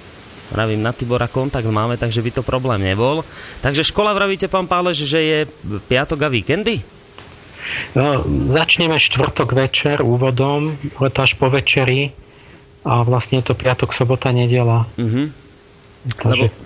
Vravím, 0.48 0.80
na 0.80 0.96
Tibora 0.96 1.28
kontakt 1.28 1.66
máme, 1.68 2.00
takže 2.00 2.24
by 2.24 2.40
to 2.40 2.42
problém 2.46 2.80
nebol. 2.80 3.20
Takže 3.60 3.84
škola, 3.84 4.16
vravíte, 4.16 4.48
pán 4.48 4.64
Páleš, 4.64 5.04
že 5.04 5.20
je 5.20 5.38
piatok 5.90 6.24
a 6.24 6.28
víkendy? 6.32 6.80
No, 7.92 8.24
začneme 8.54 8.96
štvrtok 8.96 9.52
večer 9.52 10.00
úvodom, 10.00 10.80
bude 10.96 11.10
to 11.12 11.20
až 11.20 11.36
po 11.36 11.52
večeri 11.52 12.16
a 12.86 13.04
vlastne 13.04 13.44
je 13.44 13.52
to 13.52 13.54
piatok, 13.58 13.92
sobota, 13.92 14.32
nedela. 14.32 14.88
Mm-hmm. 14.96 15.26
Takže 16.16 16.46
Lebo... 16.48 16.56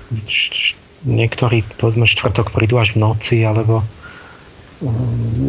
niektorí, 1.03 1.67
povedzme, 1.81 2.07
štvrtok 2.07 2.55
prídu 2.55 2.79
až 2.79 2.95
v 2.95 3.03
noci, 3.03 3.43
alebo 3.43 3.83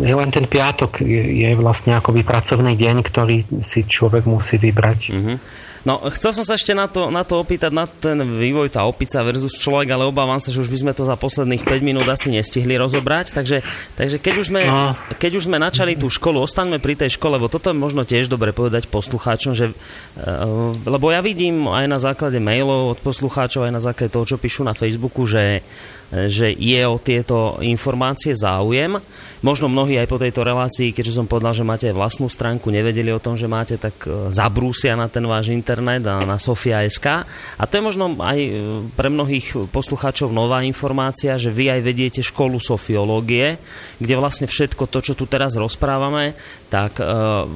je 0.04 0.14
len 0.14 0.30
ten 0.30 0.46
piatok 0.46 1.02
je, 1.02 1.46
je 1.46 1.50
vlastne 1.58 1.98
akoby 1.98 2.22
pracovný 2.22 2.78
deň, 2.78 2.96
ktorý 3.02 3.38
si 3.66 3.86
človek 3.86 4.30
musí 4.30 4.62
vybrať. 4.62 5.00
Mm-hmm. 5.10 5.38
No, 5.84 6.00
chcel 6.16 6.32
som 6.32 6.48
sa 6.48 6.56
ešte 6.56 6.72
na 6.72 6.88
to, 6.88 7.12
na 7.12 7.28
to 7.28 7.44
opýtať, 7.44 7.68
na 7.76 7.84
ten 7.84 8.16
vývoj, 8.24 8.72
tá 8.72 8.88
opica 8.88 9.20
versus 9.20 9.60
človek, 9.60 9.92
ale 9.92 10.08
obávam 10.08 10.40
sa, 10.40 10.48
že 10.48 10.64
už 10.64 10.72
by 10.72 10.80
sme 10.80 10.94
to 10.96 11.04
za 11.04 11.20
posledných 11.20 11.68
5 11.68 11.84
minút 11.84 12.08
asi 12.08 12.32
nestihli 12.32 12.80
rozobrať, 12.80 13.36
takže, 13.36 13.60
takže 14.00 14.16
keď, 14.24 14.34
už 14.40 14.46
sme, 14.48 14.64
no. 14.64 14.96
keď 15.20 15.44
už 15.44 15.52
sme 15.52 15.60
načali 15.60 16.00
tú 16.00 16.08
školu, 16.08 16.40
ostaňme 16.40 16.80
pri 16.80 16.96
tej 16.96 17.20
škole, 17.20 17.36
lebo 17.36 17.52
toto 17.52 17.68
je 17.68 17.76
možno 17.76 18.08
tiež 18.08 18.32
dobre 18.32 18.56
povedať 18.56 18.88
poslucháčom, 18.88 19.52
že, 19.52 19.76
uh, 19.76 20.72
lebo 20.88 21.12
ja 21.12 21.20
vidím 21.20 21.68
aj 21.68 21.86
na 21.92 22.00
základe 22.00 22.40
mailov 22.40 22.96
od 22.96 23.00
poslucháčov, 23.04 23.68
aj 23.68 23.76
na 23.76 23.84
základe 23.84 24.16
toho, 24.16 24.24
čo 24.24 24.40
píšu 24.40 24.64
na 24.64 24.72
Facebooku, 24.72 25.28
že 25.28 25.68
že 26.14 26.54
je 26.54 26.82
o 26.86 27.02
tieto 27.02 27.58
informácie 27.66 28.38
záujem. 28.38 29.02
Možno 29.42 29.66
mnohí 29.66 29.98
aj 29.98 30.08
po 30.08 30.22
tejto 30.22 30.46
relácii, 30.46 30.94
keďže 30.94 31.18
som 31.18 31.26
povedal, 31.26 31.58
že 31.58 31.66
máte 31.66 31.90
aj 31.90 31.98
vlastnú 31.98 32.30
stránku, 32.30 32.70
nevedeli 32.70 33.10
o 33.10 33.20
tom, 33.20 33.34
že 33.34 33.50
máte, 33.50 33.82
tak 33.82 33.98
e, 34.06 34.30
zabrúsia 34.30 34.94
na 34.94 35.10
ten 35.10 35.26
váš 35.26 35.50
internet 35.50 35.73
a 35.80 36.28
na 36.28 36.38
Sofia.sk. 36.38 37.26
A 37.58 37.64
to 37.66 37.74
je 37.80 37.84
možno 37.84 38.14
aj 38.20 38.40
e, 38.40 38.52
pre 38.94 39.10
mnohých 39.10 39.70
poslucháčov 39.74 40.30
nová 40.30 40.62
informácia, 40.62 41.40
že 41.40 41.50
vy 41.50 41.74
aj 41.74 41.82
vediete 41.82 42.22
školu 42.22 42.62
sofiológie, 42.62 43.58
kde 43.98 44.14
vlastne 44.20 44.46
všetko 44.46 44.86
to, 44.86 45.00
čo 45.02 45.14
tu 45.18 45.26
teraz 45.26 45.58
rozprávame, 45.58 46.38
tak 46.70 47.00
e, 47.00 47.06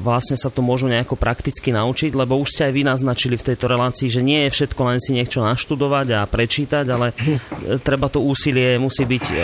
vlastne 0.02 0.38
sa 0.38 0.54
to 0.54 0.62
môžu 0.62 0.90
nejako 0.90 1.18
prakticky 1.18 1.74
naučiť, 1.74 2.14
lebo 2.14 2.38
už 2.38 2.54
ste 2.54 2.66
aj 2.70 2.74
vy 2.74 2.82
naznačili 2.86 3.36
v 3.38 3.54
tejto 3.54 3.66
relácii, 3.70 4.08
že 4.08 4.26
nie 4.26 4.48
je 4.48 4.54
všetko 4.54 4.82
len 4.88 5.00
si 5.02 5.14
niečo 5.14 5.42
naštudovať 5.42 6.08
a 6.18 6.30
prečítať, 6.30 6.86
ale 6.86 7.14
treba 7.82 8.08
to 8.08 8.22
úsilie 8.22 8.78
musí 8.78 9.04
byť 9.06 9.26
e, 9.30 9.36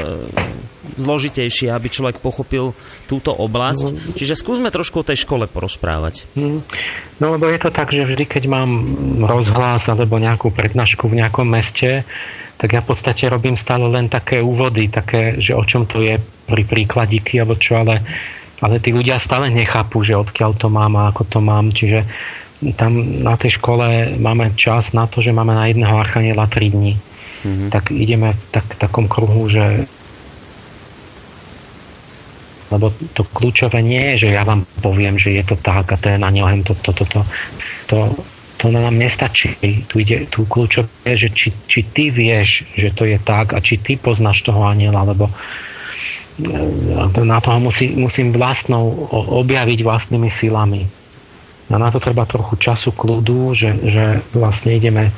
zložitejšie, 0.97 1.73
aby 1.73 1.87
človek 1.89 2.21
pochopil 2.21 2.71
túto 3.09 3.33
oblasť. 3.33 3.85
No. 3.89 4.13
Čiže 4.13 4.37
skúsme 4.37 4.69
trošku 4.69 5.01
o 5.01 5.07
tej 5.07 5.25
škole 5.25 5.49
porozprávať. 5.49 6.29
Hm. 6.37 6.61
No 7.21 7.25
lebo 7.37 7.47
je 7.49 7.59
to 7.61 7.69
tak, 7.69 7.93
že 7.93 8.03
vždy, 8.03 8.25
keď 8.25 8.43
mám 8.63 8.73
rozhlas 9.27 9.91
alebo 9.91 10.15
nejakú 10.15 10.49
prednášku 10.55 11.11
v 11.11 11.19
nejakom 11.19 11.43
meste, 11.43 12.07
tak 12.55 12.71
ja 12.71 12.79
v 12.79 12.95
podstate 12.95 13.27
robím 13.27 13.59
stále 13.59 13.83
len 13.91 14.07
také 14.07 14.39
úvody, 14.39 14.87
také, 14.87 15.35
že 15.43 15.51
o 15.51 15.63
čom 15.67 15.83
to 15.83 15.99
je 15.99 16.15
pri 16.47 16.63
príkladíky 16.63 17.43
alebo 17.43 17.59
čo, 17.59 17.83
ale, 17.83 17.99
ale 18.63 18.79
tí 18.79 18.95
ľudia 18.95 19.19
stále 19.19 19.51
nechápu, 19.51 19.99
že 20.01 20.15
odkiaľ 20.15 20.55
to 20.55 20.71
mám 20.71 20.95
a 20.95 21.11
ako 21.11 21.23
to 21.27 21.39
mám, 21.43 21.75
čiže 21.75 22.07
tam 22.79 23.19
na 23.27 23.35
tej 23.35 23.59
škole 23.59 24.15
máme 24.15 24.55
čas 24.55 24.95
na 24.95 25.03
to, 25.03 25.19
že 25.19 25.35
máme 25.35 25.51
na 25.51 25.67
jedného 25.67 25.99
archaniela 25.99 26.47
3 26.47 26.71
dní 26.71 26.95
mm-hmm. 27.43 27.69
tak 27.69 27.91
ideme 27.91 28.33
v 28.33 28.41
tak, 28.55 28.65
takom 28.79 29.11
kruhu, 29.11 29.51
že 29.51 29.85
lebo 32.73 32.89
to 33.13 33.21
kľúčové 33.21 33.85
nie 33.85 34.17
je, 34.17 34.25
že 34.25 34.29
ja 34.33 34.41
vám 34.41 34.65
poviem, 34.81 35.21
že 35.21 35.37
je 35.37 35.45
to 35.45 35.53
tak 35.53 35.93
a 35.93 35.99
to 35.99 36.09
je 36.09 36.17
na 36.17 36.33
len 36.33 36.65
to, 36.65 36.73
to, 36.73 36.89
to, 36.89 37.05
to, 37.05 37.99
to, 38.63 38.71
nám 38.71 38.95
nestačí. 38.95 39.59
Tu, 39.91 40.07
ide, 40.07 40.23
tu 40.31 40.47
kľúčové 40.47 40.87
je, 41.03 41.27
že 41.27 41.29
či, 41.35 41.49
či 41.67 41.79
ty 41.83 42.07
vieš, 42.07 42.63
že 42.79 42.95
to 42.95 43.03
je 43.03 43.19
tak 43.19 43.51
a 43.51 43.59
či 43.59 43.75
ty 43.75 43.99
poznáš 43.99 44.47
toho 44.47 44.63
aniela, 44.63 45.03
lebo 45.03 45.27
e, 45.27 45.33
na 47.27 47.43
toho 47.43 47.59
musí, 47.59 47.91
musím 47.91 48.31
vlastnou 48.31 49.11
objaviť 49.43 49.79
vlastnými 49.83 50.31
silami. 50.31 50.87
A 51.67 51.75
na 51.75 51.91
to 51.91 51.99
treba 51.99 52.23
trochu 52.23 52.55
času 52.55 52.95
kľudu, 52.95 53.51
že, 53.51 53.71
že 53.83 54.05
vlastne 54.31 54.79
ideme 54.79 55.11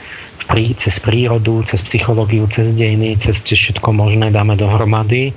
prí, 0.46 0.78
cez 0.78 1.02
prírodu, 1.02 1.66
cez 1.66 1.82
psychológiu, 1.82 2.46
cez 2.48 2.72
dejiny, 2.72 3.18
cez, 3.18 3.42
všetko 3.42 3.90
možné 3.92 4.30
dáme 4.30 4.54
dohromady. 4.54 5.34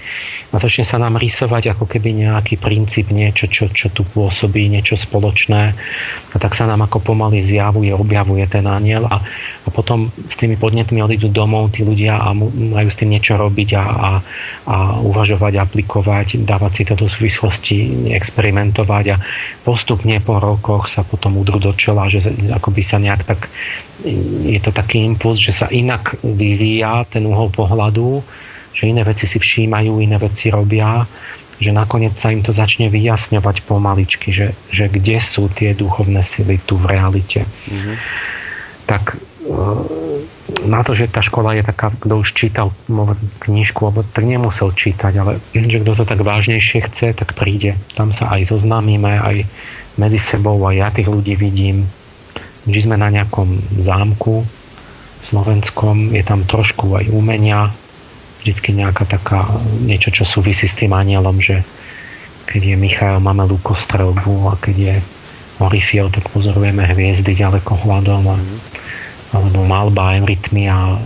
A 0.48 0.56
začne 0.56 0.84
sa 0.88 0.96
nám 0.96 1.20
rysovať 1.20 1.76
ako 1.76 1.84
keby 1.84 2.24
nejaký 2.24 2.56
princíp, 2.56 3.12
niečo, 3.12 3.48
čo, 3.48 3.68
čo 3.68 3.92
tu 3.92 4.04
pôsobí, 4.04 4.68
niečo 4.68 4.96
spoločné. 4.96 5.76
A 6.32 6.36
tak 6.40 6.56
sa 6.56 6.64
nám 6.64 6.88
ako 6.88 7.12
pomaly 7.12 7.44
zjavuje, 7.44 7.92
objavuje 7.92 8.44
ten 8.48 8.64
aniel. 8.64 9.04
A, 9.08 9.20
a 9.68 9.70
potom 9.70 10.08
s 10.08 10.34
tými 10.40 10.56
podnetmi 10.56 11.04
odídu 11.04 11.28
domov 11.28 11.76
tí 11.76 11.84
ľudia 11.84 12.16
a 12.16 12.32
majú 12.32 12.88
s 12.88 12.96
tým 12.96 13.12
niečo 13.12 13.36
robiť 13.36 13.76
a, 13.76 13.84
a, 13.84 14.10
a 14.64 14.76
uvažovať, 15.04 15.60
aplikovať, 15.60 16.40
dávať 16.48 16.72
si 16.72 16.82
to 16.88 16.94
do 16.96 17.06
súvislosti, 17.06 17.76
experimentovať 18.16 19.04
a 19.12 19.16
postupne 19.60 20.16
po 20.24 20.40
rokoch 20.40 20.88
sa 20.88 21.04
potom 21.04 21.36
udru 21.36 21.60
do 21.60 21.76
čela, 21.76 22.08
že 22.08 22.24
akoby 22.48 22.80
sa 22.80 22.96
nejak 22.96 23.28
tak 23.28 23.52
je 24.48 24.60
to 24.62 24.70
taký 24.70 25.04
impuls, 25.04 25.42
že 25.42 25.52
sa 25.52 25.66
inak 25.68 26.16
vyvíja 26.22 27.04
ten 27.10 27.26
uhol 27.26 27.50
pohľadu, 27.50 28.22
že 28.72 28.86
iné 28.86 29.02
veci 29.02 29.26
si 29.26 29.42
všímajú, 29.42 29.98
iné 29.98 30.16
veci 30.22 30.54
robia, 30.54 31.02
že 31.58 31.74
nakoniec 31.74 32.14
sa 32.14 32.30
im 32.30 32.46
to 32.46 32.54
začne 32.54 32.86
vyjasňovať 32.86 33.66
pomaličky, 33.66 34.30
že, 34.30 34.54
že 34.70 34.86
kde 34.86 35.18
sú 35.18 35.50
tie 35.50 35.74
duchovné 35.74 36.22
sily 36.22 36.62
tu 36.62 36.78
v 36.78 36.86
realite. 36.86 37.42
Mm-hmm. 37.66 37.96
Tak 38.86 39.18
na 40.68 40.80
to, 40.84 40.92
že 40.92 41.08
tá 41.08 41.24
škola 41.24 41.56
je 41.56 41.64
taká, 41.64 41.92
kto 41.96 42.20
už 42.20 42.36
čítal 42.36 42.72
knižku, 43.40 43.80
alebo 43.88 44.04
tak 44.04 44.24
nemusel 44.28 44.72
čítať, 44.72 45.12
ale 45.16 45.40
že 45.52 45.80
kto 45.80 45.92
to 45.96 46.04
tak 46.04 46.20
vážnejšie 46.20 46.84
chce, 46.88 47.16
tak 47.16 47.32
príde. 47.32 47.76
Tam 47.96 48.12
sa 48.12 48.32
aj 48.36 48.52
zoznámime, 48.52 49.20
aj 49.20 49.36
medzi 49.96 50.20
sebou, 50.20 50.60
aj 50.68 50.74
ja 50.76 50.88
tých 50.92 51.08
ľudí 51.08 51.34
vidím, 51.34 51.88
že 52.68 52.84
sme 52.84 53.00
na 53.00 53.08
nejakom 53.08 53.58
zámku 53.80 54.44
slovenskom, 55.24 56.14
je 56.14 56.22
tam 56.22 56.46
trošku 56.46 56.94
aj 56.94 57.10
umenia, 57.10 57.72
vždycky 58.44 58.70
nejaká 58.76 59.08
taká, 59.08 59.48
niečo, 59.82 60.14
čo 60.14 60.22
súvisí 60.22 60.70
s 60.70 60.78
tým 60.78 60.94
anielom, 60.94 61.42
že 61.42 61.66
keď 62.48 62.74
je 62.74 62.76
Michal, 62.78 63.16
máme 63.20 63.44
lukostrelbu 63.44 64.48
a 64.48 64.54
keď 64.56 64.76
je 64.76 64.94
Orifiel, 65.58 66.06
tak 66.08 66.30
pozorujeme 66.30 66.86
hviezdy 66.86 67.34
ďaleko 67.34 67.82
hľadom 67.82 68.22
a, 68.30 68.36
alebo 69.32 69.64
malba, 69.64 70.16
rytmy 70.16 70.68
a 70.68 70.96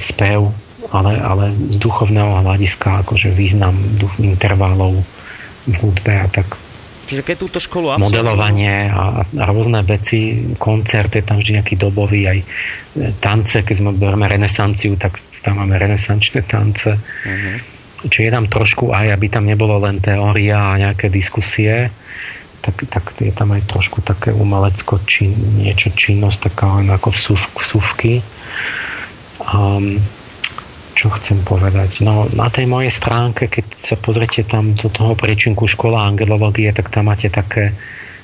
spev, 0.00 0.50
ale, 0.90 1.18
ale 1.18 1.44
z 1.52 1.76
duchovného 1.78 2.42
hľadiska 2.46 3.06
akože 3.06 3.34
význam 3.34 3.74
duch, 3.98 4.16
intervalov 4.22 5.02
v 5.66 5.74
hudbe 5.82 6.14
a 6.14 6.26
tak 6.30 6.58
Čiže 7.06 7.22
keď 7.22 7.36
túto 7.38 7.58
školu 7.62 7.94
absolvujú... 7.94 8.18
Modelovanie 8.18 8.90
a, 8.90 9.22
a 9.22 9.44
rôzne 9.46 9.86
veci, 9.86 10.50
koncert, 10.58 11.14
je 11.14 11.22
tam 11.22 11.38
vždy 11.38 11.62
nejaký 11.62 11.78
dobový, 11.78 12.26
aj 12.26 12.38
e, 12.42 12.46
tance, 13.22 13.62
keď 13.62 13.74
sme 13.78 13.94
bereme 13.94 14.26
renesanciu, 14.26 14.98
tak 14.98 15.22
tam 15.46 15.62
máme 15.62 15.78
renesančné 15.78 16.42
tance. 16.50 16.98
Uh-huh. 16.98 17.56
Čiže 18.10 18.22
je 18.26 18.32
tam 18.34 18.50
trošku 18.50 18.90
aj, 18.90 19.14
aby 19.14 19.26
tam 19.30 19.46
nebolo 19.46 19.78
len 19.78 20.02
teória 20.02 20.74
a 20.74 20.78
nejaké 20.82 21.06
diskusie, 21.06 21.94
tak, 22.66 22.76
tak 22.90 23.04
je 23.22 23.30
tam 23.30 23.54
aj 23.54 23.62
trošku 23.70 24.02
také 24.02 24.34
umelecko, 24.34 24.98
či 25.06 25.30
niečo 25.30 25.94
činnosť, 25.94 26.50
taká 26.50 26.82
len 26.82 26.90
ako 26.90 27.14
vsúvky. 27.54 28.26
Um, 29.46 30.02
čo 30.96 31.12
chcem 31.12 31.38
povedať? 31.44 32.02
No, 32.02 32.26
na 32.32 32.48
tej 32.48 32.66
mojej 32.66 32.90
stránke, 32.90 33.46
keď 33.46 33.64
sa 33.78 33.96
pozrite 34.00 34.42
tam 34.42 34.74
do 34.74 34.88
toho 34.90 35.12
príčinku 35.14 35.68
škola 35.68 36.08
angelológie, 36.08 36.72
tak 36.72 36.88
tam 36.88 37.12
máte 37.12 37.28
také, 37.28 37.76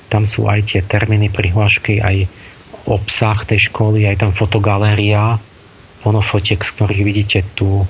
tam 0.09 0.25
sú 0.25 0.49
aj 0.49 0.73
tie 0.73 0.81
termíny, 0.81 1.29
prihlášky, 1.29 2.01
aj 2.01 2.25
obsah 2.89 3.39
tej 3.47 3.71
školy, 3.71 4.09
aj 4.09 4.25
tam 4.25 4.31
fotogaléria, 4.35 5.39
fonofotiek, 6.03 6.59
z 6.59 6.69
ktorých 6.75 7.01
vidíte 7.05 7.39
tú 7.55 7.87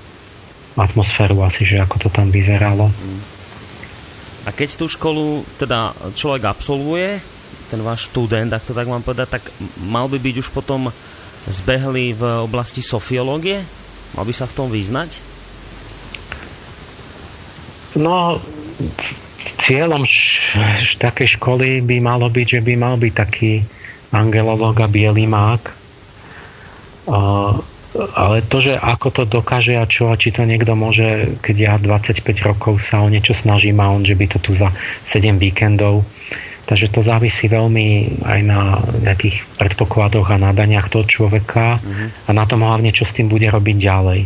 atmosféru 0.77 1.41
asi, 1.41 1.65
že 1.65 1.81
ako 1.81 2.07
to 2.07 2.09
tam 2.13 2.29
vyzeralo. 2.29 2.91
A 4.43 4.49
keď 4.51 4.75
tú 4.75 4.85
školu 4.91 5.47
teda 5.55 5.95
človek 6.13 6.43
absolvuje, 6.51 7.23
ten 7.71 7.79
váš 7.79 8.11
študent, 8.11 8.51
ak 8.51 8.67
to 8.67 8.75
tak 8.75 8.85
mám 8.85 9.01
povedať, 9.01 9.39
tak 9.39 9.43
mal 9.81 10.11
by 10.11 10.19
byť 10.19 10.35
už 10.43 10.49
potom 10.51 10.91
zbehlý 11.47 12.13
v 12.13 12.23
oblasti 12.43 12.83
sofiológie? 12.83 13.63
Mal 14.13 14.25
by 14.27 14.33
sa 14.35 14.45
v 14.45 14.55
tom 14.55 14.67
vyznať? 14.69 15.17
No, 17.97 18.41
cieľom 19.63 20.03
š- 20.05 20.97
takej 20.99 21.39
školy 21.39 21.81
by 21.81 21.97
malo 22.03 22.27
byť, 22.27 22.59
že 22.59 22.61
by 22.61 22.73
mal 22.75 22.95
byť 22.99 23.13
taký 23.13 23.63
angelológ 24.13 24.77
a 24.81 24.87
bielý 24.89 25.25
mák. 25.25 25.63
Ale 27.93 28.41
to, 28.41 28.57
že 28.57 28.73
ako 28.73 29.07
to 29.13 29.23
dokáže 29.29 29.77
a 29.77 29.85
čo, 29.85 30.09
a 30.09 30.17
či 30.17 30.33
to 30.33 30.49
niekto 30.49 30.73
môže, 30.73 31.37
keď 31.45 31.55
ja 31.57 31.73
25 31.77 32.25
rokov 32.41 32.81
sa 32.81 33.05
o 33.05 33.07
niečo 33.09 33.37
snažím 33.37 33.77
a 33.77 33.93
on, 33.93 34.01
že 34.01 34.17
by 34.17 34.25
to 34.33 34.37
tu 34.41 34.57
za 34.57 34.73
7 35.05 35.37
víkendov, 35.37 36.01
Takže 36.63 36.95
to 36.95 37.03
závisí 37.03 37.51
veľmi 37.51 38.19
aj 38.23 38.39
na 38.47 38.79
nejakých 39.03 39.43
predpokladoch 39.59 40.31
a 40.31 40.39
nadaniach 40.39 40.87
toho 40.87 41.03
človeka 41.03 41.75
uh-huh. 41.75 42.07
a 42.23 42.29
na 42.31 42.47
tom 42.47 42.63
hlavne, 42.63 42.95
čo 42.95 43.03
s 43.03 43.11
tým 43.11 43.27
bude 43.27 43.51
robiť 43.51 43.75
ďalej. 43.83 44.21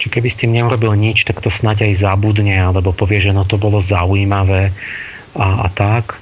Či 0.00 0.06
keby 0.10 0.26
s 0.26 0.38
tým 0.42 0.50
neurobil 0.58 0.90
nič, 0.98 1.22
tak 1.22 1.38
to 1.38 1.52
snáď 1.52 1.86
aj 1.86 2.02
zabudne, 2.02 2.58
alebo 2.58 2.90
povie, 2.90 3.22
že 3.22 3.30
no 3.30 3.46
to 3.46 3.62
bolo 3.62 3.78
zaujímavé 3.78 4.74
a, 5.38 5.48
a 5.64 5.68
tak, 5.70 6.18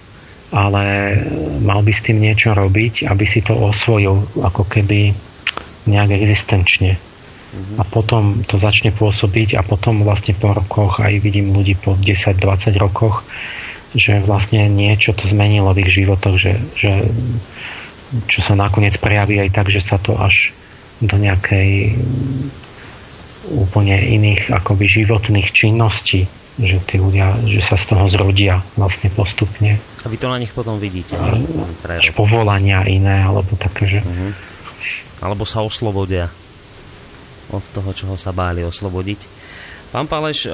ale 0.53 1.17
mal 1.65 1.81
by 1.81 1.93
s 1.93 2.05
tým 2.05 2.21
niečo 2.21 2.53
robiť, 2.53 3.09
aby 3.09 3.25
si 3.25 3.41
to 3.41 3.57
osvojil 3.57 4.29
ako 4.45 4.69
keby 4.69 5.17
nejak 5.89 6.11
existenčne. 6.13 6.97
Uh-huh. 6.97 7.81
A 7.81 7.83
potom 7.89 8.45
to 8.45 8.61
začne 8.61 8.93
pôsobiť 8.93 9.57
a 9.57 9.65
potom 9.65 10.05
vlastne 10.05 10.37
po 10.37 10.53
rokoch 10.53 11.01
aj 11.01 11.17
vidím 11.25 11.57
ľudí 11.57 11.81
po 11.81 11.97
10-20 11.97 12.77
rokoch, 12.77 13.25
že 13.97 14.21
vlastne 14.21 14.69
niečo 14.69 15.17
to 15.17 15.25
zmenilo 15.25 15.73
v 15.73 15.89
ich 15.89 15.91
životoch, 15.97 16.37
že, 16.37 16.61
že 16.77 17.09
čo 18.29 18.41
sa 18.45 18.53
nakoniec 18.53 18.97
prejaví 19.01 19.41
aj 19.41 19.51
tak, 19.53 19.73
že 19.73 19.81
sa 19.81 19.97
to 19.97 20.17
až 20.17 20.53
do 21.01 21.17
nejakej 21.17 21.97
úplne 23.49 23.97
iných 23.97 24.53
akoby 24.53 24.85
životných 24.85 25.49
činností, 25.57 26.29
že 26.61 26.77
tí 26.85 27.01
ľudia, 27.01 27.39
že 27.49 27.65
sa 27.65 27.81
z 27.81 27.97
toho 27.97 28.05
zrodia 28.13 28.61
vlastne 28.77 29.09
postupne. 29.09 29.81
A 30.05 30.07
vy 30.11 30.17
to 30.21 30.29
na 30.29 30.37
nich 30.37 30.53
potom 30.53 30.77
vidíte. 30.77 31.17
Až 31.87 32.13
povolania 32.13 32.85
iné, 32.85 33.25
alebo 33.25 33.57
také, 33.57 33.89
že... 33.89 34.01
Uh-huh. 34.05 34.37
Alebo 35.19 35.43
sa 35.43 35.65
oslobodia 35.65 36.31
od 37.49 37.65
toho, 37.73 37.91
čoho 37.97 38.17
sa 38.21 38.31
báli 38.31 38.61
oslobodiť. 38.63 39.21
Pán 39.89 40.05
Paleš, 40.05 40.45
e, 40.45 40.51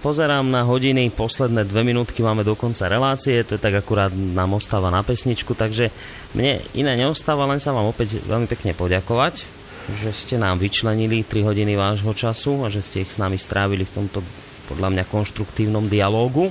pozerám 0.00 0.48
na 0.48 0.64
hodiny, 0.64 1.12
posledné 1.12 1.68
dve 1.68 1.84
minútky 1.84 2.24
máme 2.24 2.40
do 2.40 2.56
konca 2.56 2.88
relácie, 2.88 3.44
to 3.44 3.60
je 3.60 3.60
tak 3.60 3.76
akurát 3.76 4.08
nám 4.16 4.56
ostáva 4.56 4.88
na 4.88 5.04
pesničku, 5.04 5.52
takže 5.52 5.92
mne 6.32 6.64
iné 6.72 6.96
neostáva, 6.96 7.44
len 7.44 7.60
sa 7.60 7.76
vám 7.76 7.92
opäť 7.92 8.24
veľmi 8.24 8.48
pekne 8.48 8.72
poďakovať, 8.72 9.44
že 9.92 10.10
ste 10.16 10.40
nám 10.40 10.56
vyčlenili 10.56 11.20
3 11.20 11.44
hodiny 11.44 11.76
vášho 11.76 12.16
času 12.16 12.64
a 12.64 12.72
že 12.72 12.80
ste 12.80 13.04
ich 13.04 13.12
s 13.12 13.20
nami 13.20 13.36
strávili 13.36 13.84
v 13.84 13.92
tomto 13.92 14.24
podľa 14.72 14.88
mňa 14.92 15.04
konštruktívnom 15.08 15.88
dialógu. 15.88 16.48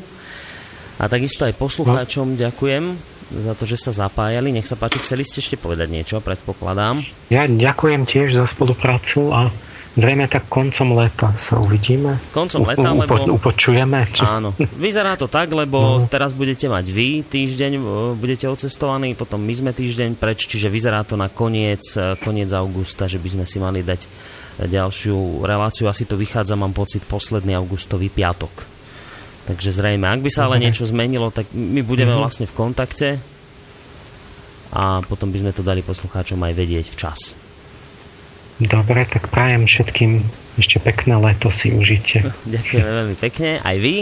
A 0.97 1.05
takisto 1.05 1.45
aj 1.45 1.57
poslucháčom 1.57 2.37
ďakujem 2.37 3.16
za 3.31 3.53
to, 3.53 3.67
že 3.67 3.77
sa 3.79 3.91
zapájali. 3.91 4.55
Nech 4.55 4.67
sa 4.67 4.79
páči, 4.79 5.03
chceli 5.03 5.27
ste 5.27 5.43
ešte 5.43 5.59
povedať 5.59 5.91
niečo, 5.91 6.23
predpokladám. 6.23 7.03
Ja 7.27 7.47
ďakujem 7.47 8.07
tiež 8.07 8.35
za 8.37 8.45
spoluprácu 8.47 9.31
a 9.35 9.51
Zrejme 9.97 10.29
tak 10.29 10.45
koncom 10.45 10.93
leta 10.93 11.33
sa 11.41 11.57
uvidíme. 11.57 12.21
Koncom 12.29 12.69
leta, 12.69 12.93
u, 12.93 13.01
lebo... 13.01 13.17
Upočujeme. 13.33 14.05
Či... 14.13 14.21
Áno. 14.21 14.53
Vyzerá 14.77 15.17
to 15.17 15.25
tak, 15.25 15.49
lebo 15.49 16.05
no. 16.05 16.05
teraz 16.05 16.37
budete 16.37 16.69
mať 16.69 16.85
vy 16.93 17.25
týždeň, 17.25 17.81
budete 18.13 18.45
ocestovaní, 18.45 19.17
potom 19.17 19.41
my 19.41 19.53
sme 19.57 19.71
týždeň 19.73 20.13
preč, 20.21 20.45
čiže 20.45 20.69
vyzerá 20.69 21.01
to 21.01 21.17
na 21.17 21.33
koniec, 21.33 21.81
e, 21.97 22.13
koniec 22.21 22.53
augusta, 22.53 23.09
že 23.09 23.17
by 23.17 23.41
sme 23.41 23.45
si 23.49 23.57
mali 23.57 23.81
dať 23.81 24.05
ďalšiu 24.69 25.41
reláciu. 25.41 25.89
Asi 25.89 26.05
to 26.05 26.13
vychádza, 26.13 26.53
mám 26.53 26.77
pocit, 26.77 27.01
posledný 27.01 27.57
augustový 27.57 28.13
piatok. 28.13 28.76
Takže 29.47 29.71
zrejme, 29.71 30.03
ak 30.11 30.19
by 30.19 30.29
sa 30.29 30.51
ale 30.51 30.59
niečo 30.59 30.83
zmenilo, 30.83 31.31
tak 31.31 31.47
my 31.55 31.79
budeme 31.87 32.11
uh-huh. 32.11 32.27
vlastne 32.27 32.43
v 32.43 32.55
kontakte 32.55 33.09
a 34.75 34.99
potom 35.07 35.31
by 35.31 35.39
sme 35.39 35.55
to 35.55 35.63
dali 35.63 35.79
poslucháčom 35.79 36.43
aj 36.43 36.53
vedieť 36.53 36.85
včas. 36.91 37.31
Dobre, 38.57 39.05
tak 39.07 39.29
prajem 39.29 39.69
všetkým 39.69 40.11
ešte 40.57 40.81
pekné 40.81 41.15
leto 41.21 41.53
si 41.53 41.69
užite. 41.69 42.25
Ďakujem 42.57 42.85
veľmi 42.85 43.15
pekne, 43.15 43.61
aj 43.61 43.77
vy. 43.77 43.95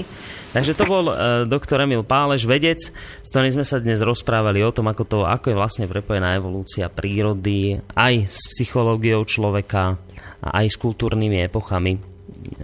Takže 0.55 0.71
to 0.71 0.87
bol 0.87 1.11
uh, 1.11 1.43
doktor 1.43 1.83
Emil 1.83 2.07
Páleš, 2.07 2.47
vedec, 2.47 2.79
s 2.87 3.27
ktorým 3.27 3.51
sme 3.51 3.67
sa 3.67 3.83
dnes 3.83 3.99
rozprávali 3.99 4.63
o 4.63 4.71
tom, 4.71 4.87
ako, 4.87 5.03
to, 5.03 5.17
ako 5.27 5.51
je 5.51 5.59
vlastne 5.59 5.85
prepojená 5.91 6.39
evolúcia 6.39 6.87
prírody 6.87 7.75
aj 7.91 8.23
s 8.23 8.47
psychológiou 8.55 9.27
človeka 9.27 9.99
a 10.39 10.63
aj 10.63 10.71
s 10.71 10.79
kultúrnymi 10.79 11.43
epochami, 11.43 11.99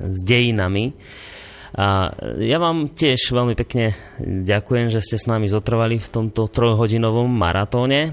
s 0.07 0.23
dejinami. 0.23 0.95
A 1.71 2.11
ja 2.43 2.59
vám 2.59 2.91
tiež 2.91 3.31
veľmi 3.31 3.55
pekne 3.55 3.95
ďakujem, 4.21 4.91
že 4.91 4.99
ste 4.99 5.15
s 5.15 5.29
nami 5.29 5.47
zotrvali 5.47 6.03
v 6.03 6.11
tomto 6.11 6.51
trojhodinovom 6.51 7.31
maratóne 7.31 8.11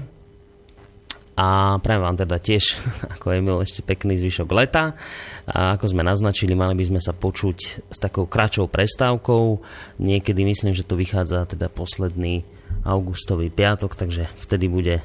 a 1.39 1.79
prajem 1.79 2.03
vám 2.03 2.19
teda 2.19 2.35
tiež, 2.35 2.75
ako 3.15 3.31
Emil, 3.31 3.63
ešte 3.63 3.79
pekný 3.79 4.19
zvyšok 4.19 4.47
leta. 4.51 4.99
A 5.47 5.79
ako 5.79 5.95
sme 5.95 6.03
naznačili, 6.03 6.51
mali 6.51 6.75
by 6.75 6.91
sme 6.91 6.99
sa 6.99 7.15
počuť 7.15 7.57
s 7.87 7.97
takou 8.03 8.27
kračou 8.27 8.67
prestávkou. 8.67 9.63
Niekedy 10.03 10.43
myslím, 10.43 10.75
že 10.75 10.83
to 10.83 10.99
vychádza 10.99 11.47
teda 11.47 11.71
posledný 11.71 12.43
augustový 12.83 13.47
piatok, 13.47 13.95
takže 13.95 14.27
vtedy 14.35 14.67
bude 14.67 14.99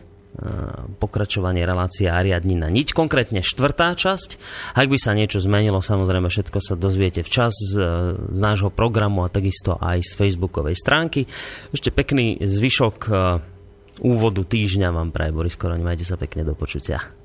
pokračovanie 0.98 1.62
relácie 1.62 2.10
Ariadnina 2.10 2.66
niť, 2.66 2.90
konkrétne 2.90 3.40
štvrtá 3.40 3.94
časť. 3.94 4.30
Ak 4.74 4.90
by 4.90 4.98
sa 4.98 5.14
niečo 5.14 5.38
zmenilo, 5.38 5.78
samozrejme 5.78 6.26
všetko 6.26 6.58
sa 6.58 6.74
dozviete 6.74 7.22
včas 7.22 7.54
z, 7.54 7.74
z 8.34 8.40
nášho 8.42 8.74
programu 8.74 9.22
a 9.22 9.32
takisto 9.32 9.78
aj 9.78 10.02
z 10.02 10.12
facebookovej 10.18 10.74
stránky. 10.74 11.30
Ešte 11.70 11.94
pekný 11.94 12.42
zvyšok 12.42 12.98
úvodu 14.02 14.42
týždňa 14.42 14.90
vám 14.90 15.14
praje 15.14 15.30
Boris 15.30 15.54
Koroň. 15.54 15.80
Majte 15.82 16.02
sa 16.02 16.18
pekne 16.18 16.42
do 16.42 16.58
počutia. 16.58 17.23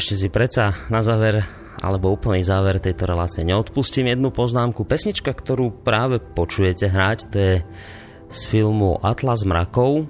Ešte 0.00 0.16
si 0.16 0.28
predsa 0.32 0.72
na 0.88 1.04
záver 1.04 1.44
alebo 1.84 2.08
úplný 2.08 2.40
záver 2.40 2.80
tejto 2.80 3.04
relácie 3.04 3.44
neodpustím 3.44 4.08
jednu 4.08 4.32
poznámku. 4.32 4.88
Pesnička, 4.88 5.36
ktorú 5.36 5.84
práve 5.84 6.24
počujete 6.24 6.88
hrať, 6.88 7.18
to 7.28 7.36
je 7.36 7.54
z 8.32 8.40
filmu 8.48 8.96
Atlas 9.04 9.44
mrakov. 9.44 10.08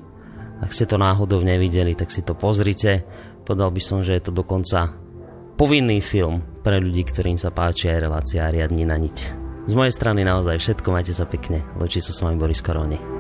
Ak 0.62 0.70
ste 0.70 0.86
to 0.86 0.94
náhodou 0.94 1.42
nevideli, 1.42 1.98
tak 1.98 2.14
si 2.14 2.22
to 2.22 2.38
pozrite. 2.38 3.02
Podal 3.42 3.74
by 3.74 3.82
som, 3.82 4.06
že 4.06 4.14
je 4.14 4.30
to 4.30 4.30
dokonca 4.30 4.94
povinný 5.58 5.98
film 5.98 6.38
pre 6.62 6.78
ľudí, 6.78 7.02
ktorým 7.10 7.34
sa 7.34 7.50
páči 7.50 7.90
aj 7.90 7.98
relácia 7.98 8.46
Riadni 8.46 8.86
na 8.86 8.94
niť. 8.94 9.16
Z 9.66 9.74
mojej 9.74 9.90
strany 9.90 10.22
naozaj 10.22 10.62
všetko, 10.62 10.86
majte 10.94 11.10
sa 11.10 11.26
pekne. 11.26 11.66
Lečí 11.82 11.98
sa 11.98 12.14
s 12.14 12.22
vami 12.22 12.38
Boris 12.38 12.62
Koroni. 12.62 13.19